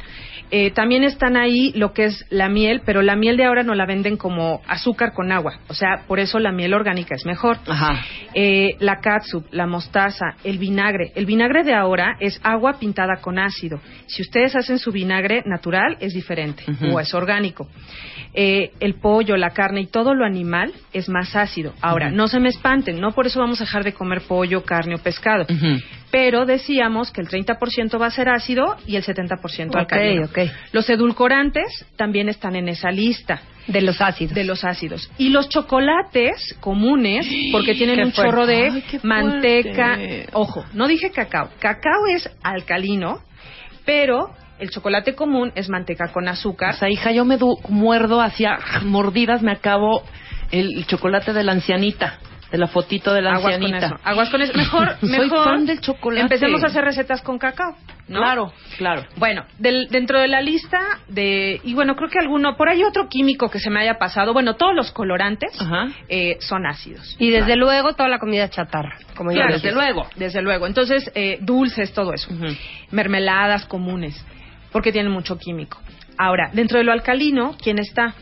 Eh, 0.56 0.70
también 0.70 1.04
están 1.04 1.36
ahí 1.36 1.72
lo 1.74 1.94
que 1.94 2.06
es 2.06 2.26
la 2.30 2.48
miel, 2.48 2.84
pero 2.86 3.02
la 3.02 3.16
miel 3.16 3.38
de 3.38 3.46
ahora 3.46 3.64
no 3.64 3.74
la 3.74 3.88
venden 3.88 4.18
como 4.18 4.62
azúcar 4.68 5.14
con 5.14 5.32
agua. 5.32 5.60
O 5.68 5.74
sea, 5.74 6.04
por 6.08 6.20
eso 6.20 6.38
la 6.38 6.52
miel 6.52 6.76
orgánica 6.76 7.16
es 7.16 7.26
mejor. 7.26 7.58
Ajá. 7.66 8.04
Eh, 8.36 8.76
la 8.80 8.98
catsup, 8.98 9.46
la 9.50 9.66
mostaza, 9.66 10.36
el 10.44 10.60
vinagre. 10.60 11.12
El 11.16 11.26
vinagre 11.26 11.64
de 11.64 11.74
ahora 11.74 12.18
es 12.20 12.40
agua 12.44 12.78
pintada 12.78 13.16
con 13.20 13.40
ácido. 13.40 13.80
Si 14.06 14.22
ustedes 14.22 14.56
hacen 14.56 14.78
su 14.78 14.92
vinagre 14.92 15.42
natural, 15.48 15.98
es 16.00 16.14
diferente 16.14 16.64
o 16.92 17.00
es 17.00 17.16
orgánico. 17.16 17.68
Eh, 18.36 18.72
el 18.80 18.96
pollo, 18.96 19.38
la 19.38 19.52
carne 19.52 19.82
y 19.82 19.88
todo 19.88 20.14
lo 20.14 20.26
animal 20.26 20.74
es 20.92 21.10
más 21.10 21.36
ácido. 21.36 21.74
Ahora, 21.82 22.10
no 22.10 22.28
se 22.28 22.40
me 22.40 22.50
espanten, 22.50 23.00
no 23.00 23.12
por 23.12 23.28
eso 23.28 23.40
vamos 23.40 23.62
a 23.62 23.66
dejar 23.74 23.84
de 23.84 23.94
comer 23.94 24.22
pollo, 24.22 24.64
carne 24.64 24.96
o 24.96 24.98
pescado. 25.00 25.46
Pero 26.12 26.46
decíamos 26.46 27.12
que 27.12 27.22
el 27.22 27.28
30% 27.28 28.00
va 28.00 28.06
a 28.06 28.12
ser 28.12 28.30
ácido 28.30 28.78
y 28.86 28.96
el 28.98 29.04
70% 29.04 29.70
Ok, 29.70 29.76
alcalino. 29.76 30.26
ok. 30.26 30.40
Los 30.72 30.88
edulcorantes 30.92 31.86
también 31.98 32.30
están 32.30 32.56
en 32.56 32.70
esa 32.70 32.92
lista. 32.92 33.42
De 33.66 33.82
los 33.82 34.00
ácidos. 34.02 34.36
De 34.36 34.44
los 34.44 34.64
ácidos. 34.64 35.10
Y 35.18 35.30
los 35.30 35.48
chocolates 35.50 36.56
comunes, 36.60 37.26
porque 37.52 37.74
tienen 37.74 37.96
Qué 37.96 38.04
un 38.06 38.12
fuerte. 38.12 38.32
chorro 38.32 38.46
de 38.46 38.68
Ay, 38.70 38.84
manteca. 39.04 39.98
Ojo, 40.34 40.66
no 40.74 40.88
dije 40.88 41.10
cacao. 41.12 41.50
Cacao 41.60 42.06
es 42.16 42.30
alcalino, 42.44 43.22
pero 43.86 44.30
el 44.60 44.70
chocolate 44.70 45.16
común 45.16 45.52
es 45.56 45.68
manteca 45.70 46.10
con 46.12 46.28
azúcar. 46.28 46.76
O 46.76 46.78
sea, 46.78 46.90
hija, 46.90 47.12
yo 47.12 47.26
me 47.26 47.38
du- 47.38 47.58
muerdo 47.70 48.22
hacia 48.22 48.60
mordidas, 48.84 49.42
me 49.42 49.52
acabo 49.54 50.04
el 50.52 50.86
chocolate 50.86 51.34
de 51.34 51.44
la 51.44 51.54
ancianita, 51.54 52.20
de 52.54 52.60
la 52.60 52.68
fotito 52.68 53.12
de 53.14 53.22
la 53.24 53.32
Aguas 53.32 53.56
con 53.56 53.64
ancianita. 53.64 53.86
eso. 53.88 53.96
Aguas 54.04 54.30
con 54.30 54.42
eso. 54.44 54.54
Mejor, 54.56 54.96
Soy 55.02 55.10
mejor. 55.10 55.44
fan 55.44 55.66
del 55.66 55.82
chocolate. 55.82 56.22
Empecemos 56.22 56.64
a 56.64 56.68
hacer 56.68 56.86
recetas 56.86 57.22
con 57.24 57.40
cacao. 57.40 57.76
¿no? 58.08 58.20
Claro, 58.20 58.54
claro. 58.78 59.06
Bueno, 59.16 59.44
del- 59.58 59.88
dentro 59.90 60.20
de 60.20 60.28
la 60.28 60.40
lista 60.42 60.80
de 61.08 61.60
y 61.64 61.74
bueno 61.74 61.96
creo 61.96 62.10
que 62.10 62.20
alguno 62.20 62.56
por 62.56 62.70
ahí 62.70 62.84
otro 62.84 63.08
químico 63.10 63.50
que 63.50 63.58
se 63.60 63.72
me 63.72 63.80
haya 63.82 63.98
pasado. 63.98 64.34
Bueno, 64.34 64.56
todos 64.56 64.76
los 64.76 64.92
colorantes 64.92 65.52
eh, 66.10 66.38
son 66.42 66.68
ácidos. 66.68 67.16
Y 67.18 67.32
desde 67.32 67.56
luego 67.56 67.94
toda 67.94 68.08
la 68.08 68.20
comida 68.20 68.48
chatarra. 68.50 68.98
Como 69.16 69.32
Claro, 69.32 69.54
desde 69.54 69.72
luego, 69.72 70.06
desde 70.16 70.42
luego. 70.44 70.68
Entonces, 70.68 71.12
eh, 71.16 71.40
dulces, 71.42 71.92
todo 71.92 72.14
eso. 72.14 72.32
Ujú. 72.32 72.46
Mermeladas 72.92 73.66
comunes, 73.66 74.24
porque 74.72 74.92
tienen 74.92 75.12
mucho 75.12 75.40
químico. 75.40 75.80
Ahora, 76.18 76.52
dentro 76.54 76.78
de 76.78 76.84
lo 76.84 76.92
alcalino, 76.92 77.56
¿quién 77.60 77.80
está? 77.80 78.14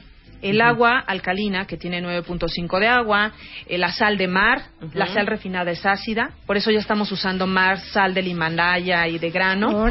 El 0.41 0.61
agua 0.61 0.99
alcalina, 0.99 1.65
que 1.68 1.77
tiene 1.77 2.01
9.5 2.01 2.80
de 2.80 2.88
agua, 2.88 3.31
eh, 3.68 3.77
la 3.77 3.91
sal 3.91 4.18
de 4.18 4.27
mar, 4.27 4.63
la 4.93 5.07
sal 5.07 5.27
refinada 5.27 5.72
es 5.72 5.85
ácida, 5.85 6.31
por 6.45 6.57
eso 6.57 6.72
ya 6.72 6.80
estamos 6.80 7.11
usando 7.11 7.47
mar, 7.47 7.80
sal 7.80 8.13
del 8.13 8.27
Himalaya 8.27 9.07
y 9.07 9.19
de 9.19 9.30
grano. 9.30 9.85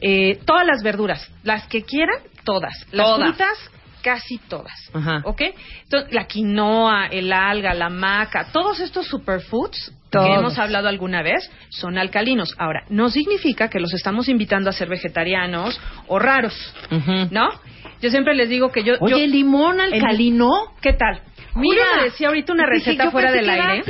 Eh, 0.00 0.38
todas 0.44 0.66
las 0.66 0.82
verduras, 0.82 1.30
las 1.42 1.66
que 1.66 1.82
quieran, 1.82 2.18
todas. 2.44 2.86
Las 2.92 3.06
Todas. 3.06 3.28
frutas, 3.28 3.70
casi 4.02 4.38
todas. 4.38 4.90
¿Ok? 5.24 5.40
Entonces, 5.84 6.12
la 6.12 6.26
quinoa, 6.26 7.06
el 7.06 7.32
alga, 7.32 7.72
la 7.74 7.88
maca, 7.88 8.48
todos 8.52 8.80
estos 8.80 9.06
superfoods 9.06 9.92
Todos. 10.10 10.26
que 10.26 10.34
hemos 10.34 10.58
hablado 10.58 10.88
alguna 10.88 11.22
vez 11.22 11.50
son 11.70 11.96
alcalinos. 11.96 12.54
Ahora, 12.58 12.84
no 12.90 13.08
significa 13.08 13.68
que 13.70 13.80
los 13.80 13.94
estamos 13.94 14.28
invitando 14.28 14.68
a 14.68 14.72
ser 14.74 14.88
vegetarianos 14.88 15.80
o 16.06 16.18
raros. 16.18 16.54
¿no? 17.30 17.48
Yo 18.04 18.10
siempre 18.10 18.34
les 18.34 18.50
digo 18.50 18.70
que 18.70 18.84
yo... 18.84 18.94
Oye, 19.00 19.20
yo- 19.20 19.26
limón 19.26 19.80
alcalino. 19.80 20.50
¿Qué 20.82 20.92
tal? 20.92 21.22
Julio 21.54 21.82
me 21.96 22.04
decía 22.04 22.28
ahorita 22.28 22.52
una 22.52 22.66
receta 22.66 23.10
fuera 23.10 23.32
del 23.32 23.48
aire. 23.48 23.82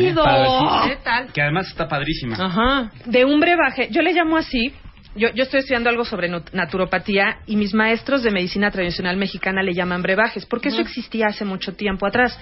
¿Qué 0.88 0.96
tal? 1.02 1.32
Que 1.32 1.42
además 1.42 1.66
está 1.66 1.88
padrísima. 1.88 2.36
Ajá. 2.38 2.92
de 3.06 3.24
un 3.24 3.40
brebaje, 3.40 3.88
yo 3.90 4.02
le 4.02 4.12
llamo 4.12 4.36
así, 4.36 4.72
yo, 5.16 5.30
yo 5.34 5.42
estoy 5.42 5.60
estudiando 5.60 5.88
algo 5.90 6.04
sobre 6.04 6.28
naturopatía 6.52 7.38
y 7.46 7.56
mis 7.56 7.74
maestros 7.74 8.22
de 8.22 8.30
medicina 8.30 8.70
tradicional 8.70 9.16
mexicana 9.16 9.62
le 9.62 9.74
llaman 9.74 10.02
brebajes, 10.02 10.46
porque 10.46 10.68
eso 10.68 10.80
existía 10.80 11.26
hace 11.28 11.44
mucho 11.44 11.74
tiempo 11.74 12.06
atrás. 12.06 12.38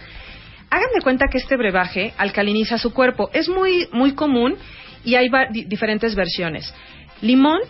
Hagan 0.70 0.88
de 0.94 1.02
cuenta 1.02 1.26
que 1.30 1.38
este 1.38 1.56
brebaje 1.56 2.12
alcaliniza 2.18 2.76
su 2.78 2.92
cuerpo. 2.92 3.30
Es 3.32 3.48
muy, 3.48 3.88
muy 3.92 4.12
común 4.14 4.56
y 5.04 5.14
hay 5.14 5.28
va- 5.28 5.46
di- 5.50 5.64
diferentes 5.64 6.14
versiones. 6.14 6.74
Limón 7.20 7.60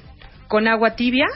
con 0.48 0.66
agua 0.68 0.94
tibia, 0.96 1.26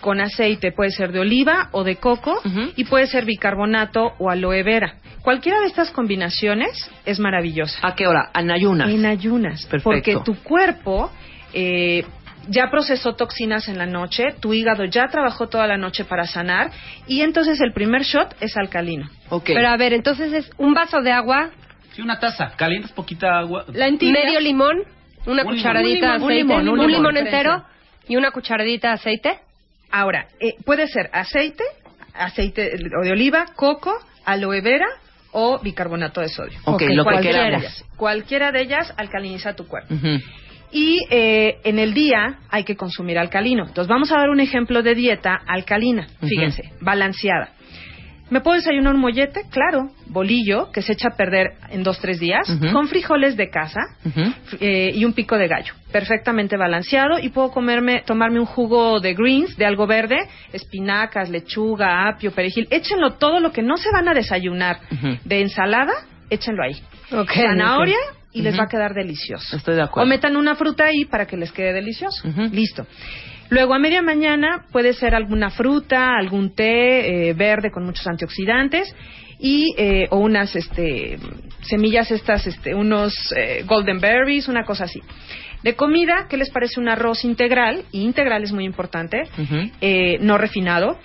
con 0.00 0.20
aceite, 0.20 0.72
puede 0.72 0.90
ser 0.90 1.12
de 1.12 1.20
oliva 1.20 1.68
o 1.72 1.84
de 1.84 1.96
coco 1.96 2.40
y 2.76 2.84
puede 2.84 3.06
ser 3.06 3.24
bicarbonato 3.24 4.12
o 4.18 4.30
aloe 4.30 4.62
vera. 4.62 4.96
Cualquiera 5.22 5.60
de 5.60 5.66
estas 5.66 5.90
combinaciones 5.90 6.90
es 7.04 7.18
maravillosa. 7.18 7.78
¿A 7.82 7.94
qué 7.94 8.06
hora? 8.06 8.30
En 8.34 8.50
ayunas. 8.50 8.88
En 8.90 9.06
ayunas. 9.06 9.66
Perfecto. 9.66 9.84
Porque 9.84 10.16
tu 10.24 10.36
cuerpo 10.42 11.10
eh, 11.52 12.04
ya 12.48 12.70
procesó 12.70 13.14
toxinas 13.14 13.68
en 13.68 13.78
la 13.78 13.86
noche, 13.86 14.34
tu 14.38 14.52
hígado 14.52 14.84
ya 14.84 15.08
trabajó 15.08 15.48
toda 15.48 15.66
la 15.66 15.76
noche 15.76 16.04
para 16.04 16.26
sanar 16.26 16.70
y 17.08 17.22
entonces 17.22 17.60
el 17.60 17.72
primer 17.72 18.02
shot 18.02 18.36
es 18.40 18.56
alcalino. 18.56 19.08
Ok. 19.30 19.46
Pero 19.46 19.68
a 19.68 19.76
ver, 19.76 19.92
entonces 19.92 20.32
es 20.32 20.50
un 20.58 20.74
vaso 20.74 21.00
de 21.00 21.10
agua, 21.10 21.50
Sí, 21.96 22.02
una 22.02 22.20
taza. 22.20 22.52
Calientas 22.56 22.92
poquita 22.92 23.38
agua. 23.38 23.64
La 23.72 23.90
medio 23.90 24.38
limón, 24.38 24.82
una 25.24 25.44
Un 25.44 25.48
cucharadita 25.48 26.18
de 26.18 26.18
limón, 26.18 26.22
un 26.22 26.30
aceite, 26.30 26.34
limón, 26.34 26.68
un 26.68 26.92
limón 26.92 27.16
entero 27.16 27.64
y 28.06 28.16
una 28.16 28.32
cucharadita 28.32 28.88
de 28.88 28.94
aceite. 28.94 29.38
Ahora, 29.90 30.28
eh, 30.40 30.54
puede 30.64 30.88
ser 30.88 31.10
aceite, 31.12 31.64
aceite 32.14 32.76
de 32.76 33.10
oliva, 33.10 33.46
coco, 33.54 33.92
aloe 34.24 34.60
vera 34.60 34.86
o 35.32 35.58
bicarbonato 35.58 36.20
de 36.20 36.28
sodio. 36.28 36.58
Ok, 36.64 36.82
lo 36.90 37.04
que 37.04 37.10
cualquiera 37.10 37.38
de 37.40 37.44
queramos. 37.46 37.64
ellas. 37.64 37.84
Cualquiera 37.96 38.52
de 38.52 38.62
ellas 38.62 38.94
alcaliniza 38.96 39.54
tu 39.54 39.66
cuerpo. 39.66 39.94
Y 40.72 40.98
eh, 41.10 41.58
en 41.64 41.78
el 41.78 41.94
día 41.94 42.40
hay 42.50 42.64
que 42.64 42.74
consumir 42.76 43.18
alcalino. 43.18 43.66
Entonces 43.66 43.88
vamos 43.88 44.10
a 44.12 44.18
ver 44.18 44.30
un 44.30 44.40
ejemplo 44.40 44.82
de 44.82 44.94
dieta 44.94 45.40
alcalina. 45.46 46.06
Fíjense, 46.20 46.72
balanceada. 46.80 47.50
¿Me 48.28 48.40
puedo 48.40 48.56
desayunar 48.56 48.94
un 48.94 49.00
mollete? 49.00 49.42
Claro. 49.50 49.90
Bolillo, 50.06 50.70
que 50.72 50.82
se 50.82 50.94
echa 50.94 51.08
a 51.08 51.16
perder 51.16 51.52
en 51.70 51.82
dos, 51.82 52.00
tres 52.00 52.18
días, 52.18 52.48
con 52.72 52.88
frijoles 52.88 53.36
de 53.36 53.50
casa 53.50 53.80
Ujú. 54.04 54.32
eh, 54.60 54.90
y 54.94 55.04
un 55.04 55.12
pico 55.12 55.36
de 55.38 55.46
gallo. 55.46 55.74
Perfectamente 55.92 56.56
balanceado. 56.56 57.18
Y 57.20 57.28
puedo 57.28 57.50
comerme, 57.50 58.02
tomarme 58.04 58.40
un 58.40 58.46
jugo 58.46 58.98
de 59.00 59.14
greens, 59.14 59.56
de 59.56 59.66
algo 59.66 59.86
verde, 59.86 60.16
espinacas, 60.52 61.30
lechuga, 61.30 62.08
apio, 62.08 62.32
perejil. 62.32 62.66
Échenlo 62.70 63.12
todo 63.14 63.38
lo 63.40 63.52
que 63.52 63.62
no 63.62 63.76
se 63.76 63.90
van 63.92 64.08
a 64.08 64.14
desayunar 64.14 64.80
de 65.24 65.40
ensalada, 65.40 65.92
échenlo 66.28 66.62
ahí. 66.64 66.76
Ok, 67.12 67.30
Zanahoria 67.32 67.98
y 68.32 68.42
les 68.42 68.58
va 68.58 68.64
a 68.64 68.68
quedar 68.68 68.92
delicioso. 68.92 69.56
Estoy 69.56 69.76
de 69.76 69.82
acuerdo. 69.82 70.06
O 70.06 70.08
metan 70.08 70.36
una 70.36 70.56
fruta 70.56 70.84
ahí 70.84 71.04
para 71.04 71.26
que 71.26 71.36
les 71.36 71.52
quede 71.52 71.72
delicioso. 71.72 72.26
Ujú. 72.28 72.42
Listo. 72.52 72.86
Luego 73.48 73.74
a 73.74 73.78
media 73.78 74.02
mañana 74.02 74.64
puede 74.72 74.92
ser 74.92 75.14
alguna 75.14 75.50
fruta, 75.50 76.16
algún 76.16 76.54
té 76.54 77.28
eh, 77.28 77.34
verde 77.34 77.70
con 77.70 77.84
muchos 77.84 78.06
antioxidantes 78.06 78.94
y 79.38 79.74
eh, 79.76 80.06
o 80.10 80.18
unas 80.18 80.56
este 80.56 81.18
semillas 81.62 82.10
estas 82.10 82.46
este 82.46 82.74
unos 82.74 83.14
eh, 83.36 83.64
golden 83.66 84.00
berries 84.00 84.48
una 84.48 84.64
cosa 84.64 84.84
así. 84.84 85.00
De 85.62 85.74
comida 85.74 86.26
qué 86.28 86.36
les 86.36 86.50
parece 86.50 86.80
un 86.80 86.88
arroz 86.88 87.24
integral 87.24 87.82
y 87.92 88.02
integral 88.02 88.44
es 88.44 88.52
muy 88.52 88.64
importante 88.64 89.24
eh, 89.80 90.18
no 90.20 90.38
refinado 90.38 90.98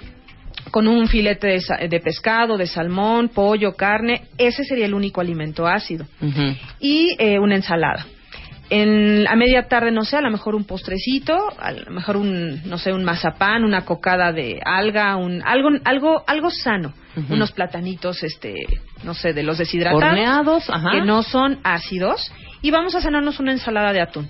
con 0.70 0.88
un 0.88 1.08
filete 1.08 1.48
de, 1.48 1.88
de 1.90 2.00
pescado 2.00 2.58
de 2.58 2.68
salmón 2.68 3.30
pollo 3.30 3.74
carne. 3.76 4.24
Ese 4.38 4.64
sería 4.64 4.86
el 4.86 4.94
único 4.94 5.22
alimento 5.22 5.68
ácido. 5.68 6.06
Y 6.80 7.16
eh, 7.18 7.40
una 7.40 7.56
ensalada. 7.56 8.06
En, 8.74 9.28
a 9.28 9.36
media 9.36 9.68
tarde, 9.68 9.92
no 9.92 10.06
sé, 10.06 10.16
a 10.16 10.22
lo 10.22 10.32
mejor 10.32 10.56
un 10.56 10.64
postrecito, 10.64 11.38
a 11.60 11.74
lo 11.74 11.92
mejor 11.92 12.16
un, 12.16 12.62
no 12.70 12.78
sé, 12.78 12.94
un 12.94 13.04
mazapán, 13.04 13.66
una 13.66 13.84
cocada 13.84 14.32
de 14.32 14.62
alga, 14.64 15.18
un, 15.18 15.42
algo, 15.46 15.70
algo, 15.84 16.24
algo 16.26 16.50
sano. 16.50 16.94
Unos 17.30 17.52
platanitos, 17.52 18.24
este, 18.24 18.54
no 19.04 19.14
sé, 19.14 19.34
de 19.34 19.44
los 19.44 19.58
deshidratados. 19.58 20.02
Horneados, 20.02 20.70
ajá. 20.70 20.92
Que 20.92 21.02
no 21.02 21.22
son 21.22 21.60
ácidos. 21.66 22.32
Y 22.62 22.72
vamos 22.72 22.96
a 22.96 23.02
cenarnos 23.02 23.42
una 23.42 23.52
ensalada 23.52 23.92
de 23.92 24.00
atún. 24.00 24.30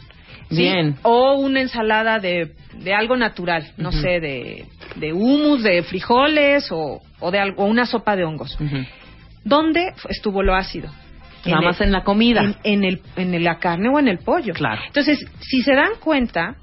¿sí? 0.50 0.56
Bien. 0.56 0.96
O 1.04 1.36
una 1.36 1.62
ensalada 1.62 2.18
de, 2.18 2.54
de 2.80 2.94
algo 2.96 3.18
natural, 3.18 3.72
no 3.78 3.92
sé, 3.92 4.20
de, 4.20 4.66
de 4.96 5.14
humus, 5.14 5.62
de 5.62 5.84
frijoles 5.84 6.72
o, 6.72 7.00
o 7.20 7.30
de 7.30 7.38
algo, 7.38 7.62
o 7.62 7.68
una 7.68 7.86
sopa 7.86 8.16
de 8.16 8.24
hongos. 8.24 8.58
¿Dónde 9.44 9.94
estuvo 10.10 10.42
lo 10.42 10.56
ácido? 10.56 10.90
Nada 11.46 11.62
más 11.62 11.82
en 11.82 11.92
la 11.92 12.04
comida. 12.04 12.42
En, 12.42 12.56
en 12.64 12.84
el, 12.84 13.02
en 13.16 13.44
la 13.44 13.58
carne 13.60 13.90
o 13.90 14.00
en 14.00 14.08
el 14.08 14.20
pollo. 14.20 14.54
Claro. 14.54 14.82
Entonces, 14.88 15.26
si 15.40 15.62
se 15.62 15.74
dan 15.74 15.94
cuenta, 16.00 16.56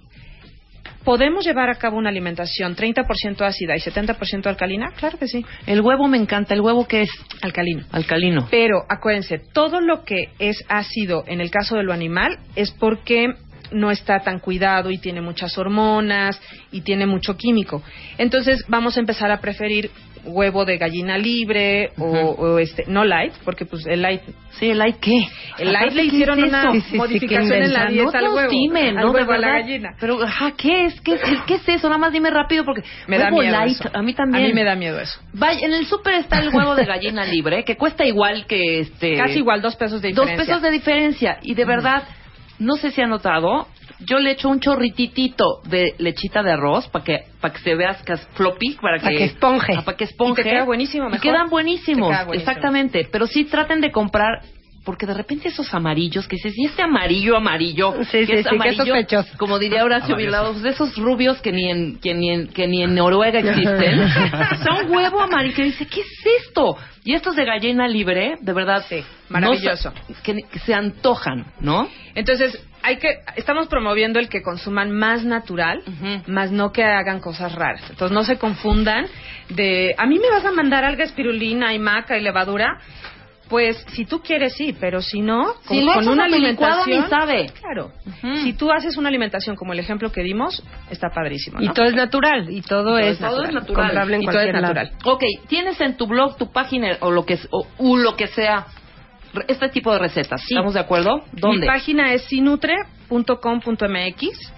¿podemos 1.04 1.44
llevar 1.44 1.70
a 1.70 1.76
cabo 1.76 1.96
una 1.96 2.10
alimentación 2.10 2.76
30% 2.76 3.40
ácida 3.42 3.76
y 3.76 3.80
70% 3.80 4.46
alcalina? 4.46 4.92
Claro 4.96 5.18
que 5.18 5.26
sí. 5.26 5.44
El 5.66 5.80
huevo 5.80 6.06
me 6.06 6.18
encanta. 6.18 6.54
¿El 6.54 6.60
huevo 6.60 6.86
qué 6.86 7.02
es? 7.02 7.10
Alcalino. 7.42 7.84
Alcalino. 7.92 8.46
Pero 8.50 8.82
acuérdense, 8.88 9.38
todo 9.52 9.80
lo 9.80 10.04
que 10.04 10.30
es 10.38 10.64
ácido 10.68 11.24
en 11.26 11.40
el 11.40 11.50
caso 11.50 11.76
de 11.76 11.82
lo 11.82 11.92
animal 11.92 12.38
es 12.56 12.70
porque 12.72 13.34
no 13.72 13.90
está 13.90 14.20
tan 14.20 14.38
cuidado 14.38 14.90
y 14.90 14.98
tiene 14.98 15.20
muchas 15.20 15.56
hormonas 15.58 16.40
y 16.72 16.80
tiene 16.82 17.06
mucho 17.06 17.36
químico. 17.36 17.82
Entonces 18.18 18.64
vamos 18.68 18.96
a 18.96 19.00
empezar 19.00 19.30
a 19.30 19.40
preferir 19.40 19.90
huevo 20.24 20.64
de 20.64 20.76
gallina 20.76 21.16
libre 21.16 21.90
o, 21.96 22.04
o 22.04 22.58
este 22.58 22.84
no 22.88 23.04
light, 23.04 23.32
porque 23.44 23.64
pues 23.64 23.86
el 23.86 24.02
light 24.02 24.20
Sí, 24.58 24.68
el 24.70 24.78
light 24.78 24.96
qué? 25.00 25.12
el 25.58 25.72
light 25.72 25.92
le 25.92 26.02
¿qué 26.02 26.06
hicieron 26.08 26.40
es 26.40 26.48
una? 26.48 26.72
Sí, 26.72 26.80
sí, 26.80 26.86
sí, 26.90 26.96
modificación 26.96 27.48
¿qué 27.48 27.64
en 27.64 27.72
la 27.72 27.86
dieta 27.86 28.18
al 28.18 28.24
No 28.24 28.34
huevo, 28.34 28.50
dimen, 28.50 28.98
al 28.98 29.06
¿no? 29.06 29.12
De 29.12 29.20
huevo, 29.20 29.32
a 29.32 29.38
la 29.38 29.46
verdad. 29.46 29.62
gallina. 29.62 29.90
Pero, 30.00 30.20
ajá, 30.22 30.52
¿qué 30.56 30.86
es? 30.86 31.00
¿Qué, 31.00 31.14
es? 31.14 31.20
¿Qué 31.46 31.54
es 31.54 31.68
eso? 31.68 31.86
Nada 31.88 31.98
más 31.98 32.12
dime 32.12 32.28
rápido 32.30 32.64
porque 32.64 32.82
Me 33.06 33.16
da 33.18 33.30
miedo 33.30 33.52
light, 33.52 33.78
eso. 33.78 33.88
a 33.94 34.02
mí 34.02 34.14
también. 34.14 34.44
A 34.44 34.48
mí 34.48 34.52
me 34.52 34.64
da 34.64 34.74
miedo 34.74 34.98
eso. 34.98 35.20
Vaya, 35.32 35.64
en 35.64 35.72
el 35.74 35.86
súper 35.86 36.14
está 36.14 36.40
el 36.40 36.48
huevo 36.52 36.74
de 36.74 36.84
gallina 36.86 37.24
libre, 37.32 37.62
que 37.64 37.76
cuesta 37.76 38.04
igual 38.04 38.46
que 38.48 38.80
este... 38.80 39.16
Casi 39.16 39.38
igual, 39.38 39.62
dos 39.62 39.76
pesos 39.76 40.02
de 40.02 40.08
Dos 40.12 40.26
diferencia. 40.26 40.44
pesos 40.56 40.62
de 40.62 40.70
diferencia. 40.72 41.38
Y 41.42 41.54
de 41.54 41.64
verdad, 41.64 42.02
no 42.58 42.76
sé 42.76 42.90
si 42.90 43.00
ha 43.00 43.06
notado, 43.06 43.66
yo 44.00 44.18
le 44.18 44.32
echo 44.32 44.48
un 44.48 44.60
chorrititito 44.60 45.60
de 45.64 45.94
lechita 45.98 46.42
de 46.42 46.52
arroz 46.52 46.88
para 46.88 47.04
que 47.04 47.18
para 47.40 47.54
que 47.54 47.60
se 47.60 47.74
vea 47.74 47.96
que 48.04 48.12
es 48.12 48.26
floppy, 48.34 48.76
para 48.80 49.00
Pa' 49.00 49.08
que 49.10 49.24
esponje. 49.24 49.74
para 49.84 49.96
que 49.96 50.04
esponje. 50.04 50.40
Y 50.42 50.44
te 50.44 50.50
queda 50.50 50.64
buenísimo, 50.64 51.08
Y 51.14 51.18
quedan 51.18 51.48
buenísimos, 51.50 52.08
Te 52.08 52.14
queda 52.14 52.24
buenísimo. 52.24 52.50
exactamente. 52.50 53.08
Pero 53.10 53.26
sí 53.26 53.44
traten 53.44 53.80
de 53.80 53.90
comprar 53.90 54.42
porque 54.88 55.04
de 55.04 55.12
repente 55.12 55.48
esos 55.48 55.74
amarillos 55.74 56.26
que 56.26 56.36
dices, 56.36 56.54
y 56.56 56.64
este 56.64 56.80
amarillo, 56.80 57.36
amarillo, 57.36 57.92
Sí, 58.04 58.20
que 58.20 58.26
sí, 58.26 58.32
es 58.32 58.46
sí, 58.48 58.76
sospechoso. 58.78 59.28
como 59.36 59.58
diría 59.58 59.84
Horacio. 59.84 60.16
Villalobos, 60.16 60.62
de 60.62 60.70
esos 60.70 60.96
rubios 60.96 61.42
que 61.42 61.52
ni 61.52 61.68
en, 61.70 61.98
que 61.98 62.14
ni 62.14 62.30
en, 62.30 62.48
que 62.48 62.66
ni 62.66 62.82
en 62.82 62.94
Noruega 62.94 63.38
existen, 63.38 64.08
son 64.64 64.90
huevo 64.90 65.20
amarillo, 65.20 65.54
que 65.54 65.64
dice, 65.64 65.86
¿qué 65.86 66.00
es 66.00 66.46
esto? 66.46 66.74
Y 67.04 67.12
estos 67.12 67.36
de 67.36 67.44
gallina 67.44 67.86
libre, 67.86 68.36
de 68.40 68.52
verdad, 68.54 68.82
Sí, 68.88 69.00
no 69.00 69.04
maravilloso. 69.28 69.92
sa- 69.92 70.22
que, 70.22 70.36
que 70.50 70.58
se 70.60 70.72
antojan, 70.72 71.44
¿no? 71.60 71.86
Entonces, 72.14 72.58
hay 72.82 72.96
que 72.96 73.08
estamos 73.36 73.66
promoviendo 73.68 74.18
el 74.18 74.30
que 74.30 74.40
consuman 74.40 74.90
más 74.90 75.22
natural, 75.22 75.82
Ujú. 75.86 76.32
más 76.32 76.50
no 76.50 76.72
que 76.72 76.82
hagan 76.82 77.20
cosas 77.20 77.54
raras. 77.54 77.82
Entonces, 77.90 78.14
no 78.14 78.24
se 78.24 78.38
confundan 78.38 79.04
de, 79.50 79.94
a 79.98 80.06
mí 80.06 80.18
me 80.18 80.30
vas 80.30 80.46
a 80.46 80.50
mandar 80.52 80.86
alga 80.86 81.04
espirulina 81.04 81.74
y 81.74 81.78
maca 81.78 82.16
y 82.16 82.22
levadura. 82.22 82.78
Pues 83.48 83.82
si 83.94 84.04
tú 84.04 84.20
quieres 84.20 84.52
sí, 84.54 84.74
pero 84.78 85.00
si 85.00 85.22
no, 85.22 85.54
Si 85.62 85.68
con, 85.68 85.86
lo 85.86 85.92
con 85.94 86.02
echas 86.02 86.12
una 86.14 86.24
alimentación, 86.24 87.00
ni 87.02 87.08
sabe. 87.08 87.50
claro. 87.60 87.92
Si 88.42 88.52
tú 88.52 88.70
haces 88.70 88.96
una 88.98 89.08
alimentación 89.08 89.56
como 89.56 89.72
el 89.72 89.78
ejemplo 89.78 90.12
que 90.12 90.22
dimos, 90.22 90.62
está 90.90 91.08
padrísimo, 91.14 91.58
¿no? 91.58 91.64
Y 91.64 91.68
todo 91.72 91.86
es 91.86 91.94
natural. 91.94 92.50
Y 92.50 92.60
todo, 92.62 92.98
es, 92.98 93.18
todo 93.18 93.44
es 93.44 93.52
natural. 93.54 93.86
comprable 93.86 94.16
en 94.16 94.22
Y 94.22 94.26
todo 94.26 94.38
es 94.40 94.50
cualquier 94.50 94.62
lado. 94.62 94.74
natural. 94.74 94.98
Ok, 95.04 95.22
tienes 95.48 95.80
en 95.80 95.96
tu 95.96 96.06
blog, 96.06 96.36
tu 96.36 96.52
página 96.52 96.96
o 97.00 97.10
lo 97.10 97.24
que, 97.24 97.38
o, 97.50 97.66
u 97.78 97.96
lo 97.96 98.16
que 98.16 98.26
sea, 98.26 98.66
este 99.46 99.68
tipo 99.70 99.92
de 99.92 99.98
recetas. 99.98 100.42
Sí. 100.42 100.54
¿Estamos 100.54 100.74
de 100.74 100.80
acuerdo? 100.80 101.24
¿Dónde? 101.32 101.60
Mi 101.60 101.66
página 101.66 102.12
es 102.12 102.22
sinutre.com.mx. 102.24 104.52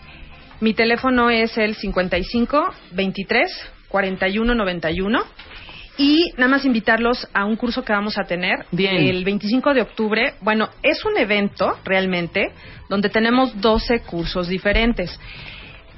Mi 0.60 0.74
teléfono 0.74 1.30
es 1.30 1.56
el 1.58 1.74
55 1.74 2.70
23 2.92 3.70
41 3.88 4.54
91. 4.54 5.22
Y 6.00 6.32
nada 6.38 6.52
más 6.52 6.64
invitarlos 6.64 7.28
a 7.34 7.44
un 7.44 7.56
curso 7.56 7.84
que 7.84 7.92
vamos 7.92 8.16
a 8.16 8.22
tener 8.22 8.64
Bien. 8.72 8.96
el 8.96 9.22
25 9.22 9.74
de 9.74 9.82
octubre. 9.82 10.32
Bueno, 10.40 10.70
es 10.82 11.04
un 11.04 11.18
evento 11.18 11.76
realmente 11.84 12.52
donde 12.88 13.10
tenemos 13.10 13.60
12 13.60 14.00
cursos 14.00 14.48
diferentes. 14.48 15.20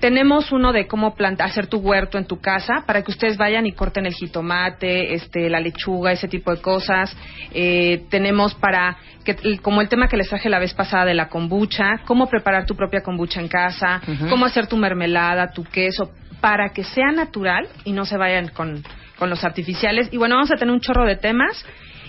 Tenemos 0.01 0.51
uno 0.51 0.73
de 0.73 0.89
cómo 0.89 1.15
planta, 1.15 1.45
hacer 1.45 1.69
tu 1.69 1.79
huerto 1.79 2.19
en 2.19 2.27
tu 2.27 2.41
casa 2.41 2.83
para 2.85 3.03
que 3.03 3.13
ustedes 3.13 3.37
vayan 3.37 3.65
y 3.65 3.75
corten 3.75 4.05
el 4.05 4.13
jitomate, 4.13 5.15
este, 5.15 5.49
la 5.49 5.61
lechuga, 5.61 6.11
ese 6.11 6.27
tipo 6.27 6.53
de 6.53 6.61
cosas. 6.61 7.17
Eh, 7.55 8.03
tenemos 8.11 8.55
para, 8.57 8.97
que, 9.25 9.59
como 9.59 9.83
el 9.83 9.89
tema 9.89 10.09
que 10.09 10.17
les 10.17 10.29
traje 10.29 10.49
la 10.49 10.59
vez 10.59 10.75
pasada 10.75 11.05
de 11.05 11.15
la 11.15 11.29
kombucha, 11.29 11.99
cómo 12.07 12.29
preparar 12.29 12.67
tu 12.67 12.75
propia 12.75 13.05
kombucha 13.05 13.41
en 13.41 13.47
casa, 13.47 14.03
cómo 14.29 14.47
hacer 14.47 14.67
tu 14.67 14.77
mermelada, 14.77 15.53
tu 15.53 15.63
queso, 15.63 16.11
para 16.41 16.71
que 16.71 16.83
sea 16.83 17.13
natural 17.13 17.69
y 17.85 17.93
no 17.93 18.05
se 18.05 18.17
vayan 18.17 18.49
con, 18.49 18.83
con 19.23 19.31
los 19.31 19.45
artificiales. 19.45 20.09
Y 20.11 20.17
bueno, 20.17 20.35
vamos 20.35 20.51
a 20.51 20.57
tener 20.57 20.75
un 20.75 20.81
chorro 20.81 21.07
de 21.07 21.15
temas. 21.15 21.65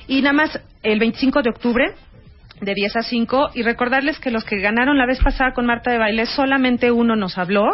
Y 0.07 0.23
nada 0.23 0.33
más 0.33 0.59
el 0.81 0.97
25 0.97 1.43
de 1.43 1.51
octubre 1.51 1.93
de 2.59 2.73
10 2.73 2.95
a 2.95 3.03
5 3.03 3.51
y 3.53 3.61
recordarles 3.61 4.19
que 4.19 4.31
los 4.31 4.43
que 4.43 4.59
ganaron 4.59 4.97
la 4.97 5.05
vez 5.05 5.19
pasada 5.23 5.51
con 5.53 5.67
Marta 5.67 5.91
de 5.91 5.99
Baile 5.99 6.25
solamente 6.25 6.89
uno 6.91 7.15
nos 7.15 7.37
habló 7.37 7.65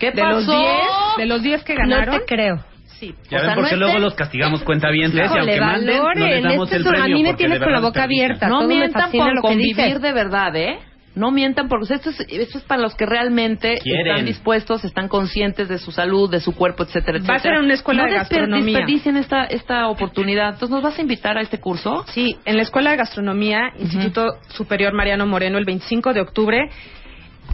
¿Qué 0.00 0.10
de 0.10 0.22
los 0.24 0.44
pasó? 0.46 0.58
10 0.58 0.72
de 1.18 1.26
los 1.26 1.42
10 1.42 1.62
que 1.62 1.74
ganaron 1.76 2.14
No 2.16 2.20
te 2.20 2.26
creo. 2.26 2.64
sí 2.98 3.14
Ya 3.30 3.38
O 3.38 3.40
ven 3.40 3.46
sea, 3.46 3.54
por 3.54 3.62
no 3.64 3.68
qué 3.70 3.76
luego 3.76 3.98
los 4.00 4.14
castigamos 4.14 4.62
cuenta 4.64 4.90
bien. 4.90 5.12
y 5.14 5.20
Híjole, 5.20 5.40
aunque 5.42 5.60
manden, 5.60 5.86
no 5.86 5.92
les 5.92 6.02
valoren, 6.02 6.42
damos 6.42 6.64
este 6.72 6.76
el 6.76 6.82
un- 6.82 6.88
a 6.88 6.90
premio 6.98 7.16
mí 7.16 7.22
me 7.22 7.28
porque 7.30 7.44
tienes 7.44 7.58
con 7.62 7.72
la 7.72 7.80
boca 7.80 8.02
abierta. 8.02 8.48
No 8.48 8.66
mientan 8.66 9.12
por 9.12 9.26
lo 9.34 9.42
que 9.42 9.48
convivir 9.48 9.76
dices. 9.76 10.02
de 10.02 10.12
verdad, 10.12 10.56
¿eh? 10.56 10.78
No 11.18 11.30
mientan 11.30 11.68
porque 11.68 11.92
esto 11.92 12.10
es, 12.10 12.20
esto 12.28 12.58
es 12.58 12.64
para 12.64 12.80
los 12.80 12.94
que 12.94 13.04
realmente 13.06 13.78
Quieren. 13.82 14.06
están 14.06 14.24
dispuestos, 14.24 14.84
están 14.84 15.08
conscientes 15.08 15.68
de 15.68 15.78
su 15.78 15.90
salud, 15.90 16.30
de 16.30 16.40
su 16.40 16.54
cuerpo, 16.54 16.84
etcétera, 16.84 17.18
etcétera. 17.18 17.34
Va 17.34 17.38
a 17.38 17.42
ser 17.42 17.54
en 17.54 17.64
una 17.64 17.74
escuela 17.74 18.04
no 18.04 18.10
de 18.10 18.14
gastronomía. 18.16 18.78
desperdicien 18.78 19.16
esta, 19.16 19.44
esta 19.44 19.88
oportunidad. 19.88 20.54
Entonces, 20.54 20.70
¿nos 20.70 20.82
vas 20.82 20.98
a 20.98 21.02
invitar 21.02 21.36
a 21.36 21.40
este 21.40 21.58
curso? 21.58 22.04
Sí, 22.08 22.36
en 22.44 22.56
la 22.56 22.62
Escuela 22.62 22.90
de 22.90 22.96
Gastronomía, 22.96 23.72
Instituto 23.78 24.38
Superior 24.48 24.94
Mariano 24.94 25.26
Moreno, 25.26 25.58
el 25.58 25.64
25 25.64 26.12
de 26.12 26.20
octubre. 26.20 26.70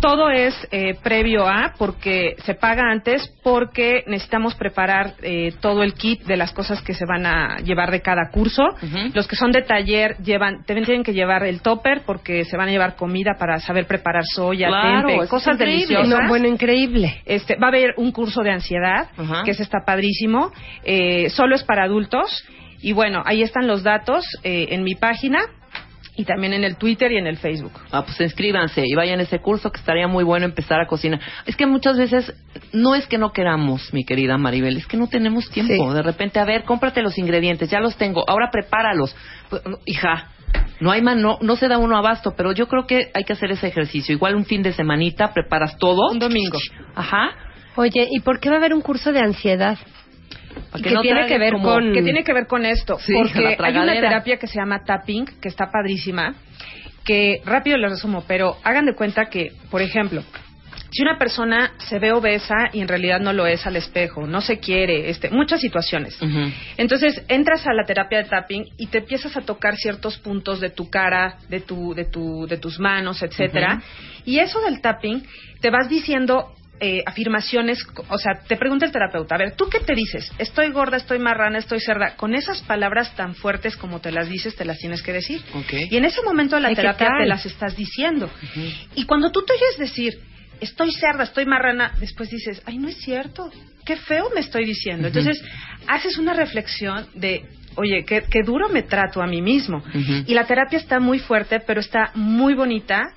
Todo 0.00 0.28
es 0.28 0.54
eh, 0.70 0.96
previo 1.02 1.46
a, 1.48 1.72
porque 1.78 2.36
se 2.44 2.54
paga 2.54 2.90
antes, 2.90 3.32
porque 3.42 4.04
necesitamos 4.06 4.54
preparar 4.54 5.14
eh, 5.22 5.52
todo 5.60 5.82
el 5.82 5.94
kit 5.94 6.22
de 6.24 6.36
las 6.36 6.52
cosas 6.52 6.82
que 6.82 6.92
se 6.92 7.06
van 7.06 7.24
a 7.24 7.58
llevar 7.58 7.90
de 7.90 8.02
cada 8.02 8.28
curso. 8.30 8.62
Los 9.14 9.26
que 9.26 9.36
son 9.36 9.50
de 9.50 9.62
taller 9.62 10.16
llevan, 10.18 10.64
también 10.64 10.84
tienen 10.84 11.04
que 11.04 11.14
llevar 11.14 11.44
el 11.44 11.62
topper, 11.62 12.02
porque 12.04 12.44
se 12.44 12.56
van 12.56 12.68
a 12.68 12.72
llevar 12.72 12.96
comida 12.96 13.36
para 13.38 13.58
saber 13.60 13.86
preparar 13.86 14.24
soya, 14.24 14.68
Claro, 14.68 15.08
tempe, 15.08 15.24
es 15.24 15.30
cosas 15.30 15.54
increíble. 15.54 15.86
deliciosas. 15.96 16.22
No, 16.22 16.28
bueno, 16.28 16.48
increíble. 16.48 17.22
Este, 17.24 17.56
va 17.56 17.66
a 17.66 17.70
haber 17.70 17.94
un 17.96 18.12
curso 18.12 18.42
de 18.42 18.50
ansiedad, 18.50 19.08
que 19.44 19.52
ese 19.52 19.62
está 19.62 19.78
padrísimo. 19.86 20.52
Eh, 20.84 21.30
solo 21.30 21.54
es 21.54 21.64
para 21.64 21.84
adultos. 21.84 22.44
Y 22.82 22.92
bueno, 22.92 23.22
ahí 23.24 23.42
están 23.42 23.66
los 23.66 23.82
datos 23.82 24.26
eh, 24.42 24.66
en 24.70 24.82
mi 24.82 24.94
página 24.94 25.38
y 26.16 26.24
también 26.24 26.52
en 26.52 26.64
el 26.64 26.76
Twitter 26.76 27.10
y 27.12 27.18
en 27.18 27.26
el 27.26 27.36
Facebook. 27.36 27.72
Ah, 27.90 28.04
pues 28.04 28.20
inscríbanse 28.20 28.82
y 28.84 28.94
vayan 28.94 29.20
a 29.20 29.24
ese 29.24 29.40
curso 29.40 29.70
que 29.70 29.80
estaría 29.80 30.06
muy 30.06 30.24
bueno 30.24 30.46
empezar 30.46 30.80
a 30.80 30.86
cocinar. 30.86 31.20
Es 31.46 31.56
que 31.56 31.66
muchas 31.66 31.96
veces 31.96 32.32
no 32.72 32.94
es 32.94 33.06
que 33.06 33.18
no 33.18 33.32
queramos, 33.32 33.92
mi 33.92 34.04
querida 34.04 34.38
Maribel, 34.38 34.76
es 34.76 34.86
que 34.86 34.96
no 34.96 35.08
tenemos 35.08 35.50
tiempo. 35.50 35.90
Sí. 35.90 35.94
De 35.94 36.02
repente, 36.02 36.38
a 36.38 36.44
ver, 36.44 36.64
cómprate 36.64 37.02
los 37.02 37.18
ingredientes, 37.18 37.70
ya 37.70 37.80
los 37.80 37.96
tengo, 37.96 38.24
ahora 38.28 38.50
prepáralos. 38.50 39.14
Pues, 39.50 39.62
hija, 39.86 40.30
no 40.80 40.90
hay 40.90 41.02
man, 41.02 41.20
no, 41.20 41.38
no 41.40 41.56
se 41.56 41.68
da 41.68 41.78
uno 41.78 41.96
abasto, 41.96 42.34
pero 42.36 42.52
yo 42.52 42.68
creo 42.68 42.86
que 42.86 43.10
hay 43.14 43.24
que 43.24 43.32
hacer 43.32 43.50
ese 43.50 43.66
ejercicio. 43.66 44.14
Igual 44.14 44.34
un 44.34 44.44
fin 44.44 44.62
de 44.62 44.72
semanita, 44.72 45.32
preparas 45.32 45.76
todo. 45.78 46.10
Un 46.10 46.18
domingo. 46.18 46.58
Ajá. 46.94 47.30
Oye, 47.76 48.08
¿y 48.10 48.20
por 48.20 48.38
qué 48.38 48.50
va 48.50 48.56
a 48.56 48.58
haber 48.58 48.74
un 48.74 48.82
curso 48.82 49.12
de 49.12 49.20
ansiedad? 49.20 49.78
Que 50.82 50.90
tiene 51.02 51.26
que 51.26 51.38
ver 51.38 51.52
como- 51.52 51.68
con- 51.74 51.92
Que 51.92 52.02
tiene 52.02 52.24
que 52.24 52.32
ver 52.32 52.46
con 52.46 52.64
esto, 52.66 52.98
Sí, 52.98 53.12
porque 53.14 53.56
hay 53.60 53.76
una 53.76 53.92
terapia 54.08 54.36
que 54.38 54.46
se 54.46 54.58
llama 54.58 54.82
tapping, 54.84 55.24
que 55.40 55.48
está 55.48 55.70
padrísima, 55.70 56.34
que 57.04 57.40
rápido 57.44 57.76
les 57.76 57.90
resumo, 57.92 58.24
pero 58.26 58.56
hagan 58.64 58.86
de 58.86 58.94
cuenta 58.94 59.26
que, 59.26 59.52
por 59.70 59.82
ejemplo, 59.82 60.22
si 60.90 61.02
una 61.02 61.18
persona 61.18 61.72
se 61.78 61.98
ve 61.98 62.12
obesa 62.12 62.70
y 62.72 62.80
en 62.80 62.86
realidad 62.88 63.18
no 63.20 63.32
lo 63.32 63.46
es 63.46 63.66
al 63.66 63.74
espejo, 63.76 64.26
no 64.28 64.40
se 64.40 64.58
quiere, 64.60 65.10
este, 65.10 65.28
muchas 65.30 65.60
situaciones. 65.60 66.16
Entonces 66.76 67.22
entras 67.28 67.66
a 67.66 67.72
la 67.72 67.84
terapia 67.84 68.18
de 68.22 68.28
tapping 68.28 68.64
y 68.78 68.86
te 68.86 68.98
empiezas 68.98 69.36
a 69.36 69.40
tocar 69.42 69.76
ciertos 69.76 70.18
puntos 70.18 70.60
de 70.60 70.70
tu 70.70 70.88
cara, 70.90 71.36
de 71.48 71.60
tu, 71.60 71.94
de 71.94 72.04
tu, 72.04 72.46
de 72.46 72.58
tus 72.58 72.78
manos, 72.78 73.22
etcétera. 73.22 73.82
Y 74.24 74.38
eso 74.38 74.60
del 74.62 74.80
tapping 74.80 75.22
te 75.60 75.70
vas 75.70 75.88
diciendo 75.88 76.52
eh, 76.80 77.02
afirmaciones, 77.06 77.86
o 78.08 78.18
sea, 78.18 78.40
te 78.46 78.56
pregunta 78.56 78.84
el 78.84 78.92
terapeuta, 78.92 79.36
a 79.36 79.38
ver, 79.38 79.54
¿tú 79.54 79.68
qué 79.68 79.78
te 79.78 79.94
dices? 79.94 80.30
Estoy 80.38 80.70
gorda, 80.70 80.96
estoy 80.96 81.18
marrana, 81.18 81.58
estoy 81.58 81.80
cerda. 81.80 82.16
Con 82.16 82.34
esas 82.34 82.62
palabras 82.62 83.14
tan 83.14 83.34
fuertes 83.34 83.76
como 83.76 84.00
te 84.00 84.10
las 84.10 84.28
dices, 84.28 84.56
te 84.56 84.64
las 84.64 84.78
tienes 84.78 85.02
que 85.02 85.12
decir. 85.12 85.40
Y 85.90 85.96
en 85.96 86.04
ese 86.04 86.22
momento 86.22 86.56
de 86.56 86.62
la 86.62 86.68
Ay, 86.68 86.74
¿qué 86.74 86.82
terapia 86.82 87.08
te 87.20 87.26
las 87.26 87.46
estás 87.46 87.76
diciendo. 87.76 88.30
Y 88.94 89.04
cuando 89.04 89.30
tú 89.30 89.44
te 89.44 89.52
oyes 89.52 89.78
decir, 89.78 90.18
estoy 90.60 90.92
cerda, 90.92 91.24
estoy 91.24 91.46
marrana, 91.46 91.92
después 92.00 92.30
dices, 92.30 92.60
ay, 92.66 92.78
no 92.78 92.88
es 92.88 92.96
cierto, 92.96 93.50
qué 93.84 93.96
feo 93.96 94.30
me 94.34 94.40
estoy 94.40 94.64
diciendo. 94.64 95.08
Entonces, 95.08 95.42
haces 95.86 96.18
una 96.18 96.34
reflexión 96.34 97.06
de, 97.14 97.44
oye, 97.76 98.04
qué, 98.04 98.22
qué 98.30 98.42
duro 98.42 98.68
me 98.68 98.82
trato 98.82 99.22
a 99.22 99.26
mí 99.26 99.42
mismo. 99.42 99.82
Y 100.26 100.34
la 100.34 100.46
terapia 100.46 100.78
está 100.78 101.00
muy 101.00 101.18
fuerte, 101.18 101.60
pero 101.60 101.80
está 101.80 102.10
muy 102.14 102.54
bonita 102.54 103.10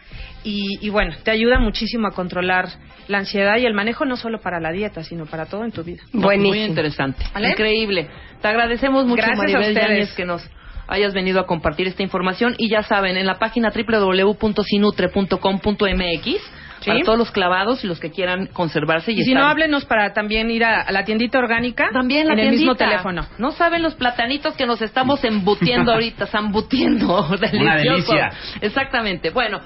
y, 0.43 0.79
y 0.81 0.89
bueno, 0.89 1.15
te 1.23 1.31
ayuda 1.31 1.59
muchísimo 1.59 2.07
a 2.07 2.11
controlar 2.11 2.69
la 3.07 3.19
ansiedad 3.19 3.57
y 3.57 3.65
el 3.65 3.73
manejo 3.73 4.05
no 4.05 4.17
solo 4.17 4.39
para 4.39 4.59
la 4.59 4.71
dieta, 4.71 5.03
sino 5.03 5.25
para 5.25 5.45
todo 5.45 5.63
en 5.63 5.71
tu 5.71 5.83
vida. 5.83 6.01
Muy 6.11 6.59
interesante. 6.59 7.25
¿Vale? 7.33 7.49
Increíble. 7.49 8.09
Te 8.41 8.47
agradecemos 8.47 9.05
mucho, 9.05 9.23
Gracias 9.25 9.55
a 9.55 9.59
ustedes. 9.59 9.75
Yáñez, 9.75 10.13
que 10.13 10.25
nos 10.25 10.47
hayas 10.87 11.13
venido 11.13 11.39
a 11.39 11.45
compartir 11.45 11.87
esta 11.87 12.03
información. 12.03 12.55
Y 12.57 12.69
ya 12.69 12.83
saben, 12.83 13.17
en 13.17 13.25
la 13.25 13.39
página 13.39 13.71
www.sinutre.com.mx, 13.71 16.51
para 16.85 16.99
todos 17.03 17.17
los 17.17 17.31
clavados 17.31 17.83
y 17.83 17.87
los 17.87 17.99
que 17.99 18.11
quieran 18.11 18.47
conservarse. 18.47 19.11
Y, 19.11 19.19
Y 19.19 19.23
si 19.23 19.31
estar- 19.31 19.43
no, 19.43 19.47
háblenos 19.49 19.85
para 19.85 20.13
también 20.13 20.49
ir 20.51 20.63
a, 20.63 20.81
a 20.81 20.91
la 20.91 21.03
tiendita 21.05 21.39
orgánica 21.39 21.89
También 21.91 22.27
la 22.27 22.33
en 22.33 22.39
el 22.39 22.49
mismo 22.51 22.75
teléfono. 22.75 23.25
No 23.37 23.51
saben 23.51 23.81
los 23.83 23.95
platanitos 23.95 24.55
que 24.55 24.65
nos 24.65 24.81
estamos 24.81 25.23
embutiendo 25.23 25.91
ahorita, 25.93 26.27
zambutiendo. 26.27 27.27
Delicioso. 27.39 28.13
delicia. 28.13 28.29
Exactamente. 28.61 29.29
Bueno. 29.31 29.61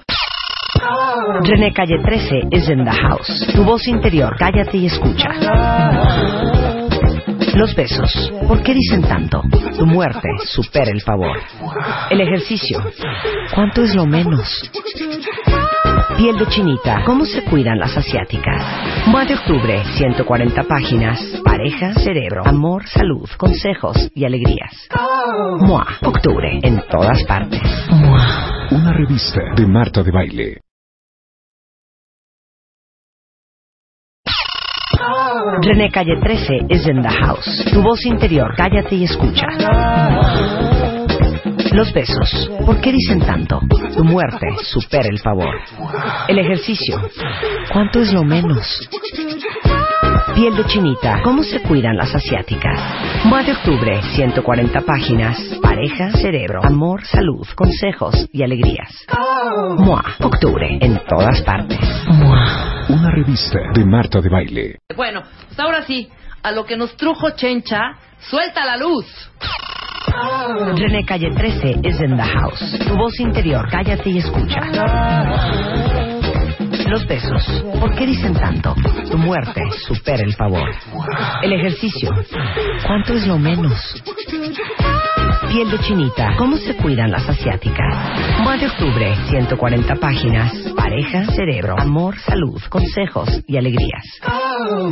René 1.44 1.74
Calle 1.74 1.98
13 2.04 2.40
es 2.52 2.70
en 2.70 2.84
The 2.86 2.92
House. 2.92 3.48
Tu 3.54 3.64
voz 3.64 3.88
interior, 3.88 4.36
cállate 4.38 4.78
y 4.78 4.86
escucha. 4.88 5.30
Los 7.56 7.76
besos, 7.76 8.32
¿por 8.48 8.64
qué 8.64 8.74
dicen 8.74 9.02
tanto? 9.04 9.42
Tu 9.78 9.86
muerte 9.86 10.28
supera 10.46 10.90
el 10.92 11.02
favor. 11.02 11.38
El 12.10 12.22
ejercicio, 12.22 12.80
¿cuánto 13.54 13.84
es 13.84 13.94
lo 13.94 14.06
menos? 14.06 14.72
Piel 16.18 16.38
de 16.38 16.46
chinita, 16.48 17.04
¿cómo 17.06 17.26
se 17.26 17.44
cuidan 17.44 17.80
las 17.80 17.96
asiáticas? 17.98 19.08
Mua 19.08 19.26
de 19.26 19.36
octubre, 19.36 19.84
140 19.98 20.64
páginas. 20.64 21.20
Pareja, 21.44 21.94
cerebro, 21.94 22.44
amor, 22.46 22.88
salud, 22.88 23.30
consejos 23.38 24.10
y 24.14 24.26
alegrías. 24.26 24.90
Mua, 25.60 25.88
octubre, 26.04 26.60
en 26.62 26.82
todas 26.90 27.24
partes. 27.24 27.62
Mua. 27.90 28.68
Una 28.72 28.94
revista 28.94 29.42
de 29.56 29.68
Marta 29.68 30.04
de 30.04 30.12
Baile. 30.12 30.62
René 35.62 35.90
Calle 35.90 36.18
13 36.22 36.66
es 36.70 36.88
en 36.88 37.02
The 37.02 37.10
House. 37.10 37.66
Tu 37.72 37.82
voz 37.82 38.06
interior, 38.06 38.54
cállate 38.56 38.96
y 38.96 39.04
escucha. 39.06 39.48
Los 41.72 41.94
besos, 41.94 42.52
¿por 42.66 42.82
qué 42.82 42.92
dicen 42.92 43.20
tanto? 43.20 43.62
Tu 43.96 44.04
muerte 44.04 44.46
supera 44.64 45.08
el 45.10 45.20
favor. 45.20 45.56
El 46.28 46.40
ejercicio, 46.40 47.00
¿cuánto 47.72 48.02
es 48.02 48.12
lo 48.12 48.24
menos? 48.24 48.90
Piel 50.36 50.56
de 50.56 50.66
chinita, 50.66 51.22
¿cómo 51.24 51.44
se 51.44 51.62
cuidan 51.62 51.96
las 51.96 52.14
asiáticas? 52.14 52.78
Mua 53.26 53.44
de 53.44 53.54
octubre, 53.54 54.02
140 54.02 54.82
páginas. 54.82 55.38
Pareja, 55.62 56.12
cerebro, 56.12 56.62
amor, 56.64 57.04
salud, 57.06 57.48
consejos 57.56 58.28
y 58.34 58.44
alegrías. 58.44 59.06
Mua, 59.78 60.04
octubre, 60.20 60.78
en 60.82 61.00
todas 61.08 61.42
partes. 61.42 61.80
Mua. 62.08 62.86
Una 62.90 63.12
revista 63.12 63.60
de 63.74 63.86
Marta 63.86 64.20
de 64.20 64.30
Baile. 64.30 64.80
Bueno, 64.96 65.22
pues 65.48 65.60
ahora 65.60 65.84
sí, 65.84 66.10
a 66.44 66.52
lo 66.52 66.66
que 66.66 66.78
nos 66.78 66.96
trujo 66.98 67.32
Chencha, 67.32 67.98
suelta 68.20 68.66
la 68.66 68.78
luz. 68.78 69.06
René 70.76 71.06
Calle 71.06 71.30
13 71.36 71.80
es 71.84 72.00
en 72.02 72.18
The 72.18 72.24
House. 72.24 72.80
Tu 72.88 72.96
voz 72.96 73.20
interior, 73.20 73.68
cállate 73.70 74.10
y 74.10 74.18
escucha. 74.18 74.60
Los 76.88 77.08
besos, 77.08 77.64
¿por 77.80 77.96
qué 77.96 78.06
dicen 78.06 78.34
tanto? 78.34 78.76
Tu 79.10 79.18
muerte 79.18 79.62
supera 79.88 80.24
el 80.24 80.34
favor. 80.34 80.70
El 81.42 81.54
ejercicio, 81.54 82.12
¿cuánto 82.86 83.14
es 83.14 83.26
lo 83.26 83.38
menos? 83.38 84.04
Piel 85.52 85.70
de 85.70 85.80
chinita, 85.80 86.34
¿cómo 86.38 86.56
se 86.56 86.78
cuidan 86.78 87.12
las 87.12 87.28
asiáticas? 87.28 88.40
Mua 88.40 88.56
de 88.56 88.68
octubre, 88.68 89.14
140 89.30 89.96
páginas. 89.96 90.54
Pareja, 90.78 91.26
cerebro, 91.26 91.78
amor, 91.78 92.18
salud, 92.20 92.62
consejos 92.70 93.28
y 93.48 93.58
alegrías. 93.58 94.06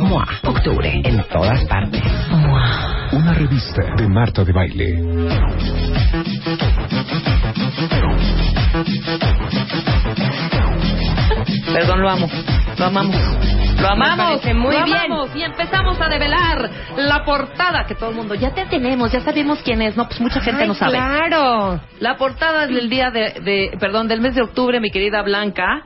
Mua, 0.00 0.26
octubre, 0.44 1.00
en 1.02 1.24
todas 1.32 1.64
partes. 1.64 2.02
Mua. 2.30 3.08
Una 3.12 3.32
revista 3.32 3.94
de 3.96 4.06
Marta 4.06 4.44
de 4.44 4.52
Baile. 4.52 5.00
Perdón, 11.72 12.02
lo 12.02 12.10
amo. 12.10 12.28
Lo 12.78 12.84
amamos. 12.86 13.16
Lo 13.80 13.88
amamos. 13.88 14.44
muy 14.54 14.76
lo 14.76 14.84
bien. 14.84 14.96
amamos. 14.96 15.34
Y 15.34 15.42
empezamos 15.42 15.98
a 16.00 16.08
develar 16.08 16.70
la 16.96 17.24
portada 17.24 17.84
que 17.86 17.94
todo 17.94 18.10
el 18.10 18.16
mundo 18.16 18.34
ya 18.34 18.50
te 18.52 18.66
tenemos, 18.66 19.10
ya 19.12 19.20
sabemos 19.20 19.60
quién 19.62 19.80
es. 19.82 19.96
No, 19.96 20.06
pues 20.06 20.20
mucha 20.20 20.40
gente 20.40 20.62
Ay, 20.62 20.68
no 20.68 20.74
sabe. 20.74 20.92
Claro. 20.92 21.80
La 21.98 22.16
portada 22.16 22.66
del 22.66 22.88
día 22.90 23.10
de, 23.10 23.40
de- 23.40 23.70
perdón, 23.78 24.08
del 24.08 24.20
mes 24.20 24.34
de 24.34 24.42
octubre, 24.42 24.80
mi 24.80 24.90
querida 24.90 25.22
Blanca, 25.22 25.82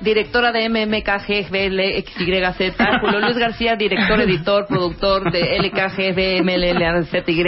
directora 0.00 0.50
de 0.52 0.68
MMKGBLXYZ, 0.68 2.76
Julio 3.00 3.20
Luis 3.20 3.38
García, 3.38 3.76
director, 3.76 4.20
editor, 4.20 4.66
productor 4.66 5.30
de 5.30 5.58
LKGBMLLZY. 5.60 7.44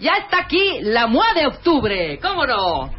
Ya 0.00 0.12
está 0.18 0.38
aquí 0.40 0.78
la 0.82 1.06
MUA 1.08 1.34
de 1.34 1.46
octubre, 1.46 2.18
¿cómo 2.22 2.46
no? 2.46 2.90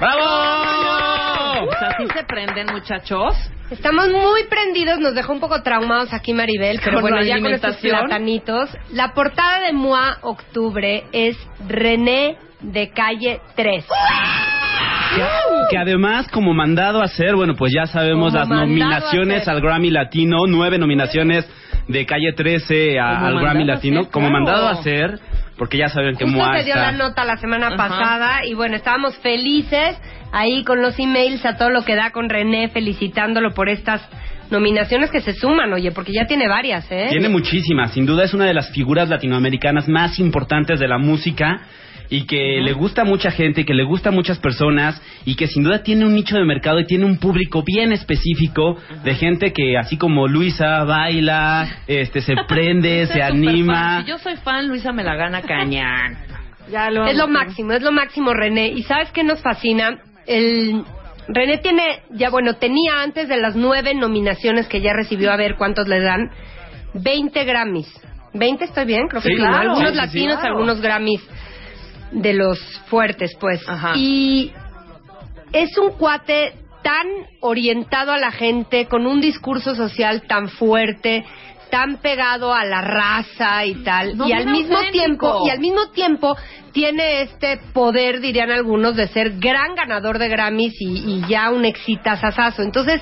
¡Bravo! 0.00 1.66
Pues 1.66 1.82
así 1.82 2.06
se 2.14 2.24
prenden, 2.24 2.66
muchachos. 2.72 3.34
Estamos 3.70 4.08
muy 4.10 4.44
prendidos, 4.44 4.98
nos 4.98 5.14
dejó 5.14 5.32
un 5.32 5.40
poco 5.40 5.62
traumados 5.62 6.12
aquí 6.12 6.34
Maribel, 6.34 6.80
pero 6.84 7.00
bueno, 7.00 7.22
ya 7.22 7.40
con 7.40 7.52
estos 7.52 7.76
platanitos. 7.76 8.70
La 8.92 9.14
portada 9.14 9.60
de 9.60 9.72
MOA 9.72 10.18
Octubre 10.22 11.04
es 11.12 11.36
René 11.66 12.36
de 12.60 12.90
Calle 12.90 13.40
3. 13.56 13.86
Que 15.70 15.78
además, 15.78 16.26
como 16.28 16.52
mandado 16.54 17.00
a 17.00 17.04
hacer, 17.04 17.36
bueno, 17.36 17.54
pues 17.56 17.72
ya 17.74 17.86
sabemos 17.86 18.32
Como 18.32 18.38
las 18.40 18.48
nominaciones 18.48 19.46
al 19.48 19.60
Grammy 19.60 19.90
Latino, 19.90 20.38
nueve 20.48 20.76
nominaciones 20.78 21.48
de 21.88 22.04
Calle 22.04 22.32
13 22.36 22.98
a- 22.98 23.26
al 23.26 23.38
Grammy 23.40 23.62
a 23.62 23.66
Latino, 23.74 24.00
hacer, 24.00 24.12
como 24.12 24.28
claro. 24.28 24.44
mandado 24.44 24.68
a 24.68 24.72
hacer, 24.72 25.20
porque 25.56 25.78
ya 25.78 25.88
saben 25.88 26.16
que 26.16 26.24
Justo 26.24 26.38
Moa 26.38 26.58
se 26.58 26.64
dio 26.64 26.74
está... 26.74 26.92
la 26.92 26.92
nota 26.92 27.24
la 27.24 27.36
semana 27.36 27.68
Ajá. 27.68 27.76
pasada 27.76 28.46
y 28.46 28.54
bueno, 28.54 28.76
estábamos 28.76 29.16
felices 29.18 29.96
ahí 30.32 30.64
con 30.64 30.82
los 30.82 30.98
emails 30.98 31.44
a 31.46 31.56
todo 31.56 31.70
lo 31.70 31.84
que 31.84 31.94
da 31.94 32.10
con 32.10 32.28
René, 32.28 32.68
felicitándolo 32.68 33.54
por 33.54 33.68
estas 33.68 34.06
nominaciones 34.50 35.10
que 35.10 35.20
se 35.20 35.32
suman, 35.32 35.72
oye, 35.72 35.90
porque 35.92 36.12
ya 36.12 36.26
tiene 36.26 36.48
varias, 36.48 36.90
¿eh? 36.90 37.06
Tiene 37.10 37.28
muchísimas, 37.28 37.92
sin 37.92 38.06
duda 38.06 38.24
es 38.24 38.34
una 38.34 38.44
de 38.44 38.54
las 38.54 38.70
figuras 38.70 39.08
latinoamericanas 39.08 39.88
más 39.88 40.18
importantes 40.18 40.80
de 40.80 40.88
la 40.88 40.98
música 40.98 41.62
y 42.10 42.26
que 42.26 42.60
le 42.60 42.72
gusta 42.72 43.02
a 43.02 43.04
mucha 43.04 43.30
gente, 43.30 43.64
que 43.64 43.74
le 43.74 43.84
gusta 43.84 44.10
a 44.10 44.12
muchas 44.12 44.38
personas 44.38 45.00
y 45.24 45.36
que 45.36 45.46
sin 45.46 45.64
duda 45.64 45.82
tiene 45.82 46.04
un 46.04 46.14
nicho 46.14 46.36
de 46.36 46.44
mercado 46.44 46.80
y 46.80 46.86
tiene 46.86 47.04
un 47.04 47.18
público 47.18 47.62
bien 47.64 47.92
específico 47.92 48.76
de 49.04 49.14
gente 49.14 49.52
que 49.52 49.76
así 49.78 49.96
como 49.96 50.28
Luisa 50.28 50.84
baila, 50.84 51.66
este 51.86 52.20
se 52.20 52.34
prende, 52.48 53.06
se 53.06 53.22
anima. 53.22 54.02
Si 54.02 54.10
yo 54.10 54.18
soy 54.18 54.36
fan, 54.36 54.68
Luisa 54.68 54.92
me 54.92 55.02
la 55.04 55.14
gana 55.16 55.42
cañán. 55.42 56.18
Ya 56.70 56.90
lo 56.90 57.04
Es 57.06 57.14
lo 57.14 57.28
máximo, 57.28 57.72
es 57.72 57.82
lo 57.82 57.92
máximo, 57.92 58.32
René. 58.32 58.68
¿Y 58.68 58.84
sabes 58.84 59.10
qué 59.12 59.22
nos 59.22 59.42
fascina? 59.42 59.98
El 60.26 60.82
René 61.28 61.58
tiene, 61.58 61.82
ya 62.12 62.30
bueno, 62.30 62.54
tenía 62.54 63.02
antes 63.02 63.28
de 63.28 63.36
las 63.36 63.54
nueve 63.54 63.94
nominaciones 63.94 64.66
que 64.66 64.80
ya 64.80 64.94
recibió, 64.94 65.30
a 65.30 65.36
ver 65.36 65.56
cuántos 65.58 65.88
le 65.88 66.00
dan, 66.00 66.30
20 66.94 67.44
Grammys. 67.44 68.00
¿20 68.32 68.62
estoy 68.62 68.86
bien? 68.86 69.08
Creo 69.08 69.20
que 69.20 69.28
Sí, 69.28 69.34
sí. 69.34 69.40
claro, 69.40 69.72
Algunos 69.72 69.90
sí, 69.90 69.94
sí, 69.94 70.06
latinos, 70.06 70.38
claro. 70.38 70.54
algunos 70.54 70.80
Grammys 70.80 71.20
de 72.14 72.32
los 72.32 72.58
fuertes, 72.86 73.36
pues. 73.38 73.60
Y 73.96 74.52
es 75.52 75.76
un 75.78 75.90
cuate 75.92 76.54
tan 76.82 77.06
orientado 77.40 78.12
a 78.12 78.18
la 78.18 78.30
gente, 78.30 78.86
con 78.86 79.06
un 79.06 79.20
discurso 79.20 79.74
social 79.74 80.22
tan 80.26 80.48
fuerte, 80.48 81.24
tan 81.70 81.96
pegado 81.96 82.52
a 82.52 82.64
la 82.64 82.82
raza 82.82 83.64
y 83.64 83.74
tal, 83.82 84.16
No, 84.16 84.28
y 84.28 84.32
al 84.32 84.46
mismo 84.46 84.76
auténtico. 84.76 84.92
tiempo, 84.92 85.42
y 85.46 85.50
al 85.50 85.58
mismo 85.60 85.90
tiempo 85.92 86.36
tiene 86.72 87.22
este 87.22 87.58
poder, 87.72 88.20
dirían 88.20 88.50
algunos, 88.50 88.96
de 88.96 89.08
ser 89.08 89.38
gran 89.38 89.74
ganador 89.74 90.18
de 90.18 90.28
Grammys 90.28 90.74
y, 90.80 91.14
y 91.16 91.24
ya 91.28 91.50
un 91.50 91.64
exitazazazo. 91.64 92.62
Entonces, 92.62 93.00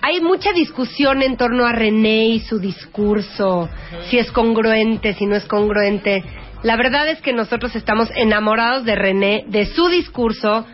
hay 0.00 0.20
mucha 0.20 0.52
discusión 0.52 1.22
en 1.22 1.36
torno 1.36 1.66
a 1.66 1.72
René 1.72 2.26
y 2.26 2.40
su 2.40 2.58
discurso, 2.60 3.68
si 4.10 4.18
es 4.18 4.30
congruente, 4.32 5.14
si 5.14 5.26
no 5.26 5.34
es 5.34 5.44
congruente. 5.46 6.22
La 6.62 6.76
verdad 6.76 7.08
es 7.08 7.20
que 7.20 7.32
nosotros 7.32 7.74
estamos 7.76 8.10
enamorados 8.16 8.84
de 8.84 8.94
René, 8.96 9.44
de 9.48 9.66
su 9.66 9.88
discurso. 9.88 10.66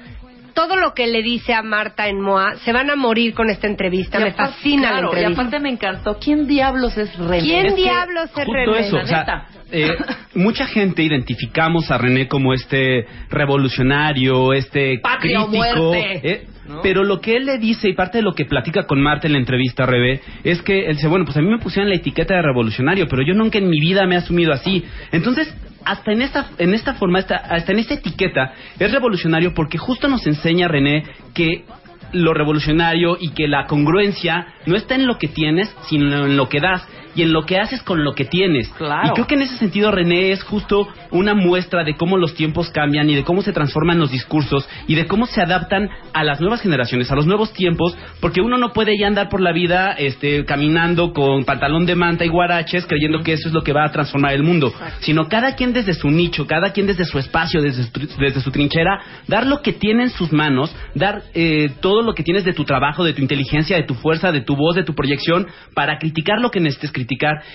Todo 0.54 0.76
lo 0.76 0.94
que 0.94 1.08
le 1.08 1.22
dice 1.22 1.52
a 1.52 1.62
Marta 1.62 2.06
en 2.08 2.20
MOA, 2.20 2.54
se 2.64 2.72
van 2.72 2.88
a 2.88 2.94
morir 2.94 3.34
con 3.34 3.50
esta 3.50 3.66
entrevista. 3.66 4.18
Y 4.20 4.22
Me 4.22 4.28
aparte- 4.30 4.52
fascina 4.54 4.82
claro, 4.90 4.94
la 4.94 5.06
entrevista. 5.18 5.30
Y 5.30 5.32
aparte 5.34 5.60
me 5.60 5.68
encantó. 5.70 6.18
¿Quién 6.20 6.46
diablos 6.46 6.96
es 6.96 7.16
René? 7.18 7.40
¿Quién 7.42 7.66
Es 7.66 7.74
que- 7.74 7.80
diablos 7.82 8.24
es 8.26 8.30
Justo 8.32 8.52
René? 8.52 8.78
eso, 8.86 8.96
o 8.98 9.04
sea, 9.06 9.46
eh, 9.72 9.88
mucha 10.36 10.66
gente 10.68 11.02
identificamos 11.02 11.90
a 11.90 11.98
René 11.98 12.28
como 12.28 12.54
este 12.54 13.04
revolucionario, 13.30 14.52
este 14.52 15.00
Patria 15.02 15.42
o 15.42 15.48
crítico, 15.48 15.76
muerte. 15.92 16.20
eh, 16.22 16.46
¿No? 16.68 16.80
pero 16.82 17.02
lo 17.04 17.20
que 17.20 17.36
él 17.36 17.44
le 17.46 17.58
dice 17.58 17.88
y 17.88 17.94
parte 17.94 18.18
de 18.18 18.22
lo 18.22 18.32
que 18.32 18.44
platica 18.46 18.84
con 18.86 19.02
Marta 19.02 19.26
en 19.26 19.32
la 19.34 19.38
entrevista, 19.40 19.84
Rebe, 19.84 20.20
es 20.44 20.62
que 20.62 20.86
él 20.86 20.96
dice, 20.96 21.08
bueno, 21.08 21.24
pues 21.26 21.36
a 21.36 21.42
mí 21.42 21.48
me 21.48 21.58
pusieron 21.58 21.90
la 21.90 21.96
etiqueta 21.96 22.34
de 22.34 22.42
revolucionario, 22.42 23.06
pero 23.08 23.22
yo 23.26 23.34
nunca 23.34 23.58
en 23.58 23.68
mi 23.68 23.80
vida 23.80 24.06
me 24.06 24.14
he 24.14 24.18
asumido 24.18 24.52
así. 24.52 24.82
Entonces, 25.12 25.52
hasta 25.84 26.12
en 26.12 26.22
esta, 26.22 26.50
en 26.58 26.74
esta 26.74 26.94
forma, 26.94 27.20
hasta, 27.20 27.36
hasta 27.36 27.72
en 27.72 27.78
esta 27.78 27.94
etiqueta, 27.94 28.52
es 28.78 28.92
revolucionario 28.92 29.54
porque 29.54 29.78
justo 29.78 30.08
nos 30.08 30.26
enseña 30.26 30.68
René 30.68 31.04
que 31.34 31.64
lo 32.12 32.32
revolucionario 32.32 33.16
y 33.20 33.30
que 33.30 33.48
la 33.48 33.66
congruencia 33.66 34.46
no 34.66 34.76
está 34.76 34.94
en 34.94 35.06
lo 35.06 35.18
que 35.18 35.28
tienes, 35.28 35.74
sino 35.88 36.26
en 36.26 36.36
lo 36.36 36.48
que 36.48 36.60
das 36.60 36.86
y 37.14 37.22
en 37.22 37.32
lo 37.32 37.44
que 37.44 37.58
haces 37.58 37.82
con 37.82 38.04
lo 38.04 38.14
que 38.14 38.24
tienes. 38.24 38.68
Claro. 38.70 39.08
Y 39.08 39.10
creo 39.10 39.26
que 39.26 39.34
en 39.34 39.42
ese 39.42 39.56
sentido 39.56 39.90
René 39.90 40.32
es 40.32 40.42
justo 40.42 40.88
una 41.10 41.34
muestra 41.34 41.84
de 41.84 41.94
cómo 41.94 42.16
los 42.16 42.34
tiempos 42.34 42.70
cambian 42.70 43.08
y 43.08 43.14
de 43.14 43.24
cómo 43.24 43.42
se 43.42 43.52
transforman 43.52 43.98
los 43.98 44.10
discursos 44.10 44.68
y 44.86 44.94
de 44.94 45.06
cómo 45.06 45.26
se 45.26 45.40
adaptan 45.40 45.88
a 46.12 46.24
las 46.24 46.40
nuevas 46.40 46.60
generaciones, 46.60 47.10
a 47.10 47.14
los 47.14 47.26
nuevos 47.26 47.52
tiempos, 47.52 47.96
porque 48.20 48.40
uno 48.40 48.58
no 48.58 48.72
puede 48.72 48.98
ya 48.98 49.06
andar 49.06 49.28
por 49.28 49.40
la 49.40 49.52
vida 49.52 49.92
este, 49.92 50.44
caminando 50.44 51.12
con 51.12 51.44
pantalón 51.44 51.86
de 51.86 51.94
manta 51.94 52.24
y 52.24 52.28
guaraches 52.28 52.86
creyendo 52.86 53.20
que 53.20 53.34
eso 53.34 53.48
es 53.48 53.54
lo 53.54 53.62
que 53.62 53.72
va 53.72 53.84
a 53.84 53.92
transformar 53.92 54.34
el 54.34 54.42
mundo, 54.42 54.72
sino 55.00 55.28
cada 55.28 55.54
quien 55.54 55.72
desde 55.72 55.94
su 55.94 56.10
nicho, 56.10 56.46
cada 56.46 56.72
quien 56.72 56.86
desde 56.86 57.04
su 57.04 57.18
espacio, 57.18 57.62
desde 57.62 57.84
su, 57.84 57.90
desde 58.18 58.40
su 58.40 58.50
trinchera, 58.50 59.00
dar 59.28 59.46
lo 59.46 59.62
que 59.62 59.72
tiene 59.72 60.04
en 60.04 60.10
sus 60.10 60.32
manos, 60.32 60.74
dar 60.94 61.22
eh, 61.34 61.70
todo 61.80 62.02
lo 62.02 62.14
que 62.14 62.22
tienes 62.22 62.44
de 62.44 62.52
tu 62.52 62.64
trabajo, 62.64 63.04
de 63.04 63.12
tu 63.12 63.22
inteligencia, 63.22 63.76
de 63.76 63.84
tu 63.84 63.94
fuerza, 63.94 64.32
de 64.32 64.40
tu 64.40 64.56
voz, 64.56 64.74
de 64.74 64.84
tu 64.84 64.94
proyección, 64.94 65.46
para 65.74 65.98
criticar 65.98 66.40
lo 66.40 66.50
que 66.50 66.60
necesites 66.60 66.90
criticar. 66.90 67.03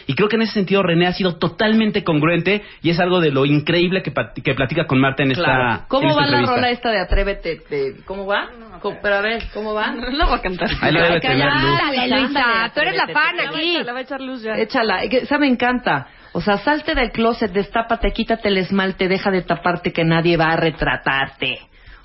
Y 0.07 0.15
creo 0.15 0.29
que 0.29 0.35
en 0.35 0.43
ese 0.43 0.53
sentido 0.53 0.83
René 0.83 1.07
ha 1.07 1.13
sido 1.13 1.37
totalmente 1.37 2.03
congruente 2.03 2.63
y 2.81 2.89
es 2.89 2.99
algo 2.99 3.19
de 3.19 3.31
lo 3.31 3.45
increíble 3.45 4.01
que, 4.03 4.13
que 4.43 4.53
platica 4.53 4.85
con 4.85 4.99
Marta 4.99 5.23
en 5.23 5.31
Claro. 5.33 5.73
esta 5.73 5.87
¿Cómo 5.87 6.03
en 6.03 6.09
esta 6.09 6.21
va 6.21 6.27
la 6.27 6.27
entrevista. 6.37 6.55
rola 6.55 6.69
esta 6.71 6.89
de 6.91 6.99
Atrévete? 6.99 7.61
de- 7.69 7.95
¿Cómo 8.05 8.25
va? 8.25 8.49
¿Cómo- 8.81 8.97
pero 9.01 9.15
a 9.15 9.21
ver, 9.21 9.43
¿cómo 9.53 9.73
va? 9.73 9.91
No 10.11 10.27
voy 10.27 10.37
a 10.39 10.41
cantar. 10.41 10.69
Ahí 10.81 10.91
lo 10.93 11.01
debe 11.01 11.19
tener, 11.19 11.37
Luz. 11.45 11.79
Ándale, 11.81 12.07
Luisa, 12.21 12.71
tú 12.73 12.79
eres 12.81 12.95
la 12.95 13.07
fan 13.07 13.39
aquí. 13.47 13.83
La 13.83 13.93
va 13.93 13.99
a 13.99 14.01
echar 14.01 14.21
luz 14.21 14.41
ya. 14.43 14.53
Échala, 14.57 15.03
esa 15.03 15.37
me 15.37 15.47
encanta. 15.47 16.07
O 16.31 16.41
sea, 16.41 16.57
salte 16.59 16.93
del 16.93 17.11
closet, 17.11 17.51
destápate, 17.51 18.11
quítate 18.11 18.49
el 18.49 18.57
esmalte, 18.59 19.07
deja 19.07 19.31
de 19.31 19.41
taparte 19.41 19.91
que 19.91 20.03
nadie 20.03 20.37
va 20.37 20.51
a 20.51 20.55
retratarte. 20.57 21.57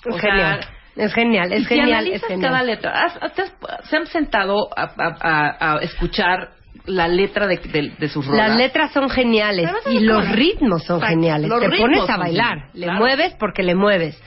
O 0.06 0.14
Es 0.14 0.20
sea, 0.20 0.30
genial. 0.32 0.60
Es 0.96 1.12
genial, 1.12 1.50
y 1.50 1.54
es 1.56 1.62
si 1.62 1.68
genial, 1.74 1.88
es 1.88 1.94
analizas 2.22 2.28
genial. 2.28 2.50
cada 2.52 2.62
letra, 2.62 2.90
¿has- 3.04 3.88
¿se 3.88 3.96
han 3.96 4.06
sentado 4.06 4.68
a, 4.76 4.82
a- 4.82 5.16
a- 5.20 5.72
a 5.74 5.78
escuchar 5.82 6.50
la 6.86 7.08
letra 7.08 7.46
de, 7.46 7.56
de- 7.58 7.92
de 7.98 8.08
sus 8.08 8.26
rolas? 8.26 8.48
Las 8.48 8.58
letras 8.58 8.92
son 8.92 9.08
geniales 9.10 9.70
y 9.90 10.00
los 10.00 10.28
ritmos 10.30 10.84
son 10.84 11.00
geniales. 11.00 11.48
los 11.48 11.60
Te 11.60 11.68
ritmos 11.68 11.90
pones 11.90 12.10
a 12.10 12.16
bailar, 12.16 12.68
le 12.74 12.84
claro. 12.86 12.98
mueves 12.98 13.34
porque 13.38 13.62
le 13.62 13.74
mueves. 13.74 14.20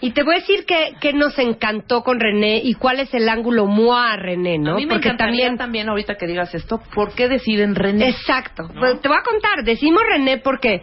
Y 0.00 0.12
te 0.12 0.22
voy 0.22 0.36
a 0.36 0.38
decir 0.38 0.64
que, 0.64 0.92
que 1.00 1.12
nos 1.12 1.36
encantó 1.40 2.04
con 2.04 2.20
René 2.20 2.60
y 2.62 2.74
cuál 2.74 3.00
es 3.00 3.12
el 3.14 3.28
ángulo 3.28 3.66
moi 3.66 3.96
a 4.12 4.16
René, 4.16 4.56
¿no? 4.56 4.74
A 4.74 4.76
mí 4.76 4.86
me 4.86 4.92
porque 4.94 5.08
encantaría 5.08 5.38
también 5.46 5.56
también 5.58 5.88
ahorita 5.88 6.14
que 6.16 6.26
digas 6.28 6.54
esto, 6.54 6.80
¿por 6.94 7.14
qué 7.14 7.28
deciden 7.28 7.74
René? 7.74 8.08
Exacto. 8.10 8.68
Pues 8.78 9.00
te 9.00 9.08
voy 9.08 9.16
a 9.18 9.22
contar. 9.24 9.64
Decimos 9.64 10.00
René 10.08 10.38
porque, 10.38 10.82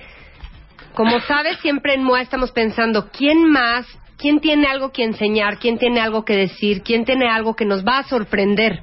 como 0.94 1.20
sabes, 1.22 1.58
siempre 1.60 1.94
en 1.94 2.04
MOA 2.04 2.22
estamos 2.24 2.52
pensando 2.52 3.08
quién 3.10 3.50
más, 3.50 3.86
quién 4.18 4.42
tiene 4.42 4.68
algo 4.68 4.92
que 4.92 5.04
enseñar, 5.06 5.60
quién 5.60 5.78
tiene 5.78 6.02
algo 6.02 6.26
que 6.26 6.36
decir, 6.36 6.82
quién 6.84 7.06
tiene 7.06 7.30
algo 7.30 7.56
que 7.56 7.64
nos 7.64 7.86
va 7.86 8.00
a 8.00 8.04
sorprender. 8.04 8.82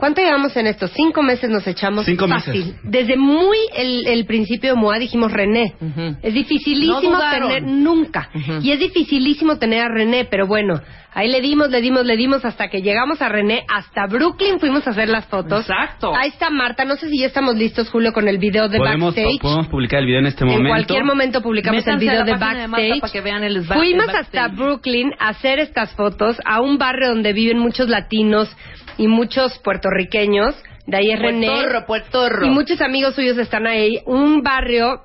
¿Cuánto 0.00 0.22
llevamos 0.22 0.56
en 0.56 0.66
esto? 0.66 0.88
Cinco 0.88 1.22
meses 1.22 1.50
nos 1.50 1.66
echamos 1.66 2.06
Cinco 2.06 2.26
fácil. 2.26 2.54
meses. 2.54 2.74
Desde 2.82 3.16
muy 3.18 3.58
el, 3.76 4.06
el 4.06 4.24
principio 4.24 4.74
de 4.74 4.80
MOA 4.80 4.98
dijimos 4.98 5.30
René. 5.30 5.74
Es 6.22 6.32
dificilísimo 6.34 7.12
No 7.12 7.30
tener 7.30 7.62
nunca. 7.62 8.30
Y 8.62 8.70
es 8.72 8.80
dificilísimo 8.80 9.58
tener 9.58 9.82
a 9.82 9.88
René, 9.88 10.24
pero 10.24 10.46
bueno, 10.46 10.80
ahí 11.12 11.28
le 11.28 11.40
dimos, 11.40 11.70
le 11.70 11.80
dimos, 11.80 12.04
le 12.06 12.16
dimos 12.16 12.44
hasta 12.44 12.68
que 12.68 12.82
llegamos 12.82 13.20
a 13.22 13.28
René, 13.28 13.64
hasta 13.68 14.06
Brooklyn 14.06 14.60
fuimos 14.60 14.86
a 14.86 14.90
hacer 14.90 15.08
las 15.08 15.26
fotos. 15.26 15.60
Exacto. 15.68 16.14
Ahí 16.14 16.28
está 16.28 16.50
Marta, 16.50 16.84
no 16.84 16.96
sé 16.96 17.08
si 17.08 17.18
ya 17.18 17.26
estamos 17.26 17.56
listos, 17.56 17.90
Julio, 17.90 18.12
con 18.12 18.28
el 18.28 18.38
video 18.38 18.68
de 18.68 18.78
Podemos, 18.78 19.14
backstage. 19.14 19.40
podemos 19.40 19.68
publicar 19.68 20.00
el 20.00 20.06
video 20.06 20.20
en 20.20 20.26
este 20.26 20.44
en 20.44 20.50
momento. 20.50 20.68
cualquier 20.68 21.04
momento 21.04 21.42
publicamos 21.42 21.78
Métanse 21.84 22.04
el 22.04 22.10
video 22.10 22.24
la 22.24 22.24
de 22.24 22.38
backstage. 22.38 23.00
para 23.00 23.12
que 23.12 23.20
vean 23.20 23.42
el 23.44 23.60
ba- 23.62 23.74
Fuimos 23.76 24.06
el 24.08 24.12
backstage. 24.12 24.40
hasta 24.42 24.48
Brooklyn 24.54 25.12
a 25.18 25.28
hacer 25.28 25.58
estas 25.58 25.92
fotos 25.94 26.36
a 26.44 26.60
un 26.60 26.78
barrio 26.78 27.08
donde 27.08 27.32
viven 27.32 27.58
muchos 27.58 27.88
latinos 27.88 28.54
y 28.98 29.06
muchos 29.08 29.58
puertorriqueños. 29.60 30.54
De 30.86 30.96
ahí 30.96 31.10
es 31.12 31.18
René. 31.20 31.46
Puertorro, 31.46 31.86
Puertorro. 31.86 32.46
Y 32.46 32.50
muchos 32.50 32.80
amigos 32.80 33.14
suyos 33.14 33.38
están 33.38 33.66
ahí. 33.66 33.98
Un 34.06 34.42
barrio 34.42 35.02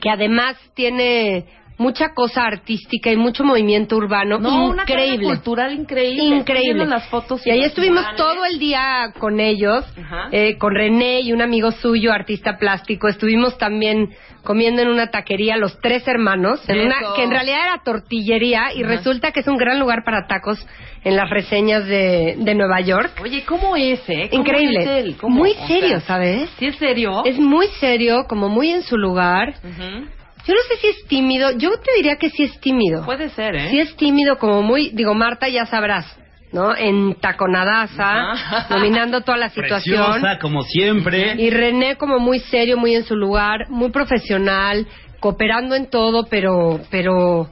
que 0.00 0.10
además 0.10 0.56
tiene 0.74 1.44
mucha 1.76 2.10
cosa 2.14 2.44
artística 2.44 3.10
y 3.10 3.16
mucho 3.16 3.42
movimiento 3.44 3.96
urbano 3.96 4.38
No, 4.38 4.68
una 4.70 4.82
increíble. 4.82 5.26
cultural 5.26 5.72
increíble. 5.74 6.36
Increíble. 6.36 6.86
las 6.86 7.08
fotos 7.08 7.44
y 7.46 7.50
ahí 7.50 7.62
estuvimos 7.64 8.04
todo 8.16 8.44
el 8.44 8.58
día 8.58 9.12
con 9.18 9.40
ellos, 9.40 9.84
eh, 10.30 10.56
con 10.58 10.74
René 10.74 11.20
y 11.20 11.32
un 11.32 11.42
amigo 11.42 11.72
suyo, 11.72 12.12
artista 12.12 12.58
plástico. 12.58 13.08
Estuvimos 13.08 13.58
también 13.58 14.10
comiendo 14.44 14.82
en 14.82 14.88
una 14.88 15.08
taquería 15.10 15.56
los 15.56 15.78
tres 15.80 16.06
hermanos, 16.06 16.60
en 16.68 16.80
una, 16.80 16.96
que 17.16 17.22
en 17.24 17.30
realidad 17.30 17.58
era 17.62 17.82
tortillería 17.84 18.74
y 18.74 18.82
Ajá. 18.82 18.92
resulta 18.96 19.32
que 19.32 19.40
es 19.40 19.48
un 19.48 19.56
gran 19.56 19.80
lugar 19.80 20.04
para 20.04 20.26
tacos 20.26 20.64
en 21.02 21.16
las 21.16 21.28
reseñas 21.30 21.86
de, 21.86 22.36
de 22.38 22.54
Nueva 22.54 22.80
York. 22.80 23.18
Oye, 23.22 23.42
¿cómo 23.44 23.74
es, 23.76 24.00
eh? 24.08 24.28
¿Cómo 24.30 24.42
Increíble. 24.42 24.80
es 24.82 25.04
él? 25.06 25.16
¿Cómo? 25.20 25.36
Muy 25.36 25.54
serio, 25.66 25.98
sea, 25.98 26.00
¿sabes? 26.00 26.50
¿Sí 26.58 26.66
es 26.66 26.76
serio? 26.76 27.24
Es 27.24 27.38
muy 27.38 27.66
serio, 27.80 28.26
como 28.28 28.48
muy 28.48 28.70
en 28.70 28.82
su 28.82 28.96
lugar. 28.96 29.54
Ujú. 29.64 30.06
Yo 30.46 30.54
no 30.54 30.60
sé 30.68 30.76
si 30.76 30.86
es 30.88 31.06
tímido, 31.06 31.52
yo 31.52 31.70
te 31.78 31.92
diría 31.96 32.16
que 32.16 32.30
sí 32.30 32.44
es 32.44 32.60
tímido. 32.60 33.04
Puede 33.04 33.30
ser, 33.30 33.54
¿eh? 33.54 33.70
Sí 33.70 33.80
es 33.80 33.96
tímido, 33.96 34.38
como 34.38 34.62
muy, 34.62 34.90
digo, 34.90 35.14
Marta 35.14 35.48
ya 35.48 35.64
sabrás, 35.66 36.06
¿no? 36.52 36.76
En 36.76 37.14
taconadaza, 37.14 38.66
dominando 38.68 39.22
toda 39.22 39.38
la 39.38 39.48
situación. 39.48 40.04
Preciosa, 40.04 40.38
como 40.38 40.62
siempre. 40.62 41.34
Y 41.38 41.50
René 41.50 41.96
como 41.96 42.18
muy 42.18 42.40
serio, 42.40 42.76
muy 42.76 42.94
en 42.94 43.04
su 43.04 43.16
lugar, 43.16 43.70
muy 43.70 43.90
profesional, 43.90 44.86
cooperando 45.18 45.74
en 45.74 45.88
todo, 45.88 46.26
pero, 46.28 46.80
pero, 46.90 47.50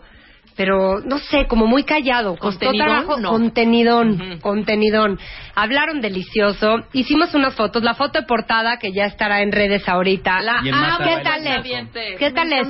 pero, 0.57 1.01
no 1.01 1.19
sé, 1.19 1.47
como 1.47 1.67
muy 1.67 1.85
callado. 1.85 2.37
Costó 2.37 2.67
¿Contenidón? 2.67 2.87
trabajo, 2.87 3.21
No. 3.21 3.31
contenidón, 3.31 4.39
contenidón. 4.41 5.19
Hablaron 5.55 6.01
delicioso, 6.01 6.77
hicimos 6.93 7.35
unas 7.35 7.55
fotos, 7.55 7.83
la 7.83 7.95
foto 7.95 8.21
de 8.21 8.27
portada 8.27 8.79
que 8.79 8.93
ya 8.93 9.05
estará 9.07 9.43
en 9.43 9.53
redes 9.53 9.89
ahorita. 9.89 10.41
La 10.43 10.63
Marta 10.63 11.05
¿Qué 11.05 11.23
tal 11.23 11.47
es? 11.47 12.19
¿Qué 12.19 12.31
tal 12.31 12.53
es? 12.53 12.69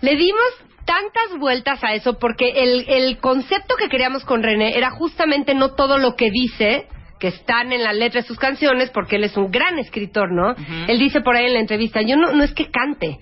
Le 0.00 0.16
dimos 0.16 0.42
tantas 0.84 1.38
vueltas 1.38 1.82
a 1.82 1.94
eso 1.94 2.18
porque 2.18 2.50
el, 2.56 2.84
el 2.88 3.18
concepto 3.18 3.74
que 3.76 3.88
queríamos 3.88 4.24
con 4.24 4.42
René 4.42 4.76
era 4.76 4.90
justamente 4.90 5.54
no 5.54 5.70
todo 5.74 5.98
lo 5.98 6.14
que 6.14 6.30
dice 6.30 6.86
que 7.18 7.28
están 7.28 7.72
en 7.72 7.82
la 7.82 7.92
letra 7.94 8.20
de 8.20 8.26
sus 8.26 8.38
canciones 8.38 8.90
porque 8.90 9.16
él 9.16 9.24
es 9.24 9.36
un 9.36 9.50
gran 9.50 9.78
escritor, 9.78 10.30
¿no? 10.30 10.54
Él 10.88 10.98
dice 10.98 11.22
por 11.22 11.36
ahí 11.36 11.46
en 11.46 11.54
la 11.54 11.60
entrevista, 11.60 12.02
yo 12.02 12.16
no, 12.16 12.32
no 12.32 12.44
es 12.44 12.52
que 12.52 12.70
cante, 12.70 13.18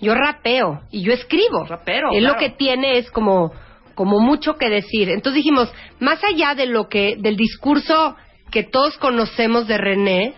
yo 0.00 0.14
rapeo 0.14 0.82
y 0.90 1.02
yo 1.02 1.12
escribo. 1.12 1.64
Rapero, 1.64 2.10
Él 2.12 2.20
claro. 2.20 2.34
lo 2.34 2.40
que 2.40 2.50
tiene 2.50 2.98
es 2.98 3.10
como 3.10 3.52
como 3.96 4.20
mucho 4.20 4.56
que 4.56 4.68
decir. 4.68 5.08
Entonces 5.08 5.36
dijimos, 5.36 5.72
más 5.98 6.22
allá 6.22 6.54
de 6.54 6.66
lo 6.66 6.88
que 6.88 7.16
del 7.18 7.36
discurso 7.36 8.14
que 8.50 8.62
todos 8.62 8.96
conocemos 8.98 9.66
de 9.66 9.78
René, 9.78 10.34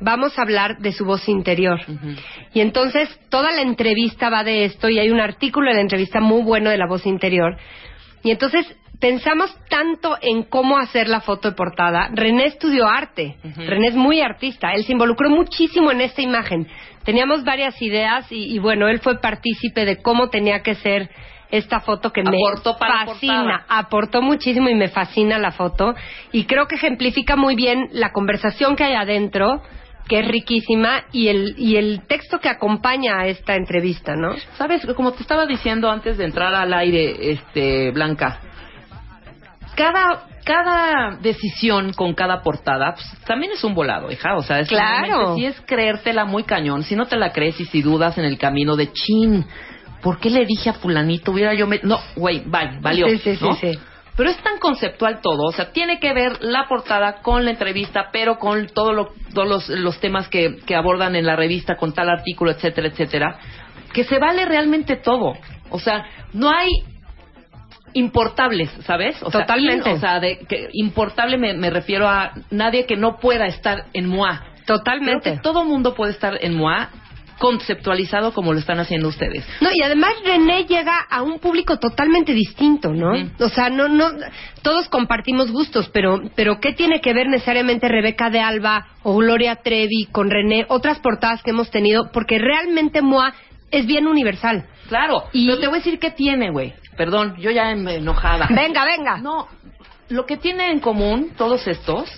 vamos 0.00 0.38
a 0.38 0.42
hablar 0.42 0.78
de 0.78 0.92
su 0.92 1.04
voz 1.04 1.28
interior. 1.28 1.80
Y 2.52 2.60
entonces 2.60 3.08
toda 3.30 3.52
la 3.52 3.62
entrevista 3.62 4.28
va 4.28 4.44
de 4.44 4.64
esto 4.64 4.88
y 4.88 4.98
hay 4.98 5.10
un 5.10 5.20
artículo 5.20 5.68
de 5.68 5.76
la 5.76 5.82
entrevista 5.82 6.20
muy 6.20 6.42
bueno 6.42 6.68
de 6.68 6.78
la 6.78 6.86
voz 6.86 7.06
interior. 7.06 7.56
Y 8.22 8.32
entonces 8.32 8.66
pensamos 9.00 9.52
tanto 9.68 10.16
en 10.20 10.44
cómo 10.44 10.78
hacer 10.78 11.08
la 11.08 11.20
foto 11.20 11.50
de 11.50 11.56
portada. 11.56 12.10
René 12.12 12.46
estudió 12.46 12.86
arte. 12.86 13.36
René 13.56 13.88
es 13.88 13.94
muy 13.94 14.20
artista. 14.20 14.72
Él 14.72 14.84
se 14.84 14.92
involucró 14.92 15.30
muchísimo 15.30 15.90
en 15.90 16.02
esta 16.02 16.22
imagen. 16.22 16.68
Teníamos 17.04 17.42
varias 17.44 17.80
ideas 17.80 18.30
y, 18.30 18.54
y 18.54 18.58
bueno, 18.58 18.88
él 18.88 19.00
fue 19.00 19.20
partícipe 19.20 19.84
de 19.84 20.02
cómo 20.02 20.28
tenía 20.28 20.62
que 20.62 20.74
ser 20.74 21.10
esta 21.50 21.80
foto 21.80 22.12
que 22.12 22.20
Aportó 22.20 22.76
me 22.78 23.06
fascina. 23.06 23.64
Aportó 23.68 24.22
muchísimo 24.22 24.68
y 24.68 24.74
me 24.74 24.88
fascina 24.88 25.38
la 25.38 25.52
foto. 25.52 25.94
Y 26.30 26.44
creo 26.44 26.66
que 26.66 26.76
ejemplifica 26.76 27.36
muy 27.36 27.56
bien 27.56 27.88
la 27.92 28.12
conversación 28.12 28.76
que 28.76 28.84
hay 28.84 28.94
adentro 28.94 29.62
que 30.08 30.18
es 30.18 30.26
riquísima 30.26 31.04
y 31.12 31.28
el 31.28 31.54
y 31.56 31.76
el 31.76 32.02
texto 32.08 32.40
que 32.40 32.48
acompaña 32.48 33.20
a 33.20 33.26
esta 33.28 33.54
entrevista, 33.54 34.16
¿no? 34.16 34.34
Sabes, 34.58 34.84
como 34.96 35.12
te 35.12 35.22
estaba 35.22 35.46
diciendo 35.46 35.88
antes 35.88 36.18
de 36.18 36.24
entrar 36.24 36.52
al 36.52 36.74
aire, 36.74 37.30
este, 37.30 37.92
Blanca, 37.92 38.40
cada 39.76 40.26
cada 40.44 41.16
decisión 41.20 41.92
con 41.92 42.14
cada 42.14 42.42
portada 42.42 42.94
pues, 42.94 43.06
también 43.26 43.52
es 43.52 43.62
un 43.62 43.74
volado, 43.74 44.10
hija. 44.10 44.36
O 44.36 44.42
sea, 44.42 44.58
es 44.60 44.68
Claro. 44.68 45.34
sí 45.36 45.44
es 45.44 45.60
creértela 45.66 46.24
muy 46.24 46.44
cañón. 46.44 46.82
Si 46.82 46.96
no 46.96 47.06
te 47.06 47.16
la 47.16 47.30
crees 47.32 47.60
y 47.60 47.66
si 47.66 47.82
dudas 47.82 48.16
en 48.18 48.24
el 48.24 48.38
camino 48.38 48.74
de 48.74 48.90
chin, 48.92 49.44
¿por 50.02 50.18
qué 50.18 50.30
le 50.30 50.46
dije 50.46 50.70
a 50.70 50.72
fulanito? 50.74 51.32
Hubiera 51.32 51.52
yo... 51.54 51.66
me-?" 51.66 51.80
No, 51.82 51.98
güey, 52.16 52.42
vale, 52.46 52.78
valió. 52.80 53.06
Sí, 53.08 53.18
sí, 53.18 53.36
sí. 53.36 53.78
Pero 54.16 54.30
es 54.30 54.38
tan 54.42 54.58
conceptual 54.58 55.20
todo, 55.22 55.44
o 55.44 55.52
sea, 55.52 55.72
tiene 55.72 55.98
que 56.00 56.12
ver 56.12 56.42
la 56.42 56.66
portada 56.68 57.20
con 57.22 57.44
la 57.44 57.52
entrevista, 57.52 58.08
pero 58.12 58.38
con 58.38 58.66
todo 58.68 58.92
lo- 58.92 59.10
todos 59.34 59.46
los, 59.48 59.68
los 59.68 60.00
temas 60.00 60.28
que, 60.28 60.56
que 60.66 60.74
abordan 60.74 61.16
en 61.16 61.24
la 61.26 61.36
revista, 61.36 61.76
con 61.76 61.92
tal 61.94 62.08
artículo, 62.10 62.50
etcétera, 62.50 62.88
etcétera, 62.88 63.38
que 63.94 64.04
se 64.04 64.18
vale 64.18 64.44
realmente 64.46 64.96
todo. 64.96 65.34
O 65.70 65.78
sea, 65.78 66.04
no 66.32 66.50
hay 66.50 66.68
importables, 67.94 68.70
¿sabes? 68.86 69.16
O 69.22 69.30
sea, 69.30 69.40
Totalmente. 69.42 69.90
in- 69.90 69.96
o 69.96 70.00
sea, 70.00 70.20
de, 70.20 70.38
que 70.48 70.68
importable 70.72 71.36
me, 71.38 71.54
me 71.54 71.70
refiero 71.70 72.08
a 72.08 72.32
nadie 72.50 72.86
que 72.86 72.96
no 72.96 73.18
pueda 73.18 73.46
estar 73.46 73.86
en 73.92 74.06
MOA. 74.08 74.44
Totalmente. 74.66 75.20
Creo 75.22 75.36
que 75.36 75.42
todo 75.42 75.64
mundo 75.64 75.94
puede 75.94 76.12
estar 76.12 76.38
en 76.40 76.56
MOA 76.56 76.90
conceptualizado 77.38 78.32
como 78.32 78.52
lo 78.52 78.58
están 78.58 78.78
haciendo 78.80 79.08
ustedes. 79.08 79.44
No, 79.62 79.70
y 79.72 79.82
además 79.82 80.12
René 80.24 80.66
llega 80.66 80.98
a 81.10 81.22
un 81.22 81.38
público 81.38 81.78
totalmente 81.78 82.34
distinto, 82.34 82.92
¿no? 82.92 83.12
O 83.40 83.48
sea, 83.48 83.70
no, 83.70 83.88
no, 83.88 84.10
todos 84.62 84.88
compartimos 84.88 85.50
gustos, 85.50 85.88
pero, 85.92 86.20
pero 86.36 86.60
¿qué 86.60 86.72
tiene 86.74 87.00
que 87.00 87.14
ver 87.14 87.28
necesariamente 87.28 87.88
Rebeca 87.88 88.28
de 88.28 88.40
Alba 88.40 88.86
o 89.02 89.16
Gloria 89.16 89.56
Trevi 89.56 90.06
con 90.12 90.30
René? 90.30 90.66
Otras 90.68 90.98
portadas 91.00 91.42
que 91.42 91.50
hemos 91.50 91.70
tenido, 91.70 92.10
porque 92.12 92.38
realmente 92.38 93.00
MOA 93.00 93.32
es 93.70 93.86
bien 93.86 94.06
universal. 94.06 94.66
Claro, 94.88 95.24
pero 95.32 95.58
te 95.58 95.66
voy 95.66 95.76
a 95.76 95.78
decir 95.82 95.98
qué 95.98 96.10
tiene, 96.10 96.50
güey. 96.50 96.74
Perdón, 97.00 97.36
yo 97.38 97.50
ya 97.50 97.70
em- 97.70 97.88
enojada. 97.88 98.46
Venga, 98.50 98.84
venga. 98.84 99.16
No, 99.16 99.48
lo 100.10 100.26
que 100.26 100.36
tiene 100.36 100.70
en 100.70 100.80
común 100.80 101.30
todos 101.34 101.66
estos, 101.66 102.10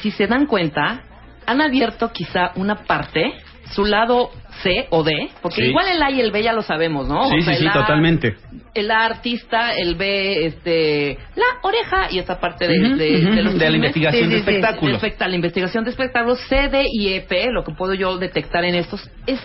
si 0.00 0.10
se 0.10 0.26
dan 0.26 0.46
cuenta, 0.46 1.02
han 1.44 1.60
abierto 1.60 2.10
quizá 2.12 2.52
una 2.54 2.76
parte, 2.86 3.34
su 3.74 3.84
lado 3.84 4.30
C 4.62 4.86
o 4.88 5.04
D, 5.04 5.28
porque 5.42 5.56
Sí. 5.60 5.68
igual 5.68 5.88
el 5.88 6.02
A 6.02 6.10
y 6.10 6.22
el 6.22 6.30
B 6.30 6.42
ya 6.42 6.54
lo 6.54 6.62
sabemos, 6.62 7.06
¿no? 7.06 7.28
Sí, 7.28 7.40
O 7.40 7.42
sea, 7.42 7.54
sí, 7.56 7.64
sí, 7.66 7.70
totalmente. 7.70 8.36
El 8.72 8.90
A 8.90 9.04
artista, 9.04 9.74
el 9.74 9.96
B, 9.96 10.46
este, 10.46 11.18
la 11.34 11.44
oreja 11.60 12.10
y 12.10 12.18
esta 12.18 12.40
parte 12.40 12.66
de, 12.66 12.72
de, 12.96 13.42
los 13.42 13.58
de 13.58 13.68
la 13.68 13.76
investigación 13.76 14.30
de 14.30 14.38
espectáculos. 14.38 15.02
La 15.18 15.34
investigación 15.34 15.84
de 15.84 15.90
espectáculos, 15.90 16.40
C, 16.48 16.70
D 16.70 16.86
y 16.90 17.08
E, 17.12 17.20
P, 17.20 17.50
lo 17.50 17.62
que 17.64 17.74
puedo 17.74 17.92
yo 17.92 18.16
detectar 18.16 18.64
en 18.64 18.76
estos, 18.76 19.10
es 19.26 19.38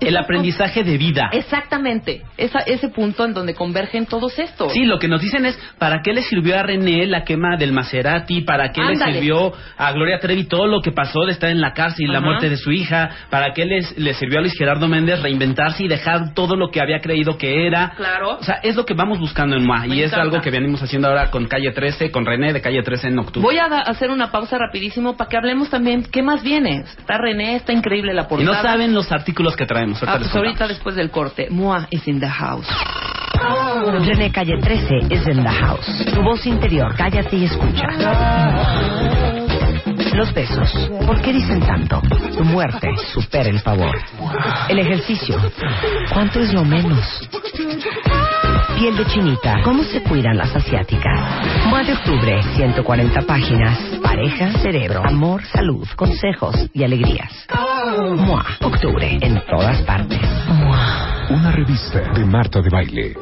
El 0.00 0.16
aprendizaje 0.16 0.82
de 0.82 0.96
vida. 0.98 1.28
Exactamente, 1.32 2.22
esa, 2.38 2.60
ese 2.60 2.88
punto 2.88 3.24
en 3.24 3.34
donde 3.34 3.54
convergen 3.54 4.06
todos 4.06 4.38
estos. 4.38 4.72
Sí, 4.72 4.84
lo 4.84 4.98
que 4.98 5.08
nos 5.08 5.20
dicen 5.20 5.44
es, 5.46 5.58
¿para 5.78 6.00
qué 6.02 6.12
le 6.12 6.22
sirvió 6.22 6.58
a 6.58 6.62
René 6.62 7.06
la 7.06 7.24
quema 7.24 7.56
del 7.58 7.72
Maserati? 7.72 8.42
¿Para 8.42 8.72
qué 8.72 8.80
Ándale. 8.80 9.12
le 9.12 9.18
sirvió 9.18 9.52
a 9.76 9.92
Gloria 9.92 10.18
Trevi 10.18 10.44
todo 10.44 10.66
lo 10.66 10.80
que 10.80 10.92
pasó 10.92 11.20
de 11.26 11.32
estar 11.32 11.50
en 11.50 11.60
la 11.60 11.72
cárcel 11.72 12.06
y 12.08 12.12
la 12.12 12.20
muerte 12.20 12.48
de 12.48 12.56
su 12.56 12.72
hija? 12.72 13.10
¿Para 13.30 13.52
qué 13.52 13.64
les, 13.66 13.96
le 13.98 14.14
sirvió 14.14 14.38
a 14.38 14.42
Luis 14.42 14.54
Gerardo 14.56 14.88
Méndez 14.88 15.20
reinventarse 15.22 15.84
y 15.84 15.88
dejar 15.88 16.32
todo 16.34 16.56
lo 16.56 16.70
que 16.70 16.80
había 16.80 17.00
creído 17.00 17.36
que 17.36 17.66
era? 17.66 17.92
Claro. 17.96 18.38
O 18.38 18.42
sea, 18.42 18.56
es 18.62 18.76
lo 18.76 18.84
que 18.86 18.94
vamos 18.94 19.18
buscando 19.18 19.56
en 19.56 19.64
MOA 19.66 19.80
Me 19.86 19.96
y 19.96 20.00
es 20.02 20.06
encanta. 20.12 20.22
algo 20.22 20.40
que 20.40 20.50
venimos 20.50 20.82
haciendo 20.82 21.08
ahora 21.08 21.30
con 21.30 21.46
Calle 21.46 21.72
13, 21.72 22.10
con 22.10 22.24
René 22.24 22.52
de 22.52 22.60
Calle 22.60 22.82
13 22.82 23.08
en 23.08 23.18
octubre. 23.18 23.42
Voy 23.44 23.58
a 23.58 23.66
hacer 23.66 24.10
una 24.10 24.30
pausa 24.30 24.56
rapidísimo 24.58 25.16
para 25.16 25.28
que 25.28 25.36
hablemos 25.36 25.68
también 25.68 26.04
qué 26.10 26.22
más 26.22 26.42
viene. 26.42 26.84
Está 26.86 27.18
René, 27.18 27.56
está 27.56 27.72
increíble 27.72 28.14
la 28.14 28.22
y 28.22 28.26
portada. 28.26 28.56
no 28.56 28.62
saben 28.62 28.94
los 28.94 29.10
artículos 29.12 29.56
que 29.56 29.66
traemos. 29.66 29.89
Ah, 30.02 30.12
Ahorita 30.12 30.18
les 30.18 30.28
pues 30.30 30.36
ahorita 30.36 30.68
después 30.68 30.94
del 30.96 31.10
corte. 31.10 31.48
Mua 31.50 31.86
is 31.90 32.06
in 32.06 32.20
the 32.20 32.28
house. 32.28 32.66
René 34.04 34.30
Calle 34.30 34.58
13 34.60 35.06
es 35.10 35.26
in 35.26 35.42
the 35.42 35.48
house. 35.48 35.86
Tu 36.12 36.22
voz 36.22 36.44
interior, 36.46 36.94
cállate 36.96 37.36
y 37.36 37.44
escucha. 37.44 37.86
Los 40.14 40.32
besos, 40.34 40.90
¿por 41.06 41.20
qué 41.22 41.32
dicen 41.32 41.60
tanto? 41.60 42.02
Tu 42.36 42.44
muerte 42.44 42.88
supera 43.12 43.48
el 43.48 43.60
favor. 43.60 43.96
El 44.68 44.78
ejercicio, 44.78 45.36
¿cuánto 46.12 46.40
es 46.40 46.52
lo 46.52 46.64
menos? 46.64 47.28
Piel 48.80 48.96
de 48.96 49.04
chinita, 49.04 49.60
¿cómo 49.62 49.82
se 49.82 50.02
cuidan 50.02 50.38
las 50.38 50.56
asiáticas? 50.56 51.20
Mua 51.66 51.82
de 51.82 51.92
octubre, 51.92 52.42
140 52.56 53.20
páginas. 53.26 53.78
Pareja, 54.02 54.52
cerebro, 54.52 55.02
amor, 55.04 55.44
salud, 55.52 55.86
consejos 55.96 56.56
y 56.72 56.82
alegrías. 56.82 57.30
Mua, 58.16 58.42
octubre, 58.62 59.18
en 59.20 59.38
todas 59.50 59.82
partes. 59.82 60.18
Mua. 60.48 61.26
Una 61.28 61.52
revista 61.52 62.00
de 62.14 62.24
Marta 62.24 62.62
de 62.62 62.70
Baile. 62.70 63.14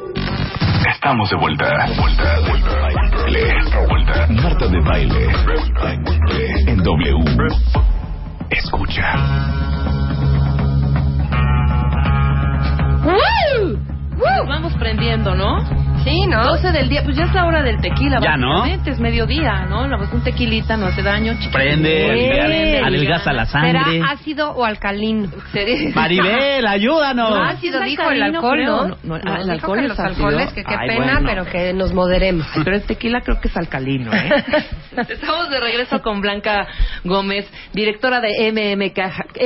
Estamos 0.89 1.29
de 1.29 1.35
vuelta. 1.35 1.87
Vuelta, 1.87 2.39
vuelta, 2.47 2.79
baile, 2.79 3.53
vuelta. 3.89 4.27
Marta 4.41 4.65
de 4.65 4.79
Baile. 4.79 5.27
En 6.67 6.81
W. 6.81 7.47
Escucha. 8.49 9.13
Vamos 14.47 14.73
prendiendo, 14.75 15.35
¿no? 15.35 15.88
Sí, 16.03 16.25
¿no? 16.27 16.43
12 16.45 16.71
del 16.71 16.89
día, 16.89 17.01
pues 17.03 17.15
ya 17.17 17.25
es 17.25 17.33
la 17.33 17.45
hora 17.45 17.61
del 17.61 17.79
tequila. 17.81 18.19
Ya, 18.21 18.37
¿no? 18.37 18.49
básicamente, 18.59 18.91
Es 18.91 18.99
mediodía, 18.99 19.65
¿no? 19.65 19.87
La- 19.87 19.97
Un 19.97 20.23
tequilita 20.23 20.77
no 20.77 20.87
hace 20.87 21.01
daño. 21.03 21.33
chiquito. 21.33 21.51
Prende, 21.51 22.81
adelgaza 22.83 23.33
la 23.33 23.45
sangre. 23.45 23.79
¿Será 23.91 24.11
ácido 24.11 24.51
o 24.51 24.63
alcalino? 24.65 25.29
Maribel, 25.93 26.65
ayúdanos. 26.67 27.29
No, 27.29 27.43
ácido 27.43 27.81
dijo 27.81 28.09
el 28.09 28.23
alcohol. 28.23 28.63
¿no? 28.63 28.87
No, 28.87 28.95
no, 29.03 29.17
No, 29.19 29.35
el 29.35 29.41
dijo 29.41 29.51
alcohol 29.51 29.77
que 29.79 29.83
es 29.83 29.89
los 29.89 29.99
ácido. 29.99 30.27
alcoholes, 30.27 30.53
que 30.53 30.63
qué 30.63 30.75
Ay, 30.77 30.87
pena, 30.89 31.13
bueno. 31.19 31.21
pero 31.25 31.45
que 31.45 31.73
nos 31.73 31.93
moderemos. 31.93 32.47
Ay, 32.55 32.61
pero 32.63 32.75
el 32.75 32.83
tequila 32.83 33.21
creo 33.21 33.39
que 33.41 33.47
es 33.49 33.57
alcalino, 33.57 34.11
¿eh? 34.13 34.29
Estamos 35.09 35.49
de 35.49 35.59
regreso 35.59 36.01
con 36.01 36.21
Blanca 36.21 36.67
Gómez, 37.03 37.49
directora 37.73 38.19
de 38.21 38.51
MMK, 38.51 38.99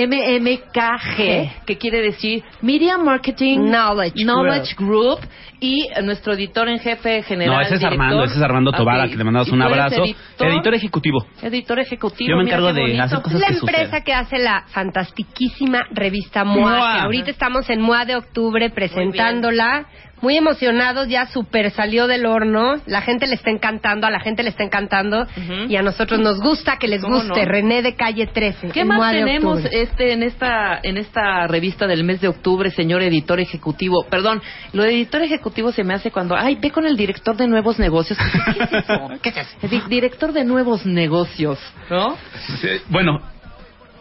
MMKG, 0.07 1.65
que 1.65 1.77
quiere 1.77 2.01
decir 2.01 2.43
Media 2.61 2.97
Marketing 2.97 3.59
Knowledge 3.69 4.23
Knowledge 4.23 4.75
Group, 4.77 5.19
y 5.65 5.87
nuestro 6.03 6.33
editor 6.33 6.67
en 6.67 6.77
jefe 6.79 7.23
general. 7.23 7.55
No, 7.55 7.61
ese 7.61 7.75
es 7.75 7.79
director. 7.79 8.01
Armando, 8.01 8.23
ese 8.25 8.35
es 8.35 8.41
Armando 8.41 8.71
Tobara, 8.73 9.05
ok. 9.05 9.11
que 9.11 9.15
le 9.17 9.23
mandamos 9.23 9.47
¿Y 9.47 9.51
un 9.53 9.61
abrazo. 9.61 10.03
Editor, 10.03 10.47
Editor 10.49 10.73
ejecutivo. 10.73 11.25
editor 11.41 11.79
ejecutivo. 11.79 12.29
Yo 12.31 12.35
me 12.35 12.43
encargo 12.43 12.73
de 12.73 12.81
bonito. 12.81 13.03
hacer 13.03 13.21
cosas 13.21 13.33
Es 13.35 13.39
la 13.39 13.47
que 13.47 13.59
empresa 13.59 14.01
que 14.01 14.13
hace 14.13 14.39
la 14.39 14.65
fantastiquísima 14.67 15.85
revista 15.91 16.43
MOA, 16.43 16.77
MOA. 16.77 16.93
que 16.95 16.99
ahorita 16.99 17.31
estamos 17.31 17.69
en 17.69 17.79
MOA 17.81 18.03
de 18.03 18.17
octubre 18.17 18.69
presentándola. 18.71 19.85
Muy 20.23 20.37
emocionados, 20.37 21.09
ya 21.09 21.27
super 21.27 21.69
salió 21.71 22.07
del 22.07 22.25
horno. 22.25 22.75
La 22.85 23.01
gente 23.01 23.27
le 23.27 23.35
está 23.35 23.51
encantando, 23.51 24.07
a 24.07 24.09
la 24.09 24.21
gente 24.21 24.41
le 24.41 24.49
está 24.51 24.63
encantando. 24.63 25.27
Y 25.67 25.75
a 25.75 25.81
nosotros 25.81 26.21
nos 26.21 26.39
gusta 26.39 26.77
que 26.77 26.87
les 26.87 27.01
¿Cómo 27.01 27.17
guste. 27.17 27.41
no? 27.41 27.45
René 27.45 27.81
de 27.81 27.95
Calle 27.95 28.27
13. 28.27 28.69
¿Qué 28.69 28.85
más 28.85 29.11
tenemos 29.11 29.59
este 29.69 30.13
en 30.13 30.23
esta 30.23 30.79
en 30.81 30.95
esta 30.95 31.45
revista 31.47 31.87
del 31.87 32.05
mes 32.05 32.21
de 32.21 32.29
octubre, 32.29 32.71
señor 32.71 33.01
editor 33.01 33.41
ejecutivo? 33.41 34.05
Perdón, 34.09 34.41
lo 34.71 34.83
de 34.83 34.91
editor 34.93 35.21
ejecutivo 35.23 35.73
se 35.73 35.83
me 35.83 35.93
hace 35.93 36.09
cuando, 36.09 36.37
ay, 36.37 36.55
ve 36.55 36.71
con 36.71 36.85
el 36.85 36.95
director 36.95 37.35
de 37.35 37.45
nuevos 37.47 37.77
negocios. 37.77 38.17
¿Qué 38.17 38.63
es 38.63 38.71
eso? 38.71 39.09
¿Qué 39.21 39.27
es 39.29 39.37
eso? 39.37 39.67
Di- 39.67 39.83
director 39.89 40.31
de 40.31 40.45
nuevos 40.45 40.85
negocios, 40.85 41.59
¿no? 41.89 42.15
Sí, 42.61 42.69
Bueno, 42.87 43.19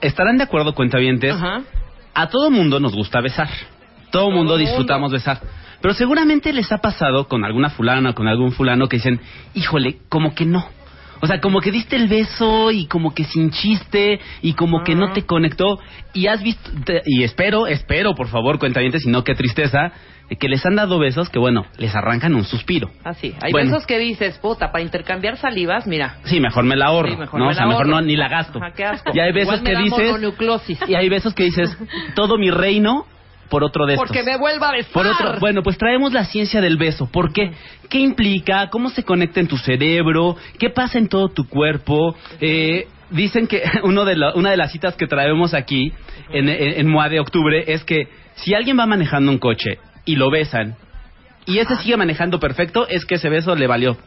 estarán 0.01 0.39
de 0.39 0.45
acuerdo, 0.45 0.73
cuentavientes. 0.73 1.35
Ajá. 1.35 1.63
A 2.15 2.29
todo 2.29 2.49
mundo 2.49 2.79
nos 2.79 2.95
gusta 2.95 3.21
besar. 3.21 3.49
Todo 4.13 4.31
mundo. 4.31 4.57
disfrutamos 4.57 5.11
besar. 5.11 5.41
Pero 5.83 5.93
seguramente 5.95 6.53
les 6.53 6.71
ha 6.73 6.79
pasado 6.79 7.29
con 7.29 7.45
alguna 7.45 7.69
fulana 7.71 8.11
o 8.11 8.15
con 8.15 8.29
algún 8.29 8.53
fulano 8.53 8.89
que 8.89 8.97
dicen, 8.97 9.21
híjole, 9.55 9.97
como 10.09 10.35
que 10.35 10.47
no. 10.47 10.65
O 11.21 11.27
sea, 11.29 11.41
como 11.41 11.61
que 11.61 11.71
diste 11.71 11.95
el 11.95 12.09
beso 12.09 12.73
y 12.73 12.87
como 12.87 13.15
que 13.15 13.23
sin 13.25 13.51
chiste 13.51 14.19
y 14.43 14.55
como 14.55 14.83
que 14.83 14.97
no 14.97 15.13
te 15.13 15.23
conectó. 15.23 15.79
Y 16.15 16.27
has 16.27 16.43
visto, 16.43 16.69
te- 16.85 17.03
y 17.07 17.23
espero, 17.23 17.69
espero, 17.69 18.15
por 18.15 18.27
favor, 18.29 18.59
cuentavientes, 18.59 19.03
si 19.03 19.09
no, 19.09 19.23
qué 19.23 19.37
tristeza, 19.37 19.93
eh, 20.31 20.37
que 20.37 20.49
les 20.49 20.67
han 20.67 20.75
dado 20.75 20.99
besos 20.99 21.29
que, 21.29 21.39
bueno, 21.39 21.65
les 21.79 21.95
arrancan 21.95 22.35
un 22.35 22.43
suspiro. 22.43 22.91
Así, 23.05 23.35
hay 23.41 23.53
Bueno. 23.53 23.71
besos 23.71 23.87
que 23.87 23.99
dices, 24.01 24.37
puta, 24.39 24.73
para 24.73 24.83
intercambiar 24.83 25.37
salivas, 25.37 25.87
mira. 25.87 26.17
Sí, 26.25 26.41
mejor 26.41 26.65
me 26.65 26.75
la 26.75 26.87
ahorro, 26.87 27.11
Sí, 27.11 27.17
mejor 27.17 27.39
¿no? 27.39 27.47
me 27.47 27.53
o 27.53 27.55
sea, 27.55 27.67
la 27.67 27.69
mejor 27.71 27.87
no 27.87 28.01
ni 28.01 28.17
la 28.17 28.29
gasto. 28.29 28.59
Ajá, 28.61 28.73
qué 28.75 28.85
asco. 28.85 29.13
Y 29.15 29.21
hay 29.21 29.33
besos 29.33 29.61
Igual 29.61 29.63
me 29.63 29.71
que 29.71 29.75
da 29.75 29.83
dices 29.83 30.89
y 30.89 30.95
hay 30.97 31.09
besos 31.09 31.35
que 31.35 31.45
dices 31.45 31.79
todo 32.17 32.37
mi 32.37 32.51
reino 32.51 33.07
por 33.53 33.63
otro 33.65 33.85
de 33.85 33.93
estos. 33.95 34.09
Porque 34.09 34.23
me 34.23 34.39
vuelva 34.39 34.71
a 34.71 34.73
besar. 34.73 34.93
Por 34.93 35.07
otro, 35.07 35.35
bueno, 35.39 35.63
pues 35.63 35.77
traemos 35.77 36.13
la 36.15 36.25
ciencia 36.25 36.63
del 36.63 36.79
beso. 36.79 37.07
¿Por 37.13 37.33
qué? 37.35 37.53
¿Qué 37.91 37.99
implica? 37.99 38.71
¿Cómo 38.71 38.89
se 38.89 39.05
conecta 39.05 39.41
en 39.41 39.47
tu 39.47 39.59
cerebro? 39.59 40.37
¿Qué 40.59 40.71
pasa 40.71 40.97
en 40.99 41.09
todo 41.09 41.29
tu 41.29 41.47
cuerpo? 41.47 42.17
Eh, 42.41 42.87
dicen 43.11 43.47
que 43.47 43.63
uno 43.83 44.07
de 44.07 44.17
la- 44.17 44.33
una 44.35 44.51
de 44.51 44.57
las 44.57 44.73
citas 44.73 44.97
que 44.97 45.07
traemos 45.07 45.53
aquí 45.53 45.93
en, 46.33 46.49
en, 46.49 46.81
en 46.81 46.89
MOA 46.89 47.11
de 47.11 47.21
octubre 47.21 47.63
es 47.67 47.85
que 47.85 48.09
si 48.37 48.55
alguien 48.55 48.79
va 48.79 48.87
manejando 48.87 49.31
un 49.31 49.39
coche 49.39 49.79
y 50.07 50.17
lo 50.17 50.31
besan 50.31 50.75
y 51.45 51.59
ese 51.59 51.77
sigue 51.77 51.97
manejando 51.99 52.41
perfecto, 52.41 52.89
es 52.89 53.05
que 53.05 53.17
ese 53.17 53.29
beso 53.29 53.55
le 53.55 53.67
valió. 53.67 53.99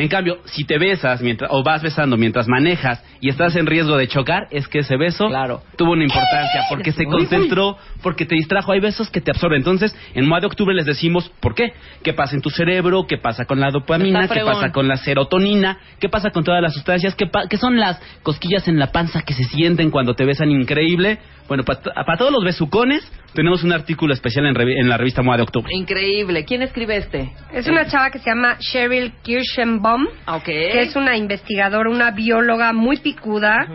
En 0.00 0.08
cambio, 0.08 0.38
si 0.46 0.64
te 0.64 0.78
besas 0.78 1.20
mientras, 1.20 1.50
o 1.52 1.62
vas 1.62 1.82
besando 1.82 2.16
mientras 2.16 2.48
manejas 2.48 3.04
y 3.20 3.28
estás 3.28 3.54
en 3.56 3.66
riesgo 3.66 3.96
de 3.96 4.08
chocar, 4.08 4.48
es 4.50 4.66
que 4.66 4.78
ese 4.78 4.96
beso 4.96 5.28
tuvo 5.76 5.92
una 5.92 6.04
importancia 6.04 6.62
porque 6.70 6.90
se 6.92 7.04
concentró, 7.04 7.76
porque 8.02 8.24
te 8.24 8.34
distrajo. 8.34 8.72
Hay 8.72 8.80
besos 8.80 9.10
que 9.10 9.20
te 9.20 9.30
absorben. 9.30 9.58
Entonces, 9.58 9.94
en 10.14 10.26
MOA 10.26 10.40
de 10.40 10.46
octubre 10.46 10.74
les 10.74 10.86
decimos 10.86 11.30
por 11.40 11.54
qué. 11.54 11.72
¿Qué 12.02 12.12
pasa 12.14 12.34
en 12.34 12.40
tu 12.42 12.48
cerebro? 12.50 13.06
¿Qué 13.06 13.18
pasa 13.18 13.44
con 13.44 13.60
la 13.60 13.70
dopamina? 13.70 14.20
¿Qué 14.28 14.40
pasa 14.54 14.72
con 14.72 14.88
la 14.88 14.96
serotonina? 14.96 15.78
¿Qué 15.98 16.08
pasa 16.08 16.30
con 16.30 16.44
todas 16.44 16.62
las 16.62 16.72
sustancias? 16.72 17.14
¿Qué, 17.14 17.26
pa- 17.26 17.46
qué 17.48 17.58
son 17.58 17.78
las 17.78 18.00
cosquillas 18.22 18.66
en 18.68 18.78
la 18.78 18.92
panza 18.92 19.22
que 19.22 19.34
se 19.34 19.44
sienten 19.44 19.90
cuando 19.90 20.14
te 20.14 20.24
besan 20.24 20.50
increíble? 20.50 21.18
Bueno, 21.50 21.64
para 21.64 22.16
todos 22.16 22.30
los 22.30 22.44
besucones 22.44 23.02
tenemos 23.34 23.64
un 23.64 23.72
artículo 23.72 24.14
especial 24.14 24.46
en, 24.46 24.54
revi- 24.54 24.80
en 24.80 24.88
la 24.88 24.96
revista 24.96 25.20
MOA 25.20 25.36
de 25.38 25.42
octubre. 25.42 25.68
Increíble. 25.74 26.44
¿Quién 26.44 26.62
escribe 26.62 26.96
este? 26.96 27.32
Es 27.52 27.66
una 27.66 27.86
chava 27.88 28.10
que 28.12 28.20
se 28.20 28.30
llama 28.30 28.56
Cheryl 28.60 29.12
Kirschenbaum, 29.22 30.06
Ok. 30.28 30.44
que 30.44 30.80
es 30.82 30.94
una 30.94 31.16
investigadora, 31.16 31.90
una 31.90 32.12
bióloga 32.12 32.72
muy 32.72 32.98
picuda. 32.98 33.66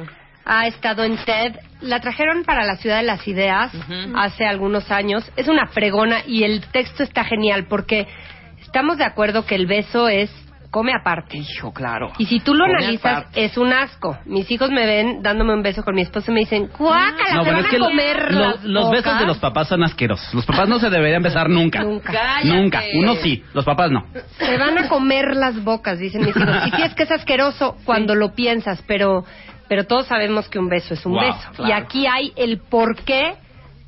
Ha 0.45 0.67
estado 0.67 1.03
en 1.03 1.17
TED. 1.17 1.55
La 1.81 1.99
trajeron 1.99 2.45
para 2.45 2.63
la 2.63 2.77
Ciudad 2.77 2.97
de 2.97 3.03
las 3.03 3.27
Ideas 3.27 3.73
hace 4.15 4.45
algunos 4.45 4.89
años. 4.89 5.29
Es 5.35 5.49
una 5.49 5.67
fregona 5.67 6.19
y 6.25 6.43
el 6.43 6.61
texto 6.71 7.03
está 7.03 7.25
genial 7.25 7.65
porque 7.67 8.07
estamos 8.61 8.97
de 8.97 9.03
acuerdo 9.03 9.45
que 9.45 9.55
el 9.55 9.65
beso 9.67 10.07
es 10.07 10.31
come 10.75 10.91
aparte. 10.93 11.37
Hijo, 11.37 11.71
claro. 11.71 12.11
Y 12.17 12.25
si 12.25 12.41
tú 12.41 12.53
lo 12.53 12.65
Come 12.65 12.79
analizas, 12.79 13.17
aparte. 13.19 13.45
es 13.45 13.57
un 13.57 13.71
asco. 13.71 14.17
Mis 14.25 14.51
hijos 14.51 14.69
me 14.71 14.85
ven 14.85 15.21
dándome 15.21 15.53
un 15.53 15.61
beso 15.63 15.83
con 15.83 15.95
mi 15.95 16.01
esposo 16.01 16.31
y 16.31 16.33
me 16.33 16.39
dicen, 16.41 16.69
¡guácala! 16.77 17.33
No, 17.35 17.43
se 17.43 17.45
pero 17.45 17.55
van 17.55 17.59
es 17.59 17.65
a 17.65 17.69
que 17.69 17.79
lo- 17.79 17.85
comer 17.85 18.31
lo- 18.33 18.39
las 18.41 18.63
los 18.65 18.89
besos 18.91 19.05
bocas". 19.05 19.19
de 19.21 19.25
los 19.25 19.37
papás 19.37 19.67
son 19.69 19.83
asquerosos. 19.85 20.33
Los 20.33 20.45
papás 20.45 20.67
no 20.67 20.77
se 20.79 20.89
deberían 20.89 21.23
besar 21.23 21.49
nunca. 21.49 21.81
Nunca. 21.81 22.41
Nunca. 22.43 22.83
Uno 22.95 23.15
sí, 23.15 23.41
los 23.53 23.63
papás 23.63 23.89
no. 23.89 24.05
Se 24.37 24.57
van 24.57 24.77
a 24.77 24.89
comer 24.89 25.33
las 25.37 25.63
bocas, 25.63 25.97
dicen 25.97 26.25
mis 26.25 26.35
hijos. 26.35 26.49
Y 26.67 26.71
sí 26.71 26.81
es 26.81 26.93
que 26.93 27.03
es 27.03 27.11
asqueroso 27.11 27.77
cuando 27.85 28.13
lo 28.13 28.33
piensas, 28.35 28.83
pero, 28.85 29.23
pero 29.69 29.85
todos 29.85 30.07
sabemos 30.07 30.49
que 30.49 30.59
un 30.59 30.67
beso 30.67 30.93
es 30.93 31.05
un 31.05 31.13
Wow, 31.13 31.21
beso. 31.21 31.51
claro. 31.55 31.69
Y 31.69 31.71
aquí 31.71 32.05
hay 32.05 32.33
el 32.35 32.59
por 32.59 32.97
qué, 33.05 33.35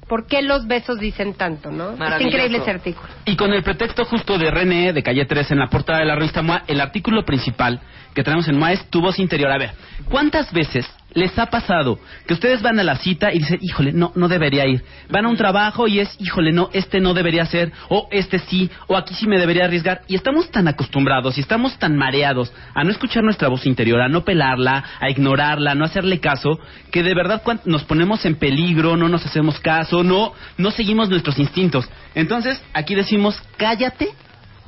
por 0.07 0.25
qué 0.25 0.41
los 0.41 0.67
besos 0.67 0.99
dicen 0.99 1.34
tanto, 1.34 1.71
¿no? 1.71 1.91
Es 1.93 2.21
increíble 2.21 2.59
ese 2.59 2.71
artículo. 2.71 3.07
Y 3.25 3.35
con 3.35 3.53
el 3.53 3.63
pretexto 3.63 4.05
justo 4.05 4.38
de 4.38 4.49
René, 4.49 4.93
de 4.93 5.03
Calle 5.03 5.25
3, 5.25 5.51
en 5.51 5.59
la 5.59 5.67
portada 5.67 5.99
de 5.99 6.05
la 6.05 6.15
revista 6.15 6.41
MOA, 6.41 6.63
el 6.67 6.79
artículo 6.81 7.25
principal 7.25 7.81
que 8.13 8.23
tenemos 8.23 8.47
en 8.47 8.57
MOA 8.57 8.73
es 8.73 8.89
Tu 8.89 9.01
voz 9.01 9.19
interior. 9.19 9.51
A 9.51 9.57
ver, 9.57 9.71
¿cuántas 10.09 10.51
veces 10.51 10.89
les 11.18 11.38
ha 11.39 11.48
pasado 11.48 11.99
que 12.27 12.35
ustedes 12.35 12.61
van 12.61 12.80
a 12.80 12.84
la 12.84 12.95
cita 12.98 13.34
y 13.34 13.39
dicen, 13.39 13.57
híjole, 13.60 13.91
no, 13.91 14.11
no 14.14 14.27
debería 14.27 14.68
ir? 14.68 14.84
Van 15.10 15.26
a 15.26 15.30
un 15.30 15.35
trabajo 15.35 15.88
y 15.88 15.99
es, 15.99 16.15
híjole, 16.19 16.52
no, 16.52 16.69
este 16.73 16.99
no 16.99 17.15
debería 17.15 17.44
ser, 17.48 17.73
o 17.89 18.07
este 18.11 18.38
sí, 18.38 18.69
o 18.85 18.95
aquí 18.95 19.15
sí 19.15 19.26
me 19.26 19.39
debería 19.39 19.65
arriesgar. 19.65 20.02
Y 20.07 20.14
estamos 20.14 20.52
tan 20.52 20.68
acostumbrados 20.68 21.35
y 21.39 21.41
estamos 21.41 21.80
tan 21.80 21.98
mareados 21.98 22.53
a 22.76 22.84
no 22.84 22.91
escuchar 22.91 23.23
nuestra 23.23 23.48
voz 23.48 23.65
interior, 23.65 23.99
a 23.99 24.10
no 24.10 24.23
pelarla, 24.23 24.84
a 24.99 25.10
ignorarla, 25.10 25.72
a 25.72 25.76
no 25.76 25.85
hacerle 25.85 26.19
caso, 26.19 26.60
que 26.91 27.02
de 27.02 27.15
verdad 27.15 27.41
nos 27.65 27.84
ponemos 27.84 28.23
en 28.26 28.35
peligro, 28.35 28.95
no 28.95 29.10
nos 29.10 29.26
hacemos 29.26 29.60
caso, 29.60 30.03
no, 30.03 30.34
no 30.60 30.69
seguimos 30.69 31.10
nuestros 31.10 31.39
instintos. 31.39 31.89
Entonces, 32.14 32.61
aquí 32.73 32.94
decimos, 32.94 33.41
cállate 33.57 34.10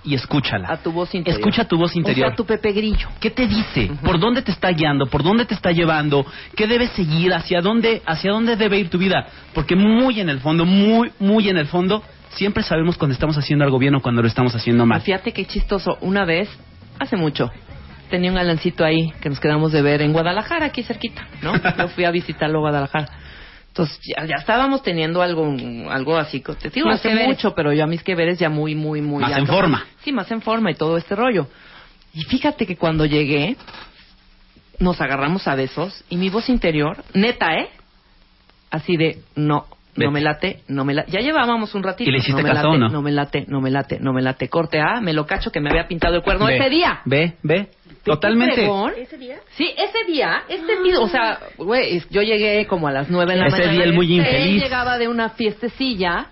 y 0.04 0.16
escúchala. 0.16 0.72
A 0.72 0.78
tu 0.78 0.92
voz 0.92 1.14
interior. 1.14 1.40
Escucha 1.40 1.66
tu 1.66 1.78
voz 1.78 1.96
interior. 1.96 2.28
O 2.28 2.30
sea, 2.30 2.36
tu 2.36 2.46
Pepe 2.46 2.72
Grillo. 2.72 3.10
¿Qué 3.20 3.30
te 3.32 3.48
dice? 3.48 3.92
¿Por 4.04 4.20
dónde 4.20 4.42
te 4.42 4.52
está 4.52 4.70
guiando? 4.70 5.08
¿Por 5.08 5.24
dónde 5.24 5.46
te 5.46 5.54
está 5.54 5.72
llevando? 5.72 6.26
¿Qué 6.56 6.68
debes 6.68 6.92
seguir? 6.92 7.34
¿Hacia 7.34 7.62
dónde, 7.62 8.02
hacia 8.06 8.32
dónde 8.32 8.56
debe 8.56 8.80
ir 8.80 8.90
tu 8.90 8.98
vida? 8.98 9.28
Porque 9.54 9.76
muy 9.76 10.20
en 10.20 10.30
el 10.30 10.40
fondo, 10.40 10.66
muy, 10.66 11.12
muy 11.20 11.50
en 11.50 11.58
el 11.58 11.68
fondo, 11.68 12.04
siempre 12.30 12.64
sabemos 12.64 12.98
cuando 12.98 13.14
estamos 13.14 13.38
haciendo 13.38 13.66
algo 13.66 13.80
bien 13.80 13.96
o 13.96 14.02
cuando 14.02 14.22
lo 14.22 14.28
estamos 14.28 14.56
haciendo 14.56 14.86
mal. 14.86 15.02
Fíjate 15.02 15.34
qué 15.34 15.46
chistoso. 15.46 15.98
Una 16.02 16.26
vez, 16.26 16.50
hace 17.00 17.18
mucho, 17.18 17.52
tenía 18.10 18.32
un 18.32 18.38
galancito 18.38 18.84
ahí 18.84 19.12
que 19.22 19.30
nos 19.30 19.40
quedamos 19.40 19.72
de 19.72 19.82
ver 19.82 20.02
en 20.02 20.14
Guadalajara, 20.14 20.68
aquí 20.68 20.84
cerquita, 20.84 21.28
¿no? 21.42 21.54
Yo 21.78 21.88
fui 21.90 22.06
a 22.06 22.12
visitarlo 22.12 22.60
a 22.60 22.62
Guadalajara. 22.62 23.08
Entonces 23.70 24.00
ya, 24.04 24.26
ya 24.26 24.36
estábamos 24.36 24.84
teniendo 24.84 25.22
algo 25.22 25.56
algo 25.90 26.18
así, 26.18 26.41
te 26.41 26.70
digo, 26.70 26.88
Más 26.88 27.00
hace 27.00 27.28
mucho, 27.28 27.54
pero 27.56 27.72
yo 27.72 27.84
a 27.84 27.88
mis 27.88 28.04
que 28.04 28.16
veres 28.16 28.40
ya 28.40 28.50
muy, 28.50 28.76
muy, 28.76 29.02
muy... 29.02 29.22
Más 29.22 29.38
en 29.38 29.48
forma. 29.48 29.86
Sí, 30.04 30.12
más 30.12 30.30
en 30.32 30.41
forma 30.41 30.72
y 30.72 30.76
todo 30.76 30.98
este 30.98 31.16
rollo. 31.16 31.48
Y 32.14 32.24
fíjate 32.24 32.66
que 32.66 32.76
cuando 32.76 33.06
llegué, 33.06 33.56
nos 34.80 35.00
agarramos 35.02 35.48
a 35.48 35.56
besos 35.56 36.04
y 36.10 36.18
mi 36.18 36.30
voz 36.30 36.50
interior, 36.50 37.04
neta, 37.14 37.56
¿eh? 37.58 37.70
Así 38.72 38.98
de, 38.98 39.20
no. 39.36 39.66
No 40.06 40.12
me 40.12 40.22
late, 40.22 40.60
no 40.68 40.86
me 40.86 40.94
late. 40.94 41.12
Ya 41.12 41.20
llevábamos 41.20 41.74
un 41.76 41.84
ratito. 41.84 42.10
¿Y 42.10 42.14
le 42.14 42.20
hiciste 42.20 42.42
no 42.42 42.48
me 42.48 42.54
caso 42.54 42.68
late, 42.68 42.78
o 42.78 42.80
no? 42.80 42.90
No 42.90 43.02
me 43.02 43.12
late, 43.12 43.46
no 43.48 43.62
me 43.62 43.72
late, 43.72 44.00
no 44.00 44.14
me 44.14 44.22
late. 44.22 44.50
Corte 44.50 44.80
A, 44.80 45.02
me 45.02 45.14
lo 45.14 45.26
cacho 45.26 45.52
que 45.52 45.60
me 45.60 45.70
había 45.70 45.88
pintado 45.88 46.16
el 46.16 46.22
cuerno 46.24 46.46
Ve, 46.46 46.58
ese 46.58 46.70
día. 46.70 47.02
Ve, 47.06 47.34
ve. 47.44 47.68
¿Qué 48.04 48.12
Totalmente. 48.12 48.56
fregón? 48.56 48.94
Sí, 49.58 49.74
ese 49.78 50.06
día, 50.08 50.44
este 50.48 50.80
mismo, 50.80 51.02
o 51.02 51.10
sea, 51.10 51.38
güey, 51.58 52.02
yo 52.10 52.22
llegué 52.22 52.66
como 52.66 52.88
a 52.88 52.92
las 52.92 53.10
nueve 53.10 53.34
de 53.34 53.40
la 53.40 53.48
Ese 53.48 53.58
mañana. 53.58 53.74
día 53.74 53.84
él 53.84 53.94
muy 53.94 54.06
Él 54.06 54.20
infeliz. 54.26 54.64
llegaba 54.64 54.98
de 54.98 55.08
una 55.10 55.30
fiestecilla, 55.32 56.28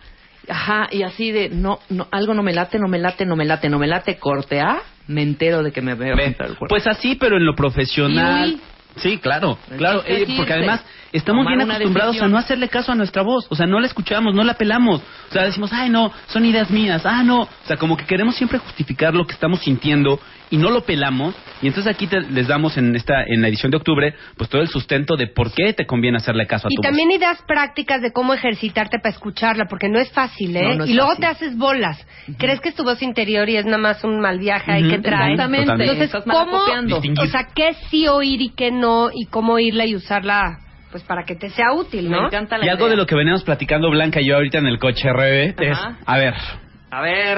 ajá, 0.47 0.87
y 0.91 1.03
así 1.03 1.31
de, 1.31 1.49
no, 1.49 1.79
no, 1.89 2.07
algo 2.11 2.33
no 2.33 2.41
me 2.41 2.53
late, 2.53 2.79
no 2.79 2.87
me 2.87 2.99
late, 2.99 3.25
no 3.25 3.35
me 3.35 3.43
late, 3.45 3.67
no 3.69 3.79
me 3.79 3.87
late, 3.87 4.17
corte 4.17 4.61
A, 4.61 4.77
me 5.07 5.23
entero 5.23 5.61
de 5.61 5.71
que 5.73 5.81
me 5.81 5.91
había 5.91 6.15
Ve. 6.15 6.23
pintado 6.25 6.51
el 6.51 6.57
cuerno. 6.57 6.69
Pues 6.69 6.87
así, 6.87 7.15
pero 7.15 7.35
en 7.37 7.45
lo 7.45 7.53
profesional. 7.53 8.59
Sí, 8.97 9.17
claro, 9.19 9.59
claro, 9.77 10.01
eh, 10.07 10.25
porque 10.37 10.53
además 10.53 10.83
estamos 11.17 11.45
bien 11.45 11.61
acostumbrados 11.61 12.21
a 12.21 12.27
no 12.27 12.37
hacerle 12.37 12.69
caso 12.69 12.91
a 12.91 12.95
nuestra 12.95 13.21
voz, 13.21 13.45
o 13.49 13.55
sea, 13.55 13.65
no 13.65 13.79
la 13.79 13.87
escuchamos, 13.87 14.33
no 14.33 14.43
la 14.43 14.53
pelamos, 14.55 15.01
o 15.29 15.33
sea, 15.33 15.43
decimos, 15.43 15.71
ay, 15.73 15.89
no, 15.89 16.11
son 16.27 16.45
ideas 16.45 16.69
mías, 16.71 17.05
ah, 17.05 17.23
no, 17.23 17.41
o 17.43 17.49
sea, 17.65 17.77
como 17.77 17.97
que 17.97 18.05
queremos 18.05 18.35
siempre 18.35 18.59
justificar 18.59 19.13
lo 19.13 19.25
que 19.25 19.33
estamos 19.33 19.59
sintiendo 19.61 20.19
y 20.49 20.57
no 20.57 20.69
lo 20.69 20.81
pelamos, 20.85 21.35
y 21.61 21.67
entonces 21.67 21.93
aquí 21.93 22.07
te- 22.07 22.21
les 22.21 22.47
damos 22.47 22.77
en 22.77 22.95
esta 22.95 23.23
en 23.27 23.41
la 23.41 23.49
edición 23.49 23.69
de 23.69 23.77
octubre, 23.77 24.13
pues 24.37 24.49
todo 24.49 24.61
el 24.61 24.69
sustento 24.69 25.15
de 25.17 25.27
por 25.27 25.51
qué 25.51 25.73
te 25.73 25.85
conviene 25.85 26.17
hacerle 26.17 26.47
caso 26.47 26.67
a 26.67 26.71
Y 26.71 26.75
tu 26.75 26.81
también 26.81 27.11
ideas 27.11 27.41
prácticas 27.45 28.01
de 28.01 28.13
cómo 28.13 28.33
ejercitarte 28.33 28.99
para 28.99 29.13
escucharla, 29.13 29.65
porque 29.69 29.89
no 29.89 29.99
es 29.99 30.09
fácil, 30.11 30.55
¿eh? 30.55 30.61
No, 30.69 30.75
no 30.75 30.83
es 30.85 30.89
y 30.89 30.93
luego 30.93 31.09
fácil. 31.09 31.21
te 31.21 31.27
haces 31.27 31.57
bolas. 31.57 32.07
Crees 32.37 32.61
que 32.61 32.69
es 32.69 32.75
tu 32.75 32.83
voz 32.83 33.01
interior 33.01 33.49
y 33.49 33.57
es 33.57 33.65
nada 33.65 33.77
más 33.77 34.03
un 34.05 34.19
mal 34.21 34.39
viaje 34.39 34.71
ahí 34.71 34.87
que 34.89 34.99
trae. 34.99 35.33
exactamente. 35.33 35.71
Entonces, 35.83 36.11
¿cómo, 36.23 36.59
o 37.21 37.25
sea, 37.27 37.47
qué 37.53 37.73
sí 37.89 38.07
oír 38.07 38.41
y 38.41 38.49
qué 38.49 38.71
no, 38.71 39.09
y 39.13 39.25
cómo 39.25 39.53
oírla 39.53 39.85
y 39.85 39.95
usarla, 39.95 40.59
pues 40.97 41.07
para 41.07 41.25
que 41.25 41.35
te 41.35 41.51
sea 41.51 41.73
útil, 41.73 42.09
¿no? 42.09 42.21
Me 42.21 42.27
encanta 42.27 42.57
la 42.57 42.65
Y 42.65 42.69
algo 42.69 42.89
de 42.89 42.95
lo 42.95 43.05
que 43.05 43.13
veníamos 43.13 43.43
platicando 43.43 43.91
Blanca 43.91 44.19
y 44.19 44.25
yo 44.25 44.35
ahorita 44.35 44.57
en 44.57 44.65
el 44.65 44.79
coche 44.79 45.07
RB 45.13 45.53
es, 45.61 45.77
a 46.05 46.17
ver, 46.17 46.33
A 46.89 47.01
ver, 47.01 47.37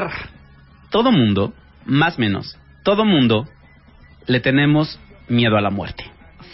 todo 0.90 1.12
mundo, 1.12 1.54
más 1.86 2.18
o 2.18 2.22
menos, 2.22 2.58
todo 2.84 3.04
mundo 3.04 3.46
le 4.28 4.40
tenemos 4.40 4.98
miedo 5.28 5.58
a 5.58 5.62
la 5.62 5.72
muerte. 5.72 6.06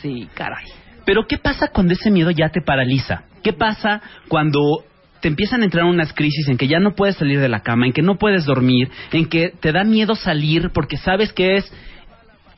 sí, 0.01 0.27
caray. 0.33 0.65
Pero 1.05 1.27
¿qué 1.27 1.37
pasa 1.37 1.67
cuando 1.67 1.93
ese 1.93 2.09
miedo 2.09 2.31
ya 2.31 2.49
te 2.49 2.61
paraliza? 2.61 3.25
¿Qué 3.43 3.53
pasa 3.53 4.01
cuando 4.27 4.59
te 5.21 5.27
empiezan 5.27 5.61
a 5.61 5.65
entrar 5.65 5.85
unas 5.85 6.11
crisis 6.13 6.47
en 6.47 6.57
que 6.57 6.67
ya 6.67 6.79
no 6.79 6.95
puedes 6.95 7.17
salir 7.17 7.39
de 7.39 7.49
la 7.49 7.59
cama, 7.59 7.85
en 7.85 7.93
que 7.93 8.01
no 8.01 8.17
puedes 8.17 8.45
dormir, 8.45 8.89
en 9.11 9.29
que 9.29 9.51
te 9.59 9.71
da 9.71 9.83
miedo 9.83 10.15
salir 10.15 10.71
porque 10.73 10.97
sabes 10.97 11.31
que 11.33 11.57
es 11.57 11.71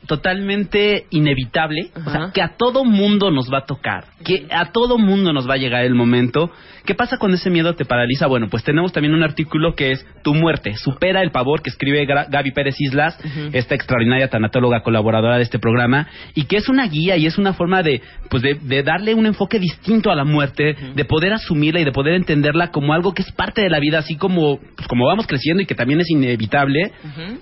totalmente 0.08 1.04
inevitable, 1.10 1.90
o 1.94 2.10
sea, 2.10 2.30
que 2.34 2.42
a 2.42 2.56
todo 2.56 2.84
mundo 2.84 3.30
nos 3.30 3.52
va 3.52 3.58
a 3.58 3.64
tocar, 3.66 4.04
que 4.24 4.46
a 4.50 4.72
todo 4.72 4.98
mundo 4.98 5.32
nos 5.32 5.48
va 5.48 5.54
a 5.54 5.58
llegar 5.58 5.84
el 5.84 5.94
momento. 5.94 6.50
¿Qué 6.84 6.94
pasa 6.94 7.18
cuando 7.18 7.36
ese 7.36 7.50
miedo 7.50 7.74
te 7.74 7.84
paraliza? 7.84 8.26
Bueno, 8.26 8.48
pues 8.50 8.64
tenemos 8.64 8.92
también 8.92 9.14
un 9.14 9.22
artículo 9.22 9.74
que 9.74 9.92
es 9.92 10.06
Tu 10.22 10.34
muerte, 10.34 10.74
supera 10.76 11.20
el 11.22 11.30
pavor, 11.30 11.60
que 11.62 11.68
escribe 11.70 12.06
Gaby 12.06 12.50
Pérez 12.52 12.76
Islas, 12.80 13.18
esta 13.52 13.74
extraordinaria 13.74 14.28
tanatóloga 14.28 14.82
colaboradora 14.82 15.36
de 15.36 15.42
este 15.42 15.58
programa, 15.58 16.08
y 16.34 16.44
que 16.44 16.56
es 16.56 16.68
una 16.70 16.86
guía 16.88 17.16
y 17.16 17.26
es 17.26 17.36
una 17.36 17.52
forma 17.52 17.82
de, 17.82 18.00
pues 18.30 18.42
de, 18.42 18.54
de 18.54 18.82
darle 18.82 19.12
un 19.14 19.26
enfoque 19.26 19.58
distinto 19.58 20.10
a 20.10 20.16
la 20.16 20.24
muerte, 20.24 20.74
de 20.94 21.04
poder 21.04 21.34
asumirla 21.34 21.80
y 21.80 21.84
de 21.84 21.92
poder 21.92 22.14
entenderla 22.14 22.70
como 22.70 22.94
algo 22.94 23.12
que 23.12 23.22
es 23.22 23.30
parte 23.32 23.60
de 23.60 23.68
la 23.68 23.78
vida, 23.80 23.98
así 23.98 24.16
como, 24.16 24.58
pues 24.74 24.88
como 24.88 25.06
vamos 25.06 25.26
creciendo 25.26 25.62
y 25.62 25.66
que 25.66 25.74
también 25.74 26.00
es 26.00 26.08
inevitable. 26.10 26.92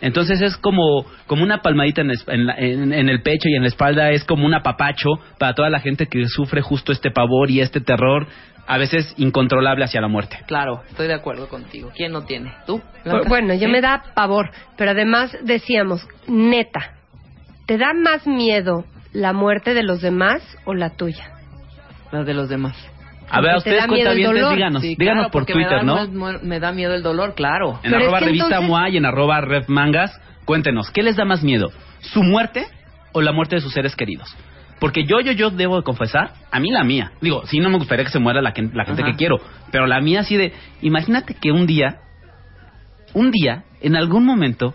Entonces 0.00 0.40
es 0.42 0.56
como, 0.56 1.06
como 1.28 1.44
una 1.44 1.62
palmadita 1.62 2.02
en, 2.02 2.10
en 2.26 2.46
la- 2.46 2.55
en- 2.56 2.92
en 2.92 3.08
el 3.08 3.22
pecho 3.22 3.48
y 3.48 3.54
en 3.56 3.62
la 3.62 3.68
espalda, 3.68 4.10
es 4.10 4.24
como 4.24 4.46
un 4.46 4.54
apapacho 4.54 5.08
para 5.38 5.54
toda 5.54 5.70
la 5.70 5.80
gente 5.80 6.06
que 6.06 6.26
sufre 6.26 6.60
justo 6.62 6.92
este 6.92 7.10
pavor 7.10 7.50
y 7.50 7.60
este 7.60 7.80
terror, 7.80 8.26
a 8.68 8.78
veces 8.78 9.14
incontrolable 9.16 9.84
hacia 9.84 10.00
la 10.00 10.08
muerte. 10.08 10.38
Claro, 10.46 10.82
estoy 10.88 11.06
de 11.06 11.14
acuerdo 11.14 11.48
contigo. 11.48 11.90
¿Quién 11.94 12.12
no 12.12 12.22
tiene? 12.22 12.52
¿Tú? 12.66 12.82
Blanca? 13.04 13.28
Bueno, 13.28 13.54
yo 13.54 13.66
¿Sí? 13.66 13.72
me 13.72 13.80
da 13.80 14.02
pavor, 14.14 14.50
pero 14.76 14.90
además 14.90 15.36
decíamos, 15.44 16.06
neta, 16.26 16.94
¿te 17.66 17.78
da 17.78 17.92
más 17.94 18.26
miedo 18.26 18.84
la 19.12 19.32
muerte 19.32 19.72
de 19.74 19.84
los 19.84 20.00
demás 20.00 20.42
o 20.64 20.74
la 20.74 20.90
tuya? 20.90 21.30
La 22.10 22.24
de 22.24 22.34
los 22.34 22.48
demás. 22.48 22.76
A 23.28 23.40
ver, 23.40 23.52
a 23.52 23.56
ustedes 23.58 23.86
cuentavientes, 23.86 24.50
díganos, 24.50 24.82
Sí, 24.82 24.94
díganos 24.96 25.22
claro, 25.26 25.30
por 25.32 25.46
Twitter, 25.46 25.82
me 25.84 25.92
da, 25.92 26.06
¿no? 26.06 26.38
Me 26.42 26.60
da 26.60 26.70
miedo 26.72 26.94
el 26.94 27.02
dolor, 27.02 27.34
claro. 27.34 27.80
En 27.82 27.90
Pero 27.90 27.96
arroba 27.96 28.18
es 28.18 28.22
que 28.22 28.26
revista 28.26 28.46
entonces- 28.46 28.68
MOA 28.68 28.88
y 28.90 28.96
en 28.98 29.04
arroba 29.04 29.40
Rev 29.40 29.64
Mangas, 29.68 30.20
cuéntenos, 30.44 30.90
¿qué 30.92 31.02
les 31.02 31.16
da 31.16 31.24
más 31.24 31.42
miedo? 31.42 31.70
¿Su 32.12 32.22
muerte 32.22 32.66
o 33.12 33.20
la 33.22 33.32
muerte 33.32 33.56
de 33.56 33.60
sus 33.62 33.72
seres 33.72 33.94
queridos? 33.96 34.34
Porque 34.78 35.04
yo, 35.04 35.20
yo, 35.20 35.32
yo 35.32 35.50
debo 35.50 35.76
de 35.78 35.82
confesar, 35.82 36.32
a 36.50 36.60
mí 36.60 36.70
la 36.70 36.84
mía. 36.84 37.12
Digo, 37.22 37.46
sí 37.46 37.60
no 37.60 37.70
me 37.70 37.78
gustaría 37.78 38.04
que 38.04 38.10
se 38.10 38.18
muera 38.18 38.42
la, 38.42 38.52
que- 38.52 38.62
la 38.74 38.84
gente 38.84 39.02
Ajá. 39.02 39.10
que 39.12 39.16
quiero, 39.16 39.40
pero 39.72 39.86
la 39.86 40.00
mía 40.00 40.20
así 40.20 40.36
de, 40.36 40.52
imagínate 40.82 41.34
que 41.34 41.50
un 41.50 41.66
día, 41.66 42.00
un 43.14 43.30
día, 43.30 43.64
en 43.80 43.96
algún 43.96 44.26
momento, 44.26 44.74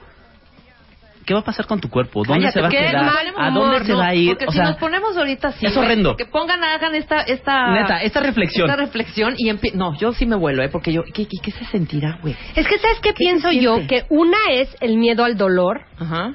¿qué 1.24 1.36
va 1.36 1.42
a 1.42 1.44
pasar 1.44 1.68
con 1.68 1.80
tu 1.80 1.88
cuerpo? 1.88 2.24
¿Dónde 2.24 2.46
Cállate, 2.46 2.54
se 2.54 2.62
va 2.62 2.68
a 2.68 2.72
qué 2.72 2.78
quedar? 2.80 3.06
mal 3.06 3.34
¿A 3.38 3.52
dónde 3.52 3.86
se 3.86 3.94
va 3.94 4.08
a 4.08 4.16
ir? 4.16 4.30
Porque 4.30 4.46
o 4.48 4.52
si 4.52 4.58
sea, 4.58 4.70
nos 4.70 4.78
ponemos 4.78 5.16
ahorita 5.16 5.50
así, 5.50 5.68
es 5.68 5.78
horrendo. 5.78 6.16
Que 6.18 6.26
pongan, 6.26 6.64
hagan 6.64 6.96
esta, 6.96 7.22
esta, 7.22 7.72
Neta, 7.72 8.02
esta 8.02 8.22
reflexión. 8.22 8.68
esta 8.72 8.82
reflexión 8.82 9.36
y 9.38 9.50
empie- 9.52 9.74
no, 9.74 9.96
yo 10.00 10.14
sí 10.14 10.26
me 10.26 10.36
vuelo, 10.36 10.64
¿eh? 10.64 10.70
Porque 10.70 10.92
yo, 10.92 11.04
¿qué, 11.14 11.28
qué, 11.28 11.38
qué 11.44 11.52
se 11.52 11.66
sentirá, 11.66 12.18
güey? 12.24 12.36
Es 12.56 12.68
que, 12.68 12.80
¿sabes 12.80 13.00
qué, 13.02 13.14
pienso 13.14 13.50
se 13.50 13.60
yo? 13.62 13.86
Que 13.88 14.06
una 14.10 14.38
es 14.50 14.76
el 14.82 14.98
miedo 14.98 15.24
al 15.24 15.38
dolor 15.38 15.82
Ajá. 16.00 16.32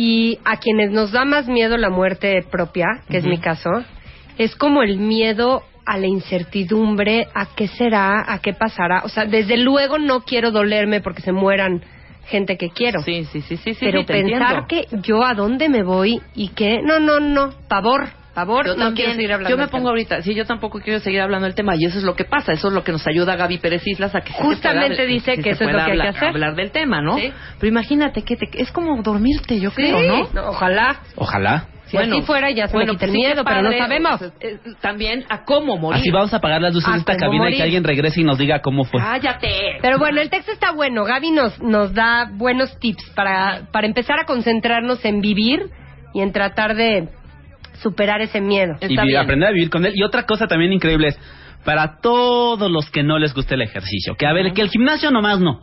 Y 0.00 0.38
a 0.44 0.58
quienes 0.58 0.92
nos 0.92 1.10
da 1.10 1.24
más 1.24 1.48
miedo 1.48 1.76
la 1.76 1.90
muerte 1.90 2.44
propia, 2.48 2.86
que 3.10 3.16
es 3.16 3.24
mi 3.24 3.38
caso, 3.38 3.68
es 4.38 4.54
como 4.54 4.84
el 4.84 4.96
miedo 4.96 5.64
a 5.84 5.98
la 5.98 6.06
incertidumbre, 6.06 7.26
a 7.34 7.46
qué 7.56 7.66
será, 7.66 8.32
a 8.32 8.38
qué 8.38 8.52
pasará. 8.52 9.02
O 9.02 9.08
sea, 9.08 9.24
desde 9.24 9.56
luego 9.56 9.98
no 9.98 10.20
quiero 10.20 10.52
dolerme 10.52 11.00
porque 11.00 11.20
se 11.22 11.32
mueran 11.32 11.82
gente 12.26 12.56
que 12.56 12.70
quiero. 12.70 13.02
Sí, 13.02 13.24
sí, 13.24 13.40
sí, 13.40 13.56
sí, 13.56 13.74
sí, 13.74 13.80
Pero 13.80 14.02
sí, 14.02 14.06
pensar 14.06 14.58
entiendo. 14.58 14.66
que 14.68 15.02
yo 15.02 15.24
a 15.24 15.34
dónde 15.34 15.68
me 15.68 15.82
voy 15.82 16.22
y 16.32 16.50
que... 16.50 16.80
No, 16.80 17.00
no, 17.00 17.18
no. 17.18 17.50
Pavor, 17.66 18.08
pavor. 18.38 18.66
Yo 18.66 18.72
no 18.74 18.84
también, 18.86 18.94
quiero 18.94 19.12
seguir 19.14 19.32
hablando 19.32 19.50
yo 19.56 19.60
me 19.60 19.68
pongo 19.68 19.88
ahorita, 19.88 20.22
sí, 20.22 20.34
yo 20.34 20.44
tampoco 20.44 20.80
quiero 20.80 21.00
seguir 21.00 21.20
hablando 21.20 21.46
del 21.46 21.54
tema 21.54 21.74
y 21.76 21.84
eso 21.84 21.98
es 21.98 22.04
lo 22.04 22.14
que 22.14 22.24
pasa, 22.24 22.52
eso 22.52 22.68
es 22.68 22.74
lo 22.74 22.84
que 22.84 22.92
nos 22.92 23.06
ayuda 23.06 23.36
Gaby 23.36 23.58
Pérez 23.58 23.86
Islas 23.86 24.14
a 24.14 24.20
que 24.20 24.32
sí 24.32 24.38
se 24.38 24.42
Justamente 24.44 24.96
pueda- 24.96 25.08
dice 25.08 25.36
que 25.36 25.42
se 25.42 25.50
eso 25.50 25.64
es 25.64 25.72
lo 25.72 25.78
que 25.78 25.78
hay 25.78 25.86
que 25.86 25.90
hablar, 25.92 26.08
hacer. 26.08 26.28
hablar 26.28 26.54
del 26.54 26.70
tema, 26.70 27.00
¿no? 27.00 27.16
Sí. 27.18 27.32
Pero 27.58 27.68
imagínate 27.68 28.22
que 28.22 28.36
te- 28.36 28.62
es 28.62 28.70
como 28.72 29.00
dormirte, 29.02 29.58
yo 29.60 29.70
creo, 29.72 30.00
¿no? 30.02 30.28
No, 30.32 30.50
ojalá. 30.50 31.00
Ojalá. 31.16 31.66
Si 31.86 31.96
así 31.96 32.20
fuera 32.20 32.50
ya 32.50 32.68
se 32.68 32.76
me 32.76 32.82
quita 32.84 32.92
el 32.92 32.98
pues 32.98 33.10
sí, 33.12 33.16
miedo, 33.16 33.44
pero 33.44 33.62
no 33.62 33.68
padre, 33.70 33.78
sabemos. 33.78 34.18
pues, 34.18 34.32
eh, 34.40 34.58
también 34.82 35.24
a 35.30 35.44
cómo 35.44 35.78
morir. 35.78 36.00
Así 36.02 36.10
vamos 36.10 36.34
a 36.34 36.36
apagar 36.36 36.60
las 36.60 36.74
luces 36.74 36.92
de 36.92 36.98
esta 36.98 37.12
¿cómo 37.14 37.20
cabina 37.20 37.36
y 37.36 37.46
morir? 37.46 37.56
que 37.56 37.62
alguien 37.62 37.82
regrese 37.84 38.20
y 38.20 38.24
nos 38.24 38.36
diga 38.36 38.60
cómo 38.60 38.84
fue. 38.84 39.00
Cállate. 39.00 39.78
Pero 39.80 39.98
bueno, 39.98 40.20
el 40.20 40.28
texto 40.28 40.52
está 40.52 40.72
bueno. 40.72 41.04
Gaby 41.04 41.30
nos, 41.30 41.58
nos 41.62 41.94
da 41.94 42.28
buenos 42.30 42.78
tips 42.78 43.10
para, 43.16 43.62
para 43.72 43.86
empezar 43.86 44.20
a 44.20 44.24
concentrarnos 44.26 45.02
en 45.06 45.22
vivir 45.22 45.70
y 46.12 46.20
en 46.20 46.32
tratar 46.32 46.74
de 46.76 47.08
superar 47.82 48.20
ese 48.20 48.40
miedo. 48.40 48.76
y 48.82 48.96
vi- 48.96 49.16
aprender 49.16 49.48
a 49.48 49.52
vivir 49.52 49.70
con 49.70 49.84
él. 49.86 49.92
Y 49.94 50.02
otra 50.02 50.24
cosa 50.24 50.46
también 50.46 50.72
increíble 50.72 51.08
es, 51.08 51.18
para 51.64 52.00
todos 52.00 52.70
los 52.70 52.88
que 52.90 53.02
no 53.02 53.18
les 53.18 53.34
guste 53.34 53.54
el 53.54 53.62
ejercicio, 53.62 54.14
que 54.16 54.26
a 54.26 54.32
ver, 54.32 54.52
que 54.52 54.62
el 54.62 54.70
gimnasio 54.70 55.10
nomás 55.10 55.40
no. 55.40 55.60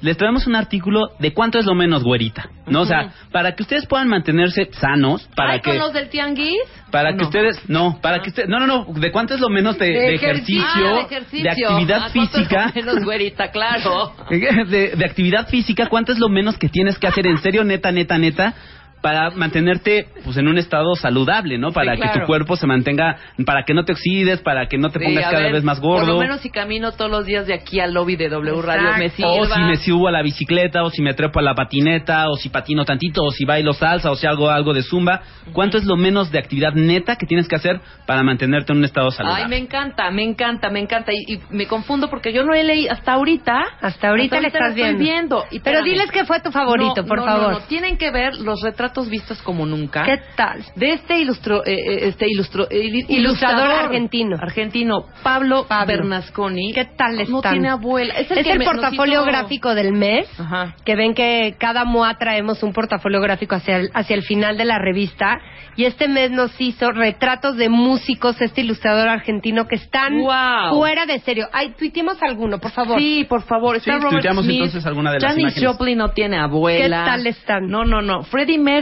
Les 0.00 0.16
traemos 0.16 0.48
un 0.48 0.56
artículo 0.56 1.10
de 1.20 1.32
cuánto 1.32 1.60
es 1.60 1.64
lo 1.64 1.76
menos 1.76 2.02
güerita, 2.02 2.50
¿no? 2.66 2.80
O 2.80 2.84
sea, 2.86 3.12
para 3.30 3.54
que 3.54 3.62
ustedes 3.62 3.86
puedan 3.86 4.08
mantenerse 4.08 4.68
sanos, 4.72 5.28
para 5.36 5.52
Ay, 5.52 5.60
que 5.60 5.70
con 5.70 5.78
los 5.78 5.92
del 5.92 6.08
tianguis. 6.08 6.58
para 6.90 7.10
¿o 7.10 7.12
que 7.12 7.18
no? 7.22 7.28
ustedes 7.28 7.68
no, 7.70 8.00
para 8.02 8.18
que 8.20 8.30
ustedes 8.30 8.48
no, 8.48 8.58
no, 8.58 8.66
no, 8.66 8.86
de 8.98 9.12
cuánto 9.12 9.34
es 9.34 9.40
lo 9.40 9.48
menos 9.48 9.78
de, 9.78 9.86
de 9.92 10.14
ejercicio, 10.16 10.64
Ah, 10.66 10.94
de 10.94 11.00
ejercicio. 11.02 11.44
de 11.44 11.50
actividad 11.50 12.02
Ah, 12.02 12.10
¿cuánto 12.12 12.20
es 12.20 12.32
lo 12.32 12.48
física, 12.48 12.72
menos 12.74 13.04
güerita, 13.04 13.50
claro. 13.52 14.12
de, 14.30 14.96
de 14.96 15.04
actividad 15.04 15.46
física, 15.48 15.86
cuánto 15.86 16.10
es 16.10 16.18
lo 16.18 16.28
menos 16.28 16.58
que 16.58 16.68
tienes 16.68 16.98
que 16.98 17.06
hacer 17.06 17.24
en 17.28 17.38
serio, 17.38 17.62
neta, 17.62 17.92
neta, 17.92 18.18
neta, 18.18 18.54
para 19.02 19.30
mantenerte 19.30 20.06
pues 20.24 20.36
en 20.36 20.46
un 20.46 20.58
estado 20.58 20.94
saludable, 20.94 21.58
¿no? 21.58 21.72
Para 21.72 21.96
que 21.96 22.02
claro. 22.02 22.20
tu 22.20 22.26
cuerpo 22.26 22.56
se 22.56 22.66
mantenga, 22.66 23.16
para 23.44 23.64
que 23.64 23.74
no 23.74 23.84
te 23.84 23.92
oxides, 23.92 24.40
para 24.40 24.66
que 24.66 24.78
no 24.78 24.90
te 24.90 25.00
pongas 25.00 25.24
cada 25.24 25.42
ver, 25.42 25.52
vez 25.52 25.64
más 25.64 25.80
Por 25.80 26.00
gordo. 26.00 26.12
lo 26.14 26.18
menos 26.20 26.40
si 26.40 26.50
camino 26.50 26.92
todos 26.92 27.10
los 27.10 27.26
días 27.26 27.46
de 27.46 27.54
aquí 27.54 27.80
al 27.80 27.92
lobby 27.92 28.14
de 28.16 28.28
W 28.28 28.62
Radio 28.62 28.90
me 28.98 29.10
sirva. 29.10 29.32
O 29.32 29.44
si 29.44 29.60
me 29.60 29.76
subo 29.76 30.08
a 30.08 30.12
la 30.12 30.22
bicicleta, 30.22 30.84
o 30.84 30.90
si 30.90 31.02
me 31.02 31.14
trepo 31.14 31.40
a 31.40 31.42
la 31.42 31.54
patineta, 31.54 32.28
o 32.30 32.36
si 32.36 32.48
patino 32.48 32.84
tantito, 32.84 33.24
o 33.24 33.32
si 33.32 33.44
bailo 33.44 33.72
salsa, 33.72 34.10
o 34.10 34.14
si 34.14 34.26
hago 34.26 34.48
algo 34.48 34.72
de 34.72 34.82
zumba. 34.82 35.22
¿Cuánto 35.52 35.78
es 35.78 35.84
lo 35.84 35.96
menos 35.96 36.30
de 36.30 36.38
actividad 36.38 36.72
neta 36.74 37.16
que 37.16 37.26
tienes 37.26 37.48
que 37.48 37.56
hacer 37.56 37.80
para 38.06 38.22
mantenerte 38.22 38.72
en 38.72 38.78
un 38.78 38.84
estado 38.84 39.10
saludable? 39.10 39.42
Ay, 39.42 39.50
me 39.50 39.58
encanta, 39.58 40.10
me 40.12 40.22
encanta, 40.22 40.70
me 40.70 40.78
encanta. 40.78 41.12
Y, 41.12 41.34
y 41.34 41.40
me 41.50 41.66
confundo 41.66 42.08
porque 42.08 42.32
yo 42.32 42.44
no 42.44 42.54
he 42.54 42.62
leído 42.62 42.92
hasta 42.92 43.14
ahorita. 43.14 43.64
Hasta 43.80 44.10
ahorita 44.10 44.40
le 44.40 44.46
estás 44.46 44.76
estoy 44.76 44.94
viendo. 44.94 45.44
Y 45.50 45.58
Pero 45.58 45.82
diles 45.82 46.10
qué 46.12 46.24
fue 46.24 46.40
tu 46.40 46.52
favorito, 46.52 47.02
No, 47.02 47.06
por 47.06 47.18
no, 47.18 47.24
favor. 47.24 47.52
No, 47.52 47.58
no, 47.60 47.66
tienen 47.66 47.96
que 47.98 48.12
ver 48.12 48.36
los 48.36 48.62
retratos 48.62 48.91
vistos 49.08 49.40
como 49.42 49.66
nunca. 49.66 50.04
¿Qué 50.04 50.18
tal? 50.36 50.64
De 50.76 50.92
este 50.92 51.18
ilustro, 51.18 51.64
eh, 51.64 51.72
eh, 51.74 52.08
este 52.08 52.26
ilustro, 52.28 52.66
eh, 52.70 52.78
il- 52.84 53.06
Ilustrador 53.08 53.70
argentino. 53.70 54.36
Argentino, 54.40 55.06
Pablo, 55.22 55.66
Pablo. 55.68 55.86
Bernasconi. 55.86 56.72
¿Qué 56.72 56.84
tal 56.96 57.16
No 57.28 57.36
están? 57.38 57.52
tiene 57.52 57.68
abuela. 57.70 58.14
Es 58.14 58.26
Es 58.30 58.32
el, 58.32 58.38
el, 58.38 58.44
que 58.44 58.58
me- 58.58 58.64
nos 58.64 58.74
portafolio 58.74 59.20
hizo- 59.20 59.24
gráfico 59.24 59.74
del 59.74 59.92
mes. 59.92 60.28
Ajá. 60.38 60.74
Que 60.84 60.94
ven 60.96 61.14
que 61.14 61.56
cada 61.58 61.84
MOA 61.84 62.16
traemos 62.18 62.62
un 62.62 62.72
portafolio 62.72 63.20
gráfico 63.20 63.54
hacia 63.54 63.76
el, 63.76 63.90
hacia 63.94 64.14
el 64.14 64.22
final 64.22 64.56
de 64.56 64.64
la 64.64 64.78
revista. 64.78 65.38
Y 65.76 65.84
este 65.84 66.06
mes 66.08 66.30
nos 66.30 66.58
hizo 66.60 66.90
retratos 66.92 67.56
de 67.56 67.68
músicos, 67.70 68.40
este 68.42 68.60
ilustrador 68.60 69.08
argentino 69.08 69.66
que 69.66 69.76
están 69.76 70.20
Guau. 70.20 70.76
fuera 70.76 71.06
de 71.06 71.18
serio. 71.20 71.48
Ay, 71.52 71.72
tuiteemos 71.78 72.22
alguno, 72.22 72.58
por 72.58 72.70
favor. 72.72 72.98
Sí, 72.98 73.24
por 73.28 73.42
favor. 73.42 73.76
Está 73.76 73.94
Sí, 73.94 73.98
Robert 74.00 74.26
Smith. 74.32 74.50
entonces 74.50 74.84
alguna 74.86 75.12
de 75.12 75.20
las 75.20 75.30
Janis 75.32 75.42
imágenes. 75.56 75.70
Joplin 75.70 75.98
no 75.98 76.10
tiene 76.10 76.38
abuela. 76.38 77.04
¿Qué 77.04 77.10
tal 77.10 77.26
están? 77.26 77.68
No, 77.68 77.84
no, 77.84 78.02
no. 78.02 78.22
Freddie 78.24 78.58
Mercury. 78.58 78.81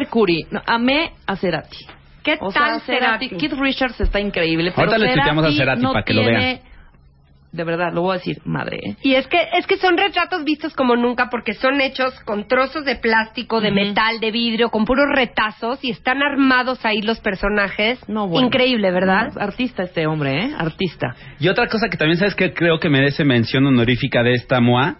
No, 0.50 0.62
amé 0.66 1.12
a 1.26 1.36
Cerati. 1.36 1.78
¿Qué 2.22 2.36
O 2.40 2.52
tal 2.52 2.80
sea, 2.80 2.80
Cerati? 2.80 3.28
Cerati? 3.28 3.36
Keith 3.48 3.58
Richards 3.58 4.00
está 4.00 4.20
increíble. 4.20 4.72
Pero 4.76 4.90
Ahorita 4.90 4.98
le 5.06 5.14
tuiteamos 5.14 5.44
a 5.44 5.52
Cerati 5.52 5.82
no 5.82 5.92
para 5.92 6.04
que 6.04 6.14
lo 6.14 6.22
tiene- 6.22 6.38
vean. 6.38 6.60
De 7.52 7.64
verdad, 7.64 7.92
lo 7.92 8.02
voy 8.02 8.12
a 8.12 8.18
decir, 8.18 8.38
madre. 8.44 8.78
¿eh? 8.80 8.96
Y 9.02 9.14
es 9.14 9.26
que 9.26 9.36
es 9.58 9.66
que 9.66 9.76
son 9.78 9.98
retratos 9.98 10.44
vistos 10.44 10.72
como 10.76 10.94
nunca 10.94 11.28
porque 11.30 11.52
son 11.54 11.80
hechos 11.80 12.14
con 12.20 12.46
trozos 12.46 12.84
de 12.84 12.94
plástico, 12.94 13.60
de 13.60 13.72
Ujú. 13.72 13.74
metal, 13.74 14.20
de 14.20 14.30
vidrio, 14.30 14.68
con 14.70 14.84
puros 14.84 15.06
retazos 15.12 15.82
y 15.82 15.90
están 15.90 16.22
armados 16.22 16.84
ahí 16.84 17.02
los 17.02 17.18
personajes. 17.18 17.98
No, 18.08 18.28
bueno. 18.28 18.46
Increíble, 18.46 18.92
¿verdad? 18.92 19.32
Artista 19.36 19.82
este 19.82 20.06
hombre, 20.06 20.44
¿eh? 20.44 20.50
Artista. 20.56 21.16
Y 21.40 21.48
otra 21.48 21.66
cosa 21.66 21.88
que 21.90 21.96
también 21.96 22.18
sabes 22.18 22.36
que 22.36 22.52
creo 22.54 22.78
que 22.78 22.88
merece 22.88 23.24
mención 23.24 23.66
honorífica 23.66 24.22
de 24.22 24.34
esta 24.34 24.60
MOA, 24.60 24.98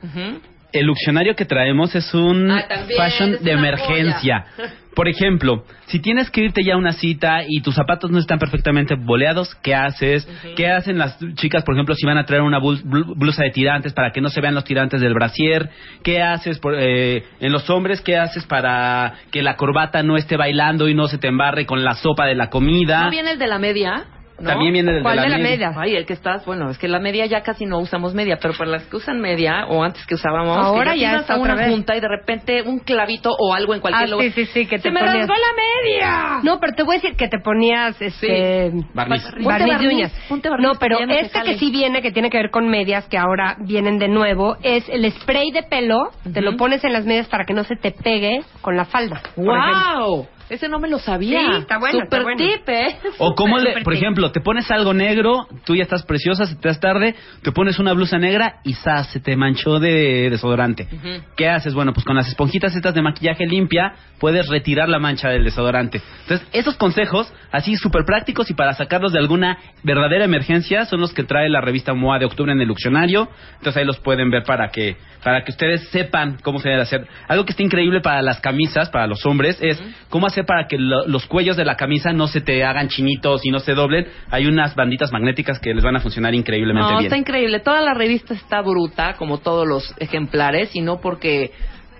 el 0.72 0.86
diccionario 0.86 1.34
que 1.34 1.44
traemos 1.44 1.94
es 1.94 2.12
un 2.14 2.50
Ah, 2.50 2.64
fashion 2.96 3.34
es 3.34 3.42
de 3.42 3.52
emergencia. 3.52 4.44
joya. 4.56 4.68
Por 4.94 5.08
ejemplo, 5.08 5.64
si 5.86 6.00
tienes 6.00 6.30
que 6.30 6.42
irte 6.42 6.62
ya 6.64 6.74
a 6.74 6.76
una 6.76 6.92
cita 6.92 7.42
y 7.46 7.60
tus 7.62 7.76
zapatos 7.76 8.10
no 8.10 8.18
están 8.18 8.40
perfectamente 8.40 8.96
boleados, 8.96 9.54
¿qué 9.62 9.72
haces? 9.74 10.28
¿Qué 10.56 10.66
hacen 10.68 10.98
las 10.98 11.16
chicas, 11.36 11.62
por 11.62 11.76
ejemplo, 11.76 11.94
si 11.94 12.04
van 12.06 12.18
a 12.18 12.24
traer 12.26 12.42
una 12.42 12.58
blusa 12.58 13.44
de 13.44 13.50
tirantes 13.50 13.92
para 13.92 14.10
que 14.10 14.20
no 14.20 14.28
se 14.30 14.40
vean 14.40 14.54
los 14.54 14.64
tirantes 14.64 15.00
del 15.00 15.14
brasier? 15.14 15.70
¿Qué 16.02 16.20
haces 16.20 16.58
por, 16.58 16.74
eh, 16.76 17.22
en 17.38 17.52
los 17.52 17.70
hombres? 17.70 18.00
¿Qué 18.00 18.16
haces 18.16 18.44
para 18.46 19.14
que 19.30 19.42
la 19.42 19.54
corbata 19.56 20.02
no 20.02 20.16
esté 20.16 20.36
bailando 20.36 20.88
y 20.88 20.94
no 20.94 21.06
se 21.06 21.18
te 21.18 21.28
embarre 21.28 21.66
con 21.66 21.84
la 21.84 21.94
sopa 21.94 22.26
de 22.26 22.34
la 22.34 22.50
comida? 22.50 23.04
¿No 23.04 23.10
viene 23.10 23.30
el 23.32 23.38
de 23.38 23.46
la 23.46 23.60
media? 23.60 24.04
¿No? 24.40 24.48
También 24.48 24.72
viene 24.72 24.96
el 24.96 25.02
¿Cuál 25.02 25.16
de 25.16 25.22
la, 25.22 25.22
de 25.24 25.30
la 25.30 25.36
media. 25.50 25.68
media? 25.68 25.80
Ay, 25.82 25.96
el 25.96 26.06
que 26.06 26.14
estás, 26.14 26.44
bueno, 26.46 26.70
es 26.70 26.78
que 26.78 26.88
la 26.88 26.98
media 26.98 27.26
ya 27.26 27.42
casi 27.42 27.66
no 27.66 27.78
usamos 27.78 28.14
media, 28.14 28.38
pero 28.40 28.54
para 28.54 28.70
las 28.70 28.84
que 28.86 28.96
usan 28.96 29.20
media, 29.20 29.66
o 29.68 29.82
antes 29.84 30.04
que 30.06 30.14
usábamos, 30.14 30.56
Ahora 30.56 30.94
que 30.94 31.00
ya 31.00 31.10
ibas 31.10 31.20
está 31.22 31.36
una 31.36 31.54
vez. 31.54 31.68
junta 31.70 31.94
y 31.94 32.00
de 32.00 32.08
repente 32.08 32.62
un 32.62 32.78
clavito 32.78 33.30
o 33.38 33.52
algo 33.54 33.74
en 33.74 33.80
cualquier 33.80 34.08
Ah, 34.08 34.10
lugar. 34.10 34.26
sí, 34.30 34.32
sí, 34.32 34.46
sí, 34.46 34.66
que 34.66 34.76
te 34.76 34.82
¡Se 34.84 34.90
me 34.90 35.00
ponías- 35.00 35.26
rasgó 35.28 35.34
la 35.34 35.52
media! 35.84 36.40
No, 36.42 36.58
pero 36.58 36.72
te 36.74 36.82
voy 36.82 36.96
a 36.96 36.98
decir 37.00 37.16
que 37.16 37.28
te 37.28 37.38
ponías 37.38 38.00
este 38.00 38.70
Barniz. 38.94 39.22
Ponte 39.24 39.44
barniz 39.44 39.66
de 39.66 39.72
barniz, 39.74 39.92
uñas. 39.92 40.12
ponte 40.28 40.48
barniz 40.48 40.66
No, 40.66 40.72
pero 40.80 40.98
que 40.98 41.06
ya 41.06 41.14
este 41.20 41.38
jale. 41.38 41.52
que 41.52 41.58
sí 41.58 41.70
viene, 41.70 42.00
que 42.02 42.10
tiene 42.12 42.30
que 42.30 42.38
ver 42.38 42.50
con 42.50 42.68
medias, 42.68 43.06
que 43.08 43.18
ahora 43.18 43.56
vienen 43.60 43.98
de 43.98 44.08
nuevo, 44.08 44.56
es 44.62 44.88
el 44.88 45.10
spray 45.12 45.50
de 45.50 45.64
pelo. 45.64 46.10
Te 46.32 46.40
lo 46.40 46.56
pones 46.56 46.82
en 46.84 46.92
las 46.94 47.04
medias 47.04 47.28
para 47.28 47.44
que 47.44 47.52
no 47.52 47.64
se 47.64 47.76
te 47.76 47.90
pegue 47.90 48.40
con 48.62 48.76
la 48.76 48.86
falda. 48.86 49.20
¡Wow! 49.36 50.26
Ese 50.50 50.68
no 50.68 50.80
me 50.80 50.88
lo 50.88 50.98
sabía. 50.98 51.40
Sí, 51.40 51.56
está 51.60 51.78
bueno, 51.78 52.00
Super 52.00 52.04
está 52.04 52.22
bueno. 52.22 52.44
tip, 52.44 52.68
¿eh? 52.68 52.96
O 53.18 53.34
como 53.36 53.58
le, 53.58 53.82
por 53.82 53.94
ejemplo, 53.94 54.32
te 54.32 54.40
pones 54.40 54.68
algo 54.70 54.92
negro, 54.92 55.46
tú 55.64 55.76
ya 55.76 55.84
estás 55.84 56.02
preciosa, 56.02 56.44
se 56.44 56.56
te 56.56 56.68
das 56.68 56.80
tarde, 56.80 57.14
te 57.42 57.52
pones 57.52 57.78
una 57.78 57.92
blusa 57.92 58.18
negra 58.18 58.56
y 58.64 58.72
¡zas! 58.74 59.06
se 59.12 59.20
te 59.20 59.36
manchó 59.36 59.78
de 59.78 60.28
desodorante. 60.28 60.88
¿Qué 61.36 61.48
haces? 61.48 61.72
Bueno, 61.72 61.92
pues 61.92 62.04
con 62.04 62.16
las 62.16 62.28
esponjitas 62.28 62.74
estas 62.74 62.94
de 62.94 63.02
maquillaje 63.02 63.46
limpia 63.46 63.94
puedes 64.18 64.48
retirar 64.48 64.88
la 64.88 64.98
mancha 64.98 65.28
del 65.28 65.44
desodorante. 65.44 66.02
Entonces, 66.22 66.46
esos 66.52 66.76
consejos, 66.76 67.32
así 67.52 67.76
súper 67.76 68.04
prácticos 68.04 68.50
y 68.50 68.54
para 68.54 68.74
sacarlos 68.74 69.12
de 69.12 69.20
alguna 69.20 69.58
verdadera 69.84 70.24
emergencia, 70.24 70.84
son 70.84 71.00
los 71.00 71.14
que 71.14 71.22
trae 71.22 71.48
la 71.48 71.60
revista 71.60 71.94
MOA 71.94 72.18
de 72.18 72.26
octubre 72.26 72.52
en 72.52 72.60
el 72.60 72.66
Luccionario. 72.66 73.28
Entonces 73.58 73.76
ahí 73.78 73.86
los 73.86 73.98
pueden 74.00 74.30
ver 74.30 74.42
para 74.42 74.68
que 74.70 74.96
para 75.22 75.44
que 75.44 75.52
ustedes 75.52 75.88
sepan 75.90 76.38
cómo 76.42 76.58
se 76.60 76.68
debe 76.68 76.82
hacer. 76.82 77.06
Algo 77.28 77.44
que 77.44 77.50
está 77.50 77.62
increíble 77.62 78.00
para 78.00 78.22
las 78.22 78.40
camisas, 78.40 78.90
para 78.90 79.06
los 79.06 79.24
hombres, 79.26 79.58
es 79.60 79.82
cómo 80.08 80.26
hacer 80.26 80.39
para 80.44 80.66
que 80.66 80.78
lo- 80.78 81.06
los 81.06 81.26
cuellos 81.26 81.56
de 81.56 81.64
la 81.64 81.76
camisa 81.76 82.12
no 82.12 82.26
se 82.28 82.40
te 82.40 82.64
hagan 82.64 82.88
chinitos 82.88 83.44
y 83.44 83.50
no 83.50 83.58
se 83.60 83.74
doblen. 83.74 84.06
Hay 84.30 84.46
unas 84.46 84.74
banditas 84.74 85.12
magnéticas 85.12 85.58
que 85.58 85.74
les 85.74 85.84
van 85.84 85.96
a 85.96 86.00
funcionar 86.00 86.34
increíblemente 86.34 86.90
No, 86.92 86.98
bien. 86.98 87.04
está 87.06 87.16
increíble. 87.16 87.60
Toda 87.60 87.80
la 87.80 87.94
revista 87.94 88.34
está 88.34 88.60
bruta, 88.60 89.14
como 89.16 89.38
todos 89.38 89.66
los 89.66 89.94
ejemplares, 89.98 90.74
y 90.74 90.80
no 90.80 91.00
porque 91.00 91.52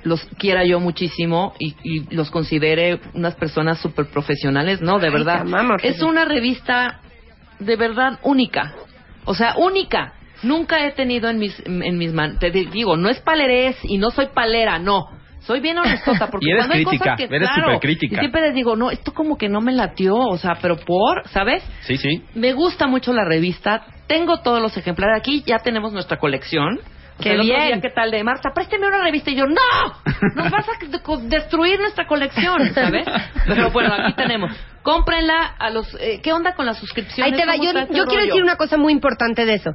los 0.02 0.24
quiera 0.38 0.64
yo 0.64 0.80
muchísimo 0.80 1.52
y, 1.58 1.74
y 1.84 2.14
los 2.14 2.30
considere 2.30 3.00
unas 3.14 3.34
personas 3.34 3.78
súper 3.80 4.06
profesionales. 4.06 4.80
No, 4.80 4.98
de 4.98 5.08
Ay, 5.08 5.12
verdad. 5.12 5.40
amamos, 5.42 5.82
es 5.84 6.00
una 6.02 6.24
revista 6.24 7.00
de 7.58 7.76
verdad 7.76 8.18
única. 8.22 8.72
O 9.26 9.34
sea, 9.34 9.54
única. 9.58 10.14
Nunca 10.42 10.86
he 10.86 10.92
tenido 10.92 11.28
en 11.28 11.38
mis, 11.38 11.62
en 11.66 11.98
mis 11.98 12.14
manos, 12.14 12.38
te 12.38 12.50
digo, 12.50 12.96
no 12.96 13.10
es 13.10 13.20
palerés 13.20 13.76
y 13.84 13.98
no 13.98 14.10
soy 14.10 14.28
palera, 14.32 14.78
no. 14.78 15.04
Soy 15.50 15.58
bien 15.58 15.76
honestota 15.78 16.26
porque 16.30 16.46
Y 16.46 16.50
eres 16.52 16.66
cuando 16.66 16.76
hay 16.76 16.84
crítica, 16.84 17.04
cosas 17.16 17.28
que, 17.28 17.34
eres 17.34 17.48
claro, 17.48 17.72
supercrítica. 17.72 18.14
Y 18.14 18.18
siempre 18.20 18.40
les 18.42 18.54
digo, 18.54 18.76
no, 18.76 18.92
esto 18.92 19.12
como 19.12 19.36
que 19.36 19.48
no 19.48 19.60
me 19.60 19.72
latió, 19.72 20.14
o 20.14 20.38
sea, 20.38 20.52
pero 20.62 20.76
por, 20.76 21.28
¿sabes? 21.30 21.64
Sí, 21.80 21.96
sí. 21.96 22.22
Me 22.36 22.52
gusta 22.52 22.86
mucho 22.86 23.12
la 23.12 23.24
revista. 23.24 23.84
Tengo 24.06 24.42
todos 24.42 24.62
los 24.62 24.76
ejemplares. 24.76 25.18
Aquí 25.18 25.42
ya 25.44 25.58
tenemos 25.58 25.92
nuestra 25.92 26.18
colección. 26.18 26.78
Qué 27.20 27.30
el 27.32 27.40
otro 27.40 27.54
bien. 27.54 27.66
día, 27.68 27.80
¿qué 27.80 27.90
tal 27.90 28.10
de 28.10 28.24
Marta? 28.24 28.50
Présteme 28.54 28.86
una 28.88 29.02
revista. 29.02 29.30
Y 29.30 29.36
yo, 29.36 29.46
¡no! 29.46 29.60
Nos 30.34 30.50
vas 30.50 30.66
a 30.68 30.72
destruir 31.22 31.78
nuestra 31.80 32.06
colección, 32.06 32.72
¿sabes? 32.74 33.06
Pero 33.46 33.70
bueno, 33.70 33.94
aquí 33.94 34.14
tenemos. 34.14 34.52
Cómprenla 34.82 35.54
a 35.58 35.68
los... 35.70 35.94
eh, 36.00 36.20
¿Qué 36.22 36.32
onda 36.32 36.54
con 36.54 36.64
las 36.64 36.78
suscripciones? 36.78 37.32
Ahí 37.32 37.38
te 37.38 37.44
va. 37.46 37.52
¿Cómo 37.52 37.64
Yo, 37.64 37.70
está 37.70 37.82
este 37.82 37.94
yo 37.96 38.04
quiero 38.04 38.20
rollo? 38.20 38.26
decir 38.32 38.42
una 38.42 38.56
cosa 38.56 38.76
muy 38.78 38.92
importante 38.92 39.44
de 39.44 39.54
eso. 39.54 39.70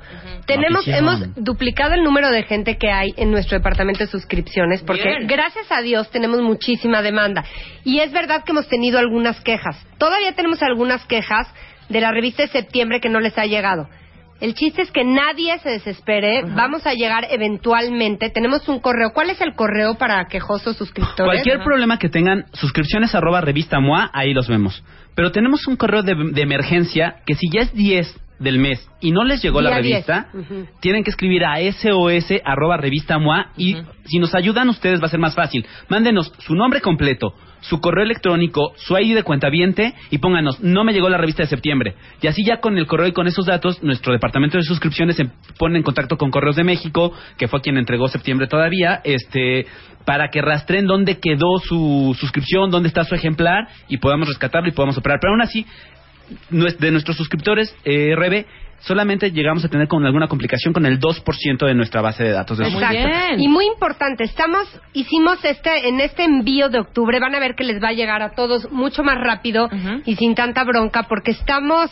Tenemos, 0.48 0.88
Notición. 0.88 0.96
hemos 0.98 1.36
duplicado 1.36 1.94
el 1.94 2.04
número 2.04 2.32
de 2.32 2.44
gente 2.44 2.78
que 2.78 2.92
hay 2.92 3.14
en 3.18 3.30
nuestro 3.32 3.58
departamento 3.58 4.00
de 4.00 4.08
suscripciones 4.08 4.82
porque 4.82 5.04
Bien. 5.04 5.28
gracias 5.28 5.72
a 5.72 5.82
Dios 5.82 6.10
tenemos 6.10 6.42
muchísima 6.42 7.02
demanda. 7.04 7.44
Y 7.84 8.00
es 8.00 8.12
verdad 8.12 8.44
que 8.44 8.52
hemos 8.52 8.68
tenido 8.68 8.98
algunas 8.98 9.40
quejas. 9.42 9.78
Todavía 10.00 10.34
tenemos 10.34 10.62
algunas 10.64 11.06
quejas 11.06 11.48
de 11.90 12.02
la 12.02 12.12
revista 12.12 12.42
de 12.44 12.50
septiembre 12.50 13.00
que 13.00 13.10
no 13.10 13.20
les 13.20 13.38
ha 13.38 13.46
llegado. 13.46 13.88
El 14.42 14.54
chiste 14.54 14.82
es 14.82 14.92
que 14.92 15.04
nadie 15.04 15.58
se 15.60 15.70
desespere. 15.70 16.44
Vamos 16.44 16.86
a 16.86 16.94
llegar 16.94 17.28
eventualmente. 17.30 18.30
Tenemos 18.30 18.68
un 18.68 18.80
correo. 18.80 19.12
¿Cuál 19.14 19.30
es 19.30 19.40
el 19.42 19.56
correo 19.56 19.96
para 19.96 20.26
quejosos 20.28 20.76
suscriptores? 20.76 21.42
Cualquier 21.42 21.64
problema 21.64 21.98
que 21.98 22.10
tengan, 22.10 22.46
suscripciones 22.54 23.16
arroba 23.16 23.42
revista 23.42 23.80
MOA, 23.80 24.12
ahí 24.14 24.34
los 24.34 24.48
vemos. 24.48 24.84
Pero 25.16 25.32
tenemos 25.32 25.68
un 25.68 25.78
correo 25.78 26.04
de, 26.04 26.14
de 26.34 26.42
emergencia 26.42 27.18
que 27.26 27.36
si 27.36 27.50
ya 27.50 27.62
es 27.62 27.74
10 27.74 28.22
del 28.40 28.60
mes 28.60 28.90
y 29.00 29.12
no 29.12 29.24
les 29.24 29.42
llegó 29.42 29.62
la 29.62 29.70
Día 29.70 29.82
10. 29.82 30.08
revista, 30.08 30.28
tienen 30.82 31.04
que 31.04 31.10
escribir 31.10 31.46
a 31.46 31.56
sos 31.72 32.26
arroba 32.44 32.78
revista 32.78 33.18
MOA 33.18 33.52
y 33.58 33.78
si 34.06 34.20
nos 34.20 34.36
ayudan 34.36 34.70
ustedes 34.70 35.02
va 35.02 35.06
a 35.06 35.10
ser 35.10 35.20
más 35.20 35.36
fácil. 35.36 35.66
Mándenos 35.90 36.34
su 36.40 36.56
nombre 36.56 36.82
completo, 36.82 37.34
su 37.70 37.80
correo 37.80 38.04
electrónico, 38.04 38.74
su 38.76 38.98
ID 38.98 39.16
de 39.16 39.24
cuentaviente 39.24 39.94
y 40.12 40.20
pónganos, 40.20 40.60
no 40.62 40.84
me 40.84 40.94
llegó 40.94 41.10
la 41.10 41.18
revista 41.18 41.44
de 41.44 41.50
septiembre. 41.50 41.96
Y 42.22 42.28
así 42.28 42.44
ya 42.46 42.60
con 42.60 42.78
el 42.78 42.88
correo 42.88 43.08
y 43.08 43.14
con 43.14 43.28
esos 43.28 43.46
datos, 43.46 43.82
nuestro 43.84 44.14
departamento 44.14 44.58
de 44.58 44.64
suscripciones 44.64 45.16
se 45.16 45.30
pone 45.58 45.78
en 45.78 45.84
contacto 45.84 46.18
con 46.18 46.32
Correos 46.32 46.56
de 46.56 46.64
México, 46.64 47.14
que 47.38 47.48
fue 47.48 47.62
quien 47.62 47.78
entregó 47.78 48.08
septiembre 48.08 48.48
todavía, 48.48 49.02
este 49.04 49.66
para 50.06 50.30
que 50.30 50.40
rastreen 50.40 50.86
dónde 50.86 51.20
quedó 51.20 51.58
su 51.58 52.16
suscripción, 52.20 52.70
dónde 52.70 52.90
está 52.90 53.04
su 53.04 53.16
ejemplar 53.16 53.68
y 53.88 53.98
podamos 53.98 54.28
rescatarlo 54.28 54.70
y 54.70 54.72
podamos 54.72 54.98
operar. 54.98 55.18
Pero 55.20 55.34
aún 55.34 55.42
así, 55.42 55.66
de 56.50 56.92
nuestros 56.92 57.18
suscriptores, 57.18 57.76
eh, 57.86 58.16
RB, 58.16 58.46
solamente 58.86 59.32
llegamos 59.32 59.66
a 59.66 59.70
tener 59.70 59.88
con 59.88 60.06
alguna 60.06 60.28
complicación 60.28 60.74
con 60.74 60.86
el 60.86 61.00
2% 61.00 61.66
de 61.66 61.74
nuestra 61.74 62.02
base 62.02 62.24
de 62.24 62.32
datos. 62.32 62.58
De 62.58 62.68
Exacto. 62.68 63.10
Y 63.38 63.48
muy 63.48 63.66
importante, 63.66 64.24
estamos, 64.24 64.68
hicimos 64.94 65.44
este, 65.44 65.90
en 65.90 66.00
este 66.00 66.24
envío 66.24 66.70
de 66.70 66.80
octubre, 66.80 67.20
van 67.20 67.36
a 67.36 67.40
ver 67.40 67.56
que 67.56 67.64
les 67.64 67.82
va 67.82 67.90
a 67.90 67.94
llegar 67.94 68.22
a 68.22 68.32
todos 68.32 68.72
mucho 68.72 69.04
más 69.04 69.18
rápido 69.18 69.70
y 70.06 70.16
sin 70.16 70.36
tanta 70.36 70.64
bronca, 70.64 71.04
porque 71.04 71.32
estamos 71.32 71.90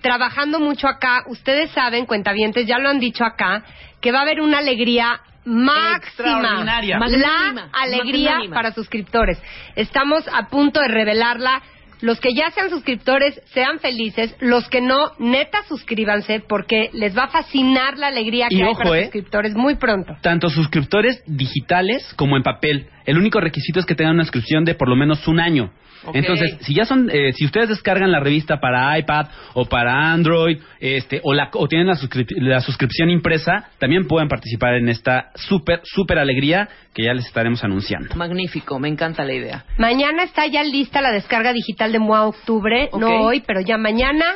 trabajando 0.00 0.58
mucho 0.58 0.88
acá. 0.88 1.22
Ustedes 1.28 1.70
saben, 1.70 2.06
cuentavientes, 2.06 2.66
ya 2.66 2.78
lo 2.78 2.88
han 2.88 2.98
dicho 2.98 3.24
acá, 3.24 3.64
que 4.00 4.10
va 4.10 4.20
a 4.20 4.22
haber 4.22 4.40
una 4.40 4.58
alegría 4.58 5.20
máxima, 5.44 6.64
la 6.64 7.68
alegría 7.72 8.30
magnánima. 8.30 8.54
para 8.54 8.72
suscriptores. 8.72 9.40
Estamos 9.76 10.24
a 10.32 10.48
punto 10.48 10.80
de 10.80 10.88
revelarla. 10.88 11.62
Los 12.02 12.20
que 12.20 12.34
ya 12.34 12.50
sean 12.50 12.68
suscriptores, 12.68 13.40
sean 13.54 13.78
felices. 13.78 14.34
Los 14.40 14.68
que 14.68 14.80
no, 14.80 15.12
neta, 15.18 15.62
suscríbanse 15.68 16.40
porque 16.40 16.90
les 16.92 17.16
va 17.16 17.24
a 17.24 17.28
fascinar 17.28 17.96
la 17.96 18.08
alegría 18.08 18.48
que 18.48 18.56
Y 18.56 18.62
hay 18.62 18.72
ojo, 18.72 18.82
para 18.82 18.98
¿eh? 18.98 19.02
suscriptores 19.04 19.54
muy 19.54 19.76
pronto. 19.76 20.16
Tanto 20.20 20.50
suscriptores 20.50 21.22
digitales 21.26 22.12
como 22.16 22.36
en 22.36 22.42
papel. 22.42 22.88
El 23.06 23.18
único 23.18 23.40
requisito 23.40 23.78
es 23.78 23.86
que 23.86 23.94
tengan 23.94 24.14
una 24.14 24.24
suscripción 24.24 24.64
de 24.64 24.74
por 24.74 24.88
lo 24.88 24.96
menos 24.96 25.26
un 25.28 25.38
año. 25.38 25.72
Entonces, 26.12 26.58
si 26.60 26.74
ya 26.74 26.84
son, 26.84 27.08
eh, 27.12 27.32
si 27.32 27.44
ustedes 27.44 27.68
descargan 27.68 28.10
la 28.10 28.20
revista 28.20 28.58
para 28.60 28.98
iPad 28.98 29.26
o 29.54 29.64
para 29.66 30.12
Android, 30.12 30.58
este, 30.80 31.20
o, 31.22 31.32
la, 31.34 31.50
o 31.54 31.68
tienen 31.68 31.86
la, 31.86 31.94
suscrip- 31.94 32.34
la 32.40 32.60
suscripción 32.60 33.10
impresa, 33.10 33.68
también 33.78 34.06
pueden 34.06 34.28
participar 34.28 34.74
en 34.74 34.88
esta 34.88 35.30
súper, 35.34 35.80
súper 35.84 36.18
alegría 36.18 36.68
que 36.94 37.04
ya 37.04 37.14
les 37.14 37.24
estaremos 37.26 37.62
anunciando. 37.64 38.14
Magnífico, 38.16 38.78
me 38.78 38.88
encanta 38.88 39.24
la 39.24 39.32
idea. 39.32 39.64
Mañana 39.78 40.24
está 40.24 40.46
ya 40.46 40.62
lista 40.62 41.00
la 41.00 41.10
descarga 41.10 41.52
digital 41.52 41.90
de 41.92 41.98
MOA 41.98 42.26
Octubre, 42.26 42.90
no 42.98 43.22
hoy, 43.22 43.42
pero 43.46 43.60
ya 43.60 43.78
mañana. 43.78 44.34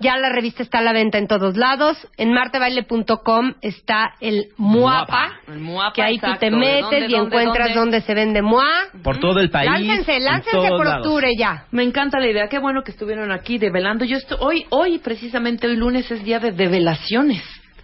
Ya 0.00 0.16
la 0.16 0.30
revista 0.30 0.62
está 0.62 0.78
a 0.78 0.82
la 0.82 0.92
venta 0.92 1.18
en 1.18 1.28
todos 1.28 1.56
lados. 1.56 1.96
En 2.16 2.32
martebaile.com 2.32 3.54
está 3.60 4.14
el 4.20 4.46
MUAPA, 4.56 5.40
El 5.48 5.58
Muapa, 5.60 5.92
que 5.94 6.02
ahí 6.02 6.18
tú 6.18 6.26
exacto. 6.26 6.40
te 6.40 6.50
¿De 6.50 6.56
metes 6.56 6.82
dónde, 6.82 6.98
y 7.06 7.12
dónde, 7.12 7.26
encuentras 7.36 7.68
dónde? 7.68 7.80
dónde 7.80 8.00
se 8.00 8.14
vende 8.14 8.42
MOA. 8.42 8.64
Por 9.02 9.18
todo 9.18 9.40
el 9.40 9.50
país. 9.50 9.70
Láncense, 9.70 10.16
en 10.16 10.24
láncense 10.24 10.50
todos 10.56 10.70
por 10.70 11.01
ya. 11.36 11.64
Me 11.70 11.82
encanta 11.82 12.18
la 12.18 12.28
idea. 12.28 12.48
Qué 12.48 12.58
bueno 12.58 12.82
que 12.82 12.90
estuvieron 12.92 13.32
aquí 13.32 13.58
develando. 13.58 14.04
Yo 14.04 14.16
estoy 14.16 14.38
hoy, 14.40 14.66
hoy 14.70 14.98
precisamente 14.98 15.66
hoy 15.66 15.76
lunes 15.76 16.10
es 16.10 16.24
día 16.24 16.38
de 16.38 16.52
develaciones. 16.52 17.42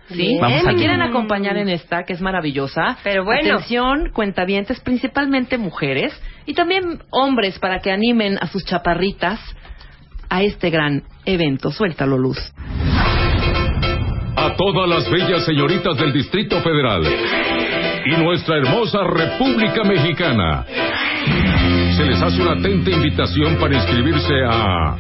¿Sí? 0.09 0.39
Vamos 0.41 0.63
¿Me 0.65 0.71
allá. 0.71 0.79
quieren 0.79 1.03
acompañar 1.03 1.57
en 1.59 1.69
esta 1.69 2.05
que 2.05 2.15
es 2.15 2.21
maravillosa? 2.21 2.97
Pero 3.05 3.25
bueno. 3.25 3.57
Atención, 3.57 4.11
cuentavientes, 4.15 4.81
principalmente 4.81 5.59
mujeres 5.59 6.19
y 6.47 6.55
también 6.55 7.03
hombres 7.11 7.59
para 7.59 7.81
que 7.81 7.91
animen 7.91 8.39
a 8.41 8.47
sus 8.47 8.65
chaparritas 8.65 9.39
a 10.31 10.43
este 10.43 10.71
gran 10.71 11.03
evento. 11.27 11.71
Suéltalo, 11.71 12.17
Luz. 12.17 12.39
a 14.37 14.55
todas 14.57 14.89
las 14.89 15.11
bellas 15.11 15.45
señoritas 15.45 15.97
del 15.99 16.13
Distrito 16.13 16.61
Federal 16.63 17.03
y 18.05 18.17
nuestra 18.17 18.57
hermosa 18.57 18.99
República 19.05 19.85
Mexicana. 19.85 20.65
Se 21.97 22.05
les 22.05 22.21
hace 22.21 22.41
una 22.41 22.53
atenta 22.53 22.91
invitación 22.91 23.57
para 23.57 23.75
inscribirse 23.75 24.35
a 24.49 24.97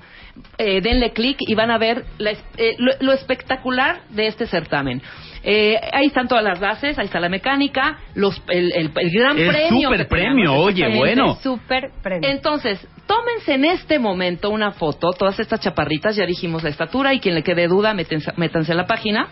eh, 0.57 0.81
denle 0.81 1.11
clic 1.11 1.37
y 1.41 1.53
van 1.53 1.69
a 1.71 1.77
ver 1.77 2.05
la 2.17 2.31
eh, 2.31 2.75
lo, 2.79 2.91
lo 3.01 3.11
espectacular 3.13 4.01
de 4.09 4.27
este 4.27 4.47
certamen. 4.47 5.01
Eh, 5.45 5.77
ahí 5.91 6.05
están 6.07 6.27
todas 6.29 6.43
las 6.43 6.57
bases, 6.59 6.97
ahí 6.97 7.05
está 7.05 7.19
la 7.19 7.27
mecánica, 7.29 7.99
los, 8.15 8.41
el, 8.47 8.71
el- 8.71 8.91
el 8.95 9.11
gran 9.11 9.37
El 9.37 9.49
premio. 9.49 9.89
super 9.89 10.07
premio, 10.07 10.51
tenemos, 10.51 10.65
oye, 10.67 10.95
bueno. 10.97 11.35
Super 11.43 11.91
premio. 12.01 12.29
Entonces, 12.29 12.79
tómense 13.05 13.55
en 13.55 13.65
este 13.65 13.99
momento 13.99 14.49
una 14.49 14.71
foto, 14.71 15.11
todas 15.11 15.37
estas 15.41 15.59
chaparritas, 15.59 16.15
ya 16.15 16.25
dijimos 16.25 16.63
la 16.63 16.69
estatura, 16.69 17.13
y 17.13 17.19
quien 17.19 17.35
le 17.35 17.43
quede 17.43 17.67
duda, 17.67 17.93
métense, 17.93 18.31
métanse 18.37 18.71
a 18.71 18.75
la 18.75 18.87
página. 18.87 19.27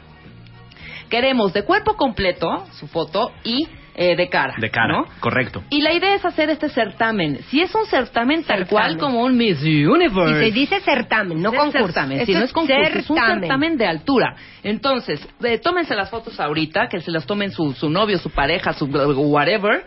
Queremos 1.12 1.54
de 1.54 1.64
cuerpo 1.64 1.96
completo 1.96 2.66
su 2.80 2.88
foto 2.88 3.32
y 3.44 3.68
eh, 3.94 4.16
de 4.16 4.30
cara. 4.30 4.56
De 4.58 4.72
cara, 4.72 4.88
¿no? 5.00 5.06
correcto. 5.20 5.62
Y 5.70 5.82
la 5.82 5.92
idea 5.92 6.16
es 6.16 6.24
hacer 6.24 6.50
este 6.50 6.70
certamen. 6.70 7.40
Si 7.50 7.62
es 7.62 7.76
un 7.76 7.86
certamen 7.86 8.44
tal 8.46 8.66
cual 8.66 8.98
como 8.98 9.22
un 9.22 9.36
Miss 9.38 9.62
Y 9.64 9.86
Universe. 9.86 10.40
se 10.46 10.52
dice 10.52 10.80
certamen, 10.80 11.42
no 11.42 11.52
concurso. 11.52 11.88
certamen, 11.88 12.22
Esto 12.22 12.32
sí, 12.32 12.38
no 12.40 12.46
es 12.46 12.54
concurso, 12.54 12.82
es 12.82 13.10
un 13.10 13.18
certamen. 13.18 13.40
certamen 13.42 13.78
de 13.78 13.86
altura. 13.86 14.36
Entonces, 14.64 15.28
eh, 15.44 15.58
tómense 15.60 15.94
las 15.94 16.10
fotos 16.10 16.40
ahorita, 16.40 16.88
que 16.88 17.02
se 17.02 17.12
las 17.12 17.26
tomen 17.26 17.52
su, 17.52 17.74
su 17.74 17.90
novio, 17.90 18.18
su 18.18 18.30
pareja, 18.30 18.72
su 18.72 18.86
whatever. 18.86 19.84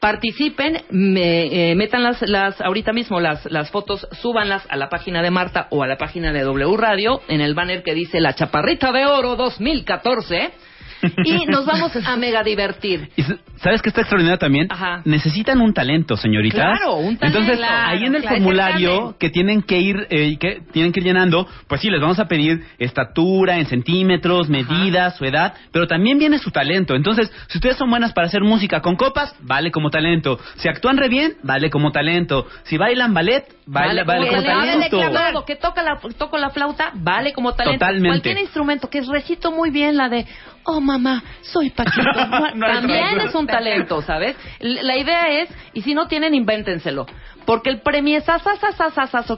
Participen, 0.00 0.82
me- 0.90 1.70
eh, 1.70 1.74
metan 1.74 2.02
las, 2.02 2.20
las 2.22 2.60
ahorita 2.60 2.92
mismo 2.92 3.20
las, 3.20 3.44
las 3.50 3.70
fotos, 3.70 4.06
súbanlas 4.20 4.66
a 4.68 4.76
la 4.76 4.88
página 4.88 5.22
de 5.22 5.30
Marta 5.30 5.66
o 5.70 5.82
a 5.82 5.86
la 5.86 5.96
página 5.96 6.32
de 6.32 6.42
W 6.42 6.76
Radio 6.76 7.20
en 7.28 7.40
el 7.40 7.54
banner 7.54 7.82
que 7.82 7.94
dice 7.94 8.20
La 8.20 8.34
Chaparrita 8.34 8.92
de 8.92 9.06
Oro 9.06 9.36
2014 9.36 10.52
y 11.24 11.46
nos 11.46 11.66
vamos 11.66 11.92
a 11.96 12.16
mega 12.16 12.42
divertir. 12.42 13.10
Y 13.16 13.22
¿Sabes 13.56 13.80
qué 13.80 13.88
está 13.88 14.02
extraordinario 14.02 14.38
también? 14.38 14.66
Ajá. 14.70 15.00
Necesitan 15.04 15.60
un 15.60 15.72
talento, 15.72 16.16
señoritas. 16.16 16.78
Claro, 16.78 16.96
un 16.96 17.16
talento. 17.16 17.38
Entonces, 17.38 17.56
Claro, 17.56 17.88
ahí 17.88 18.04
en 18.04 18.14
el 18.14 18.20
claro. 18.20 18.36
formulario 18.36 19.16
que 19.18 19.30
tienen 19.30 19.62
que 19.62 19.78
ir 19.80 20.06
eh, 20.10 20.36
que 20.38 20.60
tienen 20.72 20.92
que 20.92 21.00
ir 21.00 21.06
llenando, 21.06 21.48
pues 21.66 21.80
sí, 21.80 21.90
les 21.90 22.00
vamos 22.00 22.18
a 22.18 22.26
pedir 22.26 22.62
estatura 22.78 23.58
en 23.58 23.66
centímetros, 23.66 24.48
medidas, 24.48 25.16
su 25.16 25.24
edad, 25.24 25.54
pero 25.72 25.86
también 25.86 26.18
viene 26.18 26.38
su 26.38 26.50
talento. 26.50 26.94
Entonces, 26.94 27.32
si 27.48 27.58
ustedes 27.58 27.76
son 27.76 27.88
buenas 27.90 28.12
para 28.12 28.26
hacer 28.26 28.42
música 28.42 28.80
con 28.82 28.96
copas, 28.96 29.34
vale 29.40 29.70
como 29.70 29.90
talento. 29.90 30.38
Si 30.56 30.68
actúan 30.68 30.96
re 30.98 31.08
bien, 31.08 31.34
vale 31.42 31.70
como 31.70 31.92
talento. 31.92 32.46
Si 32.64 32.76
bailan 32.76 33.14
ballet, 33.14 33.44
vale, 33.66 34.04
vale, 34.04 34.28
como 34.28 34.42
talento. 34.42 35.44
Que 35.44 35.56
toca 35.56 35.82
la, 35.82 35.98
toco 36.16 36.38
la 36.38 36.50
flauta, 36.50 36.92
vale 36.94 37.32
como 37.32 37.54
talento. 37.54 37.78
Totalmente. 37.78 38.08
Cualquier 38.08 38.38
instrumento 38.38 38.88
que 38.88 39.02
recito 39.02 39.50
muy 39.50 39.70
bien 39.70 39.96
la 39.96 40.08
de, 40.08 40.26
oh 40.64 40.80
mamá, 40.80 41.22
soy 41.42 41.70
Paquito. 41.70 42.02
No 42.54 42.66
También 42.66 43.20
es 43.20 43.34
un 43.34 43.46
talento, 43.46 44.02
¿sabes? 44.02 44.36
La 44.60 44.96
idea 44.96 45.42
es, 45.42 45.50
y 45.74 45.82
si 45.82 45.94
no 45.94 46.06
tienen, 46.06 46.34
invéntenselo. 46.34 47.06
Porque 47.44 47.70
el 47.70 47.80
premio 47.80 48.18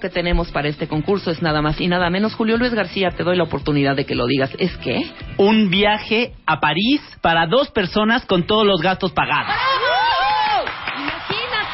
que 0.00 0.08
tenemos 0.08 0.50
para 0.50 0.68
este 0.68 0.88
concurso 0.88 1.30
es 1.30 1.42
nada 1.42 1.60
más 1.60 1.80
y 1.80 1.88
nada 1.88 2.08
menos. 2.08 2.34
Julio 2.34 2.56
Luis 2.56 2.72
García, 2.72 3.10
te 3.10 3.22
doy 3.22 3.36
la 3.36 3.44
oportunidad 3.44 3.96
de 3.96 4.06
que 4.06 4.14
lo 4.14 4.26
digas. 4.26 4.50
¿Es 4.58 4.76
qué? 4.78 5.10
Un 5.36 5.68
viaje 5.68 6.32
a 6.46 6.58
París 6.58 7.02
para 7.20 7.46
dos 7.46 7.70
personas 7.70 8.24
con 8.24 8.44
todos 8.44 8.66
los 8.66 8.80
gastos 8.80 9.12
pagados. 9.12 9.54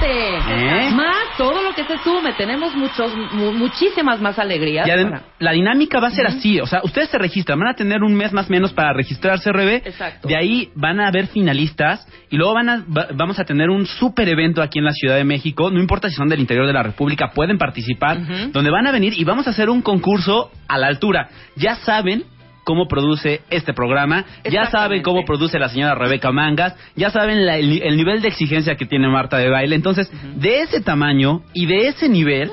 ¿Eh? 0.07 0.91
Más 0.95 1.37
todo 1.37 1.63
lo 1.63 1.75
que 1.75 1.85
se 1.85 1.99
sume. 1.99 2.33
Tenemos 2.35 2.75
muchos, 2.75 3.13
mu- 3.33 3.53
muchísimas 3.53 4.21
más 4.21 4.39
alegrías. 4.39 4.87
Para- 5.11 5.23
la 5.39 5.53
dinámica 5.53 6.01
va 6.01 6.09
a 6.09 6.11
ser 6.11 6.27
así, 6.27 6.61
o 6.61 6.67
sea, 6.67 6.81
ustedes 6.85 7.11
se 7.11 7.19
registran, 7.19 7.59
van 7.59 7.69
a 7.69 7.75
tener 7.75 8.03
un 8.03 8.15
mes 8.15 8.33
más 8.33 8.49
o 8.49 8.51
menos 8.51 8.73
para 8.73 8.93
registrarse 8.93 9.51
RB. 9.53 9.83
Exacto. 9.87 10.29
De 10.29 10.37
ahí 10.37 10.71
van 10.75 11.01
a 11.01 11.09
haber 11.09 11.27
finalistas 11.29 12.07
y 12.31 12.37
luego 12.37 12.55
van 12.55 12.69
a, 12.69 12.85
va- 12.87 13.09
vamos 13.15 13.39
a 13.39 13.45
tener 13.45 13.71
un 13.71 13.87
super 13.87 14.29
evento 14.29 14.63
aquí 14.63 14.79
en 14.79 14.85
la 14.85 14.93
Ciudad 14.93 15.17
de 15.17 15.25
México, 15.25 15.71
no 15.71 15.81
importa 15.81 16.09
si 16.09 16.15
son 16.15 16.29
del 16.29 16.41
interior 16.41 16.67
de 16.67 16.73
la 16.73 16.83
República, 16.83 17.31
pueden 17.35 17.59
participar, 17.59 18.19
donde 18.53 18.71
van 18.71 18.87
a 18.87 18.93
venir 18.93 19.15
y 19.17 19.25
vamos 19.25 19.47
a 19.47 19.51
hacer 19.51 19.69
un 19.71 19.83
concurso 19.83 20.51
a 20.69 20.79
la 20.79 20.87
altura. 20.87 21.29
Ya 21.57 21.77
saben 21.77 22.25
cómo 22.65 22.89
produce 22.89 23.43
este 23.51 23.73
programa, 23.75 24.25
ya 24.51 24.67
saben 24.67 25.03
cómo 25.03 25.25
produce 25.25 25.59
la 25.59 25.69
señora 25.69 25.95
Rebeca 25.95 26.33
Mangas, 26.33 26.75
ya 26.97 27.11
saben 27.11 27.47
la- 27.47 27.57
el, 27.59 27.83
el 27.83 27.97
nivel 27.97 28.23
de 28.23 28.29
exigencia 28.29 28.75
que 28.77 28.87
tiene 28.87 29.09
Marta 29.09 29.37
de 29.39 29.51
baile. 29.51 29.77
Entonces, 29.77 30.11
de 30.37 30.63
ese 30.63 30.81
tamaño 30.81 31.43
y 31.53 31.67
de 31.67 31.89
ese 31.89 32.09
nivel 32.09 32.53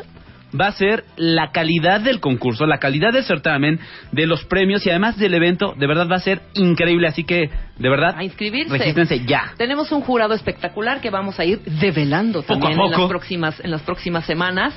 va 0.60 0.68
a 0.68 0.72
ser 0.74 1.04
la 1.16 1.52
calidad 1.52 2.02
del 2.02 2.20
concurso, 2.20 2.66
la 2.66 2.78
calidad 2.80 3.14
del 3.14 3.24
certamen, 3.24 3.80
de 4.12 4.28
los 4.28 4.44
premios 4.46 4.86
y 4.86 4.90
además 4.90 5.18
del 5.18 5.34
evento, 5.34 5.74
de 5.78 5.88
verdad 5.88 6.08
va 6.12 6.18
a 6.18 6.20
ser 6.22 6.42
increíble. 6.54 7.08
Así 7.08 7.24
que, 7.24 7.50
de 7.78 7.90
verdad, 7.90 8.16
A 8.18 8.24
inscribirse. 8.24 8.78
regístrense 8.78 9.26
ya. 9.26 9.54
Tenemos 9.58 9.92
un 9.92 10.02
jurado 10.02 10.34
espectacular 10.34 11.02
que 11.02 11.10
vamos 11.10 11.40
a 11.40 11.46
ir 11.46 11.60
develando 11.62 12.42
Poco 12.42 12.54
a 12.54 12.70
también 12.70 12.80
En, 12.80 12.92
las 12.92 13.10
próximas, 13.10 13.60
en 13.60 13.72
las 13.72 13.82
próximas 13.82 14.26
semanas. 14.26 14.74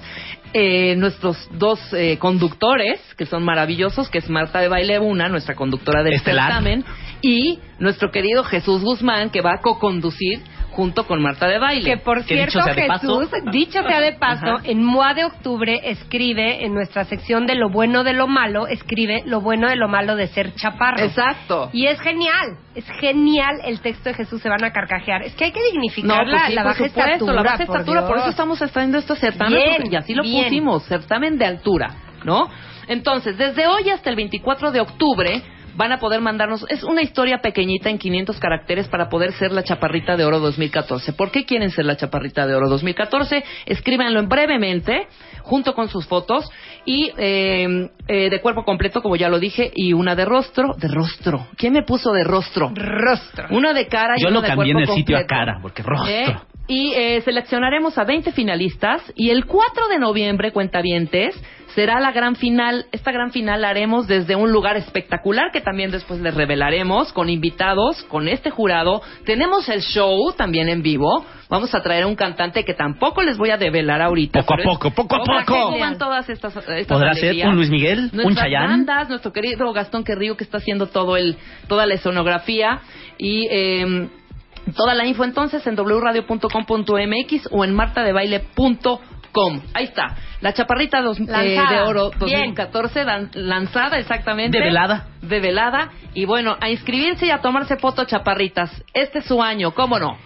Eh, 0.57 0.95
nuestros 0.97 1.49
dos 1.59 1.81
eh, 1.93 2.17
conductores, 2.19 3.01
que 3.19 3.27
son 3.27 3.43
maravillosos, 3.45 4.09
que 4.09 4.19
es 4.19 4.31
Marta 4.31 4.61
de 4.61 4.69
Baile 4.69 5.01
Una, 5.01 5.29
nuestra 5.29 5.57
conductora 5.57 6.05
del 6.05 6.13
Estelar. 6.15 6.53
certamen, 6.53 6.85
y 7.23 7.59
nuestro 7.81 8.13
querido 8.13 8.45
Jesús 8.45 8.83
Guzmán, 8.83 9.31
que 9.31 9.41
va 9.41 9.55
a 9.55 9.61
co-conducir 9.61 10.41
junto 10.75 11.07
con 11.07 11.23
Marta 11.23 11.47
de 11.47 11.59
Baile. 11.59 11.85
Que 11.85 11.97
por 11.99 12.23
cierto, 12.25 12.61
Jesús, 12.63 13.29
dicho 13.53 13.83
sea 13.83 14.01
de 14.01 14.13
paso, 14.15 14.47
Ajá. 14.57 14.63
en 14.65 14.83
MOA 14.83 15.15
de 15.15 15.25
octubre 15.25 15.81
escribe 15.85 16.65
en 16.65 16.75
nuestra 16.75 17.05
sección 17.05 17.47
de 17.47 17.55
lo 17.55 17.71
bueno 17.71 18.03
de 18.05 18.13
lo 18.13 18.27
malo, 18.27 18.67
escribe 18.67 19.23
lo 19.27 19.41
bueno 19.41 19.69
de 19.69 19.77
lo 19.77 19.89
malo 19.89 20.17
de 20.17 20.27
ser 20.29 20.55
chaparro. 20.55 21.03
Exacto. 21.05 21.71
Y 21.73 21.87
es 21.87 22.01
genial, 22.01 22.59
es 22.75 22.85
genial 23.01 23.57
el 23.65 23.81
texto 23.81 24.09
de 24.11 24.15
Jesús, 24.15 24.43
se 24.43 24.49
van 24.49 24.65
a 24.65 24.73
carcajear. 24.73 25.23
Es 25.23 25.35
que 25.35 25.45
hay 25.45 25.53
que 25.53 25.63
dignificar 25.73 26.27
No, 26.27 26.31
pues 26.33 26.43
sí, 26.49 26.55
la 26.55 26.63
baja 26.65 26.75
supuesto, 26.89 27.01
estatura. 27.01 27.33
la 27.35 27.43
baja 27.43 27.57
por 27.67 27.77
estatura, 27.77 28.07
por 28.07 28.19
eso 28.19 28.29
estamos 28.31 28.61
haciendo 28.63 28.99
este 28.99 29.15
certamen, 29.17 29.93
y 29.93 29.97
así 29.97 30.15
lo 30.15 30.23
bien. 30.23 30.45
pusimos, 30.45 30.85
certamen 30.87 31.39
de 31.39 31.47
altura, 31.47 31.91
¿no? 32.25 32.49
Entonces, 32.89 33.39
desde 33.39 33.67
hoy 33.67 33.89
hasta 33.91 34.11
el 34.11 34.17
24 34.17 34.73
de 34.73 34.81
octubre 34.81 35.43
van 35.77 35.93
a 35.93 35.99
poder 35.99 36.21
mandarnos, 36.21 36.65
es 36.69 36.83
una 36.83 37.03
historia 37.03 37.39
pequeñita 37.39 37.91
en 37.91 37.99
500 37.99 38.39
caracteres 38.39 38.89
para 38.89 39.09
poder 39.09 39.33
ser 39.33 39.53
la 39.53 39.63
Chaparrita 39.63 40.17
de 40.17 40.25
Oro 40.25 40.41
2014. 40.41 41.13
¿Por 41.13 41.31
qué 41.31 41.45
quieren 41.45 41.71
ser 41.71 41.85
la 41.85 41.97
Chaparrita 41.97 42.47
de 42.47 42.55
Oro 42.55 42.69
2014? 42.69 43.45
Escríbanlo 43.67 44.21
en 44.21 44.29
brevemente, 44.29 45.07
junto 45.43 45.75
con 45.75 45.89
sus 45.89 46.07
fotos, 46.07 46.51
y 46.85 47.11
eh, 47.19 47.91
eh, 48.09 48.31
de 48.31 48.41
cuerpo 48.41 48.65
completo, 48.65 49.03
como 49.03 49.17
ya 49.17 49.29
lo 49.29 49.39
dije, 49.39 49.71
y 49.75 49.93
una 49.93 50.15
de 50.15 50.25
rostro, 50.25 50.75
de 50.77 50.89
rostro. 50.89 51.49
¿Quién 51.57 51.73
me 51.73 51.83
puso 51.83 52.13
de 52.13 52.25
rostro? 52.25 52.73
Rostro. 52.75 53.49
Una 53.51 53.73
de 53.73 53.87
cara 53.87 54.15
y 54.17 54.23
Yo 54.23 54.29
una 54.29 54.37
lo 54.37 54.43
de 54.43 54.49
cambié 54.49 54.73
en 54.73 54.79
el 54.79 54.87
cuerpo 54.87 54.99
sitio 54.99 55.19
a 55.19 55.27
cara, 55.27 55.59
porque 55.61 55.83
rostro. 55.83 56.11
¿Eh? 56.11 56.37
Y 56.67 56.93
eh, 56.95 57.21
seleccionaremos 57.23 57.99
a 57.99 58.05
20 58.05 58.33
finalistas 58.33 59.03
y 59.15 59.31
el 59.31 59.45
4 59.45 59.89
de 59.89 59.99
noviembre, 59.99 60.51
cuentavientes, 60.51 61.39
será 61.75 62.01
la 62.01 62.13
gran 62.13 62.37
final. 62.37 62.87
Esta 62.91 63.13
gran 63.13 63.33
final 63.33 63.61
la 63.61 63.69
haremos 63.69 64.07
desde 64.07 64.35
un 64.35 64.51
lugar 64.51 64.77
espectacular 64.77 65.51
que 65.53 65.61
también 65.61 65.91
después 65.91 66.21
les 66.21 66.35
revelaremos 66.35 67.13
con 67.13 67.29
invitados, 67.29 68.03
con 68.05 68.29
este 68.29 68.49
jurado. 68.49 69.03
Tenemos 69.27 69.69
el 69.69 69.83
show 69.83 70.33
también 70.37 70.71
en 70.71 70.83
vivo. 70.83 71.27
Vamos 71.51 71.75
a 71.75 71.83
traer 71.83 72.05
a 72.05 72.07
un 72.07 72.17
cantante 72.17 72.65
que 72.65 72.73
tampoco 72.73 73.23
les 73.23 73.37
voy 73.37 73.51
a 73.51 73.59
develar 73.59 74.01
ahorita. 74.01 74.41
Poco 74.41 74.55
a 74.55 74.65
poco, 74.65 74.91
poco 74.93 75.17
a 75.17 75.45
poco. 75.45 75.77
todas 75.99 76.31
estas, 76.31 76.57
estas 76.57 76.87
¿Podrá 76.87 77.13
ser 77.13 77.47
un 77.47 77.57
Luis 77.57 77.69
Miguel? 77.69 78.11
¿Un 78.11 78.23
Nuestras 78.23 78.47
Chayanne? 78.47 78.67
bandas, 78.69 79.09
nuestro 79.11 79.33
querido 79.33 79.71
Gastón 79.75 80.03
Querrío 80.03 80.37
que 80.37 80.45
está 80.45 80.59
haciendo 80.59 80.87
todo 80.87 81.19
el, 81.19 81.37
toda 81.69 81.85
la 81.85 81.95
escenografía 81.95 82.81
y 83.19 83.47
eh, 83.51 84.09
toda 84.77 84.95
la 84.95 85.07
info 85.07 85.25
entonces 85.25 85.67
en 85.67 85.77
wradio.com.mx 85.77 87.49
o 87.51 87.65
en 87.65 87.75
martadebaile.com. 87.75 89.61
Ahí 89.75 89.85
está, 89.85 90.15
la 90.41 90.53
chaparrita 90.53 91.03
dos- 91.03 91.19
eh, 91.21 91.25
de 91.27 91.81
oro 91.81 92.11
Bien. 92.25 92.55
2014 92.55 93.05
dan- 93.05 93.31
lanzada 93.35 93.99
exactamente. 93.99 94.59
Develada. 94.59 95.09
Develada 95.23 95.91
y 96.15 96.25
bueno, 96.25 96.57
a 96.61 96.71
inscribirse 96.71 97.27
y 97.27 97.31
a 97.31 97.39
tomarse 97.39 97.77
foto 97.77 98.05
chaparritas. 98.05 98.71
Este 98.93 99.19
es 99.19 99.25
su 99.27 99.43
año, 99.43 99.73
¿cómo 99.73 99.99
no? 99.99 100.17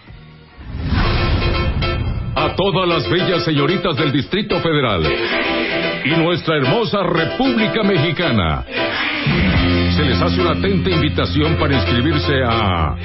a 2.35 2.55
todas 2.55 2.87
las 2.87 3.09
bellas 3.09 3.43
señoritas 3.43 3.97
del 3.97 4.13
Distrito 4.13 4.59
Federal 4.61 5.03
y 6.05 6.09
nuestra 6.11 6.55
hermosa 6.57 7.03
República 7.03 7.83
Mexicana. 7.83 8.63
Se 9.99 10.05
les 10.05 10.21
hace 10.21 10.39
una 10.39 10.51
atenta 10.51 10.89
invitación 10.89 11.57
para 11.57 11.75
inscribirse 11.75 12.41
a 12.41 12.95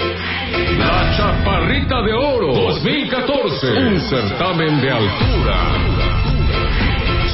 La 0.78 1.16
Chaparrita 1.16 2.00
de 2.02 2.12
Oro 2.12 2.54
2014, 2.54 3.72
un 3.72 4.00
certamen 4.00 4.80
de 4.80 4.92
altura. 4.92 5.56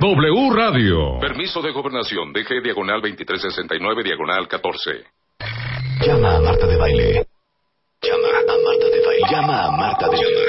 W 0.00 0.50
Radio. 0.54 1.18
Permiso 1.20 1.60
de 1.60 1.72
gobernación. 1.72 2.32
DG 2.32 2.62
diagonal 2.62 3.02
2369 3.02 4.02
diagonal 4.02 4.48
14. 4.48 5.04
Llama 6.06 6.36
a 6.36 6.40
Marta 6.40 6.66
de 6.66 6.76
Baile. 6.78 7.26
Llama 8.02 8.28
a 8.28 8.30
Marta 8.64 8.86
de 8.92 9.00
Baile. 9.04 9.26
Llama 9.30 9.56
a 9.64 9.66
Marta 9.70 10.06
de 10.08 10.16
Baile. 10.16 10.42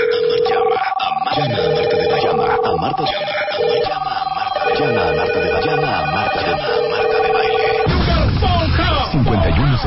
Llama 0.49 0.76
a 0.76 0.78
Marta 1.24 1.44
de 1.48 1.53
Baile. 2.07 2.22
Llama 2.24 2.44
a 2.44 2.45
Marta 2.56 2.65
de 2.65 2.69
Baile. 2.78 2.99
Llama 3.88 4.11
a 4.22 4.24
Marta 4.36 4.60
de 4.60 4.68
Baile. 4.68 4.78
Llama 4.78 5.07
a 5.07 5.10
Marta 5.15 5.40
de 5.40 5.48
Baile. 5.52 5.65
Llama 5.65 5.88
a 5.88 5.90
Marta 6.91 7.18
de 7.24 7.30
Baile. 7.34 7.68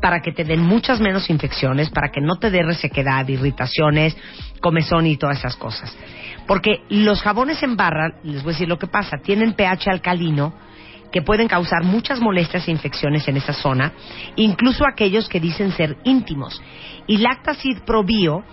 para 0.00 0.20
que 0.20 0.30
te 0.30 0.44
den 0.44 0.60
muchas 0.60 1.00
menos 1.00 1.30
infecciones, 1.30 1.90
para 1.90 2.10
que 2.12 2.20
no 2.20 2.36
te 2.36 2.50
dé 2.50 2.62
resequedad, 2.62 3.26
irritaciones, 3.26 4.16
comezón 4.60 5.06
y 5.06 5.16
todas 5.16 5.38
esas 5.38 5.56
cosas. 5.56 5.96
Porque 6.46 6.82
los 6.88 7.22
jabones 7.22 7.60
en 7.64 7.76
barra, 7.76 8.20
les 8.22 8.42
voy 8.44 8.50
a 8.50 8.54
decir 8.54 8.68
lo 8.68 8.78
que 8.78 8.86
pasa, 8.86 9.18
tienen 9.18 9.54
pH 9.54 9.90
alcalino 9.90 10.54
que 11.10 11.22
pueden 11.22 11.48
causar 11.48 11.82
muchas 11.82 12.20
molestias 12.20 12.68
e 12.68 12.70
infecciones 12.70 13.26
en 13.26 13.36
esa 13.36 13.52
zona, 13.52 13.92
incluso 14.36 14.84
aquellos 14.86 15.28
que 15.28 15.40
dicen 15.40 15.72
ser 15.72 15.96
íntimos. 16.04 16.62
Y 17.06 17.18
Lactacid 17.18 17.80
Pro 17.84 18.04
Bio 18.04 18.44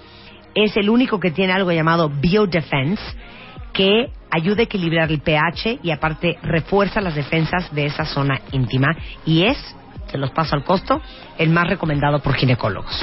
es 0.55 0.75
el 0.77 0.89
único 0.89 1.19
que 1.19 1.31
tiene 1.31 1.53
algo 1.53 1.71
llamado 1.71 2.09
Biodefense, 2.09 3.01
que 3.73 4.11
ayuda 4.31 4.61
a 4.61 4.63
equilibrar 4.63 5.11
el 5.11 5.21
pH 5.21 5.79
y 5.83 5.91
aparte 5.91 6.37
refuerza 6.41 7.01
las 7.01 7.15
defensas 7.15 7.73
de 7.73 7.85
esa 7.85 8.05
zona 8.05 8.39
íntima. 8.51 8.95
Y 9.25 9.43
es, 9.43 9.57
se 10.11 10.17
los 10.17 10.31
paso 10.31 10.55
al 10.55 10.63
costo, 10.63 11.01
el 11.37 11.49
más 11.49 11.67
recomendado 11.67 12.19
por 12.19 12.35
ginecólogos. 12.35 12.99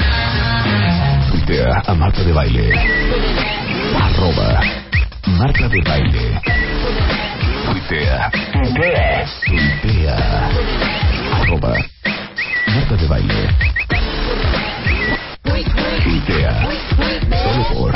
Solo 16.26 17.64
por 17.72 17.94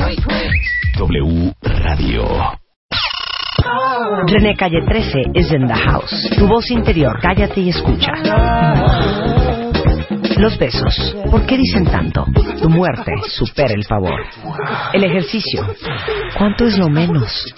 W 0.99 1.53
Radio. 1.63 2.25
René 4.27 4.55
Calle 4.57 4.83
13 4.87 5.33
is 5.35 5.53
in 5.53 5.67
the 5.67 5.75
house. 5.75 6.15
Tu 6.39 6.47
voz 6.47 6.71
interior, 6.71 7.19
cállate 7.21 7.61
y 7.61 7.71
escucha. 7.71 8.13
Los 10.37 10.57
besos, 10.59 11.17
¿por 11.29 11.45
qué 11.45 11.57
dicen 11.57 11.85
tanto? 11.87 12.25
Tu 12.63 12.71
muerte 12.71 13.13
supera 13.27 13.75
el 13.75 13.85
favor. 13.85 14.21
El 14.93 15.03
ejercicio, 15.03 15.67
¿cuánto 16.39 16.67
es 16.67 16.79
lo 16.79 16.89
menos? 16.89 17.53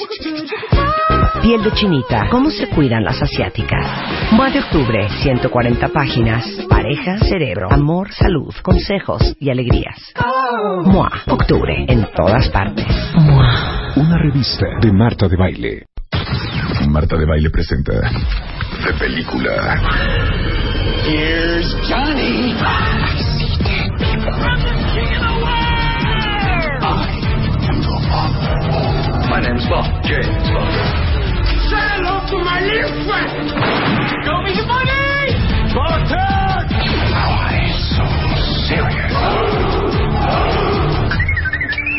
Piel 1.42 1.60
de 1.64 1.72
chinita, 1.72 2.28
¿cómo 2.30 2.50
se 2.50 2.68
cuidan 2.68 3.02
las 3.02 3.20
asiáticas? 3.20 3.84
Mua 4.30 4.48
de 4.48 4.60
octubre, 4.60 5.08
140 5.22 5.88
páginas. 5.88 6.46
Pareja, 6.70 7.18
cerebro, 7.18 7.66
amor, 7.68 8.12
salud, 8.12 8.54
consejos 8.62 9.34
y 9.40 9.50
alegrías. 9.50 9.96
Mua, 10.84 11.10
octubre, 11.26 11.84
en 11.88 12.06
todas 12.14 12.48
partes. 12.50 12.86
Mua. 13.16 13.92
Una 13.96 14.18
revista 14.18 14.66
de 14.80 14.92
Marta 14.92 15.26
de 15.26 15.36
Baile. 15.36 15.86
Marta 16.88 17.16
de 17.16 17.26
Baile 17.26 17.50
presenta 17.50 17.92
de 17.92 18.92
película. 19.00 19.80
Here's 21.04 21.74
Johnny. 21.88 22.54
My 29.28 29.40
name's 29.40 29.66
Bob. 29.68 30.02
Say 30.04 30.31
Show 32.62 34.38
me 34.44 34.54
your 34.54 34.66
money. 34.66 35.34
Bartek. 35.74 36.70
Why 37.10 37.58
so 37.90 38.06
serious? 38.68 39.12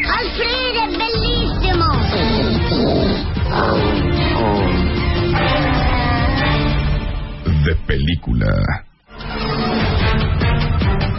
Alfredo 0.07 0.79
è 0.79 0.89
bellissimo. 0.95 1.87
De 7.65 7.75
película. 7.87 8.47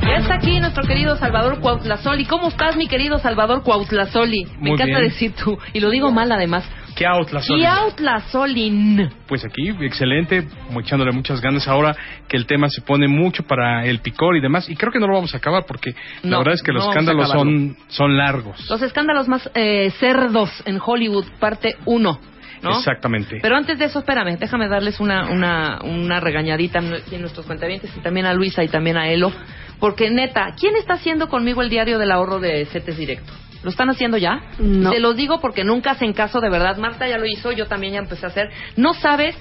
Ya 0.03 0.17
está 0.21 0.35
aquí 0.35 0.59
nuestro 0.61 0.85
querido 0.85 1.17
Salvador 1.17 1.61
Cuautlazoli. 1.61 2.25
¿Cómo 2.27 2.49
estás, 2.49 2.77
mi 2.77 2.87
querido 2.89 3.19
Salvador 3.19 3.63
Cuautlazoli? 3.63 4.45
Me 4.45 4.53
Muy 4.61 4.71
encanta 4.73 4.99
bien. 4.99 5.11
decir 5.11 5.33
tú, 5.35 5.59
y 5.73 5.81
lo 5.81 5.91
digo 5.91 6.11
mal 6.13 6.31
además. 6.33 6.65
¿Qué 6.95 7.07
Outlazoli? 7.07 7.63
Cuautlazolin. 7.63 9.11
Pues 9.27 9.45
aquí, 9.45 9.69
excelente, 9.81 10.47
echándole 10.79 11.13
muchas 11.13 11.41
ganas 11.41 11.67
ahora 11.67 11.97
que 12.29 12.37
el 12.37 12.47
tema 12.47 12.69
se 12.69 12.83
pone 12.83 13.09
mucho 13.09 13.43
para 13.43 13.85
el 13.85 14.01
picor 14.01 14.37
y 14.37 14.41
demás. 14.41 14.69
Y 14.69 14.77
creo 14.77 14.93
que 14.93 15.01
no 15.01 15.07
lo 15.07 15.15
vamos 15.15 15.35
a 15.35 15.39
acabar 15.39 15.65
porque 15.67 15.95
la 16.23 16.31
No, 16.31 16.39
verdad 16.39 16.55
es 16.55 16.63
que 16.63 16.73
no 16.73 16.79
los 16.79 16.87
a 16.87 16.91
escándalos 16.91 17.31
son, 17.31 17.77
son 17.89 18.17
largos. 18.17 18.69
Los 18.71 18.83
escándalos 18.83 19.29
más 19.29 19.51
eh, 19.55 19.91
cerdos 19.99 20.51
en 20.67 20.79
Hollywood, 20.85 21.27
parte 21.41 21.77
1. 21.85 22.21
¿no? 22.63 22.71
Exactamente. 22.71 23.41
Pero 23.43 23.57
antes 23.57 23.79
de 23.79 23.87
eso, 23.87 23.99
espérame, 23.99 24.39
déjame 24.39 24.69
darles 24.69 24.99
una, 24.99 25.31
una, 25.31 25.81
una 25.83 26.21
regañadita 26.21 26.79
aquí 26.79 27.15
en 27.15 27.21
nuestros 27.21 27.45
cuentavientes 27.45 27.91
y 27.95 28.01
también 28.01 28.25
a 28.27 28.33
Luisa 28.33 28.65
y 28.65 28.69
también 28.69 28.97
a 28.97 29.09
Elo. 29.09 29.33
Porque 29.81 30.09
neta, 30.11 30.55
¿quién 30.59 30.75
está 30.77 30.95
haciendo 30.95 31.29
conmigo 31.29 31.61
el 31.61 31.69
diario 31.69 31.99
del 31.99 32.11
ahorro 32.11 32.41
de 32.41 32.65
CETES 32.67 32.97
Directo? 32.97 33.33
¿Lo 33.65 33.71
están 33.71 33.89
haciendo 33.89 34.19
ya? 34.19 34.43
No. 34.59 34.91
Te 34.91 35.01
los 35.01 35.17
digo 35.17 35.41
porque 35.41 35.65
nunca 35.65 35.93
hacen 35.93 36.13
caso 36.13 36.41
de 36.41 36.51
verdad. 36.51 36.77
Marta 36.77 37.09
ya 37.09 37.19
lo 37.19 37.27
hizo, 37.27 37.51
yo 37.51 37.67
también 37.67 37.95
ya 37.95 37.99
empecé 37.99 38.27
a 38.27 38.29
hacer. 38.29 38.51
No 38.77 38.95
sabes 38.95 39.35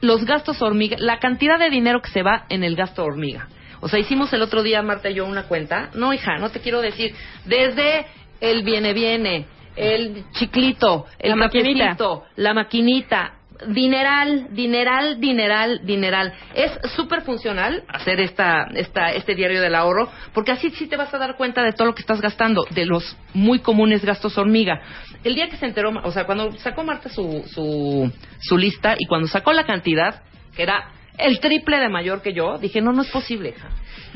los 0.00 0.24
gastos 0.24 0.62
hormiga, 0.62 0.96
la 1.00 1.18
cantidad 1.18 1.58
de 1.58 1.70
dinero 1.70 2.00
que 2.00 2.10
se 2.10 2.22
va 2.22 2.46
en 2.48 2.62
el 2.62 2.76
gasto 2.76 3.04
hormiga. 3.04 3.48
O 3.80 3.88
sea, 3.88 3.98
hicimos 3.98 4.32
el 4.32 4.42
otro 4.42 4.62
día, 4.62 4.80
Marta 4.82 5.10
y 5.10 5.14
yo, 5.14 5.26
una 5.26 5.42
cuenta. 5.44 5.90
No, 5.94 6.14
hija, 6.14 6.38
no 6.38 6.50
te 6.50 6.60
quiero 6.60 6.80
decir. 6.80 7.14
Desde 7.44 8.06
el 8.40 8.62
viene, 8.62 8.92
viene, 8.92 9.46
el 9.76 10.24
chiclito, 10.32 11.06
el 11.18 11.30
La 11.30 11.36
maquinita. 11.36 11.96
la 12.36 12.54
maquinita, 12.54 13.34
dineral, 13.68 14.48
dineral, 14.50 15.20
dineral, 15.20 15.80
dineral. 15.84 16.32
Es 16.54 16.72
súper 16.92 17.22
funcional 17.22 17.84
hacer 17.88 18.20
esta, 18.20 18.68
esta, 18.74 19.12
este 19.12 19.34
diario 19.34 19.60
del 19.60 19.74
ahorro, 19.74 20.10
porque 20.32 20.52
así 20.52 20.70
sí 20.70 20.86
te 20.86 20.96
vas 20.96 21.12
a 21.14 21.18
dar 21.18 21.36
cuenta 21.36 21.62
de 21.62 21.72
todo 21.72 21.86
lo 21.88 21.94
que 21.94 22.02
estás 22.02 22.20
gastando, 22.20 22.64
de 22.70 22.86
los 22.86 23.16
muy 23.32 23.60
comunes 23.60 24.04
gastos 24.04 24.36
hormiga. 24.38 24.80
El 25.22 25.34
día 25.34 25.48
que 25.48 25.56
se 25.56 25.66
enteró, 25.66 25.90
o 26.02 26.10
sea, 26.10 26.24
cuando 26.24 26.52
sacó 26.58 26.82
Marta 26.84 27.08
su, 27.08 27.44
su, 27.48 28.12
su 28.40 28.58
lista 28.58 28.94
y 28.98 29.06
cuando 29.06 29.28
sacó 29.28 29.52
la 29.52 29.64
cantidad, 29.64 30.22
que 30.54 30.62
era 30.62 30.90
el 31.18 31.40
triple 31.40 31.78
de 31.78 31.88
mayor 31.88 32.22
que 32.22 32.32
yo, 32.32 32.58
dije, 32.58 32.80
no, 32.80 32.92
no 32.92 33.02
es 33.02 33.10
posible. 33.10 33.54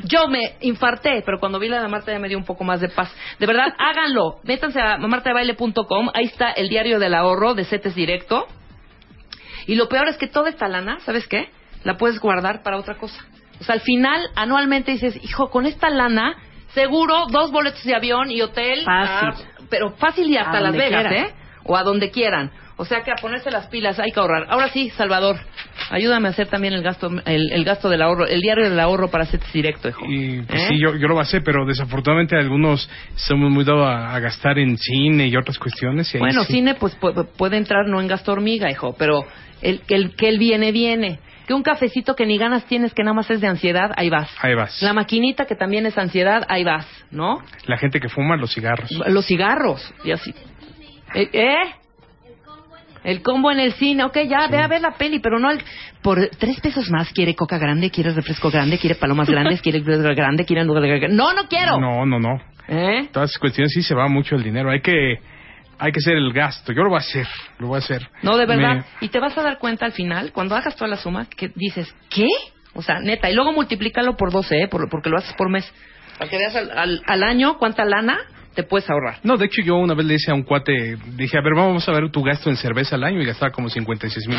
Yo 0.03 0.27
me 0.27 0.55
infarté, 0.61 1.23
pero 1.25 1.39
cuando 1.39 1.59
vi 1.59 1.67
la 1.67 1.81
de 1.81 1.87
Marta 1.87 2.11
ya 2.11 2.19
me 2.19 2.27
dio 2.27 2.37
un 2.37 2.45
poco 2.45 2.63
más 2.63 2.79
de 2.81 2.89
paz. 2.89 3.13
De 3.39 3.45
verdad, 3.45 3.73
háganlo. 3.77 4.39
Métanse 4.43 4.79
a 4.79 4.97
martadebaile.com, 4.97 6.09
ahí 6.13 6.25
está 6.25 6.51
el 6.51 6.69
diario 6.69 6.99
del 6.99 7.13
ahorro 7.13 7.53
de 7.53 7.65
CETES 7.65 7.95
Directo. 7.95 8.47
Y 9.67 9.75
lo 9.75 9.87
peor 9.89 10.07
es 10.07 10.17
que 10.17 10.27
toda 10.27 10.49
esta 10.49 10.67
lana, 10.67 10.99
¿sabes 11.01 11.27
qué? 11.27 11.49
La 11.83 11.97
puedes 11.97 12.19
guardar 12.19 12.63
para 12.63 12.77
otra 12.77 12.95
cosa. 12.95 13.23
O 13.59 13.63
sea, 13.63 13.75
al 13.75 13.81
final, 13.81 14.29
anualmente 14.35 14.91
dices, 14.91 15.19
hijo, 15.23 15.49
con 15.49 15.65
esta 15.65 15.89
lana, 15.89 16.35
seguro 16.73 17.25
dos 17.29 17.51
boletos 17.51 17.83
de 17.83 17.95
avión 17.95 18.31
y 18.31 18.41
hotel. 18.41 18.83
Fácil. 18.85 19.43
ah, 19.45 19.65
pero 19.69 19.91
fácil 19.91 20.29
y 20.29 20.37
hasta 20.37 20.59
Las 20.59 20.73
Vegas. 20.73 21.11
¿eh? 21.11 21.33
O 21.65 21.75
a 21.75 21.83
donde 21.83 22.09
quieran. 22.11 22.51
O 22.81 22.85
sea 22.85 23.01
que 23.03 23.11
a 23.11 23.15
ponerse 23.15 23.51
las 23.51 23.67
pilas 23.67 23.99
hay 23.99 24.09
que 24.11 24.19
ahorrar. 24.21 24.45
Ahora 24.49 24.69
sí, 24.69 24.89
Salvador, 24.91 25.35
ayúdame 25.91 26.29
a 26.29 26.31
hacer 26.31 26.47
también 26.47 26.73
el 26.73 26.81
gasto, 26.81 27.09
el, 27.25 27.51
el 27.51 27.63
gasto 27.65 27.89
del 27.89 28.01
ahorro, 28.01 28.25
el 28.25 28.39
diario 28.39 28.69
del 28.69 28.79
ahorro 28.79 29.09
para 29.09 29.25
CETES 29.25 29.51
Directo, 29.51 29.89
hijo. 29.89 30.05
Y, 30.07 30.41
pues, 30.43 30.61
¿Eh? 30.61 30.65
Sí, 30.69 30.79
yo, 30.79 30.95
yo 30.95 31.07
lo 31.09 31.15
basé, 31.15 31.41
pero 31.41 31.65
desafortunadamente 31.65 32.37
algunos 32.37 32.89
somos 33.15 33.51
muy 33.51 33.65
dados 33.65 33.85
a, 33.85 34.15
a 34.15 34.19
gastar 34.21 34.57
en 34.59 34.77
cine 34.77 35.27
y 35.27 35.35
otras 35.35 35.59
cuestiones. 35.59 36.13
y 36.15 36.19
Bueno, 36.19 36.45
sí. 36.45 36.53
cine 36.53 36.75
pues 36.75 36.97
pu- 36.97 37.27
puede 37.37 37.57
entrar 37.57 37.85
no 37.85 37.99
en 37.99 38.07
gasto 38.07 38.31
hormiga, 38.31 38.71
hijo, 38.71 38.95
pero 38.97 39.25
el 39.61 39.81
que 39.81 39.95
el, 39.95 40.15
que 40.15 40.29
el 40.29 40.39
viene, 40.39 40.71
viene. 40.71 41.19
Que 41.47 41.53
un 41.55 41.63
cafecito 41.63 42.15
que 42.15 42.25
ni 42.25 42.37
ganas 42.37 42.63
tienes, 42.65 42.93
que 42.93 43.03
nada 43.03 43.15
más 43.15 43.29
es 43.29 43.41
de 43.41 43.47
ansiedad, 43.47 43.91
ahí 43.97 44.09
vas. 44.09 44.29
Ahí 44.39 44.55
vas. 44.55 44.81
La 44.83 44.93
maquinita 44.93 45.45
que 45.45 45.55
también 45.55 45.85
es 45.85 45.97
ansiedad, 45.97 46.45
ahí 46.47 46.63
vas, 46.63 46.87
¿no? 47.11 47.43
La 47.65 47.77
gente 47.77 47.99
que 47.99 48.07
fuma 48.07 48.37
los 48.37 48.53
cigarros. 48.53 48.89
Los 49.07 49.25
cigarros, 49.25 49.93
y 50.05 50.11
así. 50.11 50.33
¿Eh? 51.15 51.27
¿Eh? 51.33 51.55
El 53.03 53.21
combo 53.21 53.51
en 53.51 53.59
el 53.59 53.73
cine, 53.73 54.03
ok, 54.03 54.17
ya, 54.27 54.47
ve 54.47 54.57
a 54.59 54.67
ver 54.67 54.81
la 54.81 54.91
peli, 54.91 55.19
pero 55.19 55.39
no 55.39 55.49
el- 55.51 55.61
por 56.01 56.19
tres 56.37 56.59
pesos 56.59 56.89
más. 56.89 57.11
¿Quiere 57.13 57.33
coca 57.35 57.57
grande? 57.57 57.89
¿Quiere 57.91 58.11
refresco 58.13 58.51
grande? 58.51 58.77
¿Quiere 58.77 58.95
palomas 58.95 59.29
grandes? 59.29 59.61
¿Quiere 59.61 59.79
grande? 59.79 60.45
¿Quiere 60.45 60.63
No, 61.09 61.33
no 61.33 61.47
quiero. 61.47 61.77
No, 61.79 62.05
no, 62.05 62.19
no. 62.19 62.41
¿Eh? 62.67 63.07
Todas 63.11 63.29
esas 63.31 63.39
cuestiones 63.39 63.71
sí 63.73 63.81
se 63.81 63.95
va 63.95 64.07
mucho 64.07 64.35
el 64.35 64.43
dinero. 64.43 64.69
Hay 64.69 64.81
que 64.81 65.19
hay 65.81 65.93
que 65.93 65.99
hacer 65.99 66.17
el 66.17 66.33
gasto. 66.33 66.73
Yo 66.73 66.83
lo 66.83 66.89
voy 66.89 66.97
a 66.97 66.99
hacer, 66.99 67.25
lo 67.57 67.67
voy 67.67 67.77
a 67.77 67.79
hacer. 67.79 68.09
No, 68.21 68.35
de 68.35 68.45
verdad. 68.45 68.75
Me- 68.75 68.83
Y 68.99 69.07
te 69.09 69.19
vas 69.19 69.37
a 69.37 69.41
dar 69.41 69.57
cuenta 69.59 69.85
al 69.85 69.93
final, 69.93 70.33
cuando 70.33 70.55
hagas 70.55 70.75
toda 70.75 70.89
la 70.89 70.97
suma, 70.97 71.25
que 71.29 71.51
dices, 71.55 71.95
¿qué? 72.09 72.27
O 72.73 72.81
sea, 72.81 72.99
neta, 72.99 73.29
y 73.29 73.33
luego 73.33 73.53
multiplícalo 73.53 74.17
por 74.17 74.29
12, 74.31 74.63
¿eh? 74.63 74.67
Por- 74.67 74.89
porque 74.89 75.09
lo 75.09 75.17
haces 75.17 75.33
por 75.35 75.49
mes. 75.49 75.71
Para 76.17 76.29
que 76.29 76.37
veas 76.37 76.53
al, 76.53 76.77
al- 76.77 77.01
al 77.07 77.23
año 77.23 77.57
cuánta 77.57 77.85
lana 77.85 78.17
te 78.55 78.63
puedes 78.63 78.89
ahorrar. 78.89 79.19
No, 79.23 79.37
de 79.37 79.45
hecho 79.45 79.61
yo 79.63 79.75
una 79.77 79.93
vez 79.93 80.05
le 80.05 80.13
dije 80.13 80.31
a 80.31 80.33
un 80.33 80.43
cuate, 80.43 80.97
dije, 81.15 81.37
a 81.37 81.41
ver, 81.41 81.53
vamos 81.55 81.87
a 81.87 81.91
ver 81.91 82.09
tu 82.11 82.23
gasto 82.23 82.49
en 82.49 82.57
cerveza 82.57 82.95
al 82.95 83.03
año 83.03 83.21
y 83.21 83.25
gastaba 83.25 83.51
como 83.51 83.69
56 83.69 84.27
mil 84.27 84.37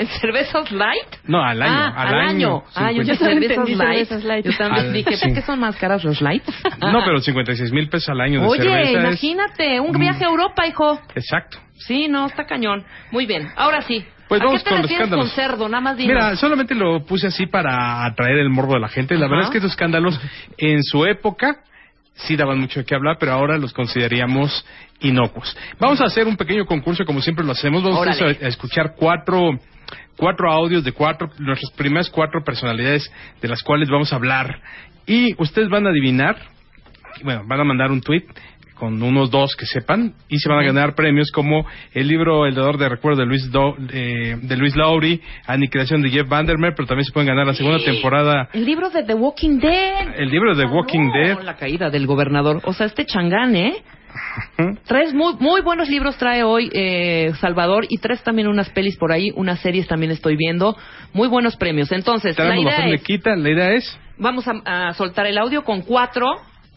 ¿En 0.00 0.06
cervezas 0.06 0.70
light? 0.70 1.08
No, 1.24 1.42
al 1.42 1.60
año. 1.60 1.72
Ah, 1.74 2.02
al, 2.02 2.14
año. 2.20 2.62
Ah, 2.76 2.92
yo 2.92 3.02
50. 3.02 3.16
cervezas 3.16 3.68
light. 3.68 4.10
light. 4.24 4.46
Yo 4.46 4.56
también 4.56 4.86
Al- 4.86 4.92
dije, 4.92 5.16
sí. 5.16 5.26
¿por 5.26 5.34
qué 5.34 5.42
son 5.42 5.58
más 5.58 5.74
caras 5.76 6.04
los 6.04 6.20
light? 6.22 6.44
No, 6.80 7.00
pero 7.04 7.18
56 7.20 7.72
mil 7.72 7.88
pesos 7.88 8.08
al 8.10 8.20
año 8.20 8.40
de 8.42 8.46
Oye, 8.46 8.62
cerveza 8.62 8.90
es- 8.90 9.04
imagínate, 9.04 9.80
un 9.80 9.98
viaje 9.98 10.24
a 10.24 10.28
Europa, 10.28 10.66
hijo. 10.68 11.00
Exacto. 11.16 11.58
Sí, 11.78 12.06
no, 12.06 12.26
está 12.26 12.46
cañón. 12.46 12.84
Muy 13.10 13.26
bien, 13.26 13.48
ahora 13.56 13.82
sí. 13.82 14.04
Pues 14.28 14.40
¿A 14.40 14.44
vamos 14.44 14.60
qué 14.62 14.64
te 14.64 14.70
con 14.70 14.78
los 14.78 14.82
refieres 14.90 15.08
con 15.08 15.18
escándalos. 15.20 15.34
cerdo? 15.50 15.68
Nada 15.68 15.80
más 15.80 15.96
dime. 15.96 16.14
Mira, 16.14 16.36
solamente 16.36 16.74
lo 16.76 17.04
puse 17.04 17.26
así 17.28 17.46
para 17.46 18.04
atraer 18.04 18.38
el 18.38 18.50
morbo 18.50 18.74
de 18.74 18.80
la 18.80 18.88
gente. 18.88 19.14
La 19.16 19.26
Ajá. 19.26 19.30
verdad 19.30 19.44
es 19.46 19.50
que 19.50 19.58
estos 19.58 19.72
escándalos 19.72 20.20
en 20.58 20.84
su 20.84 21.06
época 21.06 21.56
sí 22.18 22.36
daban 22.36 22.58
mucho 22.58 22.80
de 22.80 22.86
qué 22.86 22.94
hablar, 22.94 23.16
pero 23.18 23.32
ahora 23.32 23.58
los 23.58 23.72
consideraríamos 23.72 24.64
inocuos. 25.00 25.56
Vamos 25.78 26.00
a 26.00 26.04
hacer 26.04 26.26
un 26.26 26.36
pequeño 26.36 26.66
concurso 26.66 27.04
como 27.04 27.20
siempre 27.20 27.44
lo 27.44 27.52
hacemos. 27.52 27.82
Vamos 27.82 27.98
Órale. 28.00 28.38
a, 28.42 28.44
a 28.46 28.48
escuchar 28.48 28.94
cuatro 28.96 29.58
cuatro 30.16 30.50
audios 30.50 30.84
de 30.84 30.92
cuatro 30.92 31.30
nuestras 31.38 31.70
primeras 31.72 32.10
cuatro 32.10 32.42
personalidades 32.44 33.10
de 33.40 33.48
las 33.48 33.62
cuales 33.62 33.88
vamos 33.88 34.12
a 34.12 34.16
hablar 34.16 34.60
y 35.06 35.34
ustedes 35.40 35.70
van 35.70 35.86
a 35.86 35.90
adivinar, 35.90 36.36
bueno, 37.22 37.42
van 37.46 37.60
a 37.60 37.64
mandar 37.64 37.90
un 37.90 38.02
tweet 38.02 38.24
con 38.78 39.02
unos 39.02 39.30
dos 39.30 39.54
que 39.56 39.66
sepan 39.66 40.14
y 40.28 40.38
se 40.38 40.48
van 40.48 40.60
a 40.60 40.62
ganar 40.62 40.94
premios 40.94 41.30
como 41.32 41.66
el 41.92 42.08
libro 42.08 42.46
El 42.46 42.54
dador 42.54 42.78
de 42.78 42.88
recuerdo 42.88 43.20
de 43.20 43.26
Luis 43.26 43.50
Do- 43.50 43.76
eh, 43.92 44.36
de 44.40 44.56
Luis 44.56 44.76
Lowry, 44.76 45.20
Aniquilación 45.46 46.00
de 46.02 46.10
Jeff 46.10 46.28
Vandermeer, 46.28 46.74
pero 46.76 46.86
también 46.86 47.04
se 47.04 47.12
pueden 47.12 47.28
ganar 47.28 47.46
la 47.46 47.54
segunda 47.54 47.78
temporada 47.84 48.48
El 48.52 48.64
libro 48.64 48.90
de 48.90 49.02
The 49.02 49.14
Walking 49.14 49.58
Dead. 49.58 50.14
el 50.16 50.28
libro 50.30 50.54
de 50.54 50.64
Walking 50.66 51.10
Dead. 51.12 51.40
La 51.42 51.56
caída 51.56 51.90
del 51.90 52.06
gobernador. 52.06 52.60
O 52.64 52.72
sea, 52.72 52.86
este 52.86 53.04
changán, 53.04 53.56
¿eh? 53.56 53.82
Tres 54.86 55.12
muy, 55.14 55.34
muy 55.38 55.60
buenos 55.60 55.88
libros 55.88 56.16
trae 56.16 56.42
hoy 56.42 56.70
eh, 56.72 57.32
Salvador 57.40 57.86
y 57.88 57.98
tres 57.98 58.22
también 58.22 58.48
unas 58.48 58.68
pelis 58.70 58.96
por 58.96 59.12
ahí, 59.12 59.30
unas 59.34 59.60
series 59.60 59.86
también 59.86 60.10
estoy 60.12 60.36
viendo. 60.36 60.76
Muy 61.12 61.28
buenos 61.28 61.56
premios. 61.56 61.92
Entonces, 61.92 62.36
la 62.38 62.58
idea 62.58 62.86
es, 62.88 63.02
quita, 63.02 63.36
la 63.36 63.50
idea 63.50 63.72
es, 63.72 63.98
vamos 64.18 64.46
a, 64.48 64.88
a 64.88 64.94
soltar 64.94 65.26
el 65.26 65.38
audio 65.38 65.62
con 65.62 65.82
cuatro 65.82 66.26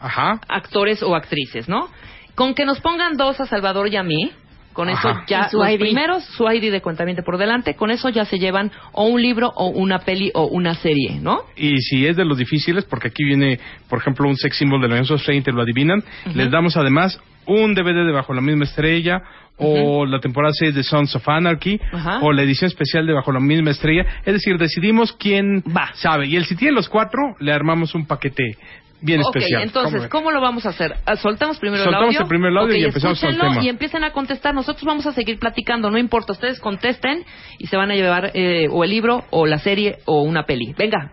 ajá, 0.02 0.40
actores 0.48 1.02
o 1.04 1.16
actrices, 1.16 1.70
¿no? 1.70 1.88
Con 2.36 2.54
que 2.56 2.66
nos 2.66 2.80
pongan 2.80 3.18
dos 3.18 3.40
a 3.40 3.46
Salvador 3.46 3.88
y 3.90 3.98
a 3.98 4.04
mí, 4.04 4.32
con 4.74 4.88
eso 4.90 5.10
ya, 5.28 5.50
los 5.52 5.70
ID. 5.70 5.80
primeros, 5.80 6.24
su 6.24 6.46
ID 6.50 6.72
de 6.72 6.82
cuentamiento 6.82 7.24
por 7.24 7.38
delante, 7.38 7.76
con 7.76 7.92
eso 7.92 8.08
ya 8.10 8.24
se 8.24 8.40
llevan 8.40 8.72
o 8.94 9.04
un 9.06 9.22
libro 9.22 9.52
o 9.54 9.68
una 9.68 10.00
peli 10.00 10.32
o 10.34 10.46
una 10.48 10.76
serie, 10.76 11.20
¿no? 11.22 11.42
y 11.58 11.78
si 11.82 12.08
es 12.08 12.16
de 12.16 12.24
los 12.24 12.38
difíciles, 12.38 12.86
porque 12.86 13.10
aquí 13.10 13.24
viene, 13.26 13.60
por 13.90 14.00
ejemplo, 14.00 14.28
un 14.30 14.38
sex 14.38 14.58
symbol 14.58 14.80
de 14.82 14.96
años 14.96 15.12
30, 15.24 15.52
lo 15.52 15.62
adivinan, 15.62 16.02
les 16.34 16.50
damos 16.50 16.78
además 16.78 17.20
un 17.48 17.74
DVD 17.74 18.06
de 18.06 18.12
Bajo 18.14 18.34
la 18.34 18.42
misma 18.42 18.64
estrella, 18.64 19.22
o 19.64 20.06
la 20.08 20.20
temporada 20.20 20.54
6 20.58 20.74
de 20.74 20.82
Sons 20.84 21.16
of 21.16 21.28
Anarchy, 21.28 21.80
Ajá. 21.92 22.20
o 22.22 22.32
la 22.32 22.42
edición 22.42 22.68
especial 22.68 23.06
de 23.06 23.14
Bajo 23.14 23.32
la 23.32 23.40
misma 23.40 23.70
estrella. 23.72 24.06
Es 24.26 24.34
decir, 24.34 24.58
decidimos 24.58 25.14
quién 25.14 25.62
Va. 25.76 25.92
sabe. 25.94 26.26
Y 26.28 26.36
el 26.36 26.46
si 26.46 26.56
tiene 26.56 26.74
los 26.74 26.90
cuatro, 26.90 27.20
le 27.40 27.52
armamos 27.52 27.94
un 27.94 28.08
paquete 28.08 28.58
bien 29.02 29.20
Ok, 29.22 29.36
especial. 29.36 29.64
entonces, 29.64 30.08
¿Cómo? 30.08 30.10
¿cómo 30.26 30.32
lo 30.32 30.42
vamos 30.42 30.66
a 30.66 30.70
hacer? 30.70 30.96
Ah, 31.06 31.16
Soltamos 31.16 31.60
primero 31.60 31.84
Soltamos 31.84 32.10
el 32.10 32.16
audio. 32.16 32.22
el 32.22 32.28
primer 32.28 32.52
audio 32.58 32.74
Ok, 32.76 32.80
y 32.82 32.86
empezamos 32.86 33.20
con 33.20 33.30
el 33.30 33.38
tema. 33.40 33.64
Y 33.64 33.70
empiecen 33.70 34.04
a 34.04 34.12
contestar. 34.12 34.54
Nosotros 34.54 34.84
vamos 34.86 35.06
a 35.08 35.12
seguir 35.14 35.40
platicando, 35.40 35.90
no 35.92 35.98
importa. 35.98 36.34
Ustedes 36.34 36.60
contesten 36.60 37.26
y 37.60 37.68
se 37.68 37.78
van 37.78 37.92
a 37.92 37.96
llevar 37.96 38.32
eh, 38.34 38.68
o 38.70 38.84
el 38.84 38.90
libro, 38.92 39.26
o 39.32 39.46
la 39.46 39.60
serie, 39.60 39.98
o 40.06 40.22
una 40.22 40.44
peli. 40.46 40.74
Venga. 40.78 41.12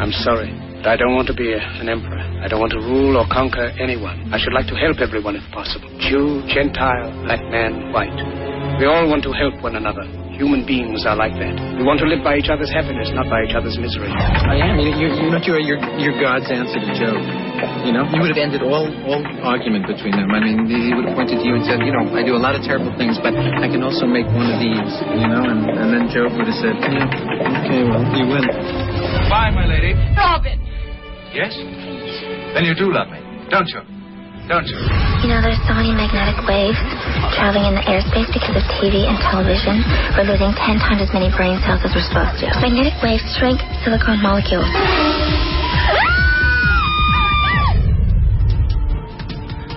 I'm 0.00 0.12
sorry, 0.12 0.50
but 0.78 0.86
I 0.88 0.96
don't 0.96 1.14
want 1.14 1.28
to 1.28 1.34
be 1.34 1.54
a, 1.54 1.58
an 1.80 1.88
emperor. 1.88 2.18
I 2.42 2.48
don't 2.48 2.60
want 2.60 2.72
to 2.72 2.80
rule 2.80 3.16
or 3.16 3.28
conquer 3.28 3.72
anyone. 3.80 4.24
I 4.34 4.38
should 4.38 4.52
like 4.52 4.66
to 4.68 4.76
help 4.76 4.98
everyone 5.00 5.36
if 5.36 5.44
possible. 5.52 5.88
Jew, 5.98 6.42
Gentile, 6.48 7.12
black 7.24 7.40
man, 7.50 7.92
white. 7.92 8.10
We 8.80 8.86
all 8.86 9.06
want 9.08 9.22
to 9.22 9.32
help 9.32 9.62
one 9.62 9.76
another. 9.76 10.02
Human 10.34 10.66
beings 10.66 11.06
are 11.06 11.14
like 11.14 11.38
that. 11.38 11.54
We 11.78 11.86
want 11.86 12.02
to 12.02 12.10
live 12.10 12.26
by 12.26 12.34
each 12.34 12.50
other's 12.50 12.74
happiness, 12.74 13.06
not 13.14 13.30
by 13.30 13.46
each 13.46 13.54
other's 13.54 13.78
misery. 13.78 14.10
I 14.10 14.58
am. 14.66 14.82
You, 14.82 14.90
you, 14.90 15.08
you 15.14 15.30
know, 15.30 15.38
you're, 15.38 15.62
you're, 15.62 15.78
you're 15.94 16.18
God's 16.18 16.50
answer 16.50 16.82
to 16.82 16.90
Job. 16.98 17.22
You 17.86 17.94
know, 17.94 18.02
you 18.10 18.18
would 18.18 18.34
have 18.34 18.42
ended 18.42 18.66
all, 18.66 18.90
all 19.06 19.22
argument 19.46 19.86
between 19.86 20.18
them. 20.18 20.34
I 20.34 20.42
mean, 20.42 20.66
he 20.66 20.90
would 20.90 21.06
have 21.06 21.14
pointed 21.14 21.38
to 21.38 21.46
you 21.46 21.54
and 21.54 21.62
said, 21.62 21.78
you 21.86 21.94
know, 21.94 22.10
I 22.10 22.26
do 22.26 22.34
a 22.34 22.42
lot 22.42 22.58
of 22.58 22.66
terrible 22.66 22.90
things, 22.98 23.14
but 23.22 23.30
I 23.30 23.70
can 23.70 23.86
also 23.86 24.10
make 24.10 24.26
one 24.26 24.50
of 24.50 24.58
these, 24.58 24.90
you 25.14 25.28
know, 25.30 25.46
and, 25.46 25.70
and 25.70 25.88
then 25.94 26.10
Job 26.10 26.34
would 26.34 26.50
have 26.50 26.58
said, 26.58 26.74
yeah, 26.82 27.06
okay, 27.62 27.86
well, 27.86 28.02
you 28.18 28.26
win. 28.26 28.44
Bye, 29.30 29.54
my 29.54 29.70
lady. 29.70 29.94
Robin. 30.18 30.58
Yes? 31.30 31.54
Then 32.58 32.66
you 32.66 32.74
do 32.74 32.90
love 32.90 33.06
me, 33.06 33.22
don't 33.54 33.70
you? 33.70 33.93
Don't 34.48 34.66
you? 34.68 34.76
You 35.24 35.32
know, 35.32 35.40
there's 35.40 35.60
so 35.64 35.72
many 35.72 35.96
magnetic 35.96 36.36
waves 36.44 36.76
traveling 37.32 37.64
in 37.64 37.74
the 37.80 37.84
airspace 37.88 38.28
because 38.28 38.52
of 38.52 38.64
TV 38.76 39.08
and 39.08 39.16
television. 39.24 39.80
We're 40.12 40.28
losing 40.28 40.52
10 40.52 40.84
times 40.84 41.00
as 41.00 41.08
many 41.16 41.32
brain 41.32 41.56
cells 41.64 41.80
as 41.80 41.96
we're 41.96 42.04
supposed 42.04 42.44
to. 42.44 42.52
Magnetic 42.60 42.92
waves 43.00 43.24
shrink 43.40 43.64
silicone 43.80 44.20
molecules. 44.20 44.68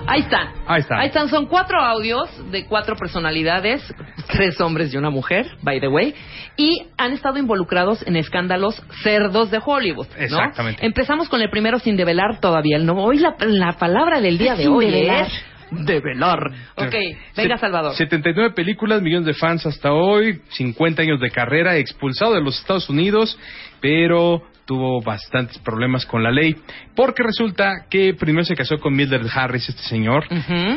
Ahí 0.08 0.20
están. 0.22 0.48
Ahí 0.66 0.80
está. 0.80 0.98
Ahí 0.98 1.06
están. 1.08 1.28
Son 1.28 1.46
cuatro 1.46 1.78
audios 1.80 2.28
de 2.50 2.64
cuatro 2.66 2.96
personalidades, 2.96 3.82
tres 4.28 4.60
hombres 4.60 4.92
y 4.92 4.96
una 4.96 5.10
mujer, 5.10 5.46
by 5.62 5.80
the 5.80 5.88
way, 5.88 6.14
y 6.56 6.86
han 6.96 7.12
estado 7.12 7.38
involucrados 7.38 8.06
en 8.06 8.16
escándalos 8.16 8.82
cerdos 9.02 9.50
de 9.50 9.60
Hollywood. 9.64 10.06
¿no? 10.16 10.22
Exactamente. 10.24 10.84
Empezamos 10.84 11.28
con 11.28 11.42
el 11.42 11.50
primero 11.50 11.78
sin 11.78 11.96
develar 11.96 12.40
todavía 12.40 12.76
el 12.76 12.86
nombre. 12.86 13.04
Hoy 13.04 13.18
la, 13.18 13.34
la 13.40 13.72
palabra 13.72 14.20
del 14.20 14.38
día 14.38 14.54
de 14.54 14.64
Sin 14.64 14.72
hoy 14.72 14.86
develar. 14.86 15.26
es 15.26 15.44
develar. 15.84 16.38
Ok, 16.76 16.94
venga 17.36 17.56
Se- 17.56 17.60
Salvador. 17.60 17.94
79 17.94 18.54
películas, 18.54 19.02
millones 19.02 19.26
de 19.26 19.34
fans 19.34 19.66
hasta 19.66 19.92
hoy, 19.92 20.40
50 20.48 21.02
años 21.02 21.20
de 21.20 21.30
carrera, 21.30 21.76
expulsado 21.76 22.32
de 22.34 22.40
los 22.40 22.58
Estados 22.58 22.88
Unidos, 22.88 23.38
pero 23.80 24.42
tuvo 24.68 25.00
bastantes 25.00 25.56
problemas 25.60 26.04
con 26.04 26.22
la 26.22 26.30
ley, 26.30 26.54
porque 26.94 27.22
resulta 27.22 27.86
que 27.88 28.12
primero 28.12 28.44
se 28.44 28.54
casó 28.54 28.76
con 28.76 28.94
Mildred 28.94 29.26
Harris, 29.32 29.66
este 29.66 29.80
señor, 29.84 30.26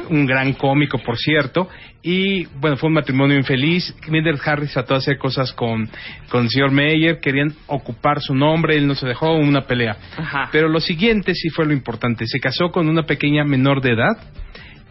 un 0.09 0.25
gran 0.25 0.53
cómico, 0.53 0.97
por 0.99 1.17
cierto, 1.17 1.67
y 2.01 2.45
bueno, 2.45 2.77
fue 2.77 2.87
un 2.87 2.93
matrimonio 2.93 3.37
infeliz. 3.37 3.93
Mildred 4.07 4.39
Harris 4.45 4.71
trató 4.71 4.93
de 4.93 4.99
hacer 4.99 5.17
cosas 5.17 5.51
con, 5.51 5.89
con 6.29 6.43
el 6.43 6.49
señor 6.49 6.71
Meyer, 6.71 7.19
querían 7.19 7.53
ocupar 7.67 8.21
su 8.21 8.33
nombre, 8.33 8.77
él 8.77 8.87
no 8.87 8.95
se 8.95 9.05
dejó, 9.05 9.33
una 9.33 9.63
pelea. 9.63 9.97
Ajá. 10.17 10.47
Pero 10.53 10.69
lo 10.69 10.79
siguiente 10.79 11.35
sí 11.35 11.49
fue 11.49 11.65
lo 11.65 11.73
importante, 11.73 12.25
se 12.27 12.39
casó 12.39 12.71
con 12.71 12.87
una 12.87 13.03
pequeña 13.03 13.43
menor 13.43 13.81
de 13.81 13.91
edad, 13.91 14.17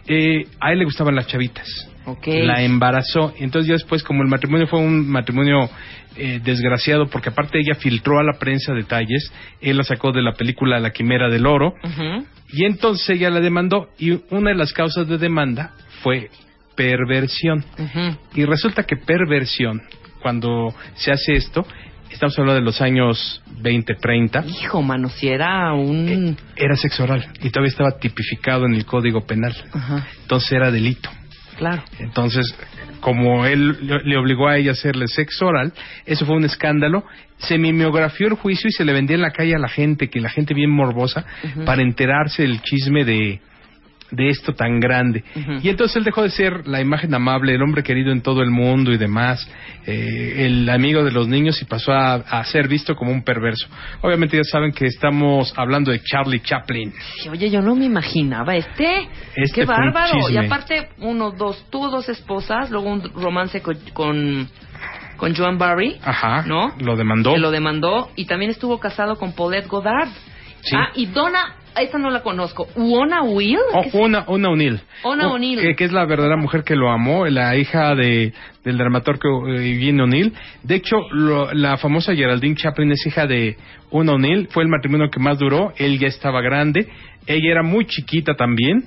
eh, 0.08 0.44
a 0.60 0.72
él 0.72 0.80
le 0.80 0.84
gustaban 0.84 1.14
las 1.14 1.26
chavitas. 1.26 1.90
La 2.26 2.62
embarazó. 2.62 3.32
Y 3.38 3.44
entonces 3.44 3.68
ya 3.68 3.74
después, 3.74 4.02
como 4.02 4.22
el 4.22 4.28
matrimonio 4.28 4.66
fue 4.66 4.80
un 4.80 5.08
matrimonio 5.08 5.68
eh, 6.22 6.38
desgraciado, 6.44 7.06
porque 7.06 7.30
aparte 7.30 7.58
ella 7.58 7.74
filtró 7.74 8.18
a 8.18 8.22
la 8.22 8.38
prensa 8.38 8.74
detalles, 8.74 9.32
él 9.62 9.78
la 9.78 9.84
sacó 9.84 10.12
de 10.12 10.20
la 10.20 10.34
película 10.34 10.78
La 10.78 10.90
Quimera 10.90 11.30
del 11.30 11.46
Oro, 11.46 11.72
y 12.52 12.66
entonces 12.66 13.08
ella 13.08 13.30
la 13.30 13.40
demandó, 13.40 13.88
y 13.98 14.20
una 14.28 14.50
de 14.50 14.56
las 14.56 14.74
causas 14.74 15.08
de 15.08 15.16
demanda 15.16 15.72
fue 16.02 16.28
perversión. 16.76 17.64
Y 18.34 18.44
resulta 18.44 18.82
que 18.82 18.96
perversión, 18.96 19.80
cuando 20.22 20.74
se 20.94 21.10
hace 21.10 21.32
esto, 21.36 21.66
estamos 22.10 22.38
hablando 22.38 22.60
de 22.60 22.66
los 22.66 22.82
años 22.82 23.42
20, 23.62 23.94
30, 23.94 24.44
Hijo, 24.46 24.82
mano, 24.82 25.08
si 25.08 25.28
era 25.28 25.72
un... 25.72 26.36
era 26.54 26.76
sexo 26.76 27.04
oral, 27.04 27.28
y 27.40 27.48
todavía 27.48 27.70
estaba 27.70 27.98
tipificado 27.98 28.66
en 28.66 28.74
el 28.74 28.84
Código 28.84 29.22
Penal. 29.22 29.56
Entonces 30.20 30.52
era 30.52 30.70
delito. 30.70 31.08
Claro. 31.60 31.82
Entonces, 31.98 32.46
como 33.00 33.44
él 33.44 33.76
le 34.04 34.16
obligó 34.16 34.48
a 34.48 34.56
ella 34.56 34.70
a 34.70 34.72
hacerle 34.72 35.06
sexo 35.08 35.46
oral, 35.46 35.72
eso 36.06 36.24
fue 36.24 36.36
un 36.36 36.44
escándalo. 36.44 37.04
Se 37.36 37.58
mimeografió 37.58 38.28
el 38.28 38.34
juicio 38.34 38.68
y 38.68 38.72
se 38.72 38.84
le 38.84 38.94
vendía 38.94 39.16
en 39.16 39.22
la 39.22 39.30
calle 39.30 39.54
a 39.54 39.58
la 39.58 39.68
gente, 39.68 40.08
que 40.08 40.20
la 40.20 40.30
gente 40.30 40.54
bien 40.54 40.70
morbosa, 40.70 41.24
para 41.66 41.82
enterarse 41.82 42.42
del 42.42 42.62
chisme 42.62 43.04
de, 43.04 43.40
de 44.10 44.28
esto 44.28 44.54
tan 44.54 44.80
grande. 44.80 45.24
Y 45.62 45.68
entonces 45.68 45.96
él 45.96 46.04
dejó 46.04 46.22
de 46.22 46.30
ser 46.30 46.66
la 46.66 46.80
imagen 46.80 47.14
amable, 47.14 47.54
el 47.54 47.62
hombre 47.62 47.82
querido 47.82 48.12
en 48.12 48.22
todo 48.22 48.42
el 48.42 48.50
mundo 48.50 48.92
y 48.92 48.98
demás, 48.98 49.48
eh, 49.86 50.46
el 50.46 50.68
amigo 50.68 51.04
de 51.04 51.12
los 51.12 51.28
niños 51.28 51.60
y 51.62 51.64
pasó 51.64 51.92
a, 51.92 52.14
a 52.14 52.44
ser 52.44 52.68
visto 52.68 52.94
como 52.94 53.12
un 53.12 53.22
perverso. 53.22 53.68
Obviamente 54.02 54.36
ya 54.36 54.44
saben 54.44 54.72
que 54.72 54.86
estamos 54.86 55.52
hablando 55.56 55.90
de 55.90 56.00
Charlie 56.02 56.40
Chaplin. 56.40 56.92
Sí, 57.22 57.28
Oye, 57.28 57.50
yo 57.50 57.60
no 57.62 57.74
me 57.74 57.84
imaginaba 57.84 58.56
este. 58.56 59.08
Este 59.34 59.60
Qué 59.60 59.64
bárbaro. 59.64 60.28
Y 60.30 60.36
aparte, 60.36 60.88
uno, 60.98 61.30
dos, 61.30 61.66
tuvo 61.70 61.88
dos 61.88 62.08
esposas, 62.08 62.70
luego 62.70 62.90
un 62.90 63.02
romance 63.14 63.60
con, 63.62 63.76
con, 63.92 64.48
con 65.16 65.34
Joan 65.34 65.58
Barry. 65.58 65.98
Ajá. 66.02 66.42
¿No? 66.46 66.74
Lo 66.80 66.96
demandó. 66.96 67.32
Que 67.32 67.38
lo 67.38 67.50
demandó. 67.50 68.10
Y 68.16 68.26
también 68.26 68.50
estuvo 68.50 68.78
casado 68.78 69.16
con 69.16 69.32
Paulette 69.32 69.68
Goddard. 69.68 70.08
Sí. 70.62 70.76
Ah, 70.76 70.90
y 70.94 71.06
Donna, 71.06 71.56
esta 71.76 71.98
no 71.98 72.10
la 72.10 72.22
conozco. 72.22 72.66
Uona 72.76 73.22
Will. 73.22 73.58
Oh, 73.72 73.84
una, 73.98 74.24
una 74.28 74.48
O'Neill. 74.50 74.80
Ona 75.02 75.28
Oh, 75.28 75.34
O'Neill. 75.34 75.60
Que, 75.60 75.74
que 75.76 75.84
es 75.84 75.92
la 75.92 76.04
verdadera 76.04 76.36
mujer 76.36 76.64
que 76.64 76.74
lo 76.76 76.90
amó, 76.90 77.26
la 77.26 77.56
hija 77.56 77.94
de, 77.94 78.32
del 78.64 78.76
dramaturgo 78.78 79.48
eh, 79.48 79.72
Eugene 79.74 80.02
O'Neill. 80.02 80.32
De 80.62 80.74
hecho, 80.76 80.96
lo- 81.12 81.52
la 81.52 81.76
famosa 81.76 82.14
Geraldine 82.14 82.54
Chaplin 82.56 82.90
es 82.92 83.06
hija 83.06 83.26
de 83.26 83.56
Una 83.90 84.12
O'Neill. 84.12 84.48
Fue 84.50 84.62
el 84.62 84.68
matrimonio 84.68 85.10
que 85.10 85.20
más 85.20 85.38
duró. 85.38 85.72
Él 85.76 85.98
ya 85.98 86.08
estaba 86.08 86.40
grande. 86.40 86.88
Ella 87.26 87.50
era 87.52 87.62
muy 87.62 87.84
chiquita 87.86 88.34
también. 88.34 88.84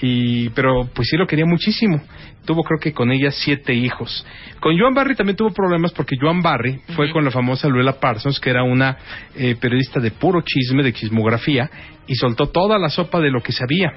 Y 0.00 0.50
pero 0.50 0.88
pues 0.94 1.08
sí 1.08 1.16
lo 1.16 1.26
quería 1.26 1.46
muchísimo. 1.46 2.00
Tuvo 2.44 2.62
creo 2.62 2.78
que 2.80 2.92
con 2.92 3.10
ella 3.12 3.30
siete 3.30 3.74
hijos. 3.74 4.24
Con 4.60 4.78
Joan 4.78 4.94
Barry 4.94 5.14
también 5.14 5.36
tuvo 5.36 5.50
problemas 5.50 5.92
porque 5.92 6.16
Joan 6.20 6.40
Barry 6.40 6.80
fue 6.96 7.10
con 7.10 7.24
la 7.24 7.30
famosa 7.30 7.68
Luella 7.68 8.00
Parsons, 8.00 8.40
que 8.40 8.50
era 8.50 8.62
una 8.62 8.96
eh, 9.34 9.56
periodista 9.60 10.00
de 10.00 10.12
puro 10.12 10.42
chisme, 10.42 10.82
de 10.82 10.92
chismografía, 10.92 11.68
y 12.06 12.14
soltó 12.14 12.46
toda 12.46 12.78
la 12.78 12.88
sopa 12.88 13.20
de 13.20 13.30
lo 13.30 13.42
que 13.42 13.52
sabía. 13.52 13.92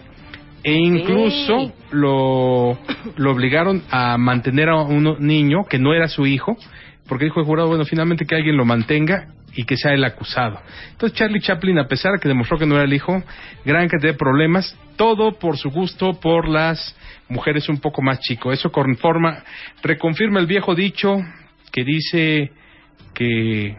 E 0.63 0.73
incluso 0.73 1.73
lo, 1.91 2.77
lo 3.15 3.31
obligaron 3.31 3.81
a 3.89 4.17
mantener 4.17 4.69
a 4.69 4.81
un 4.81 5.17
niño 5.19 5.65
que 5.67 5.79
no 5.79 5.93
era 5.93 6.07
su 6.07 6.27
hijo, 6.27 6.55
porque 7.07 7.25
dijo 7.25 7.39
el 7.39 7.45
jurado, 7.45 7.69
bueno, 7.69 7.85
finalmente 7.85 8.25
que 8.25 8.35
alguien 8.35 8.57
lo 8.57 8.65
mantenga 8.65 9.27
y 9.55 9.63
que 9.63 9.77
sea 9.77 9.93
el 9.93 10.03
acusado. 10.03 10.59
Entonces 10.91 11.17
Charlie 11.17 11.41
Chaplin, 11.41 11.79
a 11.79 11.87
pesar 11.87 12.13
de 12.13 12.19
que 12.19 12.27
demostró 12.27 12.57
que 12.57 12.65
no 12.65 12.75
era 12.75 12.85
el 12.85 12.93
hijo, 12.93 13.21
gran 13.65 13.87
cantidad 13.87 14.13
de 14.13 14.17
problemas, 14.17 14.77
todo 14.95 15.37
por 15.37 15.57
su 15.57 15.69
gusto 15.69 16.19
por 16.19 16.47
las 16.47 16.95
mujeres 17.27 17.69
un 17.69 17.79
poco 17.79 18.01
más 18.01 18.19
chico. 18.19 18.51
Eso 18.51 18.71
conforma, 18.71 19.43
reconfirma 19.81 20.39
el 20.39 20.47
viejo 20.47 20.75
dicho 20.75 21.17
que 21.71 21.83
dice 21.83 22.51
que 23.13 23.75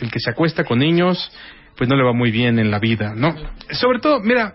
el 0.00 0.10
que 0.10 0.20
se 0.20 0.30
acuesta 0.30 0.64
con 0.64 0.78
niños, 0.78 1.30
pues 1.76 1.88
no 1.88 1.96
le 1.96 2.04
va 2.04 2.12
muy 2.12 2.30
bien 2.30 2.58
en 2.58 2.70
la 2.70 2.78
vida, 2.78 3.14
¿no? 3.14 3.34
Sobre 3.70 3.98
todo, 3.98 4.20
mira, 4.20 4.54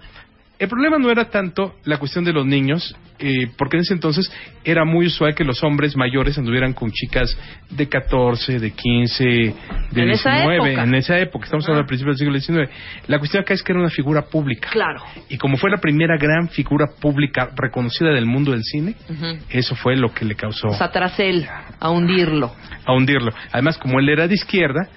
el 0.59 0.67
problema 0.67 0.97
no 0.99 1.09
era 1.09 1.29
tanto 1.29 1.75
la 1.85 1.97
cuestión 1.97 2.25
de 2.25 2.33
los 2.33 2.45
niños, 2.45 2.95
eh, 3.17 3.47
porque 3.57 3.77
en 3.77 3.81
ese 3.81 3.93
entonces 3.93 4.29
era 4.63 4.83
muy 4.85 5.05
usual 5.07 5.33
que 5.33 5.43
los 5.45 5.63
hombres 5.63 5.95
mayores 5.95 6.37
anduvieran 6.37 6.73
con 6.73 6.91
chicas 6.91 7.35
de 7.69 7.87
14, 7.87 8.59
de 8.59 8.71
15, 8.71 9.23
de 9.23 9.53
En 10.01 10.09
esa 10.09 10.31
19, 10.31 10.55
época. 10.69 10.83
en 10.83 10.95
esa 10.95 11.17
época, 11.19 11.45
estamos 11.45 11.65
hablando 11.65 11.81
al 11.81 11.87
principio 11.87 12.13
del 12.13 12.17
siglo 12.41 12.65
XIX. 12.67 12.69
La 13.07 13.19
cuestión 13.19 13.41
acá 13.43 13.53
es 13.53 13.63
que 13.63 13.71
era 13.71 13.79
una 13.79 13.89
figura 13.89 14.23
pública. 14.23 14.69
Claro. 14.71 15.01
Y 15.29 15.37
como 15.37 15.57
fue 15.57 15.69
la 15.71 15.77
primera 15.77 16.17
gran 16.17 16.49
figura 16.49 16.87
pública 16.99 17.49
reconocida 17.55 18.09
del 18.11 18.25
mundo 18.25 18.51
del 18.51 18.63
cine, 18.63 18.95
Ujú. 19.09 19.37
eso 19.49 19.75
fue 19.75 19.95
lo 19.95 20.13
que 20.13 20.25
le 20.25 20.35
causó 20.35 20.67
O 20.67 20.73
sea, 20.77 20.91
tras 20.91 21.17
él, 21.19 21.47
a 21.79 21.89
hundirlo. 21.89 22.53
a 22.85 22.93
hundirlo. 22.93 23.31
Además, 23.53 23.77
como 23.77 23.99
él 23.99 24.09
era 24.09 24.27
de 24.27 24.33
izquierda, 24.35 24.89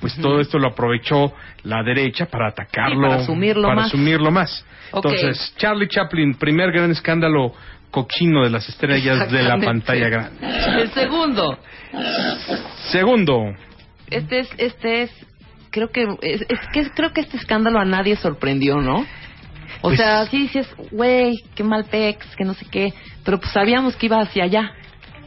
pues 0.00 0.16
todo 0.16 0.40
esto 0.40 0.58
lo 0.58 0.68
aprovechó 0.68 1.32
la 1.64 1.82
derecha 1.82 2.26
para 2.26 2.48
atacarlo, 2.48 3.02
Sí, 3.08 3.08
para 3.14 3.24
sumirlo 3.24 3.62
para 3.68 3.80
más. 3.82 3.90
sumirlo 3.90 4.30
más. 4.30 4.64
Entonces, 4.92 5.54
Charlie 5.58 5.88
Chaplin, 5.88 6.34
primer 6.34 6.72
gran 6.72 6.90
escándalo 6.90 7.52
cochino 7.90 8.44
de 8.44 8.50
las 8.50 8.68
estrellas 8.68 9.30
de 9.30 9.42
la 9.42 9.58
pantalla 9.58 10.08
grande. 10.10 10.38
El 10.80 10.90
segundo. 10.92 11.58
Segundo, 12.90 13.54
Este 14.10 14.40
es, 14.40 14.48
este 14.58 15.02
es, 15.02 15.10
creo 15.70 15.90
que, 15.90 16.06
es, 16.22 16.42
es 16.48 16.58
que 16.72 16.90
creo 16.90 17.12
que 17.12 17.20
este 17.20 17.36
escándalo 17.36 17.78
a 17.78 17.84
nadie 17.84 18.16
sorprendió, 18.16 18.76
¿no? 18.80 19.00
O 19.82 19.88
Pues- 19.88 19.98
sea, 19.98 20.26
sí 20.26 20.38
dices, 20.42 20.68
güey, 20.90 21.34
qué 21.54 21.62
mal 21.62 21.84
pex, 21.84 22.26
que 22.36 22.44
no 22.44 22.54
sé 22.54 22.66
qué, 22.70 22.92
pero 23.24 23.38
pues 23.38 23.52
sabíamos 23.52 23.96
que 23.96 24.06
iba 24.06 24.20
hacia 24.20 24.44
allá. 24.44 24.72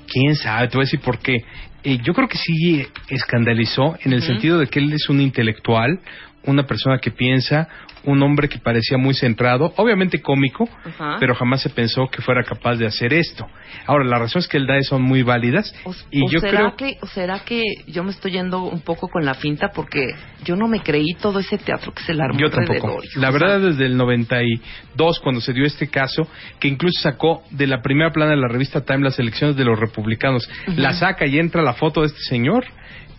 quién 0.07 0.35
sabe, 0.35 0.67
te 0.67 0.77
voy 0.77 0.83
a 0.83 0.85
decir 0.85 0.99
por 0.99 1.17
qué. 1.19 1.37
Eh, 1.83 1.99
yo 2.03 2.13
creo 2.13 2.27
que 2.27 2.37
sí 2.37 2.85
escandalizó 3.09 3.97
en 4.03 4.13
el 4.13 4.21
sentido 4.21 4.57
de 4.57 4.67
que 4.67 4.79
él 4.79 4.93
es 4.93 5.09
un 5.09 5.19
intelectual, 5.19 5.99
una 6.45 6.65
persona 6.65 6.99
que 6.99 7.11
piensa, 7.11 7.67
un 8.05 8.21
hombre 8.21 8.49
que 8.49 8.59
parecía 8.59 8.97
muy 8.97 9.13
centrado, 9.13 9.73
obviamente 9.77 10.21
cómico, 10.21 10.67
Ajá. 10.85 11.17
pero 11.19 11.35
jamás 11.35 11.61
se 11.61 11.69
pensó 11.69 12.07
que 12.07 12.21
fuera 12.21 12.43
capaz 12.43 12.75
de 12.75 12.85
hacer 12.85 13.13
esto. 13.13 13.47
Ahora, 13.85 14.03
las 14.05 14.19
razones 14.19 14.47
que 14.47 14.57
él 14.57 14.67
da 14.67 14.81
son 14.81 15.01
muy 15.01 15.23
válidas 15.23 15.73
y 16.11 16.23
¿O 16.23 16.29
yo 16.29 16.39
será 16.39 16.57
creo 16.57 16.75
que, 16.75 16.97
o 17.01 17.07
será 17.07 17.39
que 17.39 17.63
yo 17.87 18.03
me 18.03 18.11
estoy 18.11 18.31
yendo 18.31 18.63
un 18.63 18.81
poco 18.81 19.07
con 19.07 19.25
la 19.25 19.33
finta 19.33 19.69
porque 19.73 20.15
yo 20.43 20.55
no 20.55 20.67
me 20.67 20.81
creí 20.81 21.13
todo 21.13 21.39
ese 21.39 21.57
teatro 21.57 21.93
que 21.93 22.03
se 22.03 22.13
le 22.13 22.23
armó 22.23 22.39
Yo 22.39 22.49
tampoco. 22.49 23.01
La 23.15 23.31
sea, 23.31 23.31
verdad, 23.31 23.61
desde 23.61 23.85
el 23.85 23.95
92, 23.95 25.19
cuando 25.19 25.41
se 25.41 25.53
dio 25.53 25.65
este 25.65 25.87
caso, 25.87 26.27
que 26.59 26.67
incluso 26.67 27.01
sacó 27.01 27.43
de 27.51 27.67
la 27.67 27.81
primera 27.81 28.11
plana 28.11 28.31
de 28.31 28.37
la 28.37 28.47
revista 28.47 28.81
Time 28.81 29.03
las 29.03 29.19
elecciones 29.19 29.55
de 29.55 29.65
los 29.65 29.79
republicanos, 29.79 30.49
la 30.67 30.93
saca 30.93 31.25
y 31.25 31.39
entra 31.39 31.61
la 31.61 31.73
foto 31.73 32.01
de 32.01 32.07
este 32.07 32.21
señor, 32.21 32.65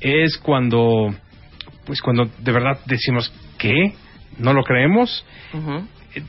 es 0.00 0.36
cuando, 0.38 1.14
pues 1.86 2.02
cuando 2.02 2.28
de 2.38 2.52
verdad 2.52 2.78
decimos, 2.86 3.32
¿qué? 3.58 3.94
¿No 4.38 4.52
lo 4.52 4.62
creemos? 4.62 5.24
ujú. 5.52 5.86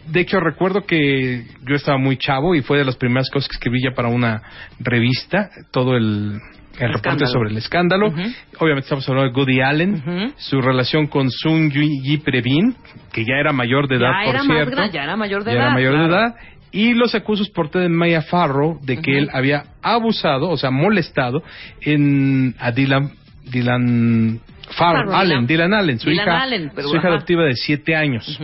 De 0.08 0.20
hecho, 0.22 0.40
recuerdo 0.40 0.82
que 0.86 1.46
yo 1.68 1.76
estaba 1.76 2.00
muy 2.00 2.18
chavo 2.18 2.56
y 2.56 2.62
fue 2.64 2.80
de 2.80 2.86
las 2.86 2.96
primeras 2.96 3.30
cosas 3.30 3.48
que 3.50 3.54
escribí 3.58 3.84
ya 3.84 3.92
para 3.94 4.08
una 4.08 4.42
revista, 4.80 5.50
todo 5.72 5.96
el, 5.96 6.40
el 6.80 6.94
reporte 6.94 7.28
sobre 7.28 7.52
el 7.52 7.58
escándalo. 7.58 8.08
Obviamente 8.08 8.86
estamos 8.86 9.08
hablando 9.08 9.30
de 9.32 9.34
Goody 9.40 9.62
Allen, 9.62 10.34
su 10.38 10.60
relación 10.60 11.06
con 11.06 11.30
Sun 11.30 11.70
Yi 11.70 12.18
Previn, 12.18 12.76
que 13.14 13.24
ya 13.26 13.36
era 13.40 13.54
mayor 13.54 13.88
de 13.88 13.98
edad, 13.98 14.10
ya 14.22 14.26
por 14.26 14.36
era 14.36 14.44
más 14.44 14.58
cierto. 14.58 14.72
gran- 14.76 14.92
ya 14.92 15.04
era 15.04 15.16
mayor 15.16 15.44
de 15.44 15.52
Ya 15.52 15.58
edad. 15.58 15.66
era 15.68 15.74
mayor 15.76 15.94
claro. 15.94 16.08
de 16.08 16.14
edad. 16.16 16.36
Y 16.72 16.94
los 16.96 17.14
acusos 17.14 17.50
por 17.52 17.70
de 17.70 17.88
Maya 17.88 18.24
Farrow 18.24 18.80
de 18.82 18.98
que 19.02 19.20
él 19.20 19.30
había 19.34 19.66
abusado, 19.84 20.50
o 20.50 20.58
sea, 20.58 20.72
molestado 20.72 21.44
en 21.82 22.56
a 22.60 22.72
Dylan, 22.72 23.12
Dylan 23.50 24.40
Farrow, 24.78 25.14
Allen, 25.14 25.46
Dylan- 25.46 25.48
Dylan 25.48 25.74
Allen, 25.74 26.00
su 26.00 26.10
Dylan 26.10 26.28
hija, 26.28 26.42
Allen, 26.42 26.72
pero 26.76 26.88
su 26.90 26.96
hija 26.96 27.08
ajá. 27.08 27.16
adoptiva 27.16 27.44
de 27.44 27.56
siete 27.56 27.96
años. 27.96 28.40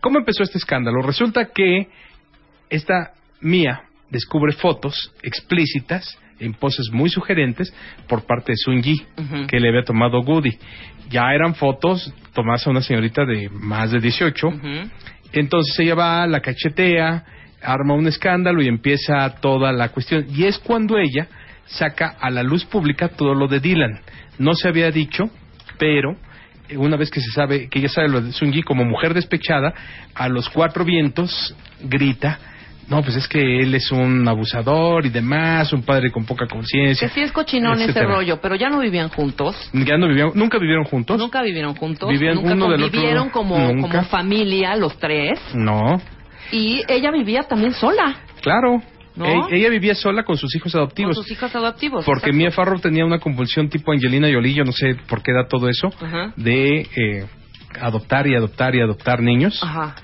¿Cómo 0.00 0.18
empezó 0.18 0.42
este 0.42 0.58
escándalo? 0.58 1.02
Resulta 1.02 1.46
que 1.54 1.88
esta 2.70 3.12
Mia 3.40 3.82
descubre 4.10 4.52
fotos 4.52 5.12
explícitas 5.22 6.18
en 6.40 6.54
poses 6.54 6.90
muy 6.92 7.10
sugerentes 7.10 7.72
por 8.08 8.26
parte 8.26 8.52
de 8.52 8.56
Sun 8.56 8.82
Yi, 8.82 9.02
que 9.48 9.60
le 9.60 9.68
había 9.68 9.84
tomado 9.84 10.20
Goody. 10.22 10.58
Ya 11.10 11.32
eran 11.32 11.54
fotos 11.54 12.12
tomadas 12.32 12.66
a 12.66 12.70
una 12.70 12.80
señorita 12.80 13.24
de 13.24 13.48
más 13.50 13.90
de 13.92 14.00
18. 14.00 14.48
Ujú. 14.48 14.90
Entonces 15.32 15.78
ella 15.78 15.94
va, 15.94 16.26
la 16.26 16.40
cachetea, 16.40 17.24
arma 17.62 17.94
un 17.94 18.06
escándalo 18.06 18.62
y 18.62 18.68
empieza 18.68 19.28
toda 19.40 19.72
la 19.72 19.90
cuestión. 19.90 20.26
Y 20.30 20.44
es 20.44 20.58
cuando 20.58 20.96
ella 20.98 21.28
saca 21.66 22.16
a 22.20 22.30
la 22.30 22.42
luz 22.42 22.64
pública 22.64 23.08
todo 23.08 23.34
lo 23.34 23.46
de 23.48 23.60
Dylan. 23.60 24.00
No 24.38 24.54
se 24.54 24.68
había 24.68 24.90
dicho, 24.90 25.24
pero 25.78 26.16
una 26.76 26.96
vez 26.96 27.10
que 27.10 27.20
se 27.20 27.30
sabe, 27.32 27.68
que 27.68 27.78
ella 27.78 27.88
sabe 27.88 28.08
lo 28.08 28.20
de 28.20 28.32
Sun 28.32 28.52
Yi 28.52 28.62
como 28.62 28.84
mujer 28.84 29.14
despechada, 29.14 29.74
a 30.14 30.28
los 30.28 30.48
cuatro 30.48 30.84
vientos 30.84 31.54
grita, 31.82 32.38
no, 32.88 33.02
pues 33.02 33.16
es 33.16 33.26
que 33.28 33.60
él 33.60 33.74
es 33.74 33.90
un 33.90 34.26
abusador 34.28 35.06
y 35.06 35.10
demás, 35.10 35.72
un 35.72 35.82
padre 35.82 36.10
con 36.10 36.24
poca 36.26 36.46
conciencia. 36.46 37.08
Que 37.08 37.14
sí 37.14 37.20
es 37.22 37.32
cochinón 37.32 37.80
ese 37.80 38.02
rollo, 38.02 38.40
pero 38.40 38.56
ya 38.56 38.68
no 38.68 38.80
vivían 38.80 39.08
juntos. 39.08 39.56
Ya 39.72 39.96
no 39.96 40.06
vivían, 40.08 40.32
nunca 40.34 40.58
vivieron 40.58 40.84
juntos. 40.84 41.18
Nunca 41.18 41.42
vivieron 41.42 41.74
juntos. 41.74 42.10
Vivían 42.10 42.36
nunca 42.36 42.52
uno 42.52 42.70
del 42.70 42.82
otro, 42.82 42.90
convivieron 42.90 43.30
como, 43.30 43.58
nunca. 43.58 43.88
como 43.88 44.04
familia, 44.04 44.76
los 44.76 44.98
tres. 44.98 45.40
No, 45.54 46.00
Y 46.52 46.82
ella 46.88 47.10
vivía 47.10 47.44
también 47.44 47.72
sola. 47.72 48.16
claro. 48.42 48.82
¿No? 49.16 49.48
E- 49.48 49.56
Ella 49.56 49.68
vivía 49.70 49.94
sola 49.94 50.24
con 50.24 50.36
sus 50.36 50.54
hijos 50.56 50.74
adoptivos. 50.74 51.14
Con 51.14 51.22
sus 51.24 51.32
hijas 51.32 51.54
adoptivos. 51.54 52.04
Porque 52.04 52.30
exacto. 52.30 52.36
Mia 52.36 52.50
Farrow 52.50 52.80
tenía 52.80 53.04
una 53.04 53.18
compulsión 53.20 53.68
tipo 53.68 53.92
Angelina 53.92 54.28
Jolie, 54.32 54.54
yo 54.54 54.64
no 54.64 54.72
sé 54.72 54.96
por 55.08 55.22
qué 55.22 55.32
da 55.32 55.46
todo 55.48 55.68
eso, 55.68 55.88
Ajá. 56.00 56.32
de 56.36 56.80
eh, 56.96 57.26
adoptar 57.80 58.26
y 58.26 58.34
adoptar 58.34 58.74
y 58.74 58.80
adoptar 58.80 59.20
niños. 59.22 59.60
Ajá. 59.62 59.94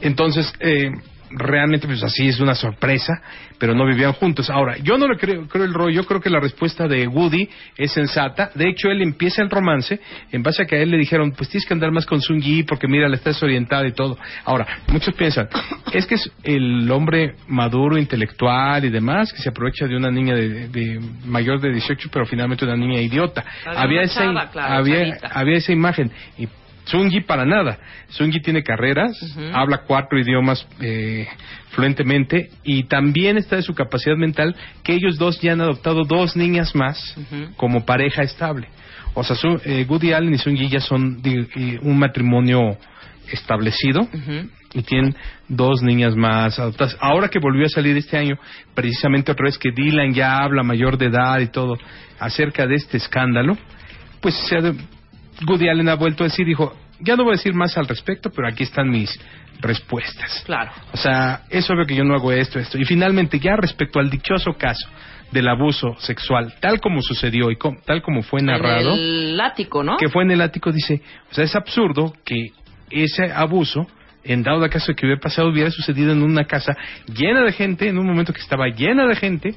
Entonces, 0.00 0.52
eh, 0.60 0.90
realmente, 1.36 1.86
pues 1.86 2.02
así 2.02 2.28
es 2.28 2.40
una 2.40 2.54
sorpresa, 2.54 3.22
pero 3.58 3.74
no 3.74 3.86
vivían 3.86 4.12
juntos. 4.12 4.50
Ahora, 4.50 4.76
yo 4.78 4.96
no 4.98 5.08
le 5.08 5.16
creo, 5.16 5.46
creo 5.48 5.64
el 5.64 5.74
rollo, 5.74 5.90
yo 5.90 6.06
creo 6.06 6.20
que 6.20 6.30
la 6.30 6.40
respuesta 6.40 6.86
de 6.88 7.06
Woody 7.06 7.48
es 7.76 7.92
sensata. 7.92 8.50
De 8.54 8.68
hecho, 8.68 8.88
él 8.88 9.02
empieza 9.02 9.42
el 9.42 9.50
romance 9.50 10.00
en 10.32 10.42
base 10.42 10.62
a 10.62 10.66
que 10.66 10.76
a 10.76 10.78
él 10.78 10.90
le 10.90 10.98
dijeron, 10.98 11.32
pues 11.32 11.48
tienes 11.48 11.66
que 11.66 11.74
andar 11.74 11.90
más 11.90 12.06
con 12.06 12.20
Sun 12.20 12.40
Yi 12.40 12.62
porque 12.64 12.88
mira, 12.88 13.08
le 13.08 13.16
estás 13.16 13.42
orientada 13.42 13.86
y 13.86 13.92
todo. 13.92 14.18
Ahora, 14.44 14.66
muchos 14.88 15.14
piensan, 15.14 15.48
es 15.92 16.06
que 16.06 16.16
es 16.16 16.30
el 16.42 16.90
hombre 16.90 17.36
maduro, 17.48 17.98
intelectual 17.98 18.84
y 18.84 18.90
demás, 18.90 19.32
que 19.32 19.42
se 19.42 19.48
aprovecha 19.48 19.86
de 19.86 19.96
una 19.96 20.10
niña 20.10 20.34
de, 20.34 20.68
de 20.68 21.00
mayor 21.24 21.60
de 21.60 21.72
18, 21.72 22.08
pero 22.12 22.26
finalmente 22.26 22.64
una 22.64 22.76
niña 22.76 23.00
idiota. 23.00 23.44
Había 23.64 24.02
esa, 24.02 24.24
chava, 24.24 24.50
claro, 24.50 24.74
había, 24.74 25.18
había 25.30 25.56
esa 25.56 25.72
imagen. 25.72 26.10
Y 26.38 26.48
Sungi 26.84 27.20
para 27.22 27.44
nada. 27.46 27.78
Sungi 28.08 28.40
tiene 28.40 28.62
carreras, 28.62 29.12
habla 29.54 29.82
cuatro 29.86 30.18
idiomas 30.18 30.66
eh, 30.80 31.26
fluentemente 31.70 32.50
y 32.62 32.84
también 32.84 33.36
está 33.38 33.56
de 33.56 33.62
su 33.62 33.74
capacidad 33.74 34.16
mental 34.16 34.54
que 34.82 34.92
ellos 34.94 35.16
dos 35.18 35.40
ya 35.40 35.52
han 35.52 35.60
adoptado 35.60 36.04
dos 36.04 36.36
niñas 36.36 36.74
más 36.74 37.16
como 37.56 37.84
pareja 37.84 38.22
estable. 38.22 38.68
O 39.14 39.22
sea, 39.24 39.34
su- 39.36 39.60
eh, 39.64 39.86
Woody 39.88 40.12
Allen 40.12 40.34
y 40.34 40.38
Sungi 40.38 40.68
ya 40.68 40.80
son 40.80 41.20
eh, 41.24 41.78
un 41.82 41.98
matrimonio 41.98 42.76
establecido 43.32 44.06
y 44.74 44.82
tienen 44.82 45.14
dos 45.48 45.82
niñas 45.82 46.14
más 46.16 46.58
adoptadas. 46.58 46.96
Ahora 47.00 47.28
que 47.28 47.38
volvió 47.38 47.64
a 47.64 47.68
salir 47.68 47.96
este 47.96 48.18
año, 48.18 48.36
precisamente 48.74 49.32
otra 49.32 49.44
vez 49.46 49.56
que 49.56 49.70
Dylan 49.70 50.12
ya 50.12 50.38
habla 50.42 50.62
mayor 50.62 50.98
de 50.98 51.06
edad 51.06 51.38
y 51.38 51.46
todo 51.46 51.76
acerca 52.18 52.66
de 52.66 52.74
este 52.74 52.96
escándalo, 52.98 53.56
pues 54.20 54.34
se 54.48 54.56
ha 54.56 54.60
de- 54.60 54.74
Woody 55.48 55.68
Allen 55.68 55.88
ha 55.88 55.94
vuelto 55.94 56.24
a 56.24 56.28
decir, 56.28 56.46
dijo, 56.46 56.74
ya 57.00 57.16
no 57.16 57.24
voy 57.24 57.34
a 57.34 57.36
decir 57.36 57.54
más 57.54 57.76
al 57.76 57.86
respecto, 57.88 58.30
pero 58.30 58.48
aquí 58.48 58.62
están 58.62 58.88
mis 58.90 59.18
respuestas. 59.60 60.42
Claro. 60.46 60.70
O 60.92 60.96
sea, 60.96 61.42
es 61.50 61.68
obvio 61.70 61.86
que 61.86 61.94
yo 61.94 62.04
no 62.04 62.14
hago 62.14 62.32
esto, 62.32 62.58
esto. 62.58 62.78
Y 62.78 62.84
finalmente, 62.84 63.38
ya 63.38 63.56
respecto 63.56 63.98
al 63.98 64.10
dichoso 64.10 64.52
caso 64.54 64.88
del 65.30 65.48
abuso 65.48 65.96
sexual, 65.98 66.54
tal 66.60 66.80
como 66.80 67.02
sucedió 67.02 67.50
y 67.50 67.56
com- 67.56 67.76
tal 67.84 68.02
como 68.02 68.22
fue 68.22 68.40
narrado, 68.42 68.94
En 68.94 69.00
el 69.00 69.40
ático, 69.40 69.82
¿no? 69.82 69.96
que 69.96 70.08
fue 70.08 70.22
en 70.22 70.30
el 70.30 70.40
ático, 70.40 70.70
dice, 70.70 71.00
o 71.30 71.34
sea, 71.34 71.44
es 71.44 71.56
absurdo 71.56 72.14
que 72.24 72.48
ese 72.90 73.32
abuso, 73.32 73.86
en 74.22 74.42
dado 74.42 74.68
caso 74.68 74.92
de 74.92 74.94
que 74.96 75.06
hubiera 75.06 75.20
pasado, 75.20 75.48
hubiera 75.48 75.70
sucedido 75.70 76.12
en 76.12 76.22
una 76.22 76.44
casa 76.44 76.76
llena 77.12 77.42
de 77.42 77.52
gente, 77.52 77.88
en 77.88 77.98
un 77.98 78.06
momento 78.06 78.32
que 78.32 78.40
estaba 78.40 78.68
llena 78.68 79.06
de 79.06 79.16
gente. 79.16 79.54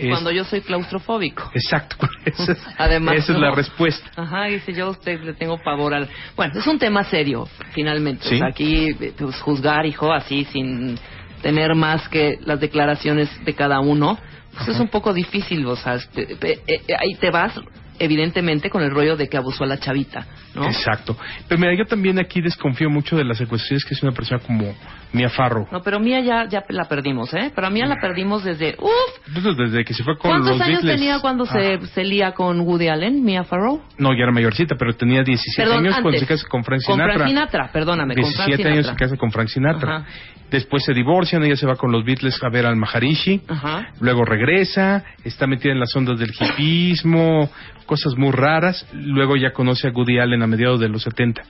Es- 0.00 0.10
Cuando 0.10 0.30
yo 0.30 0.44
soy 0.44 0.60
claustrofóbico. 0.62 1.50
Exacto, 1.54 1.96
esa 2.24 2.52
es, 2.52 2.58
Además, 2.78 3.16
esa 3.16 3.32
es 3.32 3.38
la 3.38 3.50
respuesta. 3.52 4.10
Ajá, 4.16 4.44
dice 4.44 4.72
yo 4.72 4.86
a 4.86 4.90
usted 4.90 5.20
le 5.22 5.34
tengo 5.34 5.58
pavor 5.62 5.94
al... 5.94 6.08
Bueno, 6.36 6.58
es 6.58 6.66
un 6.66 6.78
tema 6.78 7.04
serio, 7.04 7.48
finalmente. 7.72 8.28
Sí. 8.28 8.34
O 8.36 8.38
sea, 8.38 8.48
aquí, 8.48 8.88
eh, 9.00 9.12
pues, 9.16 9.36
juzgar, 9.40 9.86
hijo, 9.86 10.12
así, 10.12 10.44
sin 10.46 10.98
tener 11.42 11.74
más 11.74 12.08
que 12.08 12.38
las 12.44 12.60
declaraciones 12.60 13.28
de 13.44 13.54
cada 13.54 13.80
uno, 13.80 14.18
pues 14.56 14.68
es 14.68 14.80
un 14.80 14.88
poco 14.88 15.14
difícil, 15.14 15.64
o 15.66 15.76
sea, 15.76 15.94
este, 15.94 16.32
eh, 16.32 16.60
eh, 16.66 16.80
ahí 16.98 17.14
te 17.20 17.30
vas, 17.30 17.54
evidentemente, 17.98 18.68
con 18.68 18.82
el 18.82 18.90
rollo 18.90 19.16
de 19.16 19.28
que 19.28 19.36
abusó 19.36 19.64
a 19.64 19.66
la 19.66 19.78
chavita, 19.78 20.26
¿no? 20.54 20.64
Exacto. 20.66 21.16
Pero 21.48 21.60
mira, 21.60 21.74
yo 21.76 21.84
también 21.86 22.18
aquí 22.18 22.40
desconfío 22.40 22.90
mucho 22.90 23.16
de 23.16 23.24
las 23.24 23.38
secuestraciones 23.38 23.84
que 23.84 23.94
es 23.94 24.02
una 24.02 24.12
persona 24.12 24.40
como 24.40 24.74
Mia 25.12 25.28
Farrow. 25.28 25.66
No, 25.72 25.82
pero 25.82 25.98
Mía 25.98 26.20
ya, 26.20 26.46
ya 26.48 26.62
la 26.68 26.84
perdimos, 26.84 27.34
¿eh? 27.34 27.50
Pero 27.54 27.66
a 27.66 27.70
Mía 27.70 27.86
la 27.86 27.96
perdimos 28.00 28.44
desde... 28.44 28.76
¡Uf! 28.78 29.56
Desde 29.56 29.84
que 29.84 29.92
se 29.94 30.04
fue 30.04 30.16
con 30.16 30.30
¿Cuántos 30.30 30.50
los 30.58 30.60
años 30.60 30.82
Beatles- 30.84 30.94
tenía 30.96 31.18
cuando 31.20 31.46
se, 31.46 31.74
Ah, 31.74 31.86
se 31.94 32.04
lía 32.04 32.32
con 32.32 32.60
Woody 32.60 32.88
Allen, 32.88 33.24
Mia 33.24 33.42
Farrow? 33.44 33.82
no, 33.98 34.12
ya 34.12 34.22
era 34.22 34.32
mayorcita, 34.32 34.76
pero 34.78 34.94
tenía 34.94 35.22
17 35.22 35.62
Perdón, 35.62 35.84
años 35.84 36.00
cuando 36.00 36.18
se 36.20 36.26
casa 36.26 36.46
con 36.48 36.62
Frank 36.64 36.80
Con 36.86 36.94
Sinatra. 36.94 37.14
Frank 37.14 37.28
Sinatra, 37.28 37.70
perdóname, 37.72 38.14
con 38.14 38.32
Frank 38.32 38.46
17 38.48 38.68
años 38.72 38.86
se 38.86 38.94
casa 38.94 39.16
con 39.16 39.30
Frank 39.32 39.48
Sinatra. 39.48 39.96
Ajá. 39.96 40.06
Después 40.50 40.84
se 40.84 40.92
divorcian, 40.94 41.44
ella 41.44 41.54
se 41.56 41.66
va 41.66 41.76
con 41.76 41.92
los 41.92 42.04
Beatles 42.04 42.42
a 42.42 42.48
ver 42.48 42.66
al 42.66 42.74
Maharishi. 42.76 43.40
Ajá. 43.48 43.88
Luego 44.00 44.24
regresa, 44.24 45.04
está 45.24 45.46
metida 45.46 45.72
en 45.72 45.78
las 45.78 45.94
ondas 45.94 46.18
del 46.18 46.32
hipismo, 46.40 47.48
cosas 47.86 48.16
muy 48.16 48.32
raras. 48.32 48.86
Luego 48.92 49.36
ya 49.36 49.52
conoce 49.52 49.88
a 49.88 49.90
Woody 49.92 50.18
Allen 50.18 50.42
a 50.42 50.46
mediados 50.48 50.80
de 50.80 50.88
los 50.88 51.02
70. 51.02 51.42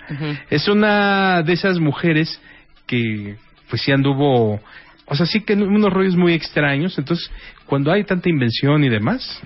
Es 0.50 0.68
una 0.68 1.42
de 1.42 1.52
esas 1.54 1.78
mujeres 1.78 2.40
que 2.86 3.36
pues 3.70 3.80
sí 3.82 3.92
anduvo, 3.92 4.60
o 5.06 5.14
sea, 5.14 5.24
sí 5.24 5.40
que 5.40 5.54
unos 5.54 5.90
rollos 5.92 6.16
muy 6.16 6.34
extraños. 6.34 6.98
Entonces, 6.98 7.30
cuando 7.66 7.90
hay 7.90 8.04
tanta 8.04 8.28
invención 8.28 8.84
y 8.84 8.90
demás, 8.90 9.40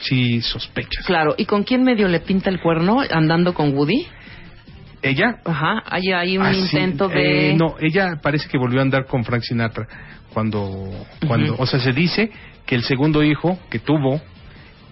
sí 0.00 0.42
sospechas. 0.42 1.06
Claro, 1.06 1.34
¿y 1.38 1.46
con 1.46 1.62
quién 1.64 1.82
medio 1.84 2.08
le 2.08 2.20
pinta 2.20 2.50
el 2.50 2.60
cuerno 2.60 3.00
andando 3.10 3.54
con 3.54 3.74
Woody? 3.74 4.06
¿Ella? 5.02 5.36
Ajá, 5.46 5.82
hay, 5.86 6.12
hay 6.12 6.36
un 6.36 6.44
Ah, 6.44 6.52
sí. 6.52 6.60
intento 6.60 7.08
de... 7.08 7.52
Eh, 7.52 7.56
no, 7.56 7.76
ella 7.80 8.18
parece 8.20 8.48
que 8.48 8.58
volvió 8.58 8.80
a 8.80 8.82
andar 8.82 9.06
con 9.06 9.24
Frank 9.24 9.42
Sinatra 9.42 9.88
cuando, 10.34 10.90
cuando, 11.26 11.56
o 11.58 11.64
sea, 11.66 11.80
se 11.80 11.92
dice 11.92 12.30
que 12.66 12.74
el 12.74 12.82
segundo 12.82 13.22
hijo 13.24 13.58
que 13.70 13.78
tuvo 13.78 14.20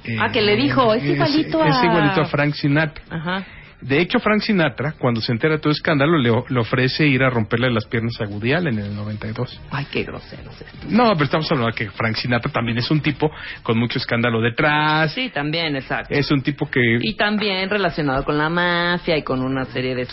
eh, 0.04 0.16
Ah, 0.18 0.30
que 0.32 0.40
le 0.40 0.56
dijo, 0.56 0.94
es 0.94 1.04
igualito 1.04 1.62
a... 1.62 1.68
es 1.68 1.84
igualito 1.84 2.20
a 2.22 2.24
Frank 2.24 2.54
Sinatra. 2.54 3.04
Ajá. 3.10 3.44
De 3.80 4.00
hecho, 4.00 4.18
Frank 4.18 4.40
Sinatra, 4.42 4.94
cuando 4.98 5.20
se 5.20 5.30
entera 5.32 5.54
de 5.54 5.60
todo 5.60 5.70
el 5.70 5.76
escándalo, 5.76 6.18
le, 6.18 6.30
le 6.48 6.60
ofrece 6.60 7.06
ir 7.06 7.22
a 7.22 7.30
romperle 7.30 7.70
las 7.70 7.86
piernas 7.86 8.20
a 8.20 8.24
Woody 8.24 8.52
Allen 8.52 8.78
en 8.78 8.86
el 8.86 8.96
92. 8.96 9.60
Ay, 9.70 9.86
qué 9.90 10.02
groseros 10.02 10.60
estos. 10.60 10.90
No, 10.90 11.12
pero 11.12 11.24
estamos 11.24 11.50
hablando 11.52 11.70
de 11.70 11.76
que 11.84 11.90
Frank 11.92 12.16
Sinatra 12.16 12.50
también 12.50 12.78
es 12.78 12.90
un 12.90 13.00
tipo 13.00 13.30
con 13.62 13.78
mucho 13.78 13.98
escándalo 13.98 14.40
detrás. 14.40 15.12
Sí, 15.12 15.30
también, 15.32 15.76
exacto. 15.76 16.12
Es 16.12 16.30
un 16.30 16.42
tipo 16.42 16.68
que... 16.68 16.80
Y 17.00 17.14
también 17.14 17.70
relacionado 17.70 18.24
con 18.24 18.36
la 18.36 18.48
mafia 18.48 19.16
y 19.16 19.22
con 19.22 19.40
una 19.42 19.64
serie 19.66 19.94
de... 19.94 20.08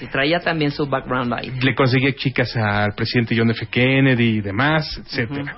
Y 0.00 0.06
traía 0.06 0.38
también 0.40 0.70
su 0.70 0.86
background 0.86 1.32
ahí. 1.34 1.50
le 1.60 1.74
conseguía 1.74 2.12
chicas 2.14 2.56
al 2.56 2.92
presidente 2.94 3.34
John 3.36 3.50
F. 3.50 3.66
Kennedy 3.70 4.38
y 4.38 4.40
demás, 4.40 5.00
etcétera. 5.04 5.56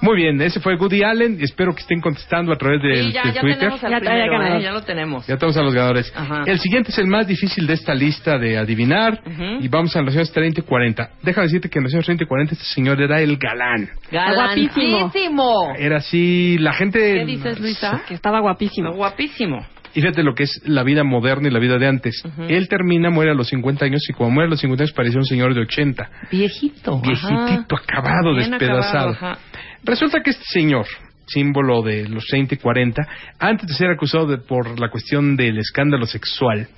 Muy 0.00 0.16
bien, 0.16 0.40
ese 0.42 0.60
fue 0.60 0.74
Woody 0.76 1.02
Allen. 1.02 1.38
Espero 1.40 1.74
que 1.74 1.80
estén 1.80 2.00
contestando 2.00 2.52
a 2.52 2.56
través 2.56 2.82
del, 2.82 3.06
Sí, 3.06 3.12
ya, 3.12 3.22
del 3.24 3.34
ya 3.34 3.40
Twitter. 3.40 3.58
tenemos 3.58 3.84
al 3.84 4.00
primero, 4.00 4.56
¿eh? 4.56 4.62
ya 4.62 4.72
lo 4.72 4.82
tenemos. 4.82 5.26
Ya 5.26 5.34
estamos 5.34 5.56
a 5.56 5.62
los 5.62 5.72
ganadores. 5.74 6.12
Ajá. 6.14 6.42
El 6.46 6.58
siguiente 6.58 6.92
es 6.94 6.98
el 6.98 7.06
más 7.08 7.26
difícil 7.26 7.66
de 7.66 7.74
esta 7.74 7.94
lista 7.94 8.38
de 8.38 8.56
adivinar. 8.56 9.20
Y 9.60 9.68
vamos 9.68 9.94
a 9.96 10.02
los 10.02 10.14
años 10.14 10.32
30 10.32 10.60
y 10.60 10.64
40. 10.64 11.10
Déjame 11.22 11.46
decirte 11.46 11.68
que 11.68 11.78
en 11.78 11.84
los 11.84 11.92
años 11.92 12.04
30 12.04 12.24
y 12.24 12.26
40 12.26 12.54
este 12.54 12.64
señor 12.66 13.02
era 13.02 13.20
el 13.20 13.36
galán. 13.36 13.88
Guapísimo. 14.10 15.74
Era 15.76 15.96
así, 15.96 16.56
la 16.58 16.72
gente... 16.72 16.98
¿Qué 16.98 17.24
dices, 17.24 17.60
Luisa? 17.60 18.02
Que 18.06 18.14
estaba 18.14 18.40
guapísimo. 18.40 18.92
Guapísimo. 18.92 19.66
Y 19.94 20.00
fíjate 20.00 20.24
lo 20.24 20.34
que 20.34 20.44
es 20.44 20.60
la 20.64 20.82
vida 20.82 21.04
moderna 21.04 21.48
y 21.48 21.50
la 21.52 21.60
vida 21.60 21.78
de 21.78 21.86
antes. 21.86 22.22
Él 22.48 22.68
termina, 22.68 23.10
muere 23.10 23.30
a 23.30 23.34
los 23.34 23.48
50 23.48 23.84
años 23.84 24.02
y 24.08 24.12
cuando 24.12 24.34
muere 24.34 24.48
a 24.48 24.50
los 24.50 24.60
50 24.60 24.82
años 24.82 24.92
parecía 24.92 25.18
un 25.18 25.26
señor 25.26 25.54
de 25.54 25.60
80. 25.60 26.10
Viejito. 26.30 27.00
Viejitito, 27.00 27.76
acabado, 27.76 28.34
Bien 28.34 28.50
despedazado. 28.50 29.10
acabado. 29.10 29.38
Resulta 29.84 30.20
que 30.20 30.30
este 30.30 30.44
señor, 30.46 30.86
símbolo 31.26 31.82
de 31.82 32.08
los 32.08 32.24
30 32.26 32.54
y 32.54 32.58
40, 32.58 33.02
antes 33.38 33.68
de 33.68 33.74
ser 33.74 33.90
acusado 33.90 34.26
de, 34.26 34.38
por 34.38 34.80
la 34.80 34.90
cuestión 34.90 35.36
del 35.36 35.58
escándalo 35.58 36.06
sexual, 36.06 36.68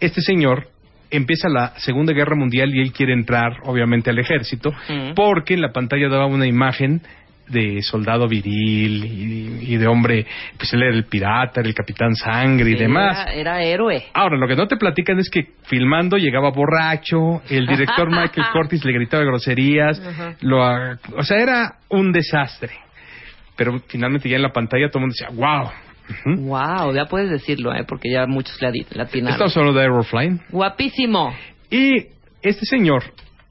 este 0.00 0.20
señor 0.20 0.68
empieza 1.10 1.48
la 1.48 1.74
Segunda 1.78 2.12
Guerra 2.12 2.36
Mundial 2.36 2.74
y 2.74 2.80
él 2.80 2.92
quiere 2.92 3.12
entrar, 3.12 3.58
obviamente, 3.64 4.10
al 4.10 4.18
ejército, 4.18 4.72
porque 5.14 5.54
en 5.54 5.62
la 5.62 5.72
pantalla 5.72 6.08
daba 6.08 6.26
una 6.26 6.46
imagen 6.46 7.02
de 7.50 7.82
soldado 7.82 8.28
viril 8.28 9.04
y, 9.04 9.74
y 9.74 9.76
de 9.76 9.86
hombre, 9.86 10.24
pues 10.56 10.72
él 10.72 10.82
era 10.82 10.94
el 10.94 11.04
pirata, 11.04 11.60
era 11.60 11.68
el 11.68 11.74
capitán 11.74 12.14
sangre 12.14 12.70
y 12.70 12.74
demás. 12.76 13.26
Era, 13.26 13.32
era 13.34 13.62
héroe. 13.62 14.04
Ahora, 14.14 14.36
lo 14.36 14.46
que 14.46 14.54
no 14.54 14.68
te 14.68 14.76
platican 14.76 15.18
es 15.18 15.28
que 15.28 15.48
filmando 15.64 16.16
llegaba 16.16 16.50
borracho, 16.50 17.42
el 17.50 17.66
director 17.66 18.08
Michael 18.10 18.46
Curtis 18.52 18.84
le 18.84 18.92
gritaba 18.92 19.24
groserías, 19.24 20.00
lo, 20.42 20.60
o 21.16 21.22
sea, 21.24 21.38
era 21.38 21.74
un 21.88 22.12
desastre. 22.12 22.70
Pero 23.56 23.80
finalmente 23.88 24.28
ya 24.28 24.36
en 24.36 24.42
la 24.42 24.52
pantalla 24.52 24.88
todo 24.88 25.00
el 25.00 25.08
mundo 25.08 25.14
decía, 25.18 25.36
wow. 25.36 25.70
Wow, 26.24 26.94
ya 26.94 27.06
puedes 27.06 27.30
decirlo, 27.30 27.74
¿eh? 27.74 27.84
Porque 27.86 28.10
ya 28.10 28.26
muchos 28.26 28.60
le 28.60 28.68
atinaron. 28.68 29.32
Estamos 29.32 29.56
hablando 29.56 29.78
de 29.78 29.86
Aeroflame. 29.86 30.40
Guapísimo. 30.50 31.34
Y 31.70 32.06
este 32.42 32.66
señor 32.66 33.04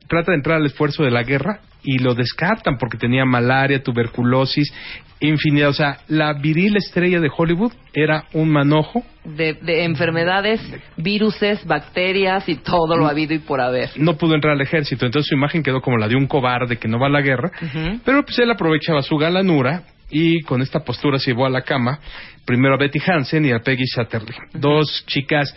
trata 0.08 0.32
de 0.32 0.38
entrar 0.38 0.58
al 0.58 0.66
esfuerzo 0.66 1.04
de 1.04 1.12
la 1.12 1.24
guerra 1.24 1.62
y 1.84 2.00
lo 2.00 2.14
descartan 2.14 2.78
porque 2.78 2.98
tenía 2.98 3.24
malaria, 3.26 3.82
tuberculosis, 3.82 4.74
infinidad. 5.20 5.70
O 5.70 5.74
sea, 5.74 6.00
la 6.08 6.34
viril 6.34 6.76
estrella 6.76 7.20
de 7.20 7.30
Hollywood 7.36 7.72
era 7.94 8.26
un 8.34 8.50
manojo. 8.50 9.04
De, 9.24 9.54
de 9.54 9.86
enfermedades, 9.86 10.62
viruses, 10.98 11.66
bacterias 11.66 12.50
y 12.50 12.56
todo 12.56 12.98
lo 12.98 13.08
habido 13.08 13.34
y 13.34 13.40
por 13.40 13.62
haber. 13.62 13.92
No 13.96 14.18
pudo 14.18 14.36
entrar 14.36 14.54
al 14.54 14.62
ejército, 14.62 15.06
entonces 15.06 15.30
su 15.30 15.36
imagen 15.36 15.64
quedó 15.64 15.82
como 15.82 15.98
la 15.98 16.08
de 16.08 16.16
un 16.16 16.28
cobarde 16.28 16.78
que 16.78 16.88
no 16.88 17.00
va 17.00 17.08
a 17.08 17.12
la 17.12 17.22
guerra. 17.22 17.52
Ujú. 17.62 18.00
Pero 18.04 18.24
pues 18.24 18.40
él 18.40 18.52
aprovechaba 18.52 19.02
su 19.02 19.18
galanura 19.18 19.84
y 20.10 20.42
con 20.42 20.62
esta 20.62 20.80
postura 20.80 21.20
se 21.20 21.32
llevó 21.32 21.46
a 21.46 21.50
la 21.50 21.62
cama 21.62 22.00
primero 22.46 22.76
a 22.76 22.78
Betty 22.78 23.00
Hansen 23.06 23.46
y 23.46 23.52
a 23.52 23.60
Peggy 23.60 23.86
Satterley, 23.86 24.36
dos 24.54 25.04
chicas 25.08 25.56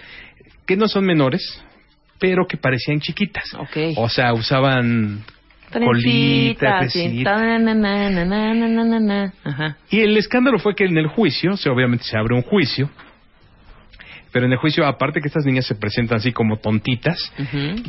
que 0.66 0.76
no 0.76 0.88
son 0.88 1.04
menores, 1.04 1.62
pero 2.18 2.46
que 2.46 2.56
parecían 2.56 3.00
chiquitas. 3.00 3.52
Okay. 3.54 3.94
O 3.96 4.08
sea, 4.08 4.32
usaban 4.32 5.24
colita, 5.72 6.86
Y 9.90 10.00
el 10.00 10.16
escándalo 10.16 10.58
fue 10.58 10.74
que 10.74 10.84
en 10.84 10.98
el 10.98 11.06
juicio, 11.08 11.52
obviamente 11.70 12.04
se 12.04 12.16
abre 12.16 12.34
un 12.34 12.42
juicio, 12.42 12.90
pero 14.32 14.46
en 14.46 14.52
el 14.52 14.58
juicio, 14.58 14.86
aparte 14.86 15.20
que 15.20 15.28
estas 15.28 15.44
niñas 15.44 15.66
se 15.66 15.74
presentan 15.74 16.18
así 16.18 16.32
como 16.32 16.56
tontitas, 16.56 17.32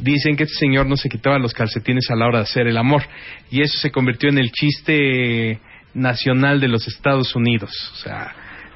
dicen 0.01 0.35
que 0.35 0.43
este 0.43 0.55
señor 0.55 0.87
no 0.87 0.97
se 0.97 1.09
quitaba 1.09 1.39
los 1.39 1.53
calcetines 1.53 2.09
a 2.09 2.15
la 2.15 2.25
hora 2.25 2.39
de 2.39 2.43
hacer 2.43 2.67
el 2.67 2.77
amor. 2.77 3.03
Y 3.49 3.61
eso 3.61 3.79
se 3.79 3.91
convirtió 3.91 4.29
en 4.29 4.37
el 4.37 4.51
chiste 4.51 5.59
nacional 5.93 6.59
de 6.59 6.67
los 6.67 6.87
Estados 6.87 7.35
Unidos. 7.35 7.71
O 7.93 7.95
sea, 7.97 8.33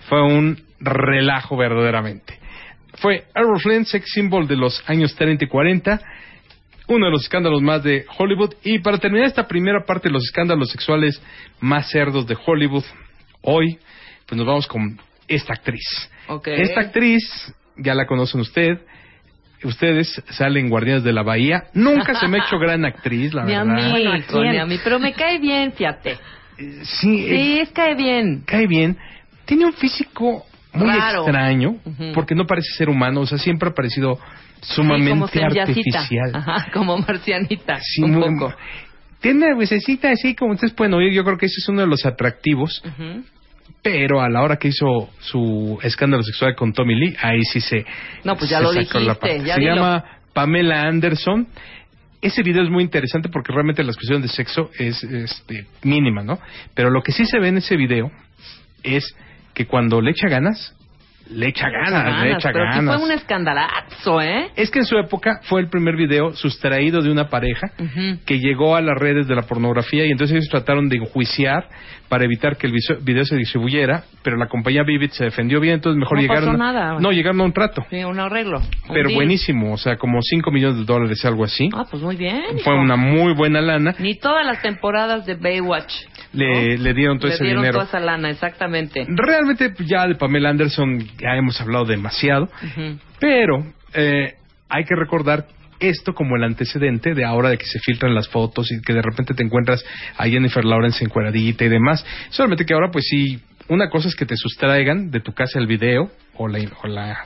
fue 0.08 0.22
un 0.22 0.62
relajo 0.80 1.58
verdaderamente. 1.58 2.40
Fue 2.96 3.26
Errol 3.36 3.60
Flynn, 3.60 3.86
sex 3.86 4.10
symbol 4.12 4.48
de 4.48 4.56
los 4.56 4.84
años 4.90 5.16
30 5.16 5.46
y 5.46 5.48
40, 5.48 6.02
uno 6.88 7.06
de 7.06 7.12
los 7.12 7.24
escándalos 7.24 7.62
más 7.62 7.84
de 7.84 8.06
Hollywood. 8.18 8.54
Y 8.64 8.80
para 8.80 8.98
terminar 8.98 9.28
esta 9.28 9.48
primera 9.48 9.86
parte 9.86 10.08
de 10.10 10.14
los 10.14 10.24
escándalos 10.24 10.70
sexuales 10.72 11.22
más 11.60 11.90
cerdos 11.90 12.26
de 12.28 12.38
Hollywood, 12.44 12.86
hoy, 13.42 13.78
pues 14.26 14.38
nos 14.38 14.48
vamos 14.48 14.68
con 14.68 15.00
esta 15.28 15.54
actriz. 15.54 16.10
Ok. 16.28 16.48
Esta 16.48 16.82
actriz, 16.82 17.24
ya 17.76 17.94
la 17.94 18.06
conocen 18.08 18.42
usted, 18.42 18.80
ustedes 19.64 20.22
salen 20.30 20.70
Guardianes 20.70 21.04
de 21.04 21.14
la 21.14 21.24
Bahía. 21.24 21.66
Nunca 21.74 22.16
se 22.16 22.28
me 22.28 22.40
ha 22.40 22.46
hecho 22.46 22.58
gran 22.60 22.86
actriz, 22.86 23.34
la 23.34 23.44
Ni 23.44 23.54
a 23.54 23.64
verdad. 23.64 23.76
mí, 23.94 24.08
Bueno, 24.32 24.68
mí, 24.68 24.80
pero 24.84 25.00
me 25.00 25.14
cae 25.14 25.40
bien, 25.40 25.74
fíjate. 25.74 26.18
Sí, 26.84 27.26
eh, 27.28 27.62
es 27.62 27.70
cae 27.70 27.96
bien. 27.96 28.44
cae 28.46 28.68
bien. 28.68 28.98
Tiene 29.46 29.66
un 29.66 29.74
físico 29.74 30.46
muy 30.74 30.88
Raro. 30.90 31.22
extraño, 31.24 31.76
porque 32.14 32.36
no 32.36 32.46
parece 32.46 32.72
ser 32.78 32.90
humano, 32.90 33.22
o 33.22 33.26
sea, 33.26 33.38
siempre 33.38 33.70
ha 33.70 33.74
parecido 33.74 34.20
Sí, 34.62 34.76
como 34.78 34.98
sumamente 34.98 35.44
artificial. 35.44 36.32
Ajá, 36.34 36.68
como 36.74 36.98
marcianita. 36.98 37.80
Sí, 37.82 38.02
un 38.04 38.12
muy- 38.16 38.30
poco. 38.40 38.54
Tiene 39.22 39.48
así 40.12 40.36
como 40.36 40.54
ustedes 40.54 40.74
pueden 40.74 40.94
oír, 40.94 41.12
yo 41.14 41.24
creo 41.24 41.38
que 41.38 41.48
ese 41.48 41.56
es 41.60 41.70
uno 41.70 41.82
de 41.82 41.88
los 41.88 42.06
atractivos, 42.06 42.84
pero 43.82 44.22
a 44.22 44.30
la 44.30 44.42
hora 44.42 44.58
que 44.58 44.68
hizo 44.70 45.10
su 45.20 45.80
escándalo 45.82 46.24
sexual 46.24 46.56
con 46.56 46.74
Tommy 46.74 46.96
Lee, 46.96 47.16
ahí 47.22 47.44
sí 47.44 47.60
se 47.62 47.86
No, 48.24 48.36
pues 48.36 48.50
ya 48.50 48.60
lo 48.60 48.72
dijiste, 48.72 49.04
ya 49.44 49.56
Se 49.56 49.60
dilo. 49.60 49.76
llama 49.76 50.04
Pamela 50.34 50.82
Anderson. 50.84 51.48
Ese 52.22 52.42
video 52.44 52.64
es 52.64 52.70
muy 52.70 52.84
interesante 52.84 53.30
porque 53.30 53.54
realmente 53.54 53.84
la 53.84 53.92
expresión 53.92 54.22
de 54.22 54.28
sexo 54.28 54.72
es 54.78 55.04
este, 55.04 55.68
mínima, 55.84 56.24
¿no? 56.24 56.40
Pero 56.74 56.90
lo 56.90 57.02
que 57.02 57.12
sí 57.12 57.26
se 57.26 57.40
ve 57.40 57.50
en 57.50 57.58
ese 57.58 57.76
video 57.76 58.12
es 58.84 59.16
que 59.54 59.66
cuando 59.66 60.02
le 60.02 60.12
echa 60.12 60.28
ganas, 60.28 60.76
le 61.32 61.48
echa 61.48 61.70
ganas, 61.70 62.24
le 62.24 62.32
echa 62.34 62.50
pero 62.52 62.66
ganas. 62.66 62.96
fue 62.96 63.06
un 63.06 63.12
escandalazo, 63.12 64.22
¿eh? 64.22 64.50
Es 64.56 64.70
que 64.72 64.80
en 64.80 64.86
su 64.86 64.98
época 64.98 65.40
fue 65.44 65.62
el 65.62 65.70
primer 65.70 65.96
video 65.96 66.34
sustraído 66.36 67.02
de 67.02 67.12
una 67.12 67.30
pareja 67.30 67.72
Ujú. 67.80 68.20
que 68.26 68.40
llegó 68.40 68.76
a 68.76 68.82
las 68.82 68.98
redes 68.98 69.28
de 69.28 69.36
la 69.36 69.44
pornografía 69.44 70.06
y 70.06 70.12
entonces 70.12 70.36
ellos 70.38 70.50
trataron 70.50 70.90
de 70.90 70.98
enjuiciar 70.98 71.68
para 72.10 72.24
evitar 72.24 72.56
que 72.58 72.68
el 72.68 72.74
video 73.02 73.26
se 73.26 73.36
distribuyera, 73.36 74.04
pero 74.24 74.38
la 74.38 74.48
compañía 74.48 74.84
Vivid 74.84 75.10
se 75.12 75.26
defendió 75.26 75.60
bien, 75.60 75.76
entonces 75.76 76.00
mejor 76.00 76.18
No 76.18 76.22
llegaron 76.22 76.46
pasó 76.46 76.58
nada. 76.58 77.00
no 77.00 77.12
llegaron 77.12 77.42
a 77.42 77.44
un 77.44 77.52
trato, 77.54 77.86
Sí, 77.90 78.04
un 78.04 78.20
arreglo. 78.20 78.60
un 78.60 78.66
pero 78.94 79.10
deal. 79.10 79.16
buenísimo, 79.16 79.74
o 79.74 79.78
sea, 79.78 79.98
como 79.98 80.22
5 80.22 80.50
millones 80.52 80.78
de 80.78 80.86
dólares 80.86 81.24
algo 81.26 81.44
así. 81.44 81.70
Ah, 81.74 81.86
pues 81.90 82.02
muy 82.02 82.16
bien. 82.16 82.42
Fue 82.64 82.74
hijo. 82.74 82.82
una 82.82 82.96
muy 82.96 83.34
buena 83.34 83.60
lana. 83.62 83.94
Ni 84.00 84.16
todas 84.18 84.46
las 84.46 84.62
temporadas 84.62 85.26
de 85.26 85.36
Baywatch. 85.36 85.92
Le, 86.38 86.78
le 86.78 86.94
dieron 86.94 87.18
todo 87.20 87.30
Le 87.30 87.36
ese 87.36 87.44
dieron 87.44 87.64
dinero. 87.64 87.80
toda 87.80 87.88
esa 87.90 88.00
lana, 88.00 88.30
exactamente. 88.30 89.06
Realmente 89.08 89.74
ya 89.86 90.08
de 90.08 90.16
Pamela 90.16 90.50
Anderson 90.50 91.00
ya 91.20 91.36
hemos 91.36 91.60
hablado 91.62 91.86
demasiado, 91.86 92.48
pero 93.20 93.66
eh, 93.94 94.34
hay 94.70 94.84
que 94.86 94.96
recordar 94.96 95.46
esto 95.80 96.14
como 96.14 96.36
el 96.36 96.44
antecedente 96.44 97.14
de 97.14 97.24
ahora 97.26 97.50
de 97.50 97.58
que 97.58 97.66
se 97.66 97.80
filtran 97.80 98.16
las 98.16 98.28
fotos 98.30 98.72
y 98.72 98.82
que 98.82 98.94
de 98.94 99.02
repente 99.02 99.34
te 99.34 99.44
encuentras 99.44 99.84
a 100.18 100.26
Jennifer 100.28 100.66
Lawrence 100.66 101.04
encueradita 101.04 101.66
y 101.66 101.70
demás. 101.70 102.06
Solamente 102.30 102.66
que 102.66 102.74
ahora 102.74 102.90
pues 102.92 103.06
sí, 103.08 103.40
una 103.68 103.90
cosa 103.90 104.08
es 104.08 104.16
que 104.16 104.26
te 104.26 104.36
sustraigan 104.36 105.12
de 105.12 105.20
tu 105.20 105.34
casa 105.34 105.60
el 105.60 105.68
video 105.68 106.10
o 106.36 106.48
la, 106.48 106.60
o 106.84 106.88
la 106.88 107.18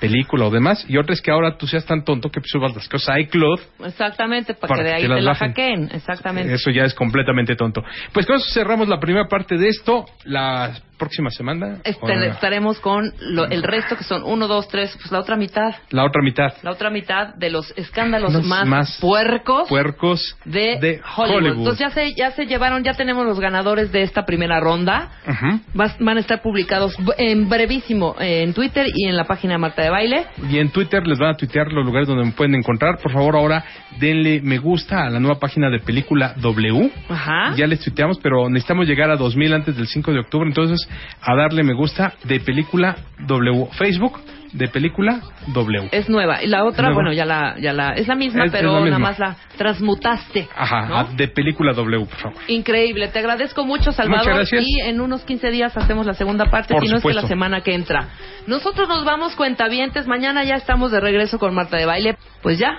película 0.00 0.46
o 0.46 0.50
demás, 0.50 0.84
y 0.88 0.96
otra 0.96 1.12
es 1.12 1.20
que 1.20 1.30
ahora 1.30 1.56
tú 1.56 1.66
seas 1.66 1.84
tan 1.84 2.04
tonto 2.04 2.30
que 2.30 2.40
subas 2.44 2.74
las 2.74 2.88
cosas 2.88 3.16
a 3.16 3.20
iCloud 3.20 3.60
Exactamente, 3.84 4.54
para, 4.54 4.74
Para 4.74 4.82
que 4.82 4.88
de 4.88 4.90
que 4.90 4.96
ahí 4.96 5.08
te 5.08 5.14
te, 5.14 5.20
las 5.20 5.38
hackeen. 5.38 5.90
Exactamente. 5.92 6.54
Eso 6.54 6.70
ya 6.70 6.84
es 6.84 6.94
completamente 6.94 7.54
tonto. 7.54 7.82
Pues 8.12 8.26
con 8.26 8.36
eso 8.36 8.46
cerramos 8.52 8.88
la 8.88 8.98
primera 8.98 9.28
parte 9.28 9.56
de 9.56 9.68
esto. 9.68 10.06
La 10.24 10.72
próxima 11.00 11.30
semana. 11.30 11.78
Este, 11.82 12.26
estaremos 12.28 12.78
con 12.78 13.12
lo- 13.20 13.46
el 13.48 13.62
resto, 13.64 13.96
que 13.96 14.04
son 14.04 14.22
uno, 14.24 14.46
dos, 14.46 14.68
tres, 14.68 14.94
pues 15.00 15.10
la 15.10 15.18
otra 15.18 15.36
mitad. 15.36 15.72
la 15.90 16.04
otra 16.04 16.22
mitad. 16.22 16.52
La 16.62 16.70
otra 16.70 16.90
mitad 16.90 17.34
de 17.34 17.50
los 17.50 17.72
escándalos 17.76 18.32
más, 18.46 18.66
más 18.66 18.98
puercos 19.00 19.68
Puercos 19.68 20.36
de, 20.44 21.00
Hollywood. 21.16 21.36
Hollywood. 21.38 21.58
Entonces 21.58 21.78
ya 21.80 21.90
se, 21.90 22.14
ya 22.14 22.30
se 22.32 22.46
llevaron, 22.46 22.84
ya 22.84 22.92
tenemos 22.94 23.24
los 23.26 23.40
ganadores 23.40 23.90
de 23.90 24.02
esta 24.02 24.24
primera 24.24 24.60
ronda. 24.60 25.10
Ujú. 25.26 25.60
Vas- 25.74 25.96
van 25.98 26.18
a 26.18 26.20
estar 26.20 26.42
publicados 26.42 26.94
en 27.18 27.48
brevísimo 27.48 28.14
eh, 28.20 28.42
en 28.42 28.52
Twitter 28.54 28.86
y 28.94 29.06
en 29.08 29.16
la 29.16 29.24
página 29.24 29.54
de 29.54 29.58
Marta 29.58 29.82
de 29.82 29.90
Baile. 29.90 30.26
Y 30.50 30.58
en 30.58 30.70
Twitter 30.70 31.06
les 31.06 31.18
van 31.18 31.30
a 31.30 31.36
tuitear 31.36 31.72
los 31.72 31.84
lugares 31.84 32.06
donde 32.06 32.24
me 32.26 32.32
pueden 32.32 32.54
encontrar. 32.54 32.98
Por 33.02 33.12
favor, 33.12 33.36
ahora 33.36 33.64
denle 33.98 34.40
me 34.42 34.58
gusta 34.58 35.06
a 35.06 35.10
la 35.10 35.18
nueva 35.18 35.38
página 35.40 35.70
de 35.70 35.78
película 35.80 36.34
W. 36.36 36.90
Ajá. 37.08 37.54
Ya 37.56 37.66
les 37.66 37.80
tuiteamos, 37.80 38.18
pero 38.22 38.48
necesitamos 38.50 38.86
llegar 38.86 39.10
a 39.10 39.16
2000 39.16 39.54
antes 39.54 39.76
del 39.76 39.86
5 39.86 40.12
de 40.12 40.20
octubre. 40.20 40.46
Entonces, 40.48 40.86
a 41.22 41.34
darle 41.34 41.62
me 41.62 41.74
gusta 41.74 42.14
de 42.24 42.40
película 42.40 42.96
W. 43.26 43.68
Facebook 43.72 44.20
de 44.52 44.66
película 44.66 45.20
W. 45.54 45.88
Es 45.92 46.08
nueva. 46.08 46.42
Y 46.42 46.48
la 46.48 46.64
otra, 46.64 46.88
Nueva. 46.88 46.94
bueno, 46.94 47.12
ya 47.12 47.24
la, 47.24 47.56
ya 47.60 47.72
la, 47.72 47.90
es 47.92 48.08
la 48.08 48.16
misma, 48.16 48.40
Es- 48.40 48.46
es 48.46 48.52
pero 48.52 48.72
la 48.74 48.80
misma. 48.80 48.98
nada 48.98 49.10
más 49.10 49.18
la 49.20 49.36
transmutaste. 49.56 50.48
Ajá, 50.56 50.86
¿no? 50.86 50.96
a- 50.98 51.04
de 51.04 51.28
película 51.28 51.72
W, 51.72 52.04
por 52.06 52.18
favor. 52.18 52.38
Increíble, 52.48 53.06
te 53.08 53.20
agradezco 53.20 53.64
mucho, 53.64 53.92
Salvador. 53.92 54.26
Muchas 54.34 54.50
gracias. 54.50 54.64
Y 54.66 54.80
en 54.80 55.00
unos 55.00 55.22
15 55.22 55.50
días 55.50 55.76
hacemos 55.76 56.04
la 56.04 56.14
segunda 56.14 56.46
parte, 56.50 56.74
Por 56.74 56.82
si 56.84 56.90
no 56.90 56.96
es 56.96 57.02
que 57.04 57.12
la 57.14 57.22
semana 57.28 57.60
que 57.60 57.74
entra. 57.74 58.08
Nosotros 58.48 58.88
nos 58.88 59.04
vamos, 59.04 59.36
cuentavientes. 59.36 60.06
Mañana 60.08 60.42
ya 60.42 60.56
estamos 60.56 60.90
de 60.90 60.98
regreso 61.00 61.38
con 61.38 61.54
Marta 61.54 61.76
de 61.76 61.86
Baile. 61.86 62.16
Pues 62.42 62.58
ya. 62.58 62.78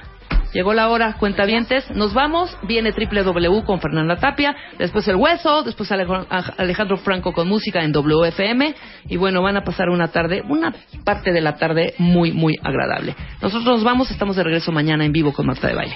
Llegó 0.53 0.73
la 0.73 0.89
hora, 0.89 1.13
cuentavientes. 1.17 1.89
Nos 1.91 2.13
vamos. 2.13 2.55
Viene 2.63 2.91
Triple 2.91 3.23
W 3.23 3.63
con 3.63 3.79
Fernanda 3.79 4.17
Tapia. 4.17 4.55
Después 4.77 5.07
El 5.07 5.15
Hueso. 5.15 5.63
Después 5.63 5.91
Alejandro 5.91 6.97
Franco 6.97 7.33
con 7.33 7.47
música 7.47 7.83
en 7.83 7.91
WFM. 7.91 8.75
Y 9.07 9.17
bueno, 9.17 9.41
van 9.41 9.57
a 9.57 9.63
pasar 9.63 9.89
una 9.89 10.09
tarde, 10.09 10.43
una 10.47 10.73
parte 11.03 11.31
de 11.31 11.41
la 11.41 11.55
tarde 11.55 11.93
muy, 11.97 12.31
muy 12.31 12.55
agradable. 12.61 13.15
Nosotros 13.41 13.65
nos 13.65 13.83
vamos. 13.83 14.11
Estamos 14.11 14.35
de 14.35 14.43
regreso 14.43 14.71
mañana 14.71 15.05
en 15.05 15.11
vivo 15.11 15.33
con 15.33 15.45
Marta 15.45 15.67
de 15.67 15.75
Baile. 15.75 15.95